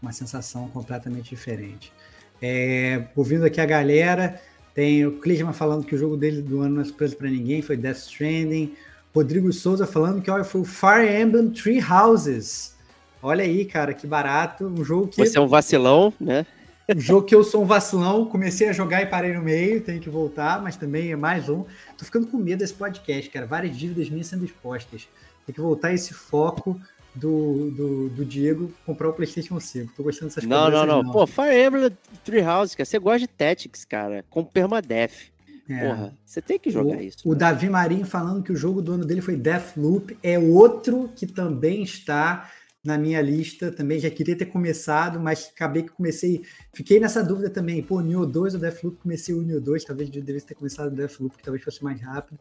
uma 0.00 0.12
sensação 0.12 0.68
completamente 0.68 1.30
diferente. 1.30 1.92
É, 2.40 3.06
ouvindo 3.16 3.44
aqui 3.44 3.60
a 3.60 3.66
galera, 3.66 4.40
tem 4.72 5.04
o 5.04 5.18
Klisman 5.18 5.52
falando 5.52 5.84
que 5.84 5.96
o 5.96 5.98
jogo 5.98 6.16
dele 6.16 6.40
do 6.40 6.60
ano 6.60 6.76
não 6.76 6.82
é 6.82 6.84
surpresa 6.84 7.16
para 7.16 7.28
ninguém, 7.28 7.60
foi 7.60 7.76
Death 7.76 7.96
Stranding. 7.96 8.74
Rodrigo 9.12 9.52
Souza 9.52 9.86
falando 9.86 10.22
que 10.22 10.30
olha, 10.30 10.44
foi 10.44 10.60
o 10.60 10.64
Fire 10.64 11.20
Emblem 11.20 11.50
Three 11.50 11.82
Houses. 11.82 12.76
Olha 13.20 13.44
aí, 13.44 13.64
cara, 13.64 13.92
que 13.92 14.06
barato. 14.06 14.66
Um 14.66 14.84
jogo 14.84 15.08
que. 15.08 15.24
Você 15.24 15.38
é 15.38 15.40
um 15.40 15.46
vacilão, 15.46 16.12
né? 16.20 16.46
Um 16.88 17.00
jogo 17.00 17.26
que 17.26 17.34
eu 17.34 17.44
sou 17.44 17.62
um 17.62 17.66
vacilão, 17.66 18.26
comecei 18.26 18.68
a 18.68 18.72
jogar 18.72 19.02
e 19.02 19.06
parei 19.06 19.32
no 19.32 19.42
meio, 19.42 19.80
tenho 19.80 20.00
que 20.00 20.10
voltar, 20.10 20.60
mas 20.60 20.76
também 20.76 21.12
é 21.12 21.16
mais 21.16 21.48
um. 21.48 21.64
Tô 21.96 22.04
ficando 22.04 22.26
com 22.26 22.36
medo 22.36 22.58
desse 22.58 22.74
podcast, 22.74 23.30
cara. 23.30 23.46
Várias 23.46 23.76
dívidas 23.76 24.10
minhas 24.10 24.26
sendo 24.26 24.44
expostas. 24.44 25.08
Tem 25.46 25.54
que 25.54 25.60
voltar 25.60 25.92
esse 25.92 26.12
foco 26.12 26.80
do, 27.14 27.70
do, 27.70 28.08
do 28.08 28.24
Diego 28.24 28.72
comprar 28.84 29.08
o 29.08 29.12
PlayStation 29.12 29.58
5. 29.60 29.92
Tô 29.96 30.02
gostando 30.02 30.28
dessas 30.28 30.44
coisas. 30.44 30.72
Não, 30.72 30.86
não, 30.86 31.02
não. 31.02 31.12
Pô, 31.12 31.26
Fire 31.26 31.54
Emblem 31.54 31.90
Three 32.24 32.42
Houses, 32.42 32.74
cara. 32.74 32.84
Você 32.84 32.98
gosta 32.98 33.20
de 33.20 33.28
Tactics, 33.28 33.84
cara, 33.84 34.24
com 34.28 34.44
permadeath. 34.44 35.32
É. 35.68 35.88
Porra, 35.88 36.14
você 36.24 36.42
tem 36.42 36.58
que 36.58 36.70
jogar 36.70 36.96
o, 36.96 37.00
isso. 37.00 37.18
O 37.24 37.34
Davi 37.34 37.68
Marinho 37.68 38.04
falando 38.04 38.42
que 38.42 38.52
o 38.52 38.56
jogo 38.56 38.82
do 38.82 38.92
ano 38.92 39.04
dele 39.04 39.20
foi 39.20 39.36
Deathloop, 39.36 40.16
é 40.22 40.38
outro 40.38 41.10
que 41.14 41.26
também 41.26 41.82
está 41.82 42.50
na 42.84 42.98
minha 42.98 43.20
lista, 43.20 43.70
também 43.70 44.00
já 44.00 44.10
queria 44.10 44.36
ter 44.36 44.46
começado, 44.46 45.20
mas 45.20 45.50
acabei 45.54 45.84
que 45.84 45.90
comecei, 45.90 46.42
fiquei 46.72 46.98
nessa 46.98 47.22
dúvida 47.22 47.48
também, 47.48 47.80
pô, 47.80 48.00
Neo 48.00 48.26
2 48.26 48.54
ou 48.54 48.60
Deathloop, 48.60 48.98
comecei 49.00 49.34
o 49.34 49.42
Neo 49.42 49.60
2, 49.60 49.84
talvez 49.84 50.10
eu 50.12 50.20
devesse 50.20 50.46
ter 50.46 50.54
começado 50.54 50.88
o 50.88 50.96
Deathloop, 50.96 51.36
que 51.36 51.44
talvez 51.44 51.62
fosse 51.64 51.82
mais 51.84 52.00
rápido, 52.00 52.38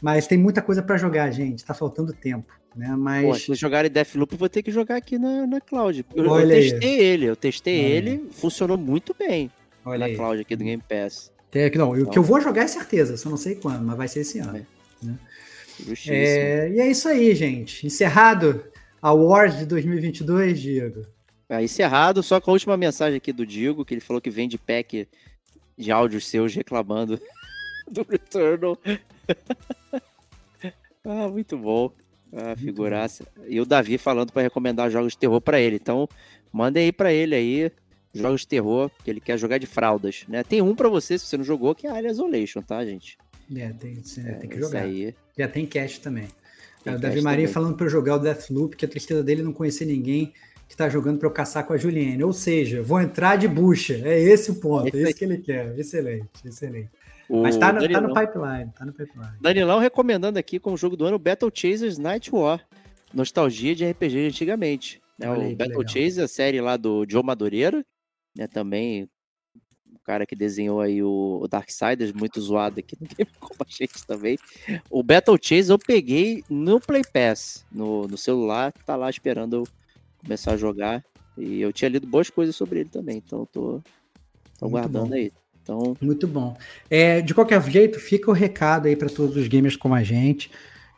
mas 0.00 0.28
tem 0.28 0.38
muita 0.38 0.62
coisa 0.62 0.80
para 0.80 0.96
jogar, 0.96 1.28
gente, 1.32 1.64
tá 1.64 1.74
faltando 1.74 2.12
tempo, 2.12 2.46
né, 2.76 2.94
mas... 2.96 3.26
Pô, 3.26 3.34
se 3.34 3.54
jogarem 3.56 3.90
Deathloop, 3.90 4.32
eu 4.32 4.38
vou 4.38 4.48
ter 4.48 4.62
que 4.62 4.70
jogar 4.70 4.96
aqui 4.96 5.18
na, 5.18 5.44
na 5.44 5.60
cloud, 5.60 6.06
eu, 6.14 6.24
eu 6.24 6.48
testei 6.48 6.94
aí. 6.94 7.04
ele, 7.04 7.24
eu 7.24 7.36
testei 7.36 7.80
Olha 7.80 7.92
ele, 7.92 8.28
funcionou 8.30 8.78
muito 8.78 9.14
bem 9.18 9.50
Olha 9.84 9.98
na 9.98 10.04
aí. 10.06 10.14
cloud 10.14 10.40
aqui 10.40 10.54
do 10.54 10.62
Game 10.62 10.82
Pass. 10.88 11.32
Que 11.50 11.76
não, 11.76 11.90
o 11.90 12.08
que 12.08 12.16
eu 12.16 12.22
vou 12.22 12.40
jogar 12.40 12.62
é 12.62 12.68
certeza, 12.68 13.16
só 13.16 13.28
não 13.28 13.36
sei 13.36 13.56
quando, 13.56 13.84
mas 13.84 13.96
vai 13.96 14.06
ser 14.06 14.20
esse 14.20 14.38
ano. 14.38 14.58
É. 14.58 15.04
Né? 15.04 15.18
É, 16.06 16.70
e 16.70 16.78
é 16.78 16.88
isso 16.88 17.08
aí, 17.08 17.34
gente. 17.34 17.86
Encerrado 17.86 18.62
a 19.00 19.12
Wars 19.12 19.58
de 19.58 19.66
2022, 19.66 20.60
Diego. 20.60 21.06
É, 21.48 21.62
encerrado, 21.62 22.22
só 22.22 22.40
com 22.40 22.50
a 22.50 22.54
última 22.54 22.76
mensagem 22.76 23.16
aqui 23.16 23.32
do 23.32 23.46
Diego, 23.46 23.84
que 23.84 23.94
ele 23.94 24.00
falou 24.00 24.20
que 24.20 24.30
vende 24.30 24.56
pack 24.56 25.08
de 25.76 25.90
áudios 25.90 26.26
seus 26.26 26.54
reclamando 26.54 27.20
do 27.90 28.06
Returnal. 28.08 28.78
ah, 31.04 31.28
muito 31.28 31.56
bom. 31.56 31.92
Ah, 32.32 32.54
figuraça. 32.56 33.26
E 33.48 33.60
o 33.60 33.66
Davi 33.66 33.98
falando 33.98 34.32
para 34.32 34.42
recomendar 34.42 34.90
jogos 34.90 35.14
de 35.14 35.18
terror 35.18 35.40
para 35.40 35.60
ele. 35.60 35.76
Então, 35.76 36.08
manda 36.52 36.78
aí 36.78 36.92
para 36.92 37.12
ele 37.12 37.34
aí 37.34 37.72
jogos 38.14 38.42
de 38.42 38.48
terror 38.48 38.90
que 39.02 39.10
ele 39.10 39.20
quer 39.20 39.38
jogar 39.38 39.58
de 39.58 39.66
fraldas, 39.66 40.24
né? 40.28 40.44
Tem 40.44 40.62
um 40.62 40.74
para 40.74 40.88
você, 40.88 41.18
se 41.18 41.26
você 41.26 41.36
não 41.36 41.44
jogou, 41.44 41.74
que 41.74 41.86
é 41.86 41.90
a 41.90 41.94
Alien 41.94 42.12
Isolation, 42.12 42.62
tá, 42.62 42.84
gente? 42.84 43.18
É, 43.56 43.72
tem, 43.72 44.00
é, 44.24 44.32
tem 44.34 44.48
que 44.48 44.60
jogar. 44.60 44.82
Aí... 44.82 45.14
Já 45.36 45.48
tem 45.48 45.66
cast 45.66 46.00
também. 46.00 46.28
Tem 46.82 46.94
o 46.94 46.98
Davi 46.98 47.20
Maria 47.20 47.44
também. 47.44 47.52
falando 47.52 47.76
para 47.76 47.86
eu 47.86 47.90
jogar 47.90 48.16
o 48.16 48.18
Deathloop, 48.18 48.76
que 48.76 48.84
a 48.84 48.88
tristeza 48.88 49.22
dele 49.22 49.42
é 49.42 49.44
não 49.44 49.52
conhecer 49.52 49.84
ninguém 49.84 50.32
que 50.68 50.76
tá 50.76 50.88
jogando 50.88 51.18
para 51.18 51.26
eu 51.26 51.32
caçar 51.32 51.66
com 51.66 51.72
a 51.72 51.76
Juliane. 51.76 52.22
Ou 52.22 52.32
seja, 52.32 52.80
vou 52.80 53.00
entrar 53.00 53.36
de 53.36 53.48
bucha. 53.48 53.94
É 54.04 54.18
esse 54.18 54.52
o 54.52 54.54
ponto, 54.54 54.96
é 54.96 55.00
esse 55.00 55.14
que 55.14 55.24
ele 55.24 55.38
quer. 55.38 55.76
Excelente, 55.78 56.28
excelente. 56.44 56.90
O 57.28 57.42
Mas 57.42 57.56
tá 57.56 57.72
no, 57.72 57.80
tá 57.88 58.00
no, 58.00 58.14
pipeline, 58.14 58.72
tá 58.76 58.84
no 58.84 58.92
pipeline. 58.92 59.32
Danilão 59.40 59.78
recomendando 59.78 60.38
aqui 60.38 60.58
como 60.58 60.76
jogo 60.76 60.96
do 60.96 61.04
ano 61.04 61.18
Battle 61.18 61.50
Chasers 61.52 61.98
Night 61.98 62.32
War. 62.32 62.64
Nostalgia 63.12 63.74
de 63.74 63.84
RPG 63.88 64.08
de 64.08 64.26
antigamente. 64.26 65.00
Né? 65.18 65.28
o 65.28 65.56
Battle 65.56 65.86
Chasers, 65.86 66.18
a 66.18 66.28
série 66.28 66.60
lá 66.60 66.76
do 66.76 67.04
Joe 67.08 67.22
Madureira, 67.22 67.84
né, 68.34 68.46
também 68.46 69.08
cara 70.10 70.26
que 70.26 70.34
desenhou 70.34 70.80
aí 70.80 71.04
o, 71.04 71.38
o 71.40 71.46
Darksiders, 71.46 72.12
muito 72.12 72.40
zoado 72.40 72.80
aqui 72.80 72.96
no 73.00 73.06
Game 73.16 73.30
como 73.38 73.60
a 73.60 73.70
gente 73.70 74.04
também. 74.04 74.36
O 74.90 75.04
Battle 75.04 75.38
Chase 75.40 75.70
eu 75.70 75.78
peguei 75.78 76.42
no 76.50 76.80
Play 76.80 77.02
Pass, 77.04 77.64
no, 77.70 78.08
no 78.08 78.18
celular, 78.18 78.72
tá 78.84 78.96
lá 78.96 79.08
esperando 79.08 79.54
eu 79.54 79.68
começar 80.18 80.54
a 80.54 80.56
jogar. 80.56 81.04
E 81.38 81.60
eu 81.60 81.72
tinha 81.72 81.88
lido 81.88 82.08
boas 82.08 82.28
coisas 82.28 82.56
sobre 82.56 82.80
ele 82.80 82.88
também, 82.88 83.18
então 83.18 83.40
eu 83.40 83.46
tô, 83.46 83.82
tô 84.58 84.68
guardando 84.68 85.14
aí. 85.14 85.32
Então... 85.62 85.96
Muito 86.00 86.26
bom. 86.26 86.56
É, 86.90 87.20
de 87.20 87.32
qualquer 87.32 87.62
jeito, 87.70 88.00
fica 88.00 88.32
o 88.32 88.34
recado 88.34 88.88
aí 88.88 88.96
para 88.96 89.08
todos 89.08 89.36
os 89.36 89.46
gamers 89.46 89.76
como 89.76 89.94
a 89.94 90.02
gente. 90.02 90.50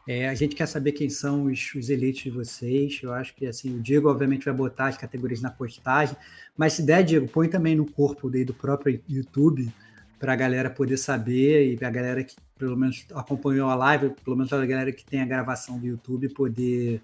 É, 0.07 0.29
a 0.29 0.35
gente 0.35 0.57
quer 0.57 0.67
saber 0.67 0.93
quem 0.93 1.09
são 1.09 1.45
os, 1.45 1.75
os, 1.75 1.89
elites 1.89 2.25
de 2.25 2.31
vocês. 2.31 3.01
Eu 3.03 3.13
acho 3.13 3.35
que 3.35 3.47
assim, 3.47 3.77
o 3.77 3.81
Diego, 3.81 4.09
obviamente, 4.11 4.45
vai 4.45 4.55
botar 4.55 4.89
as 4.89 4.97
categorias 4.97 5.41
na 5.41 5.51
postagem. 5.51 6.17
Mas 6.57 6.73
se 6.75 6.83
der, 6.83 7.05
Diego, 7.05 7.29
põe 7.29 7.49
também 7.49 7.77
no 7.77 7.87
corpo 7.87 8.29
daí 8.29 8.45
do 8.45 8.55
próprio 8.55 9.01
YouTube 9.09 9.73
para 10.19 10.33
a 10.33 10.37
galera 10.37 10.71
poder 10.71 10.97
saber 10.97 11.73
e 11.73 11.85
a 11.85 11.91
galera 11.91 12.23
que 12.25 12.37
pelo 12.59 12.77
menos 12.77 13.05
acompanhou 13.15 13.69
a 13.69 13.75
live, 13.75 14.11
pelo 14.25 14.37
menos 14.37 14.53
a 14.53 14.65
galera 14.65 14.93
que 14.93 15.05
tem 15.05 15.21
a 15.21 15.25
gravação 15.27 15.79
do 15.79 15.87
YouTube 15.87 16.29
poder 16.29 17.01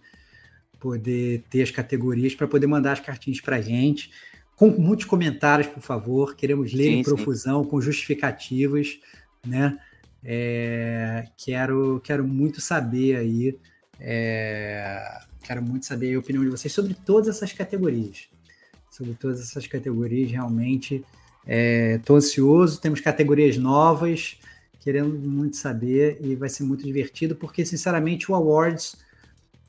poder 0.78 1.42
ter 1.50 1.62
as 1.62 1.72
categorias 1.72 2.34
para 2.34 2.46
poder 2.46 2.68
mandar 2.68 2.92
as 2.92 3.00
cartinhas 3.00 3.40
para 3.40 3.56
a 3.56 3.60
gente. 3.60 4.12
Com 4.54 4.70
muitos 4.70 5.04
comentários, 5.04 5.66
por 5.66 5.80
favor. 5.80 6.36
Queremos 6.36 6.72
ler 6.72 6.84
sim, 6.84 6.98
em 6.98 7.02
profusão, 7.02 7.64
sim. 7.64 7.70
com 7.70 7.80
justificativas, 7.80 8.98
né? 9.44 9.78
É, 10.24 11.28
quero, 11.36 12.00
quero 12.04 12.26
muito 12.26 12.60
saber 12.60 13.16
aí, 13.16 13.58
é, 14.00 15.20
quero 15.42 15.62
muito 15.62 15.86
saber 15.86 16.14
a 16.14 16.18
opinião 16.18 16.44
de 16.44 16.50
vocês 16.50 16.72
sobre 16.72 16.94
todas 16.94 17.28
essas 17.36 17.52
categorias. 17.52 18.28
Sobre 18.90 19.14
todas 19.14 19.40
essas 19.40 19.66
categorias, 19.66 20.30
realmente 20.30 21.04
Estou 21.48 22.16
é, 22.16 22.18
ansioso, 22.18 22.78
temos 22.78 23.00
categorias 23.00 23.56
novas, 23.56 24.36
querendo 24.80 25.18
muito 25.18 25.56
saber 25.56 26.18
e 26.20 26.34
vai 26.34 26.50
ser 26.50 26.62
muito 26.64 26.84
divertido, 26.84 27.34
porque, 27.34 27.64
sinceramente, 27.64 28.30
o 28.30 28.34
Awards 28.34 28.96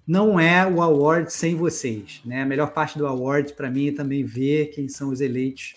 não 0.06 0.38
é 0.38 0.68
o 0.68 0.82
Awards 0.82 1.34
sem 1.34 1.56
vocês. 1.56 2.20
Né? 2.26 2.42
A 2.42 2.46
melhor 2.46 2.74
parte 2.74 2.98
do 2.98 3.08
Awards, 3.08 3.54
para 3.54 3.72
mim, 3.72 3.88
é 3.88 3.92
também 3.94 4.26
ver 4.26 4.72
quem 4.72 4.90
são 4.90 5.10
os 5.10 5.22
eleitos 5.22 5.76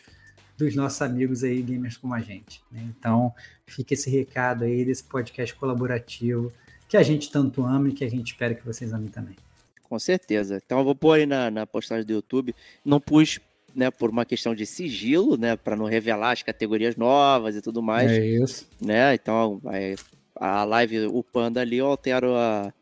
dos 0.65 0.75
nossos 0.75 1.01
amigos 1.03 1.43
aí, 1.43 1.61
gamers 1.63 1.97
como 1.97 2.15
a 2.15 2.21
gente. 2.21 2.63
Né? 2.71 2.83
Então, 2.99 3.33
fica 3.67 3.95
esse 3.95 4.11
recado 4.11 4.65
aí 4.65 4.85
desse 4.85 5.05
podcast 5.05 5.55
colaborativo 5.55 6.53
que 6.89 6.97
a 6.97 7.03
gente 7.03 7.31
tanto 7.31 7.65
ama 7.65 7.89
e 7.89 7.93
que 7.93 8.05
a 8.05 8.11
gente 8.11 8.33
espera 8.33 8.55
que 8.55 8.65
vocês 8.65 8.93
amem 8.93 9.09
também. 9.09 9.37
Com 9.83 9.99
certeza. 9.99 10.61
Então, 10.65 10.79
eu 10.79 10.85
vou 10.85 10.95
pôr 10.95 11.19
aí 11.19 11.27
na, 11.27 11.51
na 11.51 11.67
postagem 11.67 12.05
do 12.05 12.13
YouTube. 12.13 12.55
Não 12.85 13.01
pus 13.01 13.41
né, 13.75 13.91
por 13.91 14.11
uma 14.11 14.25
questão 14.25 14.55
de 14.55 14.67
sigilo, 14.67 15.37
né, 15.37 15.57
para 15.57 15.77
não 15.77 15.87
revelar 15.87 16.33
as 16.33 16.43
categorias 16.43 16.97
novas 16.97 17.57
e 17.57 17.63
tudo 17.63 17.83
mais. 17.83 18.11
É 18.11 18.25
isso. 18.25 18.69
Né? 18.81 19.15
Então, 19.15 19.59
vai, 19.63 19.97
a 20.37 20.65
live 20.65 21.07
upando 21.07 21.59
ali, 21.59 21.79
eu 21.79 21.87
altero 21.87 22.35
a, 22.35 22.73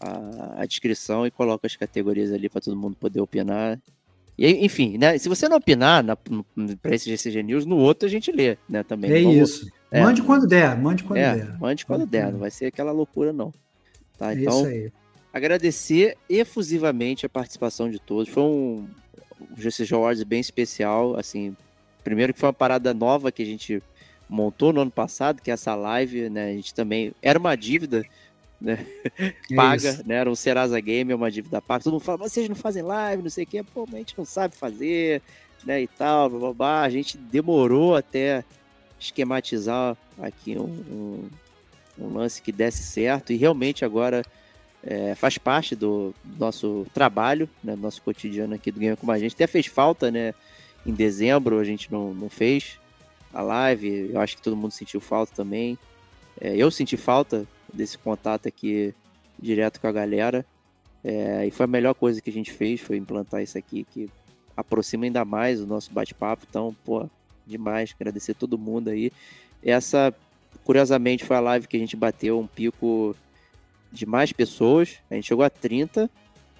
a, 0.00 0.62
a 0.62 0.66
descrição 0.66 1.26
e 1.26 1.30
coloco 1.30 1.66
as 1.66 1.76
categorias 1.76 2.32
ali 2.32 2.48
para 2.48 2.60
todo 2.60 2.76
mundo 2.76 2.96
poder 2.96 3.20
opinar. 3.20 3.80
E, 4.36 4.64
enfim, 4.64 4.96
né? 4.98 5.18
Se 5.18 5.28
você 5.28 5.48
não 5.48 5.56
opinar 5.56 6.04
para 6.80 6.94
esse 6.94 7.10
GCG 7.10 7.42
News, 7.42 7.66
no 7.66 7.76
outro 7.76 8.06
a 8.06 8.10
gente 8.10 8.32
lê, 8.32 8.56
né? 8.68 8.82
Também. 8.82 9.10
É 9.12 9.22
Vamos, 9.22 9.36
isso. 9.36 9.70
É, 9.90 10.02
mande 10.02 10.22
quando 10.22 10.46
der, 10.46 10.76
mande 10.78 11.04
quando 11.04 11.18
é, 11.18 11.34
der. 11.34 11.58
Mande 11.58 11.84
quando 11.84 12.06
der, 12.06 12.32
não 12.32 12.38
vai 12.38 12.50
ser 12.50 12.66
aquela 12.66 12.92
loucura, 12.92 13.32
não. 13.32 13.52
Tá, 14.16 14.32
é 14.32 14.40
então, 14.40 14.60
isso 14.60 14.66
aí. 14.66 14.92
agradecer 15.32 16.16
efusivamente 16.28 17.26
a 17.26 17.28
participação 17.28 17.90
de 17.90 17.98
todos. 17.98 18.32
Foi 18.32 18.42
um, 18.42 18.88
um 19.50 19.56
GCG 19.56 19.94
Awards 19.94 20.24
bem 20.24 20.40
especial, 20.40 21.18
assim. 21.18 21.54
Primeiro 22.02 22.32
que 22.32 22.40
foi 22.40 22.48
uma 22.48 22.54
parada 22.54 22.94
nova 22.94 23.30
que 23.30 23.42
a 23.42 23.46
gente 23.46 23.82
montou 24.28 24.72
no 24.72 24.80
ano 24.80 24.90
passado, 24.90 25.42
que 25.42 25.50
é 25.50 25.54
essa 25.54 25.74
live, 25.74 26.30
né? 26.30 26.50
A 26.50 26.54
gente 26.54 26.74
também 26.74 27.12
era 27.20 27.38
uma 27.38 27.54
dívida 27.54 28.02
né? 28.62 28.86
É 29.18 29.34
paga, 29.54 29.90
Isso. 29.90 30.08
né? 30.08 30.14
Era 30.16 30.30
um 30.30 30.34
Serasa 30.34 30.78
Game, 30.80 31.12
uma 31.12 31.30
dívida 31.30 31.60
paga. 31.60 31.84
Todo 31.84 31.94
mundo 31.94 32.02
fala, 32.02 32.18
vocês 32.18 32.48
não 32.48 32.56
fazem 32.56 32.82
live, 32.82 33.22
não 33.22 33.30
sei 33.30 33.44
o 33.44 33.46
quê. 33.46 33.62
Pô, 33.62 33.86
a 33.92 33.96
gente 33.96 34.16
não 34.16 34.24
sabe 34.24 34.56
fazer, 34.56 35.20
né? 35.64 35.82
E 35.82 35.86
tal, 35.86 36.30
blá, 36.30 36.38
blá, 36.38 36.52
blá. 36.52 36.82
A 36.82 36.90
gente 36.90 37.18
demorou 37.18 37.96
até 37.96 38.44
esquematizar 38.98 39.96
aqui 40.20 40.56
um, 40.56 40.62
um, 40.62 41.30
um 41.98 42.14
lance 42.14 42.40
que 42.40 42.52
desse 42.52 42.82
certo 42.84 43.32
e 43.32 43.36
realmente 43.36 43.84
agora 43.84 44.24
é, 44.84 45.14
faz 45.14 45.38
parte 45.38 45.74
do 45.74 46.14
nosso 46.38 46.86
trabalho, 46.94 47.48
né? 47.62 47.74
Do 47.74 47.82
nosso 47.82 48.00
cotidiano 48.02 48.54
aqui 48.54 48.70
do 48.70 48.80
Game 48.80 48.96
Como 48.96 49.12
a 49.12 49.18
gente. 49.18 49.34
Até 49.34 49.46
fez 49.46 49.66
falta, 49.66 50.10
né? 50.10 50.34
Em 50.86 50.92
dezembro 50.92 51.58
a 51.58 51.64
gente 51.64 51.90
não, 51.90 52.14
não 52.14 52.28
fez 52.28 52.78
a 53.32 53.42
live. 53.42 54.10
Eu 54.12 54.20
acho 54.20 54.36
que 54.36 54.42
todo 54.42 54.56
mundo 54.56 54.72
sentiu 54.72 55.00
falta 55.00 55.32
também. 55.34 55.78
É, 56.40 56.56
eu 56.56 56.70
senti 56.70 56.96
falta 56.96 57.46
desse 57.72 57.96
contato 57.98 58.48
aqui 58.48 58.94
direto 59.38 59.80
com 59.80 59.86
a 59.86 59.92
galera. 59.92 60.44
É, 61.04 61.46
e 61.46 61.50
foi 61.50 61.64
a 61.64 61.68
melhor 61.68 61.94
coisa 61.94 62.20
que 62.20 62.30
a 62.30 62.32
gente 62.32 62.52
fez, 62.52 62.80
foi 62.80 62.96
implantar 62.96 63.42
isso 63.42 63.58
aqui, 63.58 63.84
que 63.90 64.08
aproxima 64.56 65.04
ainda 65.04 65.24
mais 65.24 65.60
o 65.60 65.66
nosso 65.66 65.92
bate-papo. 65.92 66.46
Então, 66.48 66.74
pô, 66.84 67.08
demais. 67.46 67.94
Agradecer 67.98 68.34
todo 68.34 68.58
mundo 68.58 68.88
aí. 68.88 69.10
Essa, 69.62 70.14
curiosamente, 70.64 71.24
foi 71.24 71.36
a 71.36 71.40
live 71.40 71.66
que 71.66 71.76
a 71.76 71.80
gente 71.80 71.96
bateu 71.96 72.38
um 72.38 72.46
pico 72.46 73.16
de 73.90 74.06
mais 74.06 74.32
pessoas. 74.32 74.98
A 75.10 75.14
gente 75.14 75.26
chegou 75.26 75.44
a 75.44 75.50
30. 75.50 76.10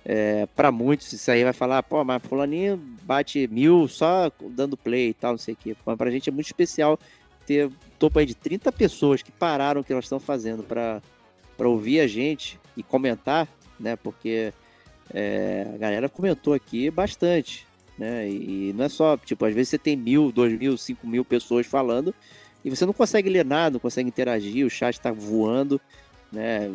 É, 0.05 0.47
para 0.57 0.73
muitos, 0.73 1.13
isso 1.13 1.31
aí 1.31 1.45
vai 1.45 1.53
falar, 1.53 1.81
pô, 1.85 2.03
mas 2.03 2.21
fulaninho 2.25 2.77
bate 3.05 3.47
mil 3.47 3.87
só 3.87 4.33
dando 4.51 4.77
play 4.77 5.11
e 5.11 5.15
tal, 5.15 5.33
não 5.33 5.39
sei 5.39 5.55
o 5.55 5.57
quê. 5.57 5.77
Mas 5.87 5.97
pra 5.97 6.11
gente 6.11 6.29
é 6.29 6.33
muito 6.33 6.47
especial 6.47 6.99
ter 7.47 7.71
topo 7.99 8.19
aí 8.19 8.27
de 8.27 8.35
30 8.35 8.71
pessoas 8.73 9.23
que 9.23 9.31
pararam 9.31 9.81
o 9.81 9.85
que 9.85 9.93
elas 9.93 10.05
estão 10.05 10.21
fazendo 10.21 10.63
para 10.63 11.03
ouvir 11.59 12.01
a 12.01 12.07
gente 12.07 12.59
e 12.77 12.83
comentar, 12.83 13.49
né? 13.79 13.97
Porque 13.97 14.53
é, 15.13 15.67
a 15.75 15.79
galera 15.79 16.09
comentou 16.09 16.55
aqui 16.55 16.91
bastante, 16.91 17.67
né? 17.99 18.29
E 18.29 18.73
não 18.75 18.85
é 18.85 18.89
só, 18.89 19.17
tipo, 19.17 19.45
às 19.45 19.55
vezes 19.55 19.71
você 19.71 19.79
tem 19.79 19.97
mil, 19.97 20.33
dois 20.33 20.59
mil, 20.59 20.77
cinco 20.77 21.07
mil 21.07 21.25
pessoas 21.25 21.67
falando 21.67 22.15
e 22.65 22.71
você 22.71 22.87
não 22.87 22.93
consegue 22.93 23.29
ler 23.29 23.45
nada, 23.45 23.75
não 23.75 23.81
consegue 23.81 24.09
interagir, 24.09 24.65
o 24.65 24.71
chat 24.71 24.95
está 24.95 25.13
voando, 25.13 25.81
né? 26.33 26.73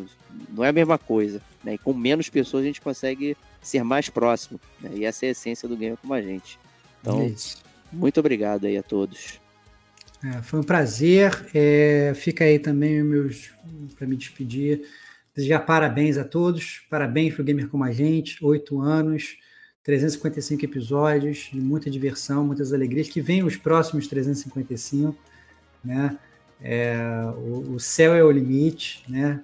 Não 0.50 0.64
é 0.64 0.68
a 0.68 0.72
mesma 0.72 0.98
coisa, 0.98 1.40
né? 1.64 1.74
E 1.74 1.78
com 1.78 1.92
menos 1.92 2.28
pessoas 2.28 2.62
a 2.62 2.66
gente 2.66 2.80
consegue 2.80 3.36
ser 3.60 3.82
mais 3.82 4.08
próximo, 4.08 4.60
né? 4.80 4.90
E 4.94 5.04
essa 5.04 5.26
é 5.26 5.28
a 5.28 5.32
essência 5.32 5.68
do 5.68 5.76
game 5.76 5.96
como 5.96 6.14
a 6.14 6.22
gente. 6.22 6.58
Então, 7.00 7.22
é 7.22 7.34
muito 7.92 8.20
obrigado 8.20 8.66
aí 8.66 8.76
a 8.76 8.82
todos. 8.82 9.40
É, 10.24 10.42
foi 10.42 10.60
um 10.60 10.62
prazer. 10.62 11.46
É, 11.54 12.12
fica 12.14 12.44
aí 12.44 12.58
também 12.58 13.02
meus 13.02 13.50
para 13.96 14.06
me 14.06 14.16
despedir. 14.16 14.82
Desejar 15.34 15.60
parabéns 15.60 16.18
a 16.18 16.24
todos. 16.24 16.82
Parabéns 16.90 17.34
para 17.34 17.42
o 17.42 17.44
Gamer 17.44 17.68
Como 17.68 17.84
a 17.84 17.92
Gente. 17.92 18.44
Oito 18.44 18.80
anos, 18.80 19.36
355 19.84 20.64
episódios, 20.64 21.50
muita 21.52 21.90
diversão, 21.90 22.44
muitas 22.44 22.72
alegrias. 22.72 23.08
Que 23.08 23.20
venham 23.20 23.46
os 23.46 23.56
próximos 23.56 24.08
355. 24.08 25.16
Né? 25.84 26.18
É, 26.60 26.98
o, 27.36 27.74
o 27.74 27.80
céu 27.80 28.14
é 28.14 28.24
o 28.24 28.30
limite. 28.30 29.04
Né? 29.08 29.40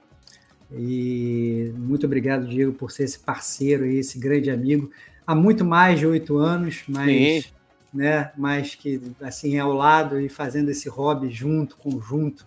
E 0.73 1.73
muito 1.77 2.07
obrigado, 2.07 2.49
Diego, 2.49 2.73
por 2.73 2.91
ser 2.91 3.05
esse 3.05 3.19
parceiro 3.19 3.85
aí, 3.85 3.99
esse 3.99 4.19
grande 4.19 4.51
amigo. 4.51 4.91
Há 5.25 5.35
muito 5.35 5.65
mais 5.65 6.01
de 6.01 6.07
oito 6.07 6.37
anos, 6.39 6.83
mas. 6.89 7.45
Sim 7.45 7.55
né? 7.95 8.33
Mas 8.37 8.75
que 8.75 9.01
assim 9.21 9.57
é 9.57 9.61
ao 9.61 9.73
lado 9.73 10.21
e 10.21 10.29
fazendo 10.29 10.71
esse 10.71 10.89
hobby 10.89 11.31
junto, 11.31 11.77
conjunto, 11.77 12.45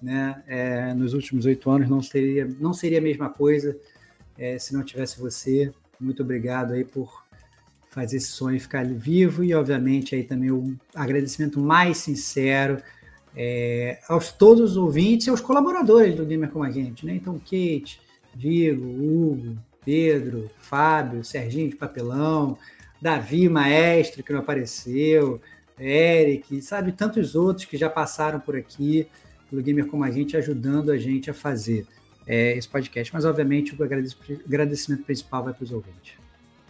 né? 0.00 0.42
É, 0.46 0.92
nos 0.92 1.14
últimos 1.14 1.46
oito 1.46 1.70
anos 1.70 1.88
não 1.88 2.02
seria 2.02 2.46
não 2.60 2.74
seria 2.74 2.98
a 2.98 3.02
mesma 3.02 3.30
coisa 3.30 3.76
é, 4.36 4.58
se 4.58 4.74
não 4.74 4.84
tivesse 4.84 5.18
você. 5.18 5.72
Muito 5.98 6.22
obrigado 6.22 6.72
aí 6.72 6.84
por 6.84 7.22
fazer 7.88 8.18
esse 8.18 8.28
sonho 8.28 8.60
ficar 8.60 8.84
vivo 8.86 9.42
e 9.44 9.54
obviamente 9.54 10.14
aí 10.14 10.24
também 10.24 10.50
o 10.50 10.74
agradecimento 10.94 11.60
mais 11.60 11.98
sincero 11.98 12.82
é, 13.34 13.98
aos 14.08 14.32
todos 14.32 14.72
os 14.72 14.76
ouvintes 14.76 15.26
e 15.26 15.30
aos 15.30 15.40
colaboradores 15.40 16.14
do 16.14 16.24
Gamer 16.24 16.50
com 16.50 16.62
a 16.62 16.70
gente, 16.70 17.06
né? 17.06 17.14
Então 17.14 17.38
Kate, 17.38 18.00
Diego, 18.34 18.84
Hugo, 18.84 19.56
Pedro, 19.84 20.50
Fábio, 20.58 21.24
Serginho 21.24 21.70
de 21.70 21.76
Papelão, 21.76 22.58
Davi, 23.02 23.48
maestro, 23.48 24.22
que 24.22 24.32
não 24.32 24.38
apareceu, 24.38 25.40
Eric, 25.76 26.62
sabe, 26.62 26.92
tantos 26.92 27.34
outros 27.34 27.66
que 27.66 27.76
já 27.76 27.90
passaram 27.90 28.38
por 28.38 28.56
aqui, 28.56 29.08
pelo 29.50 29.60
Gamer 29.60 29.86
Como 29.86 30.04
a 30.04 30.10
Gente, 30.12 30.36
ajudando 30.36 30.92
a 30.92 30.96
gente 30.96 31.28
a 31.28 31.34
fazer 31.34 31.84
é, 32.24 32.56
esse 32.56 32.68
podcast. 32.68 33.12
Mas, 33.12 33.24
obviamente, 33.24 33.74
o 33.74 33.82
agradecimento 33.82 35.02
principal 35.02 35.42
vai 35.42 35.52
para 35.52 35.64
os 35.64 35.72
ouvintes. 35.72 36.14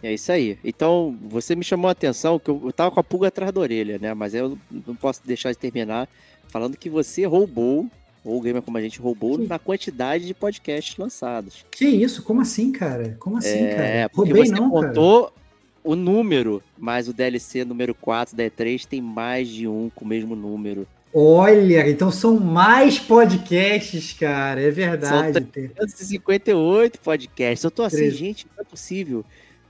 É 0.01 0.11
isso 0.11 0.31
aí. 0.31 0.57
Então, 0.63 1.15
você 1.21 1.55
me 1.55 1.63
chamou 1.63 1.87
a 1.87 1.91
atenção 1.91 2.39
que 2.39 2.49
eu, 2.49 2.67
estava 2.67 2.89
com 2.89 2.99
a 2.99 3.03
pulga 3.03 3.27
atrás 3.27 3.51
da 3.51 3.61
orelha, 3.61 3.99
né? 3.99 4.15
Mas 4.15 4.33
eu 4.33 4.57
não 4.87 4.95
posso 4.95 5.21
deixar 5.23 5.51
de 5.51 5.57
terminar 5.59 6.09
falando 6.47 6.75
que 6.75 6.89
você 6.89 7.25
roubou, 7.25 7.87
ou 8.25 8.39
o 8.39 8.41
Gamer 8.41 8.63
Como 8.63 8.75
a 8.79 8.81
Gente 8.81 8.99
roubou, 8.99 9.37
na 9.37 9.59
quantidade 9.59 10.25
de 10.25 10.33
podcasts 10.33 10.97
lançados. 10.97 11.63
Que 11.69 11.85
isso? 11.85 12.23
Como 12.23 12.41
assim, 12.41 12.71
cara? 12.71 13.15
Como 13.19 13.37
assim, 13.37 13.65
é, 13.65 13.75
cara? 13.75 14.11
Roubei 14.15 14.45
você 14.47 14.51
não, 14.51 14.71
contou 14.71 15.25
cara 15.25 15.42
o 15.83 15.95
número, 15.95 16.61
mas 16.77 17.07
o 17.07 17.13
DLC 17.13 17.65
número 17.65 17.93
4 17.93 18.35
da 18.35 18.43
E3 18.43 18.85
tem 18.85 19.01
mais 19.01 19.47
de 19.47 19.67
um 19.67 19.89
com 19.93 20.05
o 20.05 20.07
mesmo 20.07 20.35
número. 20.35 20.87
Olha, 21.13 21.87
então 21.87 22.09
são 22.09 22.39
mais 22.39 22.97
podcasts, 22.97 24.13
cara, 24.13 24.59
é 24.61 24.71
verdade. 24.71 25.33
São 25.33 25.43
358 25.43 26.99
podcasts. 26.99 27.63
Eu 27.63 27.69
tô 27.69 27.83
assim, 27.83 27.97
3... 27.97 28.15
gente, 28.15 28.47
não 28.55 28.63
é 28.63 28.65
possível 28.65 29.23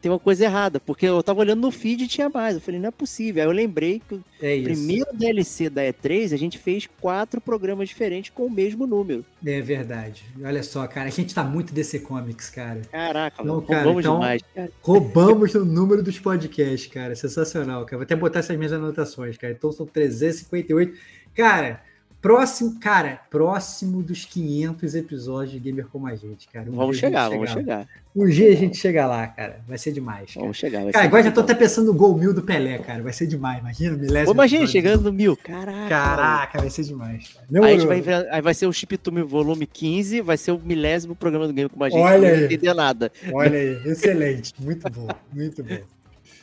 tem 0.03 0.11
uma 0.11 0.19
coisa 0.19 0.43
errada, 0.43 0.81
porque 0.81 1.05
eu 1.05 1.23
tava 1.23 1.39
olhando 1.39 1.61
no 1.61 1.71
feed 1.71 2.03
e 2.03 2.07
tinha 2.09 2.27
mais. 2.27 2.55
Eu 2.55 2.61
falei, 2.61 2.77
não 2.77 2.89
é 2.89 2.91
possível. 2.91 3.41
Aí 3.41 3.47
eu 3.47 3.53
lembrei 3.53 4.01
que 4.05 4.19
é 4.41 4.57
o 4.57 4.63
primeiro 4.63 5.07
DLC 5.13 5.69
da 5.69 5.81
E3 5.81 6.33
a 6.33 6.37
gente 6.37 6.57
fez 6.57 6.89
quatro 6.99 7.39
programas 7.39 7.87
diferentes 7.87 8.29
com 8.29 8.45
o 8.45 8.51
mesmo 8.51 8.85
número. 8.85 9.23
É 9.45 9.61
verdade. 9.61 10.25
Olha 10.43 10.61
só, 10.61 10.85
cara, 10.87 11.07
a 11.07 11.09
gente 11.09 11.33
tá 11.33 11.41
muito 11.41 11.73
DC 11.73 11.99
Comics, 11.99 12.49
cara. 12.49 12.81
Caraca, 12.91 13.41
não, 13.45 13.61
cara, 13.61 13.79
roubamos 13.79 14.03
então, 14.03 14.19
demais. 14.19 14.41
Cara. 14.53 14.71
Roubamos 14.81 15.55
o 15.55 15.63
número 15.63 16.03
dos 16.03 16.19
podcasts, 16.19 16.91
cara. 16.91 17.15
Sensacional, 17.15 17.85
cara. 17.85 17.99
Vou 17.99 18.03
até 18.03 18.15
botar 18.17 18.39
essas 18.39 18.57
minhas 18.57 18.73
anotações, 18.73 19.37
cara. 19.37 19.53
Então 19.53 19.71
são 19.71 19.85
358. 19.85 20.99
Cara, 21.33 21.81
Próximo, 22.23 22.79
cara, 22.79 23.19
próximo 23.29 24.01
dos 24.01 24.23
500 24.23 24.95
episódios 24.95 25.51
de 25.51 25.59
Gamer 25.59 25.87
Como 25.87 26.07
a 26.07 26.15
Gente, 26.15 26.47
cara. 26.47 26.71
Um 26.71 26.73
vamos 26.73 26.97
chegar, 26.97 27.27
vamos 27.27 27.49
chegar. 27.49 27.85
Um 28.15 28.25
dia 28.25 28.47
a 28.47 28.55
gente 28.55 28.77
chega 28.77 29.05
lá, 29.05 29.27
cara. 29.27 29.59
Vai 29.67 29.77
ser 29.77 29.91
demais. 29.91 30.33
Cara. 30.33 30.39
Vamos 30.39 30.55
chegar. 30.55 30.89
cara, 30.89 31.03
agora 31.03 31.21
já 31.21 31.33
tô 31.33 31.41
até 31.41 31.53
pensando 31.53 31.87
no 31.87 31.93
gol 31.93 32.17
mil 32.17 32.33
do 32.33 32.41
Pelé, 32.41 32.77
cara. 32.77 33.03
Vai 33.03 33.11
ser 33.11 33.27
demais. 33.27 33.59
Imagina, 33.59 33.97
milésimo. 33.97 34.33
Imagina 34.33 34.65
chegando 34.65 35.03
no 35.03 35.11
mil. 35.11 35.35
Caraca. 35.35 35.89
Caraca, 35.89 36.59
vai 36.61 36.69
ser 36.69 36.83
demais. 36.83 37.35
Aí, 37.61 38.01
vai, 38.01 38.27
aí 38.31 38.41
vai 38.41 38.53
ser 38.53 38.67
o 38.67 38.71
Chip 38.71 38.95
Tume 38.99 39.21
volume 39.21 39.67
15, 39.67 40.21
vai 40.21 40.37
ser 40.37 40.53
o 40.53 40.59
milésimo 40.63 41.17
programa 41.17 41.45
do 41.45 41.51
Game 41.51 41.69
Como 41.69 41.83
a 41.83 41.89
Gente. 41.89 41.99
Olha 41.99 42.29
aí. 42.29 42.37
Não 42.37 42.45
entender 42.45 42.73
nada. 42.73 43.11
Olha 43.33 43.59
aí, 43.59 43.81
excelente. 43.85 44.53
Muito 44.59 44.89
bom, 44.89 45.09
muito 45.33 45.61
bom. 45.61 45.79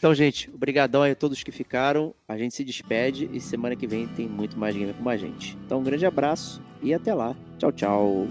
Então, 0.01 0.15
gente, 0.15 0.49
obrigadão 0.55 1.03
aí 1.03 1.13
a 1.13 1.15
todos 1.15 1.43
que 1.43 1.53
ficaram. 1.53 2.15
A 2.27 2.39
gente 2.39 2.55
se 2.55 2.65
despede 2.65 3.29
e 3.35 3.39
semana 3.39 3.77
que 3.77 3.87
vem 3.87 4.07
tem 4.09 4.27
muito 4.27 4.59
mais 4.59 4.75
game 4.75 4.95
com 4.95 5.07
a 5.07 5.15
gente. 5.15 5.59
Então, 5.67 5.81
um 5.81 5.85
grande 5.85 6.07
abraço 6.07 6.63
e 6.83 6.95
até 6.95 7.13
lá. 7.13 7.37
Tchau, 7.59 7.71
tchau. 7.71 8.27